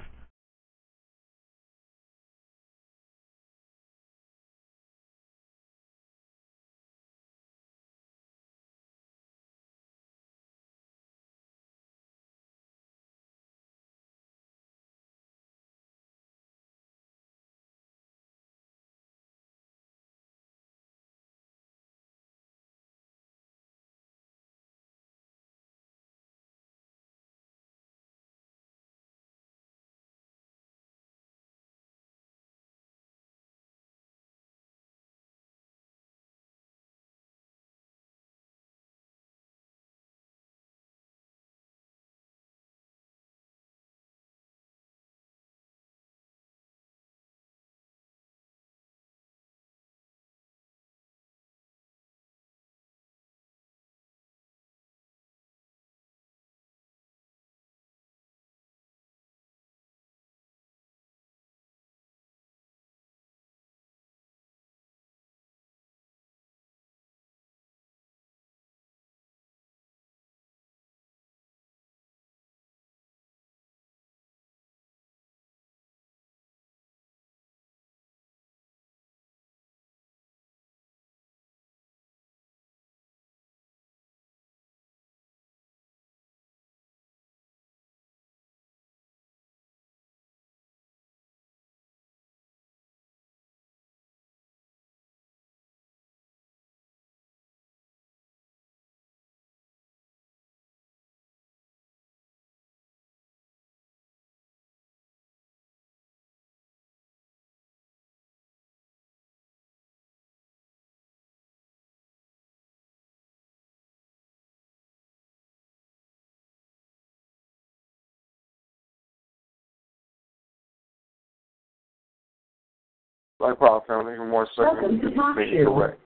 Power 123.60 123.82
family, 123.88 124.14
give 124.14 124.26
me 124.26 124.32
one 124.32 124.48
second. 124.56 125.04
Make 125.36 125.50
it 125.50 125.66
correct. 125.66 126.00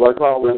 Black 0.00 0.16
Power. 0.16 0.54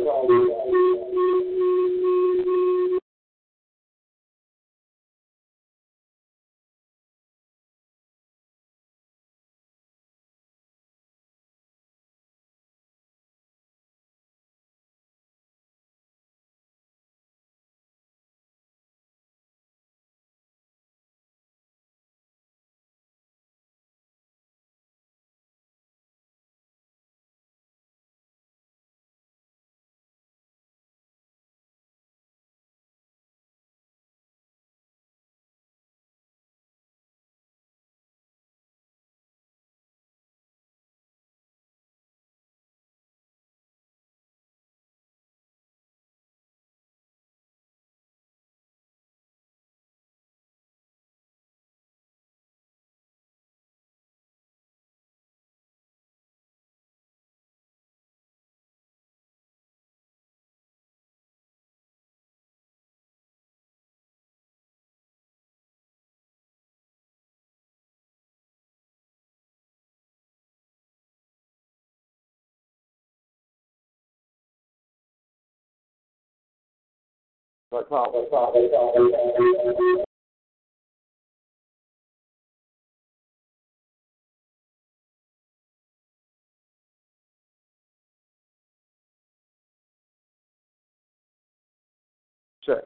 Black 77.72 77.88
Power, 77.88 78.06
Black 78.12 78.30
Power. 78.30 78.52
Check. 92.62 92.76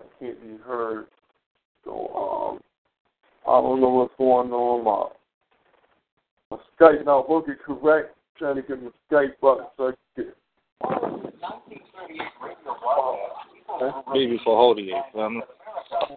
I 0.00 0.18
can't 0.18 0.40
be 0.40 0.56
heard. 0.64 1.06
So 1.84 2.08
um, 2.54 2.60
I 3.46 3.60
don't 3.60 3.82
know 3.82 3.90
what's 3.90 4.14
going 4.16 4.50
on. 4.50 4.84
My, 6.50 6.56
my 6.56 6.56
Skype 6.80 7.04
not 7.04 7.28
working 7.28 7.56
correct. 7.62 8.16
Trying 8.38 8.56
to 8.56 8.62
get 8.62 8.82
my 8.82 8.90
Skype 9.12 9.34
up 9.46 9.74
so 9.76 9.88
I 9.88 9.92
can 10.16 10.24
get. 10.24 10.34
Maybe 14.12 14.38
for 14.44 14.56
holding 14.56 14.88
it. 14.88 15.18
Um, 15.18 15.42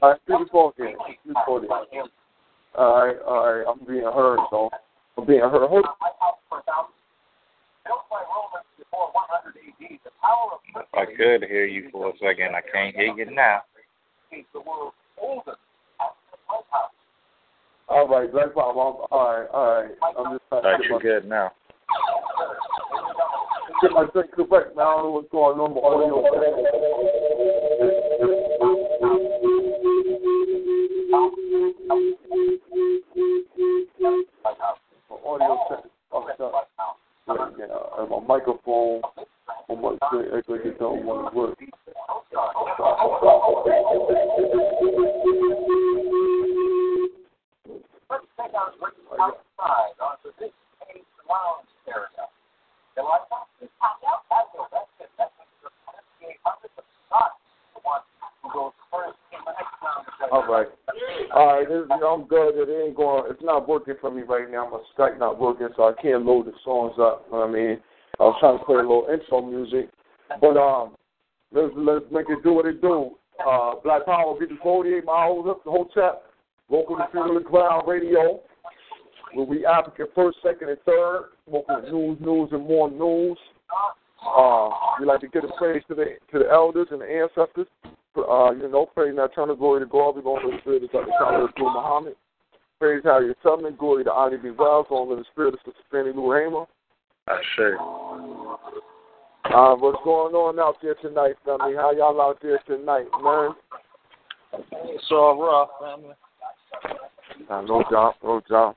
All 0.02 0.12
right, 0.12 0.20
speak 0.26 0.40
before 0.40 0.74
again. 0.78 0.96
Speak 1.06 1.20
before 1.34 1.60
again. 1.60 2.06
All 2.76 3.06
right, 3.06 3.18
all 3.26 3.54
right. 3.54 3.66
I'm 3.68 3.86
being 3.86 4.04
heard, 4.04 4.40
so 4.50 4.70
I'm 5.18 5.26
being 5.26 5.42
heard. 5.42 5.68
Hold- 5.68 5.86
I 10.94 11.06
could 11.06 11.44
hear 11.44 11.66
you 11.66 11.90
for 11.92 12.10
a 12.10 12.14
second. 12.18 12.56
I 12.56 12.62
can't 12.62 12.96
hear 12.96 13.14
you 13.16 13.26
now. 13.32 13.62
All 17.90 18.08
right, 18.08 18.32
Black 18.32 18.54
Bob. 18.54 18.72
I'm, 18.72 18.78
all 18.78 19.08
right, 19.12 19.48
all 19.54 19.82
right. 19.82 19.92
I'm 20.18 20.34
just 20.34 20.44
trying 20.50 20.66
All 20.66 20.72
right, 20.72 20.78
to 20.78 20.82
get 20.82 20.90
you're 20.90 20.98
my, 20.98 21.02
good 21.04 21.30
now. 21.30 21.52
get 23.82 23.92
my 23.92 24.06
thing 24.08 24.24
correct. 24.36 24.76
Now 24.76 24.98
I 24.98 25.02
don't 25.02 25.04
know 25.06 25.12
what's 25.12 25.32
going 25.32 25.60
on. 25.60 27.14
Audio. 35.26 35.58
Set 35.70 35.86
fucked 36.12 36.42
up. 36.42 36.54
And 37.28 38.10
my 38.10 38.20
microphone. 38.28 39.02
I'm 39.70 39.82
going 39.82 39.98
act 40.36 40.50
like 40.50 40.66
it 40.66 40.80
don't 40.80 41.06
want 41.06 41.34
work. 41.34 41.58
All 60.32 60.46
right. 60.48 60.68
All 61.34 61.58
right, 61.58 61.68
this, 61.68 61.86
I'm 61.92 62.28
good. 62.28 62.56
It 62.56 62.88
ain't 62.88 62.96
going. 62.96 63.32
It's 63.32 63.42
not 63.44 63.68
working 63.68 63.96
for 64.02 64.12
me 64.12 64.24
right 64.24 64.50
now. 64.50 64.70
My 64.70 64.82
Skype 64.98 65.20
not 65.20 65.40
working, 65.40 65.70
so 65.76 65.84
I 65.84 66.02
can't 66.02 66.26
load 66.26 66.48
the 66.48 66.54
songs 66.64 66.94
up. 67.00 67.26
You 67.28 67.34
know 67.34 67.40
what 67.40 67.50
I 67.50 67.52
mean, 67.52 67.80
I 68.20 68.24
was 68.24 68.38
trying 68.40 68.58
to 68.58 68.66
play 68.66 68.76
a 68.76 68.80
little 68.80 69.08
intro 69.12 69.42
music, 69.42 69.90
but 70.42 70.58
um, 70.58 70.96
let's 71.52 71.74
let's 71.76 72.06
make 72.12 72.26
it 72.30 72.44
do 72.44 72.54
what 72.54 72.66
it 72.66 72.82
do. 72.82 73.12
Uh, 73.46 73.74
Black 73.84 74.06
Power, 74.06 74.38
get 74.40 74.50
the 74.50 74.58
48 74.62 75.06
miles 75.06 75.46
up 75.48 75.64
the 75.64 75.72
hotel. 75.72 76.24
Welcome 76.70 76.98
to 76.98 77.08
Funeral 77.12 77.40
Ground 77.42 77.88
Radio, 77.88 78.42
where 79.34 79.46
we 79.46 79.66
African 79.66 80.08
first, 80.16 80.38
second, 80.44 80.70
and 80.70 80.80
third. 80.86 81.30
Welcome 81.46 81.86
to 81.86 81.92
news, 81.92 82.18
news, 82.20 82.50
and 82.52 82.68
more 82.68 82.90
news. 82.90 83.38
Uh, 84.36 84.70
we 85.00 85.06
like 85.06 85.22
to 85.22 85.28
give 85.28 85.44
a 85.44 85.54
praise 85.58 85.84
to 85.88 85.96
the 85.96 86.06
to 86.32 86.40
the 86.40 86.50
elders 86.52 86.88
and 86.92 87.02
the 87.02 87.06
ancestors. 87.06 87.68
Uh, 88.18 88.52
you 88.52 88.68
know, 88.70 88.88
praise 88.94 89.10
and 89.10 89.20
eternal 89.20 89.56
glory 89.56 89.80
to 89.80 89.86
God. 89.86 90.16
We're 90.16 90.22
going 90.22 90.42
to 90.44 90.52
the 90.52 90.58
spirit 90.62 90.84
of 90.84 90.92
the 90.92 91.14
Father 91.20 91.48
through 91.56 91.74
Muhammad. 91.74 92.16
Praise 92.80 93.02
Harriet 93.04 93.38
Tubman. 93.42 93.76
Glory 93.78 94.04
to 94.04 94.12
Ida 94.12 94.38
B. 94.38 94.52
Wells. 94.52 94.88
Going 94.90 95.10
to 95.10 95.16
the 95.16 95.26
spirit 95.32 95.54
of 95.54 95.60
Sister 95.66 95.82
Fannie 95.92 96.14
Lou 96.14 96.32
Hamer. 96.32 96.66
I 97.28 97.42
sure. 97.56 97.78
Uh, 99.54 99.76
what's 99.76 100.04
going 100.04 100.34
on 100.36 100.60
out 100.60 100.76
there 100.82 100.96
tonight, 100.96 101.36
family? 101.46 101.76
How 101.76 101.92
y'all 101.92 102.20
out 102.22 102.40
there 102.42 102.60
tonight, 102.68 103.08
man? 103.24 103.52
It's 104.86 105.06
all 105.12 105.42
rough, 105.42 105.70
family. 105.80 106.16
Uh, 107.50 107.62
no 107.62 107.84
doubt, 107.90 108.16
no 108.24 108.42
doubt. 108.50 108.76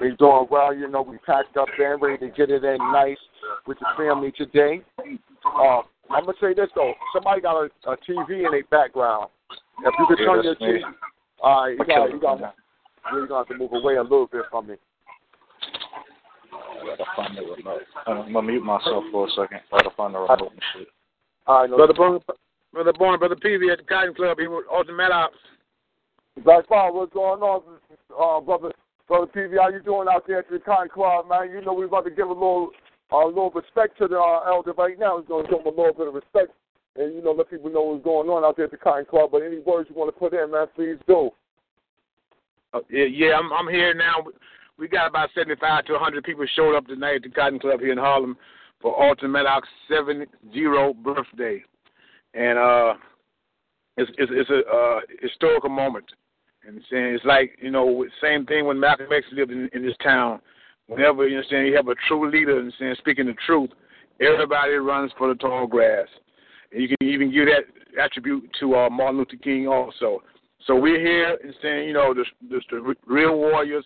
We 0.00 0.14
doing 0.16 0.46
well, 0.50 0.74
you 0.74 0.88
know. 0.88 1.02
We 1.02 1.18
packed 1.18 1.56
up 1.56 1.68
there, 1.76 1.98
ready 1.98 2.18
to 2.18 2.34
get 2.34 2.50
it 2.50 2.64
in 2.64 2.78
nice 2.92 3.16
with 3.66 3.78
the 3.78 3.86
family 3.96 4.32
today. 4.36 4.80
Uh, 5.44 5.82
I'm 6.10 6.24
gonna 6.24 6.32
say 6.40 6.54
this 6.54 6.68
though. 6.74 6.94
Somebody 7.12 7.40
got 7.40 7.56
a, 7.56 7.90
a 7.90 7.96
TV 7.96 8.44
in 8.44 8.50
their 8.50 8.64
background. 8.70 9.28
If 9.84 9.94
you 9.98 10.06
could 10.08 10.18
turn 10.18 10.42
your. 10.42 10.54
TV, 10.56 10.80
all 11.40 11.62
right, 11.62 11.78
you 11.78 11.84
got, 11.84 12.10
you 12.10 12.20
got, 12.20 12.54
you're 13.12 13.26
gonna 13.26 13.40
have 13.40 13.48
to 13.48 13.56
move 13.56 13.72
away 13.72 13.96
a 13.96 14.02
little 14.02 14.26
bit 14.26 14.42
from 14.50 14.68
me. 14.68 14.74
Gotta 16.86 17.04
find 17.14 17.36
the 17.36 17.42
remote. 17.42 17.82
Uh, 18.06 18.10
I'm 18.10 18.32
gonna 18.32 18.46
mute 18.46 18.64
myself 18.64 19.04
for 19.12 19.28
a 19.28 19.30
second. 19.30 19.60
Gotta 19.70 19.90
find 19.96 20.14
the 20.14 20.18
remote 20.18 20.52
and 20.52 20.62
shit. 20.74 20.88
All 21.46 21.60
right, 21.60 21.70
no, 21.70 21.76
Brother 21.76 21.94
Born, 21.94 22.20
Brother 22.72 22.92
Born, 22.92 23.18
Brother 23.18 23.36
Peavy 23.36 23.70
at 23.70 23.78
the 23.78 23.84
Cotton 23.84 24.14
Club. 24.14 24.38
He 24.40 24.48
was 24.48 24.64
ultimate 24.72 25.12
ops. 25.12 25.36
Black 26.44 26.68
Paul, 26.68 26.94
what's 26.94 27.12
going 27.12 27.40
on, 27.42 27.62
uh, 28.18 28.40
brother? 28.40 28.72
Brother 29.08 29.26
PV, 29.34 29.56
how 29.58 29.70
you 29.70 29.80
doing 29.80 30.06
out 30.12 30.26
there 30.26 30.40
at 30.40 30.50
the 30.50 30.60
Club, 30.92 31.28
man? 31.30 31.50
You 31.50 31.62
know 31.62 31.72
we're 31.72 31.86
about 31.86 32.04
to 32.04 32.10
give 32.10 32.28
a 32.28 32.32
little, 32.32 32.70
a 33.10 33.16
little 33.16 33.50
respect 33.50 33.96
to 33.98 34.06
the 34.06 34.18
uh, 34.18 34.42
elder 34.46 34.72
right 34.74 34.98
now. 34.98 35.16
We're 35.16 35.22
going 35.22 35.46
to 35.46 35.50
give 35.50 35.60
him 35.60 35.66
a 35.66 35.70
little 35.70 35.94
bit 35.94 36.08
of 36.08 36.14
respect, 36.14 36.52
and 36.94 37.14
you 37.14 37.22
know 37.22 37.32
let 37.32 37.48
people 37.48 37.72
know 37.72 37.82
what's 37.82 38.04
going 38.04 38.28
on 38.28 38.44
out 38.44 38.56
there 38.56 38.66
at 38.66 38.70
the 38.70 38.76
Cotton 38.76 39.06
Club. 39.06 39.30
But 39.32 39.42
any 39.42 39.60
words 39.60 39.88
you 39.88 39.96
want 39.96 40.14
to 40.14 40.18
put 40.18 40.34
in, 40.34 40.50
man, 40.50 40.66
please 40.76 40.98
do. 41.06 41.30
Uh, 42.74 42.80
yeah, 42.90 43.06
yeah, 43.06 43.38
I'm 43.38 43.50
I'm 43.50 43.72
here 43.72 43.94
now. 43.94 44.26
We 44.78 44.88
got 44.88 45.08
about 45.08 45.30
75 45.34 45.86
to 45.86 45.92
100 45.94 46.22
people 46.22 46.44
showed 46.54 46.76
up 46.76 46.86
tonight 46.86 47.16
at 47.16 47.22
the 47.22 47.30
Cotton 47.30 47.58
Club 47.58 47.80
here 47.80 47.92
in 47.92 47.98
Harlem 47.98 48.36
for 48.80 48.94
Alton 48.94 49.32
Maddox's 49.32 49.72
70 49.88 50.26
birthday, 51.02 51.64
and 52.34 52.58
uh, 52.58 52.92
it's 53.96 54.10
it's, 54.18 54.30
it's 54.34 54.50
a 54.50 54.70
uh, 54.70 55.00
historical 55.22 55.70
moment. 55.70 56.04
And 56.68 56.82
saying 56.90 57.14
it's 57.14 57.24
like 57.24 57.56
you 57.62 57.70
know 57.70 58.04
same 58.22 58.44
thing 58.44 58.66
when 58.66 58.78
Malcolm 58.78 59.06
X 59.10 59.24
lived 59.32 59.50
in, 59.50 59.70
in 59.72 59.84
this 59.84 59.96
town. 60.02 60.40
Whenever 60.86 61.26
you 61.26 61.38
understand 61.38 61.66
you 61.66 61.74
have 61.74 61.88
a 61.88 61.94
true 62.06 62.30
leader 62.30 62.58
and 62.58 62.72
saying 62.78 62.94
speaking 62.98 63.26
the 63.26 63.34
truth, 63.46 63.70
everybody 64.20 64.74
runs 64.74 65.10
for 65.16 65.28
the 65.28 65.34
tall 65.34 65.66
grass. 65.66 66.06
And 66.72 66.82
you 66.82 66.88
can 66.88 67.08
even 67.08 67.32
give 67.32 67.46
that 67.46 67.64
attribute 68.02 68.50
to 68.60 68.74
uh, 68.74 68.90
Martin 68.90 69.18
Luther 69.18 69.36
King 69.42 69.66
also. 69.66 70.22
So 70.66 70.76
we're 70.76 71.00
here 71.00 71.38
and 71.42 71.54
saying, 71.62 71.88
you 71.88 71.94
know, 71.94 72.12
the, 72.12 72.24
the, 72.50 72.60
the 72.70 72.94
real 73.06 73.36
warriors 73.36 73.84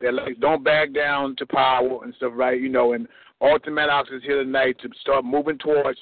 that 0.00 0.12
like 0.12 0.38
don't 0.38 0.62
back 0.62 0.92
down 0.92 1.34
to 1.36 1.46
power 1.46 2.04
and 2.04 2.14
stuff, 2.16 2.32
right? 2.34 2.60
You 2.60 2.68
know, 2.68 2.92
and 2.92 3.08
Alton 3.40 3.74
Maddox 3.74 4.10
is 4.10 4.22
here 4.22 4.42
tonight 4.42 4.76
to 4.82 4.90
start 5.00 5.24
moving 5.24 5.58
towards 5.58 5.98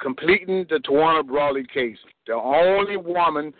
completing 0.00 0.66
the 0.68 0.76
Tawana 0.76 1.26
Brawley 1.26 1.64
case. 1.72 1.98
The 2.26 2.34
only 2.34 2.96
woman 2.96 3.52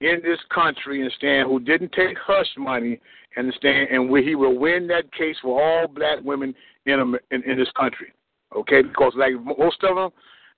in 0.00 0.20
this 0.22 0.38
country, 0.52 1.00
understand, 1.00 1.48
who 1.48 1.60
didn't 1.60 1.92
take 1.92 2.16
hush 2.18 2.48
money, 2.56 3.00
and 3.36 3.46
understand, 3.46 3.88
and 3.90 4.08
where 4.10 4.22
he 4.22 4.34
will 4.34 4.58
win 4.58 4.86
that 4.88 5.12
case 5.12 5.36
for 5.42 5.62
all 5.62 5.86
black 5.86 6.18
women 6.24 6.54
in, 6.86 7.16
in 7.30 7.42
in 7.42 7.58
this 7.58 7.70
country. 7.78 8.12
Okay, 8.56 8.82
because 8.82 9.12
like 9.16 9.32
most 9.58 9.82
of 9.84 9.96
them, 9.96 10.10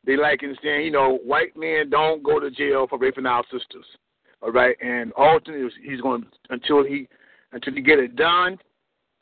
they 0.06 0.16
like 0.16 0.42
understand, 0.42 0.84
you 0.84 0.90
know, 0.90 1.18
white 1.24 1.56
men 1.56 1.90
don't 1.90 2.22
go 2.22 2.40
to 2.40 2.50
jail 2.50 2.86
for 2.88 2.98
raping 2.98 3.26
our 3.26 3.44
sisters. 3.44 3.84
All 4.40 4.50
right, 4.50 4.76
and 4.80 5.12
is 5.46 5.72
he's 5.84 6.00
going 6.00 6.24
until 6.50 6.84
he 6.84 7.08
until 7.52 7.74
he 7.74 7.80
get 7.82 7.98
it 7.98 8.16
done, 8.16 8.58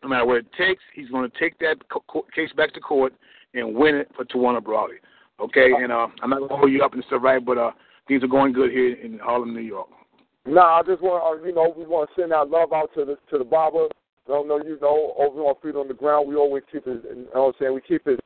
no 0.03 0.09
matter 0.09 0.25
what 0.25 0.39
it 0.39 0.53
takes, 0.57 0.83
he's 0.95 1.09
going 1.09 1.29
to 1.29 1.39
take 1.39 1.59
that 1.59 1.77
co- 1.89 2.25
case 2.35 2.50
back 2.57 2.73
to 2.75 2.81
court 2.81 3.12
and 3.55 3.75
win 3.75 3.97
it 3.97 4.11
for 4.15 4.25
Tawana 4.25 4.62
Brawley. 4.62 4.97
Okay, 5.41 5.71
and 5.77 5.91
uh, 5.91 6.07
I'm 6.23 6.31
not 6.31 6.39
going 6.39 6.50
to 6.50 6.57
hold 6.57 6.73
you 6.73 6.83
up 6.83 6.95
and 6.95 7.03
stuff, 7.07 7.23
right? 7.23 7.45
But 7.45 7.59
uh, 7.59 7.71
things 8.07 8.23
are 8.23 8.29
going 8.29 8.53
good 8.53 8.71
here 8.71 8.95
in 8.95 9.19
Harlem, 9.19 9.55
New 9.55 9.61
York. 9.61 9.89
Nah, 10.47 10.80
I 10.80 10.82
just 10.82 11.02
want, 11.02 11.23
uh, 11.23 11.47
you 11.47 11.54
know, 11.54 11.75
we 11.76 11.85
want 11.85 12.09
to 12.11 12.20
send 12.20 12.32
our 12.32 12.47
love 12.47 12.73
out 12.73 12.90
to 12.94 13.04
the 13.04 13.18
to 13.30 13.38
the 13.38 13.44
barber. 13.44 13.88
Don't 14.26 14.49
know, 14.49 14.59
you 14.59 14.78
know, 14.80 15.14
over 15.18 15.40
on 15.42 15.54
feet 15.62 15.76
on 15.76 15.88
the 15.88 15.94
ground. 15.94 16.28
We 16.28 16.37
always 16.37 16.62
keep 16.70 16.87
his, 16.87 16.99
you 17.04 17.26
know 17.35 17.42
what 17.42 17.47
I'm 17.49 17.52
saying, 17.59 17.75
we 17.75 17.80
keep 17.80 18.06
his 18.06 18.18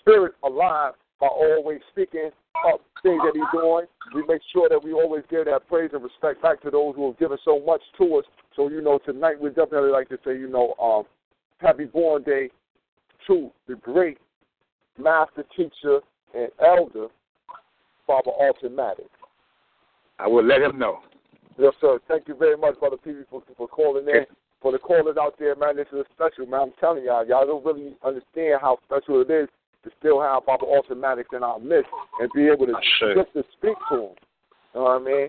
spirit 0.00 0.34
alive 0.44 0.94
by 1.20 1.26
always 1.26 1.80
speaking 1.90 2.30
up 2.66 2.80
things 3.02 3.20
that 3.24 3.32
he's 3.34 3.60
doing. 3.60 3.86
We 4.14 4.22
make 4.26 4.40
sure 4.52 4.68
that 4.68 4.82
we 4.82 4.92
always 4.92 5.24
give 5.30 5.46
that 5.46 5.68
praise 5.68 5.90
and 5.92 6.02
respect 6.02 6.42
back 6.42 6.62
to 6.62 6.70
those 6.70 6.94
who 6.94 7.06
have 7.08 7.18
given 7.18 7.38
so 7.44 7.60
much 7.64 7.82
to 7.98 8.16
us. 8.16 8.24
So, 8.56 8.68
you 8.68 8.80
know, 8.80 8.98
tonight 9.04 9.40
we 9.40 9.50
definitely 9.50 9.90
like 9.90 10.08
to 10.10 10.18
say, 10.24 10.38
you 10.38 10.48
know, 10.48 10.74
um, 10.80 11.04
happy 11.58 11.84
born 11.84 12.22
day 12.22 12.50
to 13.26 13.50
the 13.66 13.74
great 13.76 14.18
master 14.98 15.44
teacher 15.56 16.00
and 16.34 16.48
elder, 16.64 17.08
Father 18.06 18.30
Alton 18.30 18.74
Maddox. 18.74 19.08
I 20.18 20.26
will 20.26 20.44
let 20.44 20.62
him 20.62 20.78
know. 20.78 21.00
Yes, 21.58 21.74
sir. 21.80 21.98
Thank 22.06 22.28
you 22.28 22.36
very 22.36 22.56
much, 22.56 22.78
Brother 22.78 22.96
Peavy, 22.96 23.22
for, 23.28 23.42
for 23.56 23.66
calling 23.66 24.08
in. 24.08 24.24
For 24.62 24.72
the 24.72 24.78
callers 24.78 25.16
out 25.20 25.34
there, 25.38 25.54
man, 25.54 25.76
this 25.76 25.86
is 25.92 26.04
special, 26.14 26.46
man. 26.46 26.60
I'm 26.60 26.72
telling 26.80 27.04
y'all, 27.04 27.26
y'all 27.26 27.46
don't 27.46 27.64
really 27.64 27.96
understand 28.04 28.58
how 28.60 28.78
special 28.86 29.20
it 29.20 29.30
is 29.30 29.48
to 29.84 29.90
still 30.00 30.20
have 30.20 30.46
Baba 30.46 30.64
Alton 30.64 31.00
Maddox 31.00 31.28
in 31.32 31.44
our 31.44 31.60
midst 31.60 31.90
and 32.20 32.30
be 32.34 32.48
able 32.48 32.66
to 32.66 32.74
Sure. 32.98 33.14
just 33.14 33.32
to 33.34 33.44
speak 33.56 33.76
to 33.90 33.94
him. 33.94 34.14
You 34.74 34.80
know 34.80 34.82
what 34.82 35.02
I 35.02 35.04
mean? 35.04 35.28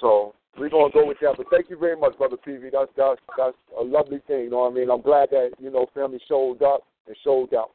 So 0.00 0.34
we're 0.56 0.68
gonna 0.68 0.92
go 0.92 1.06
with 1.06 1.18
that. 1.20 1.34
But 1.36 1.46
thank 1.50 1.68
you 1.68 1.76
very 1.76 1.96
much, 1.96 2.16
brother 2.16 2.36
PV. 2.36 2.70
That's 2.70 2.90
that's 2.96 3.20
that's 3.36 3.56
a 3.78 3.82
lovely 3.82 4.20
thing. 4.26 4.44
You 4.44 4.50
know 4.50 4.60
what 4.60 4.72
I 4.72 4.74
mean? 4.74 4.90
I'm 4.90 5.02
glad 5.02 5.30
that 5.30 5.50
you 5.58 5.70
know 5.70 5.86
family 5.92 6.20
showed 6.28 6.62
up 6.62 6.82
and 7.08 7.16
showed 7.24 7.52
out. 7.54 7.70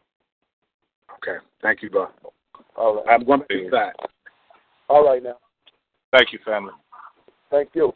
Okay. 1.18 1.44
Thank 1.62 1.82
you, 1.82 1.90
bro. 1.90 2.08
All 2.78 2.96
right. 2.96 3.06
I'm 3.10 3.26
going 3.26 3.42
to 3.42 3.46
be 3.50 3.70
back. 3.70 3.96
All 4.88 5.06
right 5.06 5.22
now. 5.22 5.38
Thank 6.12 6.32
you, 6.32 6.40
family. 6.46 6.72
Thank 7.51 7.70
you. 7.74 7.94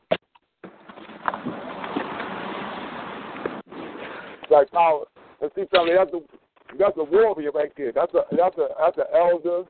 Like 4.49 4.71
power. 4.71 5.05
Let's 5.41 5.55
see, 5.55 5.65
family. 5.71 5.93
That's 5.97 6.13
a 6.13 6.19
that's 6.77 6.97
a 6.97 7.03
warrior 7.03 7.51
right 7.51 7.71
there. 7.77 7.91
That's 7.91 8.13
a 8.13 8.21
that's 8.35 8.57
a 8.57 8.67
that's 8.79 8.97
an 8.97 9.03
elder 9.13 9.63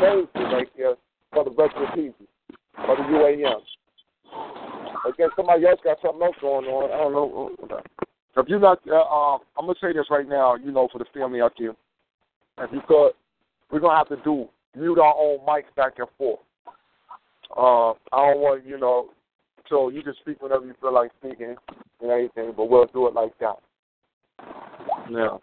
soldier 0.00 0.54
right 0.54 0.68
there 0.76 0.94
for 1.32 1.44
the 1.44 1.50
rest 1.50 1.74
of 1.76 1.88
the 1.88 2.02
people 2.02 2.26
for 2.84 2.96
the 2.96 3.02
UAM. 3.02 3.60
Again, 5.08 5.28
somebody 5.36 5.66
else 5.66 5.80
got 5.84 5.98
something 6.02 6.22
else 6.22 6.36
going 6.40 6.66
on. 6.66 6.90
I 6.90 6.96
don't 6.96 7.12
know. 7.12 7.82
If 8.36 8.48
you're 8.48 8.60
not, 8.60 8.80
uh, 8.88 8.94
um, 8.94 9.40
I'm 9.58 9.66
gonna 9.66 9.78
say 9.80 9.92
this 9.92 10.06
right 10.10 10.28
now. 10.28 10.56
You 10.56 10.72
know, 10.72 10.88
for 10.92 10.98
the 10.98 11.06
family 11.14 11.40
out 11.40 11.52
there, 11.58 11.70
if 12.58 12.72
you 12.72 12.80
could, 12.86 13.12
we're 13.70 13.80
gonna 13.80 13.96
have 13.96 14.08
to 14.08 14.16
do 14.24 14.48
mute 14.76 14.98
our 14.98 15.14
own 15.16 15.38
mics 15.46 15.74
back 15.76 15.94
and 15.98 16.08
forth. 16.18 16.40
Uh, 17.54 17.90
I 17.90 18.32
don't 18.32 18.40
want 18.40 18.66
you 18.66 18.78
know, 18.78 19.10
so 19.68 19.88
you 19.88 20.02
can 20.02 20.14
speak 20.20 20.40
whenever 20.40 20.64
you 20.64 20.74
feel 20.80 20.94
like 20.94 21.10
speaking 21.20 21.56
and 22.00 22.10
everything, 22.10 22.52
but 22.56 22.68
we'll 22.68 22.86
do 22.86 23.06
it 23.06 23.14
like 23.14 23.32
that. 23.38 23.56
Now, 25.10 25.40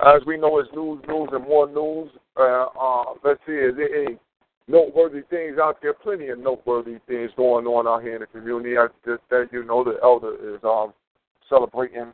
as 0.00 0.22
we 0.26 0.36
know, 0.36 0.58
it's 0.58 0.68
news, 0.74 1.02
news, 1.08 1.28
and 1.32 1.44
more 1.44 1.68
news. 1.68 2.10
Uh, 2.36 2.66
uh, 2.78 3.04
let's 3.24 3.40
see, 3.46 3.52
is 3.52 3.76
there 3.76 4.06
any 4.06 4.18
noteworthy 4.68 5.22
things 5.30 5.58
out 5.60 5.78
there? 5.82 5.94
Plenty 5.94 6.28
of 6.28 6.38
noteworthy 6.38 6.98
things 7.06 7.30
going 7.36 7.66
on 7.66 7.86
out 7.86 8.02
here 8.02 8.14
in 8.14 8.20
the 8.20 8.26
community. 8.26 8.76
I 8.76 8.88
just 9.04 9.22
that 9.30 9.48
you 9.52 9.64
know, 9.64 9.84
the 9.84 9.96
elder 10.02 10.54
is 10.54 10.60
um 10.64 10.92
celebrating 11.48 12.12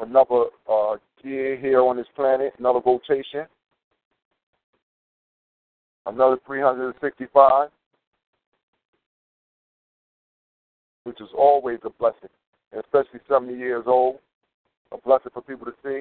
another 0.00 0.44
uh 0.70 0.96
year 1.26 1.56
here 1.56 1.80
on 1.80 1.96
this 1.96 2.06
planet, 2.14 2.54
another 2.58 2.80
rotation, 2.84 3.46
another 6.06 6.38
365. 6.46 7.68
Which 11.06 11.20
is 11.20 11.28
always 11.38 11.78
a 11.84 11.90
blessing, 11.90 12.28
and 12.72 12.82
especially 12.82 13.20
70 13.28 13.54
years 13.56 13.84
old, 13.86 14.16
a 14.90 14.98
blessing 14.98 15.30
for 15.32 15.40
people 15.40 15.64
to 15.64 15.72
see. 15.84 16.00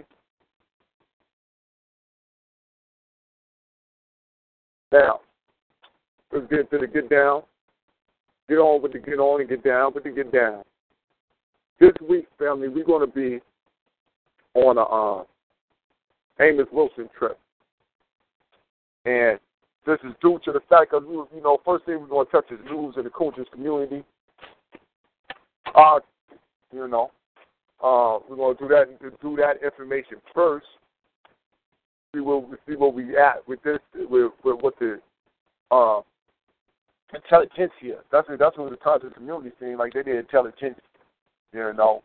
Now, 4.92 5.20
let's 6.34 6.48
get 6.50 6.72
to 6.72 6.80
the 6.80 6.88
get 6.88 7.08
down. 7.08 7.44
Get 8.50 8.56
on 8.56 8.82
with 8.82 8.94
the 8.94 9.00
get 9.00 9.20
on 9.20 9.42
and 9.42 9.50
get 9.50 9.64
down 9.64 9.94
with 9.94 10.06
the 10.06 10.10
get 10.10 10.32
down. 10.32 10.64
This 11.80 11.94
week, 12.10 12.26
family, 12.40 12.68
we're 12.68 12.84
going 12.84 13.08
to 13.08 13.14
be 13.14 13.42
on 14.56 14.78
a 14.78 14.82
uh, 14.82 15.24
Amos 16.40 16.68
Wilson 16.72 17.10
trip. 17.18 17.38
And 19.06 19.38
this 19.86 20.00
is 20.04 20.16
due 20.20 20.40
to 20.46 20.52
the 20.52 20.62
fact 20.68 20.94
of, 20.94 21.04
you 21.04 21.28
know, 21.44 21.60
first 21.64 21.86
thing 21.86 22.00
we're 22.00 22.08
going 22.08 22.26
to 22.26 22.32
touch 22.32 22.52
is 22.52 22.60
news 22.72 22.96
in 22.98 23.04
the 23.04 23.10
coaches 23.12 23.46
community. 23.52 24.04
Uh, 25.76 26.00
you 26.74 26.88
know, 26.88 27.12
uh, 27.84 28.20
we're 28.30 28.56
to 28.56 28.60
do 28.60 28.68
that 28.70 29.22
do 29.22 29.36
that 29.36 29.64
information 29.64 30.18
first. 30.34 30.66
See 32.14 32.22
where 32.22 32.42
see 32.68 32.76
where 32.76 32.90
we 32.90 33.18
at 33.18 33.46
with 33.48 33.62
this 33.64 33.80
with, 33.94 34.32
with 34.44 34.62
what 34.62 34.80
the 34.80 35.00
uh, 35.72 36.00
intelligentsia. 37.14 38.00
That's 38.12 38.28
what, 38.30 38.40
that's 38.40 38.58
what 38.58 38.72
the 38.72 38.78
content 38.78 39.16
community 39.16 39.52
seemed 39.60 39.78
like 39.78 39.94
they 39.94 40.04
did 40.04 40.16
intelligence. 40.16 40.80
You 41.54 41.74
know, 41.74 42.04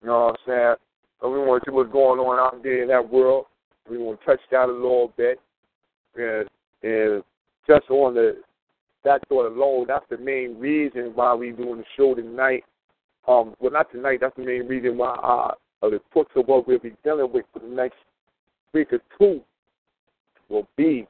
you 0.00 0.08
know 0.08 0.26
what 0.26 0.30
I'm 0.30 0.36
saying. 0.46 0.74
So 1.20 1.30
we 1.30 1.38
want 1.38 1.62
to 1.62 1.70
see 1.70 1.74
what's 1.74 1.92
going 1.92 2.18
on 2.18 2.38
out 2.38 2.62
there 2.62 2.82
in 2.82 2.88
that 2.88 3.12
world. 3.12 3.46
We 3.90 3.98
want 3.98 4.20
to 4.20 4.26
touch 4.26 4.40
that 4.50 4.68
a 4.68 4.72
little 4.72 5.12
bit, 5.18 5.38
and 6.16 6.48
and 6.82 7.22
just 7.68 7.90
on 7.90 8.14
the 8.14 8.38
that 9.04 9.20
sort 9.28 9.46
of 9.46 9.56
alone, 9.56 9.86
that's 9.88 10.06
the 10.08 10.16
main 10.16 10.58
reason 10.58 11.12
why 11.14 11.34
we 11.34 11.50
doing 11.50 11.78
the 11.78 11.84
show 11.96 12.14
tonight 12.14 12.64
um, 13.28 13.54
well, 13.60 13.72
not 13.72 13.90
tonight. 13.92 14.18
That's 14.20 14.36
the 14.36 14.44
main 14.44 14.66
reason 14.66 14.98
why 14.98 15.14
uh, 15.14 15.88
the 15.88 16.00
books 16.12 16.32
of 16.36 16.46
what 16.46 16.66
we'll 16.66 16.78
be 16.78 16.92
dealing 17.04 17.32
with 17.32 17.44
for 17.52 17.60
the 17.60 17.74
next 17.74 17.96
week 18.72 18.92
or 18.92 19.00
two 19.18 19.40
will 20.48 20.66
be 20.76 21.06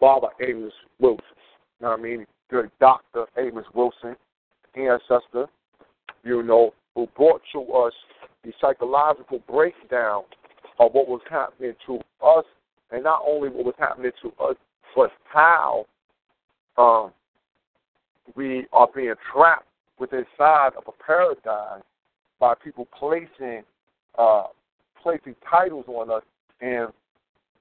Baba 0.00 0.28
Amos 0.40 0.72
Wilson. 0.98 1.24
You 1.80 1.86
know 1.86 1.90
what 1.90 2.00
I 2.00 2.02
mean? 2.02 2.26
Good 2.50 2.70
Dr. 2.80 3.26
Amos 3.38 3.64
Wilson, 3.74 4.16
ancestor, 4.74 5.46
you 6.24 6.42
know, 6.42 6.72
who 6.94 7.08
brought 7.16 7.42
to 7.52 7.60
us 7.72 7.92
the 8.44 8.52
psychological 8.60 9.40
breakdown 9.48 10.22
of 10.78 10.92
what 10.92 11.08
was 11.08 11.20
happening 11.28 11.74
to 11.86 11.98
us, 12.24 12.44
and 12.90 13.04
not 13.04 13.22
only 13.26 13.48
what 13.48 13.64
was 13.64 13.74
happening 13.78 14.10
to 14.22 14.28
us, 14.42 14.56
but 14.96 15.10
how 15.24 15.86
um, 16.76 17.12
we 18.34 18.66
are 18.72 18.88
being 18.94 19.14
trapped 19.32 19.66
within 20.00 20.20
inside 20.20 20.70
of 20.76 20.84
a 20.88 21.04
paradigm 21.04 21.82
by 22.38 22.54
people 22.54 22.88
placing 22.98 23.62
uh, 24.18 24.44
placing 25.02 25.34
titles 25.48 25.84
on 25.88 26.10
us 26.10 26.22
and 26.60 26.88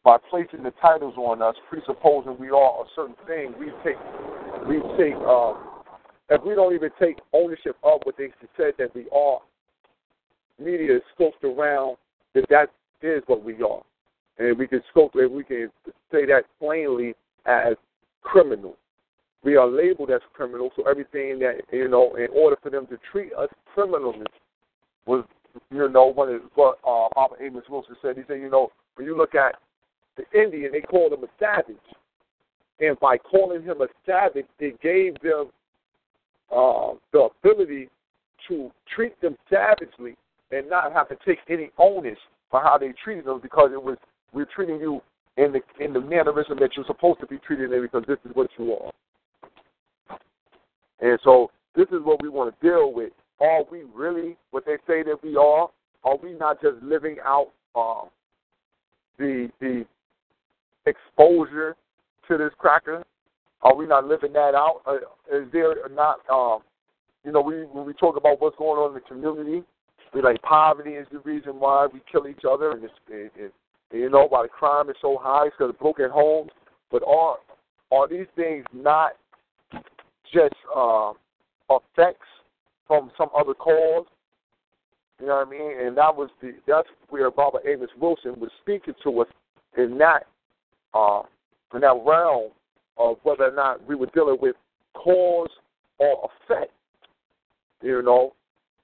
by 0.03 0.17
placing 0.29 0.63
the 0.63 0.73
titles 0.81 1.13
on 1.17 1.41
us, 1.41 1.55
presupposing 1.69 2.37
we 2.39 2.49
are 2.49 2.81
a 2.81 2.85
certain 2.95 3.15
thing, 3.27 3.53
we 3.59 3.67
take 3.83 3.97
we 4.67 4.79
take 4.97 5.15
uh, 5.27 5.53
if 6.29 6.43
we 6.43 6.55
don't 6.55 6.73
even 6.73 6.89
take 6.99 7.17
ownership 7.33 7.75
of 7.83 8.01
what 8.03 8.15
they 8.17 8.29
said 8.55 8.73
that 8.77 8.93
we 8.95 9.07
are, 9.09 9.39
media 10.59 10.97
is 10.97 11.01
scoped 11.17 11.43
around 11.43 11.97
that 12.33 12.45
that 12.49 12.69
is 13.01 13.23
what 13.27 13.43
we 13.43 13.61
are. 13.61 13.81
And 14.37 14.57
we 14.57 14.67
can 14.67 14.81
scope 14.89 15.11
it, 15.15 15.29
we 15.29 15.43
can 15.43 15.69
say 16.11 16.25
that 16.27 16.43
plainly 16.59 17.13
as 17.45 17.75
criminals 18.21 18.77
we 19.43 19.55
are 19.55 19.67
labeled 19.67 20.11
as 20.11 20.21
criminals. 20.33 20.71
So 20.75 20.83
everything 20.89 21.39
that 21.39 21.61
you 21.71 21.87
know, 21.87 22.15
in 22.15 22.27
order 22.33 22.57
for 22.61 22.69
them 22.69 22.87
to 22.87 22.97
treat 23.11 23.33
us 23.33 23.49
criminally, 23.73 24.25
was 25.05 25.23
you 25.71 25.89
know 25.89 26.07
what 26.07 26.29
is 26.29 26.41
what 26.55 26.79
uh, 26.87 27.07
Papa 27.13 27.35
Amos 27.41 27.63
Wilson 27.69 27.95
said. 28.01 28.17
He 28.17 28.23
said, 28.27 28.39
you 28.39 28.49
know, 28.49 28.71
when 28.95 29.07
you 29.07 29.17
look 29.17 29.35
at 29.35 29.55
the 30.17 30.23
Indian, 30.39 30.71
they 30.71 30.81
called 30.81 31.13
him 31.13 31.23
a 31.23 31.27
savage, 31.39 31.75
and 32.79 32.99
by 32.99 33.17
calling 33.17 33.63
him 33.63 33.81
a 33.81 33.87
savage, 34.05 34.45
it 34.59 34.79
gave 34.81 35.19
them 35.21 35.47
uh, 36.55 36.93
the 37.13 37.29
ability 37.43 37.89
to 38.47 38.71
treat 38.93 39.19
them 39.21 39.37
savagely 39.49 40.15
and 40.51 40.69
not 40.69 40.91
have 40.93 41.07
to 41.09 41.15
take 41.25 41.39
any 41.49 41.69
onus 41.77 42.17
for 42.49 42.61
how 42.61 42.77
they 42.77 42.93
treated 43.03 43.25
them 43.25 43.39
because 43.41 43.69
it 43.73 43.81
was 43.81 43.97
we're 44.33 44.47
treating 44.53 44.79
you 44.79 45.01
in 45.37 45.53
the 45.53 45.61
in 45.83 45.93
the 45.93 46.01
mannerism 46.01 46.57
that 46.59 46.71
you're 46.75 46.85
supposed 46.85 47.19
to 47.19 47.27
be 47.27 47.37
treated 47.37 47.71
in 47.71 47.81
because 47.81 48.03
this 48.07 48.17
is 48.25 48.31
what 48.35 48.49
you 48.57 48.73
are. 48.73 48.91
And 51.01 51.19
so 51.23 51.51
this 51.75 51.87
is 51.87 51.99
what 52.03 52.21
we 52.21 52.29
want 52.29 52.53
to 52.53 52.67
deal 52.67 52.93
with. 52.93 53.11
Are 53.39 53.63
we 53.71 53.83
really 53.95 54.35
what 54.51 54.65
they 54.65 54.75
say 54.87 55.03
that 55.03 55.17
we 55.23 55.35
are? 55.35 55.69
Are 56.03 56.17
we 56.17 56.33
not 56.33 56.61
just 56.61 56.81
living 56.81 57.17
out 57.25 57.49
uh, 57.75 58.07
the 59.17 59.49
the 59.59 59.85
exposure 60.85 61.75
to 62.27 62.37
this 62.37 62.51
cracker? 62.57 63.03
Are 63.61 63.75
we 63.75 63.85
not 63.85 64.05
living 64.05 64.33
that 64.33 64.55
out? 64.55 64.81
Uh, 64.85 64.95
is 65.35 65.47
there 65.51 65.75
not, 65.91 66.19
um, 66.31 66.61
you 67.25 67.31
know, 67.31 67.41
we 67.41 67.63
when 67.63 67.85
we 67.85 67.93
talk 67.93 68.15
about 68.17 68.41
what's 68.41 68.57
going 68.57 68.79
on 68.79 68.89
in 68.89 68.93
the 68.95 69.01
community, 69.01 69.63
we 70.13 70.21
like 70.21 70.41
poverty 70.41 70.91
is 70.91 71.07
the 71.11 71.19
reason 71.19 71.59
why 71.59 71.87
we 71.91 72.01
kill 72.11 72.27
each 72.27 72.43
other, 72.49 72.71
and 72.71 72.83
it's, 72.83 72.93
it, 73.09 73.31
it, 73.35 73.53
you 73.91 74.09
know 74.09 74.27
why 74.27 74.43
the 74.43 74.49
crime 74.49 74.89
is 74.89 74.95
so 75.01 75.17
high 75.21 75.47
it's 75.47 75.55
because 75.57 75.71
of 75.71 75.79
broken 75.79 76.09
homes. 76.09 76.51
But 76.91 77.03
are 77.05 77.37
are 77.91 78.07
these 78.07 78.27
things 78.35 78.65
not 78.73 79.13
just 80.33 80.55
uh, 80.75 81.13
effects 81.69 82.27
from 82.87 83.11
some 83.17 83.29
other 83.37 83.53
cause. 83.53 84.05
You 85.19 85.27
know 85.27 85.35
what 85.35 85.47
I 85.47 85.49
mean? 85.49 85.87
And 85.87 85.97
that 85.97 86.15
was 86.15 86.29
the 86.41 86.53
that's 86.67 86.87
where 87.09 87.29
Baba 87.29 87.59
Amos 87.67 87.89
Wilson 87.99 88.39
was 88.39 88.49
speaking 88.61 88.93
to 89.03 89.21
us 89.21 89.27
in 89.77 89.97
that 89.97 90.27
uh, 90.93 91.23
in 91.73 91.81
that 91.81 92.01
realm 92.05 92.51
of 92.97 93.17
whether 93.23 93.45
or 93.45 93.55
not 93.55 93.85
we 93.87 93.95
were 93.95 94.09
dealing 94.13 94.37
with 94.41 94.55
cause 94.93 95.49
or 95.97 96.29
effect. 96.47 96.71
You 97.81 98.01
know, 98.01 98.33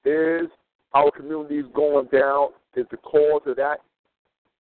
is 0.04 0.48
our 0.94 1.10
communities 1.10 1.64
going 1.74 2.06
down? 2.12 2.48
Is 2.76 2.86
the 2.90 2.98
cause 2.98 3.42
of 3.46 3.56
that 3.56 3.78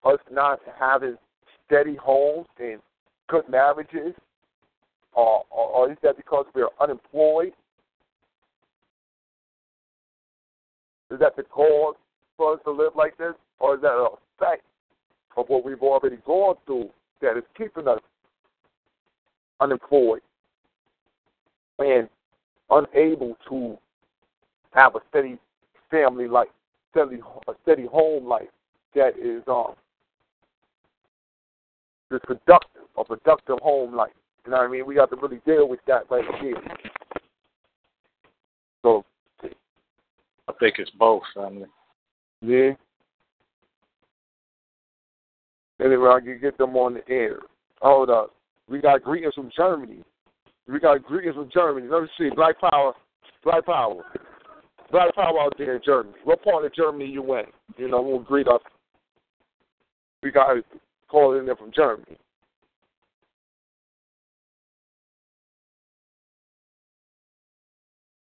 us 0.06 0.20
not 0.32 0.60
having 0.80 1.18
steady 1.66 1.96
homes 1.96 2.48
and 2.60 2.80
good 3.28 3.50
marriages? 3.50 4.14
Or, 5.16 5.46
or, 5.50 5.92
is 5.92 5.98
that 6.04 6.18
because 6.18 6.46
we 6.54 6.62
are 6.62 6.72
unemployed? 6.80 7.54
Is 11.12 11.20
that 11.20 11.36
the 11.36 11.44
cause 11.44 11.96
for 12.36 12.54
us 12.54 12.60
to 12.66 12.72
live 12.72 12.94
like 12.96 13.18
this, 13.18 13.34
or 13.60 13.76
is 13.76 13.82
that 13.82 13.94
a 13.94 14.10
fact 14.40 14.64
of 15.38 15.46
what 15.48 15.64
we've 15.64 15.82
already 15.82 16.18
gone 16.26 16.56
through 16.66 16.90
that 17.22 17.38
is 17.38 17.44
keeping 17.58 17.88
us 17.88 18.00
unemployed 19.62 20.22
and 21.80 22.10
unable 22.70 23.38
to 23.50 23.78
have 24.72 24.96
a 24.96 25.00
steady 25.10 25.38
family 25.90 26.28
life, 26.28 26.50
steady 26.92 27.22
a 27.48 27.54
steady 27.64 27.86
home 27.86 28.26
life 28.26 28.50
that 28.96 29.18
is 29.18 29.44
um 29.48 29.74
is 32.12 32.20
productive, 32.24 32.82
a 32.98 33.04
productive 33.04 33.60
home 33.62 33.96
life. 33.96 34.12
You 34.46 34.52
know 34.52 34.58
what 34.58 34.68
I 34.68 34.72
mean? 34.72 34.86
We 34.86 34.96
got 34.96 35.10
to 35.10 35.16
really 35.16 35.42
deal 35.46 35.68
with 35.68 35.80
that 35.88 36.04
right 36.10 36.24
here. 36.40 36.62
So 38.84 39.04
I 40.48 40.54
think 40.60 40.76
it's 40.78 40.92
both, 40.92 41.24
family. 41.34 41.66
yeah. 42.42 42.72
Anyway, 45.84 46.10
I 46.10 46.20
can 46.22 46.40
get 46.40 46.58
them 46.58 46.78
on 46.78 46.94
the 46.94 47.10
air. 47.10 47.40
Hold 47.82 48.10
up. 48.10 48.34
We 48.70 48.80
got 48.80 49.04
greetings 49.04 49.34
from 49.34 49.52
Germany. 49.56 50.04
We 50.68 50.80
got 50.80 51.04
greetings 51.04 51.36
from 51.36 51.50
Germany. 51.54 51.88
Let 51.90 52.04
me 52.04 52.08
see. 52.18 52.30
Black 52.36 52.60
Power. 52.60 52.94
Black 53.44 53.66
Power. 53.66 54.04
Black 54.92 55.14
Power 55.16 55.40
out 55.42 55.56
there 55.58 55.76
in 55.76 55.82
Germany. 55.84 56.16
What 56.24 56.44
part 56.44 56.66
of 56.66 56.74
Germany 56.74 57.06
you 57.06 57.22
in? 57.36 57.46
You 57.78 57.90
know, 57.90 58.02
we'll 58.02 58.20
greet 58.20 58.48
us. 58.48 58.62
We 60.24 60.32
got 60.32 60.56
calling 61.10 61.40
in 61.40 61.46
there 61.46 61.56
from 61.56 61.72
Germany. 61.76 62.18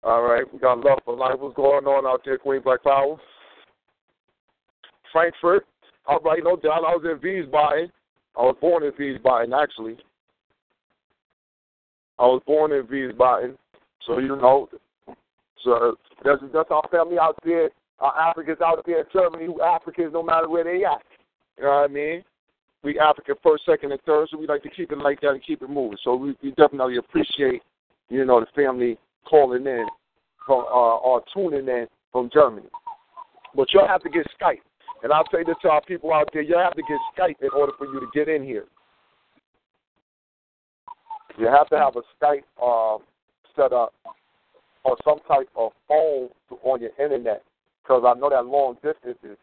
All 0.06 0.22
right, 0.22 0.44
we 0.54 0.60
got 0.60 0.86
love 0.86 1.00
for 1.04 1.16
life. 1.16 1.34
What's 1.40 1.56
going 1.56 1.86
on 1.86 2.06
out 2.06 2.22
there, 2.24 2.38
Queen 2.38 2.62
Black 2.62 2.84
Power? 2.84 3.18
Frankfurt. 5.12 5.66
All 6.06 6.20
right, 6.20 6.44
no 6.44 6.56
doubt. 6.58 6.84
I 6.86 6.94
was 6.96 7.02
in 7.04 7.18
Wiesbaden. 7.18 7.90
I 8.38 8.42
was 8.42 8.56
born 8.62 8.84
in 8.84 8.92
Wiesbaden, 8.92 9.60
actually. 9.60 9.98
I 12.20 12.24
was 12.24 12.44
born 12.46 12.72
in 12.72 12.84
Wiesbaden, 12.84 13.58
so 14.06 14.20
you 14.20 14.28
know. 14.28 14.70
So 15.64 15.96
that's 16.24 16.42
that's 16.54 16.70
our 16.70 16.88
family 16.92 17.18
out 17.18 17.40
there. 17.44 17.72
Our 18.00 18.30
Africans 18.30 18.60
out 18.64 18.86
there 18.86 19.00
in 19.00 19.06
Germany, 19.12 19.46
who 19.48 19.60
Africans 19.64 20.14
no 20.14 20.22
matter 20.22 20.48
where 20.48 20.66
they 20.66 20.86
at. 20.86 21.02
You 21.58 21.64
know 21.64 21.70
what 21.70 21.90
I 21.90 21.92
mean? 21.92 22.24
We 22.84 23.00
African 23.00 23.36
first, 23.42 23.66
second, 23.66 23.92
and 23.92 24.02
third, 24.02 24.28
so 24.30 24.38
we 24.38 24.46
like 24.46 24.62
to 24.62 24.70
keep 24.70 24.92
it 24.92 25.00
like 25.00 25.22
that 25.22 25.32
and 25.32 25.44
keep 25.44 25.64
it 25.64 25.70
moving. 25.70 25.98
So 26.04 26.16
we, 26.16 26.38
we 26.44 26.52
definitely 26.52 26.98
appreciate, 26.98 27.64
you 28.10 28.24
know, 28.24 28.40
the 28.40 28.46
family 28.56 29.00
calling 29.30 29.66
in 29.66 29.86
from 30.46 30.66
uh, 30.66 30.98
or 30.98 31.24
tuning 31.34 31.68
in 31.68 31.88
from 32.12 32.30
Germany. 32.34 32.68
But 33.56 33.68
you'll 33.74 33.88
have 33.88 34.04
to 34.04 34.10
get 34.10 34.26
Skype. 34.40 34.62
And 35.04 35.12
I'll 35.12 35.28
say 35.32 35.44
this 35.46 35.56
to 35.62 35.70
our 35.70 35.82
people 35.82 36.14
out 36.14 36.30
there, 36.34 36.42
you 36.42 36.58
have 36.58 36.74
to 36.74 36.82
get 36.82 36.98
Skype 37.18 37.42
in 37.42 37.50
order 37.56 37.74
for 37.78 37.86
you 37.86 38.00
to 38.00 38.08
get 38.14 38.28
in 38.28 38.44
here. 38.44 38.66
You 41.38 41.48
have 41.48 41.68
to 41.70 41.78
have 41.78 41.96
a 41.96 42.02
Skype 42.24 42.44
uh, 42.62 42.98
set 43.56 43.74
up 43.74 43.94
or 44.84 44.96
some 45.04 45.20
type 45.28 45.50
of 45.56 45.72
phone 45.88 46.30
on 46.64 46.82
your 46.82 46.92
internet. 47.00 47.44
Because 47.84 48.04
I 48.06 48.18
know 48.20 48.30
that 48.30 48.46
long 48.46 48.76
distance 48.76 49.18
is, 49.24 49.38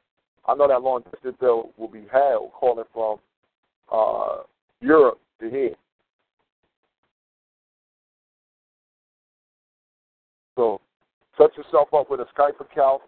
I 0.46 0.54
know 0.54 0.68
that 0.68 0.82
long 0.82 1.02
distance 1.12 1.36
bill 1.38 1.70
will 1.76 1.88
be 1.88 2.04
held 2.10 2.52
calling 2.52 2.84
from 2.92 3.18
uh, 3.92 4.42
Europe 4.80 5.20
to 5.40 5.50
here. 5.50 5.74
So 10.62 10.80
set 11.36 11.56
yourself 11.56 11.88
up 11.92 12.08
with 12.08 12.20
a 12.20 12.26
Skype 12.38 12.60
account. 12.60 13.02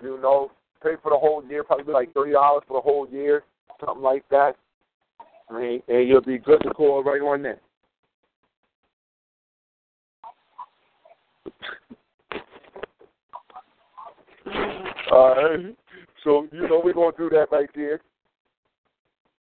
You 0.00 0.20
know, 0.20 0.52
pay 0.80 0.90
for 1.02 1.10
the 1.10 1.18
whole 1.18 1.44
year, 1.48 1.64
probably 1.64 1.92
like 1.92 2.14
thirty 2.14 2.32
dollars 2.32 2.62
for 2.68 2.74
the 2.74 2.80
whole 2.80 3.08
year, 3.10 3.42
something 3.84 4.04
like 4.04 4.22
that. 4.30 4.52
I 5.50 5.58
mean, 5.58 5.82
and 5.88 6.08
you'll 6.08 6.20
be 6.20 6.38
good 6.38 6.60
to 6.62 6.70
call 6.70 7.02
right 7.02 7.20
on 7.20 7.42
then. 7.42 7.56
Alright. 15.10 15.76
So, 16.22 16.46
you 16.52 16.68
know, 16.68 16.80
we're 16.84 16.92
going 16.92 17.12
to 17.12 17.18
do 17.18 17.30
that 17.30 17.46
right 17.50 17.68
there. 17.74 18.00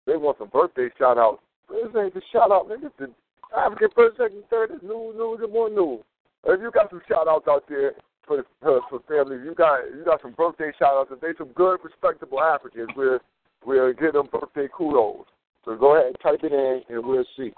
They 0.07 0.17
want 0.17 0.39
some 0.39 0.49
birthday 0.49 0.89
shout 0.99 1.19
outs. 1.19 1.43
This 1.69 1.91
ain't 1.99 2.15
the 2.15 2.23
shout 2.33 2.53
out, 2.53 2.69
man. 2.69 2.79
This 2.83 3.09
is 3.09 3.15
African 3.57 3.89
first, 3.95 4.19
second, 4.19 4.43
third 4.51 4.71
is 4.73 4.83
new, 4.83 5.13
new, 5.17 5.39
and 5.41 5.53
more 5.53 5.71
new. 5.71 6.05
If 6.47 6.61
you 6.61 6.71
got 6.71 6.91
some 6.91 7.01
shout 7.09 7.29
outs 7.29 7.47
out 7.49 7.65
there 7.69 7.93
for 8.27 8.45
for, 8.61 8.81
for 8.91 9.01
families, 9.09 9.41
you 9.45 9.55
got 9.55 9.81
you 9.97 10.05
got 10.05 10.23
some 10.23 10.33
birthday 10.33 10.73
shout 10.79 10.95
outs, 10.95 11.11
if 11.13 11.21
they 11.21 11.33
some 11.39 11.53
good, 11.55 11.79
respectable 11.83 12.41
Africans, 12.41 12.89
we'll 12.97 13.19
we'll 13.65 13.93
give 13.93 14.13
them 14.13 14.29
birthday 14.31 14.69
kudos. 14.73 15.27
So 15.65 15.77
go 15.77 15.97
ahead 15.97 16.09
and 16.09 16.17
type 16.23 16.41
it 16.43 16.53
in 16.53 16.83
and 16.95 17.07
we'll 17.07 17.25
see. 17.37 17.53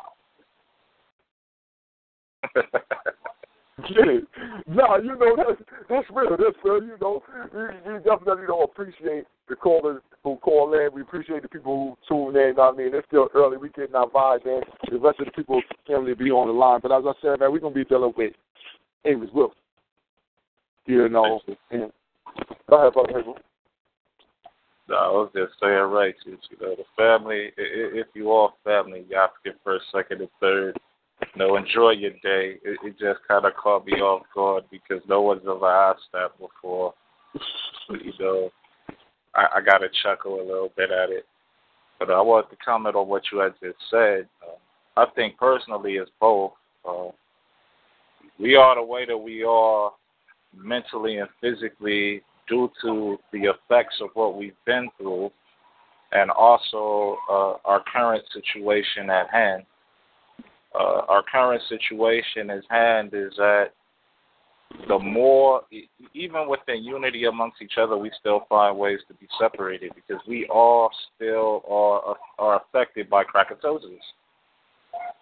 Yeah. 3.91 4.21
No, 4.67 4.97
you 4.97 5.17
know 5.19 5.37
that's 5.37 5.61
that's 5.91 6.07
real. 6.11 6.31
That's 6.31 6.57
real. 6.65 6.83
You 6.83 6.97
know, 6.99 7.23
we, 7.53 7.93
we 7.93 7.99
definitely 7.99 8.47
don't 8.47 8.65
appreciate 8.65 9.25
the 9.51 9.55
callers 9.55 10.01
who 10.25 10.37
call 10.37 10.73
in. 10.73 10.89
We 10.95 11.03
appreciate 11.03 11.43
the 11.43 11.49
people 11.49 11.97
who 12.09 12.33
tune 12.33 12.37
in. 12.41 12.59
I 12.59 12.73
mean, 12.73 12.95
it's 12.95 13.07
still 13.07 13.29
early. 13.35 13.59
We 13.59 13.69
getting 13.69 13.95
our 13.95 14.09
vibes 14.09 14.47
in. 14.47 14.63
The 14.91 14.99
rest 14.99 15.21
of 15.21 15.27
the 15.27 15.33
people 15.33 15.61
family 15.87 16.15
be 16.15 16.31
on 16.31 16.49
the 16.49 16.55
line. 16.55 16.81
But 16.83 16.93
as 16.93 17.05
I 17.07 17.13
said, 17.21 17.41
man, 17.41 17.53
we're 17.53 17.59
gonna 17.59 17.75
be 17.75 17.85
dealing 17.85 18.15
with 18.17 18.33
Amos 19.07 19.31
Wilson. 19.33 19.57
You 20.87 21.09
know, 21.09 21.41
and 21.71 21.93
go 22.71 22.77
ahead, 22.79 22.93
brother. 22.93 23.19
Hazel. 23.19 23.37
No, 24.89 24.97
I 24.97 25.09
was 25.09 25.31
just 25.35 25.53
saying 25.61 25.73
right. 25.73 26.15
You 26.25 26.39
know, 26.61 26.77
the 26.77 26.85
family. 26.97 27.51
If 27.57 28.07
you 28.15 28.31
are 28.31 28.53
family, 28.63 29.05
you 29.09 29.17
have 29.17 29.31
to 29.31 29.51
get 29.51 29.61
first, 29.65 29.87
second, 29.93 30.21
and 30.21 30.31
third. 30.41 30.79
You 31.35 31.39
know, 31.39 31.57
enjoy 31.57 31.91
your 31.91 32.13
day. 32.23 32.59
It, 32.63 32.79
it 32.85 32.93
just 32.93 33.21
kind 33.27 33.45
of 33.45 33.55
caught 33.55 33.87
me 33.87 33.95
off 33.95 34.23
guard 34.35 34.65
because 34.71 35.03
no 35.09 35.23
one's 35.23 35.43
ever 35.43 35.67
asked 35.67 36.09
that 36.13 36.39
before. 36.39 36.95
you 37.91 38.13
know, 38.21 38.51
I, 39.35 39.47
I 39.57 39.61
got 39.61 39.79
to 39.79 39.89
chuckle 40.03 40.37
a 40.37 40.47
little 40.47 40.71
bit 40.77 40.91
at 40.91 41.11
it. 41.11 41.25
But 41.99 42.11
I 42.11 42.21
wanted 42.21 42.51
to 42.51 42.57
comment 42.65 42.95
on 42.95 43.09
what 43.09 43.23
you 43.33 43.39
had 43.39 43.55
just 43.61 43.79
said. 43.91 44.29
Uh, 44.47 45.01
I 45.01 45.07
think 45.15 45.37
personally, 45.37 45.95
it's 45.95 46.11
both. 46.21 46.53
Uh, 46.89 47.09
we 48.39 48.55
are 48.55 48.75
the 48.75 48.83
way 48.83 49.07
that 49.07 49.17
we 49.17 49.43
are 49.45 49.93
mentally 50.55 51.19
and 51.19 51.29
physically 51.41 52.23
due 52.49 52.71
to 52.83 53.19
the 53.33 53.45
effects 53.45 53.97
of 54.01 54.09
what 54.15 54.37
we've 54.37 54.53
been 54.65 54.89
through 54.99 55.31
and 56.13 56.31
also 56.31 57.17
uh, 57.31 57.55
our 57.65 57.83
current 57.93 58.23
situation 58.33 59.11
at 59.11 59.29
hand 59.31 59.65
uh, 60.79 61.03
our 61.09 61.23
current 61.31 61.63
situation 61.69 62.51
at 62.51 62.63
hand 62.69 63.11
is 63.15 63.33
that 63.37 63.69
the 64.89 64.99
more, 64.99 65.63
even 66.13 66.49
within 66.49 66.85
unity 66.85 67.25
amongst 67.25 67.63
each 67.63 67.79
other, 67.79 67.97
we 67.97 68.11
still 68.19 68.45
find 68.49 68.77
ways 68.77 68.99
to 69.09 69.15
be 69.15 69.27
separated 69.39 69.93
because 69.95 70.21
we 70.27 70.47
all 70.49 70.91
still 71.15 71.63
are 71.69 72.17
are 72.39 72.63
affected 72.63 73.09
by 73.09 73.23
crackatosis. 73.25 74.01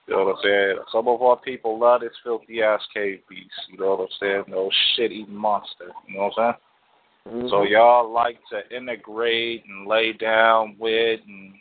You 0.07 0.15
know 0.15 0.25
what 0.25 0.37
I'm 0.37 0.43
saying? 0.43 0.77
Some 0.93 1.09
of 1.09 1.23
our 1.23 1.37
people 1.39 1.79
love 1.79 2.03
this 2.03 2.13
filthy 2.23 2.63
ass 2.63 2.81
cave 2.93 3.21
beast. 3.29 3.49
You 3.71 3.79
know 3.79 3.97
what 3.97 4.01
I'm 4.01 4.07
saying? 4.21 4.45
No 4.49 4.71
shit 4.95 5.13
eating 5.13 5.35
monster. 5.35 5.93
You 6.07 6.17
know 6.17 6.31
what 6.35 6.39
I'm 6.39 6.55
saying? 6.55 7.37
Mm-hmm. 7.37 7.49
So 7.49 7.63
y'all 7.63 8.13
like 8.13 8.39
to 8.51 8.77
integrate 8.77 9.65
and 9.67 9.87
lay 9.87 10.13
down 10.13 10.77
with 10.79 11.21
and 11.27 11.55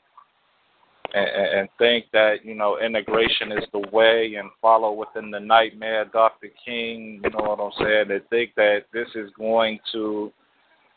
and, 1.13 1.59
and 1.59 1.69
think 1.77 2.05
that 2.11 2.43
you 2.43 2.55
know 2.55 2.79
integration 2.79 3.51
is 3.51 3.65
the 3.71 3.87
way 3.91 4.35
and 4.37 4.49
follow 4.61 4.91
within 4.91 5.31
the 5.31 5.39
nightmare, 5.39 6.05
Dr. 6.05 6.49
King. 6.65 7.21
You 7.23 7.29
know 7.29 7.55
what 7.55 7.59
I'm 7.59 7.71
saying? 7.79 8.05
They 8.09 8.19
think 8.29 8.55
that 8.55 8.85
this 8.91 9.07
is 9.15 9.29
going 9.37 9.79
to 9.93 10.31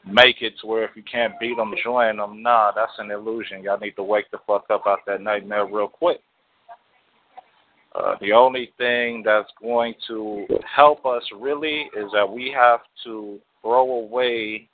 make 0.05 0.41
it 0.41 0.55
to 0.61 0.67
where 0.67 0.85
if 0.85 0.97
you 0.97 1.03
can't 1.03 1.39
beat 1.39 1.57
them, 1.57 1.75
join 1.83 2.17
them. 2.17 2.43
Nah, 2.43 2.73
that's 2.75 2.93
an 2.99 3.11
illusion. 3.11 3.63
Y'all 3.63 3.79
need 3.79 3.97
to 3.97 4.03
wake 4.03 4.31
the 4.31 4.39
fuck 4.47 4.65
up 4.71 4.83
out 4.87 5.01
that 5.07 5.21
nightmare 5.21 5.67
real 5.67 5.89
quick. 5.89 6.21
Uh, 7.97 8.15
the 8.21 8.33
only 8.33 8.73
thing 8.77 9.23
that's 9.25 9.51
going 9.61 9.95
to 10.07 10.47
help 10.75 11.07
us 11.07 11.23
really 11.39 11.89
is 11.97 12.11
that 12.13 12.29
we 12.29 12.53
have 12.55 12.81
to 13.03 13.39
throw 13.63 13.91
away 13.91 14.69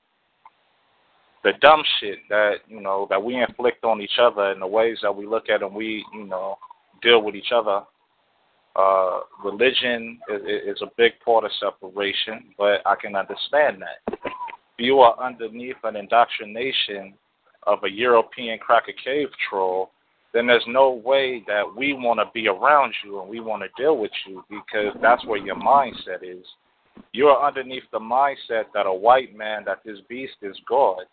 the 1.45 1.53
dumb 1.61 1.83
shit 2.01 2.19
that 2.29 2.55
you 2.69 2.81
know 2.81 3.07
that 3.11 3.23
we 3.23 3.41
inflict 3.41 3.85
on 3.85 4.01
each 4.01 4.19
other 4.21 4.51
and 4.51 4.63
the 4.63 4.67
ways 4.67 4.99
that 5.03 5.15
we 5.15 5.27
look 5.27 5.49
at 5.49 5.63
and 5.63 5.75
we 5.75 6.05
you 6.15 6.25
know 6.27 6.57
deal 7.03 7.23
with 7.23 7.35
each 7.35 7.53
other. 7.55 7.83
Uh, 8.75 9.21
religion 9.45 10.19
is, 10.31 10.77
is 10.77 10.83
a 10.83 10.91
big 10.97 11.13
part 11.25 11.45
of 11.45 11.51
separation, 11.61 12.45
but 12.57 12.81
I 12.87 12.95
can 13.01 13.15
understand 13.15 13.83
that. 13.83 14.19
You 14.79 15.01
are 15.01 15.15
underneath 15.23 15.77
an 15.85 15.97
indoctrination 15.97 17.15
of 17.65 17.85
a 17.85 17.91
European 17.91 18.59
cracker 18.59 18.93
cave 19.05 19.29
troll, 19.49 19.91
then 20.33 20.47
there's 20.47 20.65
no 20.67 20.91
way 20.91 21.43
that 21.47 21.63
we 21.77 21.93
want 21.93 22.19
to 22.21 22.31
be 22.33 22.49
around 22.49 22.95
you 23.05 23.21
and 23.21 23.29
we 23.29 23.41
want 23.41 23.63
to 23.63 23.83
deal 23.83 23.99
with 23.99 24.11
you 24.27 24.45
because 24.49 24.97
that's 25.03 25.25
where 25.27 25.39
your 25.39 25.57
mindset 25.57 26.23
is. 26.23 26.45
You're 27.13 27.43
underneath 27.43 27.85
the 27.93 27.99
mindset 27.99 28.65
that 28.75 28.87
a 28.87 28.93
white 28.93 29.37
man, 29.37 29.65
that 29.67 29.83
this 29.85 29.99
beast 30.09 30.35
is 30.43 30.57
God 30.69 31.05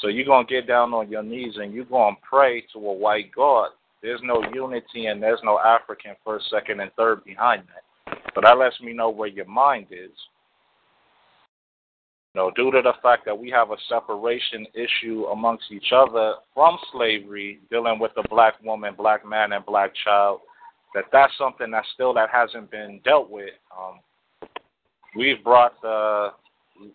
So 0.00 0.08
you're 0.08 0.26
gonna 0.26 0.46
get 0.46 0.66
down 0.66 0.92
on 0.94 1.10
your 1.10 1.22
knees 1.22 1.54
and 1.56 1.72
you're 1.72 1.84
gonna 1.84 2.16
pray 2.22 2.62
to 2.72 2.78
a 2.78 2.92
white 2.92 3.30
God. 3.34 3.70
There's 4.02 4.20
no 4.22 4.42
unity 4.52 5.06
and 5.06 5.22
there's 5.22 5.40
no 5.44 5.58
African 5.58 6.16
first, 6.24 6.50
second, 6.50 6.80
and 6.80 6.90
third 6.94 7.24
behind 7.24 7.62
that. 7.68 8.18
But 8.34 8.44
that 8.44 8.58
lets 8.58 8.80
me 8.80 8.92
know 8.92 9.10
where 9.10 9.28
your 9.28 9.46
mind 9.46 9.86
is. 9.90 10.10
You 12.34 12.40
know, 12.40 12.50
due 12.56 12.70
to 12.70 12.80
the 12.80 12.94
fact 13.02 13.26
that 13.26 13.38
we 13.38 13.50
have 13.50 13.72
a 13.72 13.76
separation 13.90 14.66
issue 14.74 15.26
amongst 15.26 15.70
each 15.70 15.92
other 15.94 16.36
from 16.54 16.78
slavery, 16.90 17.60
dealing 17.70 17.98
with 17.98 18.12
the 18.16 18.24
black 18.30 18.54
woman, 18.64 18.94
black 18.96 19.26
man, 19.26 19.52
and 19.52 19.66
black 19.66 19.92
child, 20.02 20.40
that 20.94 21.04
that's 21.12 21.32
something 21.36 21.70
that 21.72 21.84
still 21.92 22.14
that 22.14 22.30
hasn't 22.30 22.70
been 22.70 23.00
dealt 23.04 23.28
with. 23.28 23.50
Um, 23.78 24.00
we've 25.14 25.44
brought 25.44 25.74
the 25.82 26.28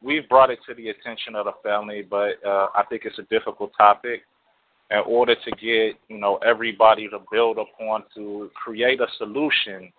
we've 0.02 0.28
brought 0.28 0.50
it 0.50 0.58
to 0.68 0.74
the 0.74 0.90
attention 0.90 1.36
of 1.36 1.46
the 1.46 1.54
family, 1.64 2.02
but 2.02 2.44
uh, 2.44 2.70
I 2.74 2.84
think 2.90 3.04
it's 3.06 3.20
a 3.20 3.24
difficult 3.24 3.72
topic. 3.78 4.24
In 4.90 5.02
order 5.06 5.36
to 5.36 5.52
get 5.52 6.00
you 6.08 6.18
know 6.18 6.38
everybody 6.38 7.08
to 7.10 7.20
build 7.32 7.60
upon 7.60 8.06
to 8.16 8.50
create 8.56 9.02
a 9.02 9.08
solution 9.20 9.92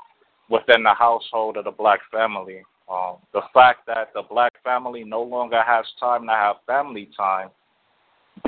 within 0.51 0.83
the 0.83 0.95
household 0.95 1.59
of 1.59 1.65
the 1.65 1.71
black 1.71 2.01
family. 2.11 2.63
Um, 2.91 3.17
the 3.35 3.43
fact 3.53 3.87
that 3.87 4.13
the 4.15 4.23
black 4.23 4.53
family 4.65 5.05
no 5.05 5.23
longer 5.23 5.63
has 5.63 5.85
time 6.01 6.27
to 6.27 6.33
have 6.33 6.57
family 6.67 7.11
time 7.17 7.51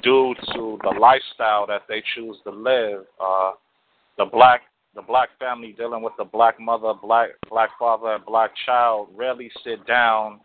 due 0.03 0.35
to 0.55 0.79
the 0.83 0.99
lifestyle 0.99 1.67
that 1.67 1.83
they 1.89 2.03
choose 2.15 2.37
to 2.45 2.51
live. 2.51 3.05
Uh, 3.23 3.53
the 4.19 4.25
black 4.25 4.63
the 4.95 5.03
black 5.03 5.29
family 5.39 5.73
dealing 5.79 6.03
with 6.03 6.15
the 6.19 6.25
black 6.25 6.59
mother, 6.59 6.93
black 7.01 7.31
black 7.49 7.71
father, 7.79 8.15
and 8.15 8.25
black 8.25 8.51
child 8.67 9.09
rarely 9.15 9.51
sit 9.63 9.87
down 9.87 10.41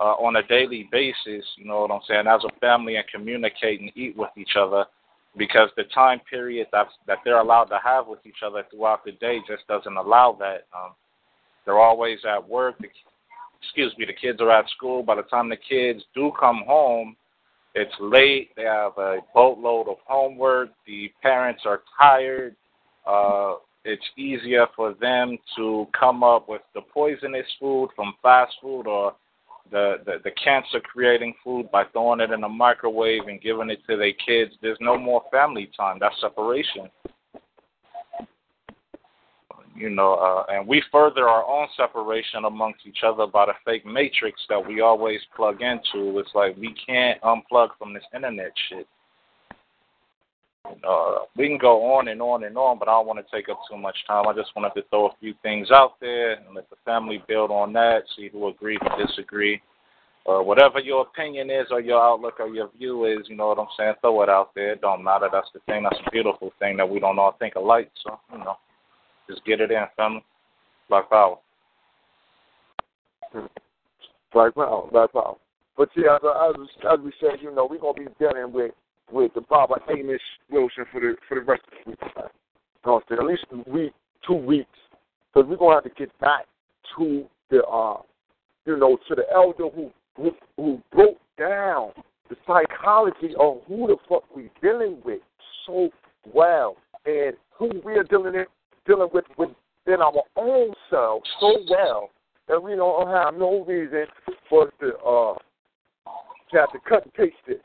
uh, 0.00 0.14
on 0.14 0.36
a 0.36 0.42
daily 0.42 0.88
basis. 0.90 1.44
You 1.56 1.66
know 1.66 1.82
what 1.82 1.92
I'm 1.92 2.00
saying? 2.08 2.26
As 2.26 2.42
a 2.44 2.58
family 2.58 2.96
and 2.96 3.04
communicate 3.12 3.80
and 3.80 3.92
eat 3.94 4.16
with 4.16 4.30
each 4.36 4.56
other, 4.58 4.86
because 5.36 5.70
the 5.76 5.84
time 5.94 6.20
period 6.28 6.66
that 6.72 6.88
that 7.06 7.18
they're 7.24 7.40
allowed 7.40 7.64
to 7.66 7.78
have 7.84 8.06
with 8.06 8.20
each 8.26 8.42
other 8.44 8.64
throughout 8.70 9.04
the 9.04 9.12
day 9.12 9.38
just 9.46 9.66
doesn't 9.68 9.96
allow 9.96 10.36
that. 10.40 10.66
Um, 10.74 10.92
they're 11.64 11.78
always 11.78 12.18
at 12.28 12.48
work. 12.48 12.76
The, 12.80 12.88
excuse 13.62 13.92
me. 13.98 14.06
The 14.06 14.12
kids 14.12 14.40
are 14.40 14.50
at 14.50 14.68
school. 14.70 15.02
By 15.02 15.16
the 15.16 15.22
time 15.22 15.48
the 15.48 15.56
kids 15.56 16.02
do 16.14 16.32
come 16.38 16.62
home, 16.66 17.16
it's 17.74 17.94
late. 18.00 18.50
They 18.56 18.64
have 18.64 18.98
a 18.98 19.18
boatload 19.34 19.88
of 19.88 19.96
homework. 20.06 20.70
The 20.86 21.10
parents 21.22 21.62
are 21.64 21.82
tired. 22.00 22.56
Uh, 23.06 23.54
it's 23.84 24.04
easier 24.16 24.66
for 24.76 24.94
them 25.00 25.38
to 25.56 25.86
come 25.98 26.22
up 26.22 26.48
with 26.48 26.62
the 26.74 26.82
poisonous 26.82 27.46
food 27.58 27.90
from 27.96 28.14
fast 28.22 28.52
food 28.60 28.86
or 28.86 29.14
the, 29.70 29.96
the, 30.04 30.16
the 30.24 30.30
cancer 30.32 30.80
creating 30.80 31.34
food 31.44 31.70
by 31.70 31.84
throwing 31.92 32.20
it 32.20 32.30
in 32.30 32.40
the 32.40 32.48
microwave 32.48 33.28
and 33.28 33.40
giving 33.40 33.70
it 33.70 33.80
to 33.88 33.96
their 33.96 34.12
kids. 34.12 34.52
There's 34.60 34.78
no 34.80 34.98
more 34.98 35.22
family 35.30 35.70
time. 35.76 35.98
That's 36.00 36.20
separation. 36.20 36.90
You 39.80 39.88
know, 39.88 40.12
uh, 40.16 40.52
and 40.52 40.68
we 40.68 40.82
further 40.92 41.26
our 41.26 41.42
own 41.42 41.66
separation 41.74 42.44
amongst 42.44 42.86
each 42.86 42.98
other 43.02 43.26
by 43.26 43.46
the 43.46 43.54
fake 43.64 43.86
matrix 43.86 44.38
that 44.50 44.60
we 44.68 44.82
always 44.82 45.20
plug 45.34 45.62
into. 45.62 46.18
It's 46.18 46.34
like 46.34 46.54
we 46.58 46.74
can't 46.86 47.18
unplug 47.22 47.68
from 47.78 47.94
this 47.94 48.02
internet 48.14 48.52
shit. 48.68 48.86
Uh, 50.86 51.20
we 51.34 51.48
can 51.48 51.56
go 51.56 51.94
on 51.94 52.08
and 52.08 52.20
on 52.20 52.44
and 52.44 52.58
on, 52.58 52.78
but 52.78 52.88
I 52.88 52.92
don't 52.92 53.06
want 53.06 53.26
to 53.26 53.34
take 53.34 53.48
up 53.48 53.58
too 53.70 53.78
much 53.78 53.96
time. 54.06 54.28
I 54.28 54.34
just 54.34 54.54
wanted 54.54 54.78
to 54.78 54.86
throw 54.90 55.06
a 55.06 55.16
few 55.18 55.32
things 55.42 55.70
out 55.70 55.98
there 55.98 56.32
and 56.32 56.54
let 56.54 56.68
the 56.68 56.76
family 56.84 57.24
build 57.26 57.50
on 57.50 57.72
that, 57.72 58.02
see 58.14 58.28
who 58.30 58.48
agrees 58.48 58.80
or 58.82 59.06
disagree. 59.06 59.62
Uh, 60.28 60.42
whatever 60.42 60.78
your 60.78 61.00
opinion 61.00 61.48
is 61.48 61.68
or 61.70 61.80
your 61.80 62.02
outlook 62.02 62.34
or 62.38 62.48
your 62.48 62.68
view 62.76 63.06
is, 63.06 63.26
you 63.30 63.36
know 63.36 63.48
what 63.48 63.58
I'm 63.58 63.66
saying, 63.78 63.94
throw 64.02 64.22
it 64.22 64.28
out 64.28 64.54
there. 64.54 64.72
It 64.72 64.82
don't 64.82 65.02
matter. 65.02 65.30
That's 65.32 65.48
the 65.54 65.60
thing. 65.60 65.84
That's 65.84 65.98
a 66.06 66.10
beautiful 66.10 66.52
thing 66.58 66.76
that 66.76 66.88
we 66.88 67.00
don't 67.00 67.18
all 67.18 67.34
think 67.38 67.54
alike. 67.54 67.90
So, 68.04 68.20
you 68.30 68.38
know, 68.40 68.56
just 69.30 69.44
get 69.44 69.60
it 69.60 69.70
in, 69.70 69.84
family. 69.96 70.24
Black 70.88 71.08
power. 71.08 71.36
Black 74.32 74.54
power, 74.54 74.88
black 74.90 75.12
power. 75.12 75.36
But 75.76 75.88
yeah, 75.96 76.16
as, 76.16 76.56
as, 76.56 76.68
as 76.92 77.04
we 77.04 77.12
said, 77.20 77.40
you 77.40 77.54
know, 77.54 77.66
we're 77.70 77.78
to 77.78 78.00
be 78.00 78.06
dealing 78.18 78.52
with 78.52 78.72
with 79.10 79.32
the 79.34 79.40
Baba 79.40 79.76
Amos 79.90 80.20
Wilson 80.50 80.84
for 80.92 81.00
the 81.00 81.16
for 81.28 81.36
the 81.36 81.40
rest 81.42 81.62
of 81.66 81.84
the 81.84 81.90
week. 81.90 81.98
At 82.84 83.24
least 83.24 83.44
a 83.52 83.70
week, 83.70 83.92
two 84.26 84.34
weeks, 84.34 84.68
because 85.32 85.48
we're 85.48 85.56
gonna 85.56 85.74
have 85.74 85.84
to 85.84 85.90
get 85.90 86.16
back 86.20 86.46
to 86.96 87.24
the 87.50 87.62
uh, 87.64 87.98
you 88.66 88.76
know, 88.76 88.98
to 89.08 89.14
the 89.14 89.24
elder 89.32 89.68
who 89.74 89.90
who, 90.16 90.30
who 90.56 90.80
broke 90.92 91.18
down 91.38 91.90
the 92.28 92.36
psychology 92.46 93.34
of 93.38 93.58
who 93.66 93.86
the 93.86 93.96
fuck 94.08 94.24
we 94.34 94.50
dealing 94.62 94.98
with 95.04 95.20
so 95.66 95.90
well, 96.32 96.76
and 97.06 97.34
who 97.56 97.70
we 97.84 97.92
are 97.94 98.04
dealing 98.04 98.34
in, 98.34 98.44
dealing 98.90 99.10
with 99.12 99.24
within 99.38 100.00
our 100.00 100.12
own 100.36 100.72
selves 100.90 101.28
so 101.38 101.58
well 101.70 102.10
that 102.48 102.62
we 102.62 102.74
don't 102.74 103.08
have 103.08 103.34
no 103.34 103.64
reason 103.64 104.06
for 104.48 104.66
us 104.66 104.72
to 104.80 104.88
uh 104.98 105.34
to 106.50 106.58
have 106.58 106.72
to 106.72 106.78
cut 106.88 107.04
and 107.04 107.14
paste 107.14 107.36
it 107.46 107.62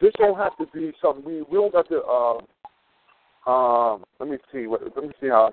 this 0.00 0.12
don't 0.18 0.36
have 0.36 0.56
to 0.58 0.66
be 0.72 0.92
something 1.02 1.24
we 1.24 1.42
we 1.42 1.54
don't 1.54 1.74
have 1.74 1.88
to. 1.88 2.04
Um, 2.04 3.52
um, 3.52 4.04
let 4.20 4.28
me 4.28 4.36
see. 4.52 4.66
What, 4.66 4.82
let 4.82 5.04
me 5.04 5.12
see 5.20 5.28
how. 5.28 5.52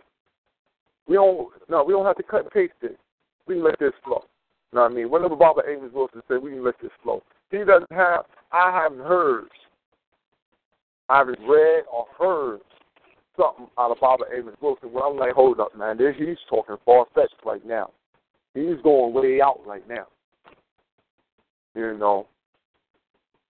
We 1.08 1.16
don't. 1.16 1.50
No, 1.70 1.84
we 1.84 1.94
don't 1.94 2.06
have 2.06 2.18
to 2.18 2.24
cut 2.24 2.42
and 2.42 2.52
paste 2.52 2.74
it. 2.82 2.98
We 3.48 3.56
can 3.56 3.64
let 3.64 3.80
this 3.80 3.94
flow. 4.04 4.24
You 4.72 4.78
know 4.78 4.84
what 4.84 4.92
I 4.92 4.96
mean? 4.96 5.10
Whenever 5.10 5.36
Baba 5.36 5.62
Amos 5.68 5.92
Wilson 5.94 6.22
said, 6.28 6.42
we 6.42 6.52
can 6.52 6.64
let 6.64 6.76
this 6.82 6.92
flow. 7.02 7.24
He 7.50 7.60
doesn't 7.60 7.92
have. 7.92 8.26
I 8.52 8.72
haven't 8.72 9.06
heard. 9.06 9.48
I 11.10 11.20
haven't 11.20 11.40
read 11.48 11.84
or 11.92 12.06
heard 12.18 12.62
something 13.38 13.68
out 13.78 13.92
of 13.92 14.00
Baba 14.00 14.26
Amos 14.36 14.56
Wilson 14.62 14.92
where 14.92 15.06
I'm 15.06 15.18
like, 15.18 15.34
hold 15.34 15.60
up, 15.60 15.76
man. 15.78 15.98
He's 16.18 16.38
talking 16.50 16.76
far 16.86 17.06
fetched 17.14 17.36
right 17.46 17.66
now. 17.66 17.92
He's 18.54 18.82
going 18.84 19.14
way 19.14 19.42
out 19.42 19.62
right 19.66 19.88
now. 19.88 20.08
You 21.76 21.98
know, 21.98 22.28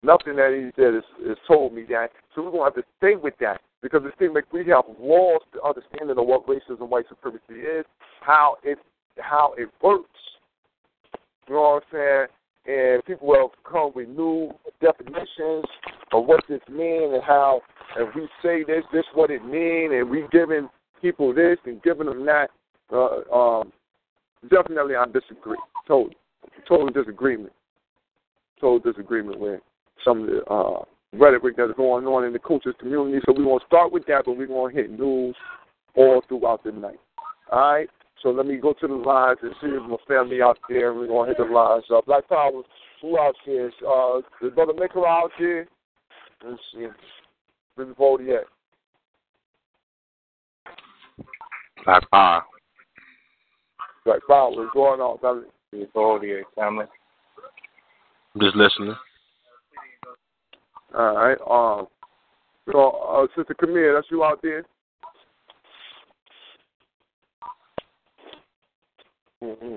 Nothing 0.05 0.35
that 0.35 0.53
he 0.53 0.69
said 0.79 0.93
has, 0.93 1.37
told 1.47 1.73
me 1.73 1.83
that. 1.89 2.09
So 2.35 2.43
we're 2.43 2.51
going 2.51 2.71
to 2.71 2.75
have 2.77 2.85
to 2.85 2.91
stay 2.97 3.15
with 3.15 3.33
that 3.39 3.59
because 3.81 4.03
it 4.05 4.13
seems 4.19 4.35
like 4.35 4.51
we 4.53 4.59
have 4.67 4.85
lost 4.99 5.45
the 5.51 5.63
understanding 5.63 6.15
of 6.15 6.27
what 6.27 6.45
racism, 6.45 6.87
white 6.89 7.05
supremacy 7.09 7.65
is, 7.65 7.85
how 8.21 8.57
it 8.63 8.77
how 9.17 9.53
it 9.57 9.69
works. 9.81 10.05
You 11.47 11.55
know 11.55 11.81
what 11.81 11.83
I'm 11.93 12.27
saying? 12.67 12.95
And 12.95 13.05
people 13.05 13.33
have 13.33 13.49
come 13.63 13.93
with 13.95 14.09
new 14.09 14.51
definitions 14.79 15.65
of 16.11 16.25
what 16.25 16.43
this 16.47 16.61
means 16.69 17.13
and 17.13 17.23
how 17.23 17.61
if 17.97 18.15
we 18.15 18.27
say 18.43 18.63
this, 18.63 18.83
this 18.91 19.05
what 19.13 19.31
it 19.31 19.43
means, 19.45 19.93
and 19.93 20.09
we 20.09 20.25
giving 20.31 20.69
people 21.01 21.33
this 21.33 21.57
and 21.65 21.81
giving 21.83 22.07
them 22.07 22.25
that. 22.25 22.49
Uh, 22.91 23.33
um, 23.33 23.71
definitely, 24.49 24.95
I 24.95 25.05
disagree. 25.05 25.57
Total, 25.87 26.13
total 26.67 26.89
disagreement. 26.89 27.53
Total 28.59 28.91
disagreement 28.91 29.39
with 29.39 29.61
some 30.03 30.21
of 30.21 30.27
the 30.27 30.43
uh, 30.45 30.83
rhetoric 31.13 31.55
that's 31.57 31.73
going 31.77 32.05
on 32.05 32.23
in 32.25 32.33
the 32.33 32.39
coaches 32.39 32.75
community. 32.79 33.19
So 33.25 33.33
going 33.33 33.59
to 33.59 33.65
start 33.65 33.91
with 33.91 34.05
that, 34.07 34.23
but 34.25 34.37
we're 34.37 34.47
to 34.47 34.75
hit 34.75 34.91
news 34.91 35.35
all 35.95 36.21
throughout 36.27 36.63
the 36.63 36.71
night. 36.71 36.99
All 37.51 37.59
right? 37.59 37.89
So 38.21 38.29
let 38.29 38.45
me 38.45 38.57
go 38.57 38.73
to 38.73 38.87
the 38.87 38.93
lines 38.93 39.37
and 39.43 39.53
see 39.61 39.67
if 39.67 39.83
my 39.83 39.97
family 40.07 40.41
out 40.41 40.57
there. 40.67 40.93
We're 40.93 41.07
to 41.07 41.25
hit 41.25 41.37
the 41.37 41.53
lines 41.53 41.83
up. 41.93 42.05
Black 42.05 42.27
Power, 42.27 42.63
who 43.01 43.19
out 43.19 43.35
here? 43.45 43.71
Uh, 43.87 44.19
is 44.41 44.53
Brother 44.53 44.73
Maker 44.73 45.05
out 45.05 45.31
here? 45.37 45.67
Let's 46.43 46.61
see. 46.73 46.87
Where's 47.75 47.89
the 47.89 47.95
vote 47.95 48.21
yet? 48.25 48.45
Black 51.83 52.09
Power. 52.09 52.43
Black 54.05 54.19
Power, 54.27 54.51
what's 54.51 54.73
going 54.73 55.01
on, 55.01 55.19
family? 55.19 55.45
The 55.71 55.87
family. 56.55 56.85
I'm 58.33 58.41
just 58.41 58.55
listening. 58.55 58.95
All 60.97 61.15
right. 61.15 61.37
Um. 61.49 61.87
So, 62.71 62.89
uh, 62.89 63.27
Sister 63.35 63.53
Camille, 63.53 63.93
that's 63.93 64.07
you 64.09 64.23
out 64.23 64.39
there. 64.41 64.63
Mm-hmm. 69.43 69.75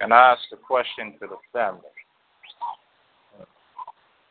And 0.00 0.12
I 0.12 0.32
ask 0.32 0.42
the 0.50 0.56
question 0.56 1.14
to 1.20 1.26
the 1.26 1.36
family. 1.52 1.80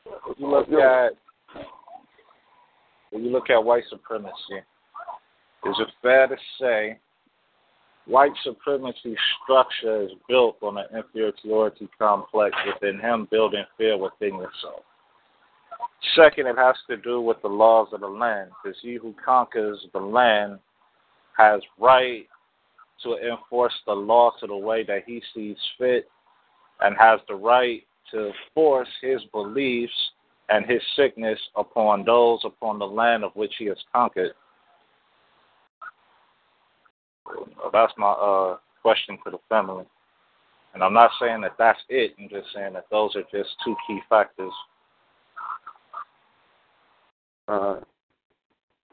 When 0.06 0.36
you 0.38 0.48
look 0.48 0.70
at 0.70 1.14
when 3.14 3.24
you 3.24 3.30
look 3.30 3.52
at 3.52 3.64
white 3.64 3.84
supremacy, 3.90 4.58
is 5.66 5.76
it 5.80 5.88
fair 6.02 6.28
to 6.28 6.36
say 6.60 6.98
white 8.08 8.32
supremacy 8.44 9.16
structure 9.44 10.02
is 10.02 10.12
built 10.28 10.58
on 10.64 10.78
an 10.80 10.86
inferiority 10.96 11.88
complex 11.98 12.56
within 12.66 13.00
him 13.00 13.28
building 13.30 13.64
fear 13.78 13.98
within 13.98 14.36
yourself? 14.36 14.84
Second, 16.16 16.48
it 16.48 16.58
has 16.58 16.76
to 16.90 16.98
do 16.98 17.22
with 17.22 17.38
the 17.44 17.48
laws 17.48 17.88
of 17.94 18.02
the 18.02 18.08
land, 18.08 18.50
because 18.64 18.78
he 18.82 18.96
who 18.96 19.14
conquers 19.24 19.80
the 19.94 20.00
land 20.00 20.58
has 21.38 21.62
right 21.80 22.28
to 23.04 23.16
enforce 23.18 23.74
the 23.86 23.94
law 23.94 24.32
to 24.40 24.48
the 24.48 24.58
way 24.58 24.84
that 24.84 25.04
he 25.06 25.22
sees 25.36 25.58
fit 25.78 26.10
and 26.82 26.96
has 26.98 27.20
the 27.28 27.36
right 27.36 27.84
to 28.12 28.32
force 28.56 28.90
his 29.02 29.22
beliefs 29.32 29.94
and 30.50 30.66
his 30.66 30.82
sickness 30.96 31.40
upon 31.56 32.04
those 32.06 32.40
upon 32.44 32.80
the 32.80 32.86
land 32.86 33.24
of 33.24 33.32
which 33.36 33.54
he 33.58 33.66
has 33.66 33.78
conquered. 33.94 34.34
That's 37.72 37.94
my 37.98 38.12
uh, 38.12 38.58
question 38.82 39.18
to 39.24 39.32
the 39.32 39.38
family. 39.50 39.86
And 40.74 40.84
I'm 40.84 40.94
not 40.94 41.12
saying 41.22 41.42
that 41.42 41.56
that's 41.58 41.80
it. 41.90 42.14
I'm 42.20 42.30
just 42.30 42.48
saying 42.54 42.74
that 42.74 42.86
those 42.92 43.16
are 43.16 43.24
just 43.32 43.50
two 43.64 43.76
key 43.88 44.00
factors. 44.10 44.52
Uh, 47.48 47.80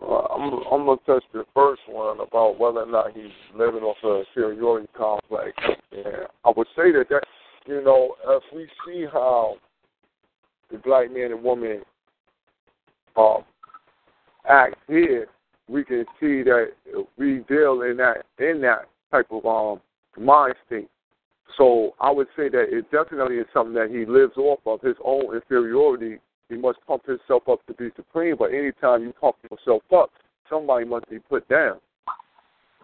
I'm, 0.02 0.52
I'm 0.72 0.86
gonna 0.86 0.96
touch 1.06 1.24
the 1.32 1.44
first 1.54 1.82
one 1.88 2.20
about 2.20 2.58
whether 2.58 2.80
or 2.80 2.86
not 2.86 3.12
he's 3.14 3.32
living 3.54 3.82
off 3.82 3.96
a 4.04 4.20
inferiority 4.20 4.88
complex. 4.96 5.52
And 5.92 6.26
I 6.44 6.52
would 6.56 6.66
say 6.76 6.92
that 6.92 7.06
that 7.10 7.22
you 7.66 7.82
know, 7.84 8.14
if 8.26 8.42
we 8.54 8.66
see 8.86 9.06
how 9.12 9.56
the 10.70 10.78
black 10.78 11.12
man 11.12 11.32
and 11.32 11.42
woman 11.42 11.82
um, 13.16 13.44
act 14.48 14.76
here, 14.88 15.26
we 15.68 15.84
can 15.84 16.04
see 16.18 16.42
that 16.42 16.68
we 17.16 17.44
deal 17.48 17.82
in 17.82 17.96
that 17.98 18.24
in 18.38 18.60
that 18.62 18.88
type 19.10 19.26
of 19.30 19.46
um 19.46 19.80
mind 20.18 20.54
state. 20.66 20.88
So 21.56 21.94
I 22.00 22.10
would 22.10 22.28
say 22.36 22.48
that 22.48 22.66
it 22.70 22.90
definitely 22.90 23.36
is 23.36 23.46
something 23.52 23.74
that 23.74 23.90
he 23.90 24.04
lives 24.04 24.36
off 24.36 24.60
of 24.66 24.80
his 24.80 24.96
own 25.04 25.34
inferiority. 25.34 26.18
He 26.48 26.56
must 26.56 26.78
pump 26.86 27.06
himself 27.06 27.48
up 27.48 27.64
to 27.66 27.74
be 27.74 27.90
supreme. 27.96 28.36
But 28.38 28.52
anytime 28.52 29.02
you 29.02 29.12
pump 29.20 29.36
yourself 29.50 29.82
up, 29.94 30.10
somebody 30.48 30.84
must 30.84 31.08
be 31.08 31.18
put 31.18 31.48
down. 31.48 31.78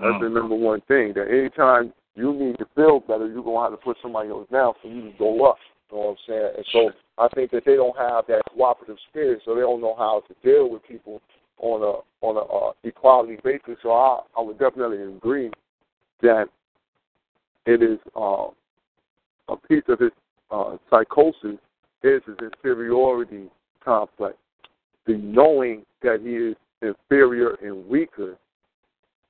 That's 0.00 0.20
the 0.20 0.28
number 0.28 0.54
one 0.54 0.82
thing. 0.82 1.14
That 1.14 1.28
anytime 1.30 1.92
you 2.14 2.32
need 2.32 2.58
to 2.58 2.66
feel 2.74 3.00
better, 3.00 3.26
you're 3.28 3.42
gonna 3.42 3.70
have 3.70 3.78
to 3.78 3.84
put 3.84 3.96
somebody 4.02 4.28
else 4.30 4.46
down 4.52 4.74
for 4.82 4.88
you 4.88 5.10
to 5.10 5.18
go 5.18 5.46
up. 5.46 5.56
You 5.90 5.96
know 5.96 6.02
what 6.02 6.10
I'm 6.10 6.16
saying? 6.28 6.50
And 6.56 6.66
so 6.72 6.90
I 7.18 7.28
think 7.34 7.50
that 7.52 7.64
they 7.64 7.76
don't 7.76 7.96
have 7.96 8.26
that 8.28 8.42
cooperative 8.52 8.98
spirit, 9.08 9.40
so 9.44 9.54
they 9.54 9.62
don't 9.62 9.80
know 9.80 9.94
how 9.96 10.22
to 10.28 10.34
deal 10.46 10.68
with 10.68 10.86
people 10.86 11.22
on 11.58 11.82
a 11.82 12.26
on 12.26 12.36
a 12.36 12.40
uh, 12.40 12.72
equality 12.84 13.38
basis. 13.42 13.78
So 13.82 13.92
I 13.92 14.20
I 14.36 14.42
would 14.42 14.58
definitely 14.58 15.02
agree 15.02 15.50
that 16.22 16.46
it 17.64 17.82
is 17.82 17.98
uh, 18.14 18.46
a 19.48 19.56
piece 19.68 19.84
of 19.88 19.98
his 19.98 20.10
uh, 20.50 20.76
psychosis 20.90 21.58
is 22.02 22.22
his 22.26 22.36
inferiority 22.40 23.50
complex. 23.84 24.36
The 25.06 25.16
knowing 25.16 25.84
that 26.02 26.20
he 26.22 26.34
is 26.34 26.56
inferior 26.82 27.56
and 27.62 27.86
weaker, 27.88 28.36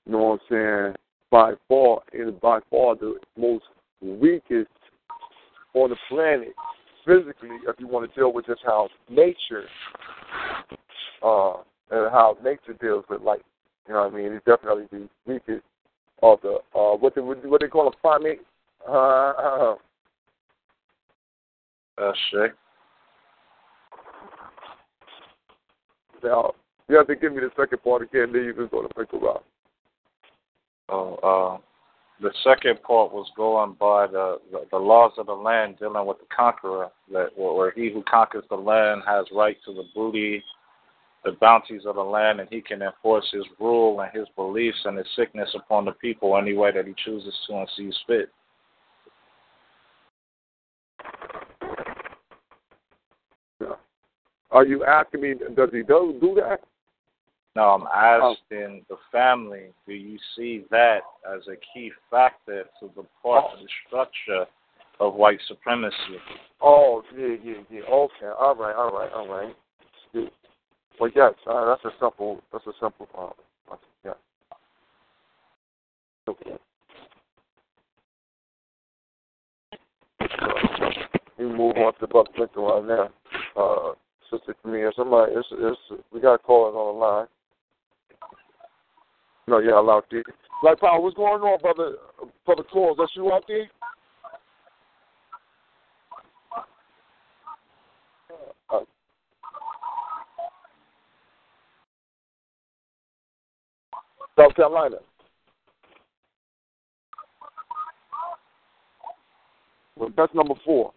you 0.05 0.13
know 0.13 0.19
what 0.19 0.41
I'm 0.51 0.95
saying, 0.95 0.97
by 1.31 1.53
far 1.69 2.01
and 2.13 2.41
by 2.41 2.61
far 2.71 2.97
the 2.97 3.17
most 3.37 3.65
weakest 4.01 4.71
on 5.75 5.91
the 5.91 5.97
planet 6.09 6.55
physically 7.07 7.57
if 7.67 7.77
you 7.79 7.87
want 7.87 8.13
to 8.13 8.21
deal 8.21 8.33
with 8.33 8.47
just 8.47 8.61
how 8.65 8.89
nature 9.09 9.65
uh 11.23 11.55
and 11.91 12.11
how 12.11 12.37
nature 12.43 12.75
deals 12.81 13.05
with 13.09 13.23
life. 13.23 13.41
You 13.87 13.95
know 13.95 14.03
what 14.03 14.13
I 14.13 14.17
mean? 14.17 14.33
It's 14.33 14.45
definitely 14.45 14.87
the 14.91 15.09
weakest 15.25 15.65
of 16.23 16.41
the 16.43 16.59
uh 16.75 16.97
what 16.97 17.15
they 17.15 17.21
what 17.21 17.61
they 17.61 17.69
call 17.69 17.89
a 17.89 17.97
primate. 17.97 18.41
Uh, 18.87 18.93
uh 21.99 22.13
shit. 22.31 22.53
Now 26.23 26.55
you 26.89 26.97
have 26.97 27.07
to 27.07 27.17
give 27.17 27.33
me 27.33 27.41
the 27.41 27.51
second 27.57 27.83
part 27.83 28.03
again, 28.03 28.33
then 28.33 28.45
you 28.45 28.55
can 28.55 28.69
go 28.69 28.83
to 28.83 28.89
Pickle 28.95 29.21
Rock. 29.21 29.45
Oh, 30.89 31.15
uh, 31.17 31.59
the 32.21 32.33
second 32.43 32.83
part 32.83 33.13
was 33.13 33.31
going 33.37 33.77
by 33.79 34.07
the, 34.07 34.39
the, 34.51 34.67
the 34.71 34.79
laws 34.79 35.13
of 35.19 35.27
the 35.27 35.33
land, 35.33 35.79
dealing 35.79 36.07
with 36.07 36.19
the 36.19 36.27
conqueror, 36.35 36.89
that 37.13 37.29
where 37.37 37.73
he 37.73 37.91
who 37.93 38.03
conquers 38.11 38.45
the 38.49 38.57
land 38.57 39.03
has 39.07 39.27
right 39.33 39.57
to 39.67 39.75
the 39.75 39.85
booty, 39.95 40.43
the 41.25 41.33
bounties 41.41 41.83
of 41.85 41.97
the 41.97 42.03
land, 42.03 42.41
and 42.41 42.49
he 42.51 42.61
can 42.63 42.81
enforce 42.83 43.27
his 43.33 43.45
rule 43.61 44.01
and 44.01 44.11
his 44.15 44.27
beliefs 44.35 44.79
and 44.85 44.97
his 44.97 45.07
sickness 45.15 45.49
upon 45.55 45.85
the 45.85 45.93
people 45.93 46.37
any 46.37 46.55
way 46.55 46.73
that 46.73 46.87
he 46.87 46.95
chooses 47.05 47.35
to 47.47 47.55
and 47.55 47.69
sees 47.77 47.97
fit. 48.07 48.31
Are 54.51 54.65
you 54.65 54.85
asking 54.85 55.21
me, 55.21 55.35
does 55.55 55.69
he 55.71 55.83
do, 55.83 56.17
do 56.19 56.35
that? 56.37 56.61
No, 57.57 57.71
I'm 57.71 57.87
asking 57.87 58.83
oh. 58.83 58.87
the 58.91 58.97
family, 59.11 59.69
do 59.87 59.95
you 59.95 60.19
see 60.37 60.65
that 60.71 60.99
as 61.35 61.41
a 61.49 61.57
key 61.73 61.91
factor 62.11 62.65
to 62.81 62.91
the 62.95 63.03
part 63.23 63.47
oh. 63.49 63.55
of 63.55 63.61
the 63.61 63.69
structure 63.87 64.45
of 65.01 65.15
white 65.15 65.39
supremacy? 65.49 65.97
Oh, 66.61 67.03
yeah, 67.17 67.37
yeah, 67.43 67.55
yeah. 67.71 67.81
Okay. 67.81 68.27
All 68.39 68.55
right, 68.57 68.77
all 68.77 68.93
right, 68.93 69.11
all 69.11 69.27
right. 69.27 69.55
Well, 71.01 71.11
yes, 71.17 71.33
uh, 71.51 71.65
that's 71.65 71.85
a 71.87 71.91
simple, 71.99 72.43
that's 72.53 72.67
a 72.67 72.73
simple 72.79 73.07
problem. 73.07 73.39
Yeah. 74.05 74.13
Okay. 76.29 76.57
we 81.39 81.47
move 81.47 81.77
on 81.79 81.95
to 82.01 82.07
Buck 82.07 82.27
Lincoln 82.39 82.63
right 82.63 82.85
now. 82.85 83.11
Uh, 83.57 83.93
Sister 84.31 84.55
Camille, 84.63 84.93
somebody, 84.95 85.33
it's, 85.37 85.49
it's, 85.53 86.03
we 86.13 86.21
got 86.21 86.43
callers 86.43 86.75
on 86.75 86.95
the 86.95 87.01
line. 87.01 87.27
No, 89.49 89.59
yeah, 89.59 89.75
I'm 89.75 89.89
out 89.89 90.07
there. 90.11 90.25
Like, 90.63 90.81
Power, 90.81 91.01
what's 91.01 91.17
going 91.17 91.41
on, 91.43 91.61
brother? 91.61 91.97
Brother 92.45 92.65
Claus, 92.71 92.97
that's 92.99 93.13
you 93.15 93.33
out 93.33 93.45
there? 93.47 93.69
Uh, 98.71 98.81
South 104.37 104.55
Carolina. 104.57 104.97
Well, 109.97 110.11
that's 110.17 110.35
number 110.35 110.55
four. 110.65 110.93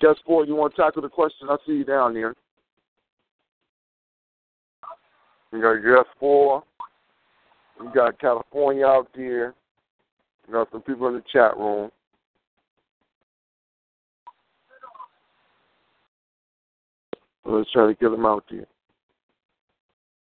Guess 0.00 0.16
four, 0.26 0.44
you 0.44 0.56
want 0.56 0.74
to 0.74 0.82
tackle 0.82 1.02
the 1.02 1.08
question? 1.08 1.48
I 1.48 1.56
see 1.64 1.72
you 1.72 1.84
down 1.84 2.14
there. 2.14 2.34
You 5.54 5.62
got 5.62 6.00
US 6.00 6.06
four. 6.18 6.64
You 7.80 7.90
got 7.94 8.18
California 8.18 8.84
out 8.84 9.08
there. 9.14 9.54
You 10.48 10.52
got 10.52 10.68
some 10.72 10.82
people 10.82 11.06
in 11.06 11.14
the 11.14 11.22
chat 11.32 11.56
room. 11.56 11.90
Let's 17.44 17.70
try 17.70 17.86
to 17.86 17.94
get 17.94 18.10
them 18.10 18.26
out 18.26 18.44
there. 18.50 18.66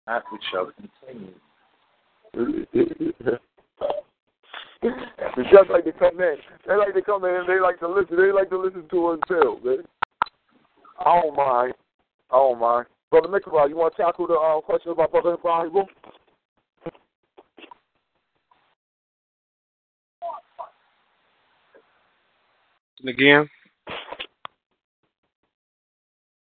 That 0.07 0.23
we 0.33 0.38
shall 0.51 0.73
continue. 1.12 1.35
they 5.37 5.43
just 5.51 5.71
like 5.71 5.85
to 5.85 5.93
come 5.93 6.21
in. 6.21 6.37
They 6.67 6.75
like 6.75 6.95
to 6.95 7.03
come 7.03 7.25
in 7.27 7.35
and 7.35 7.49
they 7.49 7.61
like 7.61 7.81
to 7.81 7.88
listen. 7.88 8.17
They 8.17 8.33
like 8.33 8.49
to 8.49 8.59
listen 8.59 8.88
to 8.91 9.07
us 9.09 9.19
too, 9.29 9.59
man. 9.62 9.85
Oh, 11.05 11.11
I 11.11 11.21
don't 11.21 11.37
mind. 11.37 11.75
I 12.31 12.37
don't 12.37 12.57
oh, 12.57 12.59
mind. 12.59 12.87
Brother 13.11 13.29
Nikolai, 13.31 13.66
you 13.66 13.77
want 13.77 13.97
to 13.97 14.03
tackle 14.03 14.27
the 14.27 14.35
uh, 14.35 14.61
question 14.61 14.92
about 14.92 15.11
Brother 15.11 15.35
Ibrahim? 15.35 15.87
Again? 23.07 23.49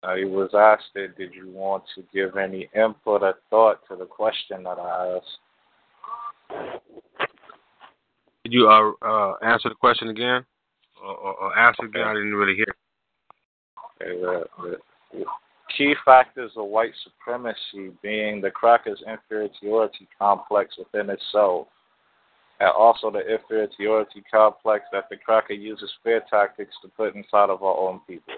Uh, 0.03 0.15
he 0.15 0.25
was 0.25 0.51
asked, 0.53 0.93
did 0.93 1.33
you 1.33 1.49
want 1.49 1.83
to 1.95 2.03
give 2.13 2.37
any 2.37 2.69
input 2.75 3.23
or 3.23 3.33
thought 3.49 3.79
to 3.89 3.95
the 3.95 4.05
question 4.05 4.63
that 4.63 4.77
I 4.77 5.17
asked? 5.17 5.39
Did 8.43 8.53
you 8.53 8.69
uh, 8.69 8.91
uh, 9.01 9.33
answer 9.43 9.69
the 9.69 9.75
question 9.75 10.09
again? 10.09 10.45
Or, 11.03 11.15
or, 11.15 11.33
or 11.33 11.57
ask 11.57 11.79
again? 11.79 12.03
I 12.03 12.13
didn't 12.13 12.35
really 12.35 12.55
hear. 12.55 12.75
Okay, 14.01 14.21
the, 14.21 14.45
the, 15.11 15.25
key 15.77 15.93
factors 16.03 16.51
of 16.55 16.67
white 16.67 16.93
supremacy 17.03 17.91
being 18.01 18.41
the 18.41 18.51
cracker's 18.51 19.01
inferiority 19.07 20.07
complex 20.17 20.75
within 20.77 21.09
itself, 21.09 21.67
and 22.59 22.69
also 22.69 23.11
the 23.11 23.19
inferiority 23.19 24.23
complex 24.31 24.85
that 24.91 25.05
the 25.09 25.17
cracker 25.17 25.53
uses 25.53 25.91
fear 26.03 26.21
tactics 26.29 26.75
to 26.81 26.87
put 26.89 27.15
inside 27.15 27.49
of 27.49 27.63
our 27.63 27.77
own 27.77 27.99
people. 28.07 28.33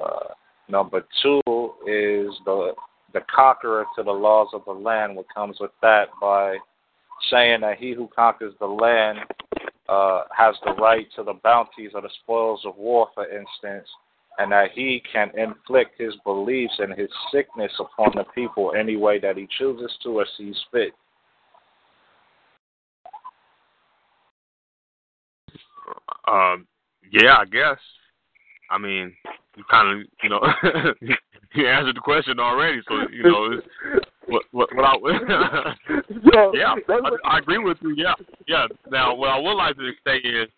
Uh, 0.00 0.28
number 0.68 1.04
two 1.22 1.40
is 1.86 2.34
the 2.44 2.72
the 3.12 3.20
conqueror 3.34 3.84
to 3.94 4.02
the 4.02 4.10
laws 4.10 4.48
of 4.54 4.62
the 4.64 4.72
land, 4.72 5.14
what 5.14 5.26
comes 5.34 5.58
with 5.60 5.70
that 5.82 6.06
by 6.18 6.56
saying 7.30 7.60
that 7.60 7.78
he 7.78 7.92
who 7.92 8.08
conquers 8.14 8.54
the 8.58 8.66
land 8.66 9.18
uh, 9.88 10.22
has 10.34 10.54
the 10.64 10.72
right 10.72 11.06
to 11.14 11.22
the 11.22 11.34
bounties 11.44 11.90
or 11.94 12.00
the 12.00 12.10
spoils 12.22 12.62
of 12.64 12.76
war, 12.76 13.08
for 13.14 13.24
instance, 13.26 13.86
and 14.38 14.50
that 14.52 14.70
he 14.74 15.02
can 15.12 15.30
inflict 15.36 16.00
his 16.00 16.14
beliefs 16.24 16.74
and 16.78 16.98
his 16.98 17.10
sickness 17.30 17.72
upon 17.78 18.12
the 18.14 18.24
people 18.34 18.72
any 18.78 18.96
way 18.96 19.18
that 19.18 19.36
he 19.36 19.46
chooses 19.58 19.92
to 20.02 20.18
or 20.18 20.26
sees 20.36 20.56
fit. 20.70 20.92
Um, 26.26 26.66
yeah, 27.10 27.36
I 27.38 27.44
guess. 27.44 27.78
I 28.70 28.78
mean, 28.78 29.12
you 29.56 29.64
kind 29.70 30.00
of, 30.00 30.06
you 30.22 30.30
know, 30.30 30.40
you 31.54 31.68
answered 31.68 31.96
the 31.96 32.00
question 32.00 32.40
already. 32.40 32.80
So 32.88 32.94
you 33.10 33.22
know, 33.24 33.52
it's, 33.52 33.66
what 34.26 34.44
what, 34.52 34.74
what 34.74 34.84
I, 34.84 34.94
yeah, 36.54 36.74
I, 36.88 37.10
I 37.24 37.38
agree 37.38 37.58
with 37.58 37.76
you. 37.82 37.94
Yeah, 37.96 38.14
yeah. 38.46 38.66
Now, 38.90 39.14
what 39.14 39.30
I 39.30 39.38
would 39.38 39.54
like 39.54 39.76
to 39.76 39.90
say 40.06 40.16
is 40.16 40.48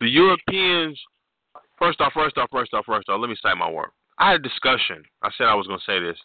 the 0.00 0.08
Europeans. 0.08 0.98
First 1.78 2.00
off, 2.00 2.12
first 2.12 2.36
off, 2.38 2.48
first 2.50 2.74
off, 2.74 2.86
first 2.86 3.08
off. 3.08 3.20
Let 3.20 3.30
me 3.30 3.36
say 3.42 3.50
my 3.56 3.70
work. 3.70 3.92
I 4.18 4.32
had 4.32 4.40
a 4.40 4.42
discussion. 4.42 5.04
I 5.22 5.30
said 5.36 5.44
I 5.44 5.54
was 5.54 5.66
going 5.66 5.78
to 5.78 5.84
say 5.84 6.00
this. 6.00 6.18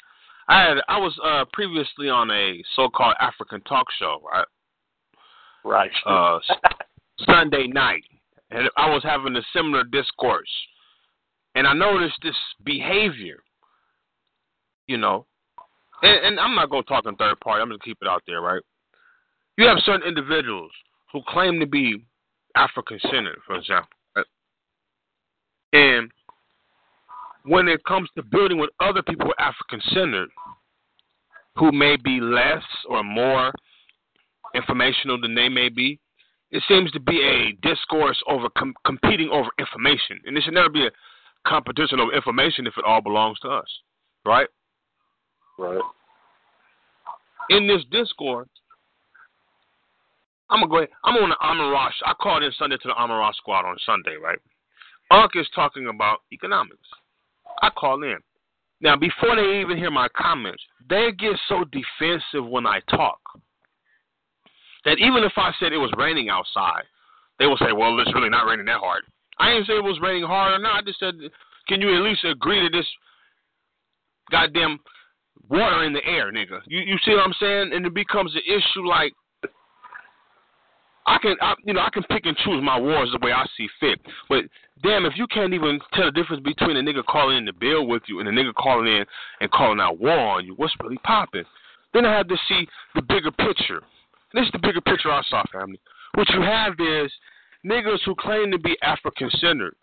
I 0.48 0.62
had 0.62 0.78
I 0.90 0.98
was 0.98 1.18
uh 1.24 1.46
previously 1.54 2.10
on 2.10 2.30
a 2.32 2.62
so-called 2.76 3.16
African 3.20 3.62
talk 3.62 3.88
show, 3.98 4.22
right? 4.30 4.46
Right. 5.64 5.92
Uh, 6.06 6.40
Sunday 7.26 7.68
night, 7.68 8.04
and 8.52 8.70
I 8.76 8.90
was 8.90 9.04
having 9.04 9.36
a 9.38 9.42
similar 9.56 9.86
discourse, 9.86 10.50
and 11.56 11.66
I 11.66 11.74
noticed 11.74 12.18
this 12.22 12.36
behavior. 12.66 13.38
You 14.88 14.98
know, 14.98 15.26
and, 16.02 16.26
and 16.26 16.40
I'm 16.40 16.56
not 16.56 16.70
going 16.70 16.84
to 16.84 16.90
talk 16.90 17.06
in 17.06 17.16
third 17.16 17.40
party. 17.40 17.62
I'm 17.62 17.70
going 17.70 17.80
to 17.80 17.86
keep 17.86 18.00
it 18.02 18.08
out 18.08 18.24
there, 18.28 18.42
right? 18.42 18.62
You 19.58 19.66
have 19.68 19.78
certain 19.86 20.06
individuals 20.06 20.72
who 21.12 21.22
claim 21.28 21.60
to 21.60 21.66
be 21.66 22.04
African 22.56 23.00
centered, 23.00 23.40
for 23.46 23.56
example? 23.56 23.90
And 25.74 26.12
when 27.46 27.68
it 27.68 27.84
comes 27.84 28.10
to 28.16 28.24
building 28.24 28.58
with 28.58 28.70
other 28.80 29.02
people 29.02 29.26
who 29.26 29.32
are 29.32 29.42
African 29.42 29.82
centered, 29.94 30.30
who 31.58 31.72
may 31.72 31.98
be 31.98 32.20
less 32.22 32.64
or 32.88 33.04
more 33.04 33.52
informational 34.56 35.20
than 35.20 35.36
they 35.36 35.50
may 35.50 35.70
be, 35.70 36.00
it 36.52 36.64
seems 36.68 36.92
to 36.92 37.00
be 37.00 37.22
a 37.22 37.68
discourse 37.68 38.22
over 38.28 38.48
com- 38.58 38.76
competing 38.86 39.30
over 39.30 39.50
information. 39.60 40.20
And 40.26 40.38
it 40.38 40.44
should 40.44 40.54
never 40.54 40.70
be 40.70 40.86
a 40.86 40.92
competition 41.48 42.00
over 42.00 42.14
information 42.14 42.68
if 42.68 42.78
it 42.78 42.86
all 42.86 43.02
belongs 43.02 43.40
to 43.40 43.50
us, 43.50 43.68
right? 44.26 44.48
Right. 45.58 45.82
In 47.50 47.68
this 47.68 47.82
discourse, 47.92 48.48
I'm 50.50 50.60
gonna 50.60 50.70
go 50.70 50.78
ahead. 50.78 50.90
I'm 51.04 51.16
on 51.16 51.30
the 51.30 51.38
Amara. 51.42 51.92
I 52.06 52.14
called 52.14 52.44
in 52.44 52.52
Sunday 52.58 52.78
to 52.78 52.88
the 52.88 52.94
Amara 52.94 53.32
squad 53.36 53.66
on 53.66 53.76
Sunday, 53.86 54.16
right? 54.16 54.38
Unc 55.12 55.32
is 55.36 55.48
talking 55.54 55.88
about 55.88 56.20
economics. 56.32 56.88
I 57.62 57.70
call 57.70 58.04
in. 58.04 58.18
Now, 58.82 58.96
before 58.98 59.36
they 59.36 59.62
even 59.62 59.78
hear 59.78 59.92
my 59.92 60.08
comments, 60.10 60.62
they 60.90 61.12
get 61.18 61.40
so 61.48 61.64
defensive 61.72 62.46
when 62.46 62.68
I 62.68 62.82
talk 62.90 63.20
that 64.86 65.00
even 65.00 65.24
if 65.24 65.32
I 65.38 65.52
said 65.60 65.72
it 65.72 65.78
was 65.78 65.94
raining 65.98 66.30
outside, 66.30 66.84
they 67.40 67.46
will 67.46 67.58
say, 67.58 67.72
"Well, 67.72 67.98
it's 68.00 68.14
really 68.14 68.30
not 68.30 68.46
raining 68.46 68.66
that 68.66 68.80
hard." 68.80 69.06
I 69.38 69.54
didn't 69.54 69.68
say 69.68 69.78
it 69.78 69.84
was 69.84 70.00
raining 70.02 70.24
hard 70.24 70.54
or 70.54 70.60
not. 70.60 70.76
I 70.76 70.82
just 70.82 71.00
said, 71.00 71.16
"Can 71.68 71.82
you 71.82 71.96
at 71.96 72.02
least 72.02 72.24
agree 72.26 72.60
to 72.60 72.70
this 72.70 72.88
goddamn 74.30 74.80
water 75.48 75.84
in 75.84 75.94
the 75.94 76.06
air, 76.06 76.32
nigga?" 76.32 76.62
You 76.66 76.80
you 76.82 76.98
see 77.00 77.12
what 77.12 77.24
I'm 77.24 77.34
saying? 77.34 77.74
And 77.74 77.86
it 77.86 77.94
becomes 77.94 78.36
an 78.36 78.42
issue 78.46 78.86
like 78.86 79.14
I 81.06 81.18
can, 81.18 81.36
I, 81.42 81.56
you 81.66 81.74
know, 81.74 81.82
I 81.82 81.90
can 81.90 82.04
pick 82.04 82.26
and 82.26 82.38
choose 82.38 82.64
my 82.64 82.80
wars 82.80 83.10
the 83.12 83.26
way 83.26 83.32
I 83.34 83.46
see 83.58 83.68
fit. 83.80 84.00
But 84.30 84.46
damn, 84.84 85.06
if 85.06 85.14
you 85.16 85.28
can't 85.28 85.54
even 85.54 85.80
tell 85.94 86.06
the 86.06 86.12
difference 86.12 86.44
between 86.44 86.78
a 86.78 86.82
nigga 86.82 87.04
calling 87.06 87.38
in 87.38 87.46
to 87.46 87.54
bill 87.54 87.88
with 87.88 88.04
you 88.08 88.20
and 88.20 88.30
a 88.30 88.32
nigga 88.32 88.54
calling 88.54 88.88
in 88.88 89.06
and 89.42 89.52
calling 89.52 89.80
out 89.80 90.00
war 90.00 90.18
on 90.18 90.46
you, 90.46 90.54
what's 90.56 90.74
really 90.82 90.98
popping? 91.00 91.44
Then 91.94 92.06
I 92.06 92.16
have 92.16 92.28
to 92.30 92.38
see 92.48 92.68
the 92.96 93.02
bigger 93.02 93.32
picture. 93.32 93.78
And 94.34 94.42
This 94.42 94.46
is 94.46 94.52
the 94.54 94.60
bigger 94.60 94.82
picture 94.82 95.12
I 95.12 95.22
saw, 95.30 95.44
family. 95.52 95.80
What 96.16 96.30
you 96.30 96.42
have 96.42 96.74
is 96.80 97.12
niggas 97.66 98.00
who 98.06 98.16
claim 98.16 98.52
to 98.52 98.60
be 98.60 98.78
African 98.82 99.30
centered. 99.42 99.76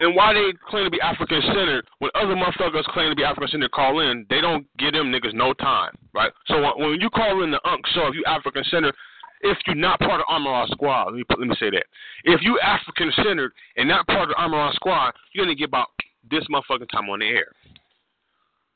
And 0.00 0.14
why 0.14 0.32
they 0.32 0.52
claim 0.68 0.84
to 0.84 0.90
be 0.90 1.00
African 1.00 1.42
centered, 1.42 1.84
when 1.98 2.10
other 2.14 2.36
motherfuckers 2.36 2.84
claim 2.84 3.10
to 3.10 3.16
be 3.16 3.24
African 3.24 3.48
centered 3.48 3.72
call 3.72 3.98
in, 3.98 4.26
they 4.30 4.40
don't 4.40 4.64
give 4.78 4.92
them 4.92 5.10
niggas 5.10 5.34
no 5.34 5.52
time, 5.54 5.92
right? 6.14 6.30
So 6.46 6.62
when 6.76 7.00
you 7.00 7.10
call 7.10 7.42
in 7.42 7.50
the 7.50 7.60
Unk 7.68 7.84
show, 7.88 8.06
if 8.06 8.14
you 8.14 8.22
African 8.24 8.62
centered, 8.70 8.94
if 9.42 9.58
you're 9.66 9.76
not 9.76 10.00
part 10.00 10.20
of 10.20 10.26
Amara 10.28 10.66
Squad, 10.70 11.06
let 11.06 11.14
me 11.14 11.24
let 11.30 11.40
me 11.40 11.56
say 11.58 11.70
that. 11.70 11.84
If 12.24 12.42
you 12.42 12.58
African 12.60 13.12
centered 13.16 13.52
and 13.76 13.88
not 13.88 14.06
part 14.06 14.30
of 14.30 14.36
Amara 14.36 14.72
Squad, 14.74 15.12
you're 15.32 15.44
gonna 15.44 15.54
get 15.54 15.68
about 15.68 15.88
this 16.30 16.44
motherfucking 16.50 16.90
time 16.90 17.08
on 17.08 17.20
the 17.20 17.26
air. 17.26 17.48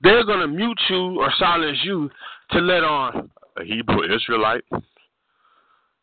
They're 0.00 0.24
gonna 0.24 0.48
mute 0.48 0.80
you 0.88 1.20
or 1.20 1.32
silence 1.38 1.78
you 1.84 2.10
to 2.50 2.58
let 2.60 2.84
on 2.84 3.30
a 3.56 3.64
Hebrew 3.64 4.02
Israelite, 4.14 4.64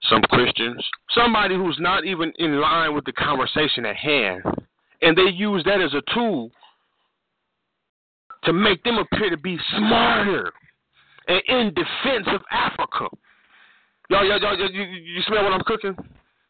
some 0.03 0.21
Christians, 0.29 0.83
somebody 1.11 1.55
who's 1.55 1.77
not 1.79 2.05
even 2.05 2.31
in 2.37 2.59
line 2.59 2.93
with 2.93 3.05
the 3.05 3.13
conversation 3.13 3.85
at 3.85 3.95
hand, 3.95 4.43
and 5.01 5.17
they 5.17 5.29
use 5.31 5.63
that 5.65 5.81
as 5.81 5.93
a 5.93 6.13
tool 6.13 6.51
to 8.43 8.53
make 8.53 8.83
them 8.83 8.97
appear 8.97 9.29
to 9.29 9.37
be 9.37 9.57
smarter 9.77 10.51
and 11.27 11.41
in 11.47 11.73
defense 11.73 12.27
of 12.27 12.41
Africa. 12.51 13.07
Y'all, 14.09 14.25
y'all, 14.25 14.39
y'all, 14.41 14.71
you, 14.71 14.81
you 14.81 15.21
smell 15.27 15.43
what 15.43 15.53
I'm 15.53 15.61
cooking? 15.61 15.95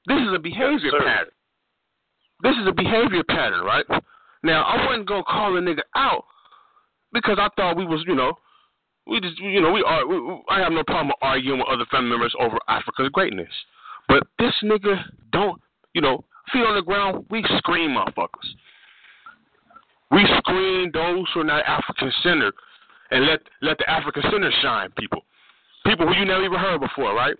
This 0.07 0.17
is 0.17 0.33
a 0.33 0.39
behavior 0.39 0.91
pattern. 0.91 1.33
This 2.41 2.55
is 2.55 2.67
a 2.67 2.71
behavior 2.71 3.23
pattern, 3.27 3.65
right? 3.65 3.85
Now, 4.43 4.63
I 4.63 4.85
wasn't 4.85 5.07
gonna 5.07 5.23
call 5.23 5.57
a 5.57 5.61
nigga 5.61 5.81
out 5.95 6.23
because 7.11 7.37
I 7.37 7.49
thought 7.57 7.75
we 7.75 7.85
was, 7.85 8.03
you 8.07 8.15
know, 8.15 8.33
we 9.05 9.19
just, 9.19 9.37
you 9.39 9.59
know, 9.59 9.71
we 9.71 9.83
are. 9.83 10.07
We, 10.07 10.41
I 10.49 10.59
have 10.59 10.71
no 10.71 10.83
problem 10.83 11.13
arguing 11.21 11.59
with 11.59 11.67
other 11.67 11.85
family 11.91 12.11
members 12.11 12.33
over 12.39 12.57
Africa's 12.69 13.09
greatness, 13.11 13.49
but 14.07 14.23
this 14.37 14.53
nigga 14.63 14.95
don't, 15.31 15.59
you 15.93 16.01
know, 16.01 16.23
feet 16.53 16.63
on 16.63 16.75
the 16.75 16.81
ground. 16.81 17.25
We 17.29 17.43
scream, 17.57 17.91
motherfuckers. 17.91 18.47
We 20.11 20.25
scream 20.37 20.91
those 20.93 21.25
who 21.33 21.41
are 21.41 21.43
not 21.43 21.65
African 21.65 22.11
centered, 22.23 22.53
and 23.11 23.25
let 23.25 23.39
let 23.61 23.77
the 23.79 23.89
African 23.89 24.23
center 24.31 24.51
shine, 24.61 24.91
people. 24.97 25.23
People 25.85 26.07
who 26.07 26.13
you 26.13 26.25
never 26.25 26.45
even 26.45 26.59
heard 26.59 26.79
before, 26.79 27.13
right? 27.15 27.35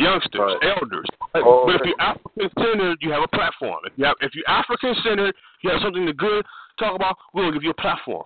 Youngsters, 0.00 0.40
right. 0.40 0.74
elders. 0.80 1.06
Oh, 1.34 1.64
but 1.66 1.76
if 1.76 1.82
you're 1.84 2.00
African 2.00 2.50
centered, 2.58 2.98
you 3.00 3.12
have 3.12 3.22
a 3.22 3.28
platform. 3.28 3.80
If 3.84 3.92
you 3.96 4.04
have, 4.06 4.16
if 4.20 4.34
you're 4.34 4.48
African 4.48 4.94
centered, 5.04 5.34
you 5.62 5.70
have 5.70 5.80
something 5.82 6.06
to 6.06 6.12
good 6.12 6.44
talk 6.78 6.96
about. 6.96 7.16
We'll 7.34 7.52
give 7.52 7.62
you 7.62 7.70
a 7.70 7.74
platform. 7.74 8.24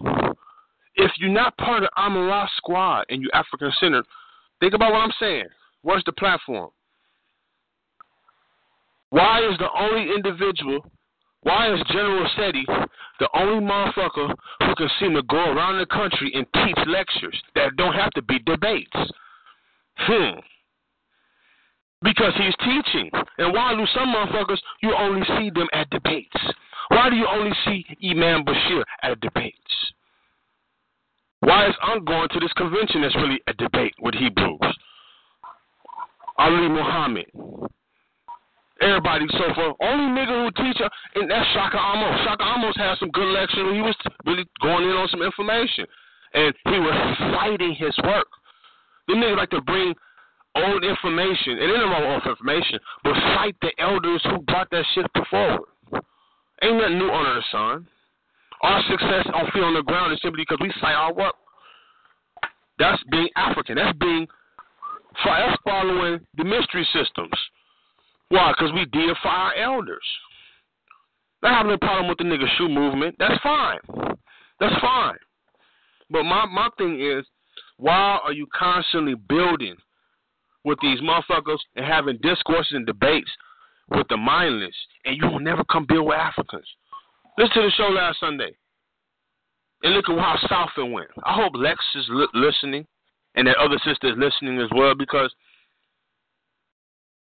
If 0.97 1.11
you're 1.19 1.31
not 1.31 1.57
part 1.59 1.83
of 1.83 1.89
Amara 1.97 2.49
squad 2.57 3.07
and 3.09 3.21
you're 3.21 3.35
African 3.35 3.73
centered, 3.81 4.05
think 4.61 4.75
about 4.75 4.93
what 4.93 5.01
I'm 5.01 5.13
saying. 5.19 5.47
What's 5.83 6.05
the 6.05 6.13
platform? 6.13 6.71
Why 9.11 9.41
is 9.41 9.59
the 9.59 9.69
only 9.77 10.15
individual? 10.15 10.81
Why 11.43 11.75
is 11.75 11.81
General 11.89 12.27
Seti 12.37 12.65
the 13.21 13.29
only 13.35 13.65
motherfucker 13.65 14.35
who 14.61 14.75
can 14.77 14.89
seem 14.99 15.15
to 15.15 15.23
go 15.25 15.53
around 15.53 15.79
the 15.79 15.87
country 15.87 16.33
and 16.35 16.47
teach 16.55 16.87
lectures 16.87 17.41
that 17.55 17.77
don't 17.77 17.93
have 17.93 18.11
to 18.13 18.23
be 18.23 18.39
debates? 18.41 18.97
Hmm 19.97 20.41
because 22.05 22.35
he's 22.37 22.55
teaching. 22.61 23.11
And 23.39 23.53
why 23.53 23.75
do 23.75 23.85
some 23.95 24.15
motherfuckers 24.15 24.59
you 24.83 24.95
only 24.95 25.27
see 25.39 25.51
them 25.51 25.67
at 25.73 25.91
debates? 25.91 26.37
Why 26.89 27.11
do 27.11 27.17
you 27.17 27.27
only 27.27 27.53
see 27.65 27.85
Imam 28.05 28.45
Bashir 28.45 28.85
at 29.03 29.19
debates? 29.21 29.59
Why 31.41 31.67
is 31.67 31.75
I'm 31.83 32.05
going 32.05 32.29
to 32.29 32.41
this 32.41 32.53
convention 32.53 33.03
that's 33.03 33.17
really 33.17 33.41
a 33.49 33.55
debate 33.55 33.95
with 34.01 34.15
Hebrews? 34.15 34.61
Ali 36.39 36.69
Muhammad. 36.69 37.27
Everybody 38.81 39.27
so 39.33 39.55
far. 39.55 39.75
Only 39.81 40.21
nigga 40.21 40.45
who 40.45 40.63
teach 40.63 40.81
and 41.15 41.31
that's 41.31 41.47
Shaka 41.55 41.79
Amos. 41.79 42.21
Shaka 42.25 42.45
Amos 42.57 42.77
had 42.77 42.99
some 42.99 43.11
good 43.11 43.33
lecture 43.33 43.73
he 43.73 43.81
was 43.81 43.97
really 44.27 44.45
going 44.61 44.85
in 44.85 44.97
on 44.97 45.09
some 45.09 45.23
information. 45.23 45.87
And 46.35 46.53
he 46.65 46.79
was 46.81 47.17
fighting 47.39 47.75
his 47.75 47.97
work. 48.05 48.27
The 49.07 49.15
niggas 49.15 49.37
like 49.37 49.51
to 49.51 49.61
bring 49.63 49.95
old 50.57 50.85
information, 50.85 51.59
and 51.59 51.71
ain't 51.71 51.91
no 51.91 52.15
old 52.15 52.27
information, 52.27 52.79
but 53.03 53.15
cite 53.35 53.57
the 53.61 53.73
elders 53.79 54.23
who 54.25 54.39
brought 54.43 54.71
that 54.71 54.85
shit 54.95 55.07
forward. 55.31 55.69
Ain't 56.63 56.77
nothing 56.79 56.99
new 56.99 57.11
under 57.11 57.35
the 57.35 57.45
sun. 57.51 57.87
Our 58.63 58.83
success 58.89 59.27
on 59.35 59.51
feet 59.53 59.63
on 59.63 59.75
the 59.75 59.83
ground 59.83 60.13
is 60.13 60.21
simply 60.23 60.43
because 60.43 60.59
we 60.61 60.73
cite 60.81 60.95
our 60.95 61.13
work. 61.13 61.35
That's 62.79 63.03
being 63.11 63.29
African. 63.37 63.77
That's 63.77 63.97
being 63.99 64.27
that's 65.25 65.57
following 65.65 66.21
the 66.37 66.45
mystery 66.45 66.87
systems. 66.93 67.33
Why? 68.29 68.53
Because 68.53 68.73
we 68.73 68.85
deify 68.87 69.29
our 69.29 69.55
elders. 69.55 70.03
Not 71.43 71.59
having 71.59 71.73
a 71.73 71.79
problem 71.79 72.09
with 72.09 72.19
the 72.19 72.25
nigga 72.25 72.47
shoe 72.57 72.69
movement. 72.69 73.17
That's 73.19 73.41
fine. 73.43 73.79
That's 74.61 74.81
fine. 74.81 75.17
But 76.11 76.25
my 76.25 76.47
my 76.47 76.69
thing 76.79 77.01
is, 77.01 77.25
why 77.77 78.19
are 78.25 78.33
you 78.33 78.47
constantly 78.55 79.15
building 79.15 79.77
with 80.65 80.79
these 80.81 81.01
motherfuckers 81.01 81.59
and 81.77 81.85
having 81.85 82.19
discourses 82.23 82.73
and 82.73 82.87
debates 82.87 83.31
with 83.91 84.07
the 84.09 84.17
mindless, 84.17 84.75
and 85.05 85.17
you 85.17 85.27
will 85.29 85.41
never 85.41 85.63
come 85.65 85.85
build 85.87 86.07
with 86.07 86.17
Africans. 86.17 86.67
Listen 87.37 87.55
to 87.57 87.63
the 87.63 87.71
show 87.77 87.89
last 87.89 88.19
Sunday, 88.21 88.57
and 89.83 89.95
look 89.95 90.09
at 90.09 90.19
how 90.19 90.37
south 90.49 90.71
it 90.79 90.91
went. 90.91 91.11
I 91.25 91.35
hope 91.35 91.53
Lex 91.55 91.79
is 91.95 92.07
li- 92.09 92.29
listening, 92.35 92.87
and 93.35 93.47
that 93.47 93.57
other 93.57 93.79
sister 93.85 94.09
is 94.09 94.19
listening 94.19 94.59
as 94.61 94.71
well, 94.75 94.95
because 94.95 95.31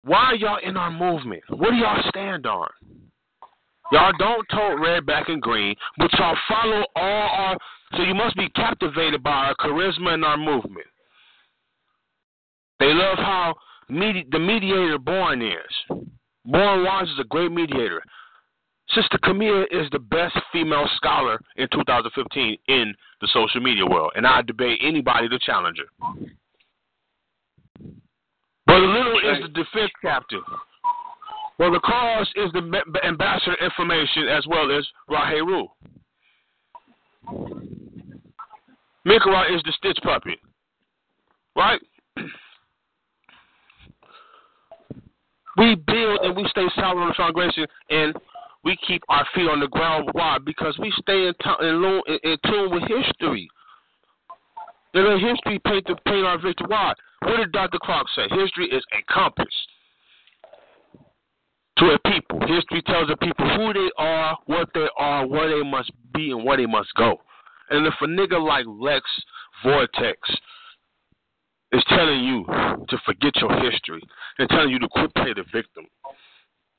Why 0.04 0.18
are 0.18 0.36
y'all 0.36 0.58
in 0.64 0.78
our 0.78 0.92
movement? 0.92 1.44
What 1.50 1.72
do 1.72 1.76
y'all 1.78 2.04
stand 2.10 2.46
on? 2.46 2.70
Y'all 3.92 4.14
don't 4.18 4.48
tote 4.50 4.80
red, 4.80 5.06
black, 5.06 5.30
and 5.30 5.42
green, 5.42 5.76
but 5.98 6.12
y'all 6.14 6.38
follow 6.48 6.86
all 6.96 7.30
our. 7.30 7.58
So 7.96 8.04
you 8.04 8.16
must 8.16 8.36
be 8.36 8.50
captivated 8.52 9.22
by 9.22 9.32
our 9.32 9.56
charisma 9.56 10.14
and 10.14 10.26
our 10.26 10.38
movement. 10.38 10.88
They 12.82 12.96
love 12.96 13.20
how 13.20 13.54
medi- 13.90 14.26
the 14.32 14.40
mediator 14.40 14.98
Born 14.98 15.44
is. 15.44 15.98
Born 16.46 16.84
Wise 16.84 17.08
is 17.10 17.20
a 17.20 17.26
great 17.26 17.52
mediator. 17.52 18.02
Sister 18.90 19.20
Camille 19.22 19.68
is 19.70 19.88
the 19.92 20.00
best 20.00 20.36
female 20.52 20.90
scholar 20.96 21.40
in 21.58 21.68
2015 21.72 22.58
in 22.70 22.96
the 23.22 23.28
social 23.28 23.62
media 23.62 23.86
world, 23.86 24.14
and 24.16 24.26
I 24.26 24.42
debate 24.42 24.80
anybody 24.82 25.30
to 25.30 25.38
challenge 25.38 25.78
her. 25.78 26.26
Brother 28.66 28.88
Little 28.88 29.20
is 29.20 29.44
the 29.44 29.50
defense 29.50 29.92
captain. 30.02 30.42
The 31.60 31.80
cause 31.86 32.28
is 32.36 32.52
the 32.54 32.82
ambassador 33.04 33.58
information 33.64 34.28
as 34.28 34.48
well 34.48 34.76
as 34.76 34.88
Raheru. 35.08 35.68
Mikra 39.08 39.56
is 39.56 39.62
the 39.66 39.72
stitch 39.78 40.00
puppet. 40.02 40.40
Right? 41.56 41.80
We 45.58 45.76
build 45.76 46.20
and 46.24 46.36
we 46.36 46.48
stay 46.50 46.66
solid 46.76 47.02
on 47.02 47.08
the 47.10 47.14
foundation 47.16 47.66
and 47.90 48.16
we 48.64 48.78
keep 48.88 49.02
our 49.10 49.26
feet 49.34 49.50
on 49.50 49.60
the 49.60 49.68
ground. 49.68 50.10
Why? 50.14 50.38
Because 50.44 50.78
we 50.80 50.94
stay 51.02 51.28
in, 51.28 51.34
t- 51.44 51.66
in, 51.68 52.02
in 52.24 52.38
tune 52.46 52.72
with 52.72 52.84
history. 52.84 53.50
And 54.94 55.08
let 55.08 55.20
history 55.20 55.60
paint, 55.66 55.88
the, 55.88 55.96
paint 56.06 56.26
our 56.26 56.40
victory. 56.40 56.68
Why? 56.68 56.94
What 57.22 57.38
did 57.38 57.52
Dr. 57.52 57.80
Clarke 57.82 58.08
say? 58.16 58.24
History 58.30 58.68
is 58.68 58.84
a 58.94 59.14
compass 59.14 59.46
to 61.78 61.86
a 61.86 62.00
people. 62.10 62.40
History 62.48 62.82
tells 62.84 63.10
a 63.10 63.18
people 63.18 63.48
who 63.58 63.74
they 63.74 63.90
are, 63.98 64.38
what 64.46 64.70
they 64.74 64.88
are, 64.98 65.26
where 65.26 65.50
they 65.50 65.68
must 65.68 65.92
be, 66.14 66.32
and 66.32 66.44
where 66.46 66.58
they 66.58 66.66
must 66.66 66.94
go. 66.96 67.18
And 67.70 67.88
if 67.88 67.94
a 68.02 68.06
nigga 68.06 68.40
like 68.40 68.66
Lex 68.68 69.06
Vortex 69.64 70.18
is 71.72 71.84
telling 71.90 72.24
you 72.24 72.46
to 72.90 72.98
forget 73.06 73.36
your 73.38 73.54
history 73.62 74.02
and 74.40 74.50
telling 74.50 74.70
you 74.70 74.80
to 74.80 74.88
quit 74.90 75.14
playing 75.16 75.36
the 75.36 75.46
victim, 75.54 75.86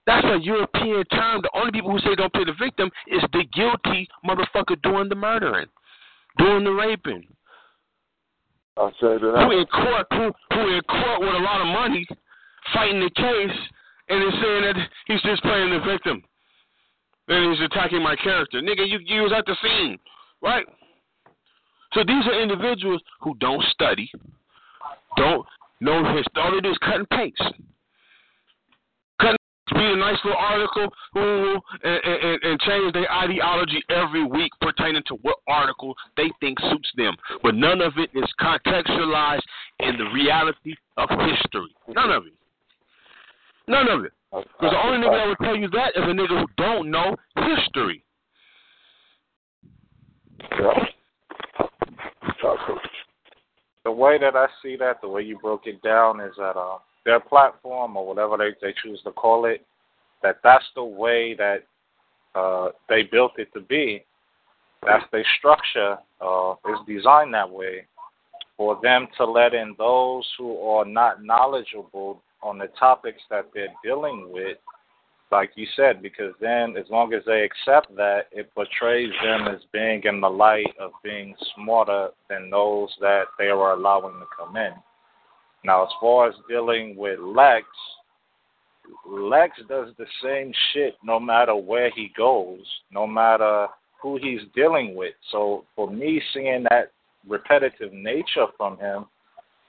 that's 0.07 0.24
a 0.26 0.38
European 0.43 1.05
term. 1.05 1.43
The 1.43 1.51
only 1.55 1.72
people 1.72 1.93
who 1.93 2.01
say 2.01 2.14
don't 2.14 2.32
play 2.32 2.45
the 2.45 2.55
victim 2.59 2.90
is 3.07 3.22
the 3.32 3.45
guilty 3.53 4.09
motherfucker 4.26 4.80
doing 4.82 5.09
the 5.09 5.14
murdering, 5.14 5.66
doing 6.38 6.64
the 6.64 6.72
raping. 6.72 7.24
I 8.76 8.90
said 9.01 9.20
that. 9.20 9.47
Who 9.47 9.59
in 9.59 9.66
court? 9.66 10.07
Who, 10.12 10.32
who 10.55 10.76
in 10.76 10.82
court 10.82 11.20
with 11.20 11.34
a 11.34 11.45
lot 11.45 11.61
of 11.61 11.66
money, 11.68 12.07
fighting 12.72 13.01
the 13.01 13.11
case, 13.11 13.59
and 14.09 14.24
is 14.24 14.40
saying 14.43 14.62
that 14.62 14.76
he's 15.07 15.22
just 15.22 15.43
playing 15.43 15.70
the 15.70 15.80
victim, 15.80 16.22
and 17.28 17.53
he's 17.55 17.64
attacking 17.64 18.03
my 18.03 18.16
character. 18.16 18.61
Nigga, 18.61 18.88
you 18.88 18.99
you 19.05 19.22
was 19.22 19.32
at 19.36 19.47
the 19.47 19.57
scene, 19.62 19.99
right? 20.43 20.66
So 21.93 22.03
these 22.03 22.26
are 22.26 22.40
individuals 22.43 23.03
who 23.20 23.36
don't 23.38 23.62
study, 23.64 24.11
don't 25.17 25.47
know 25.81 26.17
his. 26.17 26.25
All 26.37 26.53
they 26.53 26.61
do 26.61 26.71
is 26.71 26.79
cut 26.79 26.97
and 26.97 27.11
paste 27.11 27.55
read 29.75 29.93
a 29.93 29.97
nice 29.97 30.19
little 30.25 30.39
article 30.39 30.89
ooh, 31.17 31.61
and, 31.83 32.01
and, 32.05 32.43
and 32.43 32.61
change 32.61 32.93
their 32.93 33.11
ideology 33.11 33.83
every 33.91 34.25
week 34.25 34.53
pertaining 34.61 35.03
to 35.07 35.15
what 35.23 35.37
article 35.47 35.95
they 36.17 36.31
think 36.41 36.59
suits 36.71 36.91
them. 36.97 37.15
But 37.43 37.55
none 37.55 37.81
of 37.81 37.95
it 37.97 38.11
is 38.15 38.29
contextualized 38.41 39.43
in 39.81 39.97
the 39.99 40.05
reality 40.13 40.75
of 40.97 41.09
history. 41.09 41.75
None 41.89 42.11
of 42.11 42.27
it. 42.27 42.35
None 43.69 43.89
of 43.89 44.05
it. 44.05 44.13
Because 44.31 44.47
the 44.61 44.87
only 44.87 45.07
nigga 45.07 45.19
that 45.19 45.27
would 45.29 45.47
tell 45.47 45.57
you 45.57 45.69
that 45.71 45.93
is 45.97 46.03
a 46.03 46.13
nigga 46.13 46.41
who 46.41 46.47
don't 46.57 46.91
know 46.91 47.17
history. 47.37 48.05
Yeah. 50.59 50.85
The 53.85 53.93
way 53.93 54.18
that 54.18 54.37
I 54.37 54.47
see 54.62 54.76
that, 54.76 55.01
the 55.01 55.09
way 55.09 55.22
you 55.22 55.39
broke 55.39 55.66
it 55.66 55.83
down, 55.83 56.20
is 56.20 56.33
that 56.39 56.57
uh, 56.57 56.78
their 57.05 57.20
platform 57.20 57.97
or 57.97 58.07
whatever 58.07 58.37
they, 58.37 58.51
they 58.61 58.74
choose 58.83 59.01
to 59.05 59.11
call 59.11 59.47
it, 59.47 59.64
that 60.22 60.37
that's 60.45 60.64
the 60.76 60.85
way 60.85 61.35
that 61.35 61.64
uh, 62.35 62.68
they 62.89 63.03
built 63.03 63.33
it 63.39 63.53
to 63.55 63.61
be. 63.61 64.05
That's 64.85 65.05
their 65.12 65.24
structure 65.39 65.97
uh, 66.20 66.55
is 66.70 66.78
designed 66.87 67.35
that 67.35 67.51
way 67.51 67.87
for 68.57 68.78
them 68.83 69.09
to 69.16 69.24
let 69.24 69.55
in 69.55 69.74
those 69.78 70.26
who 70.39 70.59
are 70.61 70.85
not 70.85 71.24
knowledgeable 71.24 72.22
on 72.43 72.59
the 72.59 72.68
topics 72.78 73.20
that 73.30 73.47
they're 73.55 73.74
dealing 73.85 74.30
with, 74.33 74.59
like 75.33 75.51
you 75.57 75.66
said, 75.74 76.03
because 76.03 76.35
then 76.41 76.76
as 76.76 76.85
long 76.91 77.14
as 77.14 77.22
they 77.26 77.43
accept 77.43 77.95
that, 77.97 78.26
it 78.30 78.55
portrays 78.55 79.11
them 79.24 79.49
as 79.49 79.61
being 79.72 80.03
in 80.05 80.20
the 80.20 80.28
light 80.28 80.74
of 80.78 80.93
being 81.03 81.35
smarter 81.57 82.11
than 82.28 82.51
those 82.51 82.91
that 83.01 83.24
they 83.39 83.47
are 83.47 83.72
allowing 83.72 84.20
to 84.20 84.26
come 84.39 84.57
in. 84.57 84.72
Now, 85.64 85.85
as 85.85 85.91
far 86.01 86.28
as 86.28 86.35
dealing 86.49 86.97
with 86.97 87.18
Lex, 87.18 87.64
Lex 89.09 89.59
does 89.68 89.89
the 89.97 90.07
same 90.22 90.53
shit 90.72 90.95
no 91.03 91.18
matter 91.18 91.57
where 91.57 91.91
he 91.91 92.12
goes, 92.16 92.61
no 92.93 93.07
matter 93.07 93.68
who 94.03 94.18
he's 94.20 94.41
dealing 94.55 94.95
with. 94.95 95.14
So 95.30 95.64
for 95.74 95.91
me, 95.91 96.20
seeing 96.35 96.64
that 96.64 96.93
repetitive 97.26 97.93
nature 97.93 98.47
from 98.57 98.76
him, 98.78 99.07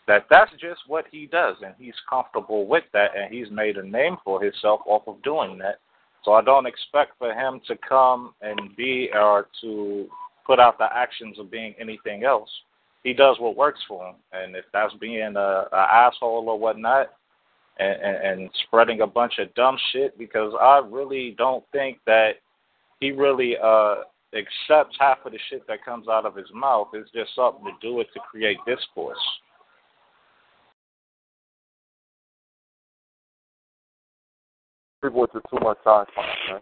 that 0.08 0.26
that's 0.30 0.52
just 0.54 0.82
what 0.88 1.06
he 1.12 1.28
does, 1.28 1.56
and 1.64 1.74
he's 1.78 1.94
comfortable 2.10 2.68
with 2.68 2.84
that, 2.94 3.12
and 3.18 3.34
he's 3.34 3.50
made 3.52 3.78
a 3.78 3.88
name 3.88 4.18
for 4.24 4.44
himself 4.44 4.82
off 4.86 5.04
of 5.08 5.22
doing 5.24 5.58
that. 5.60 5.80
So 6.24 6.34
I 6.34 6.42
don't 6.42 6.66
expect 6.66 7.18
for 7.18 7.34
him 7.34 7.62
to 7.68 7.76
come 7.88 8.34
and 8.42 8.76
be 8.76 9.10
or 9.14 9.48
to 9.62 10.08
put 10.46 10.60
out 10.60 10.78
the 10.78 10.88
actions 10.94 11.40
of 11.40 11.52
being 11.52 11.74
anything 11.80 12.24
else 12.24 12.50
he 13.04 13.14
does 13.14 13.38
what 13.40 13.58
works 13.58 13.82
for 13.88 14.08
him, 14.08 14.16
and 14.32 14.56
if 14.56 14.66
that's 14.72 14.94
being 14.96 15.36
a, 15.36 15.66
a 15.72 15.88
asshole 15.92 16.48
or 16.48 16.58
whatnot, 16.58 17.10
and, 17.80 18.02
and, 18.02 18.42
and 18.42 18.50
spreading 18.66 19.02
a 19.02 19.08
bunch 19.08 19.40
of 19.40 19.54
dumb 19.56 19.78
shit, 19.92 20.18
because 20.18 20.54
I 20.60 20.82
really 20.86 21.36
don't 21.38 21.64
think 21.72 22.00
that 22.06 22.34
he 23.00 23.12
really 23.12 23.58
uh 23.62 23.96
accepts 24.34 24.96
half 25.00 25.20
of 25.26 25.32
the 25.32 25.40
shit 25.50 25.68
that 25.68 25.84
comes 25.84 26.08
out 26.08 26.26
of 26.26 26.36
his 26.36 26.48
mouth. 26.54 26.88
It's 26.94 27.12
just 27.12 27.36
something 27.36 27.66
to 27.66 27.72
do 27.82 28.00
it 28.00 28.08
to 28.14 28.20
create 28.20 28.58
discourse. 28.66 29.18
People 35.04 35.28
to 35.28 35.42
too 35.50 35.60
much 35.62 35.78
time, 35.84 36.06
man. 36.16 36.62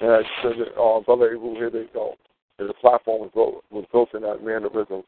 And 0.00 0.10
I 0.10 0.22
said, 0.42 0.52
uh, 0.78 1.00
Brother 1.00 1.34
Abu, 1.34 1.54
here 1.54 1.70
they 1.70 1.84
go. 1.92 2.14
And 2.58 2.68
the 2.68 2.74
platform 2.74 3.22
was 3.22 3.30
built, 3.34 3.64
was 3.70 3.84
built 3.92 4.14
in 4.14 4.22
that 4.22 4.42
mannerism 4.42 5.02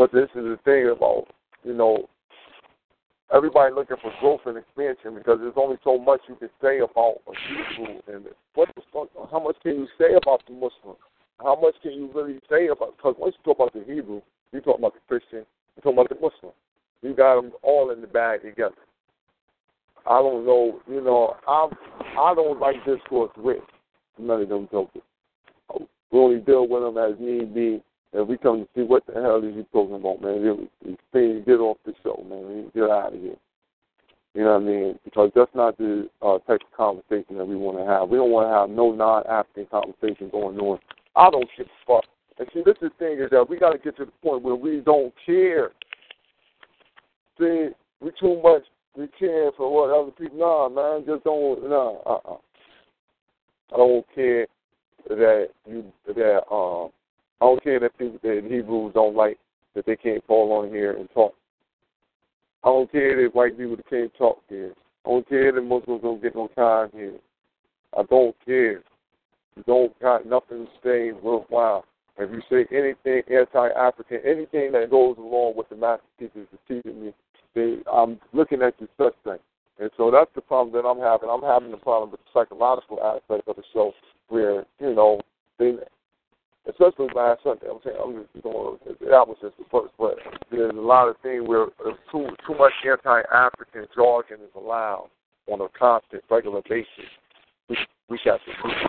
but 0.00 0.12
this 0.12 0.28
is 0.34 0.44
the 0.44 0.58
thing 0.64 0.88
about, 0.88 1.26
you 1.64 1.74
know, 1.74 2.08
everybody 3.34 3.74
looking 3.74 3.98
for 4.00 4.12
growth 4.20 4.40
and 4.46 4.56
expansion 4.56 5.14
because 5.14 5.38
there's 5.40 5.58
only 5.58 5.76
so 5.84 5.98
much 5.98 6.20
you 6.26 6.36
can 6.36 6.48
say 6.62 6.78
about 6.78 7.16
a 7.28 7.32
Hebrew 7.76 8.00
and 8.08 8.24
what 8.54 8.68
the 8.74 8.82
fuck, 8.92 9.08
how 9.30 9.40
much 9.40 9.56
can 9.62 9.72
you 9.72 9.86
say 9.98 10.14
about 10.14 10.42
the 10.46 10.54
Muslim? 10.54 10.96
How 11.38 11.58
much 11.60 11.74
can 11.82 11.92
you 11.92 12.10
really 12.14 12.40
say 12.48 12.68
about? 12.68 12.96
Because 12.96 13.14
once 13.18 13.34
you 13.36 13.44
talk 13.44 13.58
about 13.58 13.74
the 13.74 13.92
Hebrew, 13.92 14.22
you 14.52 14.60
talk 14.60 14.78
about 14.78 14.94
the 14.94 15.00
Christian, 15.06 15.44
you 15.76 15.82
talk 15.82 15.92
about 15.92 16.08
the 16.08 16.14
Muslim. 16.14 16.52
You 17.02 17.14
got 17.14 17.36
them 17.36 17.52
all 17.62 17.90
in 17.90 18.00
the 18.00 18.06
bag 18.06 18.42
together. 18.42 18.74
I 20.06 20.18
don't 20.18 20.46
know, 20.46 20.80
you 20.88 21.00
know, 21.00 21.36
I 21.46 21.68
I 22.18 22.34
don't 22.34 22.60
like 22.60 22.76
discourse 22.84 23.30
with 23.36 23.62
none 24.18 24.42
of 24.42 24.48
them 24.48 24.68
jokers. 24.70 25.02
We 26.10 26.18
only 26.18 26.40
deal 26.40 26.66
with 26.66 26.82
them 26.82 26.98
as 26.98 27.18
need 27.20 27.54
be 27.54 27.82
and 28.12 28.26
we 28.26 28.36
come 28.38 28.60
to 28.60 28.68
see 28.74 28.82
what 28.82 29.06
the 29.06 29.14
hell 29.14 29.38
is 29.38 29.54
you 29.54 29.64
talking 29.72 29.94
about, 29.94 30.20
man. 30.20 30.68
Please 31.12 31.42
get 31.46 31.60
off 31.60 31.76
the 31.86 31.92
show, 32.02 32.24
man. 32.28 32.70
Get 32.74 32.90
out 32.90 33.14
of 33.14 33.20
here. 33.20 33.36
You 34.34 34.44
know 34.44 34.54
what 34.54 34.62
I 34.62 34.64
mean? 34.64 34.98
Because 35.04 35.30
that's 35.34 35.54
not 35.54 35.78
the 35.78 36.08
uh, 36.22 36.38
type 36.46 36.60
of 36.60 36.76
conversation 36.76 37.36
that 37.38 37.46
we 37.46 37.56
want 37.56 37.78
to 37.78 37.84
have. 37.84 38.08
We 38.08 38.16
don't 38.18 38.30
want 38.30 38.48
to 38.48 38.52
have 38.52 38.70
no 38.70 38.92
non-African 38.92 39.66
conversation 39.66 40.28
going 40.30 40.58
on. 40.58 40.78
I 41.16 41.30
don't 41.30 41.48
give 41.56 41.66
a 41.66 41.86
fuck. 41.86 42.04
And 42.38 42.48
see, 42.52 42.62
this 42.64 42.76
is 42.82 42.90
the 42.98 43.04
thing 43.04 43.18
is 43.20 43.30
that 43.30 43.48
we 43.48 43.58
got 43.58 43.72
to 43.72 43.78
get 43.78 43.96
to 43.98 44.04
the 44.04 44.12
point 44.22 44.42
where 44.42 44.54
we 44.54 44.80
don't 44.80 45.12
care. 45.26 45.70
See, 47.38 47.68
we 48.00 48.10
too 48.20 48.40
much 48.42 48.62
we 48.96 49.08
care 49.18 49.50
for 49.56 49.72
what 49.72 49.90
other 49.90 50.10
people. 50.10 50.38
Nah, 50.38 50.68
man, 50.68 51.04
just 51.06 51.24
don't. 51.24 51.68
Nah, 51.68 51.96
uh, 52.06 52.18
uh 52.32 52.36
I 53.72 53.76
don't 53.76 54.06
care 54.14 54.46
that 55.08 55.48
you 55.66 55.84
that 56.06 56.42
um 56.50 56.90
I 57.40 57.46
don't 57.46 57.62
care 57.62 57.80
that 57.80 57.96
people 57.98 58.18
that 58.22 58.46
Hebrews 58.48 58.92
don't 58.94 59.16
like 59.16 59.38
that 59.74 59.86
they 59.86 59.96
can't 59.96 60.26
call 60.26 60.52
on 60.52 60.68
here 60.68 60.92
and 60.92 61.08
talk. 61.10 61.34
I 62.64 62.68
don't 62.68 62.90
care 62.90 63.22
that 63.22 63.34
white 63.34 63.56
people 63.56 63.76
can't 63.88 64.12
talk 64.18 64.42
here. 64.48 64.74
I 65.06 65.10
don't 65.10 65.28
care 65.28 65.52
that 65.52 65.62
Muslims 65.62 66.02
don't 66.02 66.20
get 66.20 66.34
no 66.34 66.48
time 66.48 66.90
here. 66.92 67.14
I 67.96 68.02
don't 68.02 68.36
care. 68.44 68.82
You 69.56 69.64
don't 69.66 69.98
got 70.00 70.26
nothing 70.26 70.66
to 70.66 70.72
say 70.84 71.12
worthwhile. 71.12 71.84
If 72.18 72.30
you 72.30 72.42
say 72.50 72.66
anything 72.76 73.22
anti-African, 73.34 74.20
anything 74.26 74.72
that 74.72 74.90
goes 74.90 75.16
along 75.16 75.54
with 75.56 75.70
the 75.70 75.76
master 75.76 76.04
teachers 76.18 76.46
is 76.52 76.58
teaching 76.68 77.02
me, 77.02 77.12
they 77.54 77.78
I'm 77.92 78.18
looking 78.32 78.62
at 78.62 78.74
such 78.78 79.14
thing. 79.24 79.38
And 79.78 79.90
so 79.96 80.10
that's 80.10 80.30
the 80.34 80.42
problem 80.42 80.74
that 80.74 80.86
I'm 80.86 81.00
having. 81.00 81.30
I'm 81.30 81.42
having 81.42 81.70
the 81.70 81.78
problem 81.78 82.10
with 82.10 82.20
the 82.20 82.38
psychological 82.38 83.02
aspect 83.02 83.48
of 83.48 83.56
the 83.56 83.62
show 83.72 83.92
where, 84.28 84.64
you 84.78 84.94
know, 84.94 85.20
they 85.58 85.74
especially 86.68 87.08
last 87.14 87.42
Sunday, 87.42 87.66
I'm 87.70 87.80
saying 87.82 87.96
I'm 88.02 88.14
just 88.14 88.44
going 88.44 88.78
that 88.86 89.26
was 89.26 89.36
just 89.40 89.56
the 89.56 89.64
first, 89.70 89.94
but 89.98 90.16
there's 90.50 90.72
a 90.72 90.80
lot 90.80 91.08
of 91.08 91.16
things 91.22 91.46
where 91.46 91.64
uh, 91.64 91.96
too 92.12 92.28
too 92.46 92.54
much 92.58 92.72
anti 92.84 93.22
African 93.32 93.86
jargon 93.94 94.38
is 94.40 94.52
allowed 94.54 95.08
on 95.50 95.60
a 95.60 95.68
constant, 95.78 96.22
regular 96.30 96.60
basis. 96.68 97.08
We 97.68 97.76
we 98.08 98.20
got 98.24 98.40
to 98.44 98.80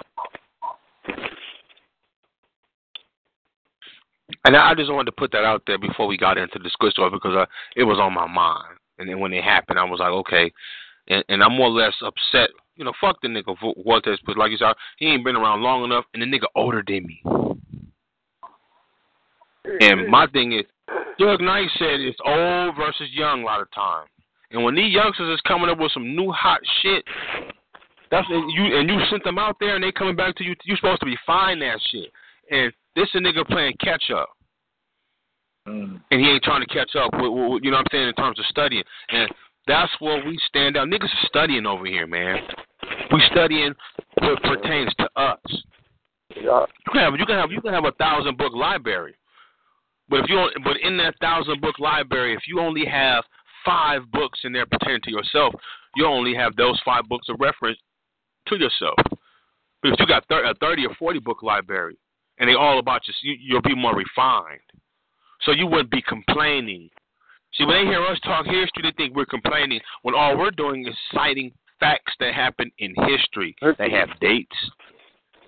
And 4.43 4.57
I 4.57 4.73
just 4.73 4.91
wanted 4.91 5.05
to 5.05 5.11
put 5.11 5.31
that 5.33 5.45
out 5.45 5.63
there 5.67 5.77
before 5.77 6.07
we 6.07 6.17
got 6.17 6.37
into 6.37 6.59
the 6.59 6.69
squid 6.69 6.93
story 6.93 7.11
because 7.11 7.35
uh, 7.35 7.45
it 7.75 7.83
was 7.83 7.99
on 7.99 8.13
my 8.13 8.27
mind. 8.27 8.77
And 8.97 9.07
then 9.07 9.19
when 9.19 9.33
it 9.33 9.43
happened, 9.43 9.79
I 9.79 9.83
was 9.83 9.99
like, 9.99 10.09
okay. 10.09 10.51
And, 11.07 11.23
and 11.29 11.43
I'm 11.43 11.55
more 11.55 11.67
or 11.67 11.71
less 11.71 11.93
upset. 12.03 12.49
You 12.75 12.85
know, 12.85 12.93
fuck 12.99 13.21
the 13.21 13.27
nigga 13.27 13.55
Walters, 13.77 14.19
but 14.25 14.37
like 14.37 14.51
you 14.51 14.57
said, 14.57 14.73
he 14.97 15.07
ain't 15.07 15.23
been 15.23 15.35
around 15.35 15.61
long 15.61 15.83
enough, 15.83 16.05
and 16.13 16.21
the 16.21 16.25
nigga 16.25 16.45
older 16.55 16.83
than 16.85 17.05
me. 17.05 17.21
And 19.81 20.07
my 20.07 20.25
thing 20.27 20.53
is, 20.53 20.65
Doug 21.19 21.41
Knight 21.41 21.69
said 21.77 21.99
it's 21.99 22.17
old 22.25 22.75
versus 22.75 23.09
young 23.13 23.43
a 23.43 23.45
lot 23.45 23.61
of 23.61 23.69
times. 23.71 24.09
And 24.51 24.63
when 24.63 24.75
these 24.75 24.93
youngsters 24.93 25.33
is 25.33 25.41
coming 25.47 25.69
up 25.69 25.77
with 25.77 25.91
some 25.91 26.15
new 26.15 26.31
hot 26.31 26.59
shit, 26.81 27.03
that's 28.09 28.27
and 28.29 28.51
you 28.51 28.77
and 28.77 28.89
you 28.89 28.97
sent 29.09 29.23
them 29.23 29.37
out 29.37 29.57
there 29.59 29.75
and 29.75 29.83
they 29.83 29.91
coming 29.91 30.15
back 30.15 30.35
to 30.37 30.43
you. 30.43 30.55
You're 30.65 30.77
supposed 30.77 30.99
to 31.01 31.05
be 31.05 31.17
fine 31.25 31.59
that 31.59 31.79
shit. 31.91 32.11
And 32.49 32.73
this 32.95 33.07
is 33.09 33.15
a 33.15 33.19
nigga 33.19 33.45
playing 33.47 33.73
catch 33.79 34.11
up. 34.11 34.29
Mm. 35.67 36.01
And 36.09 36.21
he 36.21 36.27
ain't 36.27 36.43
trying 36.43 36.61
to 36.61 36.73
catch 36.73 36.95
up 36.95 37.11
with, 37.13 37.31
with, 37.31 37.63
you 37.63 37.71
know 37.71 37.77
what 37.77 37.87
I'm 37.91 37.91
saying, 37.91 38.07
in 38.07 38.13
terms 38.15 38.39
of 38.39 38.45
studying. 38.45 38.83
And 39.09 39.29
that's 39.67 39.91
where 39.99 40.25
we 40.25 40.39
stand 40.47 40.77
out. 40.77 40.87
Niggas 40.87 41.03
are 41.03 41.27
studying 41.27 41.65
over 41.65 41.85
here, 41.85 42.07
man. 42.07 42.39
We 43.11 43.21
studying 43.31 43.73
what 44.21 44.41
pertains 44.41 44.93
to 44.99 45.09
us. 45.15 45.39
Yeah. 46.35 46.65
You 46.85 46.91
can 46.91 47.01
have 47.01 47.13
you 47.19 47.25
can 47.25 47.35
have 47.35 47.51
you 47.51 47.61
can 47.61 47.73
have 47.73 47.85
a 47.85 47.91
thousand 47.93 48.37
book 48.37 48.53
library. 48.53 49.15
But 50.09 50.21
if 50.21 50.29
you 50.29 50.35
don't, 50.35 50.63
but 50.63 50.77
in 50.81 50.97
that 50.97 51.15
thousand 51.21 51.61
book 51.61 51.77
library, 51.79 52.33
if 52.33 52.41
you 52.47 52.59
only 52.59 52.85
have 52.85 53.23
five 53.65 54.01
books 54.11 54.39
in 54.43 54.51
there 54.53 54.65
pertaining 54.65 55.01
to 55.03 55.11
yourself, 55.11 55.53
you 55.95 56.05
only 56.05 56.33
have 56.33 56.55
those 56.55 56.79
five 56.83 57.07
books 57.07 57.27
of 57.29 57.37
reference 57.39 57.77
to 58.47 58.57
yourself. 58.57 58.95
But 59.83 59.93
if 59.93 59.99
you 59.99 60.07
got 60.07 60.23
a 60.29 60.53
thirty 60.55 60.85
or 60.85 60.95
forty 60.95 61.19
book 61.19 61.43
library, 61.43 61.97
and 62.41 62.49
they 62.49 62.55
all 62.55 62.79
about 62.79 63.03
you, 63.21 63.37
you'll 63.39 63.61
be 63.61 63.75
more 63.75 63.95
refined. 63.95 64.59
So 65.43 65.51
you 65.51 65.67
wouldn't 65.67 65.91
be 65.91 66.01
complaining. 66.01 66.89
See, 67.53 67.65
when 67.65 67.85
they 67.85 67.91
hear 67.91 68.03
us 68.03 68.19
talk 68.23 68.45
history, 68.45 68.81
they 68.83 68.91
think 68.97 69.15
we're 69.15 69.25
complaining 69.25 69.79
when 70.01 70.15
all 70.15 70.37
we're 70.37 70.51
doing 70.51 70.85
is 70.87 70.95
citing 71.13 71.51
facts 71.79 72.13
that 72.19 72.33
happened 72.33 72.71
in 72.79 72.95
history. 73.07 73.55
They 73.77 73.91
have 73.91 74.09
dates. 74.19 74.55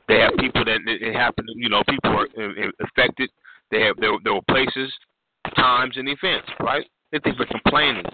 They 0.07 0.19
have 0.19 0.33
people 0.37 0.63
that 0.65 0.79
it 0.85 1.15
happened. 1.15 1.47
You 1.55 1.69
know, 1.69 1.81
people 1.89 2.11
are 2.11 2.27
uh, 2.37 2.67
uh, 2.67 2.85
affected. 2.85 3.29
They 3.71 3.81
have 3.81 3.95
there, 3.97 4.11
there 4.23 4.33
were 4.35 4.41
places, 4.47 4.93
times, 5.55 5.97
and 5.97 6.07
events. 6.07 6.49
Right? 6.59 6.85
They 7.11 7.19
think 7.19 7.39
we're 7.39 7.45
complaining. 7.45 8.05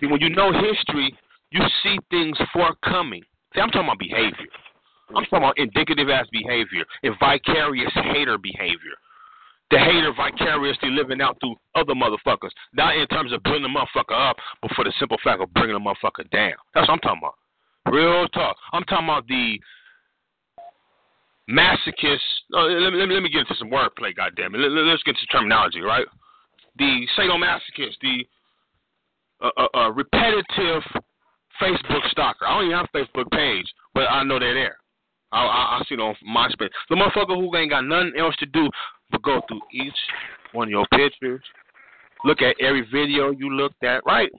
See, 0.00 0.06
when 0.06 0.20
you 0.20 0.30
know 0.30 0.52
history, 0.52 1.16
you 1.50 1.60
see 1.82 1.98
things 2.10 2.36
forthcoming. 2.52 3.22
See, 3.54 3.60
I'm 3.60 3.70
talking 3.70 3.88
about 3.88 3.98
behavior. 3.98 4.50
I'm 5.10 5.24
talking 5.24 5.38
about 5.38 5.58
indicative 5.58 6.08
ass 6.08 6.26
behavior 6.32 6.84
and 7.02 7.14
vicarious 7.20 7.92
hater 7.94 8.38
behavior. 8.38 8.96
The 9.70 9.78
hater 9.78 10.12
vicariously 10.16 10.90
living 10.90 11.20
out 11.20 11.36
through 11.40 11.56
other 11.74 11.94
motherfuckers. 11.94 12.50
Not 12.74 12.96
in 12.96 13.06
terms 13.08 13.32
of 13.32 13.42
bringing 13.42 13.62
the 13.62 13.68
motherfucker 13.68 14.30
up, 14.30 14.36
but 14.62 14.70
for 14.72 14.84
the 14.84 14.92
simple 14.98 15.18
fact 15.24 15.42
of 15.42 15.52
bringing 15.54 15.74
the 15.74 15.80
motherfucker 15.80 16.30
down. 16.30 16.52
That's 16.74 16.88
what 16.88 16.94
I'm 16.94 16.98
talking 17.00 17.20
about. 17.22 17.34
Real 17.92 18.28
talk. 18.28 18.56
I'm 18.72 18.84
talking 18.84 19.06
about 19.06 19.26
the 19.26 19.58
masochist. 21.50 22.18
Oh, 22.54 22.62
let, 22.62 22.92
me, 22.92 22.98
let, 22.98 23.08
me, 23.08 23.14
let 23.14 23.22
me 23.22 23.30
get 23.30 23.40
into 23.40 23.56
some 23.58 23.70
wordplay, 23.70 24.14
goddamn 24.14 24.54
it. 24.54 24.58
Let, 24.58 24.94
us 24.94 25.02
get 25.04 25.16
into 25.16 25.26
terminology, 25.26 25.80
right? 25.80 26.06
The 26.78 27.06
sadomasochist, 27.18 27.96
the 28.00 28.24
uh, 29.40 29.50
uh, 29.56 29.78
uh, 29.78 29.90
repetitive 29.90 30.82
Facebook 31.60 32.08
stalker. 32.10 32.46
I 32.46 32.54
don't 32.54 32.66
even 32.66 32.76
have 32.76 32.88
a 32.92 32.98
Facebook 32.98 33.30
page, 33.30 33.66
but 33.94 34.04
I 34.10 34.22
know 34.24 34.38
they're 34.38 34.54
there. 34.54 34.76
I, 35.32 35.44
I, 35.44 35.78
I 35.78 35.82
see 35.88 35.94
it 35.94 36.00
on 36.00 36.14
MySpace. 36.26 36.70
The 36.88 36.96
motherfucker 36.96 37.36
who 37.36 37.56
ain't 37.56 37.70
got 37.70 37.84
nothing 37.84 38.12
else 38.18 38.36
to 38.36 38.46
do 38.46 38.68
but 39.10 39.22
go 39.22 39.40
through 39.48 39.60
each 39.72 39.94
one 40.52 40.68
of 40.68 40.70
your 40.70 40.86
pictures, 40.92 41.42
look 42.24 42.42
at 42.42 42.56
every 42.60 42.86
video 42.92 43.30
you 43.30 43.50
looked 43.50 43.82
at, 43.84 44.02
right? 44.06 44.30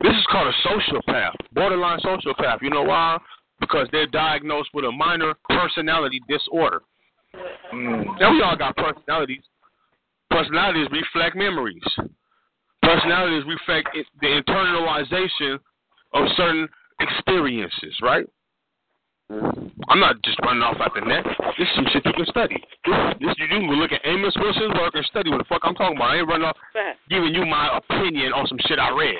This 0.00 0.12
is 0.12 0.26
called 0.30 0.52
a 0.52 0.68
sociopath, 0.68 1.32
borderline 1.52 1.98
sociopath. 2.00 2.60
You 2.62 2.70
know 2.70 2.82
why? 2.82 3.18
Because 3.60 3.88
they're 3.90 4.06
diagnosed 4.06 4.68
with 4.74 4.84
a 4.84 4.92
minor 4.92 5.34
personality 5.48 6.20
disorder. 6.28 6.82
Mm. 7.72 8.20
Now 8.20 8.32
we 8.32 8.42
all 8.42 8.56
got 8.56 8.76
personalities. 8.76 9.42
Personalities 10.30 10.88
reflect 10.90 11.36
memories. 11.36 11.82
Personalities 12.82 13.44
reflect 13.46 13.96
the 14.20 14.26
internalization 14.26 15.58
of 16.12 16.28
certain 16.36 16.68
experiences, 17.00 17.96
right? 18.02 18.26
Mm-hmm. 19.32 19.68
I'm 19.88 20.00
not 20.00 20.22
just 20.22 20.38
running 20.44 20.62
off 20.62 20.76
at 20.84 20.92
the 20.94 21.00
net. 21.00 21.24
This 21.58 21.66
is 21.68 21.74
some 21.76 21.86
shit 21.92 22.04
you 22.04 22.12
can 22.12 22.26
study. 22.26 22.62
This, 22.84 22.96
this 23.20 23.34
you 23.38 23.48
can 23.48 23.66
look 23.72 23.92
at 23.92 24.00
Amos 24.04 24.34
Wilson's 24.36 24.74
work 24.74 24.94
and 24.94 25.04
study 25.06 25.30
what 25.30 25.38
the 25.38 25.44
fuck 25.44 25.62
I'm 25.64 25.74
talking 25.74 25.96
about. 25.96 26.10
I 26.10 26.18
ain't 26.18 26.28
running 26.28 26.46
off 26.46 26.56
giving 27.08 27.34
you 27.34 27.46
my 27.46 27.78
opinion 27.78 28.32
on 28.32 28.46
some 28.46 28.58
shit 28.66 28.78
I 28.78 28.90
read. 28.90 29.16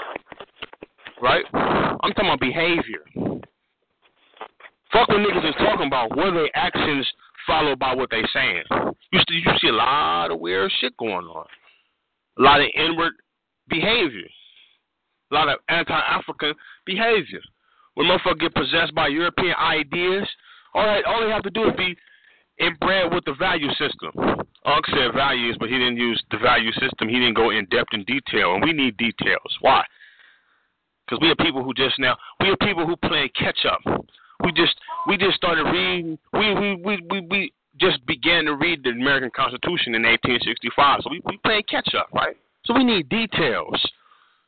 Right? 1.22 1.44
I'm 1.54 2.12
talking 2.12 2.26
about 2.26 2.40
behavior. 2.40 3.00
Fuck 4.92 5.08
what 5.08 5.18
niggas 5.18 5.48
is 5.48 5.54
talking 5.58 5.86
about. 5.86 6.14
What 6.16 6.26
are 6.28 6.34
their 6.34 6.50
actions 6.54 7.06
followed 7.46 7.78
by 7.78 7.94
what 7.94 8.10
they 8.10 8.22
saying? 8.32 8.64
You 9.10 9.20
see, 9.28 9.42
you 9.44 9.52
see 9.60 9.68
a 9.68 9.72
lot 9.72 10.30
of 10.30 10.38
weird 10.38 10.70
shit 10.80 10.96
going 10.98 11.26
on. 11.26 11.46
A 12.38 12.42
lot 12.42 12.60
of 12.60 12.66
inward 12.76 13.12
behavior. 13.68 14.28
A 15.30 15.34
lot 15.34 15.48
of 15.48 15.58
anti-African 15.68 16.54
behavior. 16.84 17.40
When 17.94 18.06
motherfuckers 18.08 18.40
get 18.40 18.54
possessed 18.54 18.94
by 18.94 19.08
European 19.08 19.54
ideas, 19.54 20.28
all 20.74 20.84
right, 20.84 21.04
all 21.04 21.24
they 21.24 21.30
have 21.30 21.42
to 21.44 21.50
do 21.50 21.68
is 21.68 21.76
be 21.76 21.96
inbred 22.58 23.12
with 23.12 23.24
the 23.24 23.34
value 23.34 23.70
system. 23.70 24.10
Unc 24.64 24.86
said 24.86 25.12
values, 25.14 25.56
but 25.60 25.68
he 25.68 25.78
didn't 25.78 25.98
use 25.98 26.22
the 26.30 26.38
value 26.38 26.72
system. 26.72 27.08
He 27.08 27.18
didn't 27.18 27.34
go 27.34 27.50
in 27.50 27.66
depth 27.66 27.92
in 27.92 28.04
detail, 28.04 28.54
and 28.54 28.64
we 28.64 28.72
need 28.72 28.96
details. 28.96 29.56
Why? 29.60 29.84
Because 31.04 31.20
we 31.20 31.30
are 31.30 31.36
people 31.36 31.62
who 31.62 31.74
just 31.74 31.98
now 31.98 32.16
we 32.40 32.48
are 32.48 32.56
people 32.56 32.86
who 32.86 32.96
play 32.96 33.30
catch 33.38 33.66
up. 33.66 33.80
We 34.42 34.52
just 34.52 34.74
we 35.06 35.16
just 35.16 35.36
started 35.36 35.64
reading. 35.64 36.18
We 36.32 36.54
we 36.54 36.74
we 36.76 37.02
we, 37.10 37.20
we 37.30 37.52
just 37.78 38.04
began 38.06 38.46
to 38.46 38.54
read 38.54 38.82
the 38.82 38.90
American 38.90 39.30
Constitution 39.34 39.94
in 39.94 40.02
1865. 40.02 41.00
So 41.02 41.10
we 41.10 41.20
we 41.26 41.38
playing 41.44 41.64
catch 41.68 41.94
up, 41.94 42.08
right? 42.14 42.36
So 42.64 42.72
we 42.72 42.84
need 42.84 43.08
details, 43.10 43.84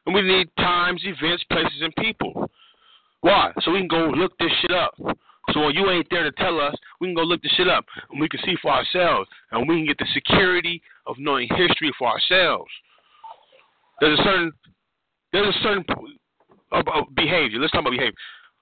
and 0.06 0.14
we 0.14 0.22
need 0.22 0.48
times, 0.56 1.02
events, 1.04 1.44
places, 1.50 1.82
and 1.82 1.94
people. 1.96 2.50
Why? 3.20 3.52
So 3.62 3.72
we 3.72 3.78
can 3.78 3.88
go 3.88 4.10
look 4.16 4.36
this 4.38 4.52
shit 4.60 4.70
up. 4.70 4.94
So 5.52 5.60
when 5.60 5.74
you 5.74 5.88
ain't 5.90 6.08
there 6.10 6.24
to 6.24 6.32
tell 6.32 6.60
us, 6.60 6.74
we 7.00 7.08
can 7.08 7.14
go 7.14 7.22
look 7.22 7.42
this 7.42 7.52
shit 7.52 7.68
up 7.68 7.84
and 8.10 8.20
we 8.20 8.28
can 8.28 8.40
see 8.44 8.56
for 8.60 8.70
ourselves 8.70 9.28
and 9.52 9.68
we 9.68 9.76
can 9.76 9.86
get 9.86 9.98
the 9.98 10.06
security 10.12 10.82
of 11.06 11.16
knowing 11.18 11.48
history 11.48 11.92
for 11.98 12.08
ourselves. 12.08 12.70
There's 14.00 14.18
a 14.18 14.22
certain 14.22 14.52
there's 15.32 15.54
a 15.54 15.58
certain 15.62 15.84
behavior. 17.14 17.58
Let's 17.58 17.72
talk 17.72 17.82
about 17.82 17.90
behavior. 17.90 18.14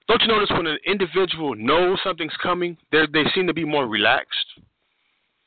Don't 0.07 0.21
you 0.21 0.27
notice 0.27 0.49
when 0.51 0.67
an 0.67 0.77
individual 0.85 1.55
knows 1.55 1.97
something's 2.03 2.35
coming, 2.41 2.77
they 2.91 3.05
they 3.11 3.23
seem 3.33 3.47
to 3.47 3.53
be 3.53 3.65
more 3.65 3.87
relaxed. 3.87 4.45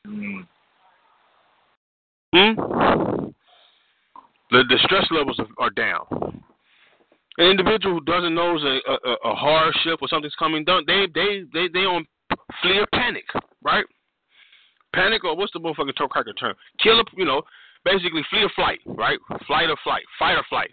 Mm. 0.07 0.47
Hmm. 2.33 2.53
The 4.51 4.63
the 4.67 4.79
stress 4.83 5.05
levels 5.11 5.39
are 5.57 5.69
down. 5.69 6.43
An 7.39 7.45
individual 7.45 7.95
who 7.95 8.03
doesn't 8.03 8.35
know 8.35 8.57
a, 8.57 8.91
a, 8.91 9.13
a 9.31 9.33
hardship 9.33 9.99
or 10.01 10.09
something's 10.09 10.35
coming, 10.37 10.65
don't 10.65 10.85
they 10.85 11.07
they 11.15 11.43
they 11.53 11.69
they 11.73 11.85
on 11.85 12.05
flee 12.61 12.79
or 12.79 12.87
panic, 12.93 13.23
right? 13.63 13.85
Panic 14.93 15.23
or 15.23 15.37
what's 15.37 15.53
the 15.53 15.59
motherfucking 15.59 15.97
term 15.97 16.09
cracker 16.09 16.33
term? 16.33 16.53
Kill, 16.83 17.01
you 17.15 17.23
know, 17.23 17.41
basically 17.85 18.23
flee 18.29 18.43
or 18.43 18.49
flight, 18.57 18.79
right? 18.85 19.17
Flight 19.47 19.69
or 19.69 19.77
flight, 19.85 20.03
fight 20.19 20.35
or 20.35 20.43
flight, 20.49 20.71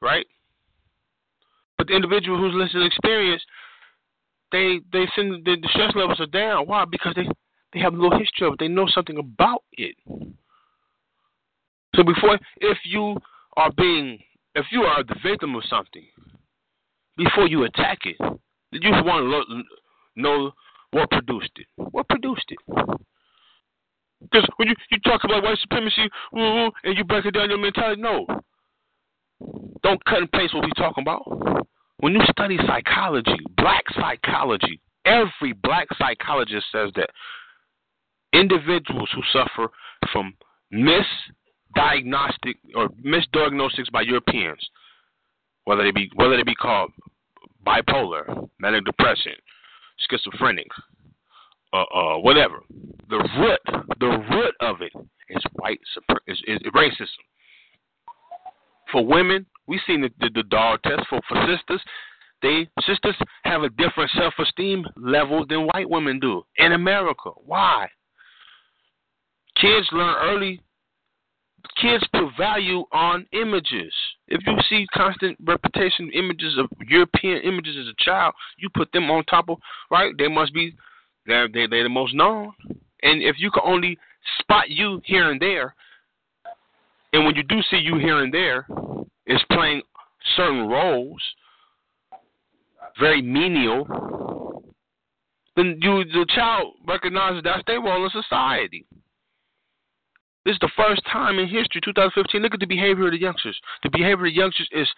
right? 0.00 0.24
But 1.76 1.88
the 1.88 1.94
individual 1.94 2.38
who's 2.38 2.54
less 2.54 2.70
experienced, 2.74 3.44
they 4.52 4.80
they 4.94 5.04
send 5.14 5.44
the, 5.44 5.56
the 5.60 5.68
stress 5.72 5.94
levels 5.94 6.20
are 6.20 6.26
down. 6.26 6.66
Why? 6.66 6.86
Because 6.90 7.14
they 7.14 7.28
they 7.74 7.80
have 7.80 7.92
a 7.92 7.96
little 7.96 8.18
history 8.18 8.46
of 8.46 8.54
it. 8.54 8.58
They 8.58 8.68
know 8.68 8.86
something 8.88 9.18
about 9.18 9.64
it. 9.72 9.96
So 11.94 12.04
before, 12.04 12.38
if 12.56 12.78
you 12.84 13.18
are 13.58 13.70
being 13.76 14.18
if 14.54 14.66
you 14.70 14.82
are 14.82 15.02
the 15.02 15.16
victim 15.22 15.54
of 15.54 15.64
something, 15.68 16.06
before 17.16 17.46
you 17.46 17.64
attack 17.64 17.98
it, 18.04 18.16
you 18.72 18.90
want 18.90 19.46
to 19.48 19.62
know 20.20 20.52
what 20.92 21.10
produced 21.10 21.52
it. 21.56 21.66
What 21.76 22.08
produced 22.08 22.46
it? 22.50 22.58
Because 24.22 24.48
when 24.56 24.68
you, 24.68 24.74
you 24.90 24.98
talk 25.00 25.24
about 25.24 25.42
white 25.42 25.58
supremacy 25.58 26.08
and 26.32 26.96
you 26.96 27.04
break 27.04 27.24
it 27.24 27.34
down 27.34 27.48
your 27.48 27.58
mentality, 27.58 28.00
no. 28.00 28.26
Don't 29.82 30.04
cut 30.04 30.18
and 30.18 30.32
paste 30.32 30.54
what 30.54 30.64
we 30.64 30.70
talking 30.76 31.02
about. 31.02 31.22
When 31.98 32.12
you 32.12 32.20
study 32.30 32.58
psychology, 32.66 33.38
black 33.56 33.84
psychology, 33.94 34.80
every 35.04 35.52
black 35.62 35.88
psychologist 35.98 36.66
says 36.72 36.90
that 36.96 37.10
individuals 38.32 39.08
who 39.14 39.22
suffer 39.32 39.70
from 40.12 40.34
misdiagnostic 41.76 42.54
or 42.74 42.88
misdiagnostics 43.04 43.90
by 43.92 44.02
Europeans, 44.02 44.60
whether 45.64 45.82
they 45.82 45.90
be 45.90 46.10
whether 46.14 46.36
they 46.36 46.42
be 46.42 46.54
called 46.54 46.90
bipolar, 47.66 48.48
manic 48.58 48.84
depression, 48.84 49.34
schizophrenic, 50.08 50.68
uh, 51.72 51.84
uh, 51.94 52.18
whatever. 52.18 52.60
The 53.08 53.28
root, 53.38 53.84
the 53.98 54.06
root 54.06 54.54
of 54.60 54.80
it 54.82 54.92
is 55.28 55.42
white 55.54 55.80
is, 56.26 56.42
is 56.46 56.58
racism. 56.74 57.06
For 58.92 59.04
women, 59.04 59.46
we've 59.66 59.80
seen 59.86 60.00
the, 60.00 60.10
the, 60.20 60.30
the 60.34 60.42
dog 60.44 60.80
test. 60.82 61.02
For 61.08 61.20
for 61.28 61.46
sisters, 61.46 61.82
they 62.42 62.68
sisters 62.86 63.16
have 63.44 63.62
a 63.62 63.68
different 63.70 64.10
self 64.16 64.34
esteem 64.38 64.84
level 64.96 65.46
than 65.46 65.68
white 65.72 65.88
women 65.88 66.18
do 66.18 66.42
in 66.56 66.72
America. 66.72 67.30
Why? 67.44 67.88
Kids 69.60 69.86
learn 69.92 70.16
early. 70.20 70.60
Kids 71.80 72.06
put 72.12 72.30
value 72.38 72.84
on 72.92 73.26
images. 73.32 73.92
If 74.28 74.40
you 74.46 74.56
see 74.68 74.86
constant 74.94 75.36
repetition 75.44 76.10
images 76.14 76.56
of 76.58 76.66
European 76.88 77.42
images 77.42 77.76
as 77.78 77.86
a 77.86 78.04
child, 78.04 78.34
you 78.58 78.68
put 78.74 78.90
them 78.92 79.10
on 79.10 79.24
top 79.24 79.48
of 79.48 79.58
right. 79.90 80.12
They 80.16 80.28
must 80.28 80.54
be 80.54 80.74
they're 81.26 81.48
they, 81.48 81.66
they're 81.66 81.84
the 81.84 81.88
most 81.88 82.14
known. 82.14 82.52
And 83.02 83.22
if 83.22 83.36
you 83.38 83.50
can 83.50 83.62
only 83.64 83.98
spot 84.40 84.70
you 84.70 85.00
here 85.04 85.30
and 85.30 85.40
there, 85.40 85.74
and 87.12 87.24
when 87.24 87.34
you 87.34 87.42
do 87.42 87.60
see 87.70 87.78
you 87.78 87.98
here 87.98 88.22
and 88.22 88.32
there, 88.32 88.66
it's 89.26 89.44
playing 89.50 89.82
certain 90.36 90.68
roles, 90.68 91.22
very 92.98 93.22
menial, 93.22 94.62
then 95.56 95.78
you 95.80 96.04
the 96.04 96.26
child 96.34 96.74
recognizes 96.86 97.42
that's 97.42 97.62
their 97.66 97.80
role 97.80 98.04
in 98.04 98.10
society. 98.10 98.86
This 100.50 100.56
is 100.56 100.60
the 100.62 100.82
first 100.82 101.02
time 101.12 101.38
in 101.38 101.46
history, 101.46 101.80
2015. 101.84 102.42
Look 102.42 102.54
at 102.54 102.58
the 102.58 102.66
behavior 102.66 103.06
of 103.06 103.12
the 103.12 103.20
youngsters. 103.20 103.56
The 103.84 103.88
behavior 103.88 104.26
of 104.26 104.32
the 104.32 104.34
youngsters 104.34 104.68
is 104.72 104.88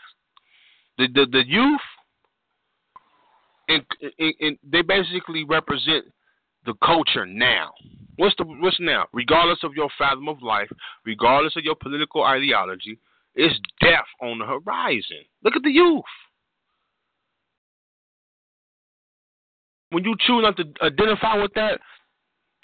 the 0.97 1.09
the, 1.09 1.27
the 1.31 1.47
youth, 1.47 1.81
and, 3.69 3.85
and, 4.19 4.35
and 4.41 4.59
they 4.65 4.81
basically 4.81 5.45
represent 5.45 6.07
the 6.65 6.73
culture 6.83 7.27
now. 7.27 7.71
What's 8.17 8.35
the 8.39 8.45
what's 8.45 8.81
now? 8.81 9.05
Regardless 9.13 9.59
of 9.63 9.75
your 9.75 9.91
fathom 9.99 10.27
of 10.27 10.41
life, 10.41 10.71
regardless 11.05 11.55
of 11.55 11.65
your 11.65 11.75
political 11.75 12.25
ideology, 12.25 12.99
it's 13.35 13.55
death 13.83 14.09
on 14.23 14.39
the 14.39 14.47
horizon. 14.47 15.21
Look 15.45 15.55
at 15.55 15.63
the 15.63 15.71
youth. 15.71 16.03
When 19.91 20.03
you 20.03 20.17
choose 20.27 20.45
not 20.45 20.57
to 20.57 20.65
identify 20.81 21.43
with 21.43 21.53
that, 21.57 21.79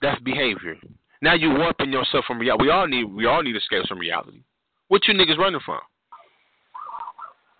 that's 0.01 0.23
behavior. 0.23 0.77
Now 1.21 1.35
you 1.35 1.51
warping 1.51 1.93
yourself 1.93 2.25
from 2.27 2.39
reality. 2.39 2.65
We 2.65 2.71
all 2.71 2.87
need 2.87 3.05
we 3.05 3.27
all 3.27 3.43
need 3.43 3.57
escapes 3.57 3.89
from 3.89 3.99
reality. 3.99 4.43
What 4.89 5.07
you 5.07 5.15
niggas 5.15 5.39
running 5.39 5.61
from? 5.65 5.81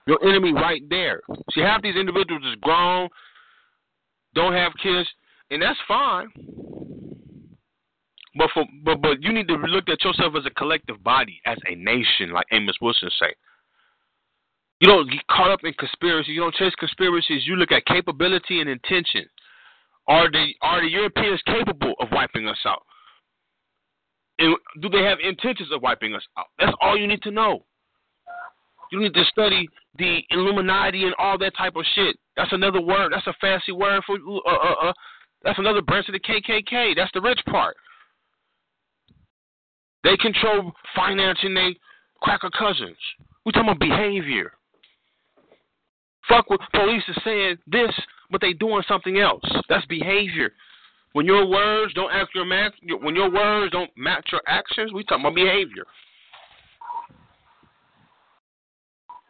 Your 0.07 0.23
enemy 0.27 0.53
right 0.53 0.83
there. 0.89 1.21
See, 1.53 1.61
half 1.61 1.83
these 1.83 1.97
individuals 1.97 2.43
is 2.45 2.55
grown, 2.63 3.09
don't 4.35 4.55
have 4.55 4.73
kids, 4.83 5.09
and 5.51 5.61
that's 5.61 5.79
fine. 5.87 6.29
But 8.37 8.51
for 8.55 8.65
but 8.85 9.03
but 9.03 9.23
you 9.23 9.33
need 9.33 9.49
to 9.49 9.55
look 9.55 9.89
at 9.89 10.03
yourself 10.05 10.35
as 10.39 10.47
a 10.47 10.51
collective 10.51 11.03
body, 11.03 11.41
as 11.45 11.59
a 11.67 11.75
nation, 11.75 12.31
like 12.33 12.47
Amos 12.53 12.77
Wilson 12.81 13.11
say. 13.19 13.35
You 14.81 14.87
don't 14.89 15.11
get 15.11 15.27
caught 15.27 15.51
up 15.51 15.61
in 15.65 15.73
conspiracies. 15.75 16.29
You 16.35 16.41
don't 16.41 16.55
chase 16.55 16.73
conspiracies. 16.79 17.47
You 17.47 17.57
look 17.57 17.73
at 17.73 17.85
capability 17.87 18.61
and 18.61 18.71
intention. 18.71 19.27
Are 20.07 20.31
the 20.31 20.55
are 20.63 20.81
the 20.81 20.89
Europeans 20.89 21.43
capable 21.47 21.95
of 22.01 22.09
wiping 22.13 22.47
us 22.47 22.59
out? 22.65 22.83
And 24.39 24.57
do 24.81 24.89
they 24.89 25.03
have 25.03 25.19
intentions 25.23 25.71
of 25.73 25.83
wiping 25.83 26.15
us 26.15 26.23
out? 26.39 26.47
That's 26.59 26.77
all 26.81 26.97
you 26.97 27.07
need 27.07 27.23
to 27.23 27.31
know. 27.31 27.65
You 28.93 29.01
need 29.01 29.15
to 29.15 29.25
study 29.31 29.69
the 29.99 30.21
Illuminati 30.31 31.05
and 31.05 31.15
all 31.19 31.37
that 31.39 31.57
type 31.57 31.77
of 31.77 31.85
shit. 31.95 32.17
That's 32.37 32.53
another 32.53 32.81
word. 32.81 33.13
That's 33.13 33.27
a 33.27 33.35
fancy 33.41 33.73
word 33.73 34.03
for 34.07 34.17
uh, 34.17 34.51
uh, 34.51 34.89
uh, 34.89 34.93
that's 35.43 35.59
another 35.59 35.83
branch 35.83 36.09
of 36.09 36.15
the 36.15 36.21
KKK. 36.21 36.95
That's 36.97 37.11
the 37.13 37.21
rich 37.21 37.41
part. 37.47 37.77
They 40.05 40.17
control 40.17 40.73
financing 40.95 41.55
they 41.55 41.77
cracker 42.23 42.51
cousins. 42.51 42.97
We 43.45 43.53
talking 43.53 43.69
about 43.69 43.81
behavior. 43.81 44.53
Fuck 46.29 46.51
what 46.51 46.61
police 46.73 47.03
is 47.09 47.17
saying 47.25 47.57
this, 47.67 47.91
but 48.31 48.41
they 48.41 48.53
doing 48.53 48.83
something 48.87 49.19
else. 49.19 49.43
That's 49.69 49.87
behavior. 49.87 50.53
When 51.13 51.27
your 51.27 51.47
words 51.47 51.95
don't 51.95 52.13
act 52.13 52.35
your 52.35 52.45
match, 52.45 52.75
when 53.03 53.17
your 53.17 53.31
words 53.31 53.73
don't 53.73 53.91
match 53.97 54.29
your 54.31 54.43
actions, 54.47 54.93
we 54.93 55.05
talking 55.05 55.25
about 55.25 55.35
behavior. 55.35 55.85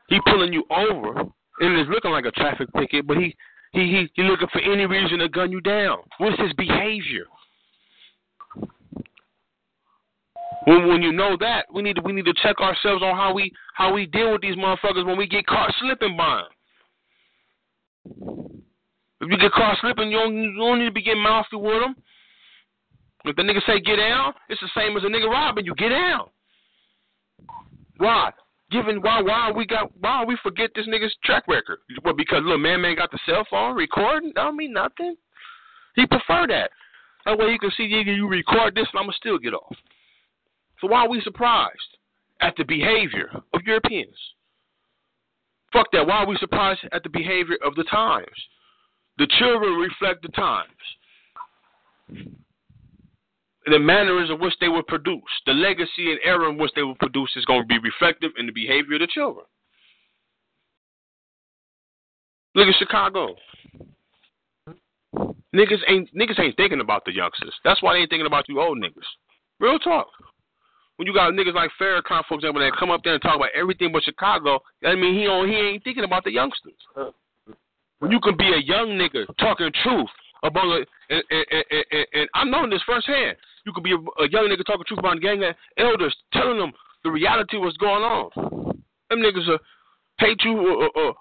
He 0.09 0.19
pulling 0.27 0.53
you 0.53 0.65
over, 0.71 1.21
and 1.21 1.79
it's 1.79 1.91
looking 1.91 2.11
like 2.11 2.25
a 2.25 2.31
traffic 2.33 2.69
ticket, 2.77 3.07
but 3.07 3.19
he 3.19 3.35
he 3.73 3.81
he 3.81 4.11
he 4.15 4.23
looking 4.23 4.49
for 4.53 4.61
any 4.61 4.87
reason 4.87 5.19
to 5.19 5.29
gun 5.29 5.53
you 5.53 5.61
down. 5.61 5.99
What's 6.19 6.41
his 6.41 6.53
behavior? 6.55 7.27
When 10.65 10.89
when 10.89 11.03
you 11.03 11.13
know 11.13 11.37
that, 11.41 11.67
we 11.73 11.83
need 11.83 11.97
to 11.97 12.03
we 12.03 12.13
need 12.13 12.25
to 12.25 12.35
check 12.43 12.61
ourselves 12.61 13.03
on 13.03 13.17
how 13.17 13.33
we 13.33 13.53
how 13.75 13.93
we 13.93 14.07
deal 14.07 14.33
with 14.33 14.41
these 14.41 14.57
motherfuckers 14.57 15.07
when 15.07 15.17
we 15.17 15.27
get 15.27 15.47
caught 15.47 15.73
slipping 15.81 16.17
by 16.17 16.43
them. 16.43 16.49
If 19.21 19.31
you 19.31 19.39
get 19.39 19.53
caught 19.53 19.79
slipping, 19.81 20.11
you 20.11 20.19
don't, 20.19 20.37
you 20.37 20.57
don't 20.57 20.79
need 20.79 20.87
to 20.87 20.93
be 20.93 21.03
getting 21.03 21.23
mouthy 21.23 21.57
with 21.57 21.81
them. 21.81 21.97
If 23.25 23.37
the 23.37 23.43
nigga 23.43 23.61
say 23.67 23.81
get 23.81 23.97
down, 23.97 24.33
it's 24.49 24.61
the 24.61 24.71
same 24.77 24.97
as 24.97 25.03
a 25.03 25.07
nigga 25.07 25.29
robbing 25.29 25.65
you. 25.65 25.75
Get 25.75 25.89
down. 25.89 26.29
Why? 27.99 28.31
Given 28.71 29.01
why 29.01 29.23
why 29.23 29.51
we 29.51 29.67
got 29.67 29.91
why 29.99 30.25
we 30.25 30.37
forget 30.43 30.71
this 30.75 30.87
nigga's 30.87 31.15
track 31.25 31.45
record? 31.49 31.79
Well, 32.05 32.15
because 32.15 32.43
little 32.43 32.59
man 32.59 32.83
man 32.83 32.97
got 32.97 33.11
the 33.11 33.19
cell 33.27 33.47
phone 33.51 33.75
recording. 33.77 34.33
Don't 34.35 34.57
mean 34.57 34.73
nothing. 34.73 35.17
He 35.97 36.07
prefer 36.07 36.47
that. 36.49 36.71
That 37.25 37.39
way 37.39 37.51
you 37.51 37.59
can 37.59 37.73
see 37.77 37.85
you, 37.85 37.99
you 38.01 38.29
record 38.29 38.75
this 38.75 38.87
and 38.93 39.01
I'ma 39.01 39.13
still 39.13 39.39
get 39.39 39.55
off. 39.55 39.75
So 40.81 40.87
why 40.87 41.01
are 41.01 41.09
we 41.09 41.21
surprised 41.23 41.97
at 42.41 42.55
the 42.57 42.65
behavior 42.65 43.31
of 43.53 43.63
Europeans? 43.67 44.15
Fuck 45.73 45.91
that. 45.93 46.07
Why 46.07 46.19
are 46.19 46.27
we 46.27 46.37
surprised 46.37 46.81
at 46.93 47.03
the 47.03 47.09
behavior 47.09 47.57
of 47.65 47.75
the 47.75 47.85
times? 47.85 48.27
The 49.19 49.27
children 49.39 49.75
reflect 49.75 50.23
the 50.23 50.29
times 50.29 50.71
the 53.71 53.79
manners 53.79 54.31
in 54.31 54.39
which 54.39 54.55
they 54.61 54.69
were 54.69 54.83
produced, 54.83 55.25
the 55.47 55.53
legacy 55.53 56.11
and 56.11 56.21
era 56.25 56.49
in 56.49 56.59
which 56.59 56.73
they 56.75 56.83
were 56.83 56.95
produced 56.95 57.37
is 57.37 57.45
going 57.45 57.63
to 57.63 57.67
be 57.67 57.79
reflective 57.79 58.33
in 58.39 58.47
the 58.47 58.53
behavior 58.53 58.95
of 58.95 59.01
the 59.01 59.07
children. 59.09 59.45
Look 62.55 62.69
at 62.69 62.75
Chicago. 62.79 63.37
Niggas 65.55 65.81
ain't 65.89 66.15
niggas 66.15 66.39
ain't 66.41 66.57
thinking 66.57 66.81
about 66.81 67.05
the 67.05 67.13
youngsters. 67.13 67.55
That's 67.65 67.83
why 67.83 67.95
they 67.95 68.01
ain't 68.01 68.11
thinking 68.11 68.27
about 68.27 68.49
you 68.49 68.61
old 68.61 68.79
niggas. 68.79 69.07
Real 69.61 69.79
talk. 69.79 70.09
When 70.97 71.07
you 71.07 71.15
got 71.15 71.33
niggas 71.33 71.55
like 71.55 71.71
Farrakhan, 71.81 72.23
for 72.29 72.35
example, 72.35 72.61
that 72.61 72.73
come 72.79 72.91
up 72.91 73.03
there 73.05 73.15
and 73.15 73.23
talk 73.23 73.37
about 73.37 73.51
everything 73.55 73.93
but 73.93 74.03
Chicago, 74.03 74.61
I 74.85 74.95
mean 74.95 75.15
he 75.15 75.27
on 75.27 75.49
he 75.49 75.55
ain't 75.55 75.85
thinking 75.85 76.05
about 76.05 76.25
the 76.25 76.33
youngsters. 76.33 76.75
When 77.99 78.11
you 78.11 78.21
can 78.21 78.37
be 78.37 78.47
a 78.47 78.61
young 78.63 78.91
nigga 78.91 79.27
talking 79.39 79.71
truth 79.83 80.09
about 80.43 80.81
it, 80.81 80.89
and, 81.11 81.23
and, 81.31 81.45
and, 81.51 81.85
and, 81.91 82.07
and 82.13 82.29
I 82.35 82.45
know 82.45 82.69
this 82.69 82.83
firsthand. 82.87 83.37
You 83.67 83.73
could 83.73 83.85
be 83.85 83.93
a, 83.93 83.97
a 83.97 84.29
young 84.31 84.49
nigga 84.49 84.65
talking 84.65 84.85
truth 84.87 85.01
about 85.01 85.21
gang 85.21 85.43
elders, 85.77 86.17
telling 86.33 86.59
them 86.59 86.73
the 87.05 87.11
reality 87.11 87.57
of 87.57 87.63
what's 87.63 87.77
going 87.77 88.03
on. 88.03 88.31
Them 89.11 89.21
niggas 89.21 89.49
uh, 89.53 89.59
hate 90.19 90.41
you 90.45 90.53
or, 90.53 90.85
or, 90.85 90.91
or 90.97 91.15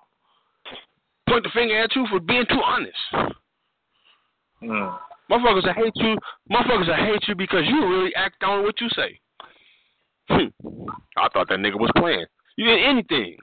point 1.28 1.44
the 1.44 1.50
finger 1.54 1.82
at 1.82 1.96
you 1.96 2.06
for 2.10 2.20
being 2.20 2.46
too 2.50 2.62
honest. 2.64 2.98
Mm. 4.64 4.98
Motherfuckers 5.30 5.66
that 5.66 5.76
hate 5.76 5.96
you, 5.96 6.18
motherfuckers 6.50 6.88
that 6.88 7.00
hate 7.00 7.28
you 7.28 7.36
because 7.36 7.64
you 7.68 7.88
really 7.88 8.16
act 8.16 8.44
on 8.44 8.64
what 8.64 8.80
you 8.80 8.88
say. 8.90 9.20
Hmm. 10.30 10.48
I 11.18 11.28
thought 11.30 11.48
that 11.50 11.60
nigga 11.60 11.80
was 11.80 11.92
playing. 11.98 12.26
You 12.56 12.66
get 12.66 12.86
anything. 12.86 13.38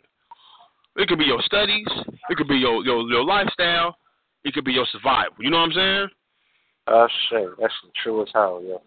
It 0.96 1.08
could 1.08 1.18
be 1.18 1.24
your 1.24 1.42
studies. 1.42 1.86
It 2.30 2.36
could 2.36 2.48
be 2.48 2.56
your 2.56 2.84
your, 2.84 3.02
your 3.08 3.24
lifestyle. 3.24 3.96
It 4.44 4.54
could 4.54 4.64
be 4.64 4.72
your 4.72 4.86
survival. 4.92 5.34
You 5.40 5.50
know 5.50 5.58
what 5.58 5.70
I'm 5.70 5.72
saying? 5.72 6.08
Uh, 6.86 7.06
shit. 7.30 7.48
That's 7.60 7.72
true 8.02 8.22
as 8.22 8.28
hell, 8.34 8.62
yo. 8.62 8.82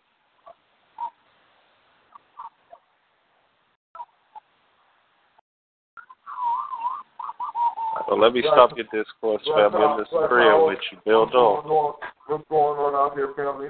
Well, 8.08 8.22
let 8.22 8.32
me 8.32 8.42
stop 8.42 8.72
your 8.78 8.86
discourse, 8.86 9.44
family. 9.44 9.84
I'm 9.84 10.00
just 10.00 10.12
agreeing 10.14 10.66
with 10.66 10.80
you. 10.92 10.98
Build 11.06 11.34
on. 11.34 11.96
What's 12.28 12.44
going 12.50 12.80
on 12.80 12.96
out 12.96 13.18
here, 13.18 13.34
family? 13.36 13.70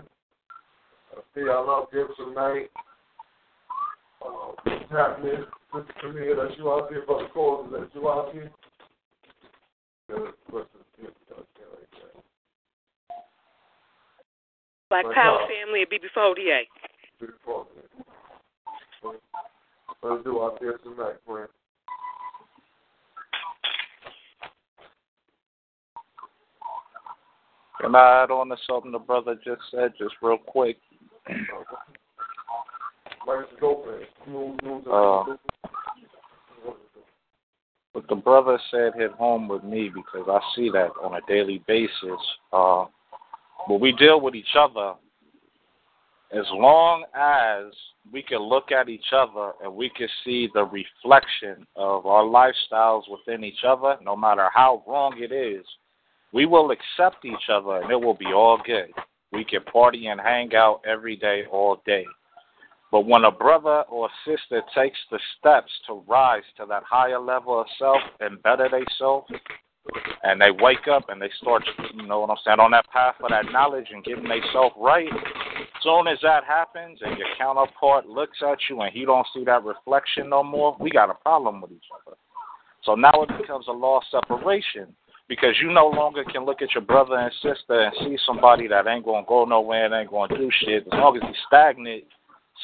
see 1.33 1.41
y'all 1.41 1.69
out 1.69 1.89
there 1.91 2.07
tonight. 2.17 2.69
Uh, 4.23 4.51
what's 4.63 4.91
happening? 4.91 5.45
Sister 5.73 5.93
Camille, 5.99 6.35
that's 6.35 6.57
you 6.57 6.71
out 6.71 6.89
there, 6.89 7.05
Brother 7.05 7.27
Cole, 7.33 7.67
that's 7.71 7.93
you 7.93 8.09
out 8.09 8.31
here. 8.33 8.51
Black 14.89 15.05
Power 15.13 15.39
family 15.47 15.81
at 15.81 15.89
BB4DA. 15.89 16.61
Let's 20.03 20.23
do 20.23 20.41
out 20.41 20.57
there 20.61 20.77
tonight, 20.77 21.15
friend. 21.25 21.49
Can 27.81 27.95
I 27.95 28.23
add 28.23 28.31
on 28.31 28.49
to 28.49 28.55
something 28.67 28.91
the 28.91 28.99
brother 28.99 29.35
just 29.43 29.61
said, 29.71 29.93
just 29.99 30.15
real 30.21 30.37
quick? 30.37 30.77
Uh, 33.27 35.23
what 37.93 38.07
the 38.09 38.15
brother 38.15 38.59
said 38.71 38.93
hit 38.95 39.11
home 39.11 39.47
with 39.47 39.63
me 39.63 39.89
because 39.89 40.27
I 40.29 40.39
see 40.55 40.69
that 40.69 40.89
on 41.01 41.15
a 41.15 41.21
daily 41.27 41.63
basis. 41.67 42.21
Uh, 42.53 42.85
but 43.67 43.79
we 43.79 43.91
deal 43.93 44.21
with 44.21 44.35
each 44.35 44.55
other 44.57 44.93
as 46.31 46.45
long 46.51 47.05
as 47.15 47.73
we 48.11 48.21
can 48.21 48.39
look 48.39 48.71
at 48.71 48.89
each 48.89 49.13
other 49.13 49.51
and 49.63 49.73
we 49.73 49.89
can 49.89 50.07
see 50.23 50.49
the 50.53 50.63
reflection 50.63 51.65
of 51.75 52.05
our 52.05 52.23
lifestyles 52.23 53.03
within 53.09 53.43
each 53.43 53.63
other, 53.67 53.97
no 54.03 54.15
matter 54.15 54.49
how 54.53 54.83
wrong 54.87 55.15
it 55.17 55.31
is, 55.31 55.65
we 56.33 56.45
will 56.45 56.71
accept 56.71 57.25
each 57.25 57.49
other 57.51 57.81
and 57.81 57.91
it 57.91 57.99
will 57.99 58.13
be 58.13 58.33
all 58.33 58.59
good. 58.65 58.91
We 59.31 59.43
can 59.43 59.63
party 59.63 60.07
and 60.07 60.19
hang 60.19 60.55
out 60.55 60.81
every 60.85 61.15
day, 61.15 61.43
all 61.51 61.81
day. 61.85 62.05
But 62.91 63.05
when 63.05 63.25
a 63.25 63.31
brother 63.31 63.83
or 63.89 64.09
sister 64.25 64.61
takes 64.73 64.97
the 65.11 65.19
steps 65.37 65.71
to 65.87 66.03
rise 66.07 66.43
to 66.57 66.65
that 66.69 66.83
higher 66.83 67.19
level 67.19 67.59
of 67.59 67.67
self 67.77 68.01
and 68.19 68.41
better 68.43 68.69
themselves, 68.69 69.27
and 70.23 70.39
they 70.39 70.51
wake 70.51 70.87
up 70.91 71.09
and 71.09 71.21
they 71.21 71.29
start, 71.41 71.63
you 71.93 72.07
know 72.07 72.21
what 72.21 72.29
I'm 72.29 72.37
saying, 72.45 72.59
on 72.59 72.71
that 72.71 72.89
path 72.89 73.15
of 73.21 73.29
that 73.29 73.51
knowledge 73.51 73.87
and 73.91 74.03
getting 74.03 74.27
themselves 74.27 74.75
right, 74.77 75.09
soon 75.81 76.07
as 76.07 76.17
that 76.23 76.43
happens 76.43 76.99
and 77.01 77.17
your 77.17 77.27
counterpart 77.37 78.07
looks 78.07 78.37
at 78.41 78.57
you 78.69 78.81
and 78.81 78.93
he 78.93 79.05
don't 79.05 79.27
see 79.33 79.43
that 79.45 79.63
reflection 79.63 80.29
no 80.29 80.43
more, 80.43 80.75
we 80.79 80.89
got 80.89 81.09
a 81.09 81.13
problem 81.13 81.61
with 81.61 81.71
each 81.71 81.89
other. 82.05 82.17
So 82.83 82.95
now 82.95 83.23
it 83.23 83.37
becomes 83.39 83.67
a 83.67 83.71
law 83.71 83.97
of 83.97 84.03
separation 84.09 84.95
because 85.27 85.55
you 85.61 85.71
no 85.71 85.87
longer 85.87 86.23
can 86.23 86.45
look 86.45 86.61
at 86.61 86.73
your 86.73 86.83
brother 86.83 87.15
and 87.15 87.31
sister 87.41 87.81
and 87.81 87.93
see 87.99 88.17
somebody 88.25 88.67
that 88.67 88.87
ain't 88.87 89.05
gonna 89.05 89.25
go 89.27 89.45
nowhere 89.45 89.85
and 89.85 89.93
ain't 89.93 90.09
gonna 90.09 90.35
do 90.37 90.49
shit. 90.63 90.83
As 90.87 90.93
long 90.93 91.17
as 91.17 91.23
he's 91.27 91.35
stagnant, 91.47 92.05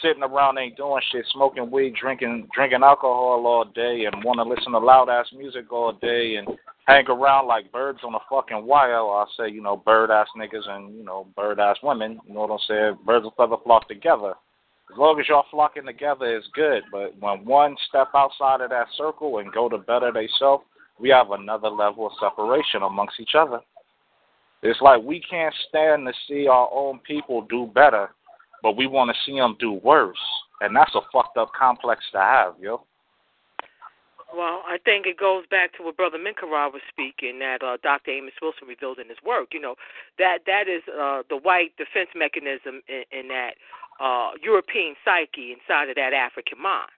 sitting 0.02 0.24
around 0.24 0.58
ain't 0.58 0.78
doing 0.78 1.02
shit, 1.12 1.26
smoking 1.32 1.70
weed, 1.72 1.96
drinking 2.00 2.48
drinking 2.54 2.84
alcohol 2.84 3.44
all 3.46 3.66
day, 3.66 4.06
and 4.06 4.24
want 4.24 4.38
to 4.38 4.44
listen 4.44 4.72
to 4.72 4.80
loud 4.80 5.10
ass 5.10 5.28
music 5.36 5.72
all 5.72 5.94
day 5.94 6.36
and 6.36 6.48
hang 6.86 7.06
around 7.08 7.48
like 7.48 7.72
birds 7.72 8.00
on 8.04 8.16
a 8.16 8.20
fucking 8.30 8.66
wire. 8.66 8.96
I 8.96 9.26
say, 9.38 9.50
you 9.50 9.62
know, 9.62 9.78
bird 9.78 10.12
ass 10.12 10.28
niggas 10.38 10.68
and 10.68 10.96
you 10.96 11.04
know, 11.04 11.28
bird 11.36 11.60
ass 11.60 11.78
women. 11.84 12.20
You 12.28 12.34
know 12.34 12.41
what 12.41 12.52
I'm 12.52 12.60
saying? 12.68 12.98
Birds 13.06 13.26
of 13.26 13.34
feather 13.36 13.62
flock 13.64 13.88
together. 13.88 14.34
As 14.91 14.98
long 14.98 15.20
as 15.20 15.28
y'all 15.28 15.46
flocking 15.50 15.86
together, 15.86 16.26
it's 16.26 16.48
good. 16.54 16.84
But 16.91 17.18
when 17.20 17.46
one 17.46 17.76
step 17.89 18.10
outside 18.14 18.62
of 18.62 18.70
that 18.70 18.88
circle 18.98 19.39
and 19.39 19.52
go 19.52 19.70
to 19.70 19.78
better 19.78 20.12
themselves, 20.12 20.66
we 21.00 21.10
have 21.10 21.32
another 21.32 21.70
level 21.70 22.08
of 22.08 22.14
separation 22.20 22.84
amongst 22.84 23.20
each 23.20 23.36
other. 23.36 23.60
It's 24.62 24.80
like 24.82 25.02
we 25.02 25.22
can't 25.22 25.54
stand 25.68 26.06
to 26.08 26.14
see 26.28 26.48
our 26.48 26.70
own 26.72 27.00
people 27.00 27.46
do 27.50 27.70
better, 27.74 28.12
but 28.64 28.78
we 28.78 28.88
want 28.88 29.11
to 29.11 29.22
see 29.26 29.38
them 29.38 29.55
do 29.59 29.74
worse. 29.74 30.18
And 30.61 30.76
that's 30.76 30.95
a 30.95 31.01
fucked 31.11 31.38
up 31.38 31.51
complex 31.53 32.01
to 32.14 32.20
have, 32.20 32.53
yo. 32.59 32.86
Well, 34.34 34.64
I 34.66 34.78
think 34.84 35.05
it 35.05 35.20
goes 35.20 35.43
back 35.51 35.78
to 35.78 35.84
what 35.84 35.95
Brother 35.95 36.18
Minkara 36.18 36.72
was 36.74 36.82
speaking 36.89 37.38
that 37.39 37.61
uh, 37.61 37.78
Dr. 37.84 38.09
Amos 38.09 38.34
Wilson 38.41 38.68
revealed 38.68 38.97
in 38.97 39.07
his 39.07 39.22
work. 39.24 39.53
You 39.53 39.61
know, 39.61 39.76
that 40.18 40.39
that 40.47 40.66
is 40.68 40.82
uh, 40.89 41.22
the 41.30 41.38
white 41.38 41.78
defense 41.78 42.09
mechanism 42.16 42.82
in, 42.89 43.03
in 43.11 43.28
that 43.28 43.53
uh, 44.01 44.32
European 44.41 44.95
psyche 45.05 45.53
inside 45.53 45.89
of 45.89 45.95
that 45.97 46.14
African 46.14 46.59
mind. 46.59 46.89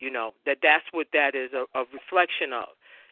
You 0.00 0.10
know, 0.10 0.32
that 0.44 0.58
that's 0.62 0.84
what 0.92 1.06
that 1.14 1.34
is 1.34 1.50
a, 1.56 1.64
a 1.72 1.84
reflection 1.94 2.52
of. 2.52 2.68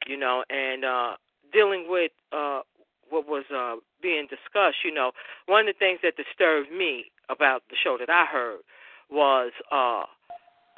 You 0.07 0.19
know, 0.19 0.45
and 0.51 0.85
uh, 0.85 1.17
dealing 1.51 1.87
with 1.89 2.13
uh, 2.33 2.61
what 3.09 3.27
was 3.27 3.45
uh, 3.49 3.77
being 4.03 4.29
discussed. 4.29 4.85
You 4.85 4.93
know, 4.93 5.13
one 5.47 5.67
of 5.67 5.75
the 5.75 5.79
things 5.79 6.01
that 6.03 6.21
disturbed 6.21 6.71
me 6.71 7.07
about 7.29 7.63
the 7.71 7.77
show 7.83 7.97
that 7.99 8.11
I 8.11 8.27
heard 8.27 8.61
was 9.11 9.53
uh, 9.71 10.05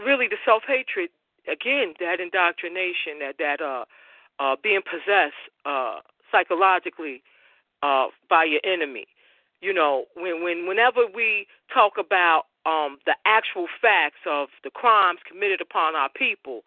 really 0.05 0.29
the 0.29 0.37
self 0.45 0.63
hatred 0.67 1.11
again 1.51 1.95
that 2.01 2.21
indoctrination 2.21 3.19
that 3.21 3.37
that 3.39 3.61
uh 3.61 3.85
uh 4.39 4.57
being 4.63 4.83
possessed 4.83 5.35
uh 5.65 6.01
psychologically 6.31 7.23
uh 7.83 8.07
by 8.29 8.45
your 8.45 8.61
enemy. 8.65 9.07
You 9.61 9.73
know 9.73 10.05
when 10.17 10.43
when 10.43 10.67
whenever 10.67 11.07
we 11.15 11.47
talk 11.73 11.95
about 11.99 12.45
um 12.67 12.99
the 13.07 13.15
actual 13.25 13.67
facts 13.81 14.21
of 14.27 14.49
the 14.65 14.71
crimes 14.71 15.21
committed 15.29 15.61
upon 15.61 15.95
our 15.95 16.11
people 16.15 16.63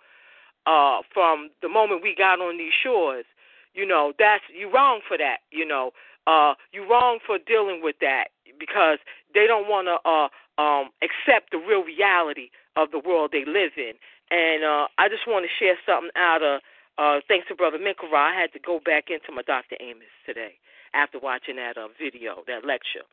uh 0.66 1.00
from 1.14 1.50
the 1.62 1.70
moment 1.70 2.02
we 2.04 2.16
got 2.16 2.40
on 2.40 2.58
these 2.58 2.74
shores 2.74 3.26
you 3.74 3.86
know 3.86 4.14
that's 4.18 4.44
you're 4.58 4.72
wrong 4.72 5.02
for 5.08 5.18
that 5.18 5.38
you 5.52 5.66
know. 5.66 5.92
Uh 6.28 6.54
you're 6.72 6.88
wrong 6.88 7.20
for 7.26 7.38
dealing 7.40 7.82
with 7.84 7.96
that 8.02 8.30
because 8.60 9.00
they 9.34 9.48
don't 9.48 9.68
want 9.70 9.88
to 9.88 9.98
uh 10.10 10.30
um 10.62 10.90
accept 11.02 11.52
the 11.52 11.58
real 11.58 11.84
reality 11.84 12.50
of 12.76 12.92
the 12.92 13.00
world 13.00 13.32
they 13.32 13.46
live 13.46 13.74
in 13.78 13.94
and 14.32 14.64
uh, 14.64 14.88
I 14.98 15.10
just 15.10 15.28
want 15.28 15.46
to 15.46 15.52
share 15.58 15.76
something 15.86 16.12
out 16.16 16.42
of, 16.44 16.62
uh, 16.98 17.22
thanks 17.28 17.48
to 17.48 17.56
Brother 17.56 17.78
Minkara, 17.78 18.14
I 18.14 18.40
had 18.40 18.54
to 18.54 18.60
go 18.60 18.80
back 18.84 19.10
into 19.10 19.32
my 19.34 19.42
Dr. 19.42 19.76
Amos 19.80 20.14
today 20.26 20.58
after 20.94 21.20
watching 21.20 21.56
that 21.58 21.78
uh, 21.78 21.90
video, 21.98 22.44
that 22.48 22.66
lecture. 22.66 23.06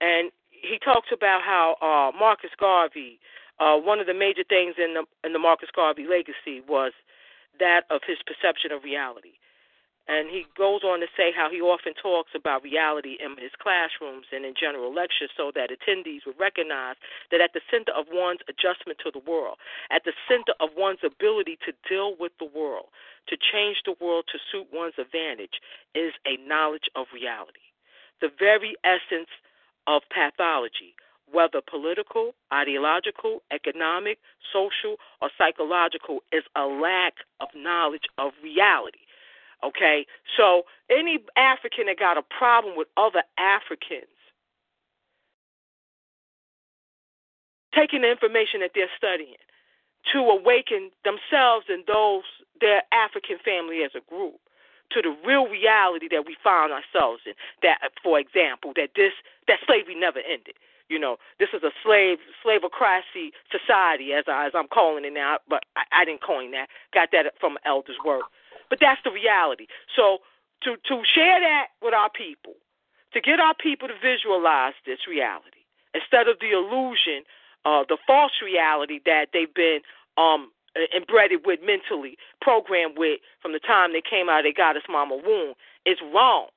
And 0.00 0.32
he 0.50 0.78
talks 0.80 1.08
about 1.12 1.42
how 1.42 1.76
uh, 1.80 2.16
Marcus 2.16 2.50
Garvey, 2.58 3.20
uh, 3.60 3.76
one 3.76 4.00
of 4.00 4.06
the 4.06 4.14
major 4.14 4.44
things 4.48 4.76
in 4.78 4.94
the, 4.94 5.04
in 5.24 5.32
the 5.32 5.38
Marcus 5.38 5.68
Garvey 5.74 6.06
legacy 6.08 6.64
was 6.66 6.92
that 7.60 7.82
of 7.90 8.00
his 8.06 8.18
perception 8.24 8.72
of 8.72 8.84
reality. 8.84 9.36
And 10.08 10.30
he 10.30 10.46
goes 10.56 10.86
on 10.86 11.00
to 11.00 11.10
say 11.16 11.34
how 11.34 11.50
he 11.50 11.60
often 11.60 11.92
talks 11.94 12.30
about 12.34 12.62
reality 12.62 13.18
in 13.18 13.34
his 13.42 13.50
classrooms 13.58 14.26
and 14.30 14.44
in 14.44 14.54
general 14.54 14.94
lectures 14.94 15.30
so 15.36 15.50
that 15.54 15.74
attendees 15.74 16.22
would 16.26 16.38
recognize 16.38 16.94
that 17.30 17.40
at 17.40 17.52
the 17.54 17.60
center 17.70 17.90
of 17.90 18.06
one's 18.12 18.38
adjustment 18.46 19.02
to 19.02 19.10
the 19.10 19.18
world, 19.18 19.58
at 19.90 20.04
the 20.04 20.14
center 20.30 20.54
of 20.60 20.70
one's 20.76 21.02
ability 21.02 21.58
to 21.66 21.74
deal 21.88 22.14
with 22.18 22.30
the 22.38 22.46
world, 22.46 22.86
to 23.26 23.36
change 23.36 23.82
the 23.84 23.98
world 24.00 24.24
to 24.30 24.38
suit 24.38 24.68
one's 24.72 24.94
advantage, 24.98 25.58
is 25.94 26.14
a 26.22 26.38
knowledge 26.46 26.86
of 26.94 27.06
reality. 27.12 27.66
The 28.20 28.30
very 28.38 28.76
essence 28.86 29.30
of 29.86 30.02
pathology, 30.14 30.94
whether 31.30 31.60
political, 31.60 32.34
ideological, 32.54 33.42
economic, 33.50 34.18
social, 34.52 34.96
or 35.20 35.30
psychological, 35.36 36.22
is 36.30 36.44
a 36.54 36.62
lack 36.62 37.14
of 37.40 37.48
knowledge 37.56 38.06
of 38.18 38.32
reality. 38.42 39.02
Okay? 39.64 40.06
So 40.36 40.62
any 40.90 41.18
African 41.36 41.86
that 41.86 41.98
got 41.98 42.18
a 42.18 42.22
problem 42.22 42.76
with 42.76 42.88
other 42.96 43.22
Africans 43.38 44.06
taking 47.74 48.02
the 48.02 48.10
information 48.10 48.60
that 48.60 48.72
they're 48.74 48.92
studying 48.96 49.36
to 50.12 50.18
awaken 50.18 50.90
themselves 51.04 51.66
and 51.68 51.84
those 51.86 52.24
their 52.60 52.82
African 52.92 53.36
family 53.44 53.84
as 53.84 53.92
a 53.94 54.00
group 54.08 54.40
to 54.92 55.02
the 55.02 55.12
real 55.26 55.46
reality 55.46 56.08
that 56.08 56.24
we 56.24 56.36
found 56.42 56.72
ourselves 56.72 57.20
in. 57.26 57.34
That, 57.62 57.92
for 58.02 58.18
example, 58.18 58.72
that 58.76 58.90
this 58.96 59.12
that 59.46 59.58
slavery 59.66 59.94
never 59.94 60.20
ended. 60.20 60.56
You 60.88 60.98
know, 61.00 61.16
this 61.40 61.48
is 61.52 61.62
a 61.64 61.74
slave 61.82 62.18
slavocracy 62.44 63.34
society, 63.50 64.12
as 64.12 64.24
I, 64.28 64.46
as 64.46 64.52
I'm 64.54 64.68
calling 64.68 65.04
it 65.04 65.12
now. 65.12 65.38
But 65.48 65.64
I, 65.74 66.02
I 66.02 66.04
didn't 66.04 66.22
coin 66.22 66.52
that. 66.52 66.68
Got 66.94 67.10
that 67.12 67.34
from 67.40 67.58
elders' 67.66 67.98
work. 68.04 68.22
But 68.68 68.78
that's 68.80 69.00
the 69.04 69.10
reality. 69.10 69.66
So 69.94 70.18
to 70.62 70.76
to 70.88 71.02
share 71.04 71.40
that 71.40 71.68
with 71.82 71.94
our 71.94 72.10
people, 72.10 72.54
to 73.12 73.20
get 73.20 73.40
our 73.40 73.54
people 73.54 73.88
to 73.88 73.94
visualize 74.02 74.74
this 74.84 75.06
reality 75.08 75.64
instead 75.94 76.28
of 76.28 76.38
the 76.40 76.50
illusion, 76.52 77.24
uh, 77.64 77.84
the 77.88 77.98
false 78.06 78.42
reality 78.44 79.00
that 79.06 79.28
they've 79.32 79.52
been 79.54 79.80
um 80.16 80.50
embedded 80.94 81.46
with 81.46 81.60
mentally, 81.64 82.18
programmed 82.40 82.98
with 82.98 83.20
from 83.40 83.52
the 83.52 83.60
time 83.60 83.92
they 83.92 84.02
came 84.02 84.28
out 84.28 84.40
of 84.40 84.44
their 84.44 84.52
goddess 84.52 84.84
mama 84.88 85.16
womb, 85.16 85.54
is 85.86 85.98
wrong, 86.12 86.48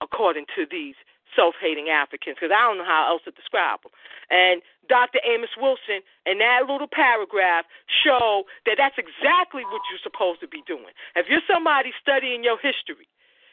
according 0.00 0.46
to 0.54 0.66
these 0.70 0.94
self-hating 1.34 1.88
Africans, 1.88 2.36
because 2.36 2.54
I 2.54 2.62
don't 2.66 2.78
know 2.78 2.88
how 2.88 3.08
else 3.08 3.22
to 3.24 3.32
describe 3.32 3.82
them. 3.82 3.92
And 4.30 4.62
Dr. 4.88 5.20
Amos 5.24 5.52
Wilson 5.56 6.04
in 6.26 6.38
that 6.38 6.64
little 6.68 6.90
paragraph 6.90 7.64
show 7.88 8.44
that 8.66 8.76
that's 8.78 8.96
exactly 8.98 9.64
what 9.68 9.82
you're 9.90 10.02
supposed 10.02 10.40
to 10.40 10.48
be 10.48 10.62
doing. 10.66 10.92
If 11.16 11.26
you're 11.28 11.44
somebody 11.48 11.92
studying 12.00 12.44
your 12.44 12.58
history, 12.60 13.08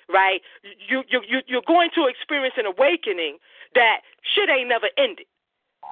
right, 0.07 0.41
you 0.63 1.03
you 1.07 1.21
you 1.27 1.39
you're 1.47 1.67
going 1.67 1.91
to 1.95 2.07
experience 2.07 2.55
an 2.57 2.65
awakening 2.65 3.37
that 3.75 4.01
shit 4.23 4.49
ain't 4.49 4.69
never 4.69 4.89
ended. 4.97 5.27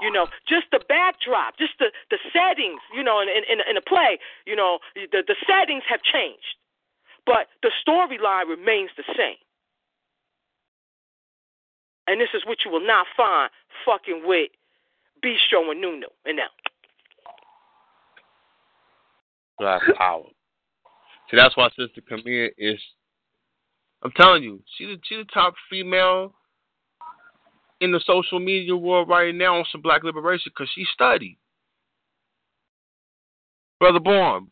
You 0.02 0.12
know, 0.12 0.28
just 0.46 0.70
the 0.72 0.80
backdrop, 0.88 1.58
just 1.58 1.74
the, 1.80 1.90
the 2.12 2.20
settings, 2.30 2.82
you 2.94 3.02
know, 3.02 3.20
in, 3.20 3.30
in, 3.30 3.60
in 3.66 3.78
a 3.78 3.82
play, 3.82 4.20
you 4.46 4.56
know, 4.56 4.78
the, 4.94 5.24
the 5.26 5.36
settings 5.48 5.84
have 5.90 6.04
changed. 6.06 6.54
But 7.26 7.50
the 7.64 7.72
storyline 7.82 8.48
remains 8.48 8.92
the 8.96 9.04
same. 9.18 9.42
And 12.08 12.22
this 12.22 12.30
is 12.34 12.44
what 12.46 12.60
you 12.66 12.72
will 12.72 12.86
not 12.86 13.06
find 13.16 13.50
fucking 13.86 14.24
with 14.26 14.50
Bistro 15.24 15.72
and 15.72 15.82
Nunu. 15.82 16.08
And 16.26 16.38
now. 16.38 16.48
That's 19.60 19.84
power. 19.98 20.24
See, 21.30 21.38
that's 21.38 21.58
why 21.58 21.70
Sister 21.70 22.02
Camille 22.08 22.50
is. 22.58 22.80
I'm 24.04 24.12
telling 24.12 24.44
you, 24.44 24.62
she's 24.78 24.88
the, 24.88 24.98
she 25.04 25.16
the 25.18 25.26
top 25.34 25.56
female 25.70 26.34
in 27.82 27.92
the 27.92 28.00
social 28.06 28.40
media 28.40 28.76
world 28.76 29.10
right 29.10 29.34
now 29.34 29.58
on 29.58 29.66
some 29.72 29.82
black 29.82 30.04
liberation 30.04 30.52
because 30.56 30.70
she 30.74 30.86
studied. 30.94 31.38
Brother 33.80 34.00
Born, 34.00 34.48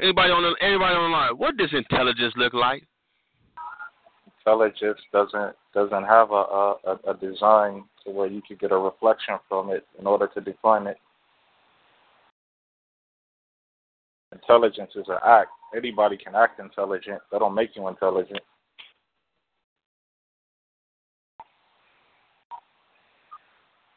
anybody 0.00 0.30
on 0.30 0.42
the 0.42 0.54
anybody 0.64 0.94
on 0.94 1.10
the 1.10 1.16
line, 1.16 1.30
what 1.36 1.56
does 1.56 1.70
intelligence 1.72 2.34
look 2.36 2.54
like? 2.54 2.84
Intelligence 4.48 4.98
doesn't 5.12 5.54
doesn't 5.74 6.04
have 6.04 6.30
a, 6.30 6.74
a, 6.86 6.98
a 7.08 7.14
design 7.20 7.84
to 8.02 8.10
where 8.10 8.28
you 8.28 8.40
could 8.48 8.58
get 8.58 8.72
a 8.72 8.78
reflection 8.78 9.34
from 9.46 9.70
it 9.70 9.86
in 10.00 10.06
order 10.06 10.26
to 10.32 10.40
define 10.40 10.86
it. 10.86 10.96
Intelligence 14.32 14.92
is 14.94 15.04
an 15.08 15.18
act. 15.22 15.50
Anybody 15.76 16.16
can 16.16 16.34
act 16.34 16.60
intelligent. 16.60 17.20
That 17.30 17.40
don't 17.40 17.54
make 17.54 17.76
you 17.76 17.88
intelligent. 17.88 18.40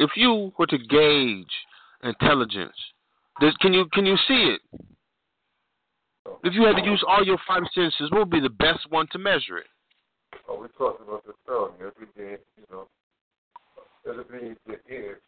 If 0.01 0.09
you 0.17 0.51
were 0.59 0.67
to 0.67 0.77
gauge 0.77 1.45
intelligence, 2.03 2.75
can 3.61 3.73
you 3.73 3.85
can 3.93 4.05
you 4.05 4.17
see 4.27 4.53
it? 4.55 4.81
If 6.43 6.53
you 6.53 6.63
had 6.65 6.75
to 6.75 6.83
use 6.83 7.01
all 7.07 7.25
your 7.25 7.37
five 7.47 7.63
senses, 7.73 8.11
what 8.11 8.19
would 8.19 8.29
be 8.29 8.41
the 8.41 8.49
best 8.49 8.79
one 8.89 9.07
to 9.13 9.17
measure 9.17 9.57
it? 9.57 9.67
Oh, 10.51 10.59
we 10.61 10.67
talked 10.77 11.01
about 11.01 11.25
this 11.25 11.35
earlier. 11.47 11.93
Every 11.95 12.07
day, 12.17 12.41
you 12.57 12.63
know, 12.69 12.87
doesn't 14.05 14.29
mean 14.29 14.57
your 14.67 14.79
ears. 14.89 15.21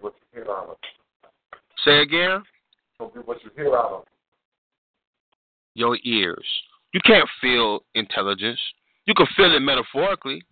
What 0.00 0.14
you 0.14 0.42
hear 0.42 0.50
out 0.50 0.70
of. 0.70 0.76
Say 1.84 2.02
again. 2.02 2.42
Don't 2.98 3.14
be 3.14 3.20
what 3.20 3.38
you 3.44 3.50
hear 3.54 3.76
out 3.76 3.92
of. 3.92 4.04
Your 5.74 5.96
ears. 6.04 6.44
You 6.92 7.00
can't 7.04 7.28
feel 7.40 7.84
intelligence. 7.94 8.58
You 9.06 9.14
can 9.14 9.26
feel 9.36 9.54
it 9.54 9.60
metaphorically, 9.60 10.42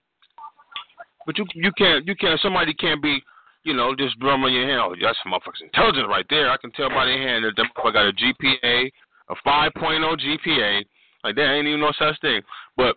but 1.27 1.39
you 1.39 1.47
you 1.55 1.73
can't 1.77 2.07
you 2.07 2.15
can't. 2.15 2.39
Somebody 2.41 2.73
can't 2.75 3.03
be 3.03 3.21
you 3.65 3.75
know, 3.75 3.95
just 3.95 4.19
drumming 4.21 4.55
your 4.55 4.67
hand. 4.67 4.81
Oh, 4.81 4.95
that's 5.01 5.19
motherfucker's 5.27 5.63
intelligence 5.63 6.07
right 6.09 6.25
there. 6.31 6.51
I 6.51 6.57
can 6.57 6.71
tell 6.73 6.89
by 6.89 7.05
their 7.05 7.19
hand 7.19 7.45
that 7.45 7.53
that 7.57 7.67
motherfucker 7.77 7.93
got 7.93 8.09
a 8.09 8.13
GPA, 8.13 8.91
a 9.29 9.35
5.0 9.47 10.17
GPA. 10.47 10.83
Like 11.25 11.37
that 11.37 11.53
ain't 11.53 11.67
even 11.67 11.81
no 11.81 11.93
such 11.99 12.21
thing. 12.21 12.43
But 12.77 12.97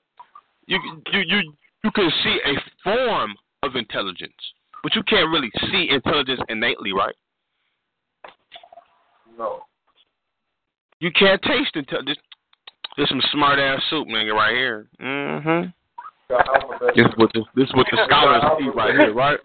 you 0.67 0.79
you 1.11 1.21
you 1.27 1.53
you 1.83 1.91
can 1.91 2.09
see 2.23 2.39
a 2.45 2.55
form 2.83 3.35
of 3.63 3.75
intelligence, 3.75 4.33
but 4.81 4.95
you 4.95 5.03
can't 5.03 5.29
really 5.29 5.51
see 5.71 5.89
intelligence 5.89 6.41
innately, 6.49 6.93
right? 6.93 7.15
No. 9.37 9.61
You 10.99 11.11
can't 11.11 11.41
taste 11.41 11.75
intelligence. 11.75 12.19
There's 12.95 13.09
some 13.09 13.21
smart 13.31 13.59
ass 13.59 13.81
soup, 13.89 14.07
nigga, 14.07 14.33
right 14.33 14.55
here. 14.55 14.87
Mm-hmm. 15.01 15.69
This 16.95 17.05
is 17.05 17.13
what 17.17 17.31
the, 17.33 17.43
this 17.55 17.67
is 17.67 17.73
what 17.75 17.87
the 17.91 17.97
scholars 18.05 18.43
see 18.57 18.69
right 18.69 18.95
here, 18.95 19.13
right? 19.13 19.39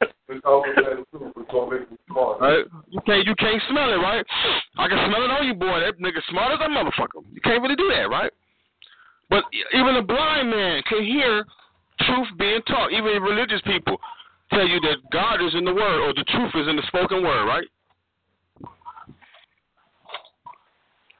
Right? 2.40 2.64
You 2.90 3.00
can't 3.04 3.26
you 3.26 3.34
can't 3.34 3.62
smell 3.70 3.92
it, 3.92 3.96
right? 3.96 4.24
I 4.76 4.88
can 4.88 4.98
smell 5.08 5.24
it 5.24 5.30
on 5.30 5.46
you, 5.46 5.54
boy. 5.54 5.80
That 5.80 5.98
nigga 5.98 6.22
smart 6.30 6.52
as 6.52 6.60
a 6.60 6.68
motherfucker. 6.68 7.24
You 7.32 7.40
can't 7.42 7.62
really 7.62 7.76
do 7.76 7.88
that, 7.94 8.08
right? 8.08 8.32
But 9.30 9.44
even 9.74 9.96
a 9.96 10.02
blind 10.02 10.50
man 10.50 10.82
can 10.88 11.04
hear 11.04 11.44
truth 12.00 12.28
being 12.38 12.60
taught. 12.66 12.92
Even 12.92 13.22
religious 13.22 13.60
people 13.66 13.98
tell 14.50 14.66
you 14.66 14.80
that 14.80 14.96
God 15.12 15.44
is 15.44 15.54
in 15.54 15.64
the 15.64 15.74
word 15.74 16.00
or 16.00 16.14
the 16.14 16.24
truth 16.24 16.52
is 16.54 16.68
in 16.68 16.76
the 16.76 16.82
spoken 16.86 17.22
word, 17.22 17.46
right? 17.46 17.66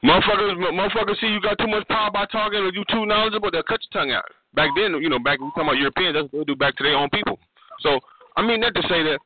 Motherfuckers, 0.03 0.55
motherfuckers 0.55 1.19
see 1.19 1.27
you 1.27 1.41
got 1.41 1.57
too 1.59 1.67
much 1.67 1.87
power 1.87 2.09
by 2.09 2.25
talking 2.25 2.59
or 2.59 2.71
you 2.73 2.83
too 2.89 3.05
knowledgeable, 3.05 3.51
they'll 3.51 3.63
cut 3.63 3.81
your 3.83 4.01
tongue 4.01 4.11
out. 4.11 4.25
Back 4.53 4.69
then, 4.75 4.93
you 5.01 5.09
know, 5.09 5.19
back 5.19 5.39
when 5.39 5.47
we 5.47 5.51
talking 5.51 5.63
about 5.63 5.77
Europeans, 5.77 6.15
that's 6.15 6.33
what 6.33 6.47
they 6.47 6.53
do 6.53 6.55
back 6.55 6.75
to 6.77 6.83
their 6.83 6.95
own 6.95 7.09
people. 7.09 7.37
So, 7.81 7.99
I 8.37 8.41
mean 8.41 8.61
that 8.61 8.73
to 8.75 8.81
say 8.83 9.03
that 9.03 9.19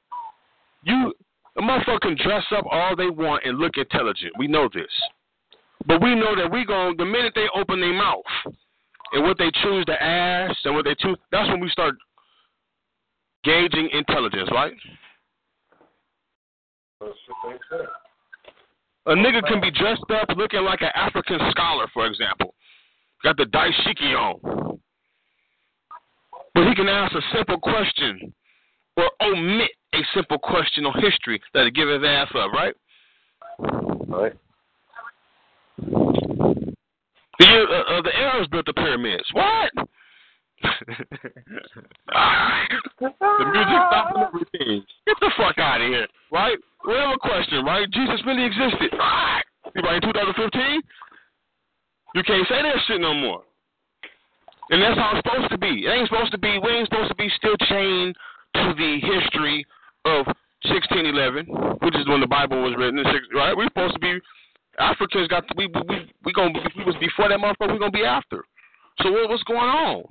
you, 0.84 1.14
a 1.58 1.62
motherfucker 1.62 2.02
can 2.02 2.18
dress 2.18 2.44
up 2.58 2.66
all 2.70 2.96
they 2.96 3.10
want 3.10 3.46
and 3.46 3.60
look 3.60 3.78
intelligent. 3.78 4.34
We 4.38 4.48
know 4.48 4.68
this. 4.74 4.90
But 5.86 6.02
we 6.02 6.16
know 6.16 6.36
that 6.36 6.52
we 6.52 6.66
going 6.66 6.98
the 6.98 7.06
minute 7.06 7.34
they 7.36 7.48
open 7.56 7.80
their 7.80 7.94
mouth 7.94 8.24
and 9.14 9.24
what 9.24 9.38
they 9.38 9.52
choose 9.62 9.86
to 9.86 10.04
ask 10.04 10.58
and 10.66 10.76
what 10.76 10.86
they 10.86 10.96
choose, 10.96 11.18
that's 11.32 11.48
when 11.50 11.60
we 11.60 11.70
start 11.70 11.96
gauging 13.44 13.90
intelligence, 13.94 14.50
right? 14.52 14.74
A 19.06 19.16
nigga 19.16 19.46
can 19.48 19.62
be 19.62 19.70
dressed 19.72 20.04
up 20.10 20.30
looking 20.36 20.64
like 20.64 20.82
an 20.82 20.92
African 20.96 21.40
scholar, 21.52 21.88
for 21.94 22.08
example. 22.08 22.56
Got 23.24 23.38
the 23.38 23.46
dashiki 23.46 24.16
on. 24.16 24.80
But 26.56 26.68
he 26.68 26.76
can 26.76 26.88
ask 26.88 27.14
a 27.14 27.22
simple 27.36 27.60
question 27.60 28.34
or 28.98 29.10
omit 29.22 29.72
a 29.94 30.00
simple 30.16 30.40
question 30.40 30.86
on 30.86 31.02
history 31.02 31.42
that'll 31.54 31.72
give 31.72 31.88
his 31.88 32.02
ass 32.06 32.30
up, 32.36 32.52
right? 32.52 32.74
Right. 34.08 34.34
The, 37.40 37.46
uh, 37.46 37.98
uh, 37.98 38.02
the 38.02 38.16
Arabs 38.16 38.48
built 38.50 38.66
the 38.66 38.74
pyramids. 38.74 39.24
What? 39.34 39.72
the 40.64 41.06
music 43.52 43.80
stopped 43.90 44.16
and 44.16 44.24
everything. 44.28 44.86
Get 45.06 45.18
the 45.20 45.32
fuck 45.38 45.58
out 45.58 45.82
of 45.82 45.88
here, 45.88 46.08
right? 46.32 46.58
We 46.88 46.94
have 46.94 47.16
a 47.16 47.20
question, 47.20 47.66
right? 47.66 47.90
Jesus 47.92 48.22
really 48.26 48.46
existed. 48.46 48.94
Right? 48.98 49.44
Right 49.76 49.96
in 49.96 50.02
2015? 50.02 50.82
You 52.16 52.24
can't 52.24 52.48
say 52.48 52.62
that 52.62 52.76
shit 52.88 53.02
no 53.02 53.14
more. 53.14 53.42
And 54.70 54.82
that's 54.82 54.98
how 54.98 55.12
it's 55.16 55.28
supposed 55.28 55.52
to 55.52 55.58
be. 55.58 55.86
It 55.86 55.90
ain't 55.90 56.08
supposed 56.08 56.32
to 56.32 56.38
be. 56.38 56.60
We 56.64 56.72
ain't 56.72 56.88
supposed 56.88 57.10
to 57.10 57.16
be 57.16 57.30
still 57.36 57.58
chained 57.68 58.16
to 58.56 58.74
the 58.78 59.00
history 59.02 59.66
of 60.06 60.26
1611, 60.66 61.48
which 61.82 61.96
is 61.96 62.08
when 62.08 62.22
the 62.22 62.28
Bible 62.28 62.62
was 62.64 62.74
written. 62.78 63.04
Right? 63.34 63.56
We're 63.56 63.68
supposed 63.68 63.96
to 63.96 64.00
be. 64.00 64.20
Africans 64.80 65.28
got 65.28 65.44
we 65.56 65.68
we 65.68 66.12
we 66.24 66.34
gonna 66.34 66.60
we 66.76 66.84
was 66.84 66.96
before 67.00 67.30
that 67.30 67.40
motherfucker. 67.40 67.74
We 67.74 67.80
gonna 67.80 67.92
be 67.92 68.06
after. 68.06 68.44
So 69.02 69.12
what 69.12 69.30
what's 69.30 69.44
going 69.44 69.60
on? 69.60 70.04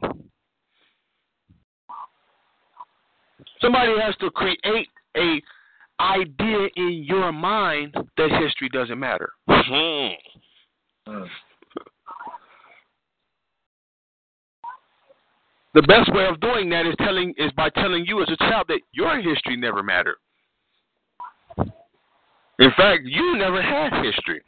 Somebody 3.61 3.93
has 4.01 4.17
to 4.17 4.31
create 4.31 4.61
a 5.17 5.43
idea 6.01 6.69
in 6.77 7.05
your 7.07 7.33
mind 7.33 7.95
that 8.17 8.31
history 8.41 8.69
doesn't 8.69 8.99
matter. 8.99 9.33
The 15.75 15.83
best 15.83 16.13
way 16.13 16.27
of 16.27 16.39
doing 16.41 16.69
that 16.71 16.87
is 16.87 16.95
telling 16.99 17.33
is 17.39 17.51
by 17.57 17.71
telling 17.71 18.05
you 18.07 18.23
as 18.23 18.29
a 18.29 18.37
child 18.37 18.67
that 18.69 18.81
your 18.93 19.21
history 19.21 19.57
never 19.57 19.83
mattered. 19.83 20.17
In 22.59 22.71
fact, 22.77 23.03
you 23.05 23.37
never 23.37 23.63
had 23.63 24.05
history. 24.05 24.43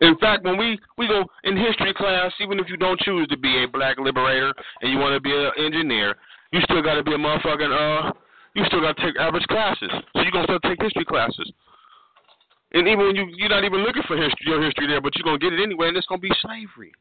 In 0.00 0.16
fact, 0.18 0.44
when 0.44 0.56
we, 0.56 0.78
we 0.96 1.08
go 1.08 1.24
in 1.44 1.56
history 1.56 1.92
class, 1.92 2.32
even 2.40 2.58
if 2.60 2.68
you 2.68 2.76
don't 2.76 3.00
choose 3.00 3.26
to 3.28 3.36
be 3.36 3.64
a 3.64 3.68
black 3.68 3.98
liberator 3.98 4.54
and 4.80 4.92
you 4.92 4.98
want 4.98 5.14
to 5.14 5.20
be 5.20 5.32
an 5.32 5.50
engineer, 5.58 6.14
you 6.52 6.60
still 6.62 6.82
got 6.82 6.94
to 6.94 7.02
be 7.02 7.14
a 7.14 7.18
motherfucking, 7.18 7.72
uh, 8.06 8.12
you 8.54 8.64
still 8.66 8.80
got 8.80 8.96
to 8.96 9.02
take 9.02 9.16
average 9.16 9.44
classes. 9.44 9.90
So 10.14 10.22
you're 10.22 10.30
going 10.30 10.46
to 10.46 10.52
still 10.52 10.70
take 10.70 10.80
history 10.80 11.04
classes. 11.04 11.50
And 12.72 12.86
even 12.86 13.06
when 13.06 13.16
you, 13.16 13.26
you're 13.36 13.48
not 13.48 13.64
even 13.64 13.80
looking 13.80 14.02
for 14.06 14.16
history, 14.16 14.46
your 14.46 14.62
history 14.62 14.86
there, 14.86 15.00
but 15.00 15.16
you're 15.16 15.24
going 15.24 15.40
to 15.40 15.44
get 15.44 15.58
it 15.58 15.62
anyway, 15.62 15.88
and 15.88 15.96
it's 15.96 16.06
going 16.06 16.20
to 16.20 16.28
be 16.28 16.34
slavery. 16.42 16.92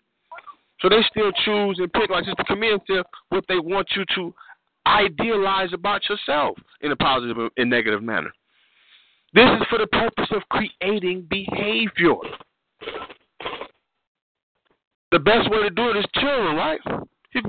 So 0.81 0.89
they 0.89 1.01
still 1.09 1.31
choose 1.43 1.79
and 1.79 1.91
pick, 1.93 2.09
like 2.09 2.25
Sister 2.25 2.43
Camille 2.47 2.79
said, 2.87 3.03
what 3.29 3.43
they 3.47 3.59
want 3.59 3.87
you 3.95 4.05
to 4.15 4.33
idealize 4.87 5.73
about 5.73 6.01
yourself 6.09 6.57
in 6.81 6.91
a 6.91 6.95
positive 6.95 7.37
and 7.57 7.69
negative 7.69 8.01
manner. 8.01 8.31
This 9.33 9.49
is 9.59 9.67
for 9.69 9.77
the 9.77 9.87
purpose 9.87 10.29
of 10.31 10.41
creating 10.49 11.27
behavior. 11.29 12.15
The 15.11 15.19
best 15.19 15.49
way 15.51 15.63
to 15.63 15.69
do 15.69 15.89
it 15.89 15.97
is 15.97 16.05
children, 16.15 16.55
right? 16.55 16.79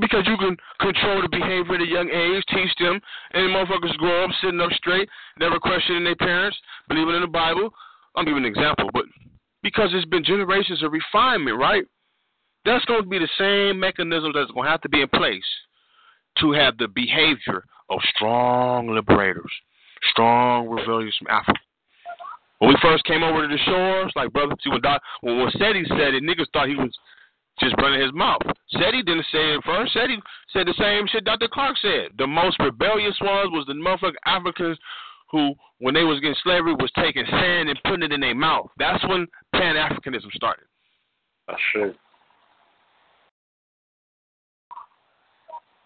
Because 0.01 0.27
you 0.27 0.37
can 0.37 0.57
control 0.81 1.23
the 1.23 1.29
behavior 1.29 1.75
at 1.75 1.81
a 1.81 1.87
young 1.87 2.11
age, 2.11 2.45
teach 2.51 2.71
them, 2.79 3.01
and 3.33 3.55
motherfuckers 3.55 3.97
grow 3.97 4.25
up 4.25 4.31
sitting 4.43 4.61
up 4.61 4.71
straight, 4.73 5.09
never 5.39 5.59
questioning 5.59 6.05
their 6.05 6.17
parents, 6.17 6.59
believing 6.89 7.15
in 7.15 7.23
the 7.23 7.27
Bible. 7.27 7.71
I'm 8.15 8.25
giving 8.25 8.45
an 8.45 8.51
example, 8.51 8.91
but 8.93 9.05
because 9.63 9.91
it's 9.93 10.05
been 10.07 10.25
generations 10.25 10.83
of 10.83 10.93
refinement, 10.93 11.59
right? 11.59 11.85
That's 12.65 12.85
going 12.85 13.03
to 13.03 13.09
be 13.09 13.19
the 13.19 13.29
same 13.39 13.81
mechanism 13.81 14.33
that's 14.35 14.51
going 14.51 14.65
to 14.65 14.71
have 14.71 14.83
to 14.83 14.89
be 14.89 15.01
in 15.01 15.09
place 15.09 15.45
to 16.41 16.53
have 16.53 16.79
the 16.79 16.89
behavior 16.89 17.65
of 17.91 17.99
strong 18.15 18.89
liberators, 18.89 19.51
strong 20.11 20.69
rebellious 20.69 21.17
from 21.17 21.29
Africa. 21.29 21.61
When 22.59 22.71
we 22.71 22.77
first 22.83 23.05
came 23.05 23.23
over 23.23 23.43
to 23.43 23.49
the 23.49 23.63
shores, 23.65 24.13
like 24.17 24.33
brother, 24.33 24.55
see 24.63 24.71
when 24.71 24.81
Doc, 24.81 25.01
when, 25.21 25.39
when 25.39 25.51
Seti 25.53 25.85
said 25.89 26.15
it, 26.15 26.23
niggas 26.25 26.51
thought 26.53 26.69
he 26.69 26.75
was 26.75 26.91
just 27.61 27.75
running 27.81 28.01
his 28.01 28.13
mouth. 28.13 28.43
Seti 28.71 29.03
didn't 29.03 29.27
say 29.33 29.55
it 29.55 29.65
first. 29.65 29.93
Seti 29.93 30.19
said 30.53 30.67
the 30.67 30.75
same 30.79 31.07
shit 31.07 31.25
Dr. 31.25 31.49
Clarke 31.49 31.77
said. 31.79 32.11
The 32.19 32.27
most 32.27 32.59
rebellious 32.59 33.17
ones 33.21 33.51
was 33.53 33.67
the 33.67 33.75
motherfucking 33.75 34.15
Africans 34.27 34.79
who, 35.31 35.55
when 35.79 35.95
they 35.95 36.05
was 36.05 36.21
getting 36.21 36.37
slavery, 36.43 36.75
was 36.75 36.91
taking 36.97 37.25
sand 37.31 37.69
and 37.69 37.79
putting 37.85 38.03
it 38.03 38.13
in 38.13 38.21
their 38.21 38.35
mouth. 38.35 38.71
That's 38.79 39.07
when 39.09 39.27
Pan 39.53 39.77
Africanism 39.77 40.33
started. 40.33 40.65
That's 41.47 41.61
true. 41.73 41.95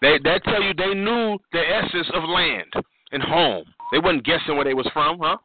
They 0.02 0.18
that 0.24 0.42
tell 0.42 0.60
you 0.60 0.74
they 0.74 0.94
knew 0.94 1.38
the 1.52 1.60
essence 1.60 2.10
of 2.12 2.28
land 2.28 2.72
and 3.12 3.22
home. 3.22 3.64
They 3.92 4.00
wasn't 4.00 4.24
guessing 4.24 4.56
where 4.56 4.64
they 4.64 4.74
was 4.74 4.88
from, 4.92 5.20
huh? 5.20 5.36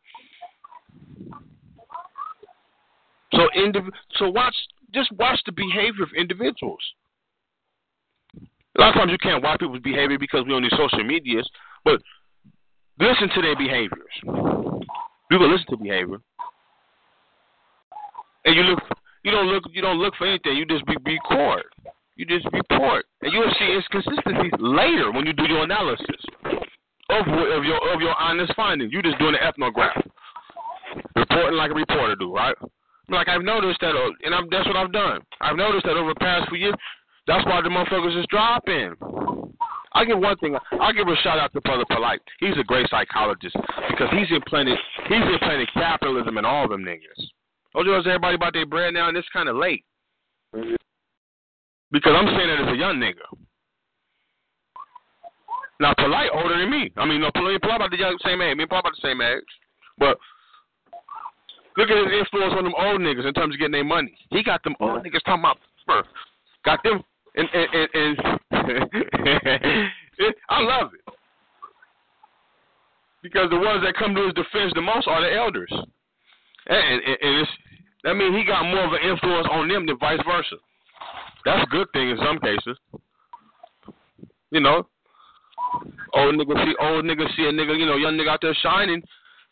So 3.33 3.47
indiv- 3.55 3.91
so 4.17 4.29
watch 4.29 4.55
just 4.95 5.11
watch 5.13 5.39
the 5.45 5.51
behavior 5.51 6.03
of 6.03 6.09
individuals. 6.17 6.81
A 8.77 8.81
lot 8.81 8.89
of 8.89 8.95
times 8.95 9.11
you 9.11 9.17
can't 9.19 9.43
watch 9.43 9.59
people's 9.59 9.81
behavior 9.81 10.17
because 10.17 10.43
we're 10.47 10.55
on 10.55 10.63
these 10.63 10.71
social 10.71 11.03
medias, 11.03 11.47
but 11.85 12.01
listen 12.99 13.29
to 13.35 13.41
their 13.43 13.55
behaviors. 13.55 14.13
You 14.23 15.37
can 15.37 15.51
listen 15.51 15.67
to 15.69 15.77
behavior, 15.77 16.17
and 18.45 18.55
you 18.55 18.63
look. 18.63 18.79
You 19.23 19.31
don't 19.31 19.47
look. 19.47 19.63
You 19.71 19.81
don't 19.81 19.99
look 19.99 20.15
for 20.17 20.25
anything. 20.25 20.57
You 20.57 20.65
just 20.65 20.85
be 20.87 20.95
record. 21.05 21.63
You 22.17 22.25
just 22.25 22.47
report, 22.51 23.05
and 23.21 23.31
you'll 23.31 23.53
see 23.59 23.77
inconsistencies 23.77 24.51
later 24.59 25.11
when 25.11 25.27
you 25.27 25.33
do 25.33 25.45
your 25.47 25.63
analysis 25.63 26.21
of 27.09 27.27
of 27.27 27.63
your 27.63 27.93
of 27.93 28.01
your 28.01 28.15
honest 28.19 28.53
findings. 28.55 28.91
You're 28.91 29.03
just 29.03 29.19
doing 29.19 29.35
an 29.35 29.41
ethnograph, 29.41 30.01
reporting 31.15 31.57
like 31.57 31.71
a 31.71 31.75
reporter 31.75 32.15
do, 32.15 32.33
right? 32.33 32.55
Like 33.09 33.29
I've 33.29 33.43
noticed 33.43 33.79
that, 33.81 33.95
uh, 33.95 34.11
and 34.23 34.33
I'm, 34.33 34.47
that's 34.49 34.67
what 34.67 34.75
I've 34.75 34.91
done. 34.91 35.21
I've 35.39 35.55
noticed 35.55 35.85
that 35.85 35.95
over 35.95 36.09
the 36.09 36.19
past 36.19 36.49
few 36.49 36.57
years, 36.57 36.75
that's 37.27 37.45
why 37.45 37.61
the 37.61 37.69
motherfuckers 37.69 38.19
is 38.19 38.25
dropping. 38.29 38.95
I 39.93 40.03
give 40.03 40.19
one 40.19 40.37
thing. 40.37 40.57
I'll 40.81 40.93
give 40.93 41.07
a 41.07 41.15
shout 41.23 41.39
out 41.39 41.53
to 41.53 41.61
Brother 41.61 41.85
Polite. 41.89 42.19
He's 42.39 42.57
a 42.59 42.63
great 42.63 42.89
psychologist 42.89 43.55
because 43.89 44.09
he's 44.11 44.35
implanted 44.35 44.77
he's 45.07 45.21
implanted 45.21 45.69
capitalism 45.73 46.37
in 46.37 46.45
all 46.45 46.67
them 46.67 46.83
niggas. 46.83 47.29
Don't 47.73 47.85
you 47.85 47.95
ask 47.95 48.07
everybody 48.07 48.35
about 48.35 48.53
their 48.53 48.65
bread 48.65 48.95
now, 48.95 49.07
and 49.07 49.15
it's 49.15 49.27
kind 49.31 49.47
of 49.47 49.55
late. 49.55 49.85
Because 51.91 52.13
I'm 52.15 52.27
saying 52.27 52.49
that 52.49 52.67
as 52.67 52.73
a 52.73 52.77
young 52.77 52.97
nigga. 52.97 53.25
Now 55.79 55.93
Polite 55.93 56.29
older 56.33 56.57
than 56.57 56.69
me. 56.69 56.91
I 56.97 57.05
mean, 57.05 57.21
no, 57.21 57.29
Polite, 57.33 57.61
Polite 57.61 57.77
about 57.77 57.91
the 57.91 57.97
young 57.97 58.17
same 58.25 58.41
age. 58.41 58.57
Me 58.57 58.63
and 58.63 58.69
Paul 58.69 58.79
about 58.79 58.93
the 58.93 59.07
same 59.07 59.21
age. 59.21 59.43
But 59.97 60.17
Look 61.77 61.91
at 61.91 61.97
his 61.97 62.19
influence 62.19 62.55
on 62.57 62.63
them 62.63 62.73
old 62.75 63.01
niggas 63.01 63.27
in 63.27 63.33
terms 63.35 63.53
of 63.53 63.59
getting 63.59 63.73
their 63.73 63.83
money. 63.83 64.17
He 64.31 64.41
got 64.41 64.63
them 64.63 64.75
old 64.79 65.05
niggas 65.05 65.21
talking 65.25 65.45
about 65.45 65.59
got 66.65 66.81
them 66.83 67.03
and 67.35 67.47
and 67.53 67.89
and, 67.93 68.17
and 68.51 70.33
I 70.49 70.61
love 70.61 70.89
it. 70.95 71.13
Because 73.21 73.49
the 73.51 73.59
ones 73.59 73.83
that 73.85 73.93
come 73.95 74.15
to 74.15 74.25
his 74.25 74.33
defense 74.33 74.73
the 74.73 74.81
most 74.81 75.07
are 75.07 75.21
the 75.21 75.31
elders. 75.31 75.71
And, 75.71 76.77
and, 77.05 77.17
and 77.21 77.41
it's 77.41 77.51
that 78.03 78.15
means 78.15 78.35
he 78.35 78.43
got 78.43 78.63
more 78.63 78.85
of 78.85 78.93
an 78.93 79.07
influence 79.07 79.47
on 79.51 79.67
them 79.67 79.85
than 79.85 79.99
vice 79.99 80.19
versa. 80.27 80.55
That's 81.47 81.63
a 81.63 81.69
good 81.69 81.87
thing 81.93 82.09
in 82.09 82.17
some 82.17 82.39
cases. 82.39 82.77
You 84.51 84.59
know, 84.59 84.85
old 86.13 86.35
nigga 86.35 86.55
see 86.59 86.75
old 86.81 87.05
nigga 87.05 87.23
see 87.37 87.43
a 87.43 87.53
nigga, 87.55 87.79
you 87.79 87.85
know, 87.85 87.95
young 87.95 88.17
nigga 88.17 88.31
out 88.31 88.39
there 88.41 88.53
shining, 88.61 89.01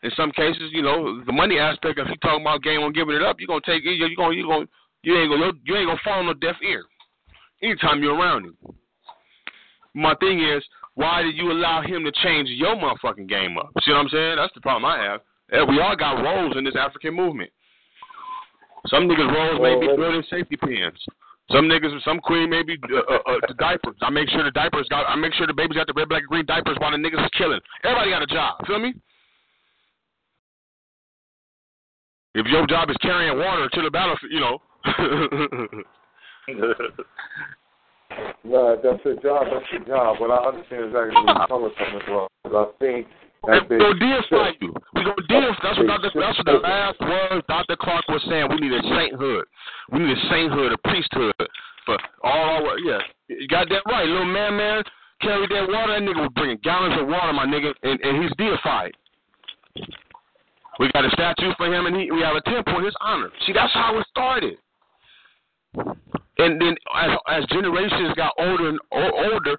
in 0.02 0.10
some 0.14 0.30
cases, 0.32 0.68
you 0.72 0.82
know, 0.82 1.24
the 1.24 1.32
money 1.32 1.58
aspect. 1.58 1.98
If 1.98 2.08
you 2.08 2.16
talking 2.16 2.42
about 2.42 2.62
game 2.62 2.80
on 2.82 2.92
giving 2.92 3.16
it 3.16 3.22
up, 3.22 3.36
you're 3.40 3.46
gonna 3.46 3.62
take 3.64 3.86
it. 3.86 3.96
You're 3.96 4.10
gonna 4.14 4.34
you 4.34 4.46
gonna 4.46 4.66
you 5.04 5.16
ain't 5.16 5.30
gonna 5.30 5.52
you 5.64 5.74
ain't 5.74 5.88
gonna 5.88 6.00
fall 6.04 6.18
on 6.18 6.26
no 6.26 6.34
deaf 6.34 6.56
ear. 6.62 6.84
Anytime 7.62 8.02
you're 8.02 8.14
around 8.14 8.44
him. 8.44 8.56
My 9.94 10.14
thing 10.20 10.44
is, 10.44 10.62
why 10.96 11.22
did 11.22 11.34
you 11.34 11.50
allow 11.50 11.80
him 11.80 12.04
to 12.04 12.12
change 12.22 12.50
your 12.50 12.76
motherfucking 12.76 13.26
game 13.26 13.56
up? 13.56 13.70
See 13.80 13.92
what 13.92 14.00
I'm 14.00 14.08
saying? 14.10 14.36
That's 14.36 14.52
the 14.52 14.60
problem 14.60 14.84
I 14.84 15.02
have. 15.02 15.22
Yeah, 15.50 15.64
we 15.64 15.80
all 15.80 15.96
got 15.96 16.22
roles 16.22 16.58
in 16.58 16.64
this 16.64 16.76
African 16.78 17.14
movement. 17.14 17.50
Some 18.88 19.08
niggas' 19.08 19.32
roles 19.32 19.62
may 19.62 19.80
be 19.80 19.96
building 19.96 20.22
safety 20.28 20.56
pins. 20.56 21.00
Some 21.52 21.66
niggas, 21.66 22.02
some 22.04 22.18
queen 22.18 22.50
maybe 22.50 22.76
uh, 22.92 22.96
uh, 22.96 23.18
uh, 23.26 23.38
the 23.46 23.54
diapers. 23.54 23.94
I 24.02 24.10
make 24.10 24.28
sure 24.30 24.42
the 24.42 24.50
diapers 24.50 24.88
got. 24.90 25.06
I 25.06 25.14
make 25.14 25.32
sure 25.34 25.46
the 25.46 25.54
babies 25.54 25.76
got 25.76 25.86
the 25.86 25.92
red, 25.94 26.08
black, 26.08 26.22
and 26.22 26.28
green 26.28 26.44
diapers 26.44 26.76
while 26.80 26.90
the 26.90 26.96
niggas 26.96 27.24
is 27.24 27.30
killing. 27.38 27.60
Everybody 27.84 28.10
got 28.10 28.22
a 28.22 28.26
job. 28.26 28.66
Feel 28.66 28.80
me? 28.80 28.94
If 32.34 32.46
your 32.46 32.66
job 32.66 32.90
is 32.90 32.96
carrying 33.00 33.38
water 33.38 33.68
to 33.72 33.82
the 33.82 33.90
battlefield, 33.90 34.32
you 34.32 34.40
know. 34.40 34.58
no, 38.44 38.76
that's 38.82 39.04
your 39.04 39.14
job. 39.22 39.46
That's 39.52 39.64
your 39.72 39.84
job. 39.86 40.16
But 40.18 40.30
I 40.32 40.48
understand 40.48 40.84
exactly 40.86 40.94
where 40.94 41.08
you're 41.08 41.46
coming 41.46 41.70
from 41.76 41.96
as 41.96 42.02
well. 42.08 42.28
Because 42.42 42.66
I 42.66 42.78
think 42.78 43.06
that 43.46 43.68
we 43.70 43.78
gonna 43.78 43.98
deify 43.98 44.50
you. 44.60 44.74
We 44.94 45.04
gonna 45.04 45.26
deify. 45.28 45.56
That's 45.62 45.78
what 45.78 45.86
Dr. 45.86 46.10
That's 46.14 46.38
what 46.38 46.46
the 46.46 46.60
last 46.62 47.00
words 47.00 47.44
Dr. 47.48 47.76
Clarke 47.76 48.08
was 48.08 48.22
saying. 48.28 48.48
We 48.50 48.56
need 48.56 48.72
a 48.72 48.82
sainthood. 48.82 49.44
We 49.92 49.98
need 50.00 50.16
a 50.16 50.20
sainthood, 50.30 50.72
a 50.72 50.78
priesthood 50.88 51.34
for 51.84 51.98
all 52.22 52.66
our. 52.66 52.78
Yeah, 52.80 53.00
you 53.28 53.48
got 53.48 53.68
that 53.68 53.82
right, 53.86 54.06
little 54.06 54.26
man, 54.26 54.56
man. 54.56 54.82
Carry 55.20 55.46
that 55.48 55.68
water. 55.68 55.94
That 55.94 56.02
nigga 56.02 56.20
was 56.20 56.32
bringing 56.34 56.58
gallons 56.62 57.00
of 57.00 57.08
water, 57.08 57.32
my 57.32 57.46
nigga, 57.46 57.72
and, 57.82 57.98
and 58.00 58.22
he's 58.22 58.32
deified. 58.36 58.92
We 60.78 60.92
got 60.92 61.06
a 61.06 61.10
statue 61.10 61.52
for 61.56 61.72
him, 61.72 61.86
and 61.86 61.96
he, 61.96 62.10
we 62.10 62.20
have 62.20 62.36
a 62.36 62.42
temple 62.42 62.78
in 62.78 62.84
his 62.84 62.94
honor. 63.00 63.30
See, 63.46 63.52
that's 63.52 63.72
how 63.72 63.98
it 63.98 64.06
started. 64.10 64.58
And 66.38 66.60
then 66.60 66.76
as, 66.94 67.10
as 67.28 67.44
generations 67.46 68.14
got 68.14 68.32
older 68.38 68.68
and 68.68 68.78
older, 68.92 69.56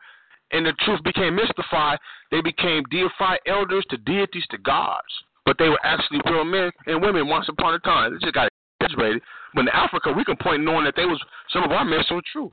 and 0.51 0.65
the 0.65 0.73
truth 0.85 1.03
became 1.03 1.35
mystified, 1.35 1.99
they 2.31 2.41
became 2.41 2.83
deified 2.89 3.39
elders 3.47 3.85
to 3.89 3.97
deities 3.97 4.45
to 4.51 4.57
gods. 4.59 5.07
But 5.45 5.57
they 5.57 5.69
were 5.69 5.79
actually 5.83 6.19
real 6.29 6.43
men 6.43 6.71
and 6.87 7.01
women 7.01 7.27
once 7.27 7.47
upon 7.49 7.73
a 7.73 7.79
time. 7.79 8.13
They 8.13 8.19
just 8.19 8.33
got 8.33 8.49
exaggerated. 8.81 9.21
But 9.53 9.61
in 9.61 9.69
Africa, 9.69 10.11
we 10.15 10.25
can 10.25 10.35
point 10.37 10.63
knowing 10.63 10.85
that 10.85 10.95
they 10.95 11.05
was 11.05 11.21
some 11.51 11.63
of 11.63 11.71
our 11.71 11.85
men 11.85 12.01
so 12.09 12.21
true. 12.31 12.51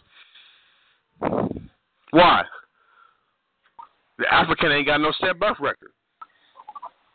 Why? 2.10 2.44
The 4.18 4.32
African 4.32 4.70
ain't 4.70 4.86
got 4.86 5.00
no 5.00 5.12
set 5.20 5.38
birth 5.40 5.56
record. 5.60 5.90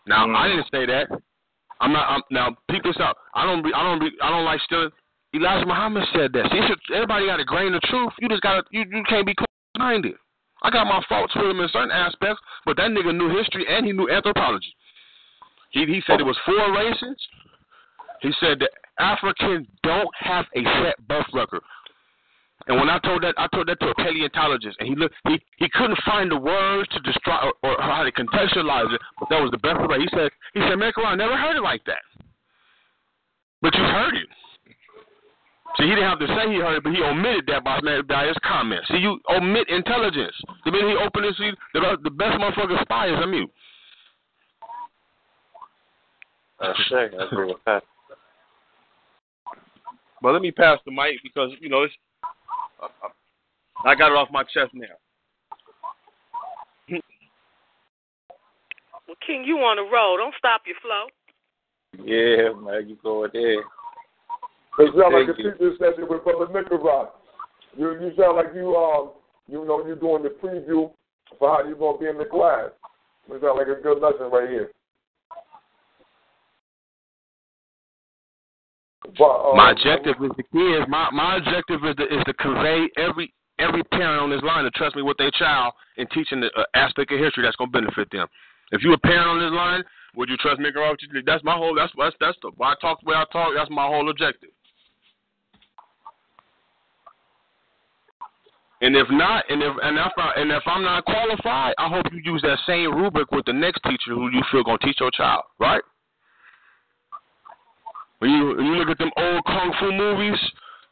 Now 0.06 0.28
mm. 0.28 0.36
I 0.36 0.48
didn't 0.50 0.68
say 0.72 0.86
that. 0.86 1.08
I'm 1.80 1.94
not. 1.94 2.10
I'm, 2.10 2.22
now, 2.30 2.58
peep 2.70 2.84
this 2.84 2.98
out. 3.00 3.16
I 3.34 3.46
don't. 3.46 3.64
Be, 3.64 3.72
I 3.74 3.84
don't. 3.84 4.00
Be, 4.00 4.10
I 4.22 4.30
don't 4.30 4.44
like 4.44 4.60
stealing. 4.66 4.90
Elijah 5.34 5.66
Muhammad 5.66 6.04
said 6.14 6.34
that. 6.34 6.52
See, 6.52 6.94
everybody 6.94 7.28
got 7.28 7.40
a 7.40 7.46
grain 7.46 7.74
of 7.74 7.82
truth. 7.84 8.12
You 8.20 8.28
just 8.28 8.42
gotta. 8.42 8.64
You, 8.72 8.84
you 8.92 9.04
can't 9.08 9.26
be 9.26 9.34
close-minded. 9.34 10.16
I 10.62 10.70
got 10.70 10.88
my 10.88 11.01
faults 11.07 11.34
with 11.36 11.45
him 11.45 11.60
in 11.60 11.70
certain 11.72 11.91
aspects, 11.91 12.41
but 12.66 12.76
that 12.78 12.91
nigga 12.91 13.16
knew 13.16 13.36
history 13.36 13.66
and 13.70 13.86
he 13.86 13.91
knew 13.91 14.10
anthropology. 14.10 14.76
He 15.72 15.86
he 15.86 16.01
said 16.05 16.20
it 16.20 16.26
was 16.26 16.38
four 16.45 16.74
races. 16.74 17.16
He 18.22 18.32
said 18.39 18.60
that 18.60 18.72
Africans 18.99 19.68
don't 19.84 20.10
have 20.20 20.45
a 20.55 20.64
set 20.84 21.07
birth 21.07 21.28
record. 21.34 21.62
And 22.68 22.78
when 22.78 22.89
I 22.89 22.99
told 22.99 23.24
that, 23.24 23.34
I 23.38 23.47
told 23.47 23.68
that 23.70 23.80
to 23.80 23.89
a 23.89 23.95
paleontologist, 23.95 24.78
and 24.80 24.89
he 24.89 24.95
looked, 24.95 25.16
he 25.28 25.39
he 25.57 25.70
couldn't 25.70 25.97
find 26.05 26.30
the 26.30 26.38
words 26.38 26.89
to 26.89 26.99
describe 26.99 27.53
or, 27.64 27.72
or 27.72 27.82
how 27.82 28.03
to 28.03 28.12
contextualize 28.12 28.93
it. 28.93 29.01
But 29.20 29.30
that 29.30 29.41
was 29.41 29.51
the 29.51 29.57
best 29.57 29.80
way. 29.88 29.99
He 29.99 30.10
said, 30.12 30.30
he 30.53 30.60
said, 30.62 30.76
man, 30.76 30.91
I 30.97 31.16
never 31.16 31.38
heard 31.38 31.55
it 31.55 31.64
like 31.64 31.84
that. 31.86 32.03
But 33.62 33.74
you 33.76 33.84
heard 33.84 34.16
it. 34.16 34.28
See, 35.78 35.84
he 35.84 35.89
didn't 35.89 36.09
have 36.09 36.20
to 36.20 36.28
say 36.28 36.51
he 36.51 36.57
heard 36.57 36.78
it, 36.78 36.84
but 36.84 36.93
he 36.93 37.01
omitted 37.01 37.45
that 37.47 37.63
by, 37.63 37.80
by 38.07 38.28
his 38.28 38.38
comments. 38.43 38.88
See, 38.89 38.97
you 38.97 39.20
omit 39.30 39.70
intelligence. 39.70 40.36
The 40.65 40.72
minute 40.72 40.97
he 40.97 41.05
opened 41.05 41.26
his 41.26 41.38
see, 41.38 41.51
the, 41.74 41.97
the 42.03 42.09
best 42.09 42.39
motherfucker 42.39 42.82
spy 42.82 43.07
is 43.07 43.24
a 43.24 43.28
mute. 43.28 43.51
Uh, 46.59 46.74
sure, 46.88 47.09
I 47.22 47.26
agree 47.26 47.47
with 47.47 47.57
that. 47.65 47.84
But 50.22 50.34
let 50.34 50.41
me 50.41 50.51
pass 50.51 50.80
the 50.86 50.91
mic 50.91 51.15
because 51.24 51.51
you 51.61 51.70
know 51.70 51.84
it's 51.84 51.93
I 53.86 53.95
got 53.95 54.11
it 54.11 54.17
off 54.17 54.30
my 54.32 54.43
chest 54.43 54.72
now. 54.74 54.88
well, 59.07 59.17
King, 59.26 59.43
you 59.45 59.57
on 59.59 59.78
the 59.78 59.84
road. 59.84 60.17
Don't 60.17 60.36
stop 60.38 60.61
your 60.65 60.76
flow. 60.82 61.07
Yeah, 62.05 62.53
man, 62.59 62.89
you 62.89 62.97
go 63.01 63.28
there. 63.32 63.63
It 64.80 64.96
sound 64.96 65.14
like 65.14 65.28
a 65.28 65.36
teacher 65.36 65.76
session 65.78 66.08
with 66.10 66.24
Brother 66.24 66.48
Nicarag. 66.48 67.10
You 67.78 67.92
you 68.00 68.12
sound 68.18 68.38
like 68.38 68.56
you 68.56 68.76
um 68.76 69.12
you 69.48 69.66
know 69.66 69.86
you're 69.86 69.96
doing 69.96 70.24
the 70.24 70.30
preview 70.30 70.92
for 71.38 71.50
how 71.50 71.68
you're 71.68 71.76
gonna 71.76 71.98
be 71.98 72.08
in 72.08 72.18
the 72.18 72.26
class. 72.26 72.72
It 73.30 73.42
sound 73.42 73.60
like 73.60 73.68
a 73.68 73.82
good 73.82 74.00
lesson 74.02 74.32
right 74.32 74.50
here. 74.50 74.72
But, 79.18 79.52
um, 79.52 79.58
my 79.58 79.72
objective 79.72 80.16
is 80.24 80.32
the 80.38 80.44
kids. 80.44 80.88
My 80.88 81.10
my 81.12 81.38
objective 81.38 81.84
is 81.84 81.96
to 81.98 82.04
is 82.04 82.24
to 82.26 82.34
convey 82.34 82.88
every 82.98 83.34
every 83.60 83.84
parent 83.92 84.22
on 84.22 84.30
this 84.30 84.44
line 84.44 84.64
to 84.64 84.72
trust 84.72 84.96
me 84.96 85.02
with 85.02 85.18
their 85.18 85.32
child 85.32 85.74
in 85.98 86.08
teaching 86.08 86.40
the 86.40 86.48
uh, 86.56 86.64
aspect 86.76 87.12
of 87.12 87.20
history 87.20 87.44
that's 87.44 87.58
going 87.58 87.72
to 87.72 87.82
benefit 87.82 88.08
them. 88.12 88.28
If 88.72 88.82
you're 88.82 88.94
a 88.94 89.00
parent 89.00 89.28
on 89.28 89.40
this 89.40 89.52
line, 89.52 89.84
would 90.16 90.30
you 90.30 90.38
trust 90.38 90.62
me? 90.62 90.70
That's 91.26 91.44
my 91.44 91.56
whole. 91.56 91.76
That's 91.76 91.92
that's 91.98 92.16
that's 92.20 92.38
the 92.42 92.52
why 92.56 92.72
I 92.72 92.76
talk 92.80 93.02
the 93.04 93.10
way 93.10 93.16
I 93.16 93.26
talk. 93.32 93.52
That's 93.56 93.70
my 93.70 93.86
whole 93.86 94.10
objective. 94.10 94.52
And 98.82 98.96
if 98.96 99.08
not, 99.12 99.44
and 99.50 99.62
if 99.62 99.76
and 99.84 99.98
if 99.98 100.14
I, 100.18 100.32
and 100.38 100.52
if 100.52 100.64
I'm 100.66 100.84
not 100.84 101.04
qualified, 101.04 101.74
I 101.78 101.90
hope 101.90 102.06
you 102.14 102.22
use 102.24 102.42
that 102.44 102.60
same 102.66 102.96
rubric 102.96 103.30
with 103.32 103.46
the 103.46 103.52
next 103.52 103.82
teacher 103.84 104.16
who 104.16 104.32
you 104.32 104.42
feel 104.52 104.64
gonna 104.64 104.78
teach 104.78 105.00
your 105.02 105.12
child, 105.12 105.44
right? 105.60 105.82
When 108.20 108.32
you 108.32 108.56
when 108.56 108.66
you 108.66 108.76
look 108.76 108.90
at 108.90 108.98
them 108.98 109.12
old 109.18 109.44
kung 109.46 109.74
fu 109.80 109.92
movies, 109.92 110.40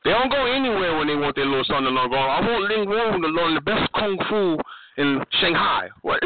they 0.04 0.12
don't 0.12 0.30
go 0.30 0.46
anywhere 0.46 0.98
when 0.98 1.08
they 1.08 1.16
want 1.16 1.36
their 1.36 1.46
little 1.46 1.64
son 1.64 1.84
to 1.84 1.90
learn. 1.90 2.12
I 2.12 2.42
want 2.42 2.70
Ling 2.70 2.90
Wong 2.90 3.22
to 3.22 3.28
learn 3.28 3.56
the 3.56 3.62
best 3.62 3.92
kung 3.94 4.18
fu 4.30 4.58
in 5.02 5.24
Shanghai. 5.40 5.90
What? 6.02 6.20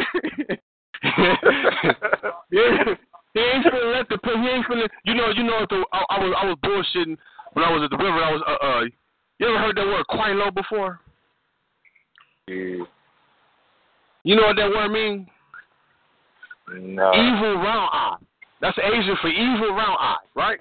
yeah, 2.51 2.86
he 3.34 3.39
ain't 3.39 3.66
finna 3.66 3.93
let 3.97 4.07
the 4.09 4.20
he 4.24 4.47
ain't 4.49 4.66
finna. 4.66 4.88
You 5.03 5.16
know, 5.16 5.30
you 5.30 5.43
know. 5.43 5.66
The, 5.68 5.84
I, 5.93 6.05
I 6.09 6.20
was 6.20 6.36
I 6.38 6.45
was 6.45 6.57
bullshitting 6.64 7.18
when 7.53 7.66
I 7.66 7.72
was 7.72 7.82
at 7.84 7.89
the 7.89 7.97
river. 7.97 8.24
I 8.24 8.32
was 8.32 8.41
uh, 8.45 8.66
uh 8.66 8.82
you 9.39 9.47
ever 9.47 9.57
heard 9.57 9.78
that 9.78 9.86
word 9.88 10.05
quite 10.07 10.34
low 10.34 10.51
before? 10.51 10.99
Yeah. 12.47 12.85
You 14.23 14.35
know 14.35 14.43
what 14.43 14.55
that 14.57 14.69
word 14.69 14.89
means? 14.89 15.27
No. 16.69 17.11
Evil 17.13 17.55
round 17.55 17.89
eye. 17.91 18.17
That's 18.61 18.77
Asian 18.77 19.17
for 19.21 19.29
evil 19.29 19.73
round 19.73 19.97
eye, 19.99 20.23
right? 20.35 20.59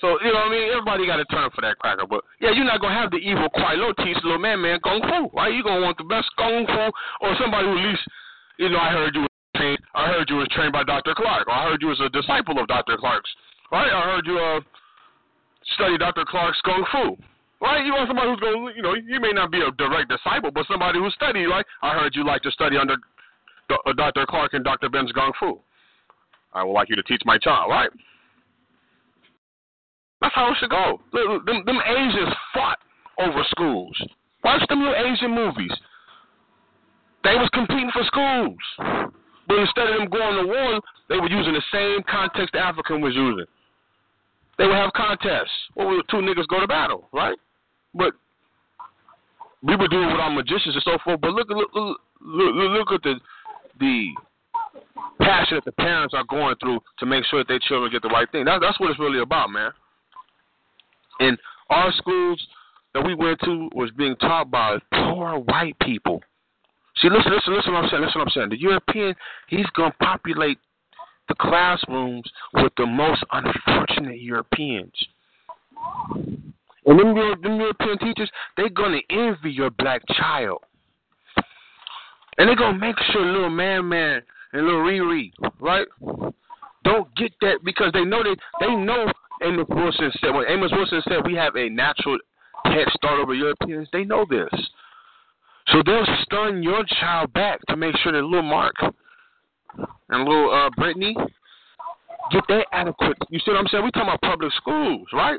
So 0.00 0.16
you 0.24 0.32
know 0.32 0.40
what 0.40 0.48
I 0.48 0.50
mean. 0.50 0.68
Everybody 0.72 1.06
got 1.06 1.20
a 1.20 1.24
term 1.26 1.50
for 1.54 1.60
that 1.60 1.78
cracker, 1.78 2.06
but 2.08 2.24
yeah, 2.40 2.50
you're 2.50 2.64
not 2.64 2.80
gonna 2.80 2.98
have 2.98 3.10
the 3.10 3.18
evil 3.18 3.48
gweilo 3.54 3.94
teach 4.00 4.16
little 4.24 4.38
man 4.38 4.60
man 4.60 4.80
kung 4.80 5.00
fu, 5.02 5.28
right? 5.36 5.52
You're 5.52 5.62
gonna 5.62 5.84
want 5.84 5.98
the 5.98 6.08
best 6.08 6.28
kung 6.36 6.66
fu 6.66 6.84
or 7.20 7.36
somebody 7.38 7.68
who 7.68 7.78
at 7.78 7.84
least, 7.84 8.02
you 8.58 8.68
know, 8.70 8.78
I 8.78 8.90
heard 8.90 9.14
you 9.14 9.22
was 9.22 9.30
trained. 9.56 9.78
I 9.94 10.06
heard 10.08 10.28
you 10.30 10.36
was 10.36 10.48
trained 10.52 10.72
by 10.72 10.84
Dr. 10.84 11.14
Clarke, 11.14 11.46
or 11.46 11.52
I 11.52 11.68
heard 11.68 11.82
you 11.82 11.88
was 11.88 12.00
a 12.00 12.08
disciple 12.08 12.58
of 12.58 12.66
Dr. 12.66 12.96
Clarke's, 12.96 13.30
right? 13.70 13.92
I 13.92 14.00
heard 14.08 14.26
you 14.26 14.38
uh 14.38 14.60
study 15.76 15.98
Dr. 15.98 16.24
Clarke's 16.24 16.60
kung 16.64 16.84
fu. 16.90 17.16
Right, 17.60 17.84
you 17.84 17.92
want 17.92 18.08
somebody 18.08 18.30
who's 18.30 18.40
going, 18.40 18.72
to 18.72 18.74
you 18.74 18.82
know, 18.82 18.94
you 18.94 19.20
may 19.20 19.32
not 19.32 19.50
be 19.50 19.60
a 19.60 19.70
direct 19.72 20.08
disciple, 20.08 20.50
but 20.50 20.66
somebody 20.66 20.98
who 20.98 21.10
studied. 21.10 21.46
Like 21.46 21.66
I 21.82 21.92
heard 21.92 22.16
you 22.16 22.24
like 22.24 22.42
to 22.42 22.50
study 22.50 22.76
under 22.78 22.96
Dr. 23.68 24.22
Uh, 24.22 24.26
Clarke 24.26 24.54
and 24.54 24.64
Dr. 24.64 24.88
Ben's 24.88 25.12
Kung 25.12 25.32
Fu. 25.38 25.60
I 26.52 26.64
would 26.64 26.72
like 26.72 26.88
you 26.88 26.96
to 26.96 27.02
teach 27.02 27.22
my 27.24 27.38
child, 27.38 27.70
right? 27.70 27.90
That's 30.20 30.34
how 30.34 30.50
it 30.50 30.56
should 30.58 30.70
go. 30.70 31.00
Them, 31.12 31.62
them 31.64 31.78
Asians 31.86 32.34
fought 32.52 32.78
over 33.18 33.44
schools. 33.50 33.96
Watch 34.42 34.66
them 34.68 34.80
new 34.80 34.94
Asian 34.94 35.34
movies. 35.34 35.72
They 37.24 37.34
was 37.34 37.48
competing 37.52 37.90
for 37.92 38.02
schools. 38.04 38.58
But 39.46 39.58
instead 39.58 39.88
of 39.88 39.98
them 39.98 40.08
going 40.08 40.42
to 40.42 40.46
war, 40.46 40.80
they 41.08 41.16
were 41.16 41.28
using 41.28 41.52
the 41.52 41.62
same 41.72 42.02
context 42.10 42.52
the 42.52 42.58
African 42.58 43.00
was 43.00 43.14
using. 43.14 43.46
They 44.58 44.66
would 44.66 44.76
have 44.76 44.92
contests. 44.92 45.50
Well, 45.74 46.00
two 46.10 46.18
niggas 46.18 46.46
go 46.48 46.60
to 46.60 46.66
battle, 46.66 47.08
right? 47.12 47.36
But 47.94 48.12
we 49.62 49.76
were 49.76 49.88
doing 49.88 50.06
with 50.06 50.20
our 50.20 50.30
magicians 50.30 50.74
and 50.74 50.82
so 50.84 50.98
forth. 51.04 51.20
But 51.20 51.32
look, 51.32 51.48
look, 51.48 51.70
look, 51.74 51.98
look, 52.20 52.92
at 52.92 53.02
the 53.02 53.14
the 53.78 54.08
passion 55.20 55.56
that 55.56 55.64
the 55.64 55.72
parents 55.72 56.14
are 56.14 56.24
going 56.24 56.54
through 56.60 56.80
to 56.98 57.06
make 57.06 57.24
sure 57.26 57.40
that 57.40 57.48
their 57.48 57.60
children 57.60 57.90
get 57.90 58.02
the 58.02 58.08
right 58.08 58.30
thing. 58.30 58.44
That, 58.44 58.60
that's 58.60 58.78
what 58.80 58.90
it's 58.90 59.00
really 59.00 59.20
about, 59.20 59.50
man. 59.50 59.70
And 61.18 61.38
our 61.68 61.92
schools 61.92 62.40
that 62.94 63.04
we 63.04 63.14
went 63.14 63.38
to 63.44 63.68
was 63.74 63.90
being 63.96 64.16
taught 64.16 64.50
by 64.50 64.78
poor 64.92 65.38
white 65.38 65.78
people. 65.80 66.22
See, 66.96 67.08
listen, 67.08 67.32
listen, 67.32 67.54
listen. 67.54 67.72
What 67.72 67.84
I'm 67.84 67.90
saying, 67.90 68.02
listen. 68.02 68.18
What 68.18 68.28
I'm 68.28 68.32
saying. 68.34 68.48
The 68.50 68.60
European, 68.60 69.14
he's 69.48 69.66
gonna 69.76 69.94
populate 70.02 70.58
the 71.28 71.34
classrooms 71.36 72.24
with 72.54 72.72
the 72.76 72.86
most 72.86 73.24
unfortunate 73.32 74.20
Europeans. 74.20 74.92
And 76.90 76.98
them, 76.98 77.14
them 77.14 77.60
European 77.60 77.98
teachers, 77.98 78.28
they're 78.56 78.68
gonna 78.68 78.98
envy 79.10 79.52
your 79.52 79.70
black 79.70 80.02
child. 80.08 80.58
And 82.36 82.48
they're 82.48 82.56
gonna 82.56 82.78
make 82.78 82.96
sure 83.12 83.24
little 83.24 83.48
man 83.48 83.88
man 83.88 84.22
and 84.52 84.64
little 84.64 84.80
Riri, 84.80 85.30
right? 85.60 85.86
Don't 86.82 87.14
get 87.14 87.32
that 87.42 87.58
because 87.64 87.92
they 87.92 88.04
know 88.04 88.24
they 88.24 88.34
they 88.58 88.74
know 88.74 89.06
Amos 89.40 89.66
Wilson 89.68 90.10
said 90.20 90.34
when 90.34 90.46
Amos 90.48 90.72
Wilson 90.72 91.00
said 91.08 91.24
we 91.24 91.34
have 91.36 91.54
a 91.54 91.68
natural 91.68 92.18
head 92.64 92.88
start 92.94 93.20
over 93.20 93.34
Europeans, 93.34 93.86
they 93.92 94.02
know 94.02 94.26
this. 94.28 94.50
So 95.68 95.84
they'll 95.86 96.06
stun 96.24 96.60
your 96.60 96.82
child 97.00 97.32
back 97.32 97.60
to 97.68 97.76
make 97.76 97.96
sure 97.98 98.10
that 98.10 98.22
little 98.22 98.42
Mark 98.42 98.74
and 100.08 100.24
little 100.24 100.52
uh 100.52 100.70
Brittany 100.70 101.14
get 102.32 102.42
that 102.48 102.66
adequate 102.72 103.16
you 103.28 103.38
see 103.38 103.52
what 103.52 103.60
I'm 103.60 103.68
saying? 103.68 103.84
We 103.84 103.92
talking 103.92 104.08
about 104.08 104.20
public 104.22 104.50
schools, 104.54 105.06
right? 105.12 105.38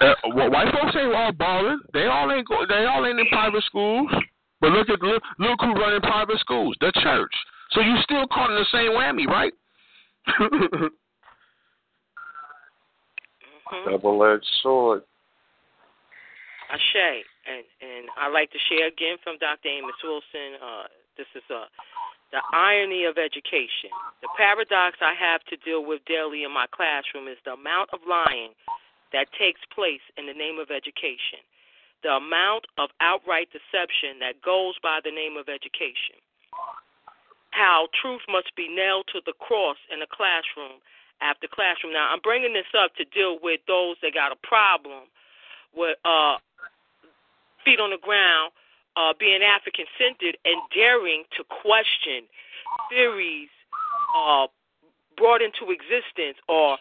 Uh, 0.00 0.14
well, 0.34 0.50
white 0.50 0.72
folks 0.72 0.96
ain't 0.96 1.14
all 1.14 1.32
balling. 1.32 1.80
They 1.92 2.06
all 2.06 2.30
ain't 2.30 2.46
go. 2.46 2.64
They 2.68 2.84
all 2.86 3.04
ain't 3.06 3.18
in 3.18 3.26
private 3.28 3.64
schools. 3.64 4.08
But 4.60 4.70
look 4.70 4.88
at 4.88 5.00
look, 5.02 5.22
look 5.38 5.60
who 5.60 5.72
running 5.74 6.00
private 6.00 6.38
schools. 6.38 6.76
The 6.80 6.92
church. 7.02 7.34
So 7.72 7.80
you 7.80 7.96
still 8.02 8.26
caught 8.28 8.50
in 8.50 8.56
the 8.56 8.66
same 8.70 8.92
whammy, 8.92 9.26
right? 9.26 9.52
mm-hmm. 10.40 10.86
Double-edged 13.90 14.46
sword. 14.62 15.02
Ashe, 16.70 17.24
and 17.48 17.64
and 17.80 18.08
I 18.16 18.28
like 18.28 18.50
to 18.52 18.58
share 18.68 18.86
again 18.86 19.16
from 19.24 19.38
Dr. 19.38 19.68
Amos 19.68 19.98
Wilson. 20.04 20.62
Uh, 20.62 20.84
this 21.16 21.26
is 21.34 21.42
uh, 21.50 21.64
the 22.30 22.40
irony 22.52 23.04
of 23.04 23.18
education. 23.18 23.90
The 24.22 24.28
paradox 24.36 24.96
I 25.02 25.12
have 25.18 25.42
to 25.50 25.56
deal 25.64 25.84
with 25.84 26.00
daily 26.06 26.44
in 26.44 26.52
my 26.52 26.66
classroom 26.72 27.28
is 27.28 27.36
the 27.44 27.52
amount 27.52 27.90
of 27.92 28.00
lying 28.08 28.52
that 29.12 29.32
takes 29.38 29.60
place 29.74 30.02
in 30.16 30.26
the 30.26 30.34
name 30.34 30.58
of 30.58 30.70
education, 30.70 31.40
the 32.02 32.16
amount 32.16 32.66
of 32.78 32.90
outright 33.00 33.48
deception 33.52 34.18
that 34.20 34.42
goes 34.42 34.74
by 34.82 35.00
the 35.04 35.10
name 35.10 35.36
of 35.36 35.48
education, 35.48 36.18
how 37.50 37.88
truth 38.00 38.22
must 38.28 38.54
be 38.56 38.68
nailed 38.68 39.06
to 39.12 39.20
the 39.24 39.36
cross 39.38 39.76
in 39.92 40.02
a 40.02 40.08
classroom 40.08 40.80
after 41.20 41.46
classroom. 41.46 41.92
Now, 41.92 42.10
I'm 42.10 42.20
bringing 42.20 42.52
this 42.52 42.68
up 42.76 42.96
to 42.96 43.04
deal 43.04 43.38
with 43.40 43.60
those 43.68 43.96
that 44.02 44.14
got 44.14 44.32
a 44.32 44.40
problem 44.42 45.06
with 45.74 45.96
uh, 46.04 46.36
feet 47.64 47.80
on 47.80 47.90
the 47.90 48.02
ground, 48.02 48.52
uh, 48.96 49.14
being 49.18 49.42
African 49.42 49.86
centered, 49.96 50.36
and 50.44 50.60
daring 50.74 51.24
to 51.36 51.44
question 51.44 52.26
theories 52.90 53.48
uh, 54.16 54.46
brought 55.16 55.40
into 55.40 55.70
existence 55.70 56.36
or 56.48 56.76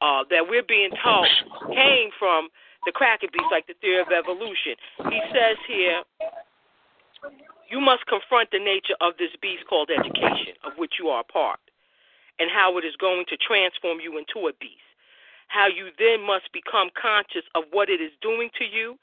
uh, 0.00 0.24
that 0.30 0.48
we're 0.48 0.66
being 0.66 0.90
taught 1.02 1.28
came 1.68 2.10
from 2.18 2.48
the 2.86 2.92
cracker 2.92 3.28
beast, 3.32 3.50
like 3.50 3.66
the 3.66 3.74
theory 3.80 4.00
of 4.00 4.08
evolution. 4.08 4.74
He 5.10 5.20
says 5.32 5.56
here, 5.68 6.02
you 7.68 7.80
must 7.80 8.06
confront 8.06 8.50
the 8.50 8.58
nature 8.58 8.96
of 9.00 9.14
this 9.18 9.30
beast 9.40 9.64
called 9.68 9.90
education, 9.90 10.56
of 10.64 10.72
which 10.76 10.94
you 10.98 11.08
are 11.08 11.20
a 11.20 11.32
part, 11.32 11.60
and 12.38 12.50
how 12.50 12.78
it 12.78 12.84
is 12.84 12.96
going 12.96 13.24
to 13.28 13.36
transform 13.36 14.00
you 14.00 14.18
into 14.18 14.48
a 14.48 14.52
beast. 14.58 14.82
How 15.48 15.66
you 15.66 15.90
then 15.98 16.24
must 16.24 16.50
become 16.52 16.90
conscious 17.00 17.44
of 17.54 17.64
what 17.70 17.90
it 17.90 18.00
is 18.00 18.12
doing 18.22 18.50
to 18.58 18.64
you 18.64 18.96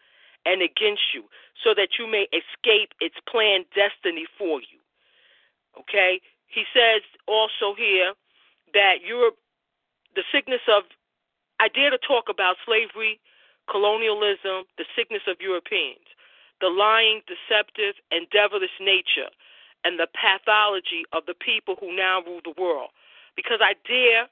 and 0.46 0.62
against 0.62 1.14
you, 1.14 1.24
so 1.64 1.74
that 1.76 2.00
you 2.00 2.08
may 2.08 2.28
escape 2.32 2.92
its 3.00 3.16
planned 3.30 3.66
destiny 3.76 4.26
for 4.38 4.60
you. 4.62 4.80
Okay? 5.80 6.20
He 6.48 6.64
says 6.74 7.04
also 7.28 7.76
here 7.78 8.14
that 8.74 9.04
you're 9.06 9.32
the 10.18 10.26
sickness 10.34 10.66
of, 10.66 10.84
I 11.62 11.70
dare 11.70 11.94
to 11.94 12.02
talk 12.02 12.26
about 12.26 12.58
slavery, 12.66 13.22
colonialism, 13.70 14.66
the 14.82 14.90
sickness 14.98 15.22
of 15.30 15.38
Europeans, 15.40 16.10
the 16.60 16.74
lying, 16.74 17.22
deceptive, 17.30 18.02
and 18.10 18.26
devilish 18.34 18.74
nature, 18.82 19.30
and 19.86 20.02
the 20.02 20.10
pathology 20.18 21.06
of 21.14 21.30
the 21.30 21.38
people 21.38 21.78
who 21.80 21.96
now 21.96 22.26
rule 22.26 22.42
the 22.42 22.58
world. 22.58 22.90
Because 23.38 23.62
I 23.62 23.78
dare 23.86 24.26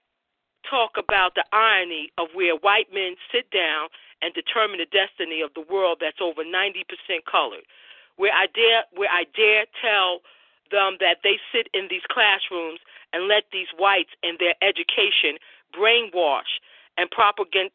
talk 0.66 0.98
about 0.98 1.38
the 1.38 1.46
irony 1.54 2.10
of 2.18 2.34
where 2.34 2.58
white 2.58 2.90
men 2.90 3.14
sit 3.30 3.46
down 3.54 3.94
and 4.26 4.34
determine 4.34 4.82
the 4.82 4.90
destiny 4.90 5.46
of 5.46 5.54
the 5.54 5.62
world 5.70 6.02
that's 6.02 6.18
over 6.18 6.42
90% 6.42 6.82
colored. 7.30 7.70
Where 8.18 8.34
I 8.34 8.48
dare, 8.50 8.90
where 8.90 9.12
I 9.14 9.30
dare 9.38 9.70
tell 9.78 10.26
them 10.72 10.98
that 11.00 11.22
they 11.22 11.38
sit 11.54 11.70
in 11.78 11.86
these 11.94 12.06
classrooms 12.10 12.80
and 13.14 13.28
let 13.28 13.46
these 13.54 13.70
whites 13.78 14.10
and 14.24 14.40
their 14.40 14.56
education 14.66 15.38
brainwash 15.78 16.62
and 16.98 17.10
propaganda, 17.12 17.72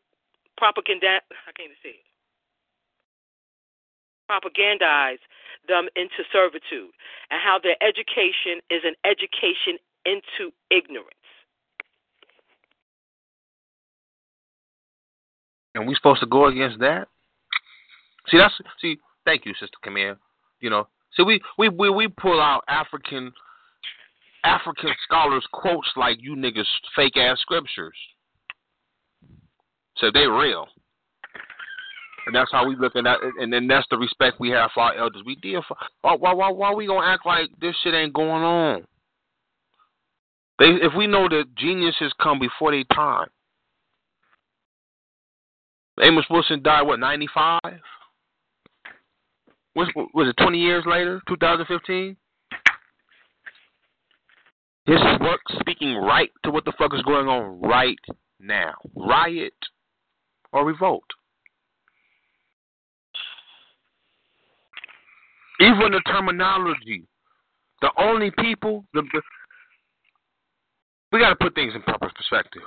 I 0.61 1.53
can't 1.57 1.71
even 1.71 2.01
propagandize 4.31 5.19
them 5.69 5.89
into 5.97 6.23
servitude, 6.33 6.95
and 7.31 7.41
how 7.43 7.59
their 7.63 7.77
education 7.83 8.63
is 8.71 8.83
an 8.85 8.95
education 9.05 9.79
into 10.07 10.53
ignorance. 10.71 11.09
And 15.75 15.87
we 15.87 15.95
supposed 15.95 16.21
to 16.21 16.27
go 16.27 16.47
against 16.47 16.79
that? 16.81 17.09
See, 18.29 18.39
that's 18.39 18.55
see. 18.81 18.99
Thank 19.25 19.45
you, 19.45 19.53
Sister 19.53 19.77
Camille. 19.83 20.17
You 20.61 20.71
know, 20.71 20.89
see, 21.17 21.23
we 21.23 21.41
we 21.59 21.69
we 21.69 21.91
we 21.91 22.09
pull 22.09 22.41
out 22.41 22.65
African 22.69 23.33
African 24.45 24.91
scholars 25.05 25.45
quotes 25.53 25.89
like 25.97 26.19
you 26.21 26.35
niggas 26.35 26.65
fake 26.97 27.17
ass 27.17 27.39
scriptures. 27.41 27.97
So 29.97 30.11
they 30.13 30.27
real. 30.27 30.67
And 32.27 32.35
that's 32.35 32.53
how 32.53 32.69
we 32.69 32.77
looking 32.77 33.07
at 33.07 33.19
it, 33.23 33.35
and 33.41 33.53
then 33.53 33.67
that's 33.67 33.87
the 33.91 33.97
respect 33.97 34.39
we 34.39 34.51
have 34.51 34.71
for 34.75 34.83
our 34.83 34.95
elders. 34.95 35.23
We 35.25 35.37
did 35.37 35.65
for 35.67 35.77
why 36.03 36.15
why 36.15 36.33
why, 36.33 36.51
why 36.51 36.73
we 36.73 36.87
gonna 36.87 37.07
act 37.07 37.25
like 37.27 37.49
this 37.61 37.75
shit 37.83 37.95
ain't 37.95 38.13
going 38.13 38.43
on? 38.43 38.85
They 40.59 40.67
if 40.67 40.93
we 40.97 41.07
know 41.07 41.29
that 41.29 41.57
geniuses 41.57 42.13
come 42.23 42.39
before 42.39 42.73
their 42.73 42.85
time. 42.95 43.29
Amos 46.03 46.25
Wilson 46.31 46.63
died 46.63 46.83
what 46.83 47.01
ninety 47.01 47.29
five? 47.33 47.81
Was 49.75 49.89
was 50.15 50.29
it 50.29 50.37
twenty 50.41 50.59
years 50.59 50.85
later? 50.87 51.23
Two 51.27 51.37
thousand 51.37 51.67
fifteen. 51.67 52.17
His 54.91 54.99
work 55.21 55.41
speaking 55.61 55.95
right 55.99 56.33
to 56.43 56.51
what 56.51 56.65
the 56.65 56.73
fuck 56.77 56.93
is 56.93 57.03
going 57.03 57.29
on 57.29 57.61
right 57.61 58.01
now. 58.41 58.75
Riot 58.97 59.55
or 60.53 60.67
revolt. 60.67 61.05
Even 65.61 65.93
the 65.93 66.01
terminology. 66.07 67.05
The 67.83 67.93
only 67.99 68.33
people, 68.33 68.85
the, 68.93 69.03
the 69.13 69.23
we 71.13 71.21
got 71.21 71.29
to 71.29 71.37
put 71.37 71.55
things 71.55 71.73
in 71.77 71.83
proper 71.83 72.11
perspective. 72.17 72.63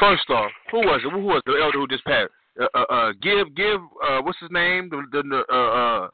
First 0.00 0.30
off, 0.30 0.50
who 0.70 0.78
was 0.78 1.02
it? 1.04 1.12
Who 1.12 1.24
was 1.26 1.42
the 1.44 1.60
elder 1.62 1.78
who 1.78 1.86
just 1.88 2.06
passed? 2.06 2.30
Uh, 2.58 2.68
uh, 2.74 2.84
uh, 2.88 3.12
give, 3.20 3.54
give. 3.54 3.80
Uh, 4.02 4.22
what's 4.22 4.38
his 4.40 4.50
name? 4.50 4.88
The 4.88 5.02
the 5.12 5.44
uh, 5.52 5.54
uh, 5.54 6.08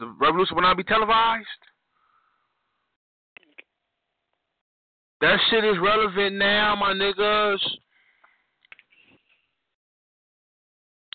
the 0.00 0.12
revolution 0.20 0.56
will 0.56 0.62
not 0.62 0.76
be 0.76 0.82
televised. 0.82 1.46
That 5.26 5.40
shit 5.50 5.64
is 5.64 5.74
relevant 5.82 6.36
now, 6.36 6.76
my 6.76 6.92
niggas. 6.92 7.58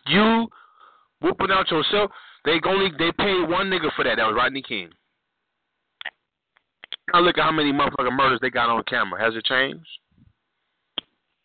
You 0.07 0.47
whooping 1.21 1.47
out 1.49 1.71
yourself. 1.71 2.11
They 2.43 2.59
only 2.65 2.91
they 2.99 3.13
paid 3.13 3.47
one 3.47 3.69
nigga 3.69 3.89
for 3.95 4.03
that. 4.03 4.17
That 4.17 4.27
was 4.27 4.35
Rodney 4.35 4.63
King. 4.63 4.89
Now 7.13 7.21
look 7.21 7.37
at 7.37 7.45
how 7.45 7.53
many 7.53 7.71
motherfucking 7.71 8.17
murders 8.17 8.39
they 8.41 8.49
got 8.49 8.69
on 8.69 8.83
camera. 8.83 9.23
Has 9.23 9.33
it 9.33 9.45
changed? 9.45 9.87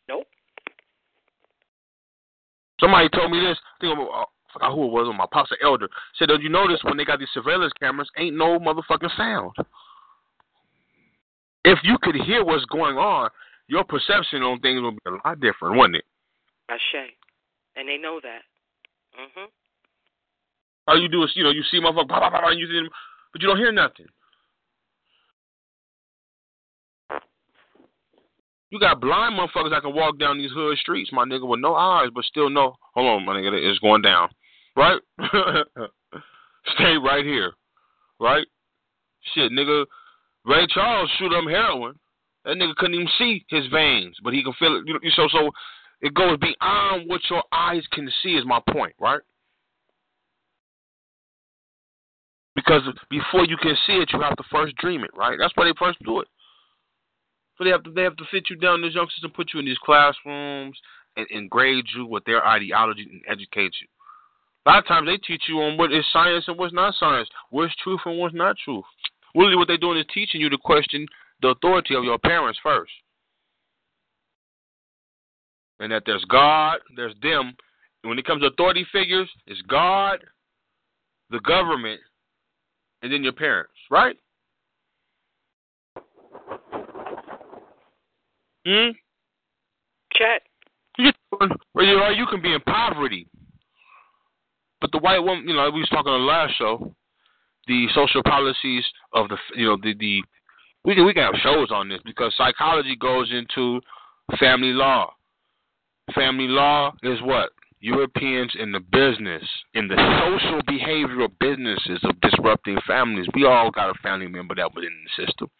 Nope. 0.08 0.26
Somebody 2.80 3.08
told 3.10 3.30
me 3.30 3.38
this. 3.38 3.58
I 3.76 3.80
think 3.80 3.96
uh, 3.96 4.02
I 4.02 4.24
forgot 4.52 4.74
who 4.74 4.86
it 4.86 4.90
was. 4.90 5.14
My 5.16 5.26
pops, 5.30 5.52
elder 5.62 5.88
said, 6.18 6.30
"Did 6.30 6.42
you 6.42 6.48
notice 6.48 6.80
when 6.82 6.96
they 6.96 7.04
got 7.04 7.20
these 7.20 7.28
surveillance 7.32 7.72
cameras, 7.78 8.10
ain't 8.18 8.36
no 8.36 8.58
motherfucking 8.58 9.16
sound? 9.16 9.52
If 11.66 11.80
you 11.82 11.98
could 12.00 12.14
hear 12.14 12.44
what's 12.44 12.64
going 12.66 12.96
on, 12.96 13.28
your 13.66 13.82
perception 13.82 14.42
on 14.42 14.60
things 14.60 14.80
would 14.80 14.94
be 14.94 15.10
a 15.10 15.18
lot 15.26 15.40
different, 15.40 15.76
wouldn't 15.76 15.96
it?" 15.96 16.06
Ashe. 16.68 17.10
And 17.74 17.88
they 17.88 17.98
know 17.98 18.20
that. 18.20 18.42
Mhm. 19.18 19.50
All 20.86 21.00
you 21.00 21.08
do 21.08 21.24
is, 21.24 21.34
you 21.34 21.42
know, 21.42 21.50
you 21.50 21.64
see 21.64 21.80
motherfucker, 21.80 22.06
blah, 22.06 22.20
blah, 22.20 22.30
blah, 22.30 22.48
and 22.50 22.60
you 22.60 22.68
see 22.68 22.74
them, 22.74 22.88
but 23.32 23.42
you 23.42 23.48
don't 23.48 23.58
hear 23.58 23.72
nothing. 23.72 24.06
You 28.70 28.78
got 28.80 29.00
blind 29.00 29.38
motherfuckers 29.38 29.70
that 29.70 29.82
can 29.82 29.94
walk 29.94 30.18
down 30.18 30.38
these 30.38 30.52
hood 30.52 30.78
streets, 30.78 31.12
my 31.12 31.24
nigga, 31.24 31.46
with 31.46 31.60
no 31.60 31.74
eyes, 31.74 32.10
but 32.14 32.24
still 32.24 32.50
know. 32.50 32.76
Hold 32.94 33.08
on, 33.08 33.24
my 33.24 33.34
nigga, 33.34 33.52
it's 33.52 33.78
going 33.80 34.02
down. 34.02 34.28
Right? 34.76 35.00
Stay 36.74 36.96
right 36.98 37.24
here. 37.24 37.52
Right? 38.20 38.46
Shit, 39.34 39.50
nigga. 39.50 39.86
Ray 40.46 40.66
Charles 40.68 41.10
shoot 41.18 41.32
him 41.32 41.46
heroin. 41.46 41.98
That 42.44 42.56
nigga 42.56 42.76
couldn't 42.76 42.94
even 42.94 43.08
see 43.18 43.44
his 43.48 43.66
veins, 43.72 44.16
but 44.22 44.32
he 44.32 44.42
can 44.44 44.52
feel 44.58 44.76
it. 44.76 44.84
You 44.86 44.94
know, 44.94 45.00
so 45.16 45.28
so 45.28 45.50
it 46.00 46.14
goes 46.14 46.38
beyond 46.38 47.08
what 47.08 47.20
your 47.28 47.42
eyes 47.52 47.82
can 47.92 48.08
see. 48.22 48.36
Is 48.36 48.44
my 48.46 48.60
point, 48.70 48.94
right? 49.00 49.20
Because 52.54 52.82
before 53.10 53.44
you 53.44 53.56
can 53.56 53.76
see 53.86 53.94
it, 53.94 54.10
you 54.12 54.20
have 54.20 54.36
to 54.36 54.44
first 54.50 54.76
dream 54.76 55.02
it, 55.02 55.10
right? 55.16 55.36
That's 55.38 55.52
why 55.56 55.64
they 55.64 55.74
first 55.78 55.98
do 56.04 56.20
it. 56.20 56.28
So 57.58 57.64
they 57.64 57.70
have 57.70 57.82
to 57.82 57.90
they 57.90 58.02
have 58.02 58.16
to 58.16 58.24
fit 58.30 58.44
you 58.48 58.56
down 58.56 58.82
these 58.82 58.94
youngsters 58.94 59.24
and 59.24 59.34
put 59.34 59.50
you 59.52 59.60
in 59.60 59.66
these 59.66 59.78
classrooms 59.84 60.78
and, 61.16 61.26
and 61.30 61.50
grade 61.50 61.86
you 61.96 62.06
with 62.06 62.24
their 62.24 62.46
ideology 62.46 63.08
and 63.10 63.22
educate 63.28 63.72
you. 63.80 63.88
A 64.66 64.70
lot 64.70 64.78
of 64.78 64.86
times 64.86 65.08
they 65.08 65.16
teach 65.16 65.42
you 65.48 65.60
on 65.60 65.76
what 65.76 65.92
is 65.92 66.04
science 66.12 66.44
and 66.48 66.58
what's 66.58 66.74
not 66.74 66.94
science, 66.98 67.28
what's 67.50 67.74
truth 67.82 68.00
and 68.04 68.18
what's 68.18 68.34
not 68.34 68.56
truth. 68.64 68.84
Really, 69.36 69.54
what 69.54 69.68
they're 69.68 69.76
doing 69.76 69.98
is 69.98 70.06
teaching 70.14 70.40
you 70.40 70.48
to 70.48 70.56
question 70.56 71.06
the 71.42 71.48
authority 71.48 71.94
of 71.94 72.04
your 72.04 72.18
parents 72.18 72.58
first, 72.62 72.90
and 75.78 75.92
that 75.92 76.04
there's 76.06 76.24
God, 76.24 76.78
there's 76.96 77.14
them. 77.22 77.54
And 78.02 78.08
when 78.08 78.18
it 78.18 78.24
comes 78.24 78.40
to 78.40 78.48
authority 78.48 78.86
figures, 78.90 79.28
it's 79.46 79.60
God, 79.62 80.24
the 81.28 81.40
government, 81.40 82.00
and 83.02 83.12
then 83.12 83.22
your 83.22 83.34
parents, 83.34 83.72
right? 83.90 84.16
Hmm. 88.66 88.90
Chat. 90.14 90.42
You, 90.98 91.10
or 91.74 91.82
you, 91.82 92.00
or 92.00 92.12
you 92.12 92.26
can 92.30 92.40
be 92.40 92.54
in 92.54 92.60
poverty, 92.62 93.28
but 94.80 94.90
the 94.92 94.98
white 94.98 95.18
woman, 95.18 95.46
you 95.46 95.54
know, 95.54 95.70
we 95.70 95.80
was 95.80 95.88
talking 95.90 96.10
on 96.10 96.20
the 96.20 96.26
last 96.26 96.56
show, 96.56 96.94
the 97.66 97.86
social 97.94 98.22
policies 98.22 98.84
of 99.12 99.28
the, 99.28 99.36
you 99.56 99.66
know, 99.66 99.76
the 99.82 99.94
the 99.98 100.22
we 100.84 100.94
can 100.94 101.04
we 101.04 101.12
can 101.12 101.24
have 101.24 101.40
shows 101.42 101.70
on 101.70 101.88
this 101.88 102.00
because 102.04 102.32
psychology 102.36 102.96
goes 102.96 103.32
into 103.32 103.80
family 104.38 104.72
law. 104.72 105.12
Family 106.14 106.46
law 106.46 106.92
is 107.02 107.20
what 107.22 107.50
Europeans 107.80 108.52
in 108.58 108.72
the 108.72 108.80
business, 108.80 109.42
in 109.74 109.88
the 109.88 109.96
social 110.24 110.60
behavioral 110.62 111.30
businesses 111.40 111.98
of 112.04 112.20
disrupting 112.20 112.78
families. 112.86 113.26
We 113.34 113.44
all 113.44 113.70
got 113.70 113.90
a 113.90 113.94
family 114.02 114.28
member 114.28 114.54
that 114.54 114.74
was 114.74 114.84
in 114.84 114.92
the 115.04 115.26
system. 115.26 115.50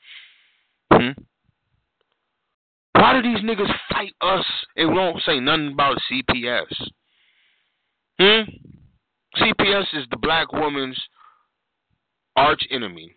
Hmm? 0.93 1.23
Why 2.95 3.13
do 3.13 3.23
these 3.23 3.45
niggas 3.45 3.73
fight 3.91 4.15
us 4.21 4.45
and 4.77 4.95
won't 4.95 5.23
say 5.27 5.41
nothing 5.41 5.73
about 5.73 5.99
CPS? 6.11 6.89
Hmm? 8.19 8.51
CPS 9.37 9.87
is 9.95 10.07
the 10.11 10.17
black 10.17 10.53
woman's 10.53 10.99
arch 12.37 12.63
enemy. 12.71 13.15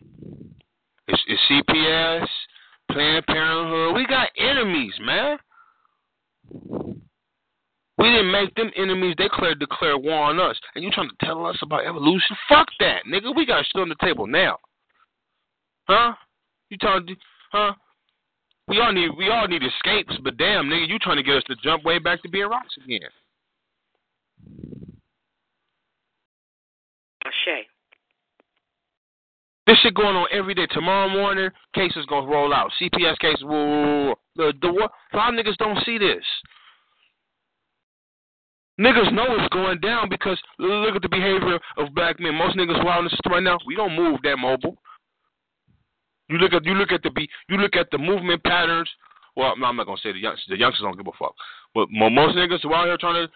It's, 1.07 1.21
it's 1.27 1.41
CPS, 1.49 2.27
Planned 2.91 3.25
Parenthood. 3.27 3.95
We 3.95 4.05
got 4.07 4.29
enemies, 4.37 4.93
man. 5.01 5.37
We 7.97 8.05
didn't 8.05 8.31
make 8.31 8.55
them 8.55 8.71
enemies. 8.77 9.15
They 9.17 9.25
declare 9.25 9.55
declare 9.55 9.97
war 9.97 10.23
on 10.23 10.39
us. 10.39 10.57
And 10.73 10.83
you 10.83 10.91
trying 10.91 11.09
to 11.09 11.25
tell 11.25 11.45
us 11.45 11.57
about 11.61 11.85
evolution? 11.85 12.35
Fuck 12.47 12.67
that, 12.79 13.03
nigga. 13.05 13.35
We 13.35 13.45
got 13.45 13.65
shit 13.65 13.81
on 13.81 13.89
the 13.89 13.95
table 14.01 14.25
now. 14.25 14.57
Huh? 15.87 16.13
You 16.69 16.77
trying 16.77 17.05
to, 17.07 17.15
huh? 17.51 17.73
We 18.67 18.79
all 18.79 18.93
need 18.93 19.09
we 19.17 19.29
all 19.29 19.47
need 19.47 19.63
escapes, 19.63 20.15
but 20.23 20.37
damn, 20.37 20.67
nigga, 20.67 20.87
you 20.87 20.99
trying 20.99 21.17
to 21.17 21.23
get 21.23 21.37
us 21.37 21.43
to 21.47 21.55
jump 21.63 21.83
way 21.83 21.97
back 21.97 22.21
to 22.21 22.29
being 22.29 22.47
rocks 22.47 22.75
again. 22.83 23.01
Ashe. 27.25 27.65
This 29.69 29.77
shit 29.83 29.93
going 29.93 30.15
on 30.15 30.25
every 30.31 30.55
day. 30.55 30.65
Tomorrow 30.65 31.09
morning, 31.09 31.51
cases 31.75 32.03
gonna 32.09 32.25
roll 32.25 32.51
out. 32.55 32.71
CPS 32.81 33.19
cases. 33.19 33.43
Whoa, 33.43 33.51
whoa, 33.51 34.05
whoa. 34.07 34.15
The 34.35 34.53
the 34.63 34.73
what? 34.73 34.91
Of 35.13 35.33
niggas 35.35 35.57
don't 35.57 35.77
see 35.85 35.99
this. 35.99 36.25
Niggas 38.81 39.13
know 39.13 39.27
it's 39.37 39.53
going 39.53 39.79
down 39.79 40.09
because 40.09 40.41
look 40.57 40.95
at 40.95 41.03
the 41.03 41.09
behavior 41.09 41.59
of 41.77 41.93
black 41.93 42.19
men. 42.19 42.33
Most 42.33 42.57
niggas 42.57 42.83
are 42.83 42.97
in 42.97 43.03
the 43.03 43.11
system 43.11 43.33
right 43.33 43.43
now, 43.43 43.59
we 43.67 43.75
don't 43.75 43.95
move 43.95 44.19
that 44.23 44.37
mobile. 44.37 44.75
You 46.29 46.39
look 46.39 46.53
at 46.53 46.65
you 46.65 46.73
look 46.73 46.91
at 46.91 47.03
the 47.03 47.11
be 47.11 47.29
you 47.47 47.57
look 47.57 47.75
at 47.75 47.91
the 47.91 47.99
movement 47.99 48.43
patterns. 48.43 48.89
Well, 49.35 49.53
I'm 49.53 49.75
not 49.75 49.85
gonna 49.85 50.01
say 50.01 50.13
the 50.13 50.17
youngsters. 50.17 50.47
The 50.49 50.57
youngsters 50.57 50.81
don't 50.81 50.97
give 50.97 51.05
a 51.05 51.11
fuck. 51.19 51.35
But 51.75 51.89
most 51.91 52.35
niggas 52.35 52.63
who 52.63 52.73
out 52.73 52.87
here 52.87 52.97
trying 52.97 53.27
to 53.27 53.31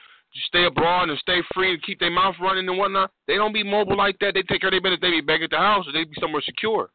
stay 0.47 0.65
abroad 0.65 1.09
and 1.09 1.17
stay 1.19 1.39
free 1.53 1.73
and 1.73 1.83
keep 1.83 1.99
their 1.99 2.11
mouth 2.11 2.35
running 2.41 2.67
and 2.67 2.77
whatnot, 2.77 3.11
they 3.27 3.35
don't 3.35 3.53
be 3.53 3.63
mobile 3.63 3.97
like 3.97 4.17
that. 4.19 4.33
They 4.33 4.41
take 4.43 4.61
care 4.61 4.69
of 4.69 4.71
their 4.73 4.81
business. 4.81 4.99
They 5.01 5.11
be 5.11 5.21
back 5.21 5.41
at 5.41 5.49
the 5.49 5.57
house 5.57 5.87
or 5.87 5.91
they 5.91 6.03
be 6.03 6.15
somewhere 6.19 6.41
secure. 6.41 6.89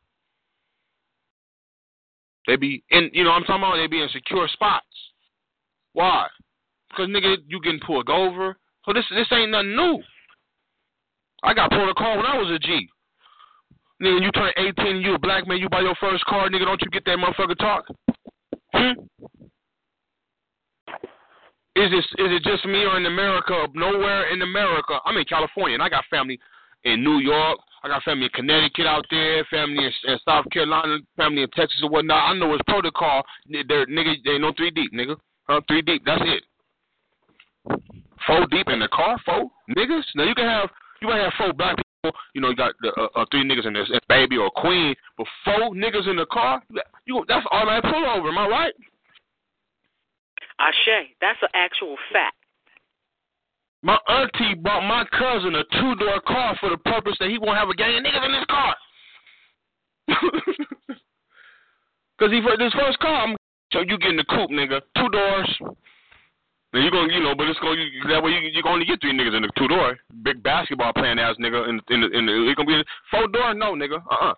They 2.47 2.57
be 2.57 2.83
in, 2.91 3.11
you 3.13 3.25
know, 3.25 3.31
I'm 3.31 3.45
talking 3.45 3.63
about. 3.63 3.77
They 3.77 3.87
be 3.87 4.03
in 4.03 4.09
secure 4.09 4.49
spots. 4.53 4.87
Why? 5.93 6.27
Because 6.89 7.09
nigga, 7.09 7.37
you 7.47 7.61
getting 7.61 7.81
pulled 7.87 8.09
over. 8.09 8.57
So 8.85 8.93
this 8.93 9.05
this 9.11 9.29
ain't 9.33 9.51
nothing 9.51 9.77
new. 9.77 10.03
I 11.43 11.55
got 11.55 11.71
pulled 11.71 11.89
a 11.89 11.95
car 11.95 12.17
when 12.17 12.27
I 12.27 12.39
was 12.39 12.51
a 12.51 12.59
G. 12.59 12.89
Nigga, 14.03 14.23
you 14.23 14.31
turn 14.33 14.53
18 14.57 15.03
you 15.03 15.15
a 15.15 15.19
black 15.19 15.47
man, 15.47 15.59
you 15.59 15.69
buy 15.69 15.81
your 15.81 15.95
first 16.01 16.25
car, 16.25 16.49
nigga, 16.49 16.65
don't 16.65 16.81
you 16.81 16.91
get 16.91 17.05
that 17.05 17.19
motherfucker 17.19 17.59
talk? 17.59 17.85
Hmm? 18.73 18.93
Is 21.79 21.93
it 21.93 22.05
is 22.19 22.31
it 22.35 22.43
just 22.43 22.67
me 22.67 22.83
or 22.85 22.97
in 22.97 23.07
America? 23.07 23.69
Nowhere 23.73 24.33
in 24.35 24.43
America. 24.43 24.99
I'm 25.05 25.17
in 25.17 25.25
California 25.25 25.75
and 25.75 25.83
I 25.83 25.89
got 25.89 26.05
family 26.11 26.39
in 26.83 27.05
New 27.05 27.19
York. 27.19 27.61
I 27.85 27.89
got 27.89 28.03
family 28.03 28.25
in 28.25 28.31
Connecticut 28.31 28.87
out 28.87 29.07
there, 29.11 29.45
family 29.45 29.87
in, 29.87 29.93
in 30.11 30.19
South 30.27 30.51
Carolina, 30.51 30.99
family 31.17 31.43
in 31.43 31.51
Texas 31.51 31.79
or 31.85 31.91
whatnot. 31.91 32.31
I 32.31 32.37
know 32.37 32.53
it's 32.53 32.63
protocol. 32.67 33.23
They're 33.49 33.87
nigga, 33.87 34.15
they 34.25 34.39
know 34.39 34.53
three 34.57 34.73
deep, 34.73 34.93
nigga. 34.93 35.15
Huh? 35.49 35.61
Three 35.69 35.83
deep. 35.83 36.03
That's 36.05 36.23
it. 36.25 36.43
Four 38.27 38.47
deep 38.51 38.67
in 38.69 38.81
the 38.81 38.89
car, 38.89 39.17
four 39.25 39.49
niggas. 39.71 40.03
Now 40.17 40.25
you 40.25 40.35
can 40.35 40.47
have 40.47 40.71
you 41.01 41.07
might 41.07 41.21
have 41.21 41.33
four 41.39 41.53
black 41.53 41.77
people. 41.77 42.19
You 42.35 42.41
know, 42.41 42.51
you 42.51 42.57
got 42.57 42.75
the, 42.81 42.89
uh, 42.99 43.21
uh, 43.21 43.25
three 43.31 43.45
niggas 43.45 43.67
in 43.67 43.73
this 43.73 43.89
baby 44.09 44.37
or 44.37 44.51
queen, 44.51 44.97
but 45.17 45.29
four 45.45 45.75
niggas 45.75 46.11
in 46.11 46.17
the 46.17 46.27
car. 46.27 46.61
You 47.07 47.25
that's 47.29 47.47
all 47.53 47.69
I 47.69 47.81
pull 47.81 48.05
over. 48.05 48.31
Am 48.31 48.39
I 48.39 48.49
right? 48.49 48.75
Ashe, 50.59 51.15
that's 51.21 51.39
an 51.43 51.49
actual 51.55 51.97
fact. 52.13 52.35
My 53.83 53.99
auntie 54.09 54.55
bought 54.55 54.83
my 54.83 55.05
cousin 55.17 55.55
a 55.55 55.63
two 55.79 55.95
door 55.97 56.21
car 56.27 56.57
for 56.61 56.71
the 56.71 56.79
purpose 56.79 57.17
that 57.21 57.31
he 57.31 57.39
won't 57.39 57.57
have 57.57 57.69
a 57.69 57.75
gang 57.75 57.97
of 57.97 58.03
niggas 58.03 58.27
in 58.27 58.35
his 58.35 58.45
car. 58.47 58.77
Cause 62.19 62.31
he 62.33 62.43
for 62.43 62.57
this 62.59 62.73
first 62.73 62.99
car, 62.99 63.29
I'm 63.29 63.37
so 63.73 63.81
you 63.81 63.99
get 63.99 64.11
in 64.11 64.17
the 64.17 64.25
coupe, 64.25 64.51
nigga, 64.51 64.81
two 64.97 65.09
doors. 65.11 65.59
Then 66.73 66.83
you 66.83 66.91
gonna, 66.91 67.13
you 67.13 67.21
know, 67.23 67.35
but 67.37 67.47
it's 67.47 67.59
gonna 67.61 67.81
you, 67.81 68.09
that 68.09 68.23
way 68.23 68.33
you 68.33 68.51
you 68.53 68.63
gonna 68.63 68.85
get 68.85 69.01
three 69.01 69.13
niggas 69.13 69.37
in 69.37 69.43
the 69.43 69.51
two 69.57 69.69
door. 69.69 69.97
Big 70.25 70.43
basketball 70.43 70.93
playing 70.93 71.19
ass 71.21 71.37
nigga 71.39 71.69
in 71.69 71.81
in 71.91 72.01
the, 72.01 72.19
in 72.19 72.27
the 72.27 72.51
it 72.51 72.57
gonna 72.57 72.67
be 72.67 72.83
four 73.11 73.29
door, 73.29 73.55
no 73.55 73.75
nigga, 73.75 74.03
uh 74.11 74.31
uh 74.31 74.35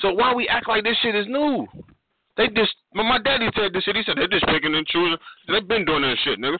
So 0.00 0.12
why 0.12 0.34
we 0.34 0.48
act 0.48 0.68
like 0.68 0.82
this 0.82 0.96
shit 1.00 1.14
is 1.14 1.26
new? 1.28 1.68
They 2.36 2.48
just, 2.48 2.74
my 2.94 3.18
daddy 3.22 3.48
said 3.54 3.72
this 3.72 3.84
shit. 3.84 3.96
He 3.96 4.02
said 4.04 4.16
they 4.16 4.26
just 4.26 4.46
picking 4.46 4.74
and 4.74 4.86
choosing. 4.86 5.16
They've 5.48 5.66
been 5.66 5.84
doing 5.84 6.02
this 6.02 6.18
shit, 6.24 6.40
nigga. 6.40 6.58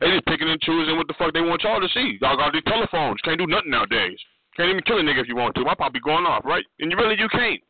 They 0.00 0.10
just 0.10 0.26
picking 0.26 0.48
and 0.48 0.60
choosing 0.60 0.96
what 0.96 1.06
the 1.06 1.14
fuck 1.14 1.32
they 1.32 1.40
want 1.40 1.62
y'all 1.62 1.80
to 1.80 1.88
see. 1.94 2.18
Y'all 2.20 2.36
got 2.36 2.52
these 2.52 2.66
telephones. 2.66 3.20
Can't 3.22 3.38
do 3.38 3.46
nothing 3.46 3.70
nowadays. 3.70 4.18
Can't 4.56 4.68
even 4.68 4.82
kill 4.82 4.98
a 4.98 5.02
nigga 5.02 5.22
if 5.22 5.28
you 5.28 5.36
want 5.36 5.54
to. 5.54 5.64
My 5.64 5.74
pop 5.74 5.92
be 5.92 6.00
going 6.00 6.26
off, 6.26 6.44
right? 6.44 6.64
And 6.80 6.90
you 6.90 6.96
really 6.96 7.14
you 7.18 7.28
can't. 7.28 7.62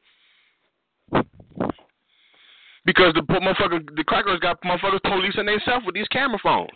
Because 2.84 3.14
the 3.14 3.20
motherfucker, 3.20 3.86
the 3.94 4.04
crackers 4.04 4.40
got 4.40 4.60
motherfuckers 4.62 5.02
policing 5.04 5.46
themselves 5.46 5.84
with 5.86 5.94
these 5.94 6.08
camera 6.08 6.38
phones. 6.42 6.70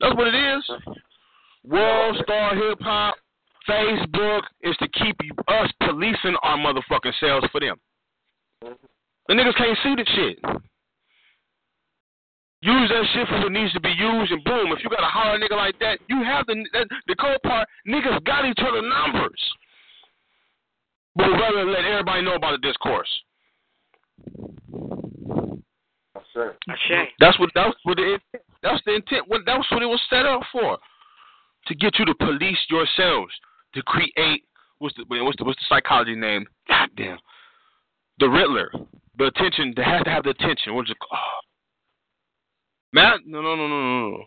That's 0.00 0.14
what 0.16 0.26
it 0.26 0.34
is. 0.34 0.70
World 1.64 2.16
Star 2.22 2.54
Hip 2.54 2.78
Hop, 2.80 3.14
Facebook 3.68 4.42
is 4.62 4.76
to 4.78 4.88
keep 4.88 5.16
us 5.48 5.70
policing 5.80 6.36
our 6.42 6.58
motherfucking 6.58 7.12
selves 7.20 7.46
for 7.50 7.60
them. 7.60 7.76
The 9.28 9.34
niggas 9.34 9.56
can't 9.56 9.78
see 9.82 9.94
the 9.94 10.04
shit. 10.14 10.38
Use 12.60 12.88
that 12.88 13.04
shit 13.12 13.28
for 13.28 13.38
what 13.38 13.52
needs 13.52 13.72
to 13.74 13.80
be 13.80 13.90
used, 13.90 14.32
and 14.32 14.42
boom. 14.42 14.72
If 14.72 14.82
you 14.82 14.90
got 14.90 15.02
a 15.02 15.06
hard 15.06 15.40
nigga 15.40 15.56
like 15.56 15.78
that, 15.78 16.00
you 16.08 16.24
have 16.24 16.46
the 16.46 16.66
that, 16.72 16.88
the 17.06 17.14
cold 17.14 17.38
part. 17.44 17.68
Niggas 17.86 18.24
got 18.24 18.44
each 18.46 18.58
other 18.58 18.82
numbers, 18.82 19.40
but 21.14 21.28
we'd 21.28 21.38
rather 21.38 21.64
let 21.64 21.84
everybody 21.84 22.22
know 22.22 22.34
about 22.34 22.60
the 22.60 22.66
discourse. 22.66 23.08
That's 27.20 27.38
what 27.38 27.50
that's 27.54 27.76
what 27.84 27.98
it 27.98 28.20
that's 28.62 28.82
the 28.86 28.94
intent. 28.94 29.28
What 29.28 29.42
that's 29.46 29.70
what 29.70 29.82
it 29.82 29.86
was 29.86 30.00
set 30.10 30.26
up 30.26 30.42
for, 30.50 30.78
to 31.66 31.74
get 31.74 31.98
you 31.98 32.04
to 32.06 32.14
police 32.14 32.58
yourselves, 32.70 33.32
to 33.74 33.82
create 33.82 34.42
what's 34.78 34.96
the 34.96 35.04
what's 35.08 35.36
the 35.38 35.44
what's 35.44 35.58
the 35.60 35.66
psychology 35.68 36.16
name? 36.16 36.46
God 36.68 36.88
damn, 36.96 37.18
the 38.18 38.28
Riddler. 38.28 38.70
The 39.18 39.26
attention. 39.26 39.72
They 39.76 39.82
have 39.82 40.04
to 40.04 40.10
have 40.10 40.24
the 40.24 40.30
attention. 40.30 40.74
What's 40.74 40.90
it? 40.90 40.96
Oh. 41.12 41.16
Matt, 42.92 43.20
no, 43.26 43.42
no, 43.42 43.54
no, 43.54 43.68
no, 43.68 44.10
no. 44.10 44.24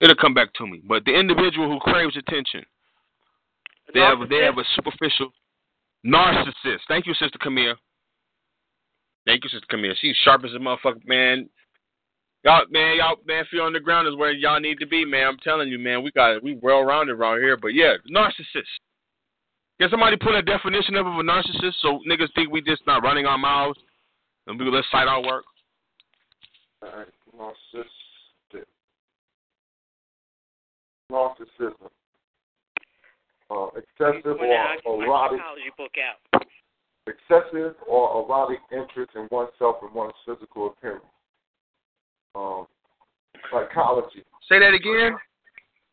It'll 0.00 0.16
come 0.16 0.34
back 0.34 0.52
to 0.54 0.66
me. 0.66 0.82
But 0.86 1.04
the 1.04 1.12
individual 1.12 1.70
who 1.70 1.78
craves 1.78 2.16
attention, 2.16 2.64
they 3.92 4.00
have 4.00 4.18
they 4.28 4.38
have 4.38 4.56
a 4.58 4.64
superficial 4.74 5.30
narcissist. 6.06 6.80
Thank 6.88 7.06
you, 7.06 7.14
Sister 7.14 7.38
Camille. 7.40 7.76
Thank 9.26 9.44
you, 9.44 9.50
Sister 9.50 9.66
Camille. 9.68 9.94
She's 10.00 10.16
sharp 10.24 10.44
as 10.44 10.54
a 10.54 10.58
motherfucker, 10.58 11.06
man. 11.06 11.48
Y'all, 12.42 12.64
man, 12.70 12.96
y'all, 12.96 13.16
man, 13.26 13.44
feel 13.50 13.64
on 13.64 13.74
the 13.74 13.80
ground 13.80 14.08
is 14.08 14.16
where 14.16 14.32
y'all 14.32 14.60
need 14.60 14.78
to 14.78 14.86
be, 14.86 15.04
man. 15.04 15.26
I'm 15.26 15.38
telling 15.38 15.68
you, 15.68 15.78
man. 15.78 16.02
We 16.02 16.10
got 16.12 16.42
we 16.42 16.58
well 16.62 16.82
rounded 16.82 17.16
around 17.16 17.40
here, 17.40 17.58
but 17.58 17.74
yeah, 17.74 17.94
narcissist. 18.10 18.80
Can 19.80 19.88
somebody 19.88 20.18
put 20.18 20.34
a 20.34 20.42
definition 20.42 20.94
of 20.96 21.06
a 21.06 21.08
narcissist 21.08 21.72
so 21.80 22.00
niggas 22.06 22.28
think 22.34 22.50
we 22.52 22.60
just 22.60 22.82
not 22.86 23.02
running 23.02 23.24
our 23.24 23.38
mouths 23.38 23.78
and 24.46 24.60
we 24.60 24.70
let's 24.70 24.86
cite 24.92 25.08
our 25.08 25.22
work? 25.22 25.44
All 26.82 26.90
right, 26.98 27.06
narcissistic. 27.34 28.64
Narcissism. 31.10 31.88
Uh, 33.50 33.68
excessive 33.68 34.36
or 34.84 35.02
erotic. 35.02 35.40
book 35.78 35.92
out. 35.98 36.44
Excessive 37.06 37.74
or 37.88 38.22
erotic 38.22 38.58
interest 38.70 39.12
in 39.16 39.28
oneself 39.30 39.76
and 39.80 39.94
one's 39.94 40.12
physical 40.26 40.66
appearance. 40.66 41.04
Um, 42.34 42.66
psychology. 43.50 44.24
Say 44.46 44.58
that 44.58 44.74
again. 44.74 45.16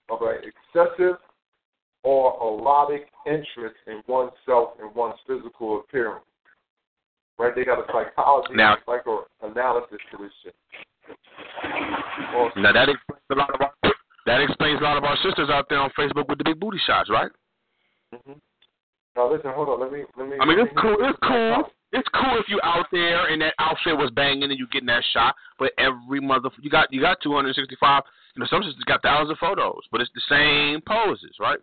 All 0.09 0.19
right, 0.19 0.39
excessive 0.43 1.15
or 2.03 2.37
erotic 2.41 3.07
interest 3.25 3.75
in 3.87 4.01
oneself 4.07 4.71
and 4.79 4.93
one's 4.95 5.19
physical 5.27 5.79
appearance 5.79 6.23
right? 7.37 7.55
They 7.55 7.65
got 7.65 7.79
a 7.79 7.85
psychology, 7.87 8.53
now, 8.55 8.77
psychoanalysis 8.85 9.99
to 10.11 10.17
this 10.17 10.31
shit. 10.43 10.55
now 12.57 12.73
that 12.73 12.89
explains 12.89 13.29
a 13.31 13.35
lot 13.35 13.53
of 13.53 13.61
our 13.61 13.71
that 14.25 14.41
explains 14.41 14.81
a 14.81 14.83
lot 14.83 14.97
of 14.97 15.05
our 15.05 15.15
sisters 15.23 15.49
out 15.49 15.67
there 15.69 15.79
on 15.79 15.89
Facebook 15.97 16.27
with 16.27 16.37
the 16.37 16.43
big 16.43 16.59
booty 16.59 16.79
shots, 16.85 17.09
right? 17.09 17.31
Mm-hmm. 18.13 18.33
Now 19.15 19.31
listen, 19.31 19.51
hold 19.55 19.69
on. 19.69 19.79
Let 19.79 19.91
me 19.91 20.03
let 20.17 20.27
me. 20.27 20.35
I 20.39 20.45
mean, 20.45 20.59
it's 20.59 20.73
cool. 20.79 20.97
It's 20.99 21.19
cool. 21.23 21.63
It's 21.93 22.07
cool 22.13 22.35
if 22.37 22.49
you 22.49 22.59
out 22.63 22.85
there 22.91 23.31
and 23.31 23.41
that 23.41 23.53
outfit 23.59 23.95
was 23.95 24.11
banging 24.11 24.43
and 24.43 24.59
you 24.59 24.67
getting 24.67 24.87
that 24.87 25.03
shot. 25.13 25.35
But 25.57 25.71
every 25.77 26.19
mother, 26.19 26.49
you 26.61 26.69
got 26.69 26.91
you 26.91 26.99
got 26.99 27.17
265. 27.23 28.03
You 28.35 28.41
know, 28.41 28.47
some 28.49 28.61
sisters 28.61 28.83
got 28.85 29.01
thousands 29.01 29.31
of 29.31 29.37
photos, 29.37 29.81
but 29.91 30.01
it's 30.01 30.11
the 30.13 30.21
same 30.29 30.81
poses, 30.81 31.31
right? 31.39 31.57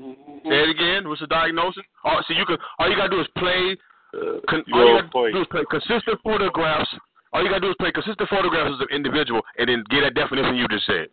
Mm-hmm. 0.00 0.48
Say 0.48 0.58
it 0.64 0.70
again. 0.70 1.08
What's 1.08 1.20
the 1.20 1.26
diagnosis? 1.26 1.82
Oh, 2.04 2.20
so 2.26 2.32
you 2.32 2.46
can 2.46 2.56
all 2.78 2.88
you 2.88 2.96
gotta 2.96 3.10
do 3.10 3.20
is 3.20 3.28
play 3.36 3.76
uh, 4.14 4.40
con- 4.48 4.64
all 4.72 4.88
you 4.88 4.96
gotta 4.96 5.32
do 5.32 5.40
is 5.40 5.46
play 5.50 5.64
consistent 5.68 6.20
photographs. 6.24 6.88
All 7.32 7.42
you 7.42 7.48
gotta 7.48 7.60
do 7.60 7.70
is 7.70 7.76
play 7.78 7.92
consistent 7.92 8.28
photographs 8.28 8.76
as 8.76 8.80
an 8.88 8.94
individual, 8.94 9.42
and 9.58 9.68
then 9.68 9.84
get 9.90 10.00
that 10.00 10.14
definition 10.14 10.56
you 10.56 10.66
just 10.68 10.86
said. 10.86 11.08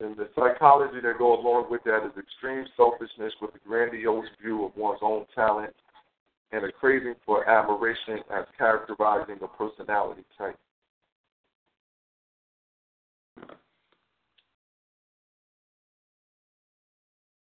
And 0.00 0.16
the 0.16 0.28
psychology 0.34 1.00
that 1.04 1.18
goes 1.18 1.44
along 1.44 1.70
with 1.70 1.84
that 1.84 2.06
is 2.06 2.16
extreme 2.16 2.64
selfishness 2.76 3.34
with 3.42 3.54
a 3.54 3.68
grandiose 3.68 4.24
view 4.40 4.64
of 4.64 4.72
one's 4.74 5.00
own 5.02 5.26
talent 5.34 5.74
and 6.52 6.64
a 6.64 6.72
craving 6.72 7.14
for 7.26 7.48
admiration 7.48 8.20
as 8.34 8.46
characterizing 8.56 9.36
a 9.42 9.48
personality 9.48 10.24
type. 10.38 10.58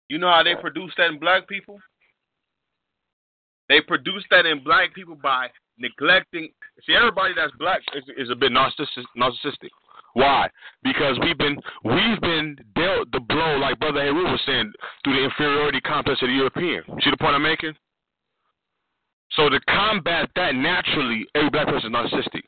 You 0.09 0.19
know 0.19 0.29
how 0.29 0.43
they 0.43 0.55
produce 0.55 0.93
that 0.97 1.09
in 1.09 1.19
black 1.19 1.49
people? 1.49 1.79
They 3.69 3.81
produce 3.81 4.25
that 4.31 4.47
in 4.47 4.63
black 4.63 4.95
people 4.95 5.17
by 5.17 5.49
neglecting. 5.79 6.51
See, 6.87 6.95
everybody 6.95 7.33
that's 7.35 7.53
black 7.59 7.81
is, 7.95 8.05
is 8.17 8.31
a 8.31 8.37
bit 8.37 8.53
narcissistic. 8.53 9.71
Why? 10.13 10.49
Because 10.83 11.19
we've 11.23 11.39
been 11.39 11.57
we've 11.83 12.21
been 12.21 12.57
dealt 12.77 13.11
the 13.11 13.21
blow, 13.21 13.57
like 13.57 13.81
Brother 13.81 14.01
Heru 14.01 14.31
was 14.31 14.41
saying, 14.47 14.73
through 15.03 15.15
the 15.15 15.25
inferiority 15.25 15.81
complex 15.81 16.23
of 16.23 16.29
the 16.29 16.35
European. 16.35 16.85
See 17.03 17.11
the 17.11 17.17
point 17.17 17.35
I'm 17.35 17.43
making? 17.43 17.75
So 19.33 19.49
to 19.49 19.59
combat 19.69 20.31
that 20.37 20.55
naturally, 20.55 21.27
every 21.35 21.51
black 21.51 21.67
person 21.67 21.93
is 21.93 21.97
narcissistic. 21.97 22.43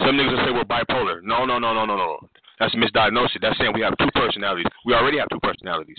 Some 0.00 0.16
niggas 0.16 0.36
will 0.36 0.44
say 0.44 0.52
we're 0.52 0.64
bipolar. 0.64 1.22
No, 1.22 1.46
no, 1.46 1.58
no, 1.58 1.72
no, 1.72 1.86
no, 1.86 1.96
no. 1.96 2.18
That's 2.58 2.74
a 2.74 2.76
misdiagnosis. 2.76 3.40
That's 3.40 3.56
saying 3.58 3.72
we 3.74 3.80
have 3.80 3.96
two 3.98 4.10
personalities. 4.14 4.66
We 4.84 4.92
already 4.92 5.18
have 5.18 5.28
two 5.30 5.40
personalities. 5.40 5.96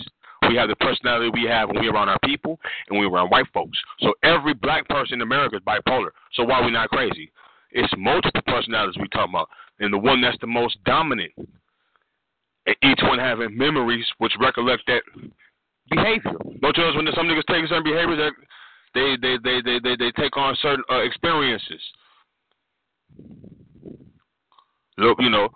We 0.48 0.56
have 0.56 0.68
the 0.68 0.76
personality 0.76 1.30
we 1.32 1.48
have 1.48 1.68
when 1.68 1.80
we're 1.80 1.92
around 1.92 2.08
our 2.08 2.18
people 2.24 2.58
and 2.88 2.98
we're 2.98 3.10
around 3.10 3.30
white 3.30 3.46
folks. 3.52 3.78
So 4.00 4.14
every 4.22 4.54
black 4.54 4.88
person 4.88 5.14
in 5.14 5.22
America 5.22 5.56
is 5.56 5.62
bipolar. 5.62 6.10
So 6.34 6.44
why 6.44 6.60
are 6.60 6.64
we 6.64 6.70
not 6.70 6.88
crazy? 6.88 7.30
It's 7.70 7.92
multiple 7.98 8.40
personalities 8.46 8.96
we 9.00 9.08
talk 9.08 9.28
about, 9.28 9.48
and 9.78 9.92
the 9.92 9.98
one 9.98 10.22
that's 10.22 10.38
the 10.40 10.46
most 10.46 10.82
dominant. 10.84 11.32
Each 12.82 13.00
one 13.02 13.18
having 13.18 13.56
memories 13.56 14.06
which 14.18 14.32
recollect 14.40 14.82
that 14.86 15.02
behavior. 15.90 16.32
Don't 16.60 16.76
you 16.76 16.82
notice 16.82 16.96
when 16.96 17.08
some 17.14 17.26
niggas 17.26 17.44
take 17.46 17.66
certain 17.68 17.84
behaviors 17.84 18.18
that 18.18 18.32
they 18.94 19.16
they 19.20 19.36
they 19.42 19.60
they 19.62 19.78
they, 19.80 19.96
they 19.96 20.10
take 20.12 20.36
on 20.36 20.56
certain 20.60 20.84
uh, 20.90 21.00
experiences. 21.00 21.80
Look, 24.96 25.18
you 25.20 25.30
know, 25.30 25.48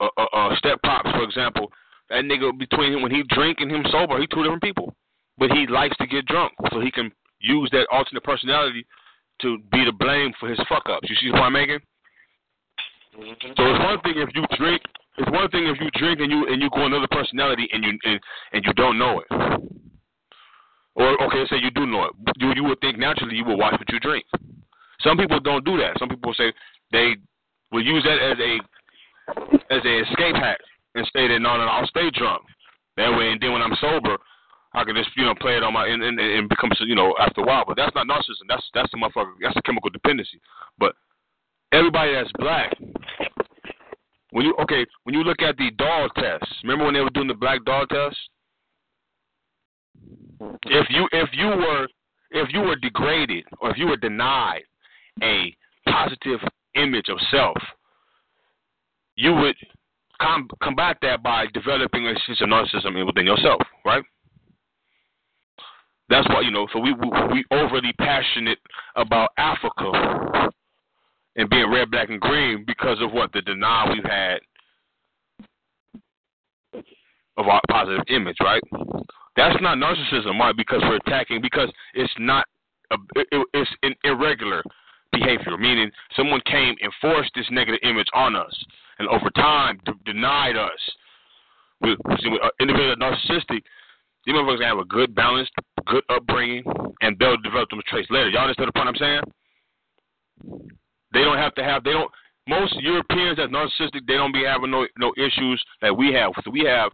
uh, 0.00 0.08
uh, 0.16 0.26
uh, 0.32 0.56
step 0.56 0.80
pops, 0.82 1.10
for 1.10 1.22
example, 1.22 1.70
that 2.10 2.24
nigga 2.24 2.56
between 2.58 2.92
him 2.92 3.02
when 3.02 3.12
he 3.12 3.22
drink 3.28 3.58
and 3.60 3.70
him 3.70 3.84
sober, 3.90 4.18
he 4.20 4.26
two 4.26 4.42
different 4.42 4.62
people. 4.62 4.94
But 5.36 5.50
he 5.50 5.66
likes 5.66 5.96
to 5.98 6.06
get 6.06 6.26
drunk, 6.26 6.52
so 6.72 6.80
he 6.80 6.90
can 6.90 7.12
use 7.40 7.68
that 7.72 7.86
alternate 7.92 8.24
personality 8.24 8.86
to 9.42 9.58
be 9.70 9.84
the 9.84 9.92
blame 9.92 10.32
for 10.40 10.48
his 10.48 10.58
fuck 10.68 10.88
ups. 10.88 11.08
You 11.08 11.16
see 11.16 11.30
point 11.30 11.44
I'm 11.44 11.52
making? 11.52 11.78
Mm-hmm. 13.16 13.52
So 13.56 13.62
it's 13.62 13.84
one 13.84 14.00
thing 14.00 14.14
if 14.16 14.30
you 14.34 14.44
drink. 14.56 14.82
It's 15.18 15.30
one 15.30 15.48
thing 15.50 15.66
if 15.66 15.80
you 15.80 15.90
drink 15.94 16.20
and 16.20 16.30
you 16.30 16.46
and 16.48 16.62
you 16.62 16.70
go 16.70 16.86
another 16.86 17.08
personality 17.10 17.68
and 17.72 17.84
you 17.84 17.98
and, 18.04 18.20
and 18.52 18.64
you 18.64 18.72
don't 18.74 18.98
know 18.98 19.20
it. 19.20 19.28
Or 20.94 21.22
okay, 21.22 21.44
say 21.50 21.56
you 21.62 21.70
do 21.70 21.86
know 21.86 22.04
it. 22.04 22.12
You 22.38 22.52
you 22.54 22.64
would 22.64 22.80
think 22.80 22.98
naturally 22.98 23.36
you 23.36 23.44
would 23.44 23.58
watch 23.58 23.74
what 23.78 23.88
you 23.90 24.00
drink. 24.00 24.24
Some 25.00 25.16
people 25.16 25.40
don't 25.40 25.64
do 25.64 25.76
that. 25.78 25.98
Some 25.98 26.08
people 26.08 26.34
say 26.34 26.52
they 26.90 27.16
will 27.70 27.84
use 27.84 28.02
that 28.04 28.18
as 28.18 28.38
a 28.38 29.74
as 29.74 29.84
a 29.84 30.00
escape 30.02 30.36
hack 30.36 30.58
and 30.98 31.30
that 31.30 31.38
no, 31.40 31.56
no, 31.56 31.64
no, 31.64 31.70
I'll 31.70 31.86
stay 31.86 32.10
drunk. 32.10 32.42
That 32.96 33.16
way, 33.16 33.30
and 33.30 33.40
then 33.40 33.52
when 33.52 33.62
I'm 33.62 33.76
sober, 33.80 34.16
I 34.74 34.84
can 34.84 34.96
just 34.96 35.10
you 35.16 35.24
know 35.24 35.34
play 35.34 35.56
it 35.56 35.62
on 35.62 35.72
my 35.72 35.86
and 35.86 36.02
and, 36.02 36.18
and 36.18 36.48
become 36.48 36.70
you 36.80 36.94
know 36.94 37.14
after 37.18 37.40
a 37.42 37.46
while. 37.46 37.64
But 37.66 37.76
that's 37.76 37.94
not 37.94 38.06
narcissism. 38.06 38.48
That's 38.48 38.64
that's 38.74 38.90
the 38.90 38.98
motherfucker. 38.98 39.32
That's 39.40 39.56
a 39.56 39.62
chemical 39.62 39.90
dependency. 39.90 40.40
But 40.78 40.94
everybody 41.72 42.12
that's 42.12 42.32
black, 42.38 42.76
when 44.32 44.46
you 44.46 44.54
okay, 44.62 44.84
when 45.04 45.14
you 45.14 45.22
look 45.22 45.42
at 45.42 45.56
the 45.56 45.70
dog 45.78 46.10
test, 46.16 46.44
remember 46.62 46.84
when 46.84 46.94
they 46.94 47.00
were 47.00 47.10
doing 47.10 47.28
the 47.28 47.34
black 47.34 47.64
dog 47.64 47.88
test? 47.88 48.16
If 50.66 50.86
you 50.90 51.08
if 51.12 51.30
you 51.32 51.46
were 51.46 51.88
if 52.30 52.52
you 52.52 52.60
were 52.60 52.76
degraded 52.76 53.44
or 53.60 53.70
if 53.70 53.78
you 53.78 53.86
were 53.86 53.96
denied 53.96 54.62
a 55.22 55.54
positive 55.88 56.40
image 56.74 57.08
of 57.08 57.18
self, 57.30 57.56
you 59.16 59.34
would 59.34 59.56
com- 60.20 60.48
combat 60.62 60.98
that 61.02 61.22
by 61.22 61.46
developing 61.52 62.06
a 62.06 62.14
sense 62.26 62.40
of 62.40 62.48
narcissism 62.48 63.06
within 63.06 63.26
yourself, 63.26 63.60
right? 63.84 64.02
That's 66.08 66.28
why 66.28 66.40
you 66.40 66.50
know. 66.50 66.66
So 66.72 66.78
we 66.78 66.92
we, 66.92 67.44
overly 67.50 67.92
passionate 67.98 68.58
about 68.96 69.30
Africa 69.36 70.50
and 71.36 71.50
being 71.50 71.70
red, 71.70 71.90
black, 71.90 72.08
and 72.08 72.20
green 72.20 72.64
because 72.66 72.98
of 73.00 73.12
what 73.12 73.32
the 73.32 73.42
denial 73.42 73.92
we've 73.92 74.04
had 74.04 74.38
of 77.36 77.46
our 77.46 77.60
positive 77.70 78.04
image, 78.08 78.36
right? 78.40 78.62
That's 79.36 79.60
not 79.60 79.78
narcissism, 79.78 80.38
right? 80.38 80.56
Because 80.56 80.80
we're 80.82 80.96
attacking 80.96 81.40
because 81.40 81.70
it's 81.94 82.12
not 82.18 82.46
a, 82.90 82.96
it, 83.16 83.46
it's 83.54 83.70
irregular 84.02 84.62
behavior, 85.12 85.56
meaning 85.56 85.90
someone 86.16 86.40
came 86.46 86.74
and 86.80 86.92
forced 87.00 87.30
this 87.34 87.46
negative 87.50 87.80
image 87.82 88.08
on 88.14 88.36
us, 88.36 88.54
and 88.98 89.08
over 89.08 89.30
time 89.30 89.80
d- 89.84 89.92
denied 90.04 90.56
us. 90.56 90.78
We, 91.80 91.96
see, 92.20 92.36
uh, 92.42 92.48
individuals 92.60 92.96
are 93.00 93.12
narcissistic. 93.12 93.62
These 94.26 94.34
motherfuckers 94.34 94.64
have 94.64 94.78
a 94.78 94.84
good, 94.84 95.14
balanced, 95.14 95.52
good 95.86 96.02
upbringing, 96.10 96.64
and 97.00 97.16
they'll 97.18 97.36
develop 97.38 97.70
them 97.70 97.80
traits 97.86 98.10
later. 98.10 98.28
Y'all 98.30 98.42
understand 98.42 98.68
the 98.68 98.72
point 98.72 98.88
I'm 98.88 98.96
saying? 98.96 99.22
They 101.12 101.22
don't 101.22 101.38
have 101.38 101.54
to 101.54 101.64
have. 101.64 101.84
They 101.84 101.92
don't. 101.92 102.10
Most 102.46 102.74
Europeans 102.80 103.36
that's 103.36 103.52
narcissistic, 103.52 104.06
they 104.06 104.14
don't 104.14 104.32
be 104.32 104.44
having 104.44 104.70
no 104.70 104.86
no 104.98 105.12
issues 105.16 105.62
that 105.82 105.96
we 105.96 106.12
have. 106.12 106.32
So 106.44 106.50
we 106.50 106.64
have. 106.64 106.90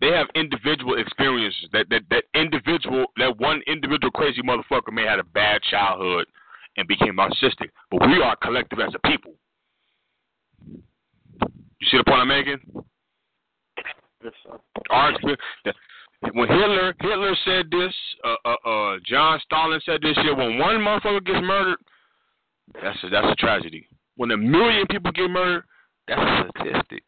They 0.00 0.08
have 0.08 0.26
individual 0.34 0.98
experiences. 0.98 1.68
That 1.72 1.86
that 1.90 2.02
that 2.10 2.24
individual, 2.34 3.06
that 3.16 3.38
one 3.38 3.62
individual 3.66 4.10
crazy 4.10 4.42
motherfucker 4.42 4.92
may 4.92 5.02
have 5.02 5.10
had 5.10 5.18
a 5.20 5.24
bad 5.24 5.62
childhood 5.62 6.26
and 6.76 6.88
became 6.88 7.16
narcissistic. 7.16 7.70
But 7.90 8.06
we 8.06 8.22
are 8.22 8.36
collective 8.36 8.80
as 8.80 8.94
a 8.94 9.08
people. 9.08 9.32
You 10.60 11.86
see 11.90 11.98
the 11.98 12.04
point 12.04 12.20
I'm 12.20 12.28
making? 12.28 12.58
Yes, 14.22 14.32
sir. 14.44 14.58
Our. 14.90 15.12
When 16.32 16.48
Hitler 16.48 16.94
Hitler 17.00 17.36
said 17.44 17.70
this, 17.70 17.92
uh, 18.24 18.36
uh, 18.44 18.68
uh, 18.68 18.96
John 19.06 19.38
Stalin 19.44 19.80
said 19.84 20.00
this 20.02 20.16
shit. 20.16 20.36
When 20.36 20.58
one 20.58 20.76
motherfucker 20.76 21.24
gets 21.24 21.40
murdered, 21.42 21.78
that's 22.82 22.98
a, 23.04 23.10
that's 23.10 23.26
a 23.30 23.34
tragedy. 23.34 23.86
When 24.16 24.30
a 24.30 24.36
million 24.36 24.86
people 24.90 25.12
get 25.12 25.28
murdered, 25.28 25.64
that's 26.08 26.20
a 26.20 26.48
statistic. 26.58 27.04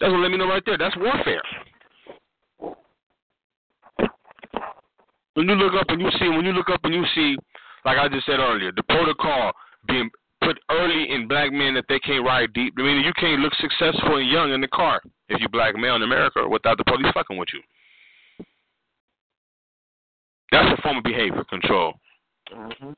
That's 0.00 0.12
what 0.12 0.20
let 0.20 0.30
me 0.30 0.38
know 0.38 0.48
right 0.48 0.62
there. 0.64 0.78
That's 0.78 0.96
warfare. 0.96 1.42
When 5.34 5.48
you 5.48 5.54
look 5.54 5.74
up 5.74 5.86
and 5.88 6.00
you 6.00 6.10
see, 6.18 6.28
when 6.28 6.44
you 6.44 6.52
look 6.52 6.70
up 6.70 6.80
and 6.84 6.94
you 6.94 7.04
see, 7.14 7.36
like 7.84 7.98
I 7.98 8.08
just 8.08 8.26
said 8.26 8.38
earlier, 8.38 8.72
the 8.72 8.82
protocol 8.84 9.52
being 9.86 10.10
put 10.42 10.58
early 10.70 11.10
in 11.10 11.28
black 11.28 11.52
men 11.52 11.74
that 11.74 11.84
they 11.88 11.98
can't 12.00 12.24
ride 12.24 12.52
deep. 12.52 12.74
I 12.78 12.82
mean, 12.82 13.04
you 13.04 13.12
can't 13.14 13.40
look 13.40 13.54
successful 13.54 14.16
and 14.16 14.28
young 14.28 14.52
in 14.52 14.60
the 14.60 14.68
car 14.68 15.00
if 15.28 15.40
you're 15.40 15.48
black 15.48 15.76
male 15.76 15.96
in 15.96 16.02
America 16.02 16.48
without 16.48 16.78
the 16.78 16.84
police 16.84 17.12
fucking 17.12 17.36
with 17.36 17.48
you. 17.52 17.60
That's 20.50 20.78
a 20.78 20.82
form 20.82 20.98
of 20.98 21.04
behavior 21.04 21.44
control. 21.44 21.94
Mm-hmm. 22.54 22.90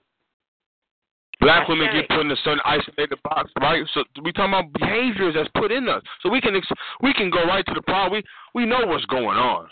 Black 1.41 1.67
women 1.69 1.89
get 1.93 2.09
put 2.09 2.21
in 2.21 2.31
a 2.31 2.37
certain 2.45 2.61
isolated 2.67 3.19
box, 3.25 3.51
right? 3.61 3.83
So 3.95 4.05
we 4.23 4.31
talking 4.31 4.53
about 4.53 4.73
behaviors 4.75 5.35
that's 5.35 5.49
put 5.57 5.73
in 5.73 5.89
us, 5.89 6.03
so 6.23 6.29
we 6.29 6.41
can 6.41 6.55
ex- 6.55 6.69
we 7.01 7.15
can 7.15 7.31
go 7.31 7.43
right 7.45 7.65
to 7.65 7.75
the 7.75 7.81
problem. 7.83 8.23
We 8.55 8.61
we 8.61 8.69
know 8.69 8.85
what's 8.85 9.07
going 9.07 9.39
on, 9.39 9.67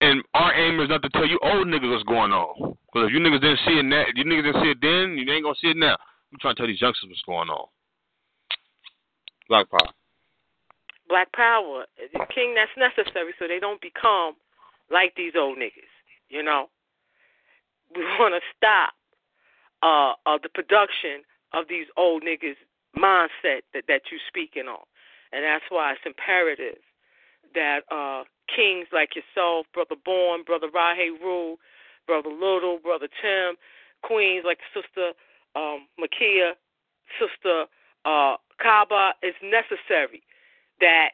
and 0.00 0.22
our 0.34 0.54
aim 0.54 0.80
is 0.80 0.88
not 0.88 1.02
to 1.02 1.08
tell 1.10 1.26
you 1.26 1.38
old 1.42 1.66
niggas 1.66 1.90
what's 1.90 2.04
going 2.04 2.32
on. 2.32 2.76
Because 2.86 3.08
if 3.08 3.12
you 3.12 3.20
niggas 3.20 3.40
didn't 3.40 3.60
see 3.66 3.78
it, 3.78 3.84
now, 3.84 4.04
you 4.14 4.24
niggas 4.24 4.44
didn't 4.44 4.62
see 4.62 4.70
it 4.70 4.78
then, 4.80 5.18
you 5.18 5.30
ain't 5.32 5.44
gonna 5.44 5.58
see 5.60 5.70
it 5.70 5.76
now. 5.76 5.96
We 6.30 6.38
trying 6.40 6.54
to 6.54 6.60
tell 6.60 6.66
these 6.66 6.80
youngsters 6.80 7.08
what's 7.08 7.22
going 7.26 7.48
on. 7.48 7.66
Black 9.48 9.70
power. 9.70 9.92
Black 11.08 11.32
power, 11.32 11.86
the 11.96 12.26
king 12.34 12.54
that's 12.54 12.70
necessary 12.76 13.32
so 13.38 13.48
they 13.48 13.58
don't 13.58 13.80
become 13.80 14.34
like 14.90 15.14
these 15.16 15.32
old 15.36 15.58
niggas. 15.58 15.92
You 16.28 16.42
know, 16.42 16.68
we 17.94 18.02
want 18.18 18.34
to 18.34 18.44
stop 18.56 18.92
uh, 19.82 20.12
uh, 20.28 20.38
the 20.42 20.50
production 20.50 21.24
of 21.54 21.64
these 21.68 21.86
old 21.96 22.22
niggas 22.22 22.60
mindset 22.96 23.64
that 23.72 23.84
that 23.88 24.02
you're 24.10 24.20
speaking 24.28 24.68
on, 24.68 24.84
and 25.32 25.44
that's 25.44 25.64
why 25.70 25.92
it's 25.92 26.00
imperative 26.04 26.78
that 27.54 27.80
uh, 27.90 28.24
kings 28.54 28.88
like 28.92 29.10
yourself, 29.16 29.66
brother 29.72 29.96
Born, 30.04 30.42
brother 30.44 30.68
Rahe 30.68 31.10
Rule, 31.20 31.56
brother 32.06 32.30
Little, 32.30 32.78
brother 32.82 33.08
Tim, 33.20 33.56
queens 34.02 34.44
like 34.46 34.58
sister 34.74 35.12
um, 35.56 35.86
Makia, 35.98 36.52
sister 37.18 37.64
uh, 38.04 38.36
Kaba, 38.62 39.12
it's 39.22 39.38
necessary 39.42 40.22
that 40.80 41.10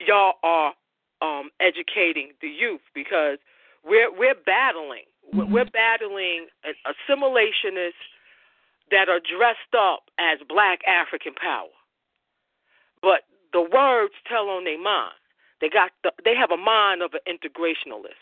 y'all 0.00 0.34
are 0.42 0.74
um, 1.22 1.50
educating 1.60 2.32
the 2.40 2.48
youth 2.48 2.82
because 2.94 3.38
we're 3.84 4.10
we're 4.16 4.38
battling 4.46 5.04
Mm-hmm. 5.34 5.52
we're 5.52 5.66
battling 5.66 6.46
assimilationists 6.64 8.00
that 8.90 9.10
are 9.10 9.20
dressed 9.20 9.76
up 9.76 10.08
as 10.18 10.38
black 10.48 10.80
African 10.88 11.34
power, 11.34 11.68
but 13.02 13.28
the 13.52 13.60
words 13.60 14.14
tell 14.26 14.48
on 14.48 14.64
their 14.64 14.80
mind. 14.80 15.17
They 15.60 15.68
got 15.68 15.90
the, 16.02 16.12
they 16.24 16.34
have 16.34 16.50
a 16.50 16.56
mind 16.56 17.02
of 17.02 17.12
an 17.14 17.20
integrationalist. 17.26 18.20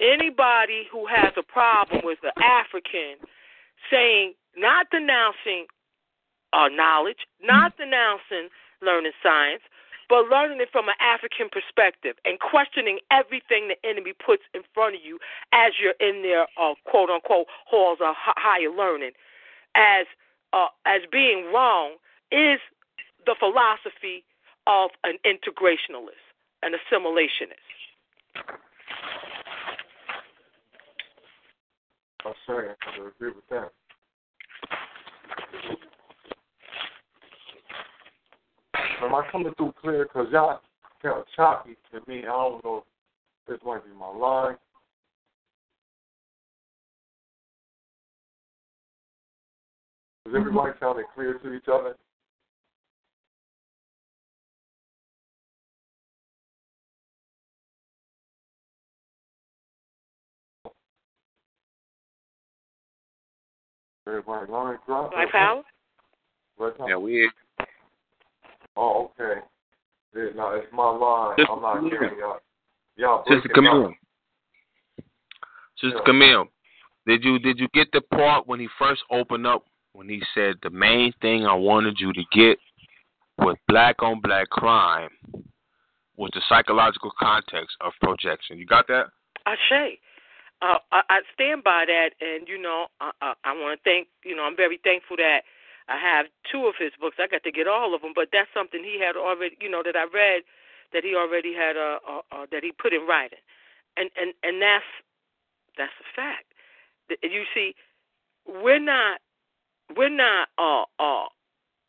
Anybody 0.00 0.86
who 0.90 1.06
has 1.06 1.32
a 1.36 1.42
problem 1.42 2.00
with 2.04 2.18
the 2.22 2.32
African 2.42 3.16
saying 3.90 4.34
not 4.56 4.86
denouncing 4.90 5.66
uh, 6.52 6.68
knowledge, 6.68 7.26
not 7.42 7.76
denouncing 7.76 8.48
learning 8.82 9.12
science, 9.22 9.62
but 10.08 10.28
learning 10.28 10.60
it 10.60 10.68
from 10.70 10.88
an 10.88 10.94
African 11.00 11.48
perspective 11.48 12.16
and 12.24 12.38
questioning 12.38 12.98
everything 13.10 13.68
the 13.68 13.78
enemy 13.88 14.12
puts 14.12 14.42
in 14.52 14.62
front 14.74 14.96
of 14.96 15.00
you 15.02 15.18
as 15.52 15.72
you're 15.80 15.98
in 16.00 16.22
their 16.22 16.46
uh, 16.60 16.74
quote 16.84 17.10
unquote 17.10 17.46
halls 17.66 17.98
of 18.00 18.14
higher 18.16 18.70
learning, 18.70 19.12
as 19.74 20.06
uh, 20.52 20.68
as 20.86 21.02
being 21.10 21.50
wrong 21.52 21.96
is 22.30 22.60
the 23.26 23.34
philosophy 23.38 24.24
of 24.66 24.90
an 25.02 25.18
integrationalist, 25.24 26.24
an 26.64 26.72
assimilationist. 26.72 27.54
I'm 32.24 32.32
sorry, 32.46 32.68
I 32.68 32.74
have 32.86 32.94
to 32.96 33.06
agree 33.08 33.32
with 33.34 33.46
that. 33.50 33.70
Am 39.02 39.14
I 39.14 39.22
coming 39.30 39.52
through 39.58 39.74
clear? 39.80 40.04
Because 40.04 40.28
y'all 40.32 40.60
kind 41.02 41.18
of 41.18 41.26
choppy 41.36 41.76
to 41.92 42.00
me. 42.10 42.20
I 42.20 42.26
don't 42.26 42.64
know 42.64 42.78
if 42.78 42.84
this 43.46 43.66
might 43.66 43.84
be 43.84 43.90
my 43.98 44.08
line. 44.08 44.56
Is 50.26 50.32
everybody 50.34 50.72
sounding 50.80 51.04
clear 51.14 51.34
to 51.34 51.52
each 51.52 51.68
other? 51.70 51.96
Everybody 64.06 64.52
line 64.52 64.78
drop. 64.86 65.12
Black 65.12 65.32
power? 65.32 65.62
Yeah, 66.86 66.96
we. 66.96 67.30
Oh, 68.76 69.10
okay. 69.18 69.40
Yeah, 70.14 70.24
no, 70.36 70.50
it's 70.50 70.66
my 70.72 70.90
line. 70.90 71.36
Sister 71.38 71.52
I'm 71.52 71.62
not 71.62 71.76
Camille. 71.76 71.90
hearing 71.90 72.18
y'all. 72.18 72.38
Y'all 72.96 73.24
Sister 73.24 73.48
breaking 73.48 73.66
up. 73.66 73.72
Camille. 73.72 73.94
Sister 75.80 75.96
Yeah. 75.98 76.04
Camille, 76.04 76.44
did 77.06 77.24
you 77.24 77.38
did 77.38 77.58
you 77.58 77.68
get 77.74 77.90
the 77.92 78.00
part 78.00 78.46
when 78.46 78.60
he 78.60 78.68
first 78.78 79.02
opened 79.10 79.46
up 79.46 79.64
when 79.92 80.08
he 80.08 80.22
said 80.34 80.56
the 80.62 80.70
main 80.70 81.12
thing 81.20 81.46
I 81.46 81.54
wanted 81.54 81.98
you 81.98 82.12
to 82.12 82.22
get 82.32 82.58
with 83.38 83.58
black 83.68 84.02
on 84.02 84.20
black 84.20 84.48
crime 84.50 85.10
was 86.16 86.30
the 86.34 86.42
psychological 86.48 87.10
context 87.18 87.76
of 87.80 87.92
projection. 88.00 88.58
You 88.58 88.66
got 88.66 88.86
that? 88.88 89.06
I 89.46 89.56
say. 89.68 89.98
Uh, 90.64 90.80
I, 90.92 91.02
I 91.10 91.20
stand 91.34 91.62
by 91.62 91.84
that, 91.84 92.16
and 92.24 92.48
you 92.48 92.56
know, 92.56 92.86
I, 92.98 93.12
I, 93.20 93.34
I 93.44 93.52
want 93.52 93.76
to 93.76 93.84
thank. 93.84 94.08
You 94.24 94.34
know, 94.34 94.44
I'm 94.44 94.56
very 94.56 94.80
thankful 94.82 95.18
that 95.18 95.42
I 95.88 95.98
have 95.98 96.26
two 96.50 96.64
of 96.64 96.74
his 96.78 96.92
books. 96.98 97.16
I 97.20 97.28
got 97.28 97.44
to 97.44 97.52
get 97.52 97.68
all 97.68 97.94
of 97.94 98.00
them, 98.00 98.12
but 98.14 98.28
that's 98.32 98.48
something 98.54 98.82
he 98.82 98.98
had 98.98 99.14
already. 99.14 99.58
You 99.60 99.68
know, 99.68 99.82
that 99.84 99.94
I 99.94 100.08
read 100.08 100.40
that 100.94 101.04
he 101.04 101.14
already 101.14 101.52
had 101.52 101.76
uh, 101.76 101.98
uh, 102.08 102.22
uh 102.32 102.46
that 102.50 102.64
he 102.64 102.72
put 102.72 102.94
in 102.94 103.06
writing, 103.06 103.44
and 103.98 104.08
and 104.16 104.32
and 104.42 104.62
that's 104.62 104.88
that's 105.76 105.92
a 106.00 106.08
fact. 106.16 106.48
You 107.22 107.44
see, 107.52 107.74
we're 108.48 108.80
not 108.80 109.20
we're 109.94 110.08
not 110.08 110.48
uh 110.56 110.88
uh 110.98 111.28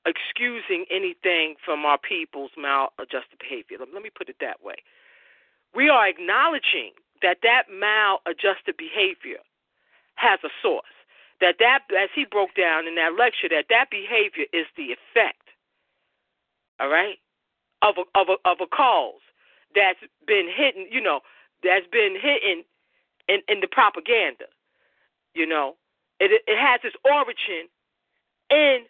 excusing 0.06 0.84
anything 0.92 1.56
from 1.64 1.86
our 1.86 1.98
people's 1.98 2.52
maladjusted 2.58 3.40
behavior. 3.40 3.78
Let 3.80 4.04
me 4.04 4.12
put 4.12 4.28
it 4.28 4.36
that 4.42 4.60
way. 4.62 4.76
We 5.74 5.88
are 5.88 6.06
acknowledging 6.08 6.92
that 7.22 7.38
that 7.44 7.64
maladjusted 7.72 8.78
behavior 8.78 9.40
has 10.16 10.40
a 10.44 10.50
source. 10.62 10.86
That 11.42 11.56
that, 11.60 11.80
as 11.98 12.10
he 12.16 12.26
broke 12.26 12.56
down 12.56 12.88
in 12.88 12.96
that 12.96 13.16
lecture, 13.18 13.50
that 13.50 13.66
that 13.70 13.90
behavior 13.92 14.46
is 14.54 14.66
the 14.78 14.96
effect. 14.96 15.50
All 16.80 16.90
right, 16.90 17.20
of 17.82 17.96
a 17.98 18.20
of 18.20 18.28
a 18.30 18.50
of 18.50 18.58
a 18.62 18.68
cause 18.68 19.22
that's 19.76 20.00
been 20.28 20.48
hidden. 20.54 20.88
You 20.90 21.02
know, 21.02 21.22
that's 21.64 21.88
been 21.92 22.16
hidden 22.20 22.64
in 23.28 23.42
in 23.48 23.60
the 23.62 23.68
propaganda. 23.68 24.46
You 25.34 25.46
know, 25.46 25.76
it 26.20 26.32
it 26.48 26.58
has 26.58 26.82
its 26.84 26.96
origin 27.04 27.68
in 28.50 28.86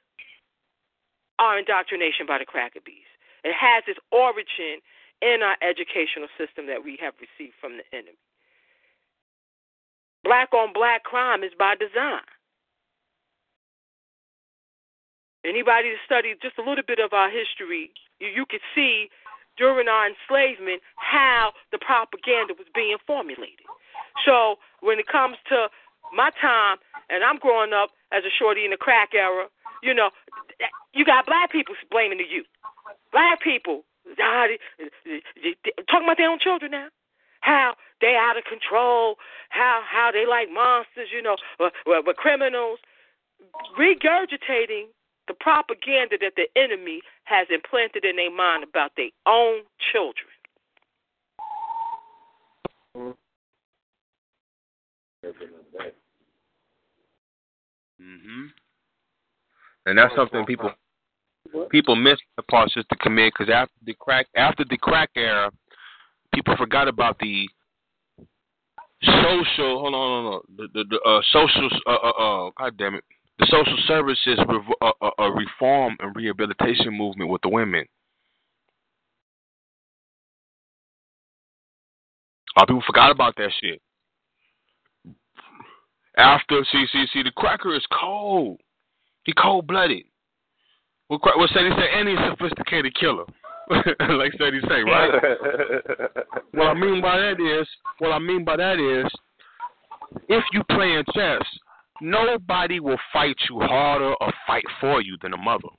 our 1.40 1.60
indoctrination 1.60 2.26
by 2.28 2.38
the 2.38 2.46
cracker 2.46 2.80
bees. 2.86 3.10
It 3.44 3.54
has 3.54 3.84
its 3.88 4.00
origin 4.12 4.82
in 5.26 5.42
our 5.42 5.58
educational 5.66 6.30
system 6.38 6.70
that 6.70 6.86
we 6.86 7.02
have 7.02 7.18
received 7.18 7.58
from 7.58 7.82
the 7.82 7.86
enemy. 7.90 8.22
Black 10.22 10.54
on 10.54 10.70
black 10.74 11.02
crime 11.02 11.42
is 11.42 11.52
by 11.58 11.74
design. 11.74 12.26
Anybody 15.42 15.94
that 15.94 16.02
studied 16.06 16.42
just 16.42 16.58
a 16.58 16.66
little 16.66 16.86
bit 16.86 17.02
of 17.02 17.14
our 17.14 17.30
history, 17.30 17.90
you, 18.22 18.30
you 18.30 18.46
could 18.46 18.62
see 18.74 19.10
during 19.58 19.88
our 19.88 20.06
enslavement 20.10 20.82
how 20.98 21.54
the 21.72 21.78
propaganda 21.78 22.54
was 22.58 22.70
being 22.74 22.98
formulated. 23.06 23.66
So 24.26 24.58
when 24.82 25.00
it 25.00 25.08
comes 25.08 25.38
to 25.50 25.70
my 26.14 26.30
time, 26.42 26.78
and 27.10 27.24
I'm 27.24 27.38
growing 27.38 27.74
up 27.74 27.90
as 28.12 28.26
a 28.26 28.34
shorty 28.34 28.66
in 28.66 28.72
the 28.72 28.78
crack 28.78 29.14
era, 29.14 29.48
you 29.82 29.94
know, 29.94 30.10
you 30.94 31.06
got 31.06 31.26
black 31.26 31.52
people 31.52 31.76
blaming 31.92 32.18
the 32.18 32.30
youth. 32.30 32.50
Black 33.12 33.42
people 33.42 33.86
talking 35.90 36.06
about 36.06 36.18
their 36.18 36.30
own 36.30 36.40
children 36.40 36.72
now. 36.72 36.88
How 37.42 37.76
they 38.02 38.16
out 38.16 38.38
of 38.38 38.44
control, 38.46 39.18
how 39.50 39.82
how 39.88 40.12
they 40.12 40.26
like 40.26 40.50
monsters, 40.52 41.10
you 41.14 41.22
know, 41.22 41.38
or, 41.60 41.72
or, 41.86 41.98
or 41.98 42.14
criminals, 42.14 42.80
regurgitating 43.78 44.88
the 45.28 45.34
propaganda 45.34 46.18
that 46.22 46.34
the 46.36 46.48
enemy 46.56 47.02
has 47.24 47.48
implanted 47.50 48.06
in 48.06 48.16
their 48.16 48.32
mind 48.32 48.64
about 48.64 48.92
their 48.96 49.10
own 49.26 49.62
children. 49.92 50.28
Mhm. 58.02 58.52
And 59.88 59.98
that's 59.98 60.16
something 60.16 60.46
people 60.46 60.72
people 61.70 61.96
miss 61.96 62.20
the 62.38 62.44
just 62.74 62.90
to 62.90 62.96
commit 62.98 63.34
because 63.38 63.52
after 63.54 63.74
the 63.86 63.94
crack 63.94 64.28
after 64.36 64.64
the 64.70 64.78
crack 64.78 65.10
era, 65.16 65.52
people 66.34 66.56
forgot 66.58 66.88
about 66.88 67.18
the 67.20 67.48
social. 69.04 69.80
Hold 69.80 69.94
on, 69.94 70.24
hold 70.24 70.34
on, 70.36 70.42
the 70.58 70.68
the, 70.74 70.84
the 70.90 71.10
uh, 71.10 71.22
social. 71.32 71.70
Uh, 71.86 71.92
uh, 71.92 72.48
uh, 72.48 72.52
God 72.58 72.78
damn 72.78 72.96
it, 72.96 73.04
the 73.40 73.48
social 73.50 73.78
services 73.88 74.40
rev- 74.48 74.92
uh, 75.02 75.10
uh, 75.20 75.30
reform 75.30 75.96
and 76.00 76.16
rehabilitation 76.16 76.98
movement 76.98 77.30
with 77.30 77.42
the 77.42 77.50
women. 77.50 77.86
A 82.56 82.60
lot 82.60 82.64
of 82.64 82.68
people 82.70 82.84
forgot 82.88 83.12
about 83.12 83.36
that 83.36 83.52
shit. 83.60 83.82
After, 86.18 86.66
see, 86.72 86.86
see, 86.94 87.06
see, 87.12 87.24
the 87.24 87.32
cracker 87.32 87.76
is 87.76 87.86
cold. 87.92 88.62
He 89.26 89.34
cold 89.34 89.68
blooded. 89.68 90.04
What 91.08 91.22
Sadie 91.54 91.70
say? 91.78 91.88
Any 92.00 92.16
sophisticated 92.30 92.96
killer. 93.00 93.26
like 93.70 94.32
Sadie 94.38 94.62
say, 94.68 94.82
right? 94.82 95.12
what 96.52 96.68
I 96.68 96.74
mean 96.74 97.02
by 97.02 97.18
that 97.18 97.40
is, 97.40 97.68
what 98.00 98.12
I 98.12 98.20
mean 98.20 98.44
by 98.44 98.58
that 98.58 98.80
is, 98.80 99.12
if 100.30 100.44
you 100.54 100.64
playing 100.70 101.04
chess, 101.14 101.42
nobody 102.02 102.80
will 102.80 102.98
fight 103.12 103.36
you 103.50 103.60
harder 103.60 104.14
or 104.22 104.34
fight 104.48 104.64
for 104.80 105.02
you 105.02 105.18
than 105.22 105.34
a 105.34 105.38
mother. 105.38 105.70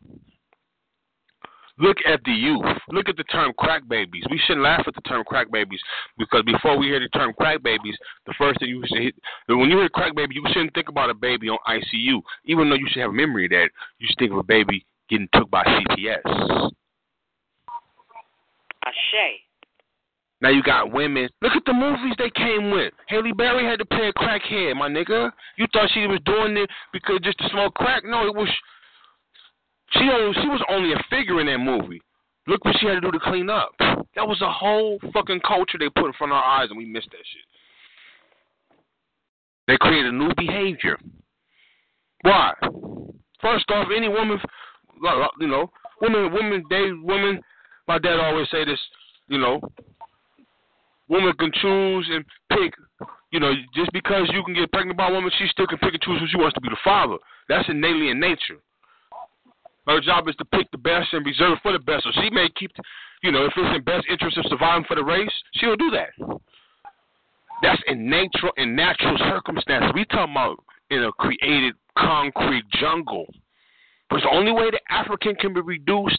Look 1.78 1.98
at 2.08 2.20
the 2.24 2.32
youth. 2.32 2.64
Look 2.88 3.08
at 3.08 3.16
the 3.16 3.24
term 3.24 3.52
crack 3.58 3.86
babies. 3.86 4.24
We 4.30 4.40
shouldn't 4.46 4.64
laugh 4.64 4.84
at 4.86 4.94
the 4.94 5.02
term 5.02 5.24
crack 5.24 5.50
babies 5.52 5.80
because 6.16 6.42
before 6.46 6.78
we 6.78 6.86
hear 6.86 7.00
the 7.00 7.08
term 7.08 7.34
crack 7.34 7.62
babies, 7.62 7.94
the 8.26 8.34
first 8.38 8.60
thing 8.60 8.70
you 8.70 8.82
should 8.86 9.02
hit, 9.02 9.14
when 9.48 9.68
you 9.68 9.78
hear 9.78 9.88
crack 9.90 10.14
baby, 10.16 10.36
you 10.36 10.44
shouldn't 10.48 10.72
think 10.72 10.88
about 10.88 11.10
a 11.10 11.14
baby 11.14 11.50
on 11.50 11.58
ICU. 11.68 12.22
Even 12.46 12.70
though 12.70 12.76
you 12.76 12.86
should 12.90 13.02
have 13.02 13.10
a 13.10 13.14
memory 13.14 13.44
of 13.44 13.50
that, 13.50 13.68
you 13.98 14.06
should 14.08 14.18
think 14.18 14.32
of 14.32 14.38
a 14.38 14.42
baby 14.42 14.86
getting 15.08 15.28
took 15.32 15.50
by 15.50 15.64
CPS. 15.64 16.70
Ashe. 18.84 19.40
Now 20.42 20.50
you 20.50 20.62
got 20.62 20.92
women. 20.92 21.28
Look 21.40 21.52
at 21.56 21.64
the 21.64 21.72
movies 21.72 22.14
they 22.18 22.30
came 22.30 22.70
with. 22.70 22.92
Halle 23.08 23.32
Berry 23.32 23.64
had 23.64 23.78
to 23.78 23.86
play 23.86 24.08
a 24.08 24.12
crackhead, 24.12 24.76
my 24.76 24.88
nigga. 24.88 25.30
You 25.56 25.66
thought 25.72 25.90
she 25.94 26.06
was 26.06 26.20
doing 26.26 26.56
it 26.56 26.68
because 26.92 27.20
just 27.22 27.38
to 27.38 27.48
smoke 27.50 27.74
crack? 27.74 28.04
No, 28.04 28.26
it 28.26 28.34
was. 28.34 28.48
She 29.92 30.00
she 30.00 30.48
was 30.48 30.62
only 30.68 30.92
a 30.92 31.02
figure 31.08 31.40
in 31.40 31.46
that 31.46 31.58
movie. 31.58 32.02
Look 32.46 32.64
what 32.64 32.76
she 32.78 32.86
had 32.86 32.94
to 32.94 33.00
do 33.00 33.10
to 33.10 33.18
clean 33.18 33.48
up. 33.50 33.74
That 33.78 34.28
was 34.28 34.40
a 34.40 34.52
whole 34.52 34.98
fucking 35.12 35.40
culture 35.40 35.78
they 35.78 35.88
put 35.88 36.06
in 36.06 36.12
front 36.12 36.32
of 36.32 36.36
our 36.36 36.44
eyes, 36.44 36.68
and 36.68 36.78
we 36.78 36.84
missed 36.84 37.10
that 37.10 37.16
shit. 37.16 37.44
They 39.66 39.76
created 39.78 40.14
a 40.14 40.16
new 40.16 40.32
behavior. 40.36 40.98
Why? 42.22 42.52
First 43.40 43.70
off, 43.70 43.88
any 43.94 44.08
woman 44.08 44.38
you 45.40 45.46
know, 45.46 45.70
women, 46.00 46.32
women, 46.32 46.64
they, 46.70 46.92
women. 47.02 47.40
My 47.88 47.98
dad 47.98 48.18
always 48.18 48.50
say 48.50 48.64
this, 48.64 48.80
you 49.28 49.38
know, 49.38 49.60
women 51.08 51.32
can 51.38 51.52
choose 51.52 52.08
and 52.10 52.24
pick. 52.50 52.74
You 53.32 53.40
know, 53.40 53.52
just 53.74 53.92
because 53.92 54.30
you 54.32 54.42
can 54.44 54.54
get 54.54 54.72
pregnant 54.72 54.96
by 54.96 55.08
a 55.08 55.12
woman, 55.12 55.30
she 55.38 55.46
still 55.48 55.66
can 55.66 55.78
pick 55.78 55.92
and 55.92 56.02
choose 56.02 56.20
who 56.20 56.26
she 56.30 56.36
wants 56.36 56.54
to 56.54 56.60
be 56.60 56.68
the 56.68 56.76
father. 56.82 57.16
That's 57.48 57.68
innately 57.68 58.10
in 58.10 58.20
nature. 58.20 58.58
Her 59.86 60.00
job 60.00 60.28
is 60.28 60.34
to 60.36 60.44
pick 60.46 60.70
the 60.72 60.78
best 60.78 61.12
and 61.12 61.24
reserve 61.24 61.58
for 61.62 61.72
the 61.72 61.78
best. 61.78 62.04
So 62.04 62.10
she 62.20 62.30
may 62.30 62.48
keep, 62.58 62.72
you 63.22 63.30
know, 63.30 63.44
if 63.44 63.52
it's 63.56 63.76
in 63.76 63.82
best 63.84 64.06
interest 64.10 64.36
of 64.38 64.46
surviving 64.48 64.84
for 64.88 64.96
the 64.96 65.04
race, 65.04 65.30
she'll 65.54 65.76
do 65.76 65.90
that. 65.90 66.10
That's 67.62 67.80
in 67.86 68.08
natural 68.10 68.52
in 68.56 68.74
natural 68.74 69.16
circumstances. 69.30 69.90
We 69.94 70.04
talking 70.06 70.32
about 70.32 70.62
in 70.90 71.04
a 71.04 71.12
created 71.12 71.74
concrete 71.96 72.64
jungle. 72.80 73.26
Because 74.08 74.22
the 74.22 74.36
only 74.36 74.52
way 74.52 74.70
the 74.70 74.80
African 74.90 75.34
can 75.34 75.52
be 75.52 75.60
reduced 75.60 76.18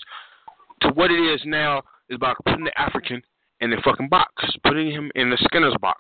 to 0.82 0.90
what 0.90 1.12
it 1.12 1.20
is 1.20 1.42
now 1.46 1.82
is 2.10 2.18
by 2.18 2.34
putting 2.46 2.66
the 2.66 2.80
African 2.80 3.22
in 3.62 3.72
the 3.72 3.78
fucking 3.84 4.10
box, 4.10 4.32
putting 4.64 4.92
him 4.92 5.12
in 5.16 5.30
the 5.30 5.38
Skinner's 5.46 5.76
box, 5.82 6.00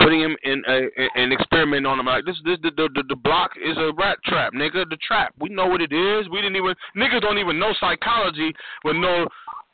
putting 0.00 0.20
him 0.20 0.36
in 0.42 0.62
a, 0.68 0.88
an 1.14 1.32
experiment 1.32 1.86
on 1.86 1.98
him. 1.98 2.06
Like 2.06 2.24
this, 2.24 2.36
this 2.44 2.58
the, 2.62 2.70
the 2.70 3.04
the 3.08 3.16
block 3.16 3.52
is 3.56 3.76
a 3.76 3.92
rat 3.98 4.18
trap, 4.24 4.52
nigga. 4.52 4.88
The 4.88 4.98
trap. 5.06 5.34
We 5.40 5.48
know 5.48 5.66
what 5.66 5.80
it 5.80 5.92
is. 5.92 6.28
We 6.28 6.42
didn't 6.42 6.56
even 6.56 6.74
niggas 6.96 7.22
don't 7.22 7.38
even 7.38 7.58
know 7.58 7.72
psychology, 7.80 8.52
but 8.82 8.94
no 8.94 9.26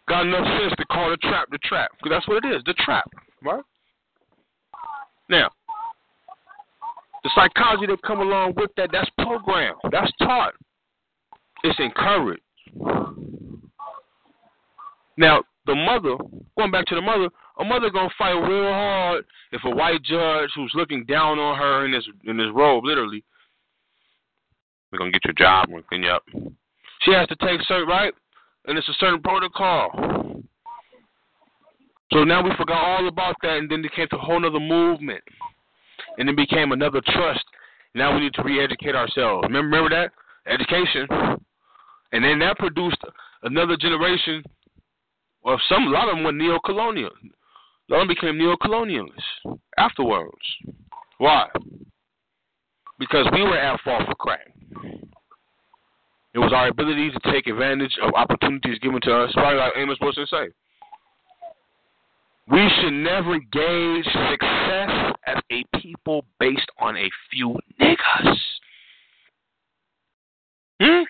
got 0.08 0.26
enough 0.26 0.46
sense 0.60 0.74
to 0.78 0.84
call 0.86 1.10
the 1.10 1.16
trap 1.18 1.48
the 1.50 1.58
trap. 1.64 1.90
Cause 2.02 2.10
that's 2.10 2.28
what 2.28 2.44
it 2.44 2.48
is, 2.54 2.62
the 2.64 2.74
trap, 2.74 3.10
right? 3.42 3.62
Now, 5.28 5.50
the 7.24 7.30
psychology 7.34 7.86
that 7.86 8.02
come 8.02 8.20
along 8.20 8.54
with 8.56 8.70
that, 8.76 8.90
that's 8.92 9.08
programmed, 9.18 9.78
that's 9.90 10.10
taught. 10.18 10.54
It's 11.64 11.78
encouraged. 11.78 12.42
Now, 15.16 15.44
the 15.66 15.74
mother, 15.74 16.16
going 16.56 16.70
back 16.70 16.86
to 16.86 16.94
the 16.94 17.02
mother, 17.02 17.28
a 17.58 17.64
mother 17.64 17.90
gonna 17.90 18.08
fight 18.18 18.32
real 18.32 18.72
hard 18.72 19.24
if 19.52 19.62
a 19.64 19.70
white 19.70 20.02
judge 20.02 20.50
who's 20.54 20.72
looking 20.74 21.04
down 21.04 21.38
on 21.38 21.56
her 21.56 21.84
in 21.84 21.92
this 21.92 22.08
in 22.24 22.36
this 22.36 22.48
robe, 22.52 22.84
literally, 22.84 23.22
we're 24.90 24.98
gonna 24.98 25.12
get 25.12 25.24
your 25.24 25.34
job, 25.34 25.68
we're 25.68 25.78
gonna 25.78 25.88
clean 25.88 26.02
you 26.02 26.10
up. 26.10 26.24
She 27.02 27.12
has 27.12 27.28
to 27.28 27.36
take 27.36 27.60
certain 27.62 27.88
right, 27.88 28.12
and 28.66 28.76
it's 28.76 28.88
a 28.88 28.94
certain 28.94 29.20
protocol. 29.22 30.42
So 32.12 32.24
now 32.24 32.42
we 32.42 32.50
forgot 32.56 32.84
all 32.84 33.08
about 33.08 33.36
that, 33.42 33.58
and 33.58 33.70
then 33.70 33.84
it 33.84 33.92
came 33.92 34.08
to 34.08 34.16
a 34.16 34.20
whole 34.20 34.44
other 34.44 34.60
movement, 34.60 35.22
and 36.18 36.28
it 36.28 36.36
became 36.36 36.72
another 36.72 37.00
trust 37.06 37.44
Now 37.94 38.14
we 38.14 38.20
need 38.22 38.34
to 38.34 38.42
re-educate 38.42 38.94
ourselves. 38.94 39.44
Remember, 39.46 39.76
remember 39.76 39.90
that 39.90 40.12
education, 40.50 41.06
and 42.12 42.24
then 42.24 42.38
that 42.40 42.58
produced 42.58 43.02
another 43.42 43.76
generation 43.76 44.42
of 45.44 45.58
some. 45.68 45.88
A 45.88 45.90
lot 45.90 46.08
of 46.08 46.16
them 46.16 46.24
were 46.24 46.32
neo-colonial. 46.32 47.10
A 47.10 47.92
lot 47.92 48.02
of 48.02 48.08
them 48.08 48.14
became 48.14 48.38
neo-colonialists 48.38 49.58
afterwards. 49.78 50.32
Why? 51.18 51.48
Because 52.98 53.26
we 53.32 53.42
were 53.42 53.58
at 53.58 53.80
fault 53.80 54.02
for 54.06 54.14
crack. 54.14 54.46
It 56.34 56.38
was 56.38 56.52
our 56.54 56.68
ability 56.68 57.10
to 57.10 57.32
take 57.32 57.46
advantage 57.46 57.92
of 58.02 58.14
opportunities 58.14 58.78
given 58.78 59.00
to 59.02 59.14
us, 59.14 59.32
probably 59.34 59.58
like 59.58 59.72
Amos 59.76 59.98
Wilson 60.00 60.26
say. 60.30 60.48
We 62.48 62.70
should 62.80 62.92
never 62.92 63.38
gauge 63.38 64.04
success 64.04 65.14
as 65.26 65.36
a 65.50 65.64
people 65.78 66.24
based 66.40 66.70
on 66.78 66.96
a 66.96 67.08
few 67.30 67.58
niggas. 67.80 68.36
Hmm? 70.80 71.02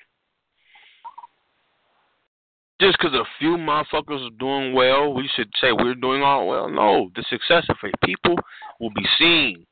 Just 2.82 2.98
because 2.98 3.14
a 3.14 3.22
few 3.38 3.50
motherfuckers 3.50 4.26
are 4.26 4.38
doing 4.40 4.74
well, 4.74 5.14
we 5.14 5.30
should 5.36 5.48
say 5.60 5.70
we're 5.70 5.94
doing 5.94 6.20
all 6.20 6.48
well. 6.48 6.68
No, 6.68 7.12
the 7.14 7.24
success 7.30 7.64
of 7.68 7.76
a 7.84 8.04
people 8.04 8.34
will 8.80 8.90
be 8.90 9.06
seen. 9.20 9.64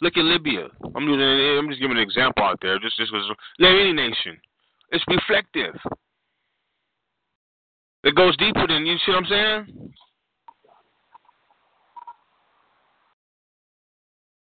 Look 0.00 0.16
at 0.16 0.22
Libya. 0.22 0.68
I'm. 0.94 1.08
I'm 1.08 1.68
just 1.68 1.80
giving 1.80 1.96
an 1.96 2.02
example 2.04 2.44
out 2.44 2.60
there. 2.62 2.78
Just, 2.78 2.98
just 2.98 3.12
was 3.12 3.28
any 3.58 3.92
nation. 3.92 4.40
It's 4.90 5.02
reflective. 5.08 5.74
It 8.04 8.14
goes 8.14 8.36
deeper 8.36 8.68
than 8.68 8.86
you 8.86 8.96
see 9.04 9.10
what 9.10 9.24
I'm 9.24 9.26
saying. 9.26 9.92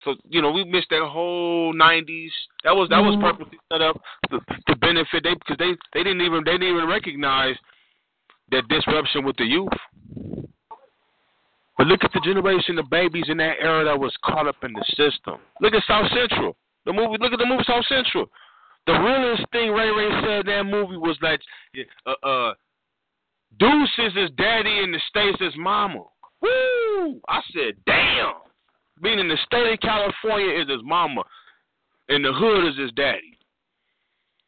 So 0.04 0.14
you 0.28 0.42
know 0.42 0.50
we 0.50 0.64
missed 0.64 0.88
that 0.90 1.06
whole 1.08 1.72
'90s. 1.74 2.30
That 2.64 2.74
was 2.74 2.88
that 2.90 2.98
was 2.98 3.14
Mm-hmm. 3.14 3.38
purposely 3.38 3.58
set 3.70 3.82
up 3.82 4.00
to, 4.30 4.40
to 4.68 4.76
benefit 4.76 5.22
they 5.22 5.34
because 5.34 5.56
they 5.58 5.72
they 5.94 6.02
didn't 6.02 6.22
even 6.22 6.42
they 6.44 6.52
didn't 6.52 6.74
even 6.76 6.88
recognize 6.88 7.56
that 8.50 8.66
disruption 8.68 9.24
with 9.24 9.36
the 9.36 9.44
youth. 9.44 9.68
But 11.78 11.86
look 11.86 12.04
at 12.04 12.12
the 12.12 12.20
generation 12.20 12.78
of 12.78 12.90
babies 12.90 13.24
in 13.28 13.38
that 13.38 13.56
era 13.60 13.84
that 13.84 13.98
was 13.98 14.14
caught 14.24 14.46
up 14.46 14.56
in 14.62 14.72
the 14.72 14.84
system. 14.90 15.40
Look 15.60 15.74
at 15.74 15.82
South 15.88 16.06
Central. 16.14 16.56
The 16.84 16.92
movie. 16.92 17.16
Look 17.20 17.32
at 17.32 17.38
the 17.38 17.46
movie 17.46 17.64
South 17.66 17.86
Central. 17.88 18.26
The 18.86 18.92
realest 18.92 19.44
thing 19.52 19.70
Ray 19.70 19.88
Ray 19.90 20.10
said 20.22 20.40
in 20.40 20.46
that 20.46 20.64
movie 20.64 20.96
was 20.96 21.16
that 21.22 21.38
uh, 22.06 22.26
uh, 22.26 22.54
Deuce 23.58 23.90
is 23.98 24.14
his 24.14 24.30
daddy 24.36 24.80
in 24.82 24.90
the 24.92 25.00
states 25.08 25.38
is 25.40 25.54
mama. 25.56 26.02
Woo! 26.40 27.20
I 27.28 27.40
said, 27.54 27.74
damn. 27.86 28.34
Being 29.02 29.18
in 29.18 29.28
the 29.28 29.36
state 29.44 29.72
of 29.72 29.80
California 29.80 30.60
is 30.60 30.68
his 30.68 30.80
mama, 30.84 31.22
and 32.08 32.24
the 32.24 32.32
hood 32.32 32.68
is 32.68 32.78
his 32.78 32.92
daddy. 32.92 33.36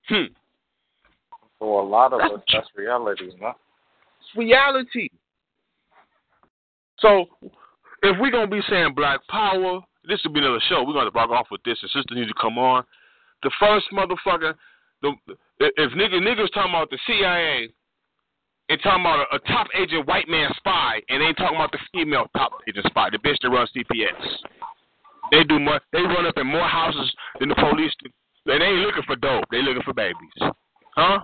Hmm. 0.09 0.32
For 1.59 1.82
a 1.82 1.85
lot 1.85 2.12
of 2.12 2.20
us, 2.20 2.40
that's 2.52 2.68
reality, 2.76 3.26
man. 3.40 3.55
It's 4.20 4.36
reality. 4.36 5.09
So, 6.98 7.26
if 8.02 8.16
we're 8.20 8.31
gonna 8.31 8.47
be 8.47 8.60
saying 8.68 8.94
Black 8.94 9.26
Power, 9.28 9.81
this 10.06 10.20
will 10.24 10.32
be 10.32 10.40
another 10.40 10.62
show. 10.68 10.85
We're 10.85 10.94
gonna 10.94 11.10
rock 11.10 11.31
off 11.31 11.48
with 11.51 11.62
this, 11.64 11.78
and 11.82 11.90
sister 11.90 12.14
needs 12.14 12.28
to 12.28 12.40
come 12.40 12.59
on. 12.59 12.85
The 13.43 13.51
first 13.59 13.86
motherfucker, 13.93 14.55
the 15.02 15.12
if 15.59 15.93
niggas 15.93 16.20
niggas 16.20 16.52
talking 16.52 16.70
about 16.70 16.90
the 16.90 16.98
CIA 17.06 17.70
and 18.68 18.80
talking 18.82 19.02
about 19.02 19.26
a, 19.30 19.36
a 19.36 19.38
top 19.40 19.68
agent 19.78 20.06
white 20.06 20.28
man 20.28 20.50
spy, 20.56 21.00
and 21.08 21.20
they 21.20 21.26
ain't 21.26 21.36
talking 21.36 21.56
about 21.56 21.72
the 21.72 21.78
female 21.92 22.26
top 22.36 22.52
agent 22.68 22.86
spy, 22.86 23.08
the 23.10 23.18
bitch 23.18 23.36
that 23.42 23.50
runs 23.50 23.70
CPS. 23.76 24.12
They 25.30 25.44
do 25.44 25.58
more. 25.58 25.80
They 25.92 26.00
run 26.00 26.26
up 26.26 26.36
in 26.36 26.46
more 26.46 26.68
houses 26.68 27.12
than 27.40 27.48
the 27.48 27.54
police. 27.54 27.92
Do. 28.02 28.10
They 28.46 28.54
ain't 28.54 28.80
looking 28.80 29.02
for 29.06 29.16
dope. 29.16 29.44
They 29.50 29.62
looking 29.62 29.82
for 29.82 29.94
babies. 29.94 30.16
Huh? 30.96 31.20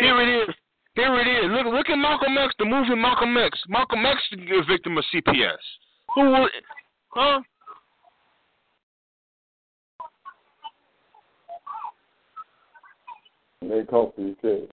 Here 0.00 0.20
it 0.20 0.48
is. 0.48 0.54
Here 0.94 1.14
it 1.18 1.26
is. 1.26 1.50
Look, 1.50 1.66
look 1.66 1.90
at 1.90 1.96
Malcolm 1.96 2.38
X, 2.38 2.54
the 2.58 2.64
movie 2.64 2.94
Malcolm 2.94 3.36
X. 3.36 3.58
Malcolm 3.68 4.04
X 4.06 4.20
is 4.32 4.40
a 4.50 4.64
victim 4.70 4.96
of 4.96 5.04
CPS. 5.12 5.56
Who 6.14 6.30
would? 6.30 6.50
Huh? 7.08 7.40
They 13.68 13.82
talk 13.84 14.14
to 14.16 14.28
each 14.28 14.38
other. 14.44 14.66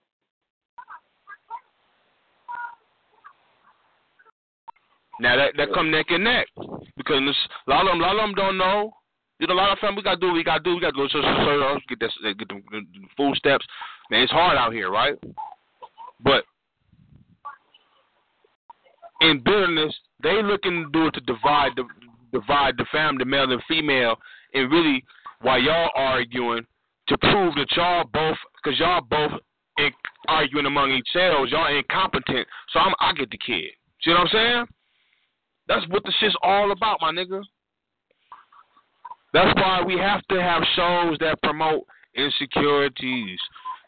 Now 5.19 5.35
that 5.37 5.53
that 5.57 5.73
come 5.73 5.91
neck 5.91 6.07
and 6.09 6.23
neck 6.23 6.47
because 6.97 7.21
a 7.67 7.69
lot 7.69 7.85
of 7.85 7.93
them, 7.93 8.01
a 8.01 8.03
lot 8.03 8.15
of 8.15 8.21
them 8.21 8.35
don't 8.35 8.57
know. 8.57 8.93
You 9.39 9.47
know, 9.47 9.53
a 9.53 9.55
lot 9.55 9.71
of 9.71 9.79
them 9.81 9.95
we 9.95 10.03
gotta 10.03 10.19
do, 10.19 10.27
what 10.27 10.35
we 10.35 10.43
gotta 10.43 10.63
do, 10.63 10.75
we 10.75 10.81
gotta 10.81 10.93
go 10.93 11.07
to 11.07 11.11
so, 11.11 11.19
uh, 11.19 11.79
get 11.89 11.99
this, 11.99 12.13
uh, 12.25 12.33
get 12.33 12.47
the, 12.47 12.61
the, 12.71 12.81
the 12.93 13.07
full 13.15 13.33
steps. 13.35 13.65
Man, 14.09 14.21
it's 14.21 14.31
hard 14.31 14.57
out 14.57 14.73
here, 14.73 14.89
right? 14.89 15.17
But 16.23 16.43
in 19.21 19.41
bitterness, 19.43 19.93
they 20.21 20.41
looking 20.43 20.85
to 20.85 20.89
do 20.91 21.07
it 21.07 21.13
to 21.15 21.21
divide 21.21 21.71
the 21.75 21.83
divide 22.31 22.77
the 22.77 22.85
family, 22.91 23.19
the 23.19 23.25
male 23.25 23.51
and 23.51 23.61
female, 23.67 24.15
and 24.53 24.71
really 24.71 25.03
while 25.41 25.61
y'all 25.61 25.91
arguing 25.95 26.65
to 27.07 27.17
prove 27.17 27.55
that 27.55 27.71
y'all 27.75 28.05
both, 28.13 28.37
because 28.63 28.79
y'all 28.79 29.01
both 29.01 29.31
in, 29.77 29.91
arguing 30.27 30.65
among 30.65 30.91
each 30.91 31.07
selves, 31.11 31.51
y'all 31.51 31.75
incompetent. 31.75 32.47
So 32.71 32.79
I'm, 32.79 32.93
I 32.99 33.13
get 33.13 33.29
the 33.29 33.37
kid. 33.37 33.71
See 34.03 34.11
what 34.11 34.21
I'm 34.21 34.27
saying? 34.31 34.65
That's 35.67 35.87
what 35.89 36.03
the 36.03 36.13
shit's 36.19 36.35
all 36.41 36.71
about, 36.71 36.99
my 37.01 37.11
nigga. 37.11 37.41
That's 39.33 39.53
why 39.55 39.81
we 39.85 39.97
have 39.97 40.21
to 40.27 40.41
have 40.41 40.61
shows 40.75 41.17
that 41.19 41.41
promote 41.41 41.85
insecurities, 42.15 43.39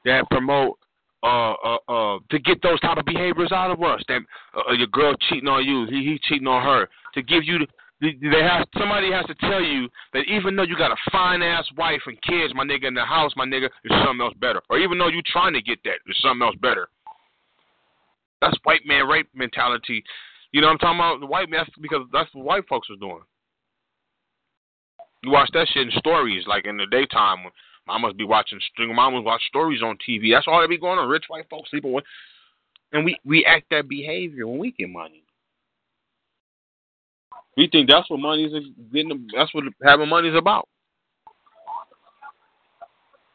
that 0.06 0.28
promote 0.30 0.78
uh 1.24 1.54
uh 1.54 1.78
uh 1.90 2.20
to 2.30 2.40
get 2.40 2.62
those 2.62 2.80
type 2.82 2.98
of 2.98 3.06
behaviors 3.06 3.52
out 3.52 3.72
of 3.72 3.82
us. 3.82 4.02
That 4.08 4.22
uh, 4.56 4.74
your 4.74 4.88
girl 4.88 5.14
cheating 5.30 5.48
on 5.50 5.64
you, 5.64 5.86
he 5.90 6.04
he 6.04 6.20
cheating 6.24 6.48
on 6.48 6.64
her. 6.64 6.88
To 7.14 7.22
give 7.22 7.44
you 7.44 7.60
they 8.02 8.42
have 8.42 8.68
somebody 8.78 9.12
has 9.12 9.26
to 9.26 9.36
tell 9.36 9.62
you 9.62 9.88
that 10.14 10.24
even 10.28 10.56
though 10.56 10.64
you 10.64 10.78
got 10.78 10.92
a 10.92 10.98
fine 11.12 11.42
ass 11.42 11.66
wife 11.78 12.02
and 12.06 12.22
kids, 12.22 12.54
my 12.54 12.64
nigga, 12.64 12.86
in 12.86 12.94
the 12.94 13.06
house, 13.06 13.32
my 13.36 13.46
nigga, 13.46 13.70
there's 13.84 14.04
something 14.04 14.22
else 14.22 14.34
better. 14.40 14.62
Or 14.70 14.78
even 14.78 14.98
though 14.98 15.08
you're 15.08 15.22
trying 15.26 15.54
to 15.54 15.62
get 15.62 15.80
that, 15.86 16.00
there's 16.06 16.20
something 16.22 16.46
else 16.46 16.56
better. 16.62 16.90
That's 18.42 18.58
white 18.64 18.86
man 18.86 19.08
rape 19.08 19.30
mentality. 19.34 20.04
You 20.52 20.62
know 20.62 20.68
what 20.68 20.74
I'm 20.74 20.80
talking 20.80 21.00
about? 21.00 21.20
The 21.22 21.26
white 21.26 21.50
man 21.50 21.64
that's 21.66 21.78
because 21.82 22.06
that's 22.12 22.30
what 22.34 22.46
white 22.46 22.68
folks 22.68 22.90
are 22.90 23.00
doing. 23.00 23.22
You 25.24 25.32
watch 25.32 25.50
that 25.54 25.68
shit 25.74 25.88
in 25.88 25.92
stories, 25.98 26.44
like 26.48 26.66
in 26.66 26.78
the 26.78 26.86
daytime 26.92 27.44
when 27.44 27.54
mamas 27.88 28.14
be 28.14 28.26
watching 28.26 28.60
string 28.72 28.94
mamas 28.94 29.24
watch 29.26 29.42
stories 29.48 29.82
on 29.82 29.98
TV. 30.08 30.34
That's 30.34 30.48
all 30.48 30.62
that 30.62 30.70
be 30.70 30.78
going 30.78 31.00
on. 31.00 31.10
Rich 31.10 31.26
white 31.30 31.50
folks 31.50 31.70
sleeping 31.72 31.94
with 31.94 32.04
and 32.96 33.06
we 33.06 33.18
we 33.26 33.46
act 33.46 33.66
that 33.72 33.88
behavior 33.88 34.48
when 34.48 34.60
we 34.60 34.72
get 34.72 34.90
money. 34.90 35.22
We 37.58 37.70
think 37.72 37.90
that's 37.90 38.10
what 38.10 38.20
money's 38.20 38.52
getting. 38.92 39.28
That's 39.36 39.54
what 39.54 39.64
having 39.84 40.10
money 40.10 40.30
is 40.30 40.36
about. 40.36 40.68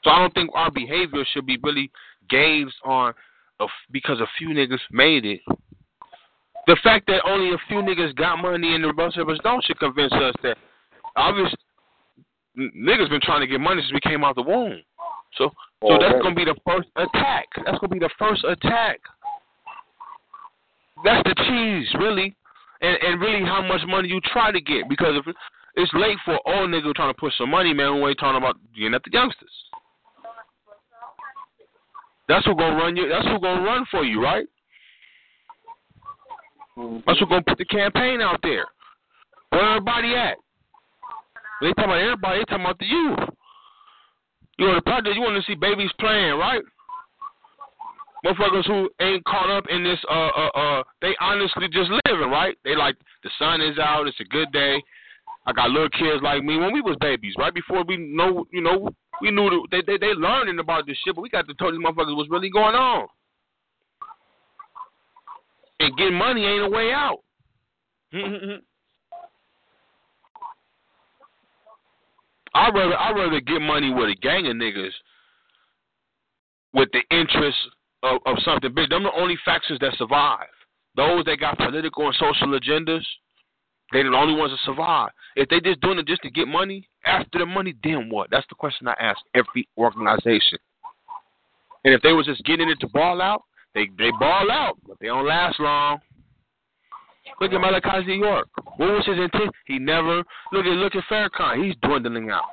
So 0.04 0.10
I 0.10 0.18
don't 0.18 0.34
think 0.34 0.50
our 0.54 0.70
behavior 0.70 1.24
should 1.32 1.46
be 1.46 1.58
really 1.62 1.90
gauged 2.28 2.74
on 2.84 3.12
a, 3.60 3.66
because 3.90 4.20
a 4.20 4.26
few 4.38 4.48
niggas 4.48 4.80
made 4.90 5.24
it. 5.24 5.40
The 6.66 6.76
fact 6.82 7.06
that 7.08 7.22
only 7.26 7.54
a 7.54 7.58
few 7.68 7.78
niggas 7.78 8.14
got 8.16 8.36
money 8.36 8.74
and 8.74 8.84
the 8.84 8.92
rest 8.94 9.16
of 9.16 9.28
us 9.28 9.38
don't 9.42 9.64
should 9.64 9.78
convince 9.78 10.12
us 10.12 10.34
that 10.42 10.56
obviously 11.16 11.58
niggas 12.58 13.10
been 13.10 13.20
trying 13.22 13.40
to 13.40 13.46
get 13.46 13.60
money 13.60 13.82
since 13.82 13.92
we 13.92 14.00
came 14.00 14.24
out 14.24 14.36
the 14.36 14.42
womb. 14.42 14.80
So 15.36 15.50
so 15.82 15.98
that's 15.98 16.20
gonna 16.22 16.34
be 16.34 16.44
the 16.44 16.56
first 16.66 16.88
attack. 16.96 17.46
That's 17.64 17.78
gonna 17.78 17.88
be 17.88 17.98
the 17.98 18.10
first 18.18 18.44
attack. 18.44 19.00
That's 21.04 21.26
the 21.26 21.34
cheese, 21.34 21.88
really, 21.98 22.36
and 22.80 22.96
and 23.02 23.20
really 23.20 23.44
how 23.44 23.62
much 23.62 23.80
money 23.86 24.08
you 24.08 24.20
try 24.32 24.50
to 24.50 24.60
get. 24.60 24.88
Because 24.88 25.14
if 25.16 25.34
it's 25.76 25.92
late 25.94 26.18
for 26.24 26.38
old 26.46 26.70
nigga 26.70 26.94
trying 26.94 27.12
to 27.12 27.18
push 27.18 27.32
some 27.38 27.50
money, 27.50 27.72
man, 27.72 28.00
we 28.00 28.10
ain't 28.10 28.18
talking 28.18 28.38
about 28.38 28.56
getting 28.74 28.94
at 28.94 29.02
the 29.04 29.10
youngsters. 29.12 29.52
That's 32.28 32.46
who 32.46 32.54
gonna 32.54 32.76
run 32.76 32.96
you. 32.96 33.08
That's 33.08 33.26
who 33.26 33.40
gonna 33.40 33.62
run 33.62 33.84
for 33.90 34.04
you, 34.04 34.22
right? 34.22 34.46
Mm-hmm. 36.78 36.98
That's 37.06 37.18
who 37.18 37.26
gonna 37.26 37.42
put 37.42 37.58
the 37.58 37.64
campaign 37.64 38.20
out 38.20 38.40
there. 38.42 38.66
Where 39.50 39.68
everybody 39.68 40.14
at? 40.14 40.36
They 41.60 41.68
talking 41.72 41.84
about 41.84 42.00
everybody. 42.00 42.38
They 42.38 42.44
talking 42.44 42.64
about 42.64 42.78
the 42.78 42.86
youth. 42.86 43.18
You 44.58 44.66
know 44.66 44.74
the 44.74 44.82
project. 44.82 45.16
You 45.16 45.22
want 45.22 45.42
to 45.42 45.50
see 45.50 45.56
babies 45.56 45.90
playing, 45.98 46.38
right? 46.38 46.62
Motherfuckers 48.24 48.66
who 48.66 48.90
ain't 49.00 49.24
caught 49.24 49.50
up 49.50 49.64
in 49.70 49.82
this. 49.82 49.98
Uh, 50.10 50.28
uh, 50.36 50.50
uh. 50.54 50.82
They 51.00 51.16
honestly 51.20 51.68
just 51.72 51.90
living, 52.04 52.30
right? 52.30 52.56
They 52.64 52.76
like 52.76 52.96
the 53.24 53.30
sun 53.38 53.60
is 53.60 53.78
out. 53.78 54.06
It's 54.06 54.20
a 54.20 54.24
good 54.24 54.52
day. 54.52 54.82
I 55.46 55.52
got 55.52 55.70
little 55.70 55.88
kids 55.90 56.22
like 56.22 56.44
me 56.44 56.58
when 56.58 56.72
we 56.72 56.82
was 56.82 56.96
babies, 57.00 57.34
right 57.38 57.52
before 57.52 57.82
we 57.84 57.96
know, 57.96 58.46
you 58.52 58.60
know, 58.60 58.90
we 59.22 59.30
knew 59.30 59.66
that 59.70 59.84
they 59.86 59.96
they 59.98 59.98
they 59.98 60.12
learning 60.14 60.58
about 60.58 60.86
this 60.86 60.98
shit, 61.04 61.14
but 61.14 61.22
we 61.22 61.30
got 61.30 61.48
to 61.48 61.54
tell 61.54 61.72
these 61.72 61.80
motherfuckers 61.80 62.14
what's 62.14 62.30
really 62.30 62.50
going 62.50 62.74
on. 62.74 63.08
And 65.80 65.96
getting 65.96 66.14
money 66.14 66.44
ain't 66.44 66.64
a 66.64 66.68
way 66.68 66.92
out. 66.92 67.20
I 72.52 72.68
rather 72.68 72.96
I 72.96 73.12
rather 73.12 73.40
get 73.40 73.60
money 73.60 73.94
with 73.94 74.10
a 74.10 74.16
gang 74.20 74.46
of 74.46 74.56
niggas 74.56 74.92
with 76.74 76.90
the 76.92 77.02
interest 77.10 77.56
of, 78.02 78.20
of 78.26 78.36
something 78.44 78.72
big. 78.74 78.90
Them 78.90 79.04
the 79.04 79.12
only 79.12 79.38
factions 79.44 79.78
that 79.80 79.94
survive. 79.96 80.46
Those 80.96 81.24
that 81.24 81.38
got 81.38 81.56
political 81.56 82.06
and 82.06 82.14
social 82.14 82.58
agendas, 82.58 83.04
they're 83.92 84.08
the 84.08 84.16
only 84.16 84.34
ones 84.34 84.52
that 84.52 84.58
survive. 84.64 85.10
If 85.36 85.48
they 85.48 85.60
just 85.60 85.80
doing 85.80 85.98
it 85.98 86.06
just 86.06 86.22
to 86.22 86.30
get 86.30 86.48
money, 86.48 86.88
after 87.04 87.38
the 87.38 87.46
money, 87.46 87.74
then 87.82 88.08
what? 88.10 88.30
That's 88.30 88.46
the 88.48 88.54
question 88.54 88.88
I 88.88 88.94
ask 89.00 89.18
every 89.34 89.68
organization. 89.78 90.58
And 91.84 91.94
if 91.94 92.02
they 92.02 92.12
was 92.12 92.26
just 92.26 92.44
getting 92.44 92.68
it 92.68 92.78
to 92.80 92.88
ball 92.88 93.22
out, 93.22 93.44
they 93.74 93.88
they 93.98 94.10
ball 94.18 94.50
out, 94.50 94.76
but 94.86 94.98
they 95.00 95.06
don't 95.06 95.26
last 95.26 95.58
long. 95.60 96.00
Look 97.40 97.52
at 97.52 97.60
Malachi 97.60 98.06
New 98.06 98.24
York. 98.24 98.48
What 98.76 98.90
was 98.90 99.06
his 99.06 99.18
intent? 99.18 99.54
He 99.66 99.78
never 99.78 100.18
look 100.52 100.66
at 100.66 100.72
look 100.72 100.94
at 100.94 101.04
Farrakhan. 101.10 101.64
He's 101.64 101.76
dwindling 101.82 102.30
out. 102.30 102.44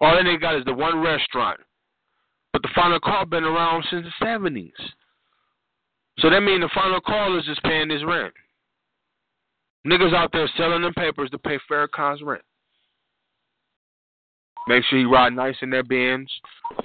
All 0.00 0.18
they 0.24 0.36
got 0.36 0.56
is 0.56 0.64
the 0.64 0.74
one 0.74 0.98
restaurant. 1.00 1.60
But 2.52 2.62
the 2.62 2.68
final 2.74 3.00
call 3.00 3.24
been 3.24 3.44
around 3.44 3.84
since 3.90 4.04
the 4.04 4.24
seventies. 4.24 4.72
So 6.18 6.28
that 6.30 6.42
means 6.42 6.60
the 6.60 6.70
final 6.74 7.00
call 7.00 7.38
is 7.38 7.44
just 7.46 7.62
paying 7.62 7.90
his 7.90 8.04
rent. 8.04 8.34
Niggas 9.86 10.14
out 10.14 10.30
there 10.32 10.48
selling 10.56 10.82
them 10.82 10.94
papers 10.94 11.30
to 11.30 11.38
pay 11.38 11.58
Farrakhan's 11.70 12.22
rent. 12.22 12.42
Make 14.68 14.84
sure 14.84 14.98
he 14.98 15.04
ride 15.04 15.32
nice 15.32 15.56
in 15.62 15.70
their 15.70 15.82
Benz. 15.82 16.30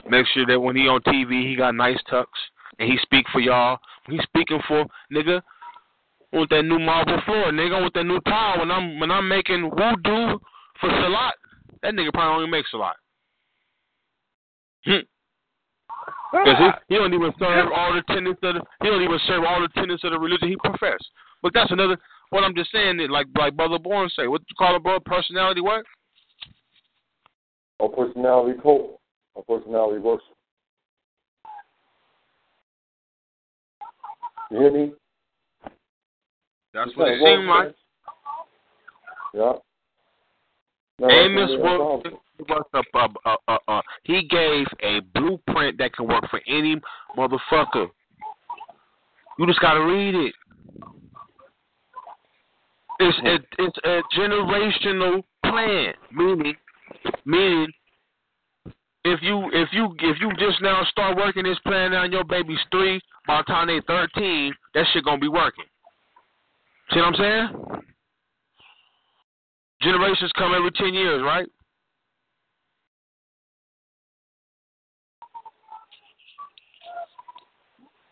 Make 0.10 0.26
sure 0.34 0.46
that 0.48 0.60
when 0.60 0.76
he 0.76 0.88
on 0.88 1.02
TV, 1.02 1.48
he 1.48 1.56
got 1.56 1.76
nice 1.76 2.00
tucks 2.10 2.40
and 2.80 2.90
he 2.92 2.98
speak 3.04 3.26
for 3.32 3.40
y'all. 3.40 3.78
He 4.10 4.20
speaking 4.24 4.60
for 4.68 4.86
nigga, 5.14 5.42
want 6.34 6.50
that 6.50 6.64
new 6.64 6.80
marble 6.80 7.22
floor, 7.26 7.52
nigga. 7.52 7.80
Want 7.80 7.94
that 7.94 8.04
new 8.06 8.20
tile. 8.22 8.60
When 8.60 8.72
I'm 8.72 9.00
when 9.00 9.12
I'm 9.12 9.28
making 9.28 9.70
wudu 9.70 10.40
for 10.80 10.90
Salat, 10.90 11.36
that 11.84 11.94
nigga 11.94 12.12
probably 12.14 12.44
only 12.44 12.50
makes 12.50 12.70
a 12.74 12.78
lot. 12.78 12.96
Hmm. 14.86 15.06
Cause 16.32 16.58
he, 16.58 16.94
he 16.94 16.96
don't 16.96 17.14
even 17.14 17.34
serve 17.40 17.72
all 17.76 17.94
the 17.94 18.02
tenets 18.14 18.40
of 18.44 18.56
the 18.56 18.62
he 18.82 18.90
don't 18.90 19.02
even 19.02 19.20
serve 19.28 19.44
all 19.44 19.62
the 19.62 19.68
tenets 19.70 20.04
of 20.04 20.12
the 20.12 20.20
religion 20.20 20.50
he 20.50 20.56
profess. 20.58 21.00
But 21.42 21.54
that's 21.54 21.72
another. 21.72 21.98
What 22.30 22.44
I'm 22.44 22.56
just 22.56 22.72
saying 22.72 23.00
is 23.00 23.10
like 23.10 23.28
like 23.38 23.56
Brother 23.56 23.80
Born 23.80 24.10
say. 24.16 24.28
What 24.28 24.42
you 24.48 24.56
call 24.58 24.76
it, 24.76 24.84
bro? 24.84 25.00
Personality 25.00 25.62
what? 25.62 25.86
Or 27.80 27.90
personality 27.90 28.60
cult. 28.62 29.00
Or 29.36 29.44
personality 29.44 30.00
worship. 30.00 30.26
You 34.52 34.60
hear 34.60 34.72
me? 34.72 34.92
That's 36.74 36.96
what 36.96 37.10
it 37.10 37.20
seemed 37.24 37.48
like. 37.48 37.76
Yeah. 39.34 39.54
No, 41.00 41.10
Amos 41.10 41.52
Wilson. 41.60 42.14
was 42.50 42.64
a, 42.74 42.98
uh, 42.98 43.08
uh, 43.26 43.36
uh, 43.48 43.58
uh, 43.68 43.82
he 44.04 44.24
gave 44.24 44.66
a 44.82 45.00
blueprint 45.14 45.78
that 45.78 45.94
can 45.94 46.08
work 46.08 46.28
for 46.30 46.42
any 46.48 46.76
motherfucker. 47.16 47.88
You 49.38 49.46
just 49.46 49.60
gotta 49.60 49.82
read 49.82 50.16
it. 50.16 50.34
It's 53.00 53.18
a, 53.24 53.64
it's 53.64 53.78
a 53.84 54.02
generational 54.18 55.24
plan, 55.46 55.94
meaning 56.12 56.56
meaning 57.26 57.68
if 59.06 59.22
you 59.22 59.50
if 59.54 59.70
you 59.72 59.96
if 60.00 60.20
you 60.20 60.32
just 60.40 60.62
now 60.62 60.84
start 60.90 61.16
working 61.16 61.44
this 61.44 61.60
plan 61.60 61.94
on 61.94 62.12
your 62.12 62.24
baby's 62.24 62.60
three, 62.72 63.00
by 63.28 63.38
the 63.38 63.44
time 63.44 63.68
they're 63.68 63.82
thirteen, 63.84 64.54
that 64.74 64.86
shit 64.92 65.06
gonna 65.06 65.20
be 65.20 65.28
working. 65.28 65.66
See 66.92 67.00
what 67.00 67.14
I'm 67.14 67.16
saying? 67.16 67.84
Generations 69.88 70.32
come 70.38 70.52
every 70.54 70.72
ten 70.72 70.94
years, 70.94 71.22
right? 71.24 71.48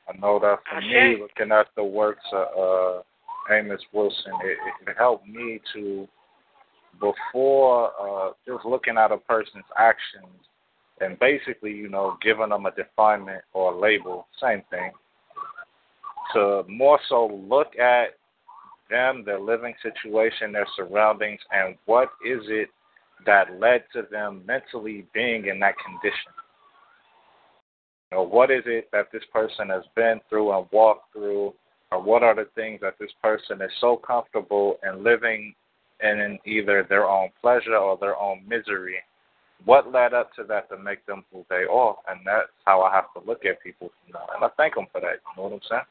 I 0.08 0.18
know 0.18 0.40
that 0.40 0.60
for 0.70 0.80
me, 0.80 1.18
looking 1.20 1.52
at 1.52 1.66
the 1.76 1.84
works 1.84 2.24
of 2.32 2.48
uh, 2.58 3.54
Amos 3.54 3.82
Wilson, 3.92 4.32
it, 4.46 4.58
it 4.88 4.96
helped 4.98 5.28
me 5.28 5.60
to, 5.74 6.08
before 7.02 7.92
uh, 8.00 8.32
just 8.48 8.64
looking 8.64 8.98
at 8.98 9.12
a 9.12 9.18
person's 9.18 9.66
actions 9.78 10.28
and 11.02 11.20
basically, 11.20 11.72
you 11.72 11.90
know, 11.90 12.18
giving 12.22 12.50
them 12.50 12.68
a 12.68 12.72
definement 12.72 13.42
or 13.52 13.74
a 13.74 13.78
label, 13.78 14.28
same 14.42 14.62
thing, 14.70 14.92
to 16.34 16.64
more 16.70 17.00
so 17.10 17.44
look 17.50 17.78
at 17.78 18.16
them, 18.90 19.24
their 19.26 19.40
living 19.40 19.74
situation, 19.82 20.52
their 20.52 20.68
surroundings, 20.76 21.40
and 21.52 21.76
what 21.86 22.10
is 22.26 22.42
it 22.48 22.70
that 23.26 23.60
led 23.60 23.84
to 23.94 24.04
them 24.12 24.44
mentally 24.46 25.06
being 25.14 25.48
in 25.48 25.60
that 25.60 25.76
condition. 25.78 26.32
You 28.12 28.18
know, 28.18 28.24
what 28.24 28.52
is 28.52 28.64
it 28.66 28.90
that 28.92 29.12
this 29.12 29.24
person 29.34 29.70
has 29.70 29.84
been 29.96 30.20
through 30.30 30.56
and 30.56 30.68
walked 30.72 31.12
through, 31.14 31.54
or 31.92 32.02
what 32.02 32.24
are 32.24 32.36
the 32.36 32.48
things 32.56 32.80
that 32.82 32.96
this 33.00 33.12
person 33.22 33.62
is 33.62 33.72
so 33.80 33.98
comfortable 33.98 34.78
in 34.88 35.04
living 35.04 35.54
in 36.04 36.38
either 36.46 36.86
their 36.88 37.08
own 37.08 37.30
pleasure 37.42 37.76
or 37.76 37.98
their 37.98 38.18
own 38.18 38.44
misery? 38.48 38.98
What 39.64 39.92
led 39.92 40.14
up 40.14 40.34
to 40.36 40.44
that 40.44 40.70
to 40.70 40.78
make 40.78 41.06
them 41.06 41.24
who 41.32 41.46
they 41.50 41.64
are? 41.72 41.96
And 42.10 42.20
that's 42.26 42.50
how 42.66 42.82
I 42.82 42.94
have 42.94 43.12
to 43.14 43.28
look 43.28 43.46
at 43.46 43.64
people, 43.64 43.90
you 44.06 44.14
know, 44.14 44.26
and 44.36 44.44
I 44.44 44.50
thank 44.58 44.76
them 44.76 44.86
for 44.92 45.02
that. 45.02 45.20
You 45.36 45.38
know 45.38 45.44
what 45.50 45.54
I'm 45.54 45.62
saying? 45.70 45.82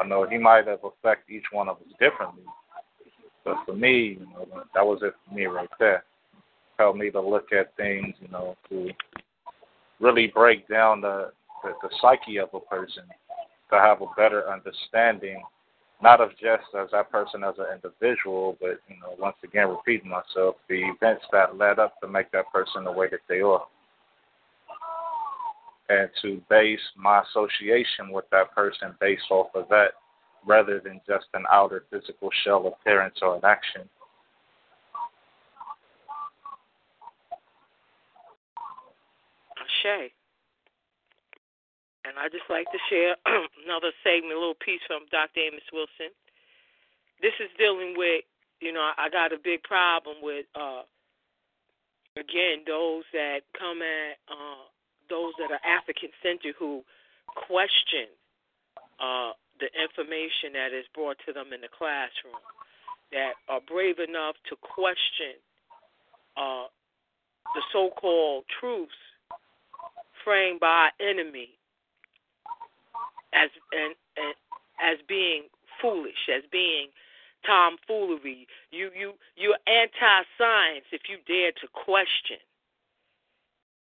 I 0.00 0.06
know 0.06 0.26
he 0.28 0.38
might 0.38 0.66
have 0.66 0.80
affected 0.84 1.34
each 1.34 1.46
one 1.52 1.68
of 1.68 1.76
us 1.76 1.92
differently, 1.98 2.44
but 3.44 3.56
for 3.64 3.74
me, 3.74 4.18
you 4.20 4.26
know, 4.26 4.64
that 4.74 4.84
was 4.84 5.00
it 5.02 5.14
for 5.26 5.34
me 5.34 5.46
right 5.46 5.68
there. 5.78 6.04
Helped 6.78 6.98
me 6.98 7.10
to 7.10 7.20
look 7.20 7.52
at 7.52 7.74
things, 7.76 8.14
you 8.20 8.28
know, 8.28 8.56
to 8.68 8.90
really 10.00 10.26
break 10.26 10.68
down 10.68 11.00
the, 11.00 11.30
the 11.62 11.72
the 11.82 11.88
psyche 12.00 12.38
of 12.38 12.50
a 12.52 12.60
person, 12.60 13.04
to 13.70 13.78
have 13.78 14.02
a 14.02 14.06
better 14.16 14.50
understanding, 14.50 15.42
not 16.02 16.20
of 16.20 16.30
just 16.32 16.64
as 16.78 16.88
that 16.92 17.10
person 17.10 17.42
as 17.42 17.54
an 17.58 17.66
individual, 17.74 18.56
but 18.60 18.80
you 18.88 18.96
know, 19.00 19.14
once 19.18 19.36
again, 19.42 19.68
repeating 19.68 20.10
myself, 20.10 20.56
the 20.68 20.82
events 20.82 21.24
that 21.32 21.56
led 21.56 21.78
up 21.78 21.98
to 22.00 22.08
make 22.08 22.30
that 22.32 22.52
person 22.52 22.84
the 22.84 22.92
way 22.92 23.08
that 23.10 23.20
they 23.28 23.40
are 23.40 23.66
and 25.88 26.10
to 26.22 26.40
base 26.48 26.80
my 26.96 27.22
association 27.22 28.10
with 28.10 28.24
that 28.30 28.54
person 28.54 28.94
based 29.00 29.30
off 29.30 29.48
of 29.54 29.68
that 29.68 29.92
rather 30.44 30.80
than 30.80 31.00
just 31.06 31.26
an 31.34 31.44
outer 31.50 31.84
physical 31.90 32.30
shell 32.44 32.66
appearance 32.66 33.16
or 33.22 33.36
an 33.36 33.44
action. 33.44 33.82
Shay. 39.82 40.12
And 42.06 42.14
I 42.18 42.28
just 42.28 42.46
like 42.48 42.66
to 42.70 42.78
share 42.88 43.16
another 43.66 43.90
segment, 44.04 44.32
a 44.32 44.38
little 44.38 44.54
piece 44.64 44.80
from 44.86 45.10
Dr. 45.10 45.40
Amos 45.40 45.66
Wilson. 45.72 46.14
This 47.20 47.34
is 47.40 47.50
dealing 47.58 47.94
with, 47.96 48.22
you 48.60 48.72
know, 48.72 48.92
I 48.96 49.08
got 49.10 49.32
a 49.32 49.38
big 49.42 49.62
problem 49.64 50.18
with, 50.22 50.46
uh, 50.54 50.82
again, 52.14 52.62
those 52.66 53.02
that 53.12 53.40
come 53.58 53.82
at 53.82 54.22
uh, 54.30 54.70
those 55.08 55.32
that 55.38 55.50
are 55.50 55.62
African 55.64 56.10
centered 56.22 56.54
who 56.58 56.82
question 57.34 58.08
uh, 59.00 59.32
the 59.60 59.68
information 59.76 60.52
that 60.54 60.76
is 60.76 60.84
brought 60.94 61.16
to 61.26 61.32
them 61.32 61.52
in 61.52 61.60
the 61.60 61.72
classroom, 61.72 62.40
that 63.12 63.34
are 63.48 63.60
brave 63.60 63.98
enough 63.98 64.36
to 64.48 64.56
question 64.56 65.38
uh, 66.36 66.66
the 67.54 67.62
so 67.72 67.90
called 67.96 68.44
truths 68.60 68.92
framed 70.24 70.60
by 70.60 70.90
our 70.90 70.92
enemy 71.00 71.50
as 73.32 73.50
and, 73.72 73.94
and 74.16 74.34
as 74.80 74.98
being 75.08 75.44
foolish, 75.80 76.28
as 76.34 76.42
being 76.50 76.88
tomfoolery. 77.46 78.46
You 78.70 78.90
you 78.96 79.14
you're 79.36 79.60
anti 79.66 80.18
science 80.36 80.86
if 80.92 81.02
you 81.08 81.18
dare 81.26 81.52
to 81.52 81.68
question 81.72 82.42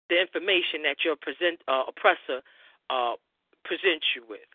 the 0.09 0.19
information 0.19 0.83
that 0.83 1.05
your 1.05 1.15
present 1.15 1.61
uh, 1.67 1.87
oppressor 1.87 2.41
uh, 2.89 3.13
presents 3.63 4.05
you 4.15 4.25
with. 4.27 4.45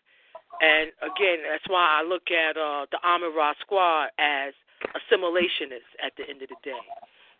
And 0.61 0.91
again, 1.03 1.43
that's 1.43 1.67
why 1.67 1.99
I 1.99 2.03
look 2.03 2.31
at 2.31 2.55
uh, 2.55 2.85
the 2.91 2.99
Amara 3.03 3.55
Squad 3.59 4.11
as 4.19 4.53
assimilationists 4.95 5.91
at 5.99 6.15
the 6.15 6.27
end 6.29 6.41
of 6.43 6.49
the 6.49 6.59
day. 6.63 6.85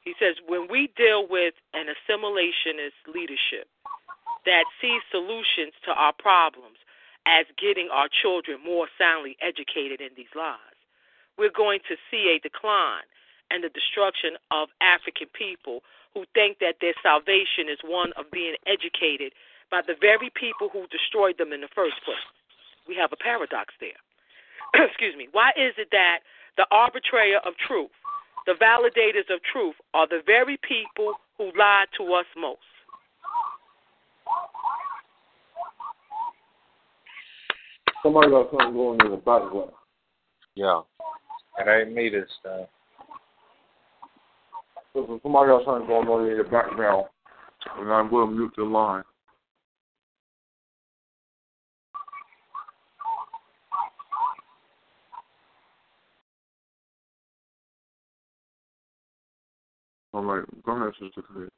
He 0.02 0.14
says 0.20 0.36
when 0.48 0.68
we 0.70 0.92
deal 0.96 1.28
with 1.28 1.56
an 1.74 1.88
assimilationist 1.88 3.00
leadership 3.08 3.68
that 4.46 4.66
sees 4.82 5.02
solutions 5.12 5.74
to 5.86 5.92
our 5.92 6.14
problems 6.14 6.78
as 7.26 7.46
getting 7.58 7.90
our 7.90 8.08
children 8.08 8.60
more 8.64 8.88
soundly 9.00 9.36
educated 9.42 10.00
in 10.00 10.14
these 10.16 10.32
lies, 10.36 10.78
we're 11.38 11.56
going 11.56 11.80
to 11.90 11.96
see 12.12 12.36
a 12.36 12.40
decline 12.40 13.08
and 13.52 13.64
the 13.64 13.70
destruction 13.74 14.38
of 14.52 14.70
African 14.82 15.28
people 15.34 15.82
who 16.14 16.26
think 16.34 16.60
that 16.60 16.80
their 16.80 16.96
salvation 17.04 17.70
is 17.70 17.80
one 17.84 18.14
of 18.18 18.30
being 18.32 18.56
educated 18.66 19.34
by 19.70 19.82
the 19.86 19.96
very 20.00 20.32
people 20.34 20.70
who 20.72 20.88
destroyed 20.88 21.38
them 21.38 21.52
in 21.52 21.62
the 21.62 21.72
first 21.76 21.98
place. 22.06 22.22
We 22.88 22.96
have 22.96 23.12
a 23.12 23.20
paradox 23.20 23.74
there. 23.82 23.98
Excuse 24.90 25.16
me. 25.18 25.28
Why 25.32 25.50
is 25.58 25.74
it 25.78 25.90
that 25.92 26.24
the 26.58 26.66
arbitrator 26.72 27.42
of 27.44 27.54
truth 27.68 27.92
the 28.46 28.54
validators 28.54 29.34
of 29.34 29.42
truth 29.52 29.76
are 29.94 30.08
the 30.08 30.22
very 30.26 30.58
people 30.58 31.14
who 31.38 31.46
lie 31.58 31.86
to 31.98 32.14
us 32.14 32.26
most. 32.38 32.60
Somebody 38.04 38.30
got 38.30 38.52
something 38.52 38.74
going 38.74 39.00
in 39.02 39.12
the 39.12 39.18
background. 39.18 39.72
Yeah. 40.54 40.82
It 41.58 41.68
ain't 41.68 41.96
me 41.96 42.10
this 42.10 42.30
time. 42.44 42.68
So 44.96 45.20
somebody 45.22 45.50
got 45.50 45.66
something 45.66 45.88
going 45.88 46.08
on 46.08 46.32
in 46.32 46.38
the 46.38 46.46
background, 46.46 47.08
and 47.78 47.92
I'm 47.92 48.10
going 48.10 48.30
to 48.30 48.34
mute 48.34 48.54
the 48.56 48.64
line. 48.64 49.04
All 60.14 60.24
right, 60.24 60.46
go 60.64 60.72
ahead, 60.78 60.94
Sister. 60.94 61.50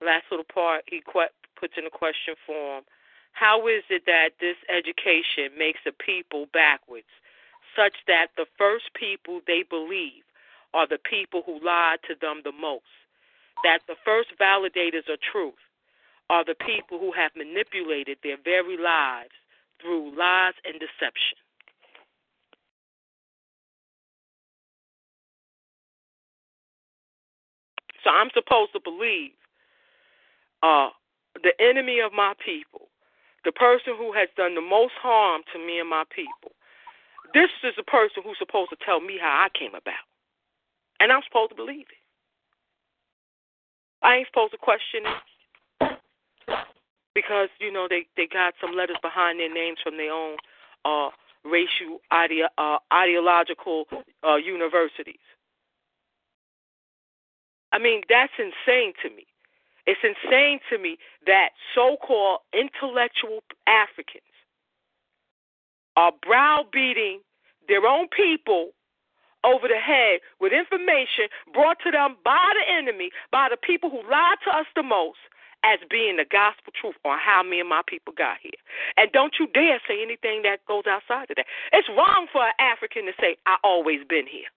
Last 0.00 0.24
little 0.30 0.46
part, 0.50 0.84
he 0.88 1.02
puts 1.04 1.74
in 1.76 1.84
a 1.84 1.90
question 1.90 2.34
form. 2.46 2.84
How 3.32 3.68
is 3.68 3.82
it 3.90 4.04
that 4.06 4.30
this 4.40 4.56
education 4.74 5.52
makes 5.58 5.80
a 5.86 5.92
people 5.92 6.46
backwards, 6.54 7.04
such 7.76 7.92
that 8.06 8.28
the 8.38 8.46
first 8.56 8.94
people 8.94 9.42
they 9.46 9.62
believe 9.68 10.24
are 10.74 10.86
the 10.86 10.98
people 10.98 11.42
who 11.44 11.58
lie 11.64 11.96
to 12.08 12.14
them 12.20 12.42
the 12.44 12.52
most? 12.52 12.84
That 13.64 13.80
the 13.86 13.96
first 14.04 14.30
validators 14.40 15.12
of 15.12 15.20
truth 15.20 15.60
are 16.30 16.44
the 16.44 16.54
people 16.54 16.98
who 16.98 17.12
have 17.12 17.32
manipulated 17.36 18.18
their 18.22 18.36
very 18.42 18.76
lives 18.76 19.34
through 19.80 20.16
lies 20.16 20.54
and 20.64 20.74
deception. 20.74 21.36
So 28.04 28.10
I'm 28.10 28.30
supposed 28.32 28.72
to 28.72 28.80
believe 28.80 29.32
uh, 30.62 30.90
the 31.42 31.52
enemy 31.60 32.00
of 32.00 32.12
my 32.12 32.32
people, 32.44 32.88
the 33.44 33.52
person 33.52 33.94
who 33.96 34.12
has 34.12 34.28
done 34.36 34.54
the 34.54 34.60
most 34.60 34.94
harm 35.00 35.42
to 35.52 35.58
me 35.58 35.80
and 35.80 35.88
my 35.88 36.04
people. 36.14 36.52
This 37.34 37.50
is 37.62 37.74
the 37.76 37.84
person 37.84 38.22
who's 38.24 38.38
supposed 38.38 38.70
to 38.70 38.76
tell 38.84 39.00
me 39.00 39.18
how 39.20 39.46
I 39.46 39.48
came 39.56 39.74
about. 39.74 40.09
And 41.00 41.10
I'm 41.10 41.22
supposed 41.26 41.50
to 41.50 41.56
believe 41.56 41.86
it. 41.88 42.00
I 44.02 44.16
ain't 44.16 44.26
supposed 44.28 44.52
to 44.52 44.58
question 44.58 45.02
it. 45.04 45.98
Because, 47.14 47.48
you 47.58 47.72
know, 47.72 47.86
they, 47.88 48.06
they 48.16 48.26
got 48.26 48.54
some 48.60 48.76
letters 48.76 48.96
behind 49.02 49.40
their 49.40 49.52
names 49.52 49.78
from 49.82 49.96
their 49.96 50.12
own 50.12 50.36
uh, 50.84 51.08
racial 51.44 52.00
ide- 52.10 52.48
uh, 52.56 52.78
ideological 52.92 53.86
uh, 54.26 54.36
universities. 54.36 55.16
I 57.72 57.78
mean, 57.78 58.02
that's 58.08 58.32
insane 58.38 58.92
to 59.02 59.10
me. 59.10 59.26
It's 59.86 60.00
insane 60.04 60.60
to 60.70 60.78
me 60.78 60.98
that 61.26 61.50
so 61.74 61.96
called 61.96 62.40
intellectual 62.52 63.40
Africans 63.66 64.22
are 65.96 66.12
browbeating 66.24 67.20
their 67.68 67.86
own 67.86 68.06
people 68.08 68.70
over 69.44 69.68
the 69.68 69.80
head 69.80 70.20
with 70.40 70.52
information 70.52 71.32
brought 71.52 71.78
to 71.84 71.90
them 71.90 72.16
by 72.24 72.52
the 72.56 72.64
enemy, 72.66 73.10
by 73.32 73.48
the 73.50 73.56
people 73.56 73.90
who 73.90 74.02
lied 74.10 74.38
to 74.44 74.50
us 74.50 74.66
the 74.76 74.82
most, 74.82 75.20
as 75.62 75.78
being 75.92 76.16
the 76.16 76.24
gospel 76.24 76.72
truth 76.72 76.96
on 77.04 77.20
how 77.20 77.44
me 77.44 77.60
and 77.60 77.68
my 77.68 77.84
people 77.84 78.16
got 78.16 78.40
here. 78.40 78.56
And 78.96 79.12
don't 79.12 79.36
you 79.38 79.46
dare 79.52 79.80
say 79.84 80.00
anything 80.00 80.40
that 80.48 80.64
goes 80.64 80.88
outside 80.88 81.28
of 81.28 81.36
that. 81.36 81.44
It's 81.72 81.88
wrong 81.92 82.32
for 82.32 82.40
an 82.40 82.56
African 82.56 83.04
to 83.04 83.12
say, 83.20 83.36
I 83.44 83.60
always 83.62 84.00
been 84.08 84.24
here. 84.24 84.48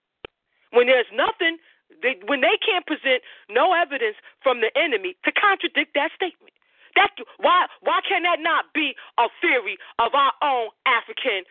When 0.72 0.88
there's 0.88 1.10
nothing 1.12 1.60
they, 2.02 2.16
when 2.26 2.40
they 2.40 2.56
can't 2.58 2.86
present 2.86 3.22
no 3.48 3.72
evidence 3.76 4.16
from 4.42 4.60
the 4.60 4.72
enemy 4.74 5.16
to 5.24 5.30
contradict 5.32 5.94
that 5.94 6.10
statement. 6.16 6.52
That 6.96 7.10
why 7.38 7.66
why 7.82 8.00
can 8.06 8.22
that 8.22 8.38
not 8.40 8.72
be 8.72 8.94
a 9.18 9.26
theory 9.40 9.76
of 9.98 10.14
our 10.14 10.32
own 10.42 10.70
African 10.86 11.42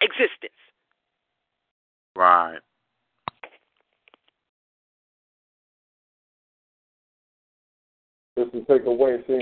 existence? 0.00 0.56
Right. 2.16 2.58
Just 8.38 8.52
to 8.52 8.64
take 8.64 8.86
away, 8.86 9.18
see, 9.26 9.38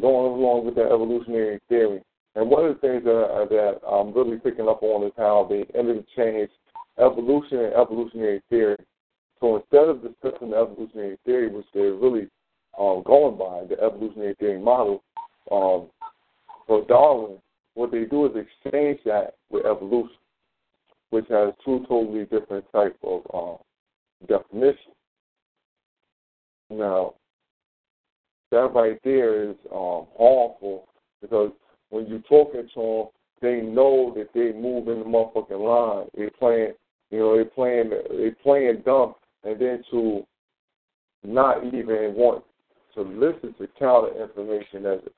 going 0.00 0.32
along 0.32 0.66
with 0.66 0.74
that 0.76 0.86
evolutionary 0.86 1.60
theory. 1.68 2.02
And 2.34 2.50
one 2.50 2.66
of 2.66 2.74
the 2.74 2.80
things 2.80 3.04
that, 3.04 3.46
that 3.50 3.80
I'm 3.88 4.12
really 4.12 4.38
picking 4.38 4.68
up 4.68 4.82
on 4.82 5.06
is 5.06 5.12
how 5.16 5.46
they 5.48 5.64
interchange 5.78 6.50
evolution 6.98 7.58
and 7.58 7.74
evolutionary 7.74 8.42
theory 8.50 8.76
so 9.40 9.56
instead 9.56 9.88
of 9.88 10.02
discussing 10.02 10.50
the 10.50 10.56
evolutionary 10.56 11.18
theory, 11.24 11.48
which 11.48 11.66
they're 11.74 11.94
really 11.94 12.28
um, 12.78 13.02
going 13.04 13.36
by, 13.36 13.64
the 13.68 13.82
evolutionary 13.82 14.34
theory 14.34 14.60
model, 14.60 15.02
um, 15.50 15.88
for 16.66 16.84
Darwin, 16.86 17.38
what 17.74 17.92
they 17.92 18.04
do 18.04 18.26
is 18.26 18.32
exchange 18.34 18.98
that 19.04 19.34
with 19.50 19.66
evolution, 19.66 20.16
which 21.10 21.26
has 21.28 21.52
two 21.64 21.84
totally 21.88 22.24
different 22.24 22.64
type 22.72 22.96
of 23.02 23.22
um, 23.32 23.56
definitions. 24.28 24.94
Now, 26.70 27.14
that 28.50 28.72
right 28.74 28.98
there 29.04 29.50
is 29.50 29.56
um, 29.72 30.06
harmful 30.18 30.88
because 31.20 31.52
when 31.90 32.06
you're 32.06 32.18
talking 32.20 32.68
to 32.74 32.80
them, 32.80 33.06
they 33.42 33.60
know 33.60 34.12
that 34.16 34.28
they 34.34 34.52
move 34.58 34.88
in 34.88 35.00
the 35.00 35.04
motherfucking 35.04 35.50
line. 35.50 36.08
They're 36.16 36.30
playing, 36.38 36.72
you 37.10 37.18
know, 37.18 37.36
they're 37.36 37.44
playing, 37.44 37.90
they're 37.90 38.36
playing 38.42 38.82
dumb 38.84 39.14
and 39.44 39.60
then 39.60 39.82
to 39.90 40.26
not 41.22 41.64
even 41.66 42.14
want 42.14 42.44
to 42.94 43.02
listen 43.02 43.54
to 43.58 43.68
counter 43.78 44.22
information 44.22 44.86
as 44.86 45.00
it 45.04 45.12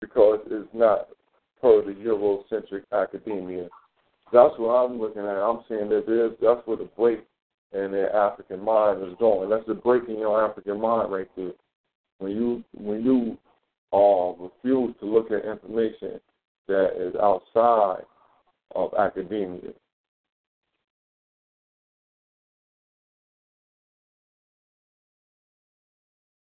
because 0.00 0.40
it's 0.46 0.68
not 0.74 1.08
per 1.60 1.82
the 1.82 1.92
Eurocentric 1.92 2.82
academia. 2.92 3.68
That's 4.32 4.54
what 4.58 4.70
I'm 4.70 5.00
looking 5.00 5.22
at. 5.22 5.28
I'm 5.28 5.60
saying 5.68 5.88
that 5.90 6.04
there's 6.06 6.32
that's 6.42 6.66
where 6.66 6.76
the 6.76 6.88
break 6.96 7.20
in 7.72 7.92
their 7.92 8.14
African 8.14 8.62
mind 8.62 9.02
is 9.02 9.14
going. 9.18 9.50
That's 9.50 9.66
the 9.66 9.74
break 9.74 10.08
in 10.08 10.18
your 10.18 10.44
African 10.44 10.80
mind 10.80 11.12
right 11.12 11.28
there. 11.36 11.52
When 12.18 12.32
you 12.32 12.64
when 12.74 13.04
you 13.04 13.38
uh, 13.92 14.32
refuse 14.42 14.94
to 15.00 15.06
look 15.06 15.30
at 15.30 15.48
information 15.48 16.20
that 16.68 16.90
is 16.96 17.14
outside 17.16 18.04
of 18.74 18.92
academia. 18.98 19.72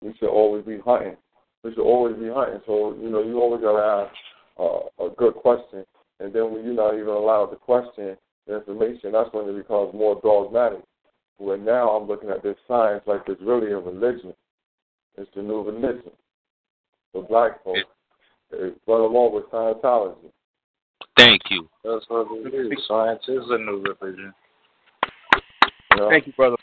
we 0.02 0.14
should 0.18 0.28
always 0.28 0.64
be 0.64 0.78
hunting. 0.84 1.16
We 1.62 1.72
should 1.72 1.84
always 1.84 2.16
be 2.16 2.28
hunting. 2.28 2.60
So, 2.66 2.96
you 3.00 3.10
know, 3.10 3.22
you 3.22 3.40
always 3.40 3.62
got 3.62 3.76
to 3.76 4.08
ask 4.08 4.14
uh, 4.58 5.04
a 5.04 5.14
good 5.16 5.34
question. 5.34 5.84
And 6.20 6.32
then 6.32 6.52
when 6.52 6.64
you're 6.64 6.74
not 6.74 6.94
even 6.94 7.08
allowed 7.08 7.46
to 7.46 7.56
question 7.56 8.16
the 8.46 8.56
information, 8.56 9.12
that's 9.12 9.32
when 9.32 9.48
it 9.48 9.56
becomes 9.56 9.94
more 9.94 10.20
dogmatic. 10.22 10.82
Where 11.38 11.56
now 11.56 11.90
I'm 11.90 12.06
looking 12.06 12.28
at 12.28 12.42
this 12.42 12.56
science 12.68 13.02
like 13.06 13.22
it's 13.26 13.40
really 13.40 13.72
a 13.72 13.78
religion. 13.78 14.34
It's 15.16 15.30
the 15.34 15.42
new 15.42 15.62
religion 15.62 16.12
for 17.12 17.22
black 17.22 17.64
folks. 17.64 17.80
It's 18.52 18.78
run 18.86 19.00
along 19.00 19.34
with 19.34 19.44
Scientology. 19.50 20.30
Thank 21.16 21.42
you. 21.50 21.68
That's 21.84 22.04
what 22.08 22.26
it 22.30 22.54
is. 22.54 22.78
Science 22.86 23.22
is 23.28 23.42
a 23.48 23.58
new 23.58 23.82
religion. 23.82 24.34
You 25.92 25.96
know? 25.96 26.10
Thank 26.10 26.26
you, 26.26 26.32
brother. 26.34 26.56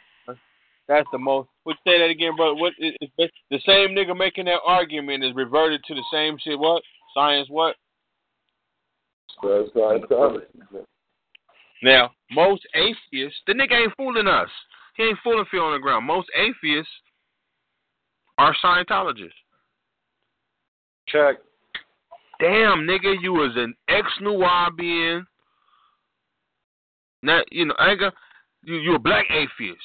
That's 0.87 1.07
the 1.11 1.17
most. 1.17 1.49
Would 1.65 1.75
you 1.85 1.91
say 1.91 1.99
that 1.99 2.09
again, 2.09 2.35
brother? 2.35 2.55
What 2.55 2.73
is 2.79 2.93
the 3.17 3.59
same 3.65 3.89
nigga 3.89 4.15
making 4.15 4.45
that 4.45 4.59
argument 4.65 5.23
is 5.23 5.35
reverted 5.35 5.83
to 5.85 5.95
the 5.95 6.03
same 6.11 6.37
shit? 6.41 6.57
What 6.57 6.83
science? 7.13 7.49
What? 7.49 7.75
That's. 9.41 10.45
Now, 11.83 12.11
most 12.31 12.63
atheists, 12.73 13.39
the 13.45 13.53
nigga 13.53 13.83
ain't 13.83 13.93
fooling 13.95 14.27
us. 14.27 14.49
He 14.95 15.03
ain't 15.03 15.19
fooling 15.23 15.45
feet 15.51 15.59
on 15.59 15.73
the 15.73 15.79
ground. 15.79 16.05
Most 16.05 16.27
atheists 16.35 16.91
are 18.37 18.55
Scientologists. 18.63 19.31
Check. 21.07 21.37
Damn, 22.39 22.85
nigga, 22.85 23.15
you 23.21 23.33
was 23.33 23.53
an 23.55 23.75
ex 23.87 24.07
Nubian. 24.21 25.25
Now, 27.23 27.41
you 27.51 27.65
know, 27.65 27.75
ain't 27.79 28.01
you, 28.63 28.75
you 28.75 28.95
a 28.95 28.99
black 28.99 29.25
atheist. 29.31 29.81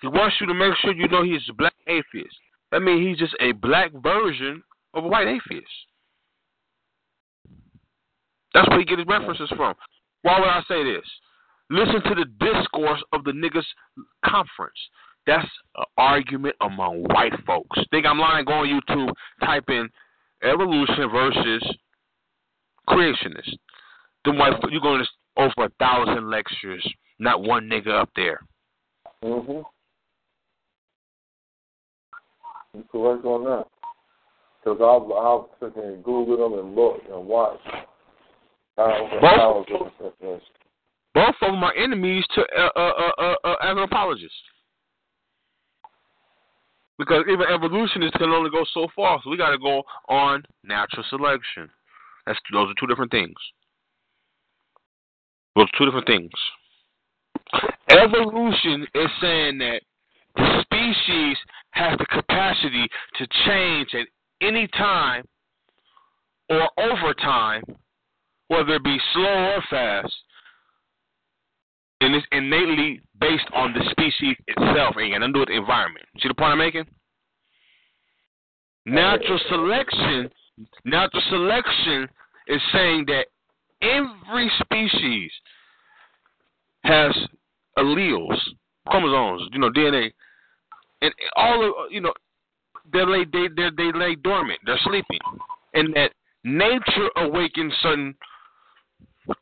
He 0.00 0.08
wants 0.08 0.36
you 0.40 0.46
to 0.46 0.54
make 0.54 0.74
sure 0.80 0.92
you 0.92 1.06
know 1.08 1.22
he's 1.22 1.48
a 1.48 1.52
black 1.52 1.74
atheist. 1.86 2.34
That 2.72 2.80
means 2.80 3.06
he's 3.06 3.18
just 3.18 3.36
a 3.40 3.52
black 3.52 3.92
version 3.92 4.62
of 4.94 5.04
a 5.04 5.08
white 5.08 5.28
atheist. 5.28 5.68
That's 8.54 8.68
where 8.68 8.78
he 8.78 8.84
get 8.84 8.98
his 8.98 9.08
references 9.08 9.50
from. 9.56 9.74
Why 10.22 10.38
would 10.38 10.48
I 10.48 10.62
say 10.68 10.84
this? 10.84 11.04
Listen 11.70 12.02
to 12.02 12.14
the 12.14 12.26
discourse 12.38 13.02
of 13.12 13.24
the 13.24 13.32
niggas 13.32 13.64
conference. 14.24 14.78
That's 15.26 15.48
an 15.76 15.84
argument 15.96 16.56
among 16.60 17.04
white 17.04 17.32
folks. 17.46 17.78
Think 17.90 18.06
I'm 18.06 18.18
lying? 18.18 18.44
Go 18.44 18.52
on 18.52 18.66
YouTube, 18.66 19.12
type 19.44 19.64
in 19.68 19.88
evolution 20.42 21.08
versus 21.10 21.76
creationist. 22.88 23.56
Then 24.24 24.36
white 24.36 24.54
you're 24.70 24.80
going 24.80 25.04
to 25.04 25.08
over 25.36 25.64
a 25.64 25.68
thousand 25.78 26.28
lectures, 26.28 26.86
not 27.18 27.42
one 27.42 27.68
nigga 27.68 28.02
up 28.02 28.10
there. 28.16 28.40
Mhm. 29.22 29.64
Correct 32.90 33.24
on 33.24 33.44
that. 33.44 33.66
I'll 34.66 35.50
sit 35.60 35.74
there 35.74 35.90
and 35.90 36.04
Google 36.04 36.36
them 36.36 36.58
and 36.58 36.74
look 36.74 37.02
and 37.08 37.26
watch. 37.26 37.60
Both- 38.76 39.68
of. 39.70 40.40
Both 41.14 41.34
of 41.42 41.52
them 41.52 41.62
are 41.62 41.74
enemies 41.74 42.24
to 42.34 42.40
uh, 42.40 42.70
uh, 42.74 42.80
uh, 42.80 43.12
uh, 43.18 43.34
uh, 43.44 43.56
anthropologists. 43.62 44.36
Because 46.98 47.24
even 47.28 47.46
evolutionists 47.52 48.16
can 48.16 48.30
only 48.30 48.50
go 48.50 48.64
so 48.72 48.86
far, 48.94 49.20
so 49.22 49.30
we 49.30 49.36
got 49.36 49.50
to 49.50 49.58
go 49.58 49.82
on 50.08 50.42
natural 50.64 51.04
selection. 51.10 51.68
That's 52.26 52.38
those 52.52 52.70
are 52.70 52.74
two 52.78 52.86
different 52.86 53.10
things. 53.10 53.34
Those 55.56 55.66
are 55.66 55.78
two 55.78 55.84
different 55.84 56.06
things. 56.06 56.30
Evolution 57.90 58.86
is 58.94 59.10
saying 59.20 59.58
that 59.58 59.82
the 60.36 60.62
species 60.62 61.36
has 61.72 61.98
the 61.98 62.06
capacity 62.06 62.88
to 63.18 63.26
change 63.46 63.94
at 63.94 64.06
any 64.40 64.66
time 64.68 65.24
or 66.48 66.68
over 66.78 67.14
time, 67.14 67.62
whether 68.52 68.74
it 68.74 68.84
be 68.84 68.98
slow 69.14 69.54
or 69.56 69.62
fast, 69.70 70.12
and 72.02 72.14
it's 72.14 72.26
innately 72.32 73.00
based 73.18 73.48
on 73.54 73.72
the 73.72 73.80
species 73.90 74.36
itself. 74.46 74.94
and 74.98 75.10
nothing 75.12 75.20
to 75.20 75.32
do 75.32 75.38
with 75.40 75.48
the 75.48 75.56
environment. 75.56 76.04
See 76.20 76.28
the 76.28 76.34
point 76.34 76.52
I'm 76.52 76.58
making? 76.58 76.84
Natural 78.84 79.40
selection, 79.48 80.30
natural 80.84 81.22
selection 81.30 82.08
is 82.48 82.60
saying 82.72 83.06
that 83.06 83.26
every 83.80 84.50
species 84.60 85.30
has 86.84 87.16
alleles, 87.78 88.36
chromosomes, 88.88 89.48
you 89.52 89.60
know, 89.60 89.70
DNA, 89.70 90.10
and 91.00 91.12
all 91.36 91.64
of 91.64 91.72
you 91.90 92.00
know, 92.00 92.12
they 92.92 93.04
lay 93.06 93.24
they 93.32 93.46
they 93.56 93.70
they 93.76 93.98
lay 93.98 94.16
dormant, 94.16 94.58
they're 94.66 94.80
sleeping, 94.84 95.20
and 95.74 95.94
that 95.94 96.12
nature 96.44 97.08
awakens 97.16 97.72
certain 97.82 98.14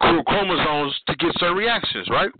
chromosomes 0.01 0.95
to 1.09 1.17
get 1.17 1.33
certain 1.39 1.57
reactions, 1.57 2.09
right? 2.11 2.31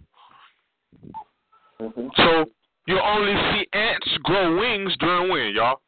Mm-hmm. 1.81 2.09
So 2.17 2.45
you 2.87 2.99
only 2.99 3.35
see 3.53 3.67
ants 3.73 4.09
grow 4.23 4.59
wings 4.59 4.95
during 4.99 5.31
when, 5.31 5.55
y'all? 5.55 5.81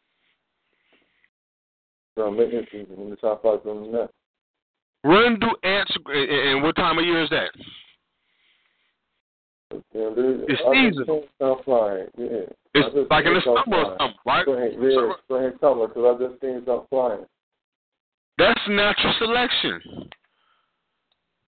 So 2.16 2.30
make 2.30 2.52
it 2.52 2.68
easy. 2.72 2.86
Let 2.90 2.98
me 3.10 3.16
top 3.20 3.42
five 3.42 3.62
from. 3.62 4.08
When 5.02 5.38
do 5.40 5.48
ants? 5.64 5.92
And 6.06 6.62
what 6.62 6.76
time 6.76 6.98
of 6.98 7.04
year 7.04 7.22
is 7.22 7.30
that? 7.30 7.50
Yeah, 9.94 10.10
It's 10.48 10.62
season. 10.72 11.22
flying. 11.64 12.06
Yeah. 12.18 12.46
It's 12.74 13.10
like 13.10 13.24
in 13.26 13.34
the 13.34 13.40
summer 13.40 13.56
or 13.56 13.64
flying. 13.64 13.96
something, 13.98 14.18
right? 14.26 14.46
Go 14.46 14.52
ahead, 14.52 14.72
yeah, 14.80 15.12
go 15.28 15.34
ahead, 15.36 15.52
me, 15.60 15.86
because 15.88 16.16
I 16.20 16.28
just 16.28 16.40
seen 16.40 16.62
something 16.66 16.86
flying. 16.90 17.24
That's 18.38 18.60
natural 18.68 19.14
selection. 19.18 20.08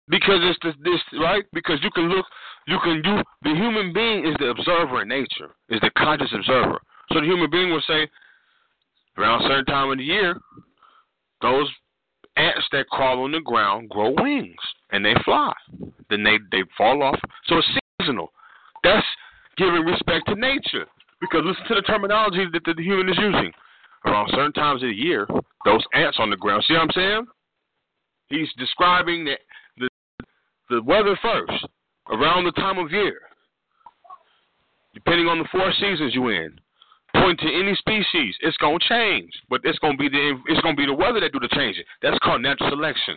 Because 0.09 0.41
it's 0.43 0.59
the, 0.63 0.73
this 0.83 1.01
right. 1.21 1.45
Because 1.53 1.79
you 1.83 1.91
can 1.91 2.09
look, 2.09 2.27
you 2.67 2.79
can 2.83 3.03
you. 3.05 3.23
The 3.43 3.57
human 3.57 3.93
being 3.93 4.27
is 4.27 4.35
the 4.39 4.51
observer 4.51 5.03
in 5.03 5.09
nature, 5.09 5.51
is 5.69 5.81
the 5.81 5.91
conscious 5.97 6.31
observer. 6.35 6.81
So 7.13 7.21
the 7.21 7.27
human 7.27 7.51
being 7.51 7.71
will 7.71 7.83
say, 7.87 8.09
around 9.17 9.45
a 9.45 9.49
certain 9.49 9.65
time 9.67 9.91
of 9.91 9.99
the 9.99 10.05
year, 10.05 10.39
those 11.43 11.69
ants 12.37 12.67
that 12.73 12.89
crawl 12.89 13.25
on 13.25 13.33
the 13.33 13.41
ground 13.41 13.89
grow 13.91 14.15
wings 14.17 14.57
and 14.91 15.05
they 15.05 15.15
fly. 15.25 15.53
Then 16.11 16.23
they 16.25 16.39
they 16.51 16.63
fall 16.77 17.03
off. 17.03 17.19
So 17.47 17.59
it's 17.59 17.69
seasonal. 18.01 18.33
That's 18.83 19.07
giving 19.57 19.85
respect 19.85 20.27
to 20.29 20.35
nature. 20.35 20.87
Because 21.21 21.43
listen 21.45 21.65
to 21.69 21.75
the 21.75 21.83
terminology 21.83 22.47
that 22.53 22.63
the 22.65 22.83
human 22.83 23.09
is 23.09 23.19
using. 23.19 23.53
Around 24.07 24.31
certain 24.31 24.53
times 24.53 24.83
of 24.83 24.89
the 24.89 24.95
year, 24.95 25.27
those 25.65 25.85
ants 25.93 26.19
on 26.21 26.31
the 26.31 26.37
ground. 26.37 26.65
See 26.69 26.75
what 26.75 26.83
I'm 26.83 26.91
saying? 26.95 27.27
He's 28.29 28.49
describing 28.57 29.25
the 29.25 29.35
the, 30.69 30.77
the 30.77 30.83
weather 30.83 31.19
first, 31.23 31.67
around 32.11 32.45
the 32.45 32.53
time 32.53 32.79
of 32.79 32.91
year, 32.91 33.21
depending 34.95 35.27
on 35.27 35.39
the 35.39 35.49
four 35.51 35.73
seasons 35.81 36.15
you 36.15 36.29
in. 36.29 36.59
Point 37.15 37.41
to 37.41 37.47
any 37.47 37.75
species, 37.77 38.37
it's 38.41 38.57
gonna 38.59 38.79
change, 38.87 39.33
but 39.49 39.63
it's 39.65 39.79
gonna 39.79 39.97
be 39.97 40.09
the 40.11 40.39
it's 40.47 40.61
gonna 40.61 40.77
be 40.77 40.85
the 40.85 40.93
weather 40.93 41.21
that 41.21 41.33
do 41.33 41.41
the 41.41 41.49
changing. 41.49 41.85
That's 42.03 42.19
called 42.19 42.43
natural 42.43 42.71
selection. 42.71 43.17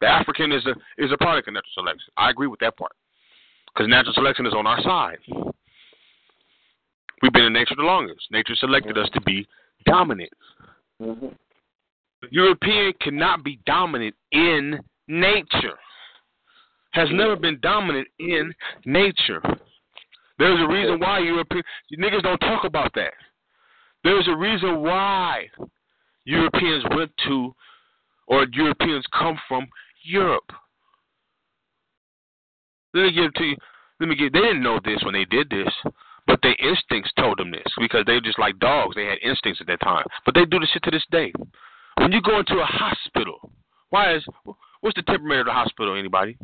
The 0.00 0.06
African 0.06 0.52
is 0.52 0.64
a 0.64 0.74
is 1.02 1.10
a 1.10 1.16
product 1.16 1.48
of 1.48 1.54
natural 1.54 1.72
selection. 1.74 2.12
I 2.16 2.30
agree 2.30 2.46
with 2.46 2.60
that 2.60 2.76
part, 2.76 2.92
because 3.74 3.88
natural 3.88 4.14
selection 4.14 4.46
is 4.46 4.54
on 4.54 4.66
our 4.66 4.80
side. 4.82 5.18
We've 7.20 7.32
been 7.32 7.44
in 7.44 7.52
nature 7.52 7.74
the 7.76 7.82
longest. 7.82 8.20
Nature 8.30 8.54
selected 8.56 8.96
us 8.96 9.08
to 9.14 9.20
be 9.22 9.46
dominant. 9.86 10.30
Mm-hmm. 11.02 11.26
The 12.22 12.28
European 12.30 12.92
cannot 13.00 13.42
be 13.42 13.58
dominant 13.66 14.14
in 14.30 14.78
nature. 15.08 15.78
Has 16.96 17.10
never 17.12 17.36
been 17.36 17.58
dominant 17.60 18.08
in 18.18 18.54
nature. 18.86 19.42
There's 20.38 20.58
a 20.58 20.72
reason 20.72 20.98
why 20.98 21.18
European 21.18 21.62
you 21.90 21.98
niggas 21.98 22.22
don't 22.22 22.38
talk 22.38 22.64
about 22.64 22.90
that. 22.94 23.12
There's 24.02 24.26
a 24.28 24.34
reason 24.34 24.80
why 24.80 25.44
Europeans 26.24 26.84
went 26.94 27.10
to 27.26 27.54
or 28.28 28.46
Europeans 28.50 29.04
come 29.12 29.38
from 29.46 29.66
Europe. 30.04 30.50
Let 32.94 33.02
me 33.02 33.12
give 33.12 33.34
to 33.34 33.44
you. 33.44 33.56
Let 34.00 34.08
me 34.08 34.16
get. 34.16 34.32
They 34.32 34.40
didn't 34.40 34.62
know 34.62 34.80
this 34.82 35.02
when 35.04 35.12
they 35.12 35.26
did 35.26 35.50
this, 35.50 35.68
but 36.26 36.40
their 36.42 36.56
instincts 36.66 37.12
told 37.18 37.38
them 37.38 37.50
this 37.50 37.74
because 37.78 38.04
they 38.06 38.14
were 38.14 38.22
just 38.22 38.38
like 38.38 38.58
dogs. 38.58 38.96
They 38.96 39.04
had 39.04 39.18
instincts 39.22 39.60
at 39.60 39.66
that 39.66 39.80
time, 39.80 40.06
but 40.24 40.34
they 40.34 40.46
do 40.46 40.58
this 40.58 40.70
shit 40.70 40.82
to 40.84 40.90
this 40.90 41.04
day. 41.10 41.30
When 41.98 42.12
you 42.12 42.22
go 42.22 42.38
into 42.38 42.54
a 42.54 42.64
hospital, 42.64 43.52
why 43.90 44.14
is 44.14 44.24
what's 44.80 44.96
the 44.96 45.02
temperature 45.02 45.40
of 45.40 45.46
the 45.46 45.52
hospital? 45.52 45.94
Anybody? 45.94 46.38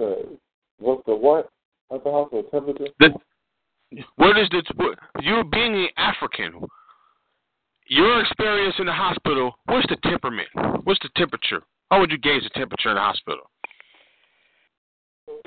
Uh, 0.00 0.36
what's 0.78 1.02
the 1.06 1.14
what? 1.14 1.48
At 1.92 2.04
the 2.04 2.10
hospital 2.10 2.44
temperature? 2.50 2.92
The, 2.98 3.10
what 4.16 4.38
is 4.38 4.48
the 4.50 4.62
what, 4.76 4.98
you 5.20 5.42
being 5.50 5.74
an 5.74 5.88
African? 5.96 6.60
Your 7.88 8.20
experience 8.20 8.74
in 8.78 8.86
the 8.86 8.92
hospital. 8.92 9.54
What's 9.66 9.86
the 9.88 9.96
temperament? 10.02 10.48
What's 10.84 11.00
the 11.00 11.10
temperature? 11.16 11.62
How 11.90 12.00
would 12.00 12.10
you 12.10 12.18
gauge 12.18 12.42
the 12.42 12.50
temperature 12.50 12.90
in 12.90 12.96
the 12.96 13.00
hospital? 13.00 13.48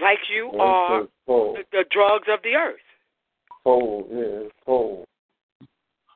Like 0.01 0.19
you 0.33 0.49
Yeah, 0.53 0.61
are 0.61 1.07
the, 1.27 1.63
the 1.71 1.83
drugs 1.91 2.27
of 2.31 2.39
the 2.43 2.55
earth. 2.55 2.75
Cold, 3.63 4.07
yeah, 4.09 4.45
it's 4.45 4.53
cold. 4.65 5.05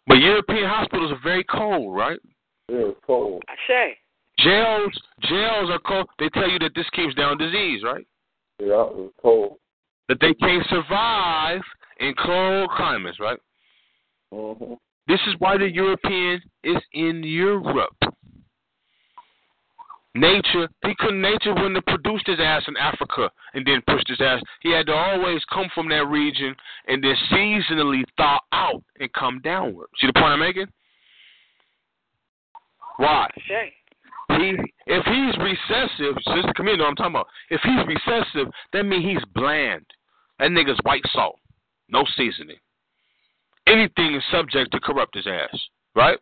But 0.07 0.15
European 0.15 0.69
hospitals 0.69 1.11
are 1.11 1.19
very 1.21 1.43
cold, 1.43 1.95
right? 1.95 2.19
Yeah, 2.69 2.89
it's 2.89 2.99
cold. 3.05 3.43
I 3.49 3.55
say. 3.67 3.97
Jails, 4.39 4.93
jails 5.21 5.69
are 5.69 5.79
cold. 5.79 6.07
They 6.19 6.29
tell 6.29 6.49
you 6.49 6.59
that 6.59 6.71
this 6.73 6.89
keeps 6.93 7.13
down 7.15 7.37
disease, 7.37 7.83
right? 7.83 8.05
Yeah, 8.65 8.85
it's 8.95 9.13
cold. 9.21 9.57
That 10.07 10.17
they 10.21 10.33
can't 10.35 10.65
survive 10.69 11.61
in 11.99 12.13
cold 12.23 12.69
climates, 12.75 13.19
right? 13.19 13.39
Mm-hmm. 14.33 14.73
This 15.07 15.19
is 15.27 15.35
why 15.39 15.57
the 15.57 15.69
European 15.69 16.41
is 16.63 16.81
in 16.93 17.23
Europe. 17.23 17.95
Nature, 20.15 20.69
he 20.85 20.93
couldn't. 20.99 21.21
Nature 21.21 21.53
wouldn't 21.55 21.75
have 21.75 21.85
produced 21.85 22.27
his 22.27 22.39
ass 22.39 22.63
in 22.67 22.77
Africa 22.77 23.29
and 23.55 23.65
then 23.65 23.81
pushed 23.87 24.07
his 24.07 24.21
ass. 24.21 24.41
He 24.61 24.71
had 24.71 24.85
to 24.85 24.93
always 24.93 25.41
come 25.51 25.67
from 25.73 25.89
that 25.89 26.05
region 26.07 26.55
and 26.87 27.03
then 27.03 27.15
seasonally 27.31 28.03
thaw 28.15 28.39
out 28.51 28.83
and 28.99 29.11
come 29.13 29.41
downward. 29.43 29.87
See 29.99 30.07
the 30.07 30.13
point 30.13 30.27
I'm 30.27 30.39
making? 30.39 30.67
Why? 32.97 33.27
I. 34.29 34.37
He, 34.37 34.55
if 34.85 35.05
he's 35.05 35.37
recessive, 35.37 36.17
here, 36.25 36.77
know 36.77 36.83
what 36.83 36.89
I'm 36.89 36.95
talking 36.95 37.15
about. 37.15 37.27
If 37.49 37.61
he's 37.61 37.87
recessive, 37.87 38.51
that 38.73 38.83
means 38.83 39.05
he's 39.05 39.33
bland. 39.33 39.85
That 40.39 40.51
nigga's 40.51 40.79
white 40.83 41.03
salt, 41.13 41.39
no 41.89 42.03
seasoning. 42.17 42.57
Anything 43.67 44.15
is 44.15 44.23
subject 44.31 44.71
to 44.71 44.79
corrupt 44.79 45.15
his 45.15 45.27
ass, 45.27 45.57
right? 45.95 46.19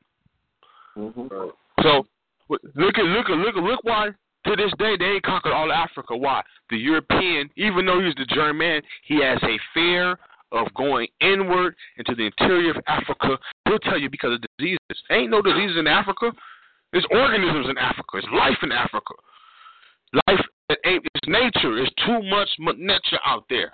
Mm-hmm. 0.98 1.48
So 1.82 2.06
look 2.50 2.98
at 2.98 3.06
look 3.06 3.30
at 3.30 3.38
look 3.38 3.58
at 3.58 3.64
look 3.64 3.84
why 3.84 4.10
to 4.46 4.56
this 4.56 4.72
day 4.78 4.96
they 4.98 5.06
ain't 5.06 5.24
conquered 5.24 5.54
all 5.54 5.72
Africa. 5.72 6.16
Why? 6.16 6.42
The 6.70 6.78
European, 6.78 7.50
even 7.56 7.86
though 7.86 8.02
he's 8.04 8.16
the 8.16 8.26
German, 8.26 8.82
he 9.06 9.22
has 9.22 9.40
a 9.44 9.58
fear 9.74 10.18
of 10.52 10.68
going 10.76 11.08
inward 11.22 11.76
into 11.98 12.14
the 12.14 12.26
interior 12.26 12.72
of 12.72 12.84
Africa. 12.88 13.38
He'll 13.66 13.80
tell 13.80 13.98
you 13.98 14.10
because 14.10 14.34
of 14.34 14.44
diseases. 14.58 15.04
Ain't 15.10 15.32
no 15.32 15.42
diseases 15.42 15.78
in 15.78 15.88
Africa. 15.88 16.32
There's 16.92 17.06
organisms 17.12 17.68
in 17.70 17.78
Africa. 17.78 18.10
There's 18.14 18.28
life 18.34 18.58
in 18.64 18.72
Africa. 18.72 19.14
Life 20.28 20.46
that 20.70 20.80
ain't 20.86 21.06
it's 21.16 21.28
nature. 21.28 21.78
It's 21.80 21.94
too 22.06 22.22
much 22.24 22.50
nature 22.78 23.20
out 23.26 23.46
there 23.50 23.74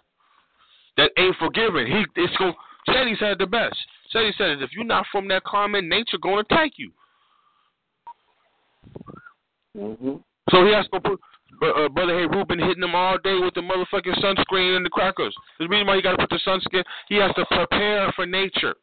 that 0.98 1.12
ain't 1.18 1.36
forgiving. 1.38 1.88
He 1.88 2.06
it's 2.16 2.36
going 2.38 2.54
Shetty 2.90 3.18
said 3.20 3.32
it 3.32 3.40
the 3.40 3.48
best. 3.48 3.76
Shetty 4.14 4.32
said 4.38 4.62
if 4.62 4.72
you're 4.74 4.86
not 4.86 5.06
from 5.12 5.28
that 5.30 5.44
climate, 5.44 5.84
nature 5.86 6.18
gonna 6.22 6.42
attack 6.42 6.72
you. 6.78 6.92
Mm-hmm. 9.76 10.16
So 10.50 10.66
he 10.66 10.74
has 10.74 10.88
to 10.94 11.00
put 11.00 11.20
uh, 11.62 11.90
brother 11.90 12.18
Hey 12.18 12.26
Ruben 12.26 12.60
hitting 12.60 12.84
him 12.84 12.96
all 12.96 13.18
day 13.18 13.38
with 13.40 13.54
the 13.54 13.62
motherfucking 13.62 14.22
sunscreen 14.24 14.78
and 14.78 14.86
the 14.86 14.90
crackers. 14.90 15.36
There's 15.58 15.70
a 15.70 15.72
reason 15.72 15.88
why 15.88 15.96
he 15.96 16.02
got 16.02 16.18
to 16.18 16.28
put 16.28 16.30
the 16.30 16.40
sunscreen. 16.46 16.84
He 17.10 17.16
has 17.16 17.34
to 17.36 17.46
prepare 17.46 18.12
for 18.16 18.26
nature. 18.26 18.76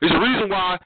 There's 0.00 0.12
a 0.12 0.20
reason 0.20 0.50
why 0.50 0.78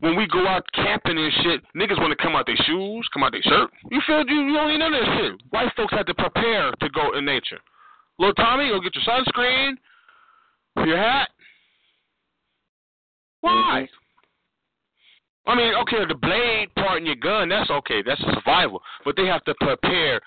when 0.00 0.16
we 0.16 0.26
go 0.26 0.46
out 0.46 0.64
camping 0.74 1.18
and 1.18 1.32
shit, 1.42 1.60
niggas 1.76 1.98
want 1.98 2.10
to 2.10 2.22
come 2.22 2.34
out 2.34 2.46
their 2.46 2.56
shoes, 2.66 3.08
come 3.12 3.22
out 3.22 3.32
their 3.32 3.42
shirt. 3.42 3.70
You 3.90 4.00
feel 4.06 4.24
you, 4.26 4.48
you 4.48 4.54
don't 4.54 4.68
need 4.68 4.78
none 4.78 4.94
of 4.94 5.00
that 5.00 5.18
shit. 5.20 5.40
White 5.50 5.72
folks 5.76 5.92
have 5.92 6.06
to 6.06 6.14
prepare 6.14 6.72
to 6.72 6.88
go 6.90 7.16
in 7.16 7.24
nature. 7.24 7.58
Little 8.18 8.34
Tommy, 8.34 8.68
go 8.68 8.80
get 8.80 8.94
your 8.94 9.04
sunscreen, 9.04 9.74
your 10.84 10.96
hat. 10.96 11.28
Why? 13.40 13.88
I 15.46 15.54
mean, 15.54 15.74
okay, 15.82 16.04
the 16.06 16.14
blade 16.14 16.68
part 16.76 17.00
in 17.00 17.06
your 17.06 17.16
gun, 17.16 17.48
that's 17.48 17.70
okay. 17.70 18.02
That's 18.04 18.20
survival. 18.34 18.82
But 19.04 19.16
they 19.16 19.26
have 19.26 19.42
to 19.44 19.54
prepare 19.60 20.20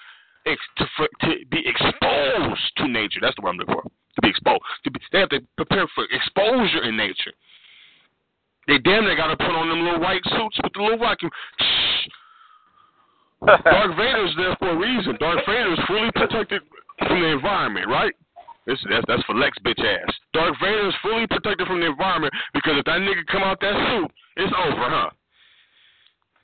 ex- 0.45 0.61
to, 0.77 0.85
for, 0.97 1.07
to 1.21 1.45
be 1.49 1.63
exposed 1.65 2.61
to 2.77 2.87
nature. 2.87 3.19
That's 3.21 3.35
the 3.35 3.41
word 3.41 3.51
I'm 3.51 3.57
looking 3.57 3.75
for. 3.75 3.83
To 3.83 4.21
be 4.21 4.29
exposed. 4.29 4.61
To 4.85 4.91
be, 4.91 4.99
they 5.11 5.19
have 5.19 5.29
to 5.29 5.39
prepare 5.55 5.87
for 5.95 6.05
exposure 6.11 6.83
in 6.83 6.97
nature. 6.97 7.31
They 8.67 8.77
damn 8.79 9.05
they 9.05 9.15
got 9.15 9.27
to 9.27 9.37
put 9.37 9.51
on 9.51 9.69
them 9.69 9.83
little 9.83 9.99
white 9.99 10.23
suits 10.23 10.57
with 10.63 10.73
the 10.73 10.81
little 10.81 10.97
vacuum. 10.97 11.31
Dark 13.45 13.97
Vader's 13.97 14.33
there 14.37 14.55
for 14.57 14.69
a 14.71 14.77
reason. 14.77 15.17
Dark 15.19 15.39
Vader's 15.45 15.79
fully 15.87 16.11
protected 16.15 16.61
from 16.99 17.19
the 17.19 17.27
environment, 17.27 17.87
right? 17.87 18.13
This, 18.65 18.79
that's, 18.89 19.03
that's 19.07 19.23
for 19.23 19.35
Lex 19.35 19.57
bitch 19.65 19.83
ass. 19.83 20.13
Dark 20.33 20.55
Vader's 20.61 20.95
fully 21.01 21.27
protected 21.27 21.67
from 21.67 21.81
the 21.81 21.87
environment 21.87 22.33
because 22.53 22.73
if 22.77 22.85
that 22.85 23.03
nigga 23.03 23.25
come 23.27 23.43
out 23.43 23.59
that 23.59 23.75
suit, 23.91 24.11
it's 24.37 24.53
over, 24.55 24.87
huh? 24.87 25.09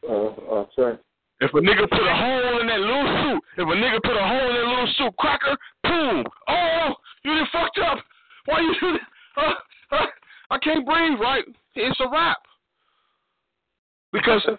Uh, 0.04 0.60
that's 0.60 0.78
right. 0.78 1.00
If 1.42 1.54
a 1.54 1.62
nigga 1.64 1.88
put 1.90 2.04
a 2.04 2.16
hole 2.16 2.60
in 2.60 2.68
that 2.68 2.80
little 2.80 3.08
suit, 3.24 3.44
if 3.64 3.68
a 3.68 3.78
nigga 3.80 4.04
put 4.04 4.18
a 4.18 4.28
hole 4.28 4.50
in 4.50 4.56
that 4.60 4.68
little 4.68 4.94
suit, 4.98 5.16
cracker, 5.18 5.56
boom. 5.84 6.26
Oh, 6.50 6.94
you 7.24 7.36
done 7.36 7.48
fucked 7.54 7.80
up. 7.80 8.00
Why 8.46 8.60
you 8.60 8.76
do 8.82 8.92
that? 9.38 9.42
Uh, 9.42 9.96
uh, 9.96 10.06
I 10.50 10.58
can't 10.60 10.86
breathe, 10.86 11.20
right? 11.20 11.44
It's 11.76 12.00
a 12.00 12.08
wrap. 12.12 12.38
Because 14.12 14.42
Hey, 14.48 14.58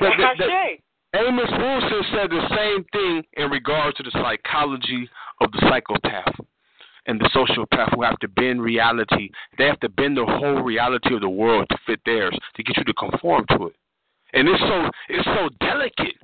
the- 0.00 0.10
the- 0.16 0.34
the- 0.38 0.46
Amos 1.14 1.50
Wilson 1.50 2.02
said 2.12 2.30
the 2.30 2.48
same 2.54 2.84
thing 2.92 3.22
in 3.38 3.50
regards 3.50 3.96
to 3.96 4.02
the 4.02 4.10
psychology 4.10 5.08
of 5.40 5.50
the 5.52 5.58
psychopath 5.68 6.34
and 7.06 7.18
the 7.18 7.24
sociopath 7.34 7.94
who 7.94 8.02
have 8.02 8.18
to 8.18 8.28
bend 8.28 8.60
reality. 8.60 9.30
They 9.56 9.64
have 9.64 9.80
to 9.80 9.88
bend 9.88 10.18
the 10.18 10.26
whole 10.26 10.62
reality 10.62 11.14
of 11.14 11.22
the 11.22 11.28
world 11.30 11.66
to 11.70 11.78
fit 11.86 12.00
theirs 12.04 12.38
to 12.56 12.62
get 12.62 12.76
you 12.76 12.84
to 12.84 12.92
conform 12.92 13.46
to 13.52 13.68
it. 13.68 13.76
And 14.34 14.46
it's 14.48 14.60
so 14.60 14.90
it's 15.08 15.24
so 15.24 15.48
delicate. 15.60 16.16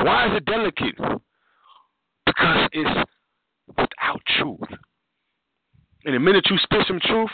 Why 0.00 0.26
is 0.30 0.36
it 0.36 0.44
delicate? 0.44 0.94
Because 2.24 2.68
it's 2.72 3.10
without 3.66 4.22
truth. 4.38 4.60
And 6.04 6.14
the 6.14 6.20
minute 6.20 6.46
you 6.48 6.56
spit 6.58 6.86
some 6.86 7.00
truth, 7.00 7.30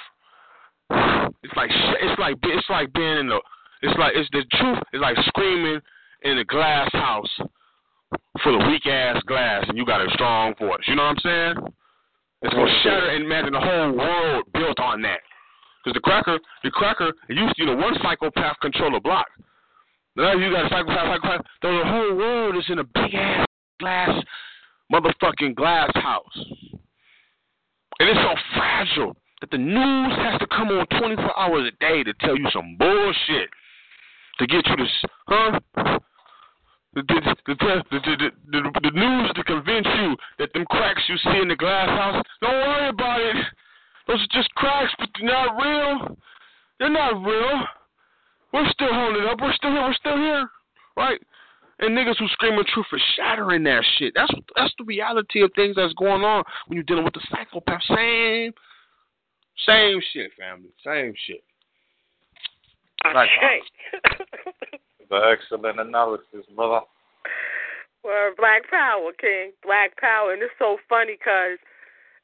it's 0.90 1.56
like 1.56 1.70
it's 1.70 2.18
like 2.18 2.36
it's 2.42 2.70
like 2.70 2.92
being 2.92 3.18
in 3.18 3.28
the 3.28 3.40
it's 3.82 3.98
like 3.98 4.12
it's 4.16 4.28
the 4.32 4.44
truth 4.58 4.78
is 4.92 5.00
like 5.00 5.16
screaming 5.26 5.80
in 6.22 6.38
a 6.38 6.44
glass 6.44 6.90
house 6.92 7.30
full 8.42 8.60
of 8.60 8.66
weak 8.68 8.86
ass 8.86 9.20
glass, 9.26 9.64
and 9.68 9.76
you 9.76 9.84
got 9.84 10.00
a 10.00 10.10
strong 10.14 10.54
voice. 10.58 10.80
You 10.86 10.96
know 10.96 11.02
what 11.02 11.16
I'm 11.16 11.54
saying? 11.56 11.74
It's 12.42 12.54
gonna 12.54 12.80
shatter 12.82 13.10
and 13.10 13.24
imagine 13.24 13.52
the 13.52 13.60
whole 13.60 13.92
world 13.92 14.44
built 14.52 14.78
on 14.80 15.02
that. 15.02 15.20
Because 15.82 15.94
the 15.94 16.00
cracker, 16.00 16.38
the 16.62 16.70
cracker, 16.70 17.12
used 17.28 17.56
to, 17.56 17.62
you 17.62 17.66
know, 17.66 17.76
one 17.76 17.94
psychopath 18.02 18.58
control 18.60 18.96
a 18.96 19.00
block. 19.00 19.26
Now 20.16 20.32
you 20.32 20.50
got 20.50 20.66
a 20.66 20.68
psychopath, 20.68 21.20
psychopath. 21.20 21.46
The 21.62 21.82
whole 21.84 22.16
world 22.16 22.56
is 22.56 22.64
in 22.68 22.78
a 22.78 22.84
big 22.84 23.14
ass 23.14 23.46
glass, 23.80 24.10
motherfucking 24.92 25.54
glass 25.54 25.90
house, 25.94 26.44
and 27.98 28.08
it's 28.08 28.20
so 28.20 28.34
fragile 28.54 29.16
that 29.44 29.50
the 29.50 29.62
news 29.62 30.12
has 30.24 30.40
to 30.40 30.46
come 30.46 30.68
on 30.68 30.86
24 30.86 31.38
hours 31.38 31.68
a 31.68 31.76
day 31.76 32.02
to 32.02 32.14
tell 32.20 32.34
you 32.34 32.48
some 32.50 32.76
bullshit 32.78 33.50
to 34.38 34.46
get 34.46 34.64
you 34.66 34.76
to, 34.76 34.86
huh? 35.28 35.60
The, 36.94 37.02
the, 37.02 37.36
the, 37.46 37.54
the, 37.54 38.00
the, 38.00 38.30
the, 38.52 38.80
the 38.80 38.90
news 38.94 39.30
to 39.34 39.44
convince 39.44 39.86
you 40.00 40.16
that 40.38 40.52
them 40.54 40.64
cracks 40.70 41.02
you 41.08 41.16
see 41.18 41.40
in 41.42 41.48
the 41.48 41.56
glass 41.56 41.88
house, 41.88 42.24
don't 42.40 42.54
worry 42.54 42.88
about 42.88 43.20
it. 43.20 43.36
Those 44.06 44.22
are 44.22 44.32
just 44.32 44.48
cracks, 44.54 44.94
but 44.98 45.10
they're 45.18 45.28
not 45.28 45.62
real. 45.62 46.16
They're 46.78 46.90
not 46.90 47.22
real. 47.22 47.64
We're 48.54 48.70
still 48.70 48.94
holding 48.94 49.24
up. 49.24 49.40
We're 49.42 49.52
still 49.52 49.72
here. 49.72 49.82
We're 49.82 49.94
still 49.94 50.16
here, 50.16 50.48
right? 50.96 51.20
And 51.80 51.90
niggas 51.90 52.16
who 52.18 52.28
scream 52.28 52.52
screaming 52.52 52.64
truth 52.72 52.86
are 52.92 53.02
shattering 53.16 53.64
that 53.64 53.84
shit. 53.98 54.12
That's 54.14 54.32
that's 54.56 54.72
the 54.78 54.84
reality 54.84 55.42
of 55.42 55.50
things 55.54 55.76
that's 55.76 55.92
going 55.94 56.22
on 56.22 56.44
when 56.66 56.76
you're 56.76 56.84
dealing 56.84 57.04
with 57.04 57.14
the 57.14 57.26
psychopath. 57.30 57.82
Same, 57.88 58.52
same 59.66 60.00
shit, 60.12 60.30
family. 60.38 60.70
Same 60.84 61.14
shit. 61.26 61.42
Right. 63.04 63.16
Uh, 63.16 63.46
Ashe. 63.46 64.80
The 65.10 65.16
excellent 65.32 65.80
analysis, 65.80 66.46
brother. 66.56 66.84
Well, 68.02 68.32
Black 68.36 68.68
Power, 68.70 69.12
King. 69.18 69.52
Black 69.62 69.96
Power. 70.00 70.32
And 70.32 70.42
it's 70.42 70.52
so 70.58 70.78
funny 70.88 71.16
because 71.18 71.58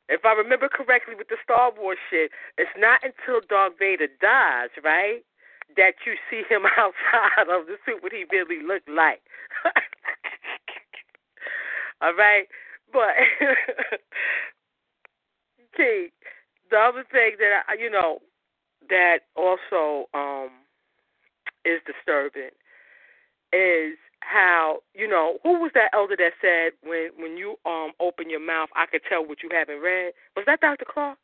if 0.09 0.25
I 0.25 0.33
remember 0.33 0.69
correctly 0.69 1.15
with 1.17 1.29
the 1.29 1.37
Star 1.43 1.73
Wars 1.77 1.99
shit, 2.11 2.31
it's 2.59 2.71
not 2.77 3.01
until 3.03 3.41
Darth 3.49 3.75
Vader 3.79 4.09
dies, 4.21 4.71
right, 4.83 5.23
that 5.77 5.95
you 6.05 6.15
see 6.29 6.43
him 6.49 6.63
outside 6.77 7.49
of 7.49 7.67
the 7.67 7.77
suit 7.87 8.03
what 8.03 8.13
he 8.13 8.25
really 8.31 8.63
looked 8.67 8.89
like. 8.89 9.23
All 12.03 12.15
right? 12.15 12.49
But, 12.93 13.15
King, 15.77 16.09
the 16.71 16.77
other 16.79 17.05
thing 17.11 17.33
that, 17.39 17.65
I, 17.69 17.75
you 17.75 17.91
know, 17.91 18.19
that 18.89 19.19
also 19.37 20.09
um 20.15 20.51
is 21.65 21.81
disturbing 21.87 22.51
is 23.53 23.99
how 24.21 24.79
you 24.95 25.09
know 25.09 25.39
who 25.43 25.61
was 25.61 25.71
that 25.75 25.91
elder 25.93 26.17
that 26.17 26.33
said 26.41 26.73
when 26.83 27.11
when 27.19 27.37
you 27.37 27.57
um 27.67 27.93
open 28.01 28.31
your 28.31 28.41
mouth 28.41 28.69
I 28.75 28.87
could 28.87 29.03
tell 29.09 29.27
what 29.27 29.43
you 29.43 29.51
haven't 29.53 29.81
read 29.81 30.13
was 30.37 30.45
that 30.47 30.61
Dr. 30.61 30.87
Clarke? 30.89 31.19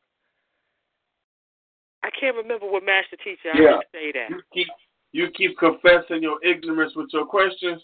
I 2.02 2.10
can't 2.10 2.36
remember 2.36 2.70
what 2.70 2.84
master 2.84 3.16
teacher 3.16 3.50
I 3.50 3.58
Yeah. 3.60 3.80
say 3.92 4.12
that. 4.12 4.30
You 4.30 4.42
keep 4.52 4.68
you 5.12 5.30
keep 5.30 5.58
confessing 5.58 6.22
your 6.22 6.42
ignorance 6.44 6.94
with 6.94 7.08
your 7.12 7.26
questions. 7.26 7.82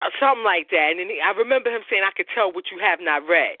Uh, 0.00 0.10
something 0.20 0.44
like 0.44 0.70
that. 0.70 0.90
And 0.90 1.00
then 1.00 1.08
he, 1.08 1.20
I 1.20 1.36
remember 1.36 1.70
him 1.74 1.82
saying 1.90 2.02
I 2.06 2.14
could 2.16 2.26
tell 2.34 2.52
what 2.52 2.70
you 2.70 2.78
have 2.78 3.00
not 3.02 3.26
read. 3.26 3.58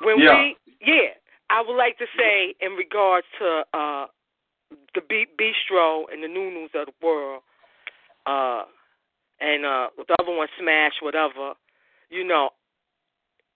When 0.00 0.18
Yeah. 0.18 0.42
we 0.42 0.56
yeah, 0.80 1.14
I 1.50 1.62
would 1.62 1.76
like 1.76 1.98
to 1.98 2.06
say 2.16 2.54
in 2.60 2.72
regards 2.72 3.26
to 3.38 3.64
uh 3.72 4.06
the 4.94 5.00
B- 5.00 5.26
bistro 5.38 6.04
and 6.12 6.22
the 6.22 6.28
new 6.28 6.50
news 6.50 6.70
of 6.74 6.86
the 6.86 7.06
world, 7.06 7.42
uh, 8.26 8.64
and 9.40 9.64
uh, 9.64 9.88
the 9.96 10.14
other 10.20 10.34
one, 10.34 10.48
Smash, 10.58 10.94
whatever. 11.00 11.54
You 12.10 12.24
know, 12.24 12.50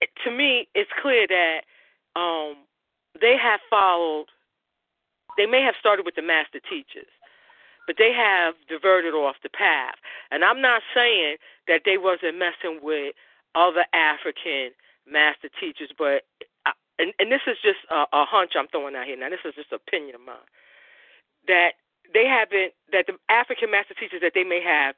it, 0.01 0.10
to 0.24 0.31
me, 0.31 0.69
it's 0.74 0.90
clear 1.01 1.27
that 1.27 1.60
um, 2.15 2.56
they 3.20 3.36
have 3.40 3.60
followed. 3.70 4.27
They 5.36 5.47
may 5.47 5.62
have 5.62 5.74
started 5.78 6.05
with 6.05 6.16
the 6.16 6.23
master 6.23 6.60
teachers, 6.69 7.10
but 7.86 7.97
they 7.98 8.12
have 8.12 8.55
diverted 8.69 9.15
off 9.15 9.36
the 9.43 9.48
path. 9.48 9.94
And 10.31 10.44
I'm 10.44 10.60
not 10.60 10.82
saying 10.94 11.36
that 11.69 11.82
they 11.85 11.97
wasn't 11.97 12.39
messing 12.39 12.81
with 12.82 13.15
other 13.55 13.86
African 13.93 14.73
master 15.11 15.49
teachers, 15.61 15.91
but 15.97 16.23
I, 16.67 16.73
and, 16.99 17.13
and 17.19 17.31
this 17.31 17.43
is 17.47 17.57
just 17.63 17.79
a, 17.91 18.05
a 18.13 18.25
hunch 18.25 18.53
I'm 18.59 18.69
throwing 18.69 18.97
out 18.97 19.07
here. 19.07 19.17
Now, 19.17 19.31
this 19.31 19.45
is 19.45 19.55
just 19.55 19.73
an 19.73 19.79
opinion 19.87 20.15
of 20.15 20.23
mine. 20.23 20.49
That 21.47 21.73
they 22.13 22.27
haven't 22.27 22.75
that 22.93 23.07
the 23.07 23.15
African 23.29 23.71
master 23.71 23.95
teachers 23.95 24.21
that 24.23 24.33
they 24.35 24.45
may 24.45 24.61
have 24.63 24.95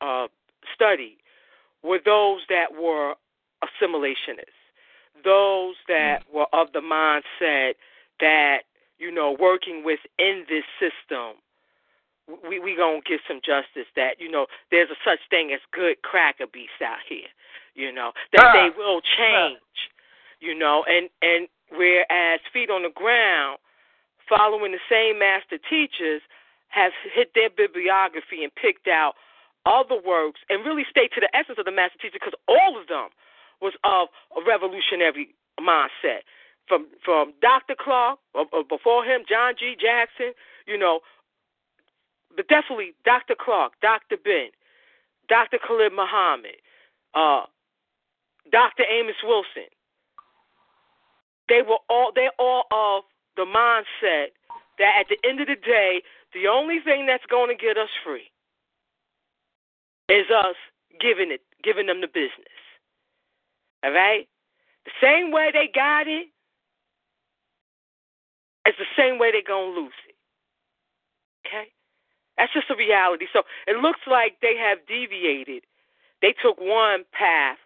uh, 0.00 0.28
studied 0.74 1.18
were 1.82 2.00
those 2.04 2.40
that 2.48 2.72
were 2.74 3.14
assimilationists, 3.64 4.60
those 5.24 5.74
that 5.88 6.22
were 6.32 6.46
of 6.52 6.72
the 6.72 6.80
mindset 6.80 7.74
that 8.20 8.62
you 8.98 9.10
know 9.10 9.36
working 9.38 9.84
within 9.84 10.44
this 10.48 10.64
system 10.78 11.40
we 12.48 12.58
we 12.60 12.76
gonna 12.76 13.00
get 13.06 13.20
some 13.26 13.40
justice 13.44 13.88
that 13.96 14.20
you 14.20 14.30
know 14.30 14.46
there's 14.70 14.90
a 14.90 14.98
such 15.04 15.20
thing 15.30 15.52
as 15.52 15.60
good 15.72 16.02
cracker 16.02 16.46
beasts 16.46 16.82
out 16.84 17.02
here 17.08 17.28
you 17.80 17.92
know 17.92 18.12
that 18.32 18.52
they 18.52 18.68
will 18.76 19.00
change 19.00 19.88
you 20.40 20.52
know 20.52 20.84
and 20.86 21.08
and 21.22 21.48
whereas 21.72 22.40
feet 22.52 22.68
on 22.68 22.82
the 22.82 22.92
ground 22.94 23.58
following 24.28 24.72
the 24.72 24.84
same 24.88 25.18
master 25.18 25.58
teachers 25.58 26.20
has 26.68 26.92
hit 27.12 27.32
their 27.34 27.50
bibliography 27.50 28.44
and 28.44 28.54
picked 28.54 28.86
out 28.86 29.14
other 29.66 29.98
works 30.00 30.40
and 30.48 30.64
really 30.64 30.84
stayed 30.88 31.10
to 31.14 31.20
the 31.20 31.28
essence 31.36 31.58
of 31.58 31.64
the 31.64 31.74
master 31.74 31.98
teacher 31.98 32.18
because 32.20 32.36
all 32.48 32.80
of 32.80 32.86
them 32.86 33.08
was 33.60 33.74
of 33.84 34.08
a 34.36 34.40
revolutionary 34.46 35.34
mindset. 35.60 36.24
From 36.68 36.86
from 37.04 37.34
Dr. 37.42 37.74
Clarke, 37.74 38.20
or, 38.32 38.46
or 38.52 38.62
before 38.62 39.04
him, 39.04 39.22
John 39.28 39.54
G. 39.58 39.74
Jackson, 39.74 40.32
you 40.66 40.78
know, 40.78 41.00
but 42.36 42.46
definitely 42.46 42.94
Dr. 43.04 43.34
Clarke, 43.34 43.72
Dr. 43.82 44.16
Ben, 44.22 44.50
Dr. 45.28 45.58
Khalid 45.58 45.92
Muhammad, 45.92 46.62
uh, 47.14 47.50
Dr. 48.50 48.84
Amos 48.90 49.16
Wilson. 49.24 49.70
They 51.48 51.62
were 51.62 51.78
all 51.88 52.12
they're 52.14 52.36
all 52.38 52.64
of 52.70 53.04
the 53.36 53.44
mindset 53.44 54.30
that 54.78 54.92
at 55.00 55.06
the 55.08 55.18
end 55.28 55.40
of 55.40 55.46
the 55.46 55.56
day, 55.56 56.02
the 56.32 56.48
only 56.48 56.78
thing 56.84 57.06
that's 57.06 57.26
going 57.26 57.48
to 57.48 57.60
get 57.60 57.76
us 57.76 57.90
free 58.04 58.30
is 60.08 60.26
us 60.30 60.56
giving 61.00 61.30
it, 61.30 61.40
giving 61.62 61.86
them 61.86 62.00
the 62.00 62.08
business. 62.08 62.60
All 63.84 63.92
right? 63.92 64.28
The 64.84 64.92
same 65.00 65.32
way 65.32 65.50
they 65.52 65.70
got 65.72 66.06
it, 66.08 66.28
it's 68.66 68.78
the 68.78 68.90
same 68.96 69.18
way 69.18 69.30
they're 69.32 69.42
going 69.46 69.74
to 69.74 69.80
lose 69.80 70.00
it. 70.08 70.16
Okay? 71.46 71.68
That's 72.36 72.52
just 72.52 72.70
a 72.70 72.76
reality. 72.76 73.26
So 73.32 73.42
it 73.66 73.76
looks 73.76 74.00
like 74.10 74.36
they 74.40 74.56
have 74.56 74.78
deviated. 74.86 75.64
They 76.22 76.34
took 76.42 76.58
one 76.58 77.04
path 77.12 77.58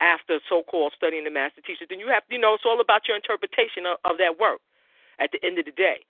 after 0.00 0.38
so-called 0.48 0.92
studying 0.96 1.24
the 1.24 1.30
master 1.30 1.60
teachers. 1.60 1.88
Then 1.88 1.98
you 2.00 2.08
have, 2.08 2.22
you 2.30 2.38
know, 2.38 2.54
it's 2.54 2.64
all 2.64 2.80
about 2.80 3.08
your 3.08 3.16
interpretation 3.16 3.86
of, 3.86 3.98
of 4.04 4.18
that 4.18 4.38
work. 4.38 4.60
At 5.20 5.32
the 5.32 5.44
end 5.44 5.58
of 5.58 5.64
the 5.64 5.72
day, 5.72 6.06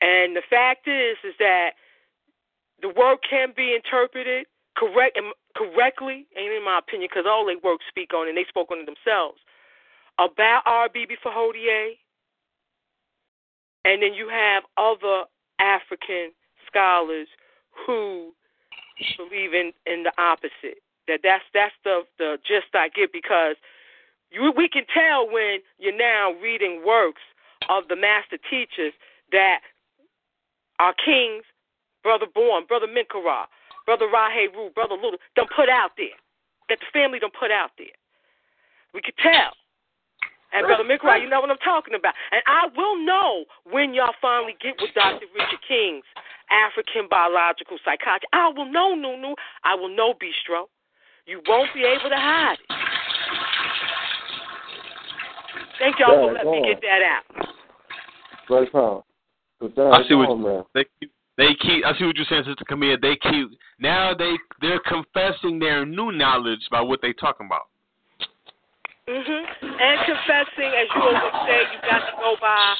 and 0.00 0.34
the 0.34 0.40
fact 0.48 0.88
is, 0.88 1.18
is 1.22 1.34
that 1.38 1.72
the 2.80 2.88
work 2.88 3.20
can 3.28 3.52
be 3.54 3.74
interpreted 3.74 4.46
correct 4.74 5.18
correctly, 5.54 6.26
and 6.34 6.52
in 6.52 6.64
my 6.64 6.78
opinion, 6.78 7.10
because 7.12 7.26
all 7.28 7.44
they 7.44 7.56
work 7.56 7.80
speak 7.88 8.14
on 8.14 8.28
and 8.28 8.36
they 8.36 8.46
spoke 8.48 8.70
on 8.70 8.80
it 8.80 8.86
themselves 8.86 9.38
about 10.18 10.62
R. 10.66 10.88
Bibi 10.88 11.16
Fahodier, 11.24 11.92
and 13.84 14.02
then 14.02 14.14
you 14.14 14.28
have 14.28 14.64
other 14.76 15.24
African 15.58 16.32
scholars 16.66 17.28
who 17.86 18.32
believe 19.16 19.54
in 19.54 19.72
in 19.86 20.02
the 20.04 20.12
opposite. 20.18 20.80
That 21.08 21.20
that's 21.22 21.44
that's 21.52 21.74
the 21.84 22.02
the 22.18 22.38
gist 22.46 22.74
I 22.74 22.88
get 22.88 23.12
because 23.12 23.56
you 24.30 24.52
we 24.56 24.68
can 24.68 24.84
tell 24.92 25.26
when 25.30 25.58
you're 25.78 25.96
now 25.96 26.32
reading 26.42 26.82
works 26.86 27.22
of 27.68 27.88
the 27.88 27.96
master 27.96 28.38
teachers 28.50 28.92
that 29.30 29.60
our 30.78 30.94
kings, 30.94 31.44
Brother 32.02 32.26
Born, 32.32 32.64
Brother 32.66 32.86
Minkara, 32.86 33.46
Brother 33.86 34.06
Rahe 34.06 34.52
Ru, 34.54 34.70
Brother 34.74 34.94
Little, 34.94 35.18
don't 35.36 35.50
put 35.54 35.68
out 35.68 35.92
there. 35.96 36.16
That 36.68 36.78
the 36.80 36.86
family 36.92 37.18
don't 37.18 37.34
put 37.34 37.50
out 37.50 37.70
there. 37.78 37.94
We 38.94 39.00
could 39.02 39.16
tell. 39.22 39.52
And 40.52 40.66
Brother 40.66 40.84
Mikra, 40.84 41.20
you 41.20 41.28
know 41.28 41.40
what 41.40 41.50
I'm 41.50 41.64
talking 41.64 41.94
about. 41.94 42.12
And 42.30 42.42
I 42.46 42.68
will 42.76 43.00
know 43.00 43.44
when 43.64 43.94
y'all 43.94 44.12
finally 44.20 44.54
get 44.60 44.76
with 44.80 44.92
Dr. 44.94 45.24
Richard 45.34 45.64
King's 45.66 46.04
African 46.52 47.08
biological 47.08 47.78
psychology. 47.84 48.26
I 48.32 48.52
will 48.52 48.70
know, 48.70 48.94
Nunu. 48.94 49.34
I 49.64 49.74
will 49.74 49.88
know, 49.88 50.12
Bistro. 50.12 50.68
You 51.26 51.40
won't 51.46 51.72
be 51.74 51.80
able 51.80 52.10
to 52.10 52.16
hide 52.16 52.54
it. 52.54 52.66
Thank 55.78 55.98
y'all 55.98 56.28
for 56.28 56.32
letting 56.32 56.50
me 56.50 56.62
get 56.66 56.80
that 56.82 57.02
out. 57.02 57.46
Right, 58.50 58.70
Paul. 58.70 59.04
I 59.62 60.02
see 60.08 60.14
what 60.14 60.36
man. 60.36 60.64
they 60.74 60.84
keep. 61.00 61.12
They 61.38 61.54
keep. 61.60 61.84
I 61.84 61.96
see 61.98 62.04
what 62.04 62.16
you're 62.16 62.26
saying, 62.28 62.44
Sister 62.46 62.64
Camille. 62.66 62.98
They 63.00 63.16
keep 63.16 63.48
now. 63.78 64.12
They 64.14 64.34
they're 64.60 64.80
confessing 64.80 65.58
their 65.58 65.86
new 65.86 66.12
knowledge 66.12 66.60
by 66.70 66.80
what 66.80 67.00
they're 67.00 67.14
talking 67.14 67.46
about. 67.46 67.68
Mhm. 69.08 69.44
And 69.62 70.00
confessing, 70.04 70.70
as 70.74 70.88
you 70.94 71.02
always 71.02 71.46
say, 71.46 71.60
you 71.72 71.78
got 71.88 72.06
to 72.06 72.16
go 72.18 72.36
by 72.40 72.74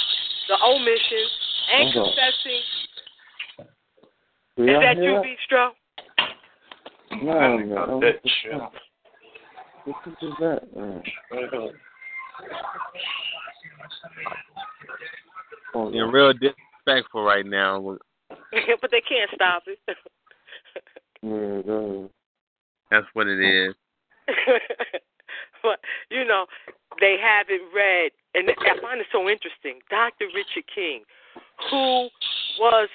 the 0.49 0.59
omissions. 0.63 1.33
And 1.71 1.89
Okay. 1.89 1.99
confessing. 1.99 2.63
Do 4.57 4.69
Is 4.69 4.81
that 4.81 4.97
hear 4.97 5.05
you, 5.05 5.15
that? 5.15 5.25
Bistro? 5.25 5.75
No, 7.21 7.59
man. 7.59 7.69
Got 7.69 7.89
What 7.89 8.01
that 8.01 8.23
the 8.23 8.31
shit. 8.43 8.53
What 9.85 9.97
the 10.05 10.11
fuck 10.11 10.23
is 10.23 10.33
that, 10.41 10.77
man? 10.77 11.03
Oh, 15.75 15.91
You're 15.93 16.11
real 16.11 16.33
disrespectful 16.33 17.23
right 17.23 17.47
now. 17.47 17.99
but 18.29 18.91
they 18.91 19.01
can't 19.01 19.31
stop 19.35 19.63
it. 19.67 19.79
Yeah, 21.23 21.63
go 21.65 22.11
That's 22.91 23.07
what 23.15 23.29
it 23.29 23.41
is. 23.41 23.75
but 25.63 25.79
you 26.11 26.25
know, 26.25 26.47
they 27.01 27.17
haven't 27.21 27.63
read, 27.75 28.11
and 28.35 28.51
I 28.51 28.81
find 28.81 29.01
it 29.01 29.07
so 29.13 29.29
interesting. 29.29 29.79
Dr. 29.89 30.27
Richard 30.35 30.65
King, 30.75 31.03
who 31.71 32.09
was 32.59 32.89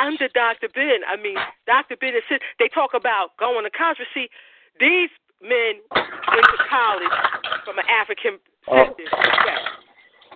under 0.00 0.28
Dr. 0.28 0.68
Ben. 0.74 1.00
I 1.08 1.16
mean, 1.20 1.36
Dr. 1.66 1.96
Ben 1.96 2.14
is. 2.14 2.22
They 2.58 2.68
talk 2.68 2.90
about 2.94 3.36
going 3.38 3.64
to 3.64 3.70
college. 3.70 3.98
But 3.98 4.08
See, 4.14 4.28
these 4.80 5.10
men 5.42 5.80
went 5.94 6.46
to 6.52 6.58
college 6.68 7.14
from 7.64 7.78
an 7.78 7.84
African 7.88 8.38
Oh. 8.68 8.84
perspective. 8.94 9.06
Yes. 9.46 9.60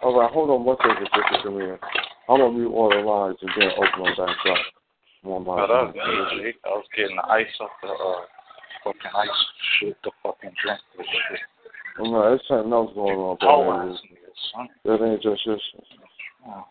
All 0.03 0.19
right, 0.19 0.31
hold 0.31 0.51
on 0.51 0.65
one 0.65 0.77
second, 0.81 1.09
Sister 1.13 1.43
Camille. 1.43 1.79
I'm 2.29 2.39
gonna 2.41 2.53
mute 2.53 2.73
all 2.73 2.89
the 2.89 3.03
lines 3.03 3.37
and 3.43 3.51
then 3.59 3.71
open 3.77 4.05
them 4.05 4.15
back 4.17 4.37
up. 4.47 4.59
One 5.23 5.45
by 5.45 5.57
No, 5.57 5.67
that 5.67 5.85
was 5.85 5.95
one. 5.95 6.55
I 6.65 6.69
was 6.71 6.87
getting 6.97 7.17
the 7.17 7.27
ice 7.29 7.53
off 7.61 7.71
the 7.83 7.89
uh, 7.89 8.25
fucking 8.85 9.11
ice 9.15 9.29
shit 9.79 9.97
the 10.05 10.11
fucking 10.23 10.55
drink 10.63 10.81
this 10.97 11.07
shit. 11.07 11.41
No, 11.99 12.23
there's 12.23 12.41
something 12.49 12.73
else 12.73 12.95
going 12.95 13.19
on. 13.19 13.37
Oh, 13.43 13.65
brother. 13.65 13.93
ass. 13.93 14.69
That 14.85 15.05
ain't 15.05 15.23
just 15.23 15.43
this. 15.45 15.61
Oh. 16.49 16.65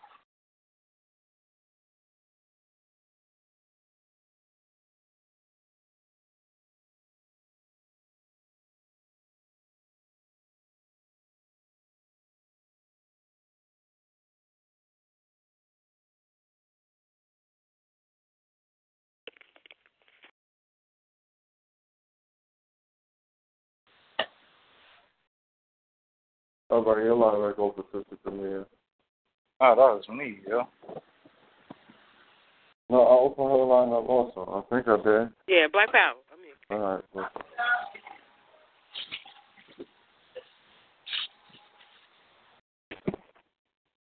All 26.70 26.84
right, 26.84 27.04
your 27.04 27.16
line 27.16 27.50
back 27.50 27.58
open, 27.58 27.84
Sister 27.92 28.16
Camille. 28.24 28.64
Oh, 29.60 29.74
that 29.74 29.76
was 29.76 30.04
me, 30.08 30.38
yo. 30.48 30.68
No, 32.88 33.02
I 33.02 33.18
opened 33.18 33.50
her 33.50 33.64
line 33.64 33.88
up 33.88 34.08
also. 34.08 34.64
I 34.70 34.74
think 34.74 34.86
I 34.86 34.96
did. 34.96 35.32
Yeah, 35.48 35.66
Black 35.72 35.90
Power. 35.92 36.14
I 36.32 36.36
mean, 36.40 36.54
All 36.70 36.94
right. 36.94 37.04
well, 37.12 37.28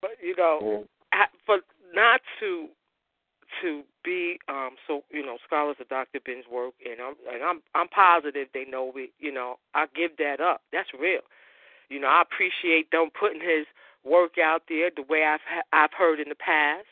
but 0.01 0.11
you 0.23 0.35
know, 0.35 0.85
yeah. 1.13 1.25
for 1.45 1.59
not 1.93 2.21
to 2.39 2.67
to 3.61 3.83
be 4.03 4.37
um 4.49 4.71
so 4.87 5.01
you 5.11 5.25
know 5.25 5.37
scholars 5.45 5.77
of 5.79 5.87
Dr. 5.87 6.19
Ben's 6.25 6.45
work 6.51 6.73
and 6.83 6.99
I'm 6.99 7.15
and 7.31 7.43
I'm 7.43 7.61
I'm 7.73 7.87
positive 7.87 8.47
they 8.53 8.65
know 8.65 8.91
it 8.95 9.11
you 9.19 9.31
know 9.31 9.55
I 9.73 9.85
give 9.95 10.17
that 10.17 10.41
up 10.41 10.61
that's 10.73 10.89
real 10.99 11.21
you 11.89 11.99
know 11.99 12.07
I 12.07 12.21
appreciate 12.21 12.91
them 12.91 13.09
putting 13.17 13.41
his 13.41 13.65
work 14.03 14.37
out 14.37 14.63
there 14.69 14.89
the 14.95 15.03
way 15.03 15.23
I've 15.23 15.45
I've 15.73 15.93
heard 15.97 16.19
in 16.19 16.29
the 16.29 16.35
past 16.35 16.87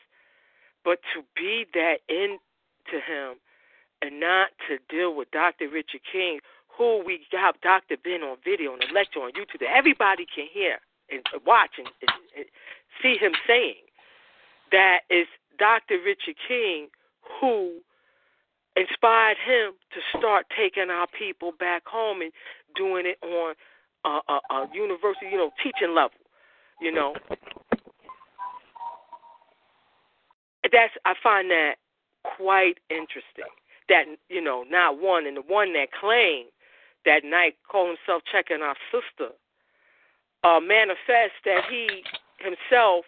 but 0.83 0.99
to 1.13 1.23
be 1.35 1.65
that 1.73 1.99
into 2.09 2.99
him 2.99 3.39
and 4.01 4.19
not 4.19 4.49
to 4.67 4.77
deal 4.89 5.15
with 5.15 5.31
Dr. 5.31 5.69
Richard 5.69 6.01
King 6.11 6.39
who 6.77 7.03
we 7.05 7.21
have 7.31 7.55
Dr. 7.61 7.95
Ben 8.03 8.23
on 8.23 8.37
video 8.43 8.73
and 8.73 8.83
a 8.83 8.93
lecture 8.93 9.19
on 9.19 9.31
YouTube 9.31 9.59
that 9.59 9.75
everybody 9.75 10.25
can 10.25 10.47
hear 10.51 10.79
and 11.09 11.21
watch 11.45 11.77
and, 11.77 11.87
and, 12.01 12.11
and 12.35 12.45
see 13.01 13.17
him 13.17 13.33
saying 13.47 13.85
that 14.71 15.01
is 15.09 15.27
Dr. 15.59 15.97
Richard 16.03 16.35
King 16.47 16.87
who 17.39 17.79
inspired 18.75 19.37
him 19.37 19.73
to 19.93 20.17
start 20.17 20.47
taking 20.55 20.89
our 20.89 21.07
people 21.07 21.51
back 21.59 21.85
home 21.85 22.21
and 22.21 22.31
doing 22.75 23.05
it 23.05 23.17
on 23.23 23.53
a, 24.05 24.19
a, 24.27 24.39
a 24.51 24.67
university, 24.73 25.27
you 25.31 25.37
know, 25.37 25.51
teaching 25.63 25.95
level, 25.95 26.17
you 26.81 26.91
know. 26.91 27.13
That's 30.71 30.93
I 31.05 31.13
find 31.21 31.51
that 31.51 31.75
quite 32.37 32.79
interesting. 32.89 33.51
That 33.89 34.05
you 34.29 34.41
know, 34.41 34.63
not 34.69 34.99
one 34.99 35.25
and 35.27 35.37
the 35.37 35.41
one 35.41 35.73
that 35.73 35.91
claimed 35.91 36.49
that 37.05 37.23
night 37.25 37.55
called 37.69 37.97
himself 37.97 38.23
checking 38.31 38.61
our 38.61 38.75
sister, 38.91 39.33
uh, 40.43 40.59
manifest 40.59 41.35
that 41.45 41.63
he 41.69 42.03
himself 42.39 43.05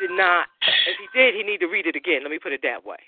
did 0.00 0.10
not. 0.10 0.46
If 0.86 0.96
he 0.98 1.18
did, 1.18 1.34
he 1.34 1.42
need 1.42 1.58
to 1.60 1.66
read 1.66 1.86
it 1.86 1.96
again. 1.96 2.22
Let 2.22 2.30
me 2.30 2.38
put 2.38 2.52
it 2.52 2.60
that 2.62 2.84
way. 2.84 2.98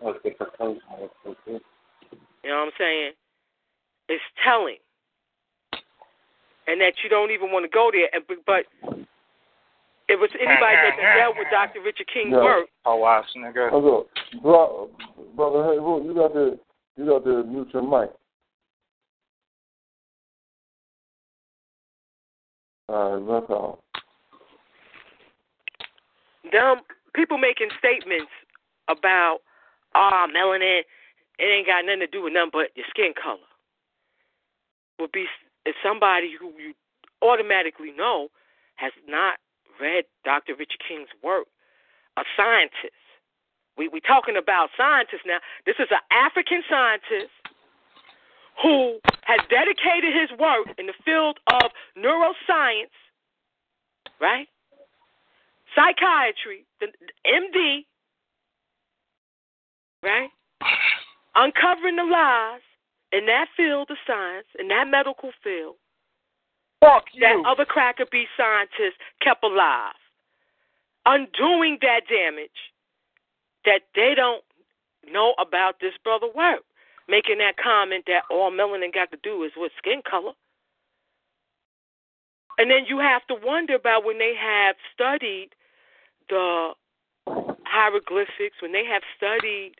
What's 0.00 0.22
the 0.22 0.30
proposal? 0.30 1.10
What's 1.22 1.40
the- 1.46 1.60
You 2.44 2.50
know 2.50 2.58
what 2.58 2.66
I'm 2.66 2.72
saying? 2.78 3.12
It's 4.08 4.22
telling, 4.44 4.78
and 6.66 6.80
that 6.80 6.94
you 7.02 7.10
don't 7.10 7.30
even 7.30 7.52
want 7.52 7.64
to 7.64 7.70
go 7.70 7.90
there. 7.92 8.08
And 8.12 8.24
but 8.46 8.66
if 10.08 10.14
It 10.14 10.18
was 10.20 10.30
anybody 10.38 10.76
that 10.76 11.18
dealt 11.18 11.36
with 11.38 11.48
Dr. 11.50 11.80
Richard 11.80 12.06
King's 12.12 12.34
Yeah. 12.34 12.44
work. 12.44 12.68
Oh, 12.84 12.96
watch, 12.96 13.26
nigga. 13.34 13.70
Hold 13.70 14.06
up. 14.06 14.42
Bro, 14.42 14.90
brother, 15.34 15.64
hey, 15.64 15.78
Ru, 15.78 16.04
you 16.04 16.14
got 16.14 16.32
to 16.34 16.58
you 16.96 17.06
got 17.06 17.24
to 17.24 17.44
mute 17.44 17.68
your 17.72 17.82
mic. 17.82 18.10
All 22.88 23.18
right, 23.18 23.40
that's 23.40 23.50
all. 23.50 23.82
Them 26.52 26.82
people 27.14 27.38
making 27.38 27.70
statements 27.78 28.30
about 28.88 29.40
ah 29.94 30.26
melanin, 30.28 30.82
it 31.38 31.44
ain't 31.44 31.66
got 31.66 31.84
nothing 31.84 32.00
to 32.00 32.06
do 32.06 32.22
with 32.22 32.32
nothing 32.32 32.50
but 32.52 32.70
your 32.76 32.86
skin 32.90 33.12
color. 33.20 33.42
Would 35.00 35.12
be 35.12 35.26
is 35.66 35.74
somebody 35.82 36.32
who 36.38 36.52
you 36.56 36.72
automatically 37.22 37.92
know 37.92 38.28
has 38.76 38.92
not 39.08 39.38
read 39.80 40.04
Dr. 40.24 40.54
Richard 40.54 40.80
King's 40.86 41.10
work, 41.22 41.46
a 42.16 42.22
scientist. 42.36 42.94
We 43.76 43.88
we 43.88 44.00
talking 44.00 44.36
about 44.36 44.70
scientists 44.76 45.26
now. 45.26 45.38
This 45.66 45.76
is 45.78 45.88
an 45.90 46.00
African 46.10 46.62
scientist 46.70 47.34
who 48.62 49.00
has 49.24 49.40
dedicated 49.50 50.16
his 50.16 50.30
work 50.38 50.72
in 50.78 50.86
the 50.86 50.96
field 51.04 51.38
of 51.52 51.70
neuroscience, 51.98 52.94
right? 54.20 54.48
Psychiatry, 55.74 56.64
the 56.80 56.86
MD, 57.26 57.84
right? 60.02 60.30
Uncovering 61.34 61.96
the 61.96 62.04
lies 62.04 62.64
in 63.16 63.26
that 63.26 63.46
field 63.56 63.90
of 63.90 63.96
science, 64.06 64.46
in 64.58 64.68
that 64.68 64.88
medical 64.88 65.30
field, 65.42 65.76
Fuck 66.80 67.04
you. 67.14 67.20
that 67.20 67.42
other 67.46 67.64
cracker 67.64 68.04
bee 68.10 68.26
scientists 68.36 69.00
kept 69.22 69.42
alive, 69.42 69.94
undoing 71.06 71.78
that 71.80 72.02
damage 72.08 72.50
that 73.64 73.80
they 73.94 74.14
don't 74.14 74.44
know 75.10 75.34
about 75.38 75.80
this 75.80 75.94
brother 76.04 76.26
work, 76.34 76.60
making 77.08 77.38
that 77.38 77.56
comment 77.56 78.04
that 78.06 78.22
all 78.30 78.50
melanin 78.50 78.92
got 78.92 79.10
to 79.10 79.18
do 79.22 79.42
is 79.44 79.52
with 79.56 79.72
skin 79.78 80.02
color. 80.08 80.32
And 82.58 82.70
then 82.70 82.86
you 82.88 82.98
have 82.98 83.26
to 83.26 83.36
wonder 83.42 83.74
about 83.74 84.04
when 84.04 84.18
they 84.18 84.34
have 84.34 84.76
studied 84.92 85.50
the 86.28 86.72
hieroglyphics, 87.64 88.60
when 88.60 88.72
they 88.72 88.84
have 88.84 89.02
studied 89.16 89.72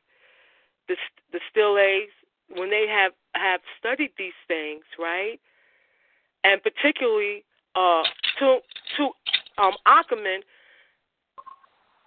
the 0.88 0.96
the 1.32 1.40
still 1.50 1.78
A's, 1.78 2.10
when 2.54 2.70
they 2.70 2.86
have 2.88 3.12
have 3.38 3.60
studied 3.78 4.12
these 4.18 4.36
things, 4.48 4.84
right? 4.98 5.38
And 6.44 6.62
particularly 6.62 7.44
uh, 7.74 8.02
to 8.38 8.58
to 8.96 9.10
um, 9.58 9.72
Ackerman, 9.86 10.40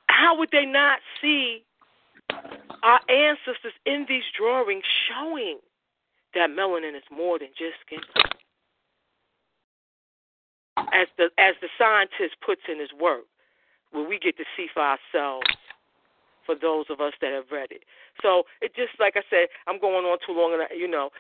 how 0.07 0.37
would 0.37 0.49
they 0.51 0.65
not 0.65 0.99
see 1.21 1.63
our 2.83 2.99
ancestors 3.09 3.73
in 3.85 4.05
these 4.07 4.23
drawings 4.37 4.83
showing 5.07 5.59
that 6.33 6.49
melanin 6.49 6.95
is 6.95 7.03
more 7.11 7.39
than 7.39 7.49
just 7.57 7.75
skin 7.85 7.99
color? 8.13 8.25
As 10.93 11.07
the 11.17 11.29
as 11.37 11.55
the 11.61 11.67
scientist 11.77 12.37
puts 12.45 12.61
in 12.71 12.79
his 12.79 12.89
work, 12.99 13.25
where 13.91 14.07
we 14.07 14.17
get 14.19 14.37
to 14.37 14.45
see 14.55 14.67
for 14.73 14.81
ourselves 14.81 15.47
for 16.49 16.55
those 16.57 16.85
of 16.89 16.99
us 16.99 17.13
that 17.21 17.31
have 17.31 17.45
read 17.51 17.69
it. 17.69 17.83
So 18.23 18.49
it 18.59 18.73
just 18.73 18.97
like 18.99 19.13
I 19.15 19.21
said, 19.29 19.53
I'm 19.67 19.79
going 19.79 20.05
on 20.05 20.17
too 20.25 20.33
long, 20.33 20.53
and 20.53 20.63
I- 20.63 20.73
you 20.73 20.87
know, 20.87 21.11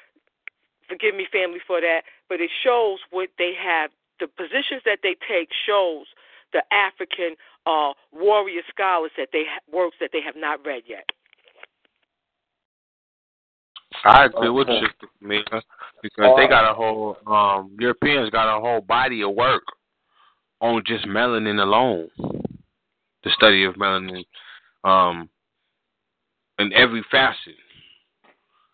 forgive 0.87 1.13
me, 1.13 1.27
family, 1.31 1.59
for 1.59 1.79
that. 1.79 2.01
But 2.27 2.41
it 2.41 2.49
shows 2.63 2.97
what 3.11 3.29
they 3.37 3.53
have. 3.53 3.91
The 4.19 4.27
positions 4.27 4.81
that 4.85 4.99
they 5.03 5.15
take 5.29 5.53
shows 5.53 6.07
the 6.51 6.63
African 6.73 7.35
uh, 7.67 7.93
warrior 8.11 8.63
scholars 8.69 9.11
that 9.17 9.29
they 9.31 9.45
ha- 9.45 9.61
works 9.71 9.97
that 9.99 10.09
they 10.11 10.21
have 10.21 10.35
not 10.35 10.65
read 10.65 10.81
yet. 10.87 11.07
I 14.03 14.25
agree 14.25 14.49
with 14.49 14.67
you, 14.69 14.87
Mika, 15.21 15.61
because 16.01 16.33
they 16.37 16.47
got 16.47 16.69
a 16.69 16.73
whole 16.73 17.17
um 17.27 17.75
Europeans 17.79 18.29
got 18.31 18.55
a 18.55 18.59
whole 18.59 18.81
body 18.81 19.21
of 19.23 19.35
work 19.35 19.63
on 20.61 20.81
just 20.85 21.05
melanin 21.05 21.61
alone. 21.61 22.09
The 23.23 23.31
study 23.31 23.65
of 23.65 23.75
melanin 23.75 24.25
um 24.83 25.29
in 26.59 26.73
every 26.73 27.03
facet. 27.09 27.55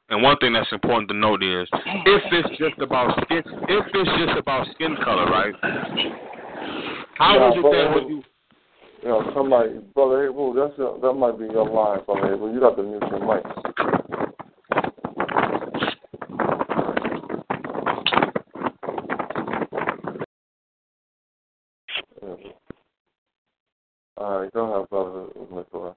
And 0.10 0.22
one 0.22 0.38
thing 0.38 0.54
that's 0.54 0.72
important 0.72 1.10
to 1.10 1.16
note 1.16 1.42
is 1.44 1.68
if 1.74 2.24
it's 2.32 2.58
just 2.58 2.80
about 2.80 3.20
skin 3.24 3.42
if 3.70 3.86
it's 3.94 4.26
just 4.26 4.38
about 4.38 4.68
skin 4.76 4.96
color, 5.04 5.26
right? 5.26 5.54
How 7.16 7.36
Yeah, 7.36 7.50
is 7.50 7.56
it 7.58 7.64
that 7.64 7.96
when 7.96 8.08
you 8.10 8.24
You 9.02 9.10
know, 9.10 9.32
somebody, 9.36 9.80
brother, 9.94 10.24
hey, 10.24 10.30
Ru, 10.30 10.54
that's 10.56 10.78
your, 10.78 11.00
that 11.00 11.14
might 11.14 11.38
be 11.38 11.46
your 11.46 11.70
line, 11.70 12.04
brother. 12.06 12.28
Hey, 12.28 12.34
Ru, 12.34 12.54
you 12.54 12.60
got 12.60 12.76
to 12.76 12.84
mute 12.84 13.04
your 13.10 13.26
mic. 13.26 13.95
All 24.18 24.40
right, 24.40 24.54
go 24.54 24.74
ahead, 24.74 24.90
brother 24.90 25.26
Nicola. 25.52 25.96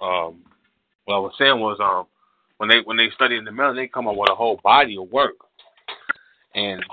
um 0.00 0.42
what 1.04 1.16
I 1.16 1.18
was 1.18 1.34
saying 1.38 1.60
was 1.60 1.78
um 1.80 2.06
when 2.56 2.68
they 2.68 2.80
when 2.84 2.96
they 2.96 3.08
study 3.14 3.36
in 3.36 3.44
the 3.44 3.50
melanin 3.50 3.76
they 3.76 3.88
come 3.88 4.08
up 4.08 4.16
with 4.16 4.30
a 4.30 4.34
whole 4.34 4.60
body 4.62 4.96
of 4.96 5.10
work. 5.10 5.34
And 6.54 6.84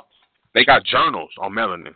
they 0.54 0.66
got 0.66 0.86
journals 0.86 1.32
on 1.40 1.54
melanin. 1.54 1.96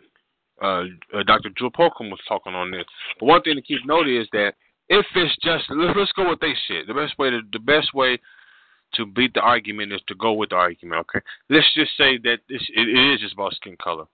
Uh, 0.60 0.84
uh 1.14 1.22
Dr. 1.26 1.50
Jewel 1.58 1.70
Pookrum 1.70 2.10
was 2.10 2.20
talking 2.26 2.54
on 2.54 2.70
this. 2.70 2.84
But 3.20 3.26
one 3.26 3.42
thing 3.42 3.56
to 3.56 3.62
keep 3.62 3.84
note 3.84 4.08
is 4.08 4.26
that 4.32 4.54
if 4.88 5.04
it's 5.14 5.36
just 5.42 5.64
let's, 5.70 5.98
let's 5.98 6.12
go 6.12 6.30
with 6.30 6.40
they 6.40 6.54
shit. 6.68 6.86
The 6.86 6.94
best 6.94 7.18
way 7.18 7.30
to 7.30 7.40
the 7.52 7.58
best 7.58 7.92
way 7.94 8.18
to 8.94 9.06
beat 9.06 9.34
the 9.34 9.40
argument 9.40 9.92
is 9.92 10.00
to 10.06 10.14
go 10.14 10.32
with 10.32 10.50
the 10.50 10.56
argument, 10.56 11.00
okay? 11.00 11.24
Let's 11.48 11.66
just 11.74 11.92
say 11.96 12.18
that 12.18 12.38
this 12.48 12.62
it, 12.74 12.88
it 12.88 13.14
is 13.14 13.20
just 13.20 13.34
about 13.34 13.54
skin 13.54 13.76
color. 13.82 14.04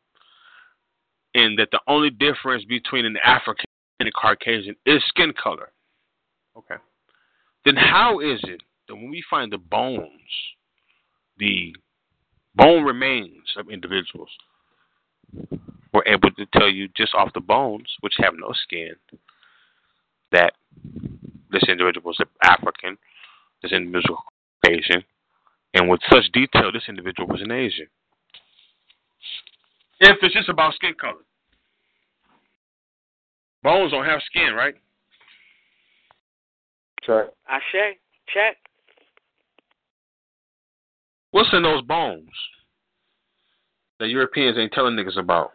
And 1.39 1.57
that 1.61 1.69
the 1.71 1.79
only 1.87 2.11
difference 2.11 2.65
between 2.65 3.05
an 3.05 3.17
African 3.25 3.67
and 4.01 4.09
a 4.09 4.13
Caucasian 4.13 4.75
is 4.87 5.01
skin 5.07 5.33
color. 5.41 5.71
Okay. 6.57 6.75
Then 7.65 7.77
how 7.77 8.19
is 8.19 8.41
it 8.43 8.61
that 8.89 8.97
when 8.97 9.09
we 9.09 9.23
find 9.31 9.53
the 9.53 9.59
bones, 9.59 10.11
the 11.39 11.77
bone 12.57 12.83
remains 12.83 13.45
of 13.57 13.71
individuals, 13.71 14.31
we're 15.93 16.07
able 16.07 16.33
to 16.33 16.47
tell 16.55 16.69
you 16.69 16.89
just 16.97 17.15
off 17.15 17.33
the 17.35 17.41
bones, 17.41 17.87
which 18.01 18.15
have 18.19 18.35
no 18.37 18.53
skin, 18.65 18.97
that 20.33 20.55
this 21.53 21.63
individual 21.69 22.11
is 22.11 22.19
African, 22.43 22.99
this 23.63 23.71
individual 23.71 24.19
is 24.65 24.71
Asian, 24.73 25.05
and 25.75 25.89
with 25.89 26.01
such 26.11 26.25
detail, 26.33 26.73
this 26.73 26.89
individual 26.89 27.29
was 27.29 27.43
an 27.43 27.53
Asian. 27.53 27.87
If 30.01 30.17
it's 30.23 30.35
just 30.35 30.49
about 30.49 30.75
skin 30.75 30.95
color, 31.01 31.23
bones 33.63 33.93
don't 33.93 34.05
have 34.05 34.21
skin, 34.27 34.55
right? 34.55 34.75
Check. 37.05 37.27
Ashe, 37.49 37.97
check. 38.33 38.57
What's 41.31 41.49
in 41.53 41.63
those 41.63 41.83
bones 41.83 42.31
that 44.01 44.09
Europeans 44.09 44.57
ain't 44.59 44.73
telling 44.73 44.95
niggas 44.95 45.19
about? 45.19 45.51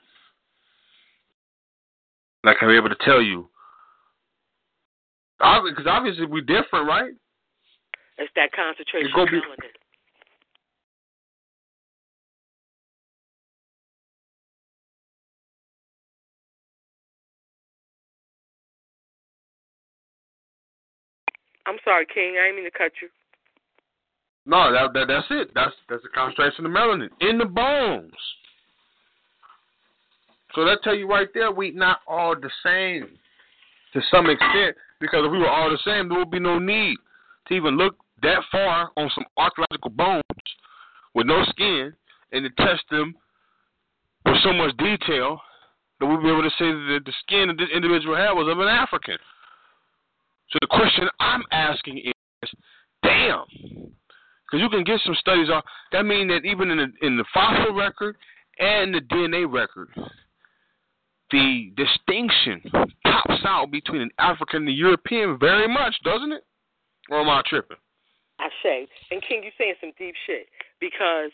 Like 2.44 2.58
I'm 2.62 2.70
able 2.70 2.90
to 2.90 2.98
tell 3.06 3.22
you. 3.22 3.50
Because 5.40 5.88
obviously 5.88 6.26
we're 6.26 6.42
different, 6.42 6.88
right? 6.88 7.12
It's 8.18 8.32
that 8.36 8.52
concentration 8.54 9.12
go 9.16 9.24
of 9.24 9.30
be- 9.30 9.42
I'm 21.65 21.77
sorry, 21.84 22.06
King. 22.14 22.35
I 22.40 22.48
didn't 22.48 22.57
mean 22.57 22.65
to 22.65 22.77
cut 22.77 22.91
you. 23.02 23.10
No, 24.45 24.72
that, 24.73 24.94
that 24.94 25.07
that's 25.07 25.27
it. 25.30 25.52
That's 25.56 25.73
that's 25.90 26.03
the 26.03 26.10
concentration 26.10 26.65
of 26.65 26.72
melanin 26.72 27.10
in 27.22 27.38
the 27.38 27.45
bones. 27.45 28.11
So 30.53 30.65
that 30.65 30.84
tell 30.84 30.95
you 30.95 31.07
right 31.07 31.30
there, 31.34 31.52
we 31.52 31.72
not 31.72 31.99
all 32.07 32.35
the 32.35 32.52
same 32.64 33.18
to 33.94 34.02
some 34.11 34.30
extent. 34.30 34.76
Because 34.99 35.26
if 35.26 35.31
we 35.31 35.40
were 35.40 35.49
all 35.49 35.69
the 35.69 35.80
same, 35.84 36.07
there 36.07 36.18
would 36.18 36.31
be 36.31 36.40
no 36.40 36.60
need 36.60 36.98
to 37.48 37.53
even 37.53 37.77
look 37.77 37.98
that 38.22 38.40
far 38.52 38.90
on 38.95 39.11
some 39.14 39.26
archaeological 39.38 39.91
bones 39.91 40.23
with 41.14 41.27
no 41.27 41.44
skin 41.49 41.94
and 42.31 42.45
to 42.45 42.65
test 42.65 42.84
them 42.90 43.14
with 44.26 44.38
so 44.44 44.53
much 44.53 44.76
detail 44.77 45.40
that 45.99 46.06
we'd 46.06 46.22
be 46.22 46.30
able 46.30 46.44
to 46.44 46.49
say 46.52 46.72
that 46.72 47.02
the 47.06 47.14
skin 47.23 47.49
that 47.49 47.57
this 47.57 47.69
individual 47.76 48.15
had 48.15 48.31
was 48.31 48.49
of 48.49 48.60
an 48.60 48.68
African. 48.68 49.18
So 50.49 50.60
the 50.61 50.68
question 50.68 51.07
I'm 51.20 51.44
asking 51.52 51.99
is, 51.99 52.49
damn, 53.03 53.45
because 53.53 54.61
you 54.61 54.70
can 54.70 54.84
get 54.84 54.99
some 55.06 55.15
studies 55.15 55.49
on 55.49 55.61
that 55.91 56.06
mean 56.06 56.28
that 56.28 56.45
even 56.45 56.70
in 56.72 56.78
the 56.78 57.06
in 57.06 57.18
the 57.18 57.26
fossil 57.34 57.74
record 57.74 58.18
and 58.60 58.94
the 58.94 59.02
DNA 59.02 59.52
record, 59.52 59.90
the 61.32 61.72
distinction 61.76 62.61
pops 63.03 63.41
out 63.45 63.72
between 63.72 64.02
an 64.02 64.11
African 64.20 64.64
and 64.64 64.70
a 64.70 64.72
European 64.72 65.40
very 65.40 65.68
much, 65.68 65.95
doesn't 66.03 66.32
it? 66.32 66.45
Or 67.10 67.22
am 67.22 67.30
I 67.30 67.41
tripping? 67.48 67.78
I 68.40 68.49
say, 68.61 68.88
and 69.11 69.22
King, 69.28 69.44
you 69.44 69.52
saying 69.57 69.76
some 69.82 69.91
deep 69.98 70.15
shit 70.26 70.48
because 70.80 71.32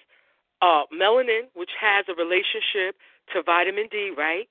uh, 0.61 0.83
melanin, 0.93 1.47
which 1.55 1.69
has 1.79 2.05
a 2.09 2.15
relationship 2.15 2.95
to 3.33 3.43
vitamin 3.43 3.87
D, 3.91 4.11
right? 4.15 4.47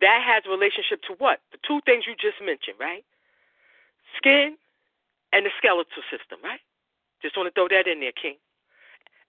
That 0.00 0.20
has 0.24 0.44
a 0.46 0.50
relationship 0.50 1.00
to 1.08 1.14
what? 1.18 1.40
The 1.52 1.58
two 1.66 1.80
things 1.86 2.04
you 2.06 2.14
just 2.14 2.36
mentioned, 2.44 2.76
right? 2.78 3.04
Skin 4.16 4.56
and 5.32 5.46
the 5.46 5.50
skeletal 5.58 6.02
system, 6.10 6.38
right? 6.42 6.60
Just 7.22 7.36
want 7.36 7.48
to 7.48 7.54
throw 7.54 7.68
that 7.68 7.88
in 7.90 8.00
there, 8.00 8.12
King. 8.12 8.36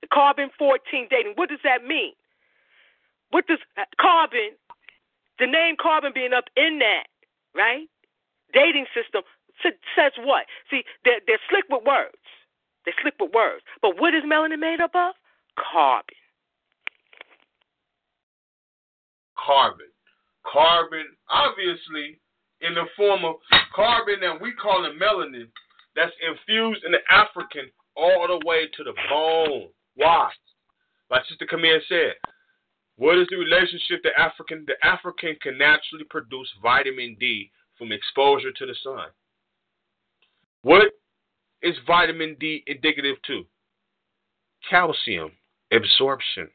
The 0.02 0.08
carbon 0.08 0.50
14 0.58 1.08
dating, 1.10 1.34
what 1.36 1.50
does 1.50 1.64
that 1.64 1.84
mean? 1.84 2.14
What 3.32 3.48
does 3.48 3.60
uh, 3.78 3.84
carbon, 4.00 4.56
the 5.40 5.48
name 5.48 5.76
carbon 5.82 6.12
being 6.14 6.34
up 6.34 6.46
in 6.56 6.80
that, 6.80 7.08
right? 7.56 7.88
Dating 8.54 8.86
system 8.94 9.24
says 9.64 10.12
what? 10.20 10.46
See, 10.70 10.84
they're, 11.04 11.20
they're 11.26 11.42
slick 11.50 11.66
with 11.70 11.84
words. 11.84 12.16
They're 12.86 12.96
slick 13.02 13.16
with 13.20 13.34
words. 13.34 13.64
But 13.82 14.00
what 14.00 14.14
is 14.14 14.24
melanin 14.24 14.60
made 14.60 14.80
up 14.80 14.92
of? 14.96 15.14
Carbon. 15.58 16.16
Carbon. 19.36 19.92
Carbon, 20.46 21.06
obviously, 21.30 22.20
in 22.62 22.74
the 22.74 22.86
form 22.96 23.26
of 23.26 23.36
carbon 23.76 24.20
that 24.22 24.42
we 24.42 24.52
call 24.54 24.86
it 24.86 25.00
melanin, 25.00 25.48
that's 25.96 26.12
infused 26.28 26.84
in 26.86 26.92
the 26.92 27.00
African 27.10 27.70
all 27.96 28.28
the 28.28 28.46
way 28.46 28.68
to 28.76 28.84
the 28.84 28.94
bone. 29.10 29.68
Why? 29.96 30.30
Like 31.10 31.24
Sister 31.28 31.46
Camille 31.50 31.80
said, 31.88 32.14
what 32.98 33.18
is 33.18 33.28
the 33.30 33.38
relationship 33.38 34.02
the 34.04 34.20
African 34.20 34.66
the 34.68 34.74
African 34.86 35.36
can 35.42 35.58
naturally 35.58 36.04
produce 36.10 36.50
vitamin 36.62 37.16
D 37.20 37.52
from 37.78 37.92
exposure 37.92 38.52
to 38.52 38.66
the 38.66 38.76
sun? 38.84 39.08
What 40.64 40.94
is 41.62 41.76
vitamin 41.86 42.36
D 42.40 42.64
indicative 42.68 43.18
to? 43.28 43.46
Calcium 44.70 45.32
absorption. 45.72 46.50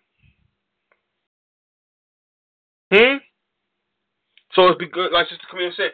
Hmm? 2.93 3.17
So 4.55 4.69
it's 4.69 4.79
because, 4.79 5.11
like 5.13 5.29
Sister 5.29 5.47
Camille 5.51 5.73
said, 5.77 5.93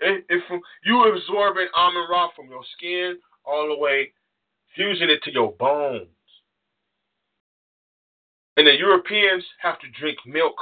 if, 0.00 0.24
if 0.28 0.42
you 0.84 1.04
absorbing 1.04 1.68
almond 1.74 2.08
rock 2.10 2.34
from 2.34 2.48
your 2.48 2.62
skin 2.76 3.18
all 3.44 3.68
the 3.68 3.78
way, 3.78 4.12
fusing 4.74 5.10
it 5.10 5.22
to 5.24 5.32
your 5.32 5.52
bones, 5.52 6.06
and 8.56 8.66
the 8.66 8.76
Europeans 8.76 9.44
have 9.60 9.78
to 9.80 9.86
drink 9.98 10.18
milk 10.26 10.56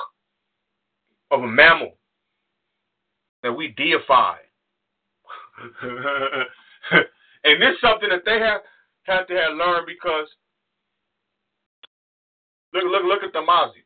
of 1.31 1.43
a 1.43 1.47
mammal 1.47 1.97
that 3.43 3.53
we 3.53 3.69
deify. 3.69 4.37
and 7.45 7.61
this 7.63 7.75
is 7.75 7.81
something 7.81 8.09
that 8.09 8.25
they 8.25 8.39
have 8.39 8.61
had 9.03 9.25
to 9.25 9.35
have 9.35 9.57
learned 9.57 9.87
because 9.87 10.27
look 12.73 12.85
look 12.85 13.03
look 13.05 13.23
at 13.23 13.33
the 13.33 13.41
Maasai. 13.41 13.80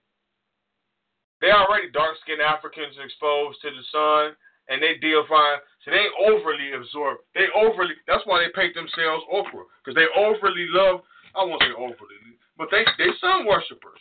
They 1.44 1.52
already 1.52 1.92
dark 1.92 2.16
skinned 2.24 2.40
Africans 2.40 2.96
exposed 2.96 3.60
to 3.60 3.68
the 3.68 3.84
sun 3.92 4.32
and 4.72 4.80
they 4.80 4.96
deify 4.96 5.60
so 5.84 5.92
they 5.92 6.08
overly 6.24 6.72
absorb 6.72 7.20
they 7.36 7.52
overly 7.52 7.92
that's 8.08 8.24
why 8.24 8.40
they 8.40 8.48
paint 8.56 8.72
themselves 8.72 9.28
ochre. 9.28 9.68
Because 9.84 9.92
they 9.92 10.08
overly 10.16 10.64
love 10.72 11.04
I 11.36 11.44
won't 11.44 11.60
say 11.60 11.76
overly 11.76 12.16
but 12.56 12.72
they 12.72 12.80
they 12.96 13.12
sun 13.20 13.44
worshippers. 13.44 14.00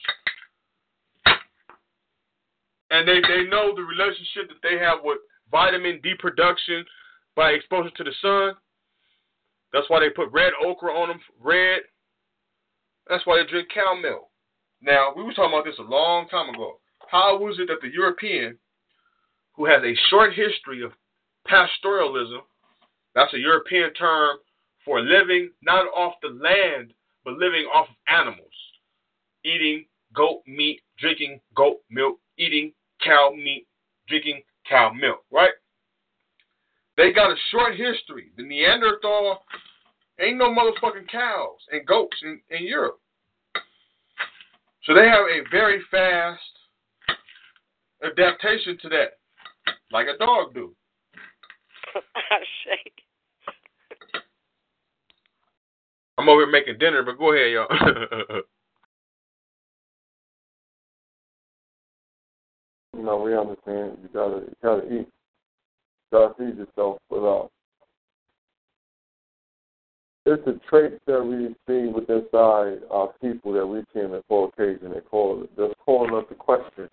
And 2.92 3.04
they, 3.08 3.20
they 3.20 3.50
know 3.50 3.76
the 3.76 3.82
relationship 3.84 4.48
that 4.48 4.64
they 4.64 4.80
have 4.80 5.00
with 5.04 5.18
vitamin 5.52 6.00
D 6.02 6.14
production 6.20 6.86
by 7.36 7.52
exposure 7.52 7.90
to 7.90 8.04
the 8.06 8.14
sun. 8.22 8.56
That's 9.74 9.90
why 9.90 10.00
they 10.00 10.12
put 10.12 10.32
red 10.32 10.54
ochre 10.64 10.92
on 10.92 11.10
them, 11.10 11.20
red. 11.42 11.82
That's 13.10 13.26
why 13.26 13.42
they 13.42 13.50
drink 13.50 13.68
cow 13.74 14.00
milk. 14.00 14.30
Now, 14.82 15.12
we 15.18 15.24
were 15.24 15.34
talking 15.34 15.52
about 15.52 15.66
this 15.66 15.80
a 15.80 15.82
long 15.82 16.30
time 16.30 16.54
ago. 16.54 16.80
How 17.10 17.38
was 17.38 17.60
it 17.60 17.68
that 17.68 17.82
the 17.82 17.94
European, 17.94 18.58
who 19.54 19.66
has 19.66 19.84
a 19.84 19.96
short 20.10 20.34
history 20.34 20.84
of 20.84 20.92
pastoralism, 21.48 22.42
that's 23.16 23.34
a 23.34 23.40
European 23.40 23.94
term 23.94 24.38
for 24.84 25.02
living 25.02 25.52
not 25.62 25.86
off 25.96 26.16
the 26.22 26.30
land, 26.30 26.94
but 27.24 27.34
living 27.34 27.66
off 27.74 27.88
of 27.90 27.96
animals, 28.08 28.54
eating 29.46 29.86
goat 30.14 30.42
meat, 30.48 30.82
drinking 31.00 31.40
goat 31.56 31.82
milk, 31.90 32.20
eating 32.38 32.74
cow 33.04 33.32
meat, 33.36 33.68
drinking 34.08 34.42
cow 34.68 34.92
milk, 34.92 35.24
right? 35.32 35.54
They 36.98 37.12
got 37.12 37.32
a 37.32 37.36
short 37.52 37.76
history. 37.76 38.32
The 38.38 38.44
Neanderthal 38.44 39.44
ain't 40.20 40.38
no 40.38 40.54
motherfucking 40.54 41.10
cows 41.12 41.60
and 41.72 41.86
goats 41.86 42.18
in, 42.22 42.40
in 42.50 42.66
Europe. 42.66 43.00
So 44.84 44.94
they 44.94 45.08
have 45.08 45.26
a 45.26 45.50
very 45.50 45.82
fast 45.90 46.42
adaptation 48.04 48.78
to 48.82 48.90
that, 48.90 49.18
like 49.92 50.08
a 50.14 50.18
dog 50.18 50.54
do. 50.54 50.74
shake. 52.66 52.94
I'm 56.18 56.30
over 56.30 56.42
here 56.42 56.52
making 56.52 56.78
dinner, 56.78 57.04
but 57.04 57.18
go 57.18 57.34
ahead, 57.34 57.52
y'all. 57.52 57.68
you 62.96 63.04
know, 63.04 63.18
we 63.18 63.36
understand 63.36 63.98
you 64.02 64.10
gotta 64.14 64.42
you 64.42 64.56
gotta 64.64 64.86
eat. 64.86 64.92
You 65.00 65.08
gotta 66.12 66.34
feed 66.36 66.58
yourself, 66.58 67.00
but 67.10 67.24
uh 67.24 67.48
it's 70.26 70.48
a 70.48 70.54
trait 70.70 71.00
that 71.06 71.22
we 71.22 71.54
see 71.68 71.90
within 71.92 72.24
inside 72.24 72.80
our 72.90 73.14
people 73.22 73.52
that 73.52 73.68
we 73.68 73.84
can 73.92 74.22
for 74.30 74.48
occasion 74.48 74.94
they 74.94 75.02
call 75.02 75.44
it 75.44 75.50
they're 75.58 75.74
calling 75.86 76.16
us 76.16 76.24
to 76.30 76.36
question 76.36 76.90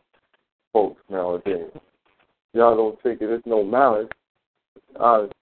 folks 0.72 1.02
nowadays. 1.08 1.70
Y'all 2.52 2.76
don't 2.76 2.98
take 3.02 3.20
it, 3.20 3.30
it's 3.30 3.46
no 3.46 3.62
malice, 3.62 4.08
it's 4.76 4.96
honesty. 4.98 5.34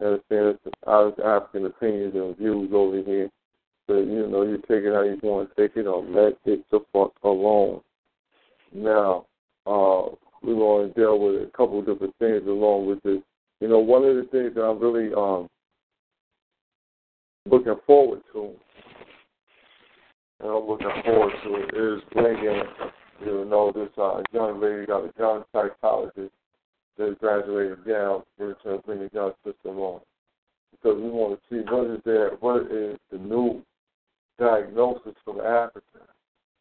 Understand 0.00 0.58
it's 0.64 0.74
honest 0.86 1.18
African 1.20 1.66
opinions 1.66 2.14
and 2.14 2.36
views 2.36 2.70
over 2.72 3.02
here. 3.02 3.28
But 3.88 4.00
you 4.00 4.28
know, 4.28 4.42
you 4.42 4.58
take 4.68 4.84
it 4.84 4.92
how 4.92 5.02
you 5.02 5.18
want 5.22 5.48
to 5.48 5.68
take 5.68 5.76
it 5.76 5.86
or 5.86 6.04
let 6.04 6.34
it 6.44 6.64
the 6.70 6.80
fuck 6.92 7.12
alone. 7.24 7.80
Now, 8.72 9.26
uh, 9.66 10.14
we're 10.42 10.54
going 10.54 10.88
to 10.88 10.94
deal 10.94 11.18
with 11.18 11.42
a 11.42 11.50
couple 11.56 11.80
of 11.80 11.86
different 11.86 12.14
things 12.18 12.42
along 12.46 12.86
with 12.86 13.02
this. 13.02 13.20
You 13.60 13.68
know, 13.68 13.78
one 13.78 14.04
of 14.04 14.14
the 14.14 14.28
things 14.30 14.54
that 14.54 14.62
I'm 14.62 14.78
really 14.78 15.12
um, 15.14 15.48
looking 17.50 17.76
forward 17.86 18.20
to, 18.32 18.50
and 20.40 20.48
I'm 20.48 20.68
looking 20.68 20.90
forward 21.04 21.32
to, 21.42 21.96
is 21.96 22.02
bringing, 22.12 22.62
you 23.24 23.44
know, 23.44 23.72
this 23.72 23.88
uh, 23.98 24.22
young 24.32 24.60
lady, 24.60 24.86
got 24.86 25.04
a 25.04 25.12
young 25.18 25.44
psychologist 25.52 26.32
that 26.96 27.18
graduated 27.20 27.86
down, 27.86 28.22
we're 28.38 28.54
trying 28.62 28.78
to 28.78 28.86
bring 28.86 28.98
the 29.00 29.10
young 29.12 29.32
system 29.44 29.78
on. 29.78 30.00
Because 30.72 31.00
we 31.00 31.08
want 31.08 31.38
to 31.38 31.54
see 31.54 31.70
what 31.70 31.90
is 31.90 32.00
there, 32.04 32.30
what 32.40 32.62
is 32.70 32.98
the 33.10 33.18
new 33.18 33.62
diagnosis 34.38 35.14
from 35.24 35.40
Africa 35.40 36.06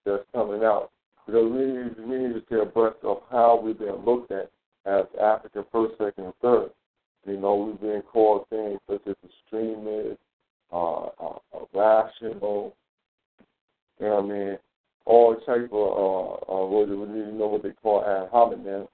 that's 0.06 0.24
coming 0.34 0.64
out 0.64 0.92
because 1.28 1.52
we 1.52 1.60
need, 1.60 1.98
we 2.00 2.18
need 2.18 2.34
to 2.34 2.42
stay 2.48 2.60
abreast 2.62 2.98
of 3.04 3.18
how 3.30 3.60
we've 3.62 3.78
been 3.78 4.06
looked 4.06 4.32
at 4.32 4.50
as 4.86 5.06
African 5.22 5.66
first, 5.72 5.98
second, 5.98 6.26
and 6.26 6.34
third. 6.42 6.70
You 7.26 7.38
know, 7.38 7.56
we've 7.56 7.82
been 7.82 8.02
called 8.02 8.46
things 8.50 8.80
such 8.90 9.02
as 9.06 9.16
extremist, 9.26 10.18
uh, 10.72 11.06
uh, 11.06 11.40
rational, 11.74 12.74
you 14.00 14.08
know 14.08 14.22
what 14.22 14.24
I 14.24 14.28
mean? 14.28 14.58
All 15.08 15.36
type 15.46 15.70
of, 15.72 15.88
uh, 16.52 16.52
uh, 16.52 16.68
what, 16.68 16.88
do 16.90 16.94
you 16.94 17.32
know 17.32 17.48
what 17.48 17.64
they 17.64 17.72
call 17.82 18.04
ad 18.04 18.30
hominem, 18.30 18.88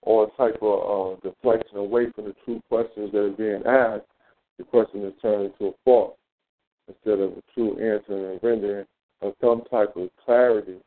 all 0.00 0.28
type 0.28 0.56
of 0.62 1.18
uh, 1.18 1.28
deflection 1.28 1.76
away 1.76 2.06
from 2.14 2.24
the 2.24 2.34
true 2.44 2.62
questions 2.70 3.12
that 3.12 3.18
are 3.18 3.30
being 3.30 3.62
asked. 3.66 4.06
The 4.56 4.64
question 4.64 5.04
is 5.04 5.12
turned 5.20 5.52
into 5.52 5.72
a 5.72 5.72
false 5.84 6.16
instead 6.88 7.20
of 7.20 7.32
a 7.32 7.42
true 7.52 7.72
answer 7.72 8.30
and 8.30 8.40
rendering 8.42 8.86
of 9.20 9.34
some 9.42 9.62
type 9.70 9.94
of 9.94 10.08
clarity 10.24 10.78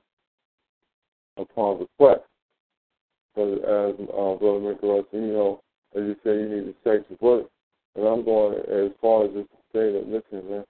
upon 1.38 1.80
request. 1.80 2.24
But 3.36 3.44
as 3.44 3.96
uh, 4.00 4.34
Brother 4.36 4.62
Nicholas, 4.62 5.06
you 5.12 5.22
know, 5.22 5.62
as 5.96 6.02
you 6.02 6.16
say, 6.24 6.32
you 6.32 6.50
need 6.50 6.66
to 6.66 6.76
say 6.84 6.98
to 6.98 7.24
work. 7.24 7.46
And 7.96 8.08
I'm 8.08 8.26
going 8.26 8.58
as 8.58 8.92
far 9.00 9.26
as 9.26 9.32
just 9.34 9.50
to 9.50 9.58
say 9.74 9.92
that, 9.92 10.08
listen, 10.08 10.50
man, 10.50 10.64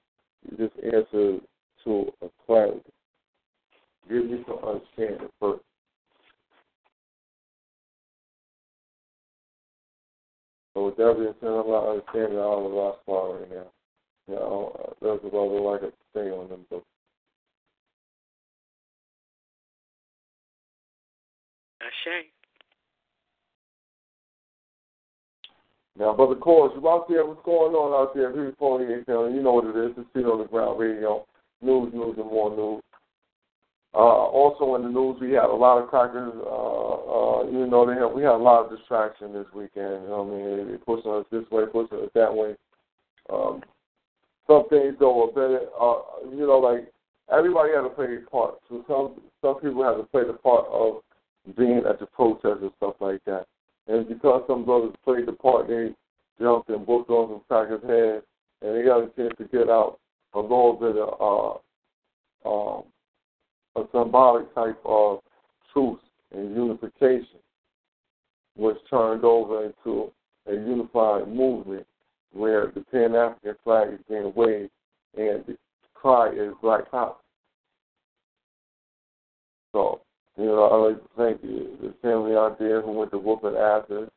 you 0.44 0.58
just 0.58 0.76
answer 0.84 1.40
to 1.86 2.14
a 2.22 2.28
clarity. 2.46 2.82
Give 4.10 4.30
you 4.30 4.46
some 4.48 4.60
understanding 4.66 5.30
first. 5.40 5.62
So 10.74 10.86
with 10.86 10.98
that 10.98 11.16
being 11.18 11.34
said, 11.42 11.48
I'm 11.48 11.68
not 11.68 11.90
understanding 11.90 12.38
all 12.38 12.68
of 12.68 12.74
our 12.78 12.96
far 13.06 13.40
right 13.40 13.50
now. 13.50 13.66
You 14.28 14.36
know, 14.36 14.96
that's 15.02 15.24
what 15.24 15.34
I 15.34 15.52
would 15.52 15.72
like 15.72 15.82
to 15.82 15.92
say 16.14 16.30
on 16.30 16.50
them 16.50 16.66
books. 16.70 16.86
Ashe. 21.82 22.26
Now, 25.98 26.14
Brother 26.14 26.36
Chorus, 26.36 26.74
you 26.80 26.88
out 26.88 27.10
there, 27.10 27.26
what's 27.26 27.42
going 27.44 27.74
on 27.74 28.08
out 28.08 28.14
there? 28.14 28.32
Who's 28.32 28.54
calling 28.60 28.88
you? 28.88 29.04
Know 29.08 29.52
what 29.54 29.66
it 29.66 29.76
is. 29.90 29.98
It's 29.98 30.08
Feet 30.14 30.26
on 30.26 30.40
the 30.40 30.46
Ground 30.46 30.80
Radio. 30.80 31.26
News, 31.62 31.92
news, 31.92 32.16
and 32.20 32.28
more 32.28 32.56
news. 32.56 32.84
Uh, 33.98 34.30
also 34.30 34.76
in 34.76 34.84
the 34.84 34.90
news, 34.90 35.18
we 35.20 35.32
had 35.32 35.50
a 35.50 35.56
lot 35.56 35.82
of 35.82 35.90
crackers. 35.90 36.32
Uh, 36.46 36.94
uh, 36.94 37.50
you 37.50 37.66
know, 37.66 37.84
they 37.84 38.00
have, 38.00 38.12
we 38.12 38.22
had 38.22 38.34
a 38.34 38.38
lot 38.38 38.64
of 38.64 38.78
distraction 38.78 39.34
this 39.34 39.48
weekend. 39.56 40.04
You 40.04 40.10
know 40.10 40.22
what 40.22 40.38
I 40.38 40.56
mean? 40.56 40.72
They 40.72 40.78
pushing 40.78 41.12
us 41.12 41.26
this 41.32 41.50
way, 41.50 41.64
pushing 41.66 42.06
us 42.06 42.12
that 42.14 42.32
way. 42.32 42.54
Um, 43.34 43.64
some 44.46 44.70
things 44.70 44.96
go 45.00 45.26
a 45.26 45.34
bit, 45.34 45.70
uh, 45.74 46.30
you 46.30 46.46
know, 46.46 46.60
like 46.60 46.94
everybody 47.34 47.74
had 47.74 47.82
to 47.82 47.90
play 47.90 48.06
their 48.06 48.22
part. 48.28 48.60
So 48.70 48.86
some 48.88 49.20
some 49.42 49.60
people 49.62 49.84
had 49.84 49.98
to 49.98 50.04
play 50.04 50.26
the 50.28 50.34
part 50.34 50.68
of 50.70 51.02
being 51.58 51.82
at 51.90 52.00
the 52.00 52.06
protest 52.06 52.62
and 52.62 52.72
stuff 52.78 52.96
like 53.00 53.26
that. 53.26 53.48
And 53.88 54.08
because 54.08 54.44
some 54.46 54.64
brothers 54.64 54.94
played 55.04 55.26
the 55.26 55.34
part, 55.34 55.68
they 55.68 55.90
jumped 56.40 56.70
and 56.70 56.86
booked 56.86 57.10
on 57.10 57.30
some 57.30 57.42
crackers' 57.48 57.82
head, 57.82 58.22
and 58.62 58.78
they 58.78 58.86
got 58.86 59.04
a 59.04 59.10
chance 59.18 59.34
to 59.40 59.46
get 59.46 59.70
out 59.70 59.98
a 60.36 60.40
little 60.40 60.78
bit 60.80 60.96
of 60.98 61.62
uh, 62.46 62.50
um, 62.50 62.84
a 63.78 63.88
symbolic 63.92 64.54
type 64.56 64.80
of 64.86 65.20
truth 65.74 66.00
and 66.32 66.56
unification, 66.56 67.40
was 68.56 68.76
turned 68.90 69.24
over 69.24 69.66
into 69.66 70.12
a 70.48 70.54
unified 70.54 71.28
movement 71.28 71.86
where 72.34 72.72
the 72.74 72.82
Pan 72.92 73.16
African 73.16 73.56
flag 73.64 73.94
is 73.94 74.00
being 74.10 74.34
waved 74.36 74.72
and 75.16 75.46
the 75.46 75.58
cry 75.94 76.30
is 76.30 76.54
Black 76.62 76.90
Power. 76.92 77.16
So, 79.74 80.02
you 80.38 80.46
know, 80.46 80.64
I 80.64 80.88
like 80.90 81.02
to 81.02 81.10
thank 81.18 81.42
the, 81.42 81.88
the 81.88 81.94
family 82.02 82.36
out 82.36 82.58
there 82.60 82.82
who 82.82 82.92
went 82.92 83.12
to 83.12 83.18
whooping 83.18 83.56
asses. 83.56 84.10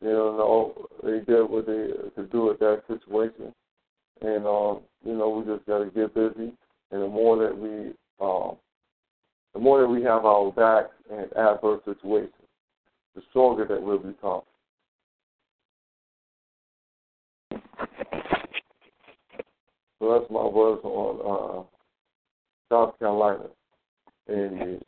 You 0.00 0.10
know, 0.10 0.88
they 1.02 1.20
did 1.20 1.44
what 1.44 1.66
they 1.66 1.88
could 2.14 2.30
do 2.30 2.46
with 2.46 2.58
that 2.58 2.82
situation. 2.88 3.54
And, 4.20 4.46
um, 4.46 4.80
you 5.04 5.16
know, 5.16 5.30
we 5.30 5.52
just 5.52 5.66
got 5.66 5.78
to 5.78 5.86
get 5.86 6.14
busy. 6.14 6.52
And 6.90 7.02
the 7.02 7.08
more 7.08 7.36
that 7.38 7.56
we, 7.56 7.92
um, 8.20 8.56
the 9.54 9.60
more 9.60 9.80
that 9.80 9.88
we 9.88 10.02
have 10.02 10.24
our 10.24 10.50
backs 10.52 10.94
in 11.10 11.24
adverse 11.38 11.80
situations, 11.84 12.32
the 13.14 13.22
stronger 13.30 13.64
that 13.66 13.80
we'll 13.80 13.98
become. 13.98 14.42
So 20.00 20.18
that's 20.18 20.30
my 20.30 20.44
words 20.44 20.82
on 20.84 21.20
uh, 21.24 22.74
South 22.74 22.98
Carolina 22.98 23.46
and 24.26 24.60
the 24.60 24.80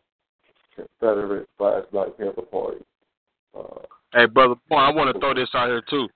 Confederate 0.74 1.48
slash 1.56 1.84
Black 1.92 2.08
Panther 2.18 2.42
Party. 2.42 2.84
Uh, 3.56 3.86
hey, 4.12 4.26
brother, 4.26 4.56
I 4.72 4.90
want 4.90 5.14
to 5.14 5.20
throw 5.20 5.32
this 5.32 5.48
out 5.54 5.68
here 5.68 5.82
too. 5.88 6.08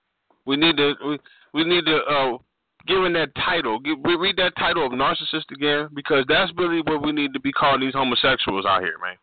We 0.44 0.56
need 0.56 0.76
to 0.76 0.94
we 1.06 1.18
we 1.54 1.64
need 1.64 1.86
to 1.86 1.96
uh, 1.96 2.38
give 2.86 3.04
in 3.04 3.12
that 3.14 3.34
title. 3.34 3.78
Give, 3.80 3.98
we 4.04 4.16
read 4.16 4.36
that 4.36 4.56
title 4.56 4.86
of 4.86 4.92
narcissist 4.92 5.50
again 5.52 5.88
because 5.94 6.24
that's 6.28 6.52
really 6.56 6.82
what 6.82 7.02
we 7.02 7.12
need 7.12 7.32
to 7.34 7.40
be 7.40 7.52
calling 7.52 7.80
these 7.80 7.94
homosexuals 7.94 8.64
out 8.66 8.82
here, 8.82 8.94
man. 9.02 9.16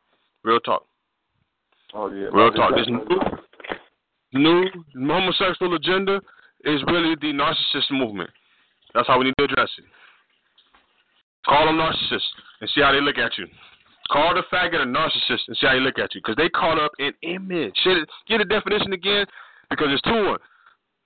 Real 0.43 0.59
talk. 0.59 0.85
Oh 1.93 2.11
yeah. 2.11 2.27
Real 2.31 2.51
talk. 2.51 2.75
This 2.75 2.87
new, 4.33 4.65
new 4.95 5.07
homosexual 5.07 5.75
agenda 5.75 6.21
is 6.65 6.81
really 6.87 7.15
the 7.21 7.33
narcissist 7.33 7.91
movement. 7.91 8.29
That's 8.93 9.07
how 9.07 9.19
we 9.19 9.25
need 9.25 9.35
to 9.37 9.45
address 9.45 9.69
it. 9.77 9.85
Call 11.45 11.65
them 11.65 11.77
narcissists 11.77 12.33
and 12.61 12.69
see 12.73 12.81
how 12.81 12.91
they 12.91 13.01
look 13.01 13.17
at 13.17 13.37
you. 13.37 13.47
Call 14.11 14.33
the 14.33 14.43
faggot 14.51 14.81
a 14.81 14.85
narcissist 14.85 15.41
and 15.47 15.57
see 15.57 15.67
how 15.67 15.73
they 15.73 15.79
look 15.79 15.99
at 15.99 16.13
you. 16.15 16.21
Because 16.21 16.35
they 16.35 16.49
caught 16.49 16.79
up 16.79 16.91
in 16.99 17.11
image. 17.23 17.73
Shit, 17.83 18.07
get 18.27 18.41
a 18.41 18.45
definition 18.45 18.93
again 18.93 19.25
because 19.69 19.87
it's 19.91 20.01
two 20.01 20.25
one. 20.25 20.39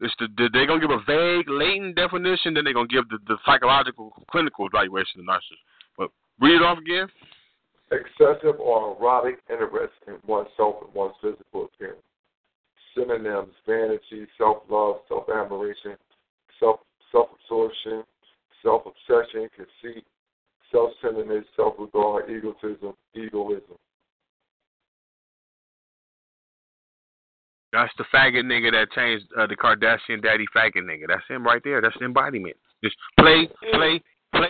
It's 0.01 0.13
the, 0.17 0.27
the, 0.35 0.49
they're 0.51 0.65
gonna 0.65 0.81
give 0.81 0.89
a 0.89 1.03
vague, 1.05 1.47
latent 1.47 1.95
definition, 1.95 2.55
then 2.55 2.63
they're 2.65 2.73
gonna 2.73 2.87
give 2.87 3.07
the, 3.09 3.19
the 3.27 3.37
psychological, 3.45 4.11
clinical 4.31 4.65
evaluation 4.65 5.21
of 5.21 5.27
narcissist. 5.27 5.61
But 5.95 6.09
read 6.39 6.55
it 6.55 6.63
off 6.63 6.79
again. 6.79 7.07
Excessive 7.91 8.59
or 8.59 8.97
erotic 8.97 9.39
interest 9.49 9.93
in 10.07 10.15
oneself 10.25 10.81
and 10.81 10.93
one's 10.95 11.13
physical 11.21 11.69
appearance. 11.69 12.01
Synonyms: 12.97 13.53
vanity, 13.67 14.25
self-love, 14.37 15.01
self-admiration, 15.07 15.95
self 16.59 16.79
self 17.11 17.29
absorption, 17.37 18.03
self 18.63 18.83
obsession, 18.85 19.49
conceit, 19.55 20.03
self 20.71 20.91
centeredness, 21.01 21.45
self 21.55 21.75
regard, 21.77 22.29
egotism, 22.29 22.93
egoism. 23.13 23.77
That's 27.71 27.93
the 27.97 28.05
faggot 28.13 28.43
nigga 28.43 28.71
that 28.71 28.91
changed 28.91 29.25
uh, 29.37 29.47
the 29.47 29.55
Kardashian 29.55 30.21
daddy 30.21 30.45
faggot 30.55 30.83
nigga. 30.83 31.07
That's 31.07 31.25
him 31.29 31.43
right 31.43 31.61
there. 31.63 31.81
That's 31.81 31.95
the 31.99 32.05
embodiment. 32.05 32.55
Just 32.83 32.95
play, 33.17 33.47
play, 33.73 34.01
play. 34.35 34.49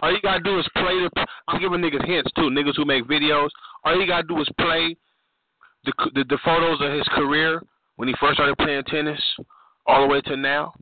All 0.00 0.12
you 0.12 0.20
gotta 0.22 0.42
do 0.42 0.58
is 0.58 0.66
play 0.76 0.98
the. 1.00 1.26
I'm 1.48 1.60
giving 1.60 1.80
niggas 1.80 2.06
hints 2.06 2.30
too. 2.32 2.50
Niggas 2.50 2.76
who 2.76 2.84
make 2.84 3.04
videos. 3.04 3.50
All 3.84 4.00
you 4.00 4.06
gotta 4.06 4.26
do 4.26 4.40
is 4.40 4.48
play 4.58 4.96
the 5.84 5.92
the, 6.14 6.24
the 6.28 6.38
photos 6.44 6.80
of 6.80 6.92
his 6.92 7.06
career 7.08 7.62
when 7.96 8.08
he 8.08 8.14
first 8.18 8.34
started 8.34 8.56
playing 8.56 8.84
tennis, 8.84 9.20
all 9.86 10.02
the 10.02 10.06
way 10.06 10.20
to 10.22 10.36
now 10.36 10.72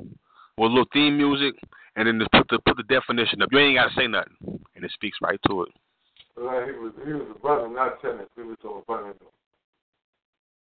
with 0.56 0.70
a 0.70 0.74
little 0.74 0.86
theme 0.92 1.16
music, 1.16 1.54
and 1.96 2.06
then 2.06 2.18
just 2.18 2.30
put 2.32 2.46
the 2.50 2.58
put 2.66 2.76
the 2.76 2.84
definition 2.84 3.42
up. 3.42 3.48
You 3.50 3.58
ain't 3.58 3.78
gotta 3.78 3.94
say 3.96 4.06
nothing, 4.06 4.36
and 4.76 4.84
it 4.84 4.92
speaks 4.92 5.18
right 5.22 5.40
to 5.48 5.62
it. 5.62 5.68
Well, 6.36 6.64
he 6.64 6.72
was 6.72 6.92
he 7.04 7.12
was 7.12 7.26
a 7.34 7.46
runner, 7.46 7.74
not 7.74 8.00
tennis. 8.00 8.28
He 8.36 8.42
was 8.42 8.56
a 8.64 8.92
runner. 8.92 9.14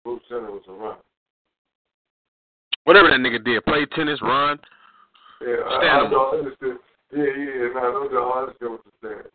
Bruce 0.05 0.23
Jenner 0.29 0.53
was 0.53 0.63
a 0.69 0.73
runner. 0.73 0.99
Whatever 2.87 3.11
that 3.11 3.19
nigga 3.19 3.45
did, 3.45 3.65
play 3.67 3.85
tennis, 3.97 4.23
run. 4.23 4.61
Yeah, 5.43 5.59
I, 5.67 6.07
I 6.07 6.09
don't 6.09 6.39
understand. 6.39 6.79
Yeah, 7.11 7.25
yeah, 7.25 7.75
no, 7.75 7.83
I 7.83 7.91
don't 7.91 8.39
understand 8.39 8.71
what 8.71 8.81
you're 8.87 9.03
saying. 9.03 9.31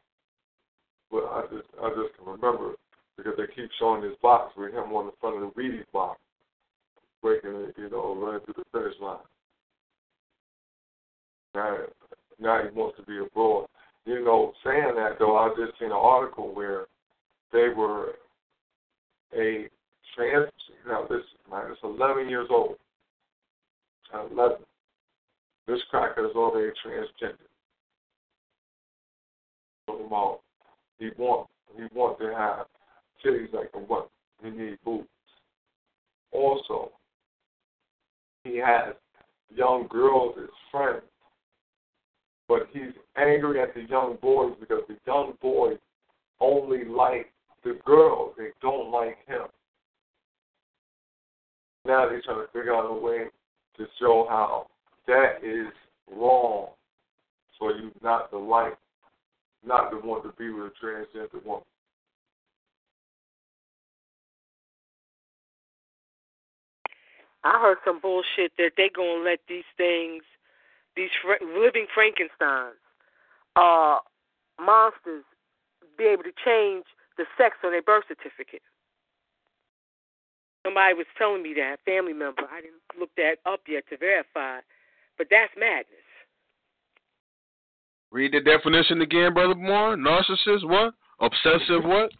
But 1.11 1.23
I 1.27 1.41
just 1.51 1.67
I 1.83 1.89
just 1.89 2.15
can 2.15 2.31
remember 2.31 2.75
because 3.17 3.33
they 3.35 3.53
keep 3.53 3.69
showing 3.77 4.03
this 4.03 4.15
box 4.21 4.53
with 4.55 4.71
him 4.71 4.95
on 4.95 5.07
the 5.07 5.11
front 5.19 5.35
of 5.35 5.41
the 5.41 5.61
Wheaties 5.61 5.83
box, 5.91 6.17
breaking 7.21 7.51
it, 7.51 7.75
you 7.77 7.89
know, 7.89 8.15
running 8.15 8.39
through 8.45 8.55
the 8.55 8.63
finish 8.71 8.95
line. 9.01 9.17
Now, 11.53 11.77
now 12.39 12.63
he 12.63 12.73
wants 12.73 12.97
to 12.99 13.03
be 13.03 13.17
abroad. 13.17 13.67
You 14.05 14.23
know, 14.23 14.53
saying 14.63 14.95
that 14.95 15.19
though, 15.19 15.35
I 15.35 15.49
just 15.57 15.77
seen 15.77 15.89
an 15.89 15.99
article 15.99 16.55
where 16.55 16.85
they 17.51 17.67
were 17.67 18.13
a 19.37 19.67
trans. 20.15 20.49
Now 20.87 21.05
this 21.09 21.25
man 21.51 21.69
is 21.69 21.77
11 21.83 22.29
years 22.29 22.47
old. 22.49 22.77
11. 24.13 24.57
This 25.67 25.79
cracker 25.89 26.25
is 26.25 26.35
already 26.35 26.71
transgender. 26.85 27.35
About 29.87 30.39
he 30.99 31.09
want 31.17 31.47
he 31.75 31.83
want 31.93 32.19
to 32.19 32.33
have 32.33 32.65
titties 33.23 33.53
like 33.53 33.69
a 33.73 33.79
woman. 33.79 34.07
He 34.43 34.49
need 34.49 34.77
boobs. 34.85 35.07
Also, 36.31 36.91
he 38.43 38.57
has 38.57 38.93
young 39.53 39.87
girls 39.89 40.35
as 40.41 40.49
friends 40.71 41.03
but 42.51 42.67
he's 42.73 42.91
angry 43.15 43.61
at 43.61 43.73
the 43.73 43.83
young 43.83 44.17
boys 44.21 44.51
because 44.59 44.81
the 44.89 44.97
young 45.07 45.31
boys 45.41 45.77
only 46.41 46.83
like 46.83 47.31
the 47.63 47.79
girls. 47.85 48.33
They 48.37 48.49
don't 48.61 48.91
like 48.91 49.17
him. 49.25 49.47
Now 51.85 52.09
they're 52.09 52.21
trying 52.21 52.45
to 52.45 52.51
figure 52.51 52.75
out 52.75 52.91
a 52.91 52.93
way 52.93 53.27
to 53.77 53.85
show 53.99 54.25
how 54.29 54.67
that 55.07 55.43
is 55.43 55.71
wrong 56.15 56.69
for 57.57 57.71
you 57.71 57.91
not 58.03 58.29
to 58.31 58.37
like, 58.37 58.77
not 59.65 59.89
to 59.91 59.97
want 59.97 60.23
to 60.23 60.31
be 60.37 60.49
with 60.49 60.71
a 60.71 60.85
transgender 60.85 61.43
woman. 61.45 61.63
I 67.43 67.59
heard 67.59 67.77
some 67.83 67.99
bullshit 67.99 68.51
that 68.57 68.71
they 68.77 68.89
gonna 68.93 69.23
let 69.23 69.39
these 69.47 69.63
things 69.75 70.23
these 70.95 71.09
living 71.41 71.87
Frankensteins, 71.95 72.75
uh, 73.55 73.99
monsters, 74.59 75.23
be 75.97 76.05
able 76.05 76.23
to 76.23 76.33
change 76.43 76.85
the 77.17 77.25
sex 77.37 77.55
on 77.63 77.71
their 77.71 77.81
birth 77.81 78.03
certificate. 78.07 78.61
Somebody 80.65 80.93
was 80.93 81.07
telling 81.17 81.41
me 81.41 81.53
that, 81.55 81.77
family 81.85 82.13
member. 82.13 82.43
I 82.51 82.61
didn't 82.61 82.81
look 82.99 83.09
that 83.17 83.37
up 83.45 83.61
yet 83.67 83.83
to 83.89 83.97
verify, 83.97 84.59
but 85.17 85.27
that's 85.29 85.51
madness. 85.57 86.05
Read 88.11 88.33
the 88.33 88.41
definition 88.41 89.01
again, 89.01 89.33
Brother 89.33 89.55
Moore. 89.55 89.95
Narcissist, 89.95 90.67
what? 90.67 90.93
Obsessive, 91.19 91.83
what? 91.83 92.11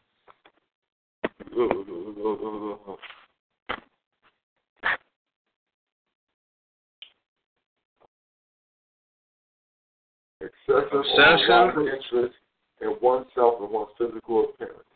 excessive, 10.42 11.04
excessive. 11.06 11.88
interest 11.88 12.36
in 12.82 12.90
oneself 13.02 13.62
and 13.62 13.70
one's 13.70 13.90
physical 13.98 14.50
appearance. 14.50 14.91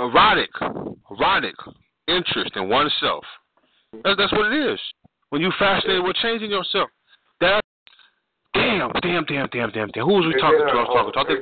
Erotic, 0.00 0.50
erotic 1.10 1.54
interest 2.08 2.56
in 2.56 2.68
oneself 2.68 3.24
That's, 4.02 4.16
that's 4.16 4.32
what 4.32 4.50
it 4.50 4.72
is. 4.72 4.80
When 5.28 5.42
you 5.42 5.52
fascinated 5.58 6.02
with 6.02 6.16
changing 6.16 6.50
yourself, 6.50 6.88
that 7.40 7.60
damn, 8.54 8.90
damn, 9.02 9.24
damn, 9.24 9.48
damn, 9.52 9.70
damn, 9.70 9.88
damn. 9.90 10.04
Who 10.06 10.14
was 10.14 10.26
we 10.26 10.40
talking 10.40 10.58
to? 10.58 10.72
I 10.72 11.02
was 11.02 11.12
talking. 11.14 11.36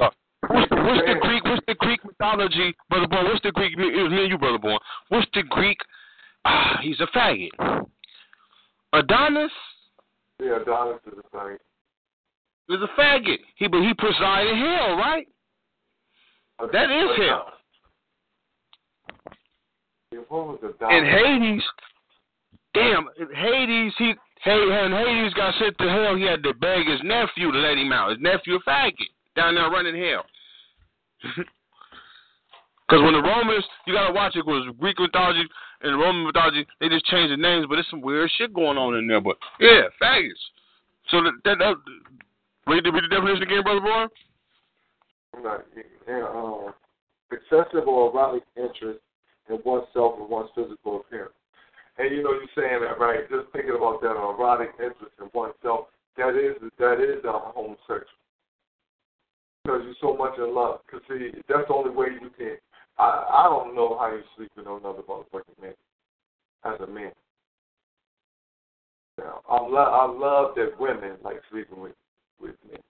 uh, 0.00 0.10
what's, 0.46 0.70
what's 0.70 1.06
the 1.06 1.18
Greek? 1.20 1.44
What's 1.44 1.66
the 1.66 1.74
Greek 1.74 2.04
mythology, 2.04 2.74
brother 2.88 3.08
boy? 3.08 3.24
What's 3.24 3.42
the 3.42 3.50
Greek? 3.50 3.72
It 3.76 4.02
was 4.02 4.12
me 4.12 4.22
and 4.22 4.30
you, 4.30 4.38
brother 4.38 4.58
boy. 4.58 4.76
What's 5.08 5.26
the 5.34 5.42
Greek? 5.42 5.78
Ah, 6.44 6.78
he's 6.82 7.00
a 7.00 7.06
faggot. 7.08 7.50
Adonis. 8.92 9.50
Yeah, 10.40 10.62
Adonis 10.62 11.00
is 11.06 11.18
a 11.18 11.36
faggot. 11.36 11.58
He's 12.68 12.78
a 12.80 13.00
faggot. 13.00 13.38
He 13.56 13.66
but 13.66 13.82
he 13.82 13.92
presided 13.92 14.56
hell, 14.56 14.96
right? 14.96 15.26
That 16.72 16.90
is 16.90 17.10
hell. 17.18 17.52
In 20.90 21.04
Hades, 21.04 21.62
damn, 22.74 23.08
Hades, 23.34 23.92
he 23.98 24.14
hey, 24.42 24.62
and 24.70 24.94
Hades 24.94 25.34
got 25.34 25.54
sent 25.58 25.76
to 25.78 25.88
hell. 25.88 26.16
He 26.16 26.24
had 26.24 26.42
to 26.42 26.54
beg 26.54 26.86
his 26.86 27.00
nephew 27.02 27.50
to 27.50 27.58
let 27.58 27.78
him 27.78 27.92
out. 27.92 28.10
His 28.10 28.20
nephew 28.20 28.56
a 28.56 28.60
faggot 28.68 29.10
down 29.36 29.54
there 29.54 29.70
running 29.70 29.96
hell. 29.96 30.24
Because 32.86 33.02
when 33.02 33.14
the 33.14 33.22
Romans, 33.22 33.64
you 33.86 33.94
gotta 33.94 34.12
watch 34.12 34.36
it. 34.36 34.44
Because 34.44 34.66
Greek 34.78 34.98
mythology 34.98 35.48
and 35.80 35.98
Roman 35.98 36.26
mythology, 36.26 36.66
they 36.80 36.90
just 36.90 37.06
change 37.06 37.30
the 37.30 37.36
names, 37.36 37.66
but 37.66 37.76
there's 37.76 37.88
some 37.90 38.02
weird 38.02 38.30
shit 38.36 38.52
going 38.52 38.76
on 38.76 38.94
in 38.94 39.06
there. 39.06 39.22
But 39.22 39.36
yeah, 39.58 39.84
faggots. 40.00 40.44
So 41.10 41.22
that 41.22 41.32
that, 41.44 41.58
that 41.58 41.76
read 42.66 42.84
the, 42.84 42.92
read 42.92 43.04
the 43.04 43.08
definition 43.08 43.42
again, 43.42 43.62
brother 43.62 43.80
boy. 43.80 44.06
Right. 45.40 45.60
Yeah, 46.06 46.26
um, 46.34 46.74
excessive 47.32 47.88
or 47.88 48.10
erotic 48.10 48.44
interest 48.56 49.00
in 49.48 49.56
oneself 49.64 50.18
or 50.18 50.26
one's 50.26 50.50
physical 50.54 51.00
appearance. 51.00 51.34
And 51.98 52.10
you 52.10 52.22
know, 52.22 52.32
you're 52.32 52.54
saying 52.56 52.82
that 52.82 52.98
right. 52.98 53.28
Just 53.30 53.52
thinking 53.52 53.76
about 53.76 54.02
that 54.02 54.16
erotic 54.18 54.70
interest 54.78 55.14
in 55.20 55.30
oneself. 55.32 55.86
That 56.16 56.34
is 56.34 56.58
that 56.78 57.00
is 57.00 57.24
a 57.24 57.32
homosexual 57.32 58.18
because 59.64 59.82
you're 59.84 60.00
so 60.00 60.16
much 60.16 60.38
in 60.38 60.54
love. 60.54 60.80
Because 60.86 61.02
see, 61.08 61.30
that's 61.48 61.68
the 61.68 61.74
only 61.74 61.90
way 61.90 62.06
you 62.20 62.30
can. 62.36 62.56
I 62.98 63.26
I 63.30 63.42
don't 63.44 63.74
know 63.74 63.96
how 63.98 64.12
you 64.12 64.22
sleep 64.36 64.50
with 64.56 64.66
another 64.66 65.02
motherfucking 65.02 65.62
man 65.62 65.74
as 66.64 66.80
a 66.80 66.86
man. 66.86 67.12
Now, 69.18 69.40
I 69.48 69.60
love 69.60 69.88
I 69.92 70.06
love 70.06 70.54
that 70.56 70.78
women 70.78 71.16
like 71.22 71.40
sleeping 71.50 71.80
with 71.80 71.94
with 72.40 72.54
men. 72.70 72.80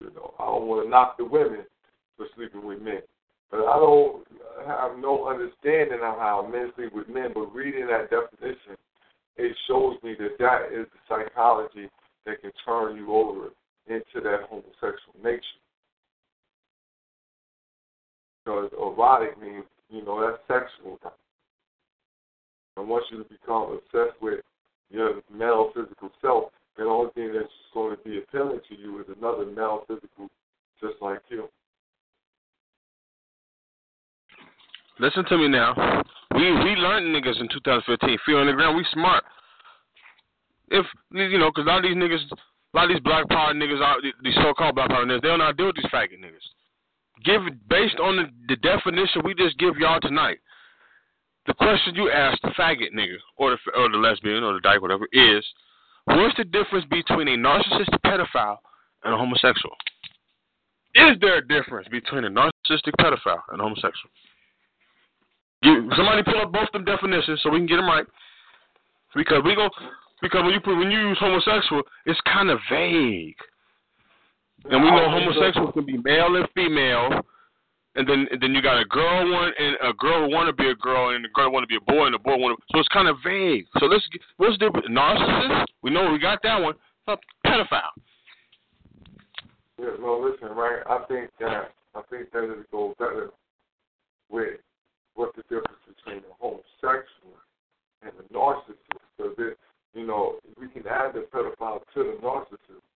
You 0.00 0.10
know, 0.14 0.34
I 0.38 0.46
don't 0.46 0.66
want 0.66 0.86
to 0.86 0.90
knock 0.90 1.18
the 1.18 1.24
women 1.24 1.64
for 2.16 2.26
sleeping 2.36 2.64
with 2.64 2.80
men. 2.80 3.02
But 3.50 3.60
I 3.60 3.76
don't 3.76 4.26
have 4.66 4.98
no 4.98 5.26
understanding 5.28 6.00
of 6.02 6.18
how 6.18 6.48
men 6.50 6.72
sleep 6.76 6.92
with 6.92 7.08
men. 7.08 7.30
But 7.34 7.54
reading 7.54 7.86
that 7.86 8.10
definition, 8.10 8.76
it 9.36 9.56
shows 9.66 9.96
me 10.02 10.14
that 10.18 10.38
that 10.38 10.72
is 10.72 10.86
the 10.92 10.98
psychology 11.08 11.88
that 12.26 12.40
can 12.42 12.52
turn 12.64 12.96
you 12.96 13.12
over 13.12 13.48
into 13.86 14.20
that 14.22 14.48
homosexual 14.48 15.14
nature. 15.22 15.42
Because 18.44 18.70
erotic 18.78 19.40
means, 19.40 19.64
you 19.88 20.04
know, 20.04 20.20
that's 20.20 20.42
sexual. 20.46 20.98
And 22.76 22.88
once 22.88 23.04
you 23.10 23.24
become 23.24 23.72
obsessed 23.72 24.20
with 24.20 24.40
your 24.90 25.20
male 25.34 25.70
physical 25.74 26.10
self, 26.20 26.44
the 26.76 26.84
only 26.84 27.10
thing 27.12 27.32
that's 27.34 27.48
going 27.74 27.96
to 27.96 28.02
be 28.02 28.18
appealing 28.18 28.60
to 28.68 28.74
you 28.76 29.00
is 29.00 29.06
another 29.18 29.46
male 29.46 29.84
physical 29.88 30.28
just 30.80 30.94
like 31.00 31.20
you. 31.28 31.48
Listen 35.00 35.24
to 35.26 35.38
me 35.38 35.48
now. 35.48 35.74
We 36.34 36.50
we 36.52 36.74
learned 36.74 37.14
niggas 37.14 37.40
in 37.40 37.48
2015. 37.48 38.18
Feet 38.26 38.34
on 38.34 38.46
the 38.46 38.52
Ground. 38.52 38.76
We 38.76 38.84
smart. 38.92 39.24
If 40.70 40.84
you 41.10 41.38
know, 41.38 41.50
because 41.50 41.66
a 41.66 41.68
lot 41.68 41.78
of 41.78 41.82
these 41.84 41.96
niggas, 41.96 42.20
a 42.30 42.76
lot 42.76 42.84
of 42.84 42.90
these 42.90 43.02
black 43.02 43.28
power 43.28 43.54
niggas, 43.54 43.80
these 44.22 44.34
so-called 44.42 44.74
black 44.74 44.90
power 44.90 45.06
niggas, 45.06 45.22
they 45.22 45.28
don't 45.28 45.38
know 45.38 45.46
how 45.46 45.50
to 45.52 45.56
deal 45.56 45.66
with 45.66 45.76
these 45.76 45.90
faggot 45.90 46.18
niggas. 46.18 46.46
Give 47.24 47.42
based 47.68 47.98
on 47.98 48.16
the, 48.16 48.24
the 48.48 48.56
definition 48.56 49.22
we 49.24 49.34
just 49.34 49.58
give 49.58 49.76
y'all 49.78 50.00
tonight. 50.00 50.38
The 51.46 51.54
question 51.54 51.94
you 51.94 52.10
asked 52.10 52.42
the 52.42 52.50
faggot 52.50 52.92
nigga 52.92 53.16
or 53.36 53.50
the 53.50 53.58
or 53.78 53.88
the 53.90 53.96
lesbian 53.96 54.42
or 54.42 54.54
the 54.54 54.60
dyke 54.60 54.82
whatever 54.82 55.06
is, 55.12 55.44
what's 56.04 56.36
the 56.36 56.44
difference 56.44 56.84
between 56.90 57.28
a 57.28 57.36
narcissistic 57.36 58.00
pedophile 58.04 58.58
and 59.04 59.14
a 59.14 59.16
homosexual? 59.16 59.74
Is 60.94 61.16
there 61.20 61.38
a 61.38 61.46
difference 61.46 61.88
between 61.88 62.24
a 62.24 62.30
narcissistic 62.30 62.92
pedophile 63.00 63.42
and 63.50 63.60
a 63.60 63.62
homosexual? 63.62 64.10
Somebody 65.62 66.22
pull 66.22 66.40
up 66.40 66.52
both 66.52 66.70
them 66.72 66.84
definitions 66.84 67.40
so 67.42 67.50
we 67.50 67.58
can 67.58 67.66
get 67.66 67.76
them 67.76 67.86
right. 67.86 68.06
Because 69.14 69.42
we 69.44 69.54
go 69.54 69.68
because 70.20 70.42
when 70.42 70.52
you 70.52 70.60
put 70.60 70.76
when 70.76 70.90
you 70.90 71.08
use 71.08 71.18
homosexual, 71.20 71.82
it's 72.06 72.20
kind 72.22 72.50
of 72.50 72.58
vague. 72.70 73.36
And 74.70 74.82
we 74.82 74.90
know 74.90 75.08
homosexual 75.08 75.72
can 75.72 75.86
be 75.86 75.96
male 75.98 76.34
and 76.36 76.48
female, 76.54 77.20
and 77.94 78.08
then 78.08 78.26
and 78.30 78.40
then 78.40 78.54
you 78.54 78.62
got 78.62 78.80
a 78.80 78.84
girl 78.84 79.32
one 79.32 79.52
and 79.58 79.76
a 79.82 79.92
girl 79.94 80.30
want 80.30 80.48
to 80.48 80.52
be 80.52 80.68
a 80.68 80.74
girl 80.74 81.14
and 81.14 81.24
a 81.24 81.28
girl 81.30 81.50
want 81.52 81.62
to 81.62 81.68
be 81.68 81.76
a 81.76 81.92
boy 81.92 82.06
and 82.06 82.14
a 82.14 82.18
boy 82.18 82.36
want 82.36 82.58
to. 82.58 82.64
So 82.72 82.80
it's 82.80 82.88
kind 82.88 83.08
of 83.08 83.16
vague. 83.24 83.66
So 83.78 83.86
let's 83.86 84.06
the? 84.38 84.70
Narcissist? 84.90 85.66
We 85.82 85.90
know 85.90 86.10
we 86.12 86.18
got 86.18 86.40
that 86.42 86.60
one. 86.60 86.74
Pedophile. 87.46 87.80
Yeah, 89.78 89.90
well, 90.00 90.22
listen, 90.22 90.48
right? 90.48 90.82
I 90.86 91.04
think 91.06 91.30
that 91.40 91.72
I 91.94 92.02
think 92.10 92.30
that 92.32 92.44
it 92.44 92.70
goes 92.70 92.94
better 92.98 93.30
with 94.28 94.58
what 95.18 95.34
the 95.34 95.42
difference 95.50 95.82
between 95.82 96.22
a 96.22 96.34
homosexual 96.38 97.34
and 98.02 98.12
a 98.14 98.24
narcissist. 98.32 99.02
Because 99.16 99.34
it, 99.38 99.58
you 99.92 100.06
know, 100.06 100.38
we 100.60 100.68
can 100.68 100.86
add 100.86 101.14
the 101.14 101.26
pedophile 101.34 101.82
to 101.94 102.04
the 102.06 102.16
narcissist, 102.22 102.86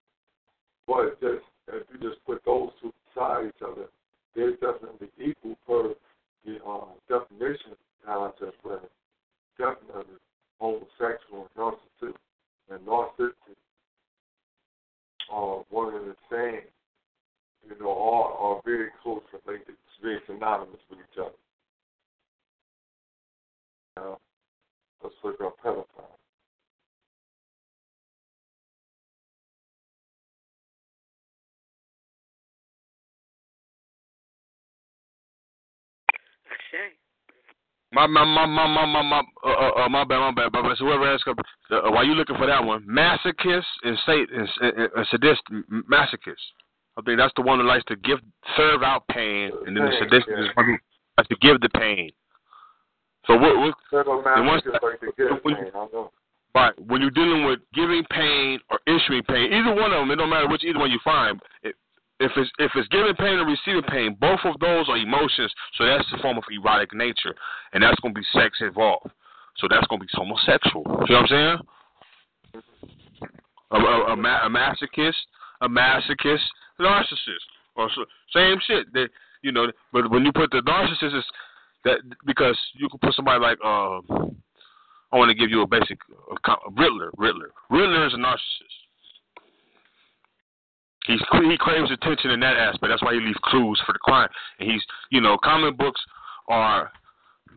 but 0.86 1.20
just 1.20 1.42
if 1.66 1.82
you 1.90 1.98
just 1.98 2.24
put 2.24 2.40
those 2.46 2.70
two 2.80 2.92
beside 3.10 3.48
each 3.48 3.62
other, 3.62 3.90
they're 4.36 4.52
definitely 4.52 5.10
equal 5.18 5.58
per 5.66 5.94
the 6.46 6.62
uh, 6.62 6.94
definition 7.10 7.74
concept, 8.06 8.54
but 8.62 8.88
definitely 9.58 10.14
homosexual 10.60 11.50
and 11.50 11.50
narcissistic 11.58 12.14
and 12.70 12.86
narcissistic 12.86 13.58
are 15.28 15.64
one 15.70 15.94
and 15.96 16.06
the 16.06 16.16
same. 16.30 16.62
You 17.68 17.82
know, 17.82 17.90
are 17.90 18.32
are 18.32 18.62
very 18.64 18.90
close 19.02 19.22
related, 19.44 19.74
very 20.00 20.20
synonymous 20.26 20.80
with 20.88 21.00
each 21.00 21.18
other. 21.18 21.34
Now, 23.96 24.18
let's 25.02 25.14
look 25.22 25.40
up 25.40 25.56
pedophile. 25.64 26.12
My 37.92 38.06
my 38.06 38.24
my 38.24 38.46
my 38.46 38.66
my 38.66 38.86
my 38.86 39.02
my 39.02 39.22
uh, 39.44 39.48
uh, 39.48 39.84
uh 39.84 39.88
my 39.90 40.04
bad 40.04 40.18
my 40.18 40.32
bad. 40.32 40.52
But 40.52 40.78
so 40.78 40.86
whoever 40.86 41.12
asked, 41.12 41.28
uh, 41.28 41.34
while 41.90 42.06
you 42.06 42.14
looking 42.14 42.36
for 42.36 42.46
that 42.46 42.64
one, 42.64 42.86
masochist 42.88 43.64
and 43.84 43.98
Satan 44.06 44.48
and, 44.62 44.90
and 44.96 45.06
sadist 45.10 45.42
masochist. 45.90 46.40
I 46.96 47.02
think 47.02 47.18
that's 47.18 47.32
the 47.36 47.42
one 47.42 47.58
that 47.58 47.64
likes 47.64 47.84
to 47.88 47.96
give 47.96 48.18
serve 48.56 48.82
out 48.82 49.06
pain, 49.08 49.50
and 49.66 49.76
then 49.76 49.84
the 49.84 49.92
sadist 49.98 50.26
is 50.28 50.48
one 50.54 50.78
likes 51.18 51.28
to 51.28 51.36
give 51.36 51.60
the 51.60 51.68
pain. 51.68 52.10
So 53.26 53.36
what? 53.36 53.56
what 53.56 53.74
and 54.36 54.46
once 54.46 54.62
that, 54.64 54.82
when, 55.42 55.56
right, 56.54 56.72
when 56.86 57.00
you're 57.00 57.10
dealing 57.10 57.44
with 57.44 57.60
giving 57.72 58.04
pain 58.10 58.58
or 58.70 58.80
issuing 58.86 59.22
pain, 59.24 59.52
either 59.52 59.74
one 59.74 59.92
of 59.92 60.00
them, 60.00 60.10
it 60.10 60.16
don't 60.16 60.30
matter 60.30 60.48
which 60.48 60.64
either 60.64 60.78
one 60.78 60.90
you 60.90 60.98
find. 61.04 61.40
It, 61.62 61.76
if 62.18 62.32
it's 62.36 62.50
if 62.58 62.70
it's 62.74 62.88
giving 62.88 63.14
pain 63.14 63.38
or 63.38 63.46
receiving 63.46 63.82
pain, 63.88 64.16
both 64.20 64.40
of 64.44 64.58
those 64.60 64.88
are 64.88 64.96
emotions. 64.96 65.52
So 65.78 65.86
that's 65.86 66.04
a 66.14 66.22
form 66.22 66.38
of 66.38 66.44
erotic 66.50 66.94
nature, 66.94 67.34
and 67.72 67.82
that's 67.82 67.98
going 68.00 68.14
to 68.14 68.20
be 68.20 68.26
sex 68.32 68.58
involved. 68.60 69.10
So 69.58 69.66
that's 69.68 69.86
going 69.86 70.00
to 70.00 70.06
be 70.06 70.10
homosexual. 70.14 70.84
You 71.08 71.14
know 71.14 71.20
what 71.22 71.32
I'm 71.32 71.58
saying? 72.52 72.62
A, 73.70 73.76
a, 73.76 73.78
a, 73.78 74.46
a 74.46 74.50
masochist, 74.50 75.22
a 75.62 75.68
masochist, 75.68 76.46
narcissist, 76.80 77.46
or 77.76 77.90
so, 77.94 78.04
same 78.34 78.58
shit. 78.66 78.92
That 78.92 79.08
you 79.42 79.52
know, 79.52 79.70
but 79.92 80.10
when 80.10 80.24
you 80.24 80.32
put 80.32 80.50
the 80.50 80.62
narcissist, 80.62 81.16
it's 81.16 81.26
that 81.84 81.98
because 82.26 82.58
you 82.74 82.88
can 82.88 82.98
put 82.98 83.14
somebody 83.14 83.40
like 83.40 83.58
uh, 83.64 84.00
I 85.12 85.18
want 85.18 85.28
to 85.28 85.34
give 85.34 85.50
you 85.50 85.62
a 85.62 85.66
basic 85.66 85.98
uh, 86.44 86.54
Riddler. 86.76 87.10
Riddler. 87.16 87.50
Riddler 87.70 88.06
is 88.06 88.14
a 88.14 88.16
narcissist. 88.16 88.82
He's 91.06 91.20
he 91.30 91.56
craves 91.58 91.90
attention 91.90 92.30
in 92.30 92.40
that 92.40 92.56
aspect. 92.56 92.90
That's 92.90 93.02
why 93.02 93.14
he 93.14 93.20
leaves 93.20 93.38
clues 93.44 93.80
for 93.84 93.92
the 93.92 93.98
crime. 93.98 94.28
And 94.58 94.70
he's 94.70 94.82
you 95.10 95.20
know 95.20 95.36
comic 95.42 95.76
books 95.76 96.00
are 96.48 96.90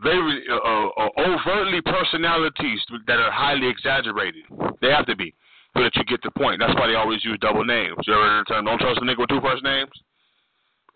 very 0.04 0.44
uh, 0.50 0.56
uh, 0.56 0.90
uh 0.98 1.10
overtly 1.18 1.82
personalities 1.82 2.80
that 3.08 3.20
are 3.20 3.32
highly 3.32 3.68
exaggerated. 3.68 4.44
They 4.82 4.90
have 4.90 5.06
to 5.06 5.16
be 5.16 5.34
so 5.76 5.84
that 5.84 5.95
you 5.95 6.04
get 6.06 6.22
the 6.24 6.32
point. 6.32 6.60
That's 6.60 6.74
why 6.76 6.88
they 6.88 6.95
always 6.95 7.24
use 7.24 7.38
double 7.40 7.64
names. 7.64 7.95
You 8.08 8.14
ever 8.14 8.24
heard 8.24 8.45
the 8.48 8.54
term 8.54 8.66
"Don't 8.66 8.80
trust 8.80 9.00
a 9.02 9.06
nigga 9.06 9.20
with 9.20 9.30
two 9.30 9.42
first 9.42 9.64
names"? 9.64 9.92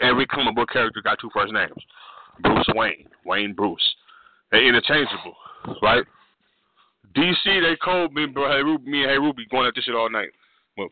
Every 0.01 0.25
comic 0.25 0.55
book 0.55 0.69
character 0.69 1.01
got 1.01 1.19
two 1.19 1.29
first 1.33 1.53
names. 1.53 1.75
Bruce 2.41 2.69
Wayne, 2.75 3.07
Wayne 3.25 3.53
Bruce. 3.53 3.95
They're 4.51 4.67
interchangeable, 4.67 5.35
right? 5.81 6.03
DC, 7.15 7.35
they 7.45 7.75
called 7.75 8.13
me, 8.13 8.25
bro. 8.25 8.49
Hey, 8.49 8.63
Ruby, 8.63 8.89
me 8.89 9.01
and 9.03 9.11
Hey 9.11 9.17
Ruby 9.17 9.45
going 9.49 9.67
at 9.67 9.75
this 9.75 9.83
shit 9.83 9.95
all 9.95 10.09
night. 10.09 10.29
Well, 10.77 10.89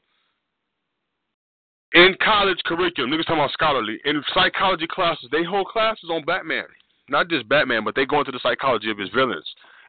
in 1.93 2.15
college 2.23 2.57
curriculum, 2.65 3.11
niggas 3.11 3.25
talking 3.25 3.35
about 3.35 3.51
scholarly. 3.51 3.99
In 4.05 4.23
psychology 4.33 4.87
classes, 4.87 5.29
they 5.31 5.43
hold 5.43 5.67
classes 5.67 6.09
on 6.11 6.25
Batman. 6.25 6.65
Not 7.09 7.29
just 7.29 7.47
Batman, 7.47 7.83
but 7.83 7.95
they 7.95 8.05
go 8.05 8.19
into 8.19 8.31
the 8.31 8.39
psychology 8.43 8.91
of 8.91 8.97
his 8.97 9.09
villains. 9.09 9.45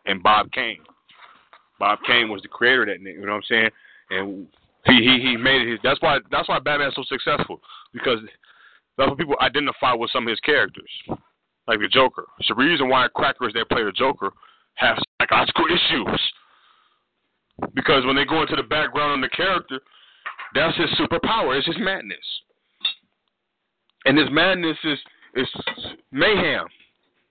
And 0.06 0.22
Bob 0.22 0.52
Kane. 0.52 0.78
Bob 1.78 1.98
Kane 2.06 2.28
was 2.28 2.42
the 2.42 2.48
creator 2.48 2.82
of 2.82 2.88
that 2.88 3.00
nigga. 3.00 3.20
You 3.20 3.26
know 3.26 3.32
what 3.32 3.38
I'm 3.38 3.42
saying? 3.48 3.70
And 4.10 4.46
he 4.86 5.02
he 5.02 5.30
he 5.30 5.36
made 5.36 5.62
it 5.62 5.70
his. 5.70 5.80
That's 5.82 6.00
why 6.00 6.18
that's 6.30 6.48
why 6.48 6.58
Batman's 6.58 6.94
so 6.94 7.04
successful 7.08 7.60
because 7.92 8.18
that's 8.96 9.08
what 9.08 9.18
people 9.18 9.36
identify 9.40 9.92
with 9.94 10.10
some 10.10 10.24
of 10.24 10.30
his 10.30 10.40
characters, 10.40 10.90
like 11.68 11.80
the 11.80 11.88
Joker. 11.88 12.24
It's 12.40 12.48
the 12.48 12.54
reason 12.54 12.88
why 12.88 13.06
crackers 13.14 13.52
that 13.54 13.68
play 13.68 13.84
the 13.84 13.92
Joker 13.92 14.32
have 14.74 14.96
psychological 15.20 15.66
issues 15.66 16.20
because 17.74 18.04
when 18.06 18.16
they 18.16 18.24
go 18.24 18.42
into 18.42 18.56
the 18.56 18.62
background 18.62 19.22
of 19.22 19.30
the 19.30 19.36
character, 19.36 19.80
that's 20.54 20.76
his 20.76 20.88
superpower. 20.98 21.56
It's 21.56 21.66
his 21.66 21.76
madness, 21.78 22.18
and 24.04 24.16
his 24.16 24.28
madness 24.30 24.76
is 24.84 24.98
is 25.34 25.48
mayhem. 26.10 26.66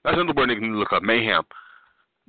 That's 0.03 0.15
another 0.15 0.33
word 0.35 0.49
they 0.49 0.55
can 0.55 0.77
look 0.77 0.93
up. 0.93 1.03
Mayhem. 1.03 1.43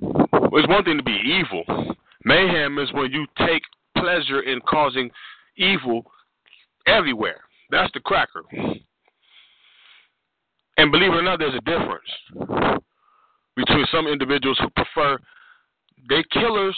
It's 0.01 0.67
one 0.67 0.83
thing 0.83 0.97
to 0.97 1.03
be 1.03 1.19
evil. 1.23 1.95
Mayhem 2.25 2.79
is 2.79 2.91
when 2.93 3.11
you 3.11 3.25
take 3.37 3.63
pleasure 3.97 4.41
in 4.41 4.59
causing 4.61 5.09
evil 5.57 6.03
everywhere. 6.87 7.41
That's 7.69 7.91
the 7.93 7.99
cracker. 7.99 8.43
And 10.79 10.93
believe 10.93 11.11
it 11.11 11.17
or 11.17 11.21
not, 11.21 11.39
there's 11.39 11.53
a 11.53 11.59
difference 11.59 12.79
between 13.57 13.85
some 13.91 14.07
individuals 14.07 14.57
who 14.61 14.69
prefer 14.69 15.17
they 16.07 16.23
killers, 16.31 16.77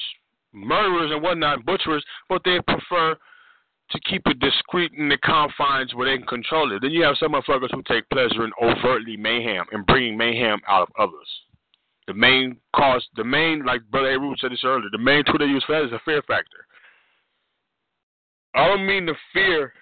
murderers 0.53 1.11
and 1.11 1.21
whatnot, 1.21 1.63
butchers, 1.65 2.03
but 2.27 2.41
they 2.43 2.57
prefer 2.61 3.15
to 3.91 3.99
keep 4.09 4.23
it 4.25 4.39
discreet 4.39 4.91
in 4.97 5.07
the 5.07 5.19
confines 5.19 5.93
where 5.93 6.09
they 6.09 6.17
can 6.17 6.25
control 6.25 6.75
it. 6.75 6.81
Then 6.81 6.89
you 6.89 7.03
have 7.03 7.15
some 7.19 7.33
motherfuckers 7.33 7.69
who 7.71 7.83
take 7.83 8.09
pleasure 8.09 8.43
in 8.43 8.51
overtly 8.59 9.17
mayhem 9.17 9.67
and 9.71 9.85
bringing 9.85 10.17
mayhem 10.17 10.59
out 10.67 10.81
of 10.81 10.87
others. 10.97 11.27
The 12.07 12.15
main 12.15 12.57
cause, 12.75 13.07
the 13.15 13.23
main, 13.23 13.63
like 13.63 13.81
Brother 13.91 14.15
A. 14.15 14.35
said 14.39 14.51
this 14.51 14.63
earlier, 14.63 14.89
the 14.91 14.97
main 14.97 15.23
tool 15.25 15.37
they 15.37 15.45
use 15.45 15.63
for 15.67 15.73
that 15.73 15.85
is 15.85 15.93
a 15.93 16.01
fear 16.05 16.23
factor. 16.23 16.65
I 18.55 18.67
don't 18.67 18.87
mean 18.87 19.05
the 19.05 19.15
fear 19.31 19.73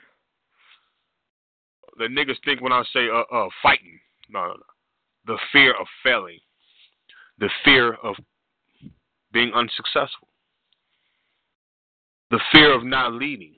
the 1.99 2.05
niggas 2.05 2.43
think 2.43 2.61
when 2.61 2.71
I 2.71 2.83
say 2.93 3.07
uh, 3.09 3.35
uh 3.35 3.47
fighting. 3.61 3.99
No, 4.29 4.41
no, 4.41 4.53
no. 4.53 4.63
The 5.25 5.37
fear 5.51 5.71
of 5.79 5.87
failing. 6.03 6.39
The 7.39 7.49
fear 7.63 7.93
of 7.93 8.15
being 9.31 9.51
unsuccessful. 9.53 10.27
The 12.31 12.39
fear 12.51 12.73
of 12.73 12.83
not 12.83 13.13
leading. 13.13 13.55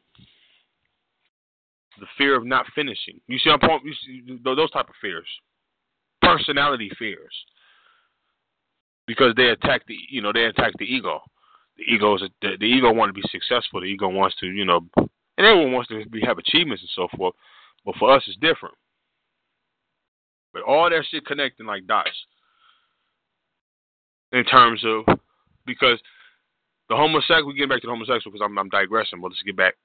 The 2.00 2.08
fear 2.18 2.36
of 2.36 2.46
not 2.46 2.66
finishing. 2.74 3.20
You 3.28 3.38
see, 3.38 3.50
I'm 3.50 3.60
you 3.84 3.94
see 4.06 4.40
those 4.44 4.72
type 4.72 4.90
of 4.90 4.96
fears. 5.02 5.28
Personality 6.22 6.90
fears. 6.98 7.34
Because 9.08 9.34
they 9.36 9.50
attack 9.50 9.82
the, 9.88 9.96
you 10.10 10.22
know, 10.22 10.32
they 10.34 10.46
attack 10.46 10.74
the 10.78 10.86
ego. 10.86 11.20
The 11.78 11.84
ego 11.84 12.16
is 12.16 12.22
the, 12.42 12.52
the 12.60 12.66
ego 12.66 12.92
wants 12.94 13.16
to 13.16 13.22
be 13.22 13.28
successful. 13.30 13.82
The 13.82 13.88
ego 13.88 14.08
wants 14.08 14.36
to, 14.40 14.48
you 14.48 14.66
know, 14.66 14.82
and 14.96 15.48
everyone 15.48 15.74
wants 15.74 15.90
to 15.90 16.06
be, 16.10 16.22
have 16.22 16.38
achievements 16.38 16.84
and 16.84 16.90
so 16.96 17.08
forth. 17.18 17.36
But 17.86 17.96
for 17.98 18.12
us, 18.12 18.24
it's 18.28 18.38
different. 18.38 18.76
But 20.54 20.64
all 20.64 20.90
that 20.90 21.06
shit 21.10 21.26
connecting 21.26 21.66
like 21.66 21.88
dots 21.88 22.10
in 24.32 24.44
terms 24.46 24.84
of 24.86 25.06
because 25.66 26.00
the 26.90 26.96
homosexual, 26.96 27.48
we 27.48 27.56
get 27.56 27.70
back 27.70 27.82
to 27.82 27.88
the 27.88 27.94
homosexual 27.94 28.32
because 28.32 28.44
I'm, 28.44 28.58
I'm 28.58 28.70
digressing, 28.70 29.22
but 29.22 29.30
let's 29.30 29.42
get 29.44 29.56
back. 29.56 29.76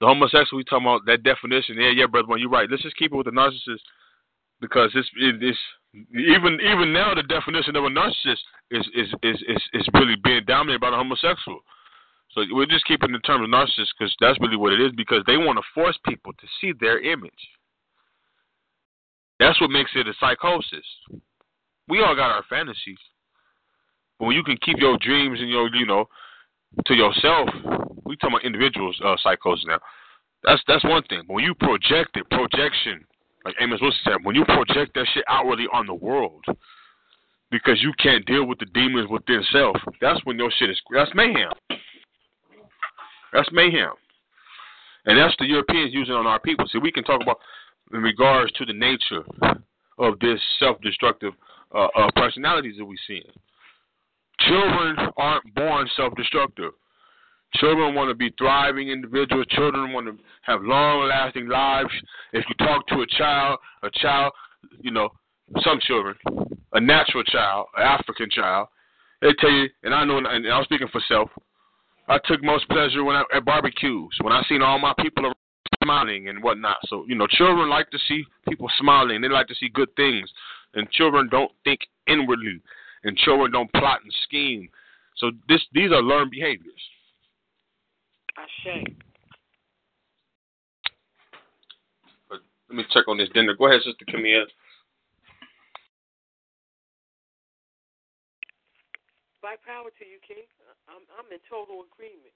The 0.00 0.06
homosexual, 0.06 0.58
we 0.58 0.64
talking 0.64 0.86
about 0.86 1.06
that 1.06 1.22
definition. 1.22 1.76
Yeah, 1.78 1.92
yeah, 1.94 2.06
brother, 2.06 2.36
you're 2.36 2.50
right. 2.50 2.68
Let's 2.70 2.82
just 2.82 2.96
keep 2.96 3.12
it 3.12 3.16
with 3.16 3.26
the 3.26 3.32
narcissist 3.32 3.84
because 4.60 4.90
it's 4.94 5.08
it, 5.16 5.42
it's 5.42 5.58
even 6.12 6.60
even 6.60 6.92
now 6.92 7.14
the 7.14 7.22
definition 7.22 7.76
of 7.76 7.84
a 7.84 7.88
narcissist 7.88 8.44
is 8.70 8.86
is 8.94 9.08
is 9.22 9.36
is, 9.48 9.62
is 9.72 9.88
really 9.94 10.16
being 10.22 10.44
dominated 10.46 10.80
by 10.80 10.90
the 10.90 10.96
homosexual. 10.96 11.60
So 12.32 12.42
we're 12.52 12.66
just 12.66 12.86
keeping 12.86 13.12
the 13.12 13.18
term 13.20 13.42
of 13.42 13.50
narcissist 13.50 13.92
because 13.98 14.14
that's 14.20 14.40
really 14.40 14.56
what 14.56 14.72
it 14.72 14.80
is 14.80 14.92
because 14.96 15.22
they 15.26 15.36
want 15.36 15.58
to 15.58 15.64
force 15.74 15.98
people 16.06 16.32
to 16.32 16.46
see 16.60 16.72
their 16.78 17.00
image. 17.00 17.32
That's 19.40 19.58
what 19.58 19.70
makes 19.70 19.90
it 19.94 20.06
a 20.06 20.12
psychosis. 20.20 20.84
We 21.88 22.02
all 22.02 22.14
got 22.14 22.30
our 22.30 22.44
fantasies. 22.48 22.98
But 24.18 24.26
when 24.26 24.36
you 24.36 24.44
can 24.44 24.58
keep 24.58 24.76
your 24.78 24.98
dreams 25.00 25.40
and 25.40 25.48
your, 25.48 25.74
you 25.74 25.86
know, 25.86 26.04
to 26.86 26.94
yourself, 26.94 27.48
we 28.04 28.16
talking 28.16 28.34
about 28.34 28.44
individuals 28.44 29.00
uh, 29.02 29.16
psychosis 29.22 29.64
now. 29.66 29.78
That's 30.44 30.62
that's 30.68 30.84
one 30.84 31.02
thing. 31.04 31.22
When 31.26 31.42
you 31.42 31.54
project 31.54 32.16
it, 32.16 32.28
projection, 32.30 33.04
like 33.44 33.54
Amos 33.60 33.80
Wilson 33.80 34.00
said, 34.04 34.24
when 34.24 34.36
you 34.36 34.44
project 34.44 34.92
that 34.94 35.06
shit 35.12 35.24
outwardly 35.28 35.66
on 35.72 35.86
the 35.86 35.94
world, 35.94 36.44
because 37.50 37.82
you 37.82 37.92
can't 37.98 38.24
deal 38.26 38.46
with 38.46 38.58
the 38.58 38.66
demons 38.66 39.08
within 39.10 39.42
self, 39.52 39.76
that's 40.00 40.20
when 40.24 40.38
your 40.38 40.50
shit 40.58 40.70
is 40.70 40.80
that's 40.94 41.10
mayhem. 41.14 41.52
That's 43.32 43.48
mayhem. 43.52 43.92
And 45.06 45.18
that's 45.18 45.34
the 45.38 45.46
Europeans 45.46 45.94
using 45.94 46.14
on 46.14 46.26
our 46.26 46.40
people. 46.40 46.66
See, 46.70 46.78
we 46.78 46.92
can 46.92 47.04
talk 47.04 47.22
about 47.22 47.38
in 47.92 48.02
regards 48.02 48.52
to 48.52 48.64
the 48.64 48.72
nature 48.72 49.24
of 49.98 50.18
this 50.20 50.40
self-destructive 50.58 51.32
uh, 51.74 51.88
uh, 51.96 52.10
personalities 52.16 52.76
that 52.78 52.84
we 52.84 52.98
see. 53.06 53.22
Children 54.40 54.96
aren't 55.16 55.54
born 55.54 55.88
self-destructive. 55.96 56.72
Children 57.56 57.94
want 57.94 58.08
to 58.08 58.14
be 58.14 58.32
thriving 58.38 58.88
individuals. 58.88 59.46
Children 59.50 59.92
want 59.92 60.06
to 60.06 60.16
have 60.42 60.62
long-lasting 60.62 61.48
lives. 61.48 61.90
If 62.32 62.44
you 62.48 62.66
talk 62.66 62.86
to 62.88 63.02
a 63.02 63.06
child, 63.18 63.58
a 63.82 63.90
child, 63.90 64.32
you 64.80 64.90
know, 64.90 65.10
some 65.62 65.80
children, 65.80 66.14
a 66.72 66.80
natural 66.80 67.24
child, 67.24 67.66
an 67.76 67.82
African 67.82 68.30
child, 68.30 68.68
they 69.20 69.34
tell 69.38 69.50
you, 69.50 69.68
and 69.82 69.94
I 69.94 70.04
know, 70.04 70.18
and 70.18 70.28
I'm 70.28 70.64
speaking 70.64 70.88
for 70.90 71.02
self. 71.08 71.28
I 72.08 72.18
took 72.24 72.42
most 72.42 72.68
pleasure 72.68 73.04
when 73.04 73.16
I, 73.16 73.22
at 73.34 73.44
barbecues 73.44 74.16
when 74.22 74.32
I 74.32 74.42
seen 74.48 74.62
all 74.62 74.78
my 74.78 74.94
people 74.98 75.32
smiling 75.82 76.28
and 76.28 76.42
whatnot. 76.42 76.76
So 76.86 77.04
you 77.06 77.14
know, 77.14 77.26
children 77.26 77.68
like 77.68 77.90
to 77.90 77.98
see 78.08 78.24
people 78.48 78.68
smiling. 78.78 79.20
They 79.20 79.28
like 79.28 79.48
to 79.48 79.54
see 79.54 79.68
good 79.68 79.94
things, 79.96 80.30
and 80.74 80.90
children 80.90 81.28
don't 81.30 81.52
think 81.64 81.80
inwardly, 82.06 82.60
and 83.04 83.16
children 83.16 83.52
don't 83.52 83.72
plot 83.72 84.00
and 84.02 84.12
scheme. 84.24 84.68
So 85.16 85.30
this 85.48 85.60
these 85.72 85.90
are 85.90 86.02
learned 86.02 86.30
behaviors. 86.30 86.80
I 88.36 88.44
shame. 88.64 88.96
But 92.28 92.40
let 92.68 92.76
me 92.76 92.84
check 92.92 93.08
on 93.08 93.18
this 93.18 93.28
dinner. 93.34 93.54
Go 93.54 93.66
ahead, 93.66 93.82
Sister 93.84 94.04
Camille. 94.08 94.46
By 99.42 99.56
power 99.66 99.88
to 99.88 100.04
you, 100.04 100.18
King. 100.26 100.44
I'm 100.88 101.02
I'm 101.18 101.30
in 101.32 101.40
total 101.48 101.84
agreement. 101.92 102.34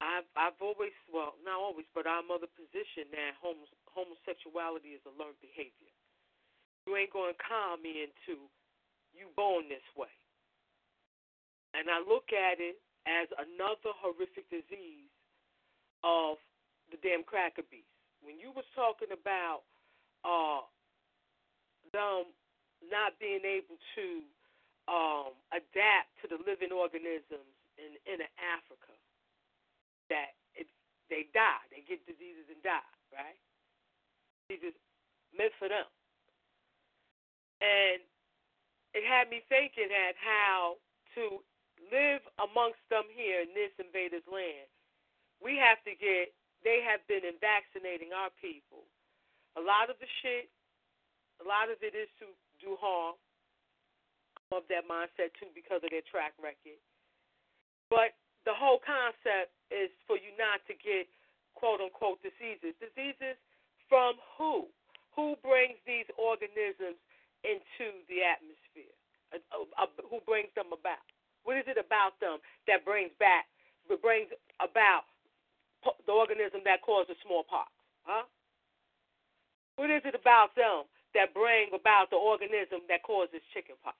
I've 0.00 0.28
I've 0.36 0.58
always 0.60 0.96
well 1.12 1.36
not 1.44 1.60
always, 1.60 1.86
but 1.92 2.08
I'm 2.08 2.28
of 2.32 2.40
the 2.40 2.52
position 2.56 3.08
that 3.12 3.36
homo, 3.40 3.68
homosexuality 3.88 4.96
is 4.96 5.04
a 5.04 5.12
learned 5.16 5.38
behavior. 5.44 5.92
You 6.88 6.96
ain't 6.96 7.12
gonna 7.12 7.36
con 7.36 7.80
me 7.84 8.08
into 8.08 8.40
you 9.12 9.28
born 9.36 9.68
this 9.68 9.84
way. 9.96 10.12
And 11.76 11.86
I 11.86 12.00
look 12.02 12.32
at 12.32 12.58
it 12.58 12.80
as 13.06 13.28
another 13.38 13.94
horrific 14.00 14.48
disease 14.50 15.12
of 16.02 16.40
the 16.90 16.98
damn 17.04 17.22
cracker 17.22 17.62
beast. 17.68 17.88
When 18.24 18.40
you 18.40 18.52
was 18.56 18.66
talking 18.74 19.12
about 19.12 19.68
uh 20.24 20.64
them 21.92 22.32
not 22.84 23.16
being 23.20 23.44
able 23.44 23.76
to 23.96 24.06
um, 24.88 25.32
adapt 25.52 26.10
to 26.22 26.26
the 26.28 26.40
living 26.44 26.72
organisms 26.72 27.50
in 27.76 27.96
in 28.08 28.20
Africa. 28.40 28.99
That 30.10 30.34
it, 30.58 30.66
they 31.08 31.30
die, 31.30 31.62
they 31.70 31.86
get 31.86 32.02
diseases 32.04 32.50
and 32.50 32.58
die, 32.66 32.92
right? 33.14 33.38
Diseases 34.50 34.74
meant 35.30 35.54
for 35.56 35.70
them, 35.70 35.86
and 37.62 38.02
it 38.92 39.06
had 39.06 39.30
me 39.30 39.46
thinking 39.46 39.94
at 39.94 40.18
how 40.18 40.82
to 41.14 41.38
live 41.94 42.22
amongst 42.42 42.82
them 42.90 43.06
here 43.14 43.46
in 43.46 43.54
this 43.54 43.70
invader's 43.78 44.26
land. 44.26 44.66
We 45.38 45.56
have 45.56 45.80
to 45.88 45.94
get. 45.96 46.34
They 46.60 46.84
have 46.84 47.00
been 47.08 47.24
in 47.24 47.40
vaccinating 47.40 48.12
our 48.12 48.28
people. 48.36 48.84
A 49.56 49.62
lot 49.64 49.88
of 49.88 49.96
the 49.96 50.10
shit, 50.20 50.52
a 51.40 51.46
lot 51.48 51.72
of 51.72 51.80
it 51.80 51.96
is 51.96 52.12
to 52.20 52.28
do 52.60 52.76
harm 52.76 53.16
of 54.52 54.68
that 54.68 54.84
mindset 54.84 55.32
too 55.40 55.48
because 55.56 55.80
of 55.80 55.88
their 55.88 56.04
track 56.04 56.36
record. 56.36 56.76
But 57.88 58.12
the 58.44 58.56
whole 58.56 58.80
concept 58.80 59.52
is 59.68 59.92
for 60.06 60.16
you 60.16 60.32
not 60.40 60.64
to 60.66 60.74
get 60.78 61.06
quote 61.54 61.80
unquote 61.80 62.22
diseases. 62.24 62.74
Diseases 62.80 63.36
from 63.88 64.16
who? 64.38 64.66
Who 65.16 65.36
brings 65.42 65.76
these 65.84 66.06
organisms 66.16 66.96
into 67.44 67.86
the 68.08 68.24
atmosphere? 68.24 68.94
Who 70.08 70.18
brings 70.24 70.50
them 70.54 70.72
about? 70.72 71.04
What 71.44 71.56
is 71.56 71.66
it 71.66 71.78
about 71.78 72.18
them 72.20 72.38
that 72.66 72.84
brings 72.84 73.12
back, 73.18 73.46
brings 74.02 74.30
about 74.60 75.04
the 76.06 76.12
organism 76.12 76.60
that 76.64 76.82
causes 76.82 77.16
smallpox? 77.24 77.70
Huh? 78.04 78.24
What 79.76 79.90
is 79.90 80.02
it 80.04 80.14
about 80.14 80.54
them 80.56 80.84
that 81.14 81.32
bring 81.32 81.72
about 81.72 82.10
the 82.10 82.20
organism 82.20 82.84
that 82.88 83.02
causes 83.02 83.40
chickenpox? 83.54 83.96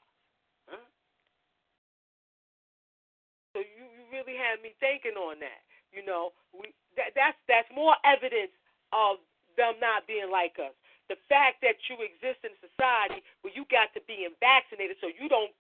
Really 4.13 4.37
had 4.37 4.61
me 4.63 4.75
thinking 4.83 5.17
on 5.17 5.41
that. 5.41 5.63
You 5.95 6.05
know, 6.07 6.31
we 6.55 6.75
that, 6.95 7.15
that's 7.15 7.39
that's 7.49 7.71
more 7.75 7.95
evidence 8.05 8.55
of 8.93 9.19
them 9.57 9.75
not 9.81 10.07
being 10.07 10.31
like 10.31 10.59
us. 10.63 10.75
The 11.11 11.19
fact 11.27 11.59
that 11.63 11.75
you 11.91 11.99
exist 11.99 12.47
in 12.47 12.55
society 12.63 13.19
where 13.43 13.51
you 13.51 13.67
got 13.67 13.91
to 13.99 14.03
be 14.07 14.27
vaccinated 14.39 14.95
so 15.03 15.11
you 15.11 15.27
don't 15.27 15.51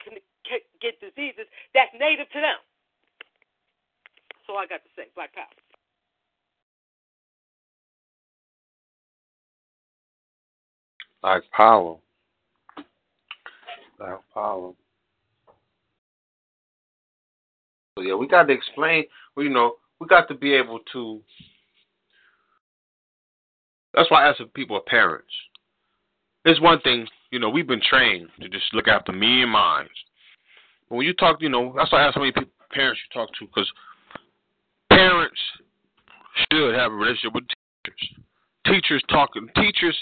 get 0.47 1.01
diseases 1.03 1.51
that's 1.75 1.91
native 1.99 2.31
to 2.31 2.41
them. 2.41 2.63
That's 4.31 4.47
all 4.49 4.59
I 4.59 4.67
got 4.71 4.83
to 4.87 4.91
say. 4.95 5.11
Black 5.19 5.35
power. 5.35 5.51
Black 11.23 11.43
power. 11.51 11.97
Black 13.99 14.21
power. 14.33 14.73
Yeah, 18.03 18.15
we 18.15 18.27
got 18.27 18.45
to 18.45 18.53
explain. 18.53 19.05
You 19.37 19.49
know, 19.49 19.77
we 20.01 20.07
got 20.07 20.29
to 20.29 20.35
be 20.35 20.55
able 20.55 20.81
to. 20.93 21.21
That's 23.95 24.11
why 24.11 24.25
I 24.25 24.29
ask 24.29 24.41
people 24.55 24.77
are 24.77 24.83
parents. 24.83 25.33
It's 26.45 26.61
one 26.61 26.81
thing, 26.81 27.07
you 27.31 27.39
know, 27.39 27.51
we've 27.51 27.67
been 27.67 27.83
trained 27.83 28.29
to 28.41 28.49
just 28.49 28.73
look 28.73 28.89
after 28.89 29.13
me 29.13 29.43
and 29.43 29.51
mine. 29.51 29.89
But 30.89 30.97
when 30.97 31.07
you 31.07 31.13
talk, 31.13 31.43
you 31.43 31.49
know, 31.49 31.75
that's 31.77 31.93
why 31.93 32.03
I 32.03 32.07
ask 32.07 32.15
how 32.15 32.21
many 32.21 32.33
people, 32.33 32.51
parents 32.71 33.01
you 33.05 33.21
talk 33.21 33.29
to, 33.39 33.47
because 33.47 33.71
parents 34.91 35.39
should 36.51 36.75
have 36.75 36.93
a 36.93 36.95
relationship 36.95 37.35
with 37.35 37.45
teachers. 37.85 38.25
Teachers 38.67 39.03
talking, 39.11 39.49
teachers 39.57 39.99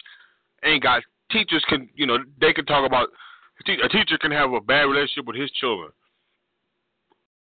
ain't 0.65 0.83
got, 0.83 1.03
teachers 1.33 1.65
can, 1.69 1.89
you 1.97 2.07
know, 2.07 2.19
they 2.41 2.53
can 2.53 2.67
talk 2.67 2.87
about, 2.87 3.09
a 3.61 3.89
teacher 3.89 4.19
can 4.19 4.31
have 4.31 4.53
a 4.53 4.61
bad 4.61 4.83
relationship 4.83 5.27
with 5.27 5.37
his 5.37 5.51
children 5.53 5.91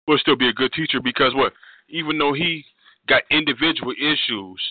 will 0.07 0.17
still 0.17 0.35
be 0.35 0.49
a 0.49 0.53
good 0.53 0.71
teacher 0.73 0.99
because 1.01 1.33
what? 1.35 1.53
Even 1.89 2.17
though 2.17 2.33
he 2.33 2.63
got 3.07 3.23
individual 3.29 3.93
issues, 3.99 4.61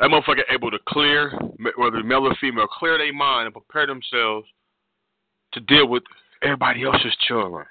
that 0.00 0.10
motherfucker 0.10 0.42
able 0.50 0.70
to 0.70 0.78
clear, 0.88 1.38
whether 1.76 2.02
male 2.02 2.26
or 2.26 2.34
female, 2.40 2.66
clear 2.66 2.98
their 2.98 3.12
mind 3.12 3.46
and 3.46 3.54
prepare 3.54 3.86
themselves 3.86 4.46
to 5.52 5.60
deal 5.60 5.86
with 5.86 6.02
everybody 6.42 6.84
else's 6.84 7.14
children. 7.28 7.66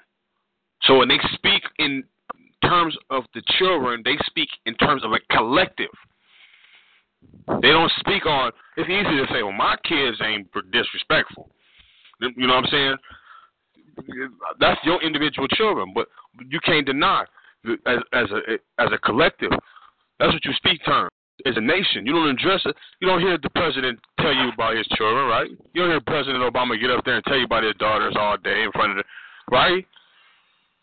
So 0.82 0.98
when 0.98 1.08
they 1.08 1.18
speak 1.34 1.62
in 1.78 2.04
terms 2.64 2.96
of 3.10 3.24
the 3.34 3.42
children, 3.58 4.02
they 4.04 4.16
speak 4.26 4.48
in 4.66 4.74
terms 4.76 5.04
of 5.04 5.12
a 5.12 5.18
collective. 5.30 5.90
They 7.60 7.68
don't 7.68 7.92
speak 8.00 8.26
on. 8.26 8.52
It's 8.76 8.88
easy 8.88 9.16
to 9.16 9.26
say, 9.32 9.42
"Well, 9.42 9.52
my 9.52 9.76
kids 9.84 10.20
ain't 10.22 10.48
disrespectful." 10.72 11.54
You 12.20 12.46
know 12.46 12.54
what 12.54 12.64
I'm 12.64 12.70
saying? 12.70 12.96
That's 14.60 14.80
your 14.84 15.02
individual 15.02 15.48
children, 15.48 15.92
but 15.94 16.08
you 16.48 16.60
can't 16.64 16.86
deny 16.86 17.24
as 17.86 17.98
as 18.12 18.26
a 18.30 18.82
as 18.82 18.88
a 18.92 18.98
collective. 18.98 19.50
That's 20.18 20.32
what 20.32 20.44
you 20.44 20.52
speak 20.54 20.84
terms 20.84 21.10
as 21.46 21.56
a 21.56 21.60
nation. 21.60 22.06
You 22.06 22.12
don't 22.12 22.28
address 22.28 22.60
it. 22.64 22.76
You 23.00 23.08
don't 23.08 23.20
hear 23.20 23.38
the 23.38 23.50
president 23.50 23.98
tell 24.20 24.34
you 24.34 24.50
about 24.52 24.76
his 24.76 24.86
children, 24.96 25.26
right? 25.26 25.50
You 25.74 25.82
don't 25.82 25.90
hear 25.90 26.00
President 26.00 26.42
Obama 26.42 26.80
get 26.80 26.90
up 26.90 27.04
there 27.04 27.16
and 27.16 27.24
tell 27.24 27.38
you 27.38 27.44
about 27.44 27.64
his 27.64 27.74
daughters 27.76 28.14
all 28.18 28.36
day 28.36 28.62
in 28.62 28.72
front 28.72 28.92
of 28.92 28.96
the 28.98 29.04
right. 29.50 29.84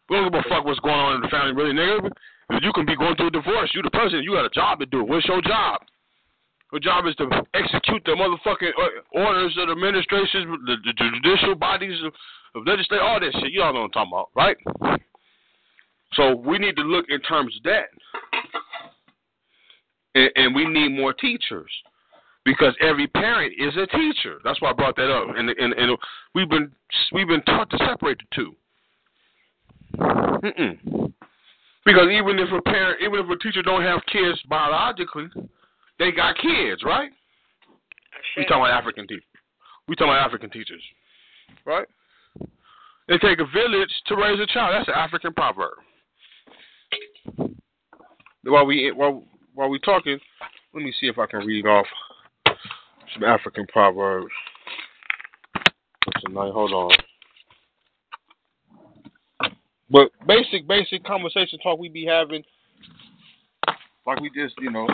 We 0.10 0.16
don't 0.16 0.32
give 0.32 0.40
a 0.40 0.50
fuck 0.50 0.66
what's 0.66 0.80
going 0.80 0.96
on 0.96 1.16
in 1.16 1.22
the 1.22 1.30
family, 1.30 1.54
really, 1.54 1.74
nigga. 1.74 2.10
You 2.62 2.74
can 2.74 2.86
be 2.86 2.96
going 2.96 3.16
through 3.16 3.28
a 3.28 3.32
divorce. 3.32 3.70
You 3.76 3.82
the 3.84 3.92
president. 3.92 4.24
You 4.24 4.34
got 4.34 4.46
a 4.46 4.50
job 4.50 4.80
to 4.80 4.86
do. 4.88 5.04
What's 5.04 5.28
your 5.28 5.42
job? 5.42 5.82
Your 6.72 6.80
job 6.80 7.06
is 7.08 7.16
to 7.16 7.28
execute 7.54 8.04
the 8.06 8.12
motherfucking 8.12 8.70
uh, 8.78 9.20
orders 9.20 9.56
of 9.58 9.68
the 9.68 9.72
administrations, 9.74 10.46
the, 10.66 10.76
the 10.86 10.94
judicial 10.94 11.56
bodies 11.56 11.98
of, 12.04 12.14
legislation, 12.66 13.04
all 13.04 13.20
that 13.20 13.32
shit. 13.42 13.52
You 13.52 13.64
all 13.64 13.74
know 13.74 13.82
what 13.82 13.92
I'm 13.98 14.10
talking 14.10 14.12
about, 14.14 14.30
right? 14.36 14.58
So 16.14 16.36
we 16.36 16.58
need 16.58 16.76
to 16.76 16.82
look 16.82 17.06
in 17.10 17.20
terms 17.22 17.56
of 17.58 17.64
that. 17.64 17.86
And, 20.16 20.32
and 20.36 20.56
we 20.56 20.66
need 20.66 20.90
more 20.90 21.14
teachers 21.14 21.72
because 22.46 22.74
every 22.82 23.08
parent 23.08 23.54
is 23.60 23.76
a 23.78 23.86
teacher. 23.88 24.40
That's 24.44 24.62
why 24.62 24.72
I 24.72 24.74
brought 24.74 24.96
that 24.96 25.12
up. 25.12 25.28
And, 25.36 25.50
and, 25.50 25.74
and 25.74 25.98
we've 26.34 26.50
been 26.50 26.72
we've 27.12 27.28
been 27.28 27.44
taught 27.44 27.70
to 27.70 27.78
separate 27.78 28.18
the 28.18 28.26
2 28.36 28.56
Mm-mm. 30.00 31.14
Because 31.86 32.08
even 32.12 32.40
if 32.40 32.50
a 32.52 32.62
parent, 32.62 33.02
even 33.02 33.20
if 33.20 33.30
a 33.30 33.38
teacher 33.38 33.62
don't 33.62 33.82
have 33.82 34.00
kids 34.12 34.40
biologically, 34.48 35.28
they 36.00 36.11
got 36.11 36.36
kids, 36.38 36.84
right? 36.84 37.11
We 38.38 38.44
talking 38.45 38.64
about 38.64 38.72
African 38.72 39.08
teachers. 39.08 39.24
We 39.88 39.95
talking 39.95 40.14
about 40.14 40.26
African 40.26 40.50
teachers, 40.50 40.82
right? 41.66 41.88
They 43.08 43.18
take 43.18 43.40
a 43.40 43.45
village 43.45 43.92
to 44.08 44.16
raise 44.16 44.40
a 44.40 44.45
child. 44.45 44.76
That's 44.76 44.88
an 44.88 44.94
African 44.95 45.34
proverb 45.34 45.78
while 48.44 48.66
we 48.66 48.92
while 48.92 49.24
while 49.53 49.69
we 49.69 49.80
talking, 49.80 50.19
let 50.74 50.84
me 50.84 50.94
see 51.00 51.08
if 51.08 51.18
I 51.18 51.26
can 51.26 51.45
read 51.45 51.66
off 51.66 51.86
some 53.14 53.24
African 53.24 53.66
proverbs. 53.68 54.32
Tonight, 56.26 56.52
hold 56.52 56.72
on. 56.72 56.92
But 59.92 60.11
basic, 60.28 60.68
basic 60.68 61.03
conversation 61.03 61.60
talk 61.60 61.80
we 61.80 61.90
be 61.90 62.06
having, 62.06 62.44
like 64.06 64.19
we 64.22 64.30
just, 64.30 64.56
you 64.60 64.69
know, 64.69 64.88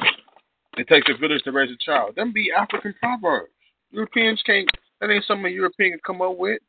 it 0.78 0.88
takes 0.88 1.10
a 1.10 1.18
village 1.18 1.44
to 1.44 1.52
raise 1.52 1.72
a 1.72 1.78
child. 1.84 2.16
Them 2.16 2.32
be 2.34 2.52
African 2.52 2.94
proverbs. 3.00 3.52
Europeans 3.92 4.42
can't. 4.46 4.70
That 5.00 5.10
ain't 5.10 5.26
something 5.26 5.46
a 5.46 5.50
European 5.50 5.92
can 5.92 6.00
come 6.06 6.22
up 6.22 6.38
with. 6.38 6.60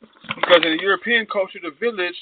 Because 0.00 0.62
in 0.64 0.76
the 0.76 0.82
European 0.82 1.26
culture, 1.26 1.58
the 1.62 1.72
village 1.80 2.16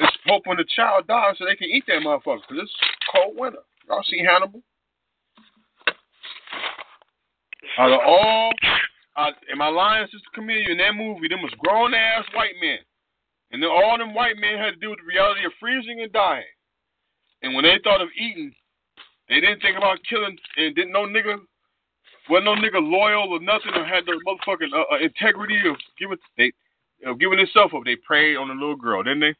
is 0.00 0.08
hoping 0.26 0.56
the 0.56 0.64
child 0.74 1.06
dies 1.06 1.34
so 1.38 1.44
they 1.44 1.56
can 1.56 1.68
eat 1.68 1.84
that 1.86 2.02
motherfucker. 2.02 2.42
Cause 2.48 2.58
it's 2.62 2.72
cold 3.12 3.36
winter. 3.36 3.58
Y'all 3.88 4.02
see 4.08 4.24
Hannibal? 4.24 4.62
Out 7.78 7.92
of 7.92 8.00
all, 8.06 8.52
in 9.50 9.58
my 9.58 9.68
lying 9.68 10.06
sister 10.06 10.30
community 10.34 10.72
in 10.72 10.78
that 10.78 10.94
movie, 10.94 11.28
them 11.28 11.42
was 11.42 11.52
grown 11.58 11.94
ass 11.94 12.24
white 12.34 12.54
men, 12.60 12.78
and 13.50 13.62
then 13.62 13.70
all 13.70 13.98
them 13.98 14.14
white 14.14 14.36
men 14.36 14.58
had 14.58 14.74
to 14.74 14.80
do 14.80 14.90
with 14.90 15.00
the 15.00 15.06
reality 15.06 15.44
of 15.44 15.52
freezing 15.60 16.00
and 16.00 16.12
dying. 16.12 16.44
And 17.42 17.54
when 17.54 17.64
they 17.64 17.78
thought 17.82 18.00
of 18.00 18.08
eating, 18.16 18.54
they 19.28 19.40
didn't 19.40 19.60
think 19.60 19.76
about 19.76 19.98
killing, 20.08 20.36
and 20.56 20.74
didn't 20.74 20.92
no 20.92 21.06
nigga, 21.06 21.38
wasn't 22.28 22.44
no 22.46 22.54
nigga 22.54 22.80
loyal 22.80 23.32
or 23.32 23.40
nothing, 23.40 23.72
or 23.74 23.84
had 23.84 24.04
the 24.06 24.20
motherfucking 24.26 24.72
uh, 24.72 24.94
uh, 24.94 24.98
integrity 24.98 25.58
of 25.68 25.76
giving 25.98 26.18
they 26.36 26.52
of 27.06 27.18
giving 27.18 27.38
himself 27.38 27.72
up. 27.74 27.82
They 27.84 27.96
preyed 27.96 28.36
on 28.36 28.48
the 28.48 28.54
little 28.54 28.76
girl, 28.76 29.02
didn't 29.02 29.20
they? 29.20 29.34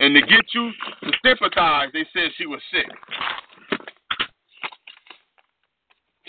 And 0.00 0.14
to 0.14 0.20
get 0.20 0.44
you 0.54 0.72
to 1.04 1.12
sympathize, 1.24 1.88
they 1.92 2.04
said 2.12 2.30
she 2.36 2.46
was 2.46 2.60
sick. 2.72 2.86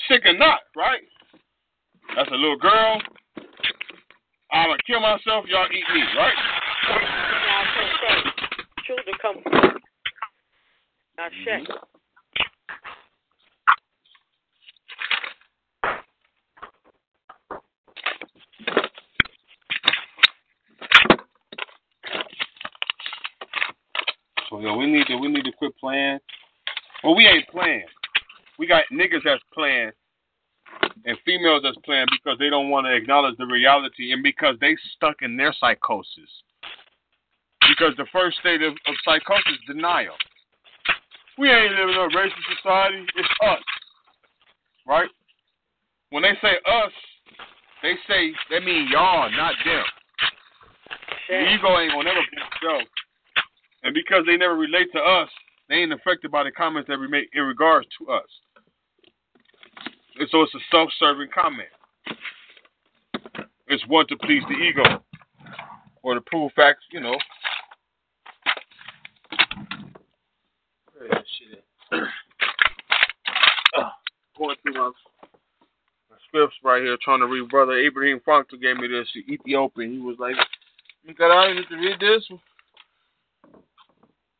Sick 0.07 0.25
or 0.25 0.37
not, 0.37 0.59
right? 0.75 1.01
That's 2.15 2.29
a 2.29 2.35
little 2.35 2.57
girl. 2.57 3.01
I'm 4.51 4.69
gonna 4.69 4.77
kill 4.85 4.99
myself. 4.99 5.45
Y'all 5.47 5.65
eat 5.71 5.83
me, 5.93 6.03
right? 6.15 6.33
Children 8.85 9.15
come. 9.21 9.79
Mm-hmm. 11.19 11.73
So 24.49 24.59
yo, 24.59 24.77
we 24.77 24.85
need 24.87 25.07
to 25.07 25.17
we 25.17 25.27
need 25.29 25.43
to 25.43 25.51
quit 25.57 25.73
playing. 25.79 26.19
Well, 27.03 27.15
we 27.15 27.27
ain't 27.27 27.47
playing. 27.49 27.85
We 28.59 28.67
got 28.67 28.83
niggas 28.91 29.21
that's 29.23 29.41
playing 29.53 29.91
and 31.05 31.17
females 31.25 31.61
that's 31.63 31.77
playing 31.85 32.05
because 32.11 32.37
they 32.39 32.49
don't 32.49 32.69
want 32.69 32.85
to 32.87 32.93
acknowledge 32.93 33.35
the 33.37 33.45
reality 33.45 34.11
and 34.11 34.23
because 34.23 34.55
they 34.61 34.75
stuck 34.95 35.17
in 35.21 35.35
their 35.37 35.53
psychosis. 35.59 36.29
Because 37.67 37.93
the 37.97 38.07
first 38.11 38.37
state 38.39 38.61
of, 38.61 38.73
of 38.73 38.95
psychosis 39.03 39.53
is 39.53 39.75
denial. 39.75 40.15
We 41.37 41.49
ain't 41.49 41.71
living 41.71 41.95
in 41.95 42.01
a 42.01 42.09
racist 42.09 42.57
society. 42.57 43.05
It's 43.15 43.29
us, 43.43 43.59
right? 44.87 45.09
When 46.11 46.23
they 46.23 46.33
say 46.41 46.53
us, 46.65 46.91
they 47.81 47.93
say 48.07 48.31
they 48.49 48.59
mean 48.59 48.87
y'all, 48.91 49.31
not 49.31 49.53
them. 49.65 49.83
The 51.29 51.53
ego 51.53 51.79
ain't 51.79 51.91
gonna 51.91 52.03
never 52.03 52.19
be. 52.19 52.85
And 53.83 53.93
because 53.93 54.23
they 54.25 54.37
never 54.37 54.55
relate 54.55 54.91
to 54.93 54.99
us, 54.99 55.29
they 55.69 55.75
ain't 55.75 55.93
affected 55.93 56.31
by 56.31 56.43
the 56.43 56.51
comments 56.51 56.87
that 56.87 56.99
we 56.99 57.07
make 57.07 57.29
in 57.33 57.43
regards 57.43 57.87
to 57.99 58.13
us. 58.13 58.27
And 60.19 60.27
so 60.29 60.43
it's 60.43 60.53
a 60.53 60.59
self 60.71 60.89
serving 60.99 61.29
comment. 61.33 61.69
It's 63.67 63.83
one 63.87 64.05
to 64.07 64.17
please 64.17 64.43
the 64.47 64.55
ego 64.55 65.03
or 66.03 66.13
to 66.13 66.21
prove 66.21 66.51
facts, 66.55 66.83
you 66.91 66.99
know, 66.99 67.17
Crazy 71.09 71.25
shit. 71.39 71.63
uh, 73.77 73.89
going 74.37 74.55
through 74.61 74.73
my, 74.73 74.91
my, 76.09 76.17
scripts 76.27 76.55
right 76.63 76.81
here, 76.81 76.97
trying 77.03 77.19
to 77.19 77.27
read. 77.27 77.49
Brother 77.49 77.73
Abraham 77.73 78.21
Frankel 78.25 78.61
gave 78.61 78.77
me 78.77 78.87
this 78.87 79.07
Ethiopian. 79.27 79.91
He 79.91 79.99
was 79.99 80.15
like, 80.19 80.35
"Mikara, 81.07 81.49
you 81.49 81.55
need 81.55 81.67
to 81.69 81.75
read 81.75 81.99
this." 81.99 82.23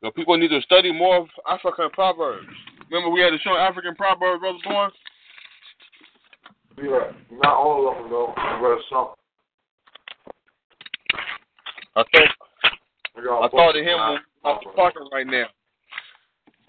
The 0.01 0.11
people 0.11 0.37
need 0.37 0.49
to 0.49 0.61
study 0.61 0.91
more 0.91 1.27
African 1.49 1.89
proverbs. 1.91 2.47
Remember, 2.89 3.09
we 3.09 3.21
had 3.21 3.31
to 3.31 3.39
show 3.39 3.55
African 3.55 3.95
proverbs, 3.95 4.41
brother 4.41 4.57
Boy. 4.63 4.87
Yeah, 6.83 7.11
not 7.31 7.53
all 7.53 7.89
of 7.89 7.97
them 7.97 8.09
though. 8.09 8.33
I 8.37 8.59
read 8.59 8.79
some. 8.89 9.09
I 11.95 12.03
thought 12.03 12.29
I, 13.15 13.45
I 13.45 13.49
thought 13.49 13.77
of 13.77 13.85
him. 13.85 13.99
I'm 14.43 14.59
talking 14.75 15.07
right 15.11 15.27
now. 15.27 15.45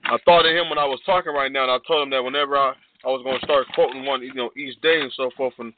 I 0.05 0.19
thought 0.25 0.47
of 0.47 0.53
him 0.53 0.69
when 0.69 0.79
I 0.79 0.85
was 0.85 1.01
talking 1.07 1.33
right 1.33 1.51
now, 1.51 1.63
and 1.63 1.73
I 1.73 1.79
told 1.87 2.03
him 2.03 2.11
that 2.11 2.23
whenever 2.23 2.57
I, 2.57 2.75
I 3.05 3.09
was 3.09 3.23
going 3.25 3.39
to 3.39 3.47
start 3.47 3.67
quoting 3.75 4.05
one, 4.05 4.23
you 4.23 4.35
know, 4.35 4.51
each 4.57 4.81
day 4.81 5.01
and 5.01 5.13
so 5.17 5.31
forth, 5.37 5.55
and 5.59 5.73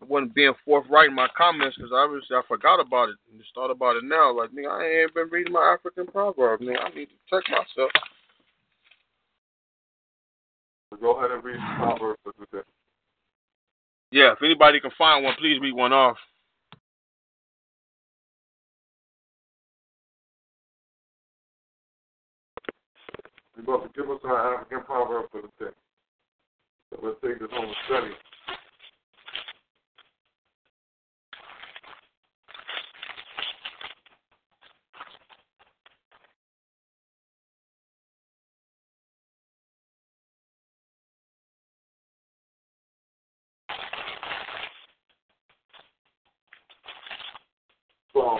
I 0.00 0.04
wasn't 0.04 0.34
being 0.34 0.52
forthright 0.64 1.08
in 1.08 1.14
my 1.14 1.28
comments 1.36 1.76
because 1.76 1.92
obviously 1.94 2.36
I 2.36 2.42
forgot 2.46 2.78
about 2.78 3.08
it 3.08 3.16
and 3.30 3.40
just 3.40 3.54
thought 3.54 3.70
about 3.70 3.96
it 3.96 4.04
now. 4.04 4.36
Like, 4.36 4.50
nigga, 4.50 4.70
I 4.70 5.02
ain't 5.02 5.14
been 5.14 5.28
reading 5.30 5.52
my 5.52 5.76
African 5.76 6.06
proverb, 6.06 6.60
Nigga, 6.60 6.84
I 6.84 6.88
need 6.90 7.06
to 7.06 7.18
check 7.30 7.44
myself. 7.50 7.90
Go 11.00 11.18
ahead 11.18 11.30
and 11.30 11.44
read 11.44 11.56
the 11.56 11.76
proverbs 11.76 12.18
for 12.24 12.32
today. 12.32 12.64
Yeah, 14.10 14.32
if 14.32 14.42
anybody 14.42 14.80
can 14.80 14.90
find 14.96 15.24
one, 15.24 15.34
please 15.38 15.60
read 15.60 15.74
one 15.74 15.92
off. 15.92 16.16
You're 23.58 23.74
about 23.74 23.92
to 23.92 24.00
give 24.00 24.08
us 24.08 24.18
our 24.24 24.54
African 24.54 24.82
proverb 24.84 25.30
for 25.32 25.42
the 25.42 25.64
day. 25.64 25.72
Let's 27.02 27.16
take 27.24 27.40
this 27.40 27.48
home 27.50 27.64
and 27.64 27.74
study. 27.86 28.12
So, 48.14 48.38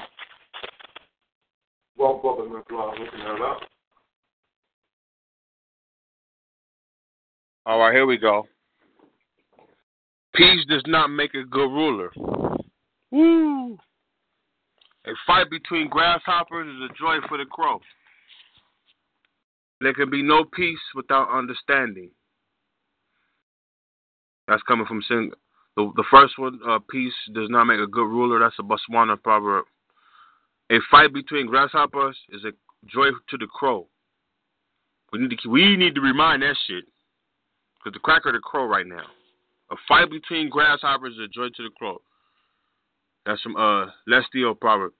well, 1.96 2.18
Brother 2.22 2.48
McLeod, 2.48 2.98
looking 3.00 3.18
that 3.18 3.42
up. 3.42 3.60
All 7.68 7.80
right, 7.80 7.92
here 7.92 8.06
we 8.06 8.16
go. 8.16 8.48
Peace 10.34 10.64
does 10.70 10.82
not 10.86 11.08
make 11.08 11.34
a 11.34 11.44
good 11.44 11.68
ruler. 11.68 12.10
Woo! 13.10 13.74
A 15.04 15.10
fight 15.26 15.50
between 15.50 15.90
grasshoppers 15.90 16.66
is 16.66 16.90
a 16.90 16.98
joy 16.98 17.18
for 17.28 17.36
the 17.36 17.44
crow. 17.44 17.78
There 19.82 19.92
can 19.92 20.08
be 20.08 20.22
no 20.22 20.44
peace 20.44 20.78
without 20.94 21.28
understanding. 21.30 22.10
That's 24.46 24.62
coming 24.62 24.86
from 24.86 25.02
Sin. 25.06 25.30
The, 25.76 25.92
the 25.94 26.04
first 26.10 26.38
one, 26.38 26.60
uh, 26.66 26.78
peace 26.90 27.12
does 27.34 27.50
not 27.50 27.64
make 27.64 27.80
a 27.80 27.86
good 27.86 28.08
ruler. 28.08 28.38
That's 28.38 28.56
a 28.58 28.62
Botswana 28.62 29.22
proverb. 29.22 29.66
A 30.70 30.76
fight 30.90 31.12
between 31.12 31.46
grasshoppers 31.46 32.16
is 32.30 32.44
a 32.44 32.52
joy 32.86 33.10
to 33.28 33.36
the 33.36 33.46
crow. 33.46 33.88
We 35.12 35.18
need 35.18 35.38
to 35.42 35.48
we 35.50 35.76
need 35.76 35.94
to 35.96 36.00
remind 36.00 36.42
that 36.42 36.56
shit 36.66 36.84
because 37.78 37.94
the 37.94 38.00
cracker 38.00 38.32
the 38.32 38.38
crow 38.38 38.66
right 38.66 38.86
now. 38.86 39.04
A 39.70 39.76
fight 39.86 40.10
between 40.10 40.48
grasshoppers 40.48 41.14
is 41.14 41.20
a 41.20 41.28
joy 41.28 41.48
to 41.48 41.62
the 41.62 41.70
crow. 41.76 42.00
That's 43.26 43.40
from 43.42 43.56
uh 43.56 43.86
Lesotho 44.08 44.58
proverb. 44.58 44.92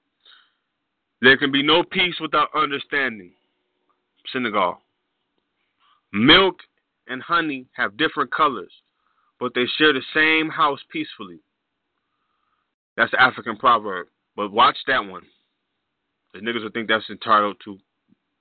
There 1.21 1.37
can 1.37 1.51
be 1.51 1.63
no 1.63 1.83
peace 1.83 2.15
without 2.21 2.49
understanding. 2.55 3.31
Senegal. 4.31 4.79
Milk 6.13 6.57
and 7.07 7.21
honey 7.21 7.65
have 7.73 7.97
different 7.97 8.31
colors, 8.31 8.71
but 9.39 9.53
they 9.53 9.65
share 9.77 9.93
the 9.93 10.01
same 10.13 10.49
house 10.49 10.79
peacefully. 10.91 11.39
That's 12.95 13.11
the 13.11 13.21
African 13.21 13.57
proverb. 13.57 14.07
But 14.35 14.51
watch 14.51 14.77
that 14.87 15.05
one. 15.05 15.23
The 16.33 16.39
niggas 16.39 16.63
will 16.63 16.69
think 16.69 16.87
that's 16.87 17.09
entitled 17.09 17.57
to 17.65 17.77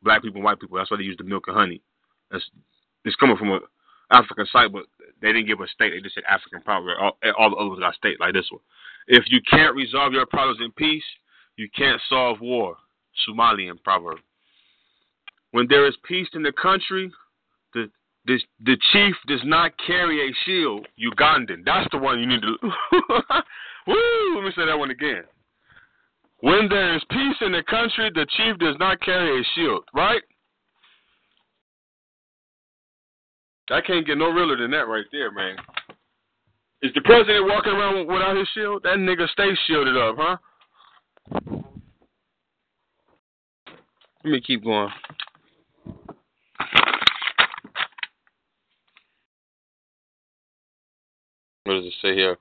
black 0.03 0.23
people 0.23 0.37
and 0.37 0.45
white 0.45 0.61
people. 0.61 0.77
That's 0.77 0.91
why 0.91 0.99
they 0.99 1.05
use 1.05 1.17
the 1.17 1.25
milk 1.25 1.45
and 1.49 1.57
honey. 1.57 1.81
That's 2.31 2.45
it's 3.05 3.17
coming 3.17 3.37
from 3.37 3.51
a 3.51 3.61
African 4.11 4.47
site, 4.51 4.73
but 4.73 4.85
they 5.21 5.29
didn't 5.29 5.47
give 5.47 5.61
a 5.61 5.69
state. 5.69 5.91
They 5.91 6.01
just 6.01 6.15
said 6.15 6.25
African 6.29 6.63
proverb. 6.63 6.97
All, 7.01 7.13
all 7.39 7.51
the 7.51 7.57
others 7.57 7.81
got 7.81 7.95
state 7.95 8.21
like 8.21 8.35
this 8.35 8.49
one. 8.51 8.61
If 9.07 9.25
you 9.29 9.41
can't 9.51 9.75
resolve 9.75 10.13
your 10.13 10.27
problems 10.27 10.61
in 10.61 10.73
peace, 10.73 11.05
you 11.57 11.69
can't 11.77 12.01
solve 12.09 12.41
war. 12.41 12.77
Somalian 13.29 13.83
proverb. 13.83 14.19
When 15.51 15.67
there 15.69 15.87
is 15.87 15.95
peace 16.07 16.29
in 16.35 16.43
the 16.43 16.53
country, 16.53 17.11
the 17.75 17.91
the, 18.27 18.39
the 18.65 18.77
chief 18.93 19.15
does 19.27 19.41
not 19.45 19.73
carry 19.85 20.29
a 20.29 20.35
shield. 20.45 20.87
Ugandan. 21.01 21.65
That's 21.65 21.89
the 21.91 21.99
one 21.99 22.21
you 22.21 22.27
need 22.27 22.43
to. 22.43 22.57
Woo! 23.87 24.35
Let 24.35 24.45
me 24.45 24.53
say 24.55 24.67
that 24.67 24.79
one 24.79 24.91
again. 24.91 25.23
When 26.41 26.69
there 26.69 26.95
is 26.95 27.03
peace 27.11 27.37
in 27.41 27.53
the 27.53 27.63
country, 27.63 28.11
the 28.15 28.27
chief 28.37 28.59
does 28.59 28.77
not 28.79 29.01
carry 29.01 29.41
a 29.41 29.45
shield. 29.55 29.85
Right? 29.95 30.23
I 33.71 33.81
can't 33.81 34.07
get 34.07 34.17
no 34.17 34.31
realer 34.31 34.57
than 34.57 34.71
that 34.71 34.89
right 34.89 35.05
there, 35.13 35.31
man. 35.31 35.57
Is 36.81 36.93
the 36.95 37.01
president 37.03 37.47
walking 37.47 37.73
around 37.73 38.07
without 38.07 38.37
his 38.37 38.49
shield? 38.55 38.83
That 38.85 38.97
nigga 38.99 39.29
stays 39.31 39.59
shielded 39.67 39.97
up, 39.97 40.17
huh? 40.19 40.37
Let 44.25 44.31
me 44.33 44.41
keep 44.41 44.65
going. 44.65 44.91
What 51.65 51.75
does 51.75 51.85
it 51.85 51.95
say 52.01 52.15
here? 52.15 52.39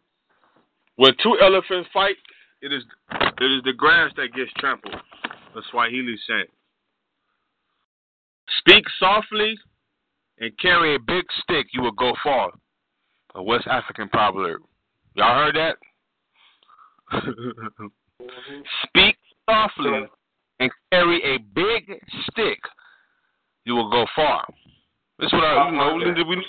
When 0.96 1.12
two 1.22 1.38
elephants 1.42 1.90
fight, 1.94 2.16
it 2.62 2.72
is 2.72 2.84
it 3.12 3.44
is 3.44 3.64
the 3.64 3.74
grass 3.74 4.12
that 4.16 4.34
gets 4.34 4.52
trampled. 4.58 4.96
The 5.54 5.62
Swahili 5.72 6.18
saying. 6.28 6.46
Speak 8.60 8.86
softly 9.00 9.58
and 10.40 10.58
carry 10.60 10.96
a 10.96 11.00
big 11.00 11.26
stick, 11.42 11.68
you 11.74 11.82
will 11.82 11.92
go 11.92 12.14
far. 12.24 12.52
A 13.36 13.44
West 13.44 13.68
African 13.68 14.10
proverb. 14.10 14.62
Y'all 15.16 15.36
heard 15.36 15.56
that? 15.56 15.78
Speak 18.88 19.16
softly 19.50 20.08
and 20.60 20.72
carry 20.92 21.22
a 21.36 21.38
big 21.56 22.00
stick, 22.30 22.60
you 23.66 23.76
will 23.76 23.90
go 23.90 24.06
far. 24.16 24.46
This 25.20 25.28
is 25.28 25.34
what 25.34 25.44
I, 25.44 25.70
you 25.70 25.76
know, 25.76 26.24
we, 26.28 26.44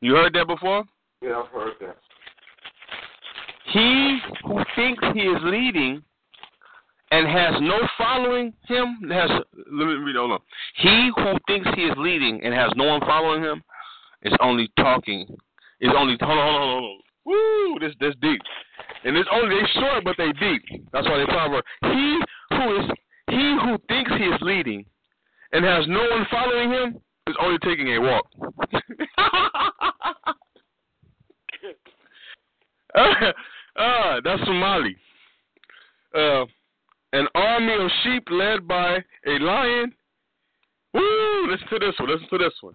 you 0.00 0.14
heard 0.14 0.34
that 0.34 0.46
before? 0.46 0.84
Yeah, 1.22 1.42
I've 1.44 1.52
heard 1.52 1.74
that. 1.80 1.96
He 3.72 4.18
who 4.44 4.62
thinks 4.74 5.04
he 5.14 5.20
is 5.20 5.38
leading 5.44 6.02
and 7.10 7.26
has 7.26 7.54
no 7.60 7.78
following 7.98 8.52
him 8.66 9.10
has 9.10 9.30
let 9.30 9.86
me 9.86 9.94
read 9.94 10.16
hold 10.16 10.32
on. 10.32 10.38
He 10.76 11.10
who 11.16 11.34
thinks 11.46 11.68
he 11.74 11.82
is 11.82 11.94
leading 11.96 12.42
and 12.44 12.54
has 12.54 12.70
no 12.76 12.84
one 12.84 13.00
following 13.00 13.42
him 13.42 13.62
is 14.22 14.32
only 14.40 14.70
talking 14.78 15.26
is 15.80 15.90
only 15.96 16.16
hold 16.20 16.38
on, 16.38 16.46
hold 16.46 16.62
on, 16.62 16.68
hold 16.68 16.84
on. 16.84 17.00
Woo, 17.26 17.78
this 17.80 17.94
this 18.00 18.14
deep. 18.22 18.40
And 19.04 19.16
it's 19.16 19.28
only 19.32 19.56
they 19.56 19.80
short 19.80 20.04
but 20.04 20.16
they 20.18 20.32
deep. 20.32 20.62
That's 20.92 21.06
why 21.06 21.18
they 21.18 21.26
proverb. 21.26 21.64
He 21.82 22.20
who 22.50 22.76
is 22.76 22.90
he 23.30 23.58
who 23.64 23.78
thinks 23.88 24.12
he 24.16 24.24
is 24.24 24.40
leading 24.40 24.84
and 25.52 25.64
has 25.64 25.84
no 25.88 26.00
one 26.00 26.26
following 26.30 26.70
him 26.70 27.00
is 27.26 27.36
only 27.40 27.58
taking 27.58 27.88
a 27.94 28.00
walk. 28.00 28.26
Ah, 33.76 34.16
uh, 34.16 34.20
that's 34.24 34.44
Somali. 34.44 34.96
Uh 36.12 36.44
an 37.12 37.26
army 37.34 37.74
of 37.74 37.90
sheep 38.02 38.28
led 38.30 38.66
by 38.66 38.98
a 39.26 39.38
lion. 39.38 39.92
Woo! 40.94 41.50
Listen 41.50 41.68
to 41.68 41.78
this 41.78 41.94
one. 41.98 42.10
Listen 42.10 42.28
to 42.30 42.38
this 42.38 42.54
one. 42.60 42.74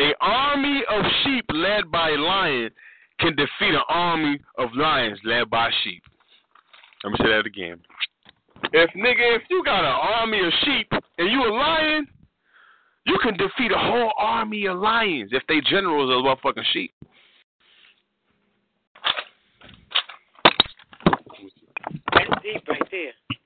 A 0.00 0.14
army 0.20 0.82
of 0.90 1.04
sheep 1.24 1.44
led 1.52 1.90
by 1.90 2.10
a 2.10 2.16
lion 2.16 2.70
can 3.18 3.36
defeat 3.36 3.74
an 3.74 3.82
army 3.88 4.40
of 4.58 4.70
lions 4.74 5.18
led 5.24 5.50
by 5.50 5.70
sheep. 5.84 6.02
Let 7.04 7.12
me 7.12 7.18
say 7.18 7.28
that 7.30 7.46
again. 7.46 7.78
If 8.72 8.90
nigga, 8.90 9.36
if 9.36 9.42
you 9.50 9.62
got 9.64 9.80
an 9.80 9.86
army 9.86 10.38
of 10.40 10.52
sheep 10.64 10.88
and 11.18 11.30
you 11.30 11.42
a 11.42 11.52
lion, 11.52 12.06
you 13.06 13.18
can 13.22 13.36
defeat 13.36 13.72
a 13.72 13.78
whole 13.78 14.12
army 14.18 14.66
of 14.66 14.78
lions 14.78 15.30
if 15.32 15.42
they 15.48 15.60
generals 15.60 16.10
are 16.10 16.36
motherfucking 16.36 16.64
sheep. 16.72 16.92
That's 22.12 22.42
deep 22.42 22.68
right 22.68 22.82
there. 22.90 23.39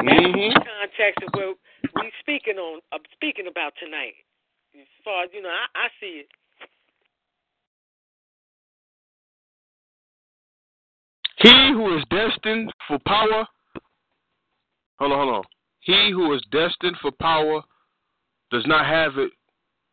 Mm-hmm. 0.00 0.54
That's 0.54 0.64
the 0.64 0.70
context 0.80 1.22
of 1.26 1.30
where 1.34 1.54
we 1.96 2.12
speaking 2.20 2.56
on, 2.56 2.80
uh, 2.92 2.98
speaking 3.12 3.46
about 3.48 3.72
tonight. 3.82 4.14
As 4.74 4.86
far 5.04 5.24
as 5.24 5.30
you 5.32 5.42
know, 5.42 5.48
I, 5.48 5.66
I 5.74 5.88
see 6.00 6.24
it. 6.24 6.28
He 11.38 11.72
who 11.72 11.96
is 11.96 12.04
destined 12.10 12.72
for 12.86 12.98
power. 13.06 13.46
Hold 14.98 15.12
on, 15.12 15.18
hold 15.18 15.34
on. 15.36 15.42
He 15.80 16.10
who 16.12 16.34
is 16.34 16.42
destined 16.52 16.96
for 17.00 17.10
power 17.12 17.62
does 18.50 18.66
not 18.66 18.84
have 18.86 19.16
it 19.16 19.32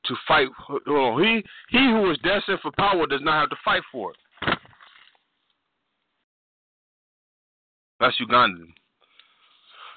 to 0.06 0.16
fight. 0.28 0.48
Hold 0.58 0.82
on. 0.88 1.24
He 1.24 1.44
he 1.70 1.86
who 1.86 2.12
is 2.12 2.18
destined 2.20 2.60
for 2.62 2.72
power 2.78 3.08
does 3.08 3.22
not 3.22 3.42
have 3.42 3.50
to 3.50 3.56
fight 3.64 3.84
for 3.92 4.12
it. 4.12 4.18
That's 8.00 8.16
Ugandan. 8.22 8.74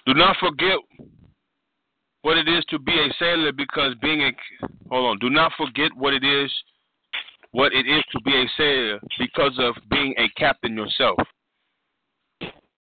Do 0.06 0.14
not 0.14 0.36
forget 0.38 0.78
what 2.22 2.36
it 2.36 2.48
is 2.48 2.64
to 2.70 2.78
be 2.78 2.92
a 2.92 3.12
sailor 3.18 3.52
because 3.52 3.94
being 4.02 4.22
a 4.22 4.32
hold 4.88 5.10
on. 5.10 5.18
Do 5.18 5.30
not 5.30 5.52
forget 5.56 5.90
what 5.96 6.12
it 6.12 6.24
is 6.24 6.50
what 7.52 7.72
it 7.72 7.86
is 7.86 8.04
to 8.12 8.20
be 8.20 8.32
a 8.32 8.44
sailor 8.56 9.00
because 9.18 9.58
of 9.58 9.74
being 9.90 10.14
a 10.18 10.28
captain 10.38 10.76
yourself. 10.76 11.18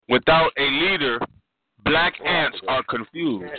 Without 0.10 0.52
a 0.58 0.64
leader, 0.64 1.20
black 1.84 2.14
ants 2.26 2.58
are 2.68 2.84
confused. 2.84 3.52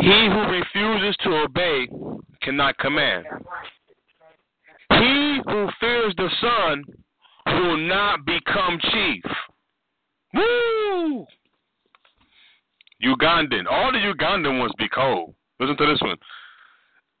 He 0.00 0.28
who 0.30 0.40
refuses 0.50 1.16
to 1.24 1.44
obey 1.44 1.88
cannot 2.42 2.76
command. 2.78 3.26
He 4.90 5.40
who 5.46 5.68
fears 5.80 6.14
the 6.16 6.28
sun 6.40 6.84
will 7.46 7.76
not 7.76 8.24
become 8.26 8.78
chief. 8.92 9.24
Woo! 10.36 11.26
Ugandan. 13.04 13.66
All 13.70 13.92
the 13.92 13.98
Ugandan 13.98 14.58
ones 14.58 14.72
be 14.78 14.88
cold. 14.88 15.34
Listen 15.60 15.76
to 15.76 15.86
this 15.86 16.00
one. 16.00 16.16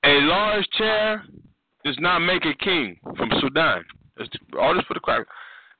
A 0.04 0.20
large 0.22 0.68
chair 0.78 1.24
does 1.84 1.96
not 1.98 2.20
make 2.20 2.44
a 2.44 2.54
king 2.62 2.96
from 3.16 3.30
Sudan. 3.40 3.84
All 4.58 4.74
this 4.74 4.84
for 4.86 4.94
the 4.94 5.00
crack. 5.00 5.26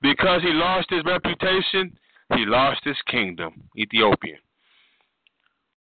Because 0.02 0.42
he 0.42 0.50
lost 0.50 0.88
his 0.90 1.02
reputation, 1.04 1.96
he 2.34 2.44
lost 2.44 2.80
his 2.84 2.96
kingdom. 3.10 3.62
Ethiopian. 3.78 4.38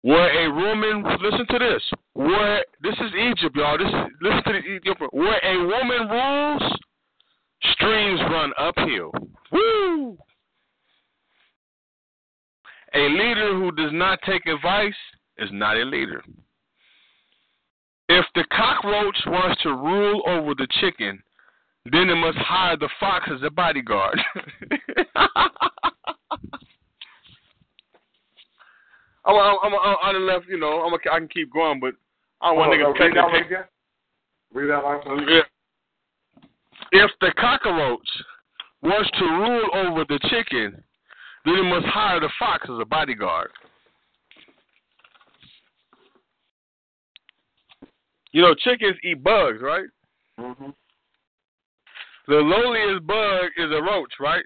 Where 0.02 0.46
a 0.46 0.54
woman, 0.54 1.04
listen 1.20 1.48
to 1.50 1.60
this. 1.60 1.82
Where 2.14 2.64
this 2.84 2.94
is 2.94 3.12
Egypt, 3.16 3.56
y'all. 3.56 3.78
This 3.78 3.88
is 3.88 3.94
listen 4.22 4.44
to 4.44 4.52
the 4.52 4.60
Ethiopian. 4.60 5.10
Where 5.12 5.40
a 5.44 5.58
woman 5.66 6.08
rules, 6.08 6.80
streams 7.74 8.22
run 8.30 8.52
uphill. 8.60 9.12
Woo! 9.52 10.18
A 12.96 13.10
leader 13.10 13.54
who 13.54 13.72
does 13.74 13.92
not 13.92 14.20
take 14.26 14.46
advice 14.46 14.94
is 15.38 15.50
not 15.52 15.76
a 15.76 15.84
leader. 15.84 16.24
If 18.08 18.26
the 18.36 18.46
cockroach 18.56 19.18
wants 19.28 19.62
to 19.64 19.70
rule 19.70 20.24
over 20.26 20.56
the 20.56 20.68
chicken, 20.80 21.22
then 21.92 22.10
it 22.10 22.16
must 22.16 22.38
hire 22.38 22.78
the 22.78 22.90
fox 23.00 23.30
as 23.34 23.44
a 23.44 23.50
bodyguard. 23.50 24.20
I'm, 29.26 29.36
I'm, 29.36 29.58
I'm, 29.64 29.74
I'm 29.74 29.98
on 29.98 30.14
the 30.14 30.20
left, 30.20 30.46
you 30.48 30.60
know. 30.60 30.84
I'm 30.84 30.94
a, 30.94 30.98
I 31.12 31.20
can 31.20 31.28
keep 31.28 31.52
going, 31.52 31.80
but 31.80 31.96
I 32.42 32.50
don't 32.50 32.58
want 32.58 32.74
Oh, 32.74 32.76
niggas 32.76 33.00
read 33.00 33.16
that 33.16 33.32
catching 33.32 33.58
one. 33.58 33.66
Read 34.54 34.70
that 34.70 34.84
line 34.84 35.02
for 35.04 35.22
yeah. 35.30 35.42
If 36.92 37.12
the 37.20 37.34
cockroach 37.38 38.08
wants 38.82 39.10
to 39.20 39.26
rule 39.26 39.70
over 39.74 40.06
the 40.08 40.20
chicken, 40.30 40.82
then 41.46 41.56
it 41.56 41.64
must 41.64 41.86
hire 41.86 42.20
the 42.20 42.30
fox 42.40 42.64
as 42.64 42.80
a 42.82 42.86
bodyguard. 42.86 43.52
You 48.32 48.42
know, 48.42 48.54
chickens 48.56 48.98
eat 49.04 49.24
bugs, 49.24 49.60
right? 49.62 49.88
Mm-hmm. 50.40 50.72
The 52.28 52.36
lowliest 52.36 53.06
bug 53.08 53.46
is 53.58 53.72
a 53.72 53.82
roach, 53.82 54.12
right? 54.20 54.44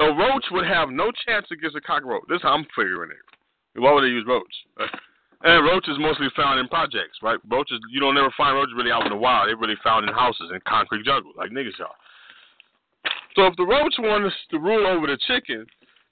A 0.00 0.06
roach 0.06 0.44
would 0.50 0.66
have 0.66 0.90
no 0.90 1.12
chance 1.26 1.46
against 1.52 1.76
a 1.76 1.80
cockroach. 1.80 2.22
This 2.28 2.36
is 2.36 2.42
how 2.42 2.54
I'm 2.54 2.66
figuring 2.76 3.10
it. 3.10 3.80
Why 3.80 3.92
would 3.92 4.02
they 4.02 4.08
use 4.08 4.26
roach? 4.26 4.54
And 5.42 5.64
roaches 5.64 5.96
mostly 5.98 6.28
found 6.36 6.60
in 6.60 6.68
projects, 6.68 7.16
right? 7.22 7.38
Roaches, 7.50 7.80
you 7.88 7.98
don't 7.98 8.14
never 8.14 8.28
find 8.36 8.54
roaches 8.54 8.74
really 8.76 8.92
out 8.92 9.04
in 9.04 9.08
the 9.08 9.16
wild. 9.16 9.48
They're 9.48 9.56
really 9.56 9.78
found 9.82 10.06
in 10.06 10.14
houses 10.14 10.50
and 10.52 10.62
concrete 10.64 11.02
jungles, 11.02 11.34
like 11.38 11.50
niggas 11.50 11.80
are. 11.80 11.96
So 13.36 13.46
if 13.46 13.56
the 13.56 13.64
roach 13.64 13.94
wants 13.98 14.34
to 14.50 14.58
rule 14.58 14.86
over 14.86 15.06
the 15.06 15.18
chicken, 15.26 15.66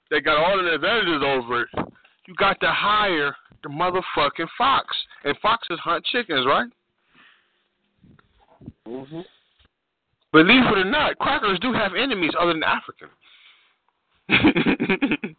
they 0.09 0.21
got 0.21 0.37
all 0.37 0.57
the 0.57 0.73
advantages 0.73 1.21
over 1.23 1.63
it. 1.63 1.69
You 2.27 2.35
got 2.35 2.59
to 2.61 2.71
hire 2.71 3.35
the 3.63 3.69
motherfucking 3.69 4.47
fox, 4.57 4.95
and 5.23 5.35
foxes 5.41 5.79
hunt 5.83 6.05
chickens, 6.05 6.45
right? 6.45 6.69
Mm-hmm. 8.87 9.21
Believe 10.31 10.63
it 10.63 10.77
or 10.77 10.85
not, 10.85 11.17
crackers 11.17 11.59
do 11.59 11.73
have 11.73 11.93
enemies 11.95 12.31
other 12.39 12.53
than 12.53 12.63
African. 12.63 13.09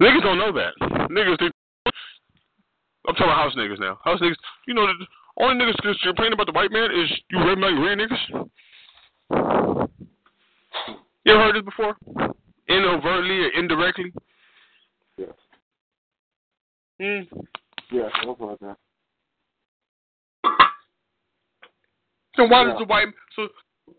niggas 0.00 0.22
don't 0.22 0.38
know 0.38 0.52
that. 0.52 0.72
Niggas 1.10 1.38
think. 1.38 1.52
I'm 3.06 3.14
talking 3.14 3.26
about 3.26 3.36
house 3.36 3.54
niggas 3.56 3.80
now. 3.80 3.98
House 4.04 4.20
niggas, 4.20 4.36
you 4.68 4.74
know, 4.74 4.86
the 4.86 5.06
only 5.38 5.64
niggas 5.64 5.74
that's 5.84 6.00
complaining 6.02 6.34
about 6.34 6.46
the 6.46 6.52
white 6.52 6.70
man 6.70 6.90
is 6.92 7.10
you 7.30 7.38
red 7.38 7.58
like 7.58 7.74
red 7.74 7.98
niggas. 7.98 8.48
You 11.24 11.32
ever 11.32 11.44
heard 11.44 11.56
this 11.56 11.62
before? 11.64 11.96
Inovertly 12.68 13.40
or 13.40 13.48
indirectly? 13.58 14.12
Yes. 15.16 15.30
Mm. 17.00 17.26
Yes, 17.90 18.10
I've 18.22 18.38
heard 18.38 18.58
that. 18.60 18.76
So 22.36 22.46
why 22.46 22.62
Yeah. 22.62 22.70
does 22.70 22.78
the 22.78 22.84
white 22.86 23.08
so 23.36 23.48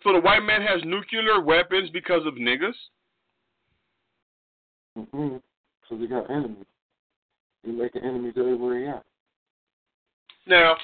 so 0.03 0.13
the 0.13 0.19
white 0.19 0.43
man 0.43 0.61
has 0.61 0.83
nuclear 0.83 1.39
weapons 1.41 1.89
because 1.91 2.25
of 2.25 2.35
niggas? 2.35 2.75
Mm-hmm. 4.97 5.37
So 5.87 5.97
they 5.97 6.07
got 6.07 6.29
enemies. 6.29 6.65
You 7.63 7.73
making 7.73 8.03
enemies 8.03 8.33
everywhere 8.37 8.79
you 8.79 8.89
at. 8.89 9.05
Now, 10.47 10.75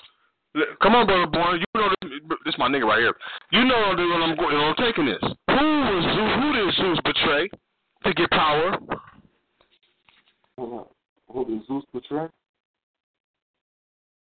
come 0.81 0.95
on, 0.95 1.05
brother 1.05 1.27
boy. 1.27 1.53
You 1.59 1.65
know 1.75 1.89
this, 2.01 2.11
this 2.45 2.55
my 2.57 2.67
nigga 2.67 2.85
right 2.85 2.99
here. 2.99 3.13
You 3.51 3.65
know 3.65 3.93
when 3.95 4.21
I'm 4.21 4.35
going, 4.35 4.55
I'm 4.55 4.75
taking 4.75 5.05
this. 5.05 5.21
Who 5.21 5.65
was 5.65 6.03
Zeus? 6.15 6.33
Who 6.41 6.53
did 6.53 6.75
Zeus 6.75 6.99
betray 7.03 7.49
to 8.05 8.13
get 8.13 8.29
power? 8.31 8.77
Hold. 10.57 10.87
Who 11.31 11.45
did 11.45 11.65
Zeus 11.67 11.83
betray? 11.93 12.27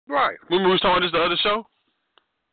Right. 0.07 0.37
Remember 0.49 0.69
we 0.69 0.71
was 0.73 0.81
talking 0.81 1.03
about 1.03 1.05
this 1.05 1.11
the 1.11 1.25
other 1.25 1.37
show? 1.41 1.67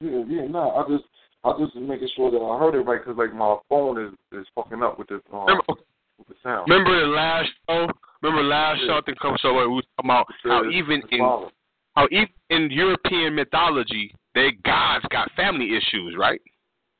Yeah, 0.00 0.24
yeah, 0.26 0.48
no, 0.48 0.70
I 0.72 0.82
just, 0.90 1.04
I 1.44 1.52
just 1.62 1.76
making 1.76 2.08
sure 2.16 2.30
that 2.30 2.38
I 2.38 2.58
heard 2.58 2.74
it 2.74 2.80
right 2.80 3.00
because 3.00 3.16
like 3.16 3.32
my 3.34 3.56
phone 3.68 4.02
is 4.04 4.12
is 4.36 4.46
fucking 4.54 4.82
up 4.82 4.98
with 4.98 5.08
this 5.08 5.20
um, 5.32 5.46
Remember, 5.46 5.62
with 6.18 6.28
the 6.28 6.34
sound. 6.42 6.68
remember 6.68 7.00
the 7.00 7.06
last 7.06 7.50
show? 7.68 7.86
Remember 8.22 8.42
last 8.42 8.80
Yeah. 8.80 8.86
show? 8.86 8.98
I 8.98 9.00
think 9.02 9.20
come 9.20 9.36
so 9.40 9.52
we 9.54 9.66
was 9.68 9.84
talking 9.96 10.10
about 10.10 10.26
how 10.44 10.68
even 10.70 11.02
in. 11.10 11.20
How 11.94 12.06
even 12.10 12.28
in 12.50 12.70
European 12.70 13.34
mythology, 13.34 14.14
their 14.34 14.52
gods 14.64 15.04
got 15.10 15.30
family 15.32 15.76
issues, 15.76 16.16
right? 16.16 16.40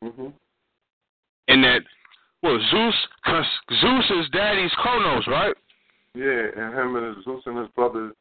Mhm. 0.03 0.33
And 1.49 1.65
that 1.65 1.83
well, 2.43 2.59
Zeus, 2.71 2.95
cause 3.25 3.47
Zeus 3.81 4.11
is 4.11 4.29
daddy's 4.31 4.75
Kronos, 4.75 5.27
right? 5.29 5.55
Yeah, 6.15 6.51
and 6.57 6.75
him 6.75 6.97
and 6.97 7.17
his 7.17 7.25
Zeus 7.25 7.43
and 7.47 7.59
his 7.59 7.69
brother 7.69 8.13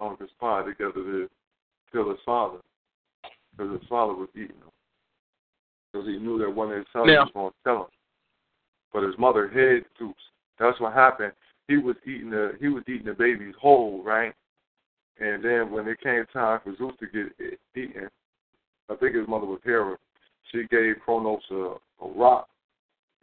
um 0.00 0.16
conspired 0.16 0.66
together 0.66 1.02
to 1.02 1.30
kill 1.92 2.10
his 2.10 2.20
father 2.24 2.58
because 3.56 3.78
his 3.78 3.88
father 3.88 4.14
was 4.14 4.28
eating 4.34 4.56
him 4.56 4.70
because 5.92 6.06
he 6.06 6.18
knew 6.18 6.38
that 6.38 6.50
one 6.50 6.70
of 6.70 6.78
his 6.78 6.86
sons 6.92 7.06
Now- 7.06 7.24
was 7.24 7.32
going 7.32 7.50
to 7.50 7.56
kill 7.64 7.82
him. 7.84 7.90
But 8.92 9.02
his 9.02 9.18
mother 9.18 9.48
hid 9.48 9.84
Zeus. 9.98 10.14
That's 10.58 10.80
what 10.80 10.94
happened. 10.94 11.32
He 11.68 11.76
was 11.76 11.96
eating 12.06 12.30
the 12.30 12.56
he 12.58 12.68
was 12.68 12.82
eating 12.88 13.06
the 13.06 13.12
babies 13.14 13.54
whole, 13.60 14.02
right? 14.02 14.34
And 15.20 15.44
then 15.44 15.70
when 15.70 15.88
it 15.88 16.00
came 16.00 16.24
time 16.32 16.60
for 16.62 16.76
Zeus 16.76 16.92
to 17.00 17.06
get 17.06 17.58
eaten, 17.74 18.08
I 18.88 18.94
think 18.96 19.16
his 19.16 19.28
mother 19.28 19.46
was 19.46 19.60
Hera. 19.64 19.96
She 20.52 20.64
gave 20.70 20.96
Kronos 21.04 21.42
a, 21.50 21.74
a 22.04 22.08
rock. 22.14 22.48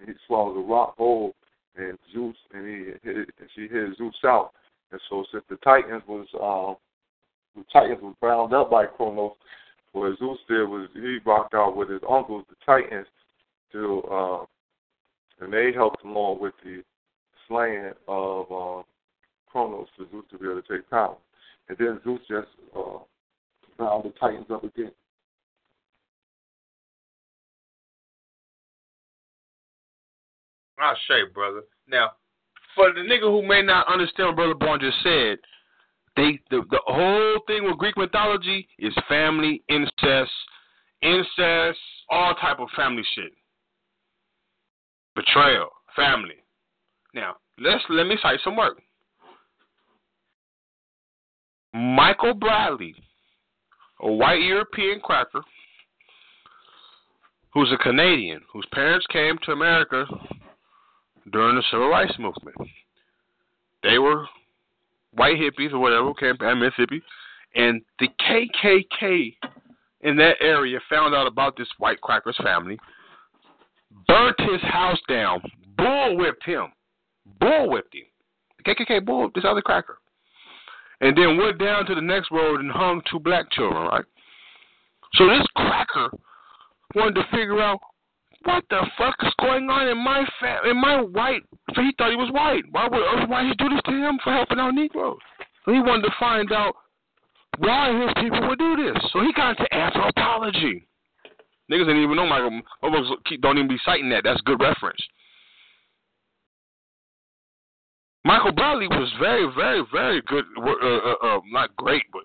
He 0.06 0.12
swallowed 0.28 0.58
the 0.58 0.68
rock 0.68 0.96
whole, 0.98 1.34
and 1.78 1.98
Zeus 2.14 2.36
and 2.54 2.68
he 2.68 2.86
hit 3.04 3.18
it, 3.18 3.30
and 3.40 3.50
she 3.56 3.62
hit 3.62 3.98
Zeus 3.98 4.14
out. 4.26 4.52
And 4.92 5.00
so 5.10 5.24
since 5.32 5.44
the 5.50 5.56
Titans 5.58 6.04
was 6.08 6.28
um 6.42 6.76
the 7.56 7.64
Titans 7.72 8.02
was 8.02 8.16
bound 8.22 8.54
up 8.54 8.70
by 8.70 8.86
Kronos, 8.86 9.32
what 9.94 10.20
Zeus 10.20 10.38
did 10.50 10.68
was 10.68 10.90
he 10.94 11.20
rocked 11.26 11.54
out 11.54 11.78
with 11.78 11.90
his 11.90 12.02
uncles, 12.10 12.44
the 12.50 12.56
Titans, 12.66 13.08
to 13.72 14.02
uh, 14.12 14.46
and 15.40 15.54
they 15.54 15.72
helped 15.74 16.04
along 16.04 16.40
with 16.42 16.54
the 16.64 16.84
slaying 17.48 17.92
of 18.08 18.46
uh, 18.52 18.84
Kronos 19.50 19.88
for 19.98 20.06
Zeus 20.12 20.26
to 20.32 20.38
be 20.38 20.46
able 20.46 20.62
to 20.62 20.78
take 20.78 20.90
power. 20.90 21.16
And 21.68 21.78
then 21.78 22.00
Zeus 22.04 22.20
just 22.30 22.48
uh, 22.76 23.00
bound 23.80 24.06
the 24.06 24.14
Titans 24.20 24.46
up 24.52 24.64
again. 24.64 24.92
I'll 30.80 30.96
show 31.08 31.22
brother. 31.34 31.62
Now, 31.88 32.12
for 32.76 32.94
the 32.94 33.00
nigga 33.00 33.22
who 33.22 33.48
may 33.48 33.62
not 33.62 33.88
understand 33.92 34.28
what 34.28 34.36
Brother 34.36 34.54
Bond 34.54 34.82
just 34.82 35.02
said, 35.04 35.38
they 36.16 36.40
the 36.52 36.62
the 36.70 36.80
whole 36.86 37.40
thing 37.48 37.64
with 37.64 37.78
Greek 37.78 37.98
mythology 37.98 38.68
is 38.80 38.94
family 39.08 39.64
incest, 39.70 40.32
incest, 41.02 41.80
all 42.10 42.36
type 42.36 42.60
of 42.60 42.68
family 42.76 43.04
shit. 43.16 43.32
Betrayal, 45.16 45.70
family. 45.96 46.44
Now, 47.14 47.38
let's 47.58 47.84
let 47.90 48.08
me 48.08 48.18
cite 48.22 48.40
some 48.44 48.58
work. 48.58 48.82
Michael 51.76 52.34
Bradley, 52.34 52.96
a 54.00 54.10
white 54.10 54.40
European 54.40 55.02
cracker 55.02 55.42
who's 57.54 57.70
a 57.74 57.84
Canadian, 57.84 58.40
whose 58.52 58.66
parents 58.72 59.06
came 59.12 59.38
to 59.44 59.52
America 59.52 60.06
during 61.34 61.58
the 61.58 61.64
civil 61.70 61.90
rights 61.90 62.14
movement. 62.18 62.56
They 63.84 63.98
were 63.98 64.26
white 65.12 65.36
hippies 65.36 65.74
or 65.74 65.80
whatever, 65.80 66.14
came 66.14 66.38
from 66.38 66.62
Mississippi, 66.62 67.02
and 67.56 67.82
the 68.00 68.08
KKK 68.22 69.36
in 70.00 70.16
that 70.16 70.38
area 70.40 70.80
found 70.90 71.14
out 71.14 71.28
about 71.28 71.58
this 71.58 71.68
white 71.78 72.00
cracker's 72.00 72.38
family, 72.42 72.80
burnt 74.08 74.40
his 74.40 74.62
house 74.62 75.00
down, 75.10 75.42
bull 75.78 76.16
whipped 76.16 76.46
him, 76.46 76.68
bull 77.42 77.70
whipped 77.70 77.96
him. 77.96 78.06
The 78.58 78.64
KKK 78.64 79.06
bull 79.06 79.24
whipped 79.24 79.36
this 79.36 79.46
other 79.46 79.62
cracker, 79.62 79.98
and 81.02 81.18
then 81.18 81.38
went 81.38 81.60
down 81.60 81.86
to 81.86 81.96
the 81.96 82.02
next 82.02 82.32
road 82.32 82.60
and 82.60 82.72
hung 82.72 83.02
two 83.10 83.20
black 83.20 83.50
children. 83.52 83.88
Right. 83.88 84.06
So 85.14 85.28
this 85.28 85.46
cracker 85.56 86.10
wanted 86.96 87.16
to 87.16 87.24
figure 87.32 87.62
out 87.62 87.80
what 88.44 88.64
the 88.70 88.82
fuck 88.98 89.16
is 89.24 89.34
going 89.40 89.70
on 89.70 89.88
in 89.88 89.98
my 89.98 90.26
fam- 90.40 90.66
in 90.66 90.80
my 90.80 91.02
white. 91.02 91.44
So 91.74 91.82
he 91.82 91.92
thought 91.98 92.12
he 92.12 92.16
was 92.16 92.32
white. 92.32 92.64
Why 92.72 92.88
would 92.88 93.30
why 93.30 93.44
he 93.44 93.54
do 93.56 93.70
this 93.70 93.82
to 93.86 93.92
him 93.92 94.20
for 94.24 94.32
helping 94.32 94.60
out 94.60 94.74
Negroes? 94.74 95.18
So 95.66 95.74
he 95.74 95.80
wanted 95.80 96.04
to 96.04 96.14
find 96.20 96.52
out 96.52 96.76
why 97.58 97.92
his 97.92 98.14
people 98.22 98.48
would 98.48 98.60
do 98.60 98.76
this. 98.76 99.02
So 99.12 99.22
he 99.22 99.34
got 99.34 99.58
into 99.58 99.74
anthropology. 99.74 100.88
Niggas 101.72 101.88
didn't 101.88 102.04
even 102.04 102.16
know 102.16 102.28
Michael. 102.28 102.62
Don't 103.42 103.58
even 103.58 103.68
be 103.68 103.80
citing 103.84 104.10
that. 104.10 104.24
That's 104.24 104.42
good 104.42 104.62
reference. 104.62 105.02
Michael 108.26 108.52
Bradley 108.52 108.88
was 108.88 109.14
very, 109.20 109.48
very, 109.56 109.86
very 109.94 110.22
good. 110.24 110.46
Uh, 110.58 110.64
uh, 110.64 111.14
uh, 111.22 111.40
not 111.52 111.76
great, 111.76 112.02
but 112.12 112.24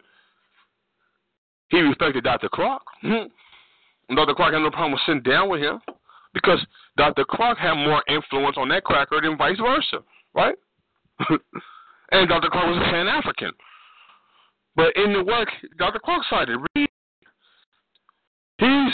he 1.68 1.78
respected 1.80 2.24
Dr. 2.24 2.48
Clarke. 2.48 2.82
Hmm. 3.02 4.14
Dr. 4.16 4.34
Clarke 4.34 4.54
had 4.54 4.62
no 4.62 4.70
problem 4.70 4.92
with 4.92 5.02
sitting 5.04 5.22
down 5.22 5.50
with 5.50 5.60
him 5.60 5.78
because 6.32 6.58
Dr. 6.96 7.24
Clarke 7.28 7.58
had 7.58 7.74
more 7.74 8.02
influence 8.08 8.56
on 8.58 8.70
that 8.70 8.82
cracker 8.82 9.20
than 9.20 9.36
vice 9.36 9.58
versa, 9.58 10.02
right? 10.34 10.54
and 12.12 12.28
Dr. 12.28 12.48
Clarke 12.50 12.68
was 12.68 12.78
a 12.78 12.90
Pan 12.90 13.06
African. 13.06 13.52
But 14.76 14.96
in 14.96 15.12
the 15.12 15.22
work, 15.22 15.48
Dr. 15.78 15.98
Clarke 15.98 16.24
cited. 16.30 16.58
He's 18.58 18.92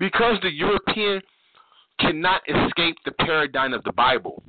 because 0.00 0.38
the 0.42 0.50
European 0.50 1.20
cannot 2.00 2.40
escape 2.48 2.96
the 3.04 3.12
paradigm 3.12 3.74
of 3.74 3.84
the 3.84 3.92
Bible. 3.92 4.42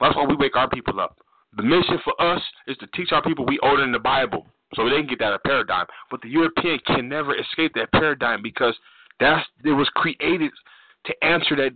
That's 0.00 0.16
why 0.16 0.26
we 0.26 0.36
wake 0.36 0.56
our 0.56 0.68
people 0.68 1.00
up. 1.00 1.18
The 1.56 1.62
mission 1.62 1.98
for 2.04 2.20
us 2.20 2.42
is 2.66 2.76
to 2.78 2.86
teach 2.88 3.12
our 3.12 3.22
people 3.22 3.46
we 3.46 3.58
order 3.58 3.84
in 3.84 3.92
the 3.92 3.98
Bible 3.98 4.46
so 4.74 4.84
they 4.84 4.96
can 4.96 5.06
get 5.06 5.20
that 5.20 5.42
paradigm. 5.44 5.86
But 6.10 6.20
the 6.22 6.28
European 6.28 6.78
can 6.86 7.08
never 7.08 7.34
escape 7.36 7.72
that 7.74 7.92
paradigm 7.92 8.42
because 8.42 8.74
that's 9.20 9.46
it 9.64 9.70
was 9.70 9.88
created 9.94 10.50
to 11.06 11.24
answer 11.24 11.54
that 11.56 11.70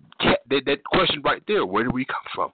that, 0.51 0.65
that 0.67 0.85
question 0.85 1.23
right 1.23 1.43
there. 1.47 1.65
Where 1.65 1.85
do 1.85 1.91
we 1.91 2.05
come 2.05 2.17
from? 2.35 2.53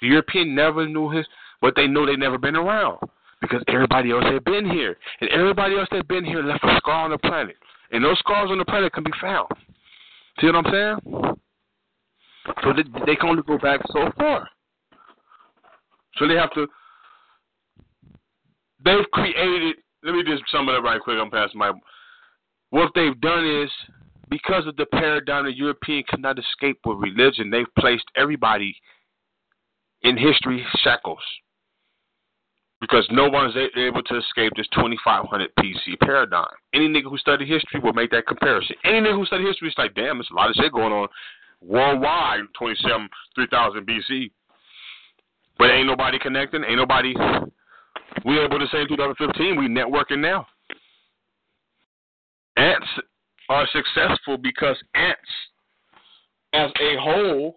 The 0.00 0.08
European 0.08 0.54
never 0.54 0.88
knew 0.88 1.10
his, 1.10 1.26
but 1.60 1.74
they 1.76 1.86
know 1.86 2.06
they 2.06 2.16
never 2.16 2.38
been 2.38 2.56
around 2.56 2.98
because 3.40 3.62
everybody 3.68 4.10
else 4.10 4.24
had 4.24 4.42
been 4.44 4.68
here, 4.68 4.96
and 5.20 5.30
everybody 5.30 5.76
else 5.76 5.88
that 5.92 6.08
been 6.08 6.24
here 6.24 6.42
left 6.42 6.64
a 6.64 6.76
scar 6.78 7.04
on 7.04 7.10
the 7.10 7.18
planet, 7.18 7.56
and 7.92 8.02
those 8.02 8.18
scars 8.20 8.50
on 8.50 8.58
the 8.58 8.64
planet 8.64 8.92
can 8.92 9.04
be 9.04 9.12
found. 9.20 9.48
See 10.40 10.46
what 10.46 10.56
I'm 10.56 10.72
saying? 10.72 11.36
So 12.62 12.72
they, 12.72 12.82
they 13.06 13.16
can 13.16 13.28
only 13.30 13.42
go 13.42 13.58
back 13.58 13.80
so 13.92 14.10
far. 14.16 14.48
So 16.18 16.28
they 16.28 16.34
have 16.34 16.52
to. 16.52 16.66
They've 18.84 19.10
created. 19.12 19.76
Let 20.02 20.14
me 20.14 20.22
just 20.22 20.42
sum 20.50 20.68
it 20.68 20.74
up 20.74 20.84
right 20.84 21.00
quick. 21.00 21.18
I'm 21.20 21.30
past 21.30 21.54
my. 21.54 21.72
What 22.70 22.90
they've 22.94 23.18
done 23.20 23.46
is 23.46 23.70
because 24.30 24.66
of 24.66 24.76
the 24.76 24.86
paradigm 24.86 25.44
the 25.44 25.56
European 25.56 26.02
cannot 26.08 26.38
escape 26.38 26.78
with 26.84 26.98
religion, 26.98 27.50
they've 27.50 27.72
placed 27.78 28.04
everybody 28.16 28.74
in 30.02 30.16
history 30.16 30.64
shackles 30.82 31.22
because 32.80 33.06
no 33.10 33.28
one's 33.28 33.54
able 33.76 34.02
to 34.02 34.18
escape 34.18 34.52
this 34.56 34.66
2500 34.74 35.50
BC 35.58 35.98
paradigm. 36.00 36.44
Any 36.74 36.88
nigga 36.88 37.08
who 37.08 37.16
studied 37.16 37.48
history 37.48 37.80
will 37.80 37.94
make 37.94 38.10
that 38.10 38.26
comparison. 38.26 38.76
Any 38.84 39.00
nigga 39.00 39.14
who 39.14 39.24
studied 39.24 39.46
history 39.46 39.68
is 39.68 39.74
like, 39.78 39.94
damn, 39.94 40.18
there's 40.18 40.28
a 40.30 40.34
lot 40.34 40.50
of 40.50 40.56
shit 40.56 40.72
going 40.72 40.92
on 40.92 41.08
worldwide, 41.62 42.40
27, 42.58 43.08
3000 43.34 43.86
BC. 43.86 44.30
But 45.58 45.70
ain't 45.70 45.86
nobody 45.86 46.18
connecting. 46.18 46.64
Ain't 46.64 46.76
nobody. 46.76 47.14
We 48.24 48.38
able 48.38 48.58
to 48.58 48.66
say 48.72 48.82
in 48.82 48.88
2015 48.88 49.56
we 49.56 49.68
networking 49.68 50.20
now. 50.20 50.46
Ants 52.56 52.86
are 53.48 53.66
successful 53.72 54.36
because 54.38 54.76
ants, 54.94 55.20
as 56.52 56.70
a 56.80 56.96
whole, 57.00 57.56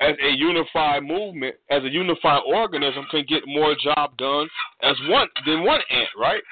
as 0.00 0.16
a 0.22 0.30
unified 0.30 1.04
movement, 1.04 1.54
as 1.70 1.84
a 1.84 1.88
unified 1.88 2.42
organism, 2.46 3.06
can 3.10 3.24
get 3.28 3.42
more 3.46 3.74
job 3.82 4.16
done 4.16 4.48
as 4.82 4.96
one 5.08 5.28
than 5.46 5.62
one 5.62 5.80
ant, 5.90 6.08
right? 6.18 6.42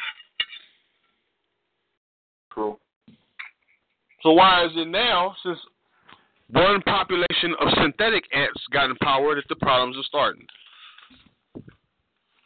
True. 2.53 2.79
So 4.23 4.33
why 4.33 4.65
is 4.65 4.73
it 4.77 4.89
now, 4.89 5.35
since 5.43 5.59
one 6.53 6.83
population 6.83 7.55
of 7.61 7.69
synthetic 7.83 8.25
ants 8.35 8.61
got 8.73 8.91
empowered, 8.91 9.39
that 9.39 9.45
the 9.49 9.57
problems 9.57 9.97
are 9.97 10.05
starting? 10.05 10.47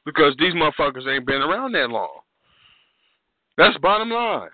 Because 0.04 0.34
these 0.38 0.52
motherfuckers 0.52 1.06
ain't 1.06 1.26
been 1.26 1.42
around 1.42 1.72
that 1.72 1.90
long. 1.90 2.20
That's 3.56 3.76
bottom 3.78 4.10
line. 4.10 4.50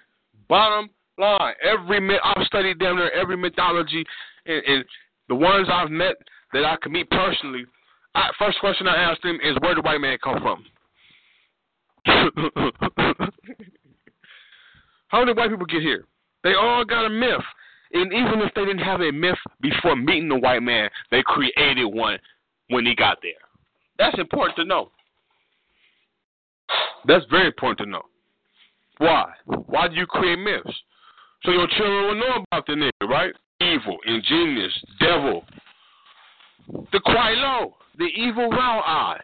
Bottom 0.49 0.91
line. 1.19 1.55
Every 1.63 2.19
I've 2.23 2.47
studied 2.47 2.79
down 2.79 2.97
there, 2.97 3.13
every 3.13 3.37
mythology, 3.37 4.05
and, 4.47 4.63
and 4.67 4.85
the 5.29 5.35
ones 5.35 5.69
I've 5.73 5.91
met 5.91 6.17
that 6.53 6.65
I 6.65 6.77
can 6.83 6.93
meet 6.93 7.11
personally. 7.11 7.65
I, 8.15 8.31
first 8.39 8.59
question 8.61 8.87
I 8.89 8.97
ask 8.97 9.21
them 9.23 9.39
is, 9.43 9.57
where 9.61 9.75
did 9.75 9.85
white 9.85 10.01
man 10.01 10.19
come 10.23 10.41
from? 10.43 10.65
How 15.09 15.25
did 15.25 15.37
white 15.37 15.51
people 15.51 15.67
get 15.67 15.83
here? 15.83 16.07
They 16.43 16.55
all 16.55 16.85
got 16.85 17.05
a 17.07 17.11
myth. 17.11 17.43
And 17.93 18.13
even 18.13 18.41
if 18.41 18.55
they 18.55 18.65
didn't 18.65 18.79
have 18.79 19.01
a 19.01 19.11
myth 19.11 19.39
before 19.61 19.97
meeting 19.97 20.29
the 20.29 20.39
white 20.39 20.63
man, 20.63 20.89
they 21.11 21.23
created 21.25 21.87
one 21.87 22.19
when 22.69 22.87
he 22.87 22.95
got 22.95 23.19
there. 23.23 23.33
That's 23.99 24.19
important 24.19 24.57
to 24.57 24.65
know. 24.65 24.91
That's 27.07 27.25
very 27.31 27.47
important 27.47 27.79
to 27.81 27.87
know. 27.87 28.03
Why? 28.99 29.33
Why 29.45 29.89
do 29.89 29.95
you 29.95 30.07
create 30.07 30.39
myths? 30.39 30.77
So 31.43 31.53
your 31.53 31.67
children 31.77 32.05
will 32.05 32.15
know 32.15 32.45
about 32.51 32.67
the 32.67 32.75
nigga, 32.75 33.09
right? 33.09 33.33
Evil, 33.61 33.97
ingenious, 34.07 34.73
devil. 35.01 35.45
The 36.93 37.01
gweilo, 37.01 37.73
the 37.99 38.05
evil 38.05 38.49
round 38.51 38.83
eye. 38.87 39.21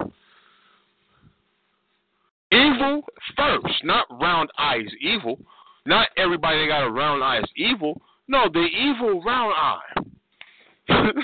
Evil 2.52 3.02
first, 3.36 3.84
not 3.84 4.06
round 4.20 4.50
eyes 4.58 4.86
evil. 5.00 5.38
Not 5.84 6.08
everybody 6.16 6.60
that 6.60 6.68
got 6.68 6.86
a 6.86 6.90
round 6.90 7.22
eye 7.22 7.38
is 7.38 7.50
evil. 7.56 8.00
No, 8.28 8.48
the 8.52 8.60
evil 8.60 9.22
round 9.22 9.54
eye. 9.56 9.80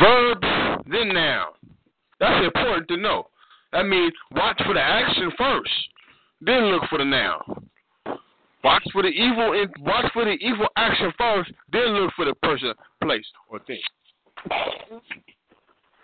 Verb, 0.00 0.38
then 0.90 1.08
noun. 1.08 1.52
That's 2.18 2.44
important 2.44 2.88
to 2.88 2.96
know. 2.96 3.28
That 3.72 3.86
means 3.86 4.12
watch 4.32 4.60
for 4.64 4.74
the 4.74 4.80
action 4.80 5.30
first, 5.36 5.70
then 6.40 6.64
look 6.66 6.82
for 6.88 6.98
the 6.98 7.04
noun. 7.04 7.68
Watch 8.64 8.84
for 8.92 9.02
the 9.02 9.08
evil 9.08 9.52
in, 9.52 9.68
watch 9.80 10.12
for 10.12 10.24
the 10.24 10.32
evil 10.32 10.68
action 10.76 11.12
first, 11.18 11.50
then 11.72 11.88
look 11.88 12.12
for 12.14 12.24
the 12.24 12.34
person, 12.42 12.74
place, 13.02 13.24
or 13.48 13.58
thing. 13.60 13.80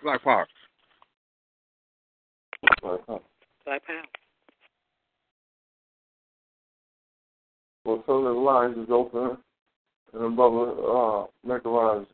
Black 0.03 0.23
power. 0.23 0.47
Black 2.61 2.81
power. 2.81 2.97
Well, 3.05 3.21
so 8.05 8.23
the 8.23 8.29
lines 8.29 8.77
is 8.77 8.89
open, 8.89 9.37
and 10.13 10.23
the 10.23 10.29
brother 10.29 10.71
uh, 10.87 11.25
Mechanized 11.45 12.09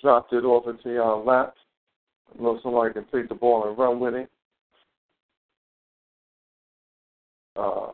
dropped 0.00 0.32
it 0.32 0.44
off 0.44 0.68
into 0.68 0.90
your 0.90 1.24
lap. 1.24 1.54
I 2.38 2.42
know 2.42 2.58
somebody 2.62 2.92
can 2.92 3.06
take 3.12 3.28
the 3.28 3.34
ball 3.34 3.68
and 3.68 3.78
run 3.78 4.00
with 4.00 4.14
it. 4.14 4.30
Uh, 7.56 7.90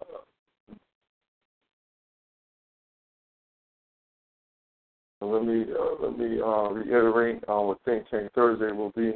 let 5.20 5.44
me 5.44 5.64
uh, 5.72 6.06
let 6.06 6.18
me 6.18 6.40
uh, 6.40 6.68
reiterate 6.70 7.42
our 7.48 7.76
Think 7.84 8.08
Tank 8.10 8.30
Thursday 8.34 8.72
will 8.72 8.90
be 8.90 9.14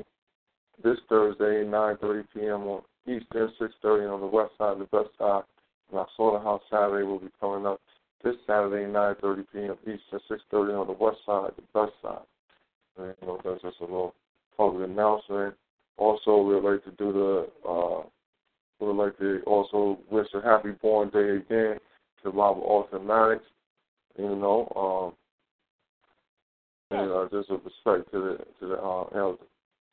this 0.83 0.97
Thursday, 1.09 1.65
9:30 1.65 2.25
p.m. 2.35 2.62
on 2.62 2.83
Eastern, 3.07 3.51
6:30 3.61 4.15
on 4.15 4.20
the 4.20 4.27
west 4.27 4.53
side, 4.59 4.78
the 4.78 4.89
west 4.93 5.11
side. 5.19 5.43
And 5.91 5.99
our 5.99 6.07
Slaughterhouse 6.17 6.62
Saturday 6.70 7.05
will 7.05 7.19
be 7.19 7.31
coming 7.41 7.67
up 7.67 7.81
this 8.22 8.36
Saturday, 8.47 8.90
9:30 8.90 9.44
p.m. 9.52 9.76
Eastern, 9.82 10.20
6:30 10.52 10.80
on 10.80 10.86
the 10.86 10.92
west 10.92 11.18
side, 11.24 11.52
the 11.56 11.80
west 11.80 11.92
side. 12.02 12.18
And, 12.98 13.14
you 13.20 13.28
know, 13.28 13.40
that's 13.44 13.62
just 13.62 13.80
a 13.80 13.84
little 13.84 14.14
public 14.56 14.88
announcement. 14.88 15.55
Also, 15.97 16.38
we'd 16.38 16.68
like 16.68 16.84
to 16.84 16.90
do 16.92 17.12
the, 17.12 17.68
uh, 17.68 18.02
we'd 18.80 18.92
like 18.92 19.18
to 19.18 19.40
also 19.47 19.98
wish 20.10 20.26
a 20.34 20.40
happy 20.40 20.72
born 20.82 21.10
day 21.10 21.36
again 21.36 21.78
to 22.22 22.30
Robert 22.30 22.62
Alton 22.62 23.06
Maddox. 23.06 23.44
You 24.16 24.34
know, 24.34 25.14
um, 26.90 26.98
and 26.98 27.12
uh, 27.12 27.28
just 27.30 27.50
a 27.50 27.55
respect 27.55 28.10
to 28.12 28.18
the 28.18 28.38
to 28.58 28.66
the 28.66 28.74
uh, 28.74 29.05
elder. 29.14 29.44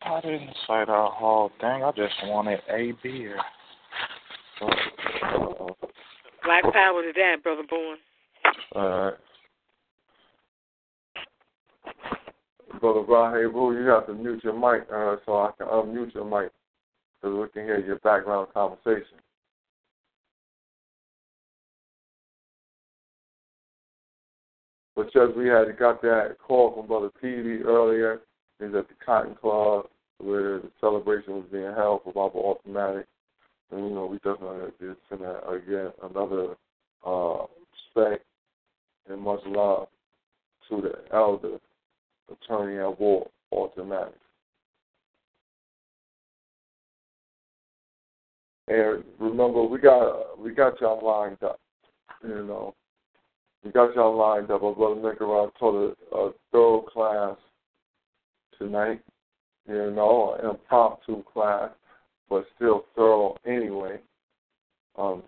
I 0.01 0.21
didn't 0.21 0.55
say 0.67 0.73
our 0.73 1.11
whole 1.11 1.51
thing. 1.59 1.83
I 1.83 1.91
just 1.91 2.13
wanted 2.23 2.59
a 2.69 2.93
beer. 3.03 3.37
Black 6.43 6.63
power 6.73 7.01
to 7.01 7.11
that, 7.15 7.43
brother 7.43 7.63
Bourne. 7.69 7.97
All 8.73 8.89
right. 8.89 9.13
Brother 12.79 13.01
Rahe 13.01 13.41
you 13.41 13.87
have 13.87 14.05
to 14.07 14.13
mute 14.13 14.43
your 14.43 14.53
mic 14.53 14.87
uh, 14.93 15.15
so 15.25 15.37
I 15.37 15.51
can 15.57 15.67
unmute 15.67 16.13
your 16.13 16.25
mic 16.25 16.51
so 17.21 17.41
we 17.41 17.47
can 17.49 17.63
hear 17.63 17.79
your 17.79 17.99
background 17.99 18.49
conversation. 18.53 19.17
But 24.95 25.11
just 25.11 25.35
we 25.35 25.47
had 25.47 25.77
got 25.77 26.01
that 26.01 26.37
call 26.45 26.73
from 26.73 26.87
Brother 26.87 27.09
Peavy 27.21 27.61
earlier. 27.63 28.21
He's 28.59 28.73
at 28.75 28.87
the 28.87 28.95
Cotton 29.05 29.35
Club 29.35 29.87
where 30.19 30.59
the 30.59 30.71
celebration 30.79 31.33
was 31.33 31.45
being 31.51 31.73
held 31.75 32.03
for 32.03 32.13
Baba 32.13 32.37
Alton 32.37 32.73
Maddox. 32.73 33.07
And, 33.71 33.89
you 33.89 33.93
know, 33.93 34.05
we 34.05 34.17
definitely 34.17 34.71
to 34.79 34.95
send 35.09 35.21
that 35.21 35.49
again 35.49 35.91
another 36.03 36.55
uh, 37.05 37.45
respect 37.95 38.23
and 39.09 39.21
much 39.21 39.41
love 39.45 39.87
to 40.69 40.81
the 40.81 41.15
elder 41.15 41.57
attorney 42.31 42.79
at 42.79 42.99
war, 42.99 43.27
Alton 43.51 43.89
Maddox. 43.89 44.13
And 48.67 49.03
remember, 49.19 49.63
we 49.63 49.77
got 49.77 50.39
we 50.39 50.51
got 50.51 50.81
y'all 50.81 51.05
lined 51.05 51.41
up. 51.43 51.59
You 52.23 52.43
know, 52.45 52.73
we 53.63 53.71
got 53.71 53.95
y'all 53.95 54.17
lined 54.17 54.49
up. 54.49 54.63
Our 54.63 54.73
brother 54.73 54.95
Nicaragua 54.95 55.51
taught 55.59 55.95
a, 56.11 56.15
a 56.15 56.31
thorough 56.51 56.81
class 56.81 57.37
tonight. 58.57 59.01
You 59.67 59.91
know, 59.91 60.37
an 60.41 60.49
impromptu 60.49 61.23
class, 61.31 61.69
but 62.27 62.45
still 62.55 62.85
thorough 62.95 63.35
anyway. 63.45 63.99
Um, 64.97 65.23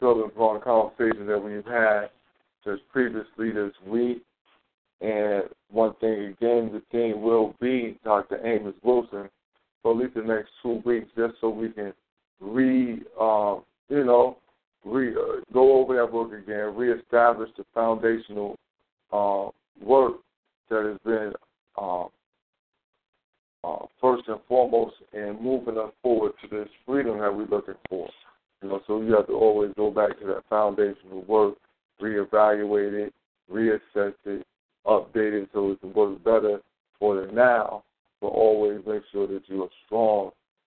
building 0.00 0.30
upon 0.34 0.60
conversations 0.62 1.28
that 1.28 1.42
we've 1.42 1.64
had 1.64 2.08
just 2.68 2.88
previously 2.90 3.50
this 3.50 3.72
week. 3.86 4.22
And 5.00 5.44
one 5.70 5.94
thing 6.00 6.24
again, 6.24 6.70
the 6.72 6.82
theme 6.90 7.22
will 7.22 7.54
be 7.60 7.98
Dr. 8.04 8.44
Amos 8.44 8.74
Wilson 8.82 9.28
for 9.82 9.92
at 9.92 9.98
least 9.98 10.14
the 10.14 10.22
next 10.22 10.50
two 10.62 10.82
weeks, 10.84 11.08
just 11.16 11.34
so 11.40 11.50
we 11.50 11.68
can 11.70 11.92
re, 12.40 13.02
um, 13.20 13.62
you 13.88 14.04
know, 14.04 14.38
re 14.84 15.14
uh, 15.14 15.40
go 15.52 15.80
over 15.80 15.96
that 15.96 16.10
book 16.10 16.32
again, 16.32 16.74
reestablish 16.74 17.50
the 17.56 17.64
foundational 17.72 18.56
uh, 19.12 19.48
work 19.80 20.14
that 20.68 20.84
has 20.84 20.98
been 21.04 21.32
um, 21.80 22.08
uh, 23.64 23.86
first 24.00 24.24
and 24.28 24.40
foremost 24.48 24.96
in 25.12 25.38
moving 25.40 25.78
us 25.78 25.92
forward 26.02 26.32
to 26.42 26.48
this 26.48 26.68
freedom 26.84 27.18
that 27.18 27.34
we're 27.34 27.46
looking 27.46 27.74
for. 27.88 28.08
You 28.62 28.70
know, 28.70 28.80
so 28.86 29.00
you 29.00 29.14
have 29.14 29.28
to 29.28 29.34
always 29.34 29.72
go 29.76 29.90
back 29.90 30.18
to 30.18 30.26
that 30.26 30.42
foundational 30.48 31.22
work, 31.28 31.54
reevaluate 32.00 33.06
it, 33.06 33.14
reassess 33.52 34.14
it, 34.24 34.46
update 34.86 35.42
it 35.42 35.48
so 35.52 35.72
it 35.72 35.80
can 35.80 35.92
work 35.92 36.22
better 36.24 36.60
for 36.98 37.20
the 37.20 37.32
now, 37.32 37.82
but 38.20 38.28
always 38.28 38.80
make 38.86 39.02
sure 39.12 39.26
that 39.26 39.42
you 39.46 39.62
are 39.62 39.68
strong 39.86 40.30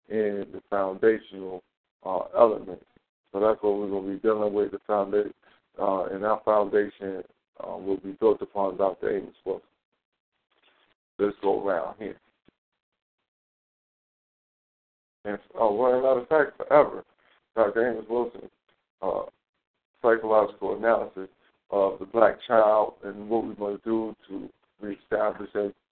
in 0.09 0.45
the 0.53 0.61
foundational 0.69 1.63
uh, 2.05 2.21
elements. 2.37 2.85
So 3.31 3.39
that's 3.39 3.61
what 3.61 3.77
we're 3.77 3.89
going 3.89 4.05
to 4.05 4.13
be 4.13 4.19
dealing 4.19 4.53
with. 4.53 4.71
The 4.71 4.79
foundation, 4.87 5.33
uh, 5.79 6.05
and 6.05 6.23
our 6.25 6.41
foundation 6.45 7.23
uh, 7.63 7.77
will 7.77 7.97
be 7.97 8.11
built 8.11 8.41
upon 8.41 8.77
Dr. 8.77 9.17
Amos 9.17 9.33
Wilson. 9.45 9.67
Let's 11.19 11.35
go 11.41 11.65
around 11.65 11.95
here. 11.99 12.15
And 15.25 15.37
uh, 15.59 15.67
well, 15.67 16.01
matter 16.01 16.19
of 16.19 16.27
fact, 16.27 16.57
forever, 16.57 17.03
Dr. 17.55 17.91
Amos 17.91 18.05
Wilson, 18.09 18.49
uh, 19.01 19.23
psychological 20.05 20.77
analysis 20.77 21.29
of 21.71 21.97
the 21.99 22.05
black 22.05 22.35
child 22.47 22.93
and 23.03 23.27
what 23.27 23.45
we're 23.45 23.55
going 23.55 23.77
to 23.77 23.83
do 23.83 24.15
to 24.29 24.49
reestablish 24.79 25.49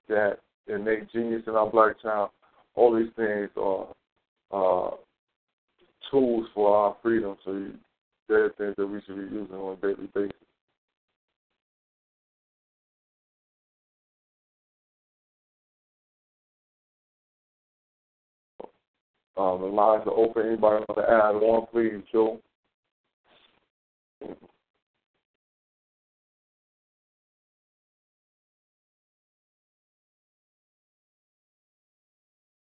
that, 0.08 0.38
innate 0.68 1.12
genius 1.12 1.42
in 1.48 1.56
our 1.56 1.70
black 1.70 2.00
child. 2.02 2.30
All 2.76 2.96
these 2.96 3.12
things 3.16 3.50
are 3.58 3.88
uh, 4.52 4.92
tools 6.12 6.48
for 6.54 6.76
our 6.76 6.96
freedom. 7.02 7.36
So 7.44 7.68
they're 8.30 8.50
things 8.58 8.76
that 8.78 8.88
we 8.88 9.02
should 9.06 9.16
be 9.16 9.36
using 9.36 9.56
on 9.56 9.78
a 9.78 9.82
daily 9.82 10.10
basis. 10.14 10.32
Um, 19.36 19.62
the 19.62 19.68
lines 19.68 20.04
are 20.06 20.14
open. 20.14 20.46
Anybody 20.46 20.86
want 20.88 20.96
to 20.96 21.12
add 21.12 21.44
on, 21.44 21.66
please, 21.72 22.04
Joe? 22.12 22.40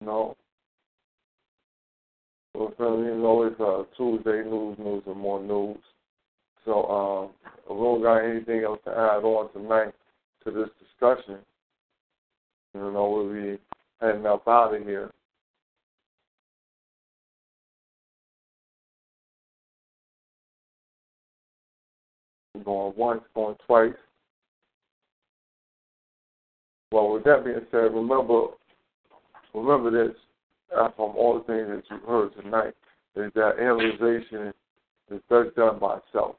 No. 0.01 0.35
Well, 2.55 2.73
so, 2.77 3.43
it's 3.43 3.59
uh, 3.59 3.83
Tuesday 3.95 4.43
news, 4.49 4.77
news, 4.79 5.03
and 5.05 5.17
more 5.17 5.41
news. 5.41 5.77
So, 6.65 6.85
um, 6.85 7.29
if 7.69 7.97
we 7.99 8.03
got 8.03 8.17
anything 8.17 8.63
else 8.63 8.79
to 8.85 8.91
add 8.91 9.23
on 9.23 9.51
tonight 9.53 9.93
to 10.43 10.51
this 10.51 10.69
discussion, 10.79 11.39
you 12.73 12.79
know, 12.79 13.09
we'll 13.09 13.33
be 13.33 13.59
heading 14.01 14.25
up 14.25 14.47
out 14.47 14.75
of 14.75 14.83
here. 14.83 15.11
Going 22.63 22.93
once, 22.97 23.21
going 23.35 23.55
twice. 23.65 23.93
Well, 26.91 27.13
with 27.13 27.23
that 27.25 27.45
being 27.45 27.61
said, 27.71 27.93
remember 27.93 28.47
remember 29.53 29.91
this 29.91 30.15
uh, 30.75 30.89
from 30.95 31.15
all 31.15 31.39
the 31.39 31.43
things 31.45 31.67
that 31.69 31.83
you've 31.89 32.07
heard 32.07 32.33
tonight 32.41 32.73
is 33.15 33.31
that 33.35 33.59
analyzation 33.59 34.53
is 35.11 35.21
best 35.29 35.55
done 35.55 35.79
by 35.79 35.99
self. 36.11 36.35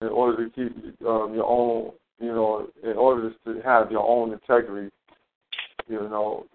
In 0.00 0.08
order 0.08 0.48
to 0.48 0.54
keep 0.54 0.72
um, 1.06 1.32
your 1.34 1.46
own, 1.46 1.92
you 2.20 2.28
know, 2.28 2.68
in 2.82 2.96
order 2.96 3.32
to 3.44 3.60
have 3.62 3.90
your 3.90 4.06
own 4.06 4.32
integrity, 4.32 4.94
you 5.88 6.00
know, 6.00 6.46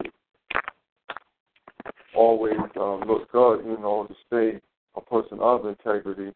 always 2.16 2.58
um, 2.80 3.04
look 3.08 3.32
good, 3.32 3.66
you 3.66 3.78
know, 3.80 4.08
to 4.08 4.16
stay 4.28 4.62
a 4.96 5.02
person 5.02 5.40
of 5.40 5.66
integrity. 5.66 6.32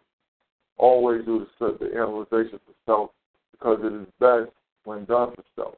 Always 0.77 1.25
do 1.25 1.45
the, 1.59 1.77
the 1.79 1.95
analyzation 1.95 2.59
for 2.65 2.73
self 2.85 3.09
because 3.51 3.79
it 3.83 3.93
is 3.93 4.07
best 4.19 4.51
when 4.83 5.05
done 5.05 5.33
for 5.35 5.43
self. 5.55 5.75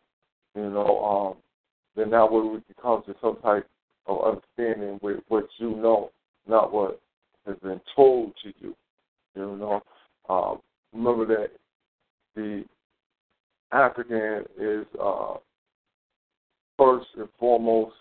You 0.55 0.69
know, 0.69 0.99
um, 0.99 1.37
then 1.95 2.09
that 2.11 2.31
way 2.31 2.41
we 2.41 2.61
can 2.61 2.75
come 2.81 3.03
to 3.05 3.15
some 3.21 3.37
type 3.41 3.67
of 4.07 4.23
understanding 4.23 4.99
with 5.01 5.19
what 5.27 5.47
you 5.57 5.75
know, 5.75 6.11
not 6.47 6.73
what 6.73 6.99
has 7.45 7.55
been 7.63 7.79
told 7.95 8.33
to 8.43 8.53
you. 8.59 8.75
You 9.35 9.57
know, 9.57 9.81
um, 10.29 10.59
remember 10.93 11.25
that 11.27 11.51
the 12.35 12.65
African 13.71 14.45
is 14.59 14.85
uh, 15.01 15.35
first 16.77 17.07
and 17.17 17.29
foremost 17.39 17.95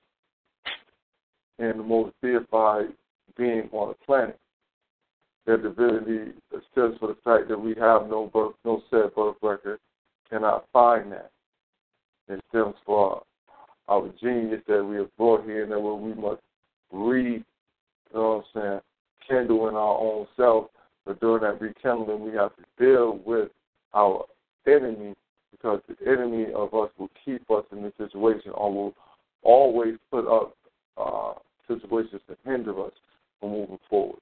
and 1.58 1.78
the 1.78 1.82
most 1.82 2.14
deified 2.22 2.86
being 3.36 3.68
on 3.72 3.88
the 3.88 3.94
planet. 4.06 4.38
Their 5.48 5.56
divinity 5.56 6.32
stems 6.72 6.98
for 7.00 7.08
the 7.08 7.16
fact 7.24 7.48
that 7.48 7.58
we 7.58 7.70
have 7.80 8.06
no 8.06 8.30
birth, 8.34 8.52
no 8.66 8.82
set 8.90 9.14
birth 9.14 9.36
record, 9.40 9.78
cannot 10.28 10.66
find 10.74 11.10
that. 11.12 11.30
It 12.28 12.44
stems 12.50 12.74
for 12.84 13.22
our 13.88 14.10
genius 14.20 14.60
that 14.68 14.84
we 14.84 14.96
have 14.96 15.16
brought 15.16 15.46
here 15.46 15.62
and 15.62 15.72
that 15.72 15.80
we 15.80 16.12
must 16.12 16.42
re, 16.92 17.32
you 17.32 17.44
know 18.12 18.44
what 18.52 18.60
I'm 18.60 18.62
saying, 18.62 18.80
kindle 19.26 19.70
in 19.70 19.74
our 19.74 19.98
own 19.98 20.26
self. 20.36 20.66
But 21.06 21.18
during 21.20 21.44
that 21.44 21.62
rekindling, 21.62 22.22
we 22.22 22.36
have 22.36 22.50
to 22.56 22.64
deal 22.78 23.18
with 23.24 23.48
our 23.94 24.26
enemy 24.66 25.14
because 25.50 25.80
the 25.88 25.96
enemy 26.06 26.52
of 26.54 26.74
us 26.74 26.90
will 26.98 27.10
keep 27.24 27.50
us 27.50 27.64
in 27.72 27.82
this 27.82 27.94
situation 27.96 28.52
or 28.52 28.70
will 28.70 28.94
always 29.42 29.94
put 30.10 30.26
up 30.28 30.54
uh, 30.98 31.32
situations 31.66 32.20
to 32.28 32.36
hinder 32.44 32.84
us 32.84 32.92
from 33.40 33.52
moving 33.52 33.78
forward. 33.88 34.20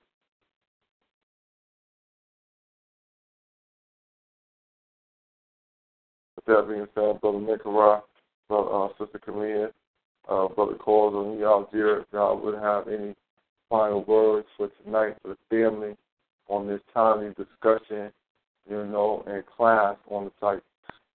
That 6.46 6.68
being 6.68 6.86
said, 6.94 7.20
Brother 7.20 7.40
Nicaragua, 7.40 8.02
Brother, 8.48 8.70
uh, 8.72 8.88
Sister 8.98 9.18
Camille, 9.18 9.70
uh, 10.28 10.48
Brother 10.48 10.72
you 10.72 11.46
out 11.46 11.70
there, 11.72 12.00
if 12.00 12.06
y'all 12.12 12.40
would 12.40 12.54
have 12.54 12.88
any 12.88 13.14
final 13.68 14.04
words 14.04 14.46
for 14.56 14.68
tonight 14.84 15.16
for 15.22 15.28
the 15.28 15.36
family 15.50 15.96
on 16.48 16.66
this 16.66 16.80
timely 16.94 17.28
discussion, 17.34 18.12
you 18.68 18.84
know, 18.86 19.24
in 19.26 19.42
class 19.56 19.96
on 20.08 20.26
the 20.26 20.32
psych 20.40 20.62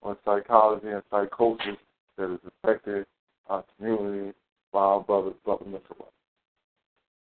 on 0.03 0.17
psychology 0.25 0.87
and 0.87 1.03
psychosis 1.11 1.77
that 2.17 2.29
has 2.29 2.39
affected 2.63 3.05
our 3.47 3.63
community 3.77 4.33
by 4.73 4.79
our 4.79 5.01
brother, 5.01 5.31
Brother 5.45 5.65
Nicaragua. 5.65 6.07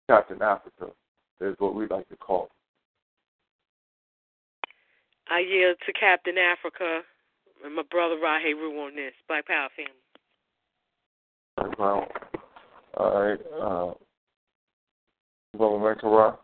Captain 0.08 0.42
Africa 0.42 0.88
is 1.40 1.54
what 1.58 1.74
we 1.74 1.86
like 1.86 2.08
to 2.10 2.16
call. 2.16 2.50
I 5.28 5.40
yield 5.40 5.76
to 5.86 5.92
Captain 5.92 6.36
Africa 6.38 7.00
and 7.66 7.74
my 7.74 7.82
brother 7.90 8.14
Rahe 8.14 8.54
Rue 8.54 8.80
on 8.80 8.94
this. 8.94 9.12
Black 9.28 9.46
Power 9.46 9.68
family. 9.76 9.92
Well, 11.78 12.06
all 12.96 13.20
right. 13.20 13.40
Uh, 13.60 13.94
Brother 15.56 15.78
Nicaragua. 15.78 16.38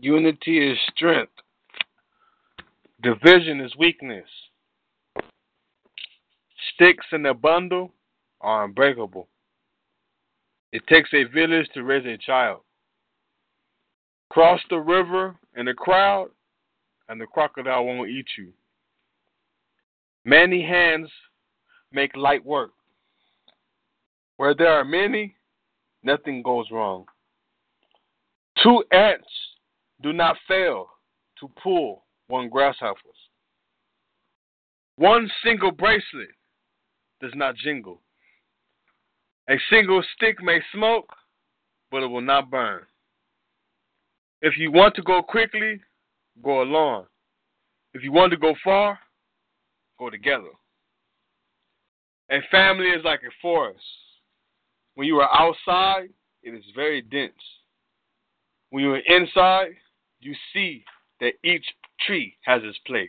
Unity 0.00 0.72
is 0.72 0.78
strength. 0.94 1.32
Division 3.02 3.60
is 3.60 3.76
weakness. 3.78 4.28
Sticks 6.74 7.06
in 7.12 7.26
a 7.26 7.34
bundle 7.34 7.92
are 8.40 8.64
unbreakable. 8.64 9.28
It 10.72 10.86
takes 10.88 11.10
a 11.12 11.24
village 11.24 11.68
to 11.74 11.82
raise 11.82 12.06
a 12.06 12.16
child. 12.16 12.60
Cross 14.30 14.60
the 14.70 14.78
river 14.78 15.36
in 15.56 15.68
a 15.68 15.74
crowd, 15.74 16.30
and 17.10 17.20
the 17.20 17.26
crocodile 17.26 17.84
won't 17.84 18.08
eat 18.08 18.28
you. 18.38 18.52
Many 20.24 20.62
hands 20.62 21.10
make 21.92 22.16
light 22.16 22.44
work. 22.46 22.70
Where 24.36 24.54
there 24.54 24.72
are 24.72 24.84
many, 24.84 25.34
nothing 26.04 26.40
goes 26.40 26.66
wrong. 26.70 27.06
Two 28.62 28.84
ants 28.92 29.28
do 30.02 30.12
not 30.12 30.36
fail 30.46 30.88
to 31.40 31.50
pull 31.60 32.04
one 32.28 32.48
grasshopper. 32.48 33.00
One 34.96 35.28
single 35.42 35.72
bracelet 35.72 36.28
does 37.20 37.32
not 37.34 37.56
jingle. 37.56 38.00
A 39.48 39.56
single 39.68 40.02
stick 40.14 40.40
may 40.42 40.60
smoke, 40.72 41.08
but 41.90 42.04
it 42.04 42.06
will 42.06 42.20
not 42.20 42.50
burn. 42.50 42.82
If 44.42 44.56
you 44.56 44.70
want 44.70 44.94
to 44.94 45.02
go 45.02 45.22
quickly, 45.22 45.80
go 46.42 46.62
alone. 46.62 47.06
If 47.94 48.02
you 48.02 48.12
want 48.12 48.30
to 48.32 48.36
go 48.36 48.54
far, 48.62 48.98
go 49.98 50.10
together. 50.10 50.50
A 52.30 52.38
family 52.50 52.86
is 52.86 53.04
like 53.04 53.20
a 53.22 53.32
forest. 53.42 53.80
When 54.94 55.06
you 55.06 55.16
are 55.18 55.30
outside, 55.32 56.10
it 56.42 56.50
is 56.50 56.64
very 56.74 57.02
dense. 57.02 57.32
When 58.70 58.84
you 58.84 58.92
are 58.92 58.98
inside, 58.98 59.74
you 60.20 60.34
see 60.52 60.84
that 61.20 61.32
each 61.44 61.64
tree 62.06 62.36
has 62.42 62.62
its 62.64 62.78
place. 62.86 63.08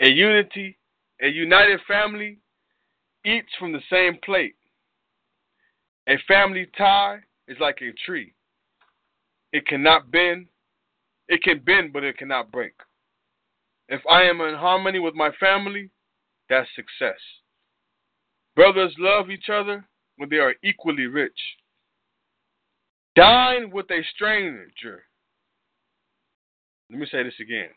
A 0.00 0.08
unity, 0.08 0.78
a 1.22 1.28
united 1.28 1.80
family 1.86 2.38
eats 3.24 3.48
from 3.58 3.72
the 3.72 3.80
same 3.90 4.18
plate. 4.24 4.56
A 6.08 6.16
family 6.28 6.68
tie 6.76 7.18
is 7.48 7.56
like 7.60 7.78
a 7.82 7.92
tree. 8.04 8.32
It 9.52 9.66
cannot 9.66 10.10
bend. 10.10 10.46
It 11.28 11.42
can 11.42 11.58
bend, 11.58 11.92
but 11.92 12.04
it 12.04 12.18
cannot 12.18 12.52
break. 12.52 12.74
If 13.88 14.00
I 14.10 14.22
am 14.22 14.40
in 14.40 14.54
harmony 14.54 14.98
with 14.98 15.14
my 15.14 15.30
family, 15.38 15.90
that's 16.48 16.68
success. 16.74 17.18
Brothers 18.54 18.94
love 18.98 19.30
each 19.30 19.48
other 19.52 19.86
when 20.16 20.28
they 20.28 20.36
are 20.36 20.54
equally 20.62 21.06
rich. 21.06 21.38
Dine 23.14 23.70
with 23.70 23.90
a 23.90 24.02
stranger. 24.14 25.04
Let 26.90 26.98
me 26.98 27.06
say 27.10 27.22
this 27.22 27.34
again. 27.40 27.70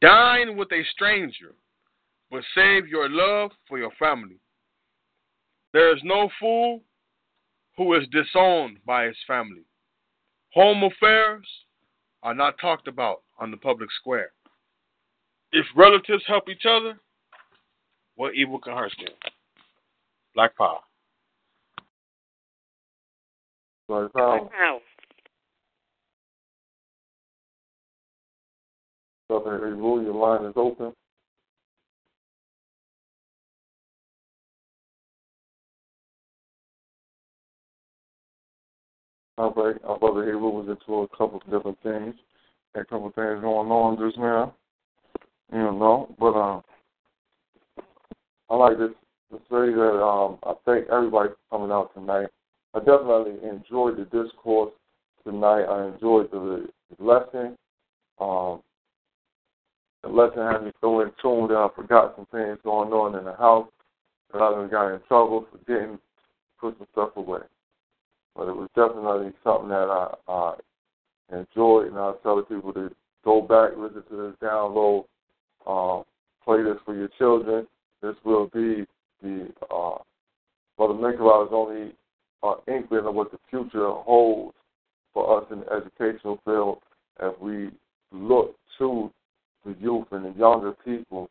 Dine 0.00 0.56
with 0.56 0.72
a 0.72 0.82
stranger, 0.92 1.54
but 2.30 2.42
save 2.54 2.88
your 2.88 3.08
love 3.08 3.50
for 3.68 3.78
your 3.78 3.90
family. 3.98 4.38
There 5.72 5.94
is 5.94 6.02
no 6.02 6.30
fool 6.40 6.82
who 7.76 7.94
is 7.94 8.06
disowned 8.10 8.78
by 8.84 9.06
his 9.06 9.16
family. 9.26 9.62
Home 10.54 10.82
affairs 10.82 11.46
are 12.22 12.34
not 12.34 12.58
talked 12.60 12.88
about 12.88 13.22
on 13.38 13.50
the 13.50 13.56
public 13.56 13.88
square. 13.98 14.32
If 15.52 15.66
relatives 15.74 16.22
help 16.26 16.48
each 16.48 16.64
other, 16.68 16.98
what 18.16 18.34
evil 18.34 18.58
can 18.58 18.74
hurt 18.74 18.92
them? 18.98 19.14
Black 20.34 20.56
power. 20.56 20.80
Black 23.88 24.12
power. 24.12 24.38
Black 24.38 24.52
power. 24.52 24.78
Brother 29.28 29.74
Rule, 29.76 30.02
your 30.02 30.14
line 30.14 30.44
is 30.44 30.52
open. 30.56 30.92
Our 39.40 39.98
brother 39.98 40.24
here 40.24 40.38
was 40.38 40.68
into 40.68 41.00
a 41.00 41.08
couple 41.08 41.40
of 41.44 41.50
different 41.50 41.78
things. 41.82 42.14
a 42.74 42.84
couple 42.84 43.06
of 43.06 43.14
things 43.14 43.40
going 43.40 43.70
on 43.70 43.98
just 43.98 44.18
now. 44.18 44.54
You 45.52 45.58
know, 45.58 46.14
but 46.18 46.38
um, 46.38 46.62
I 48.48 48.56
like 48.56 48.76
to, 48.78 48.88
to 48.88 49.38
say 49.50 49.72
that 49.74 50.02
um, 50.02 50.38
I 50.44 50.54
thank 50.64 50.88
everybody 50.88 51.30
for 51.30 51.58
coming 51.58 51.72
out 51.72 51.92
tonight. 51.94 52.28
I 52.74 52.78
definitely 52.78 53.36
enjoyed 53.48 53.96
the 53.96 54.04
discourse 54.04 54.72
tonight. 55.24 55.64
I 55.64 55.88
enjoyed 55.88 56.30
the, 56.30 56.68
the 56.96 57.04
lesson. 57.04 57.56
Um, 58.20 58.62
the 60.02 60.08
lesson 60.08 60.42
had 60.42 60.64
me 60.64 60.72
so 60.80 61.00
in 61.00 61.10
tune 61.20 61.48
that 61.48 61.56
I 61.56 61.68
forgot 61.74 62.14
some 62.16 62.26
things 62.26 62.58
going 62.62 62.92
on 62.92 63.18
in 63.18 63.24
the 63.24 63.34
house. 63.34 63.68
That 64.32 64.42
I 64.42 64.68
got 64.70 64.94
in 64.94 65.00
trouble 65.08 65.46
for 65.50 65.58
getting 65.66 65.98
put 66.60 66.78
some 66.78 66.86
stuff 66.92 67.10
away. 67.16 67.40
But 68.36 68.48
it 68.48 68.56
was 68.56 68.68
definitely 68.74 69.32
something 69.42 69.68
that 69.68 69.88
I, 69.90 70.14
I 70.28 70.54
enjoyed, 71.32 71.88
and 71.88 71.98
I 71.98 72.12
tell 72.22 72.36
the 72.36 72.42
people 72.42 72.72
to 72.74 72.90
go 73.24 73.42
back, 73.42 73.72
listen 73.76 74.02
to 74.10 74.28
this 74.28 74.36
download, 74.42 75.04
um, 75.66 76.04
play 76.44 76.62
this 76.62 76.78
for 76.84 76.94
your 76.94 77.08
children. 77.18 77.66
This 78.02 78.14
will 78.24 78.46
be 78.46 78.86
the 79.22 79.48
uh, 79.70 79.98
Brother 80.76 80.94
Minkarov 80.94 81.46
is 81.46 81.52
only 81.52 81.92
an 82.42 82.54
inkling 82.74 83.06
of 83.06 83.14
what 83.14 83.30
the 83.30 83.38
future 83.50 83.90
holds 83.90 84.56
for 85.12 85.38
us 85.38 85.46
in 85.52 85.60
the 85.60 85.72
educational 85.72 86.40
field 86.44 86.78
as 87.22 87.32
we 87.40 87.70
look 88.12 88.56
to 88.78 89.10
the 89.66 89.76
youth 89.78 90.06
and 90.12 90.24
the 90.24 90.38
younger 90.38 90.72
people 90.84 91.28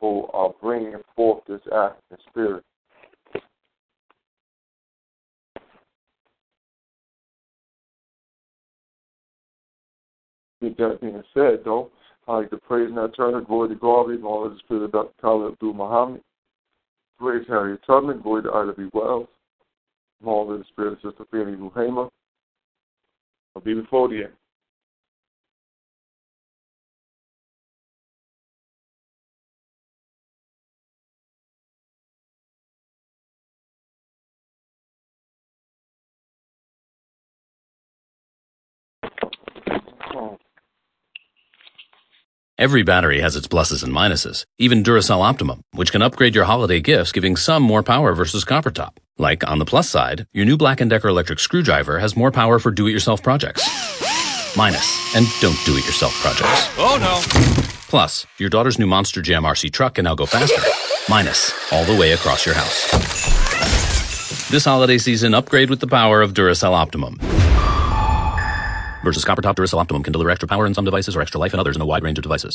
who 0.00 0.26
are 0.32 0.54
bringing 0.62 0.94
forth 1.14 1.42
this 1.46 1.60
African 1.66 2.18
spirit. 2.30 2.64
With 10.60 10.76
that 10.78 11.00
being 11.00 11.22
said, 11.34 11.60
though, 11.64 11.90
I 12.26 12.36
like 12.36 12.50
to 12.50 12.56
praise 12.56 12.90
and 12.90 13.14
turn 13.14 13.44
glory 13.44 13.68
to 13.68 13.74
God, 13.74 14.10
and 14.10 14.24
all 14.24 14.46
of 14.46 14.52
the 14.52 14.58
spirit 14.60 14.84
of 14.84 14.92
Dr. 14.92 15.12
Khalid 15.20 15.52
Abdul 15.52 15.74
Muhammad. 15.74 16.22
Praise 17.18 17.46
Harriet 17.48 17.80
Tubman, 17.86 18.20
glory 18.20 18.42
to 18.42 18.52
Ida 18.52 18.72
B. 18.72 18.88
Wells, 18.92 19.28
and 20.20 20.28
all 20.28 20.50
of 20.52 20.58
the 20.58 20.64
spirit 20.66 20.94
of 20.94 20.98
Sister 21.02 21.24
Fanny 21.30 21.56
Muhammad. 21.56 22.08
I'll 23.54 23.62
be 23.62 23.74
before 23.74 24.08
the 24.08 24.24
end. 24.24 24.32
Every 42.58 42.82
battery 42.82 43.20
has 43.20 43.36
its 43.36 43.46
pluses 43.46 43.84
and 43.84 43.92
minuses, 43.92 44.46
even 44.58 44.82
Duracell 44.82 45.22
Optimum, 45.22 45.60
which 45.72 45.92
can 45.92 46.00
upgrade 46.00 46.34
your 46.34 46.44
holiday 46.44 46.80
gifts, 46.80 47.12
giving 47.12 47.36
some 47.36 47.62
more 47.62 47.82
power 47.82 48.14
versus 48.14 48.44
copper 48.44 48.70
top. 48.70 48.98
Like, 49.18 49.46
on 49.46 49.58
the 49.58 49.66
plus 49.66 49.90
side, 49.90 50.26
your 50.32 50.46
new 50.46 50.56
Black 50.56 50.78
& 50.78 50.88
Decker 50.88 51.08
electric 51.08 51.38
screwdriver 51.38 51.98
has 51.98 52.16
more 52.16 52.30
power 52.30 52.58
for 52.58 52.70
do-it-yourself 52.70 53.22
projects. 53.22 53.62
Minus, 54.56 55.14
and 55.14 55.26
don't 55.42 55.58
do-it-yourself 55.66 56.14
projects. 56.22 56.70
Oh 56.78 56.96
no. 56.98 57.20
Plus, 57.90 58.26
your 58.38 58.48
daughter's 58.48 58.78
new 58.78 58.86
Monster 58.86 59.20
Jam 59.20 59.42
RC 59.42 59.70
truck 59.70 59.96
can 59.96 60.04
now 60.04 60.14
go 60.14 60.24
faster. 60.24 60.62
Minus, 61.10 61.52
all 61.70 61.84
the 61.84 62.00
way 62.00 62.12
across 62.12 62.46
your 62.46 62.54
house. 62.54 62.90
This 64.48 64.64
holiday 64.64 64.96
season, 64.96 65.34
upgrade 65.34 65.68
with 65.68 65.80
the 65.80 65.86
power 65.86 66.22
of 66.22 66.32
Duracell 66.32 66.72
Optimum. 66.72 67.18
Versus 69.06 69.24
copper 69.24 69.40
top 69.40 69.54
Duracell 69.54 69.78
Optimum 69.78 70.02
can 70.02 70.10
deliver 70.10 70.30
extra 70.30 70.48
power 70.48 70.66
in 70.66 70.74
some 70.74 70.84
devices 70.84 71.14
or 71.14 71.22
extra 71.22 71.38
life 71.38 71.54
in 71.54 71.60
others 71.60 71.76
in 71.76 71.82
a 71.82 71.86
wide 71.86 72.02
range 72.02 72.18
of 72.18 72.22
devices. 72.22 72.54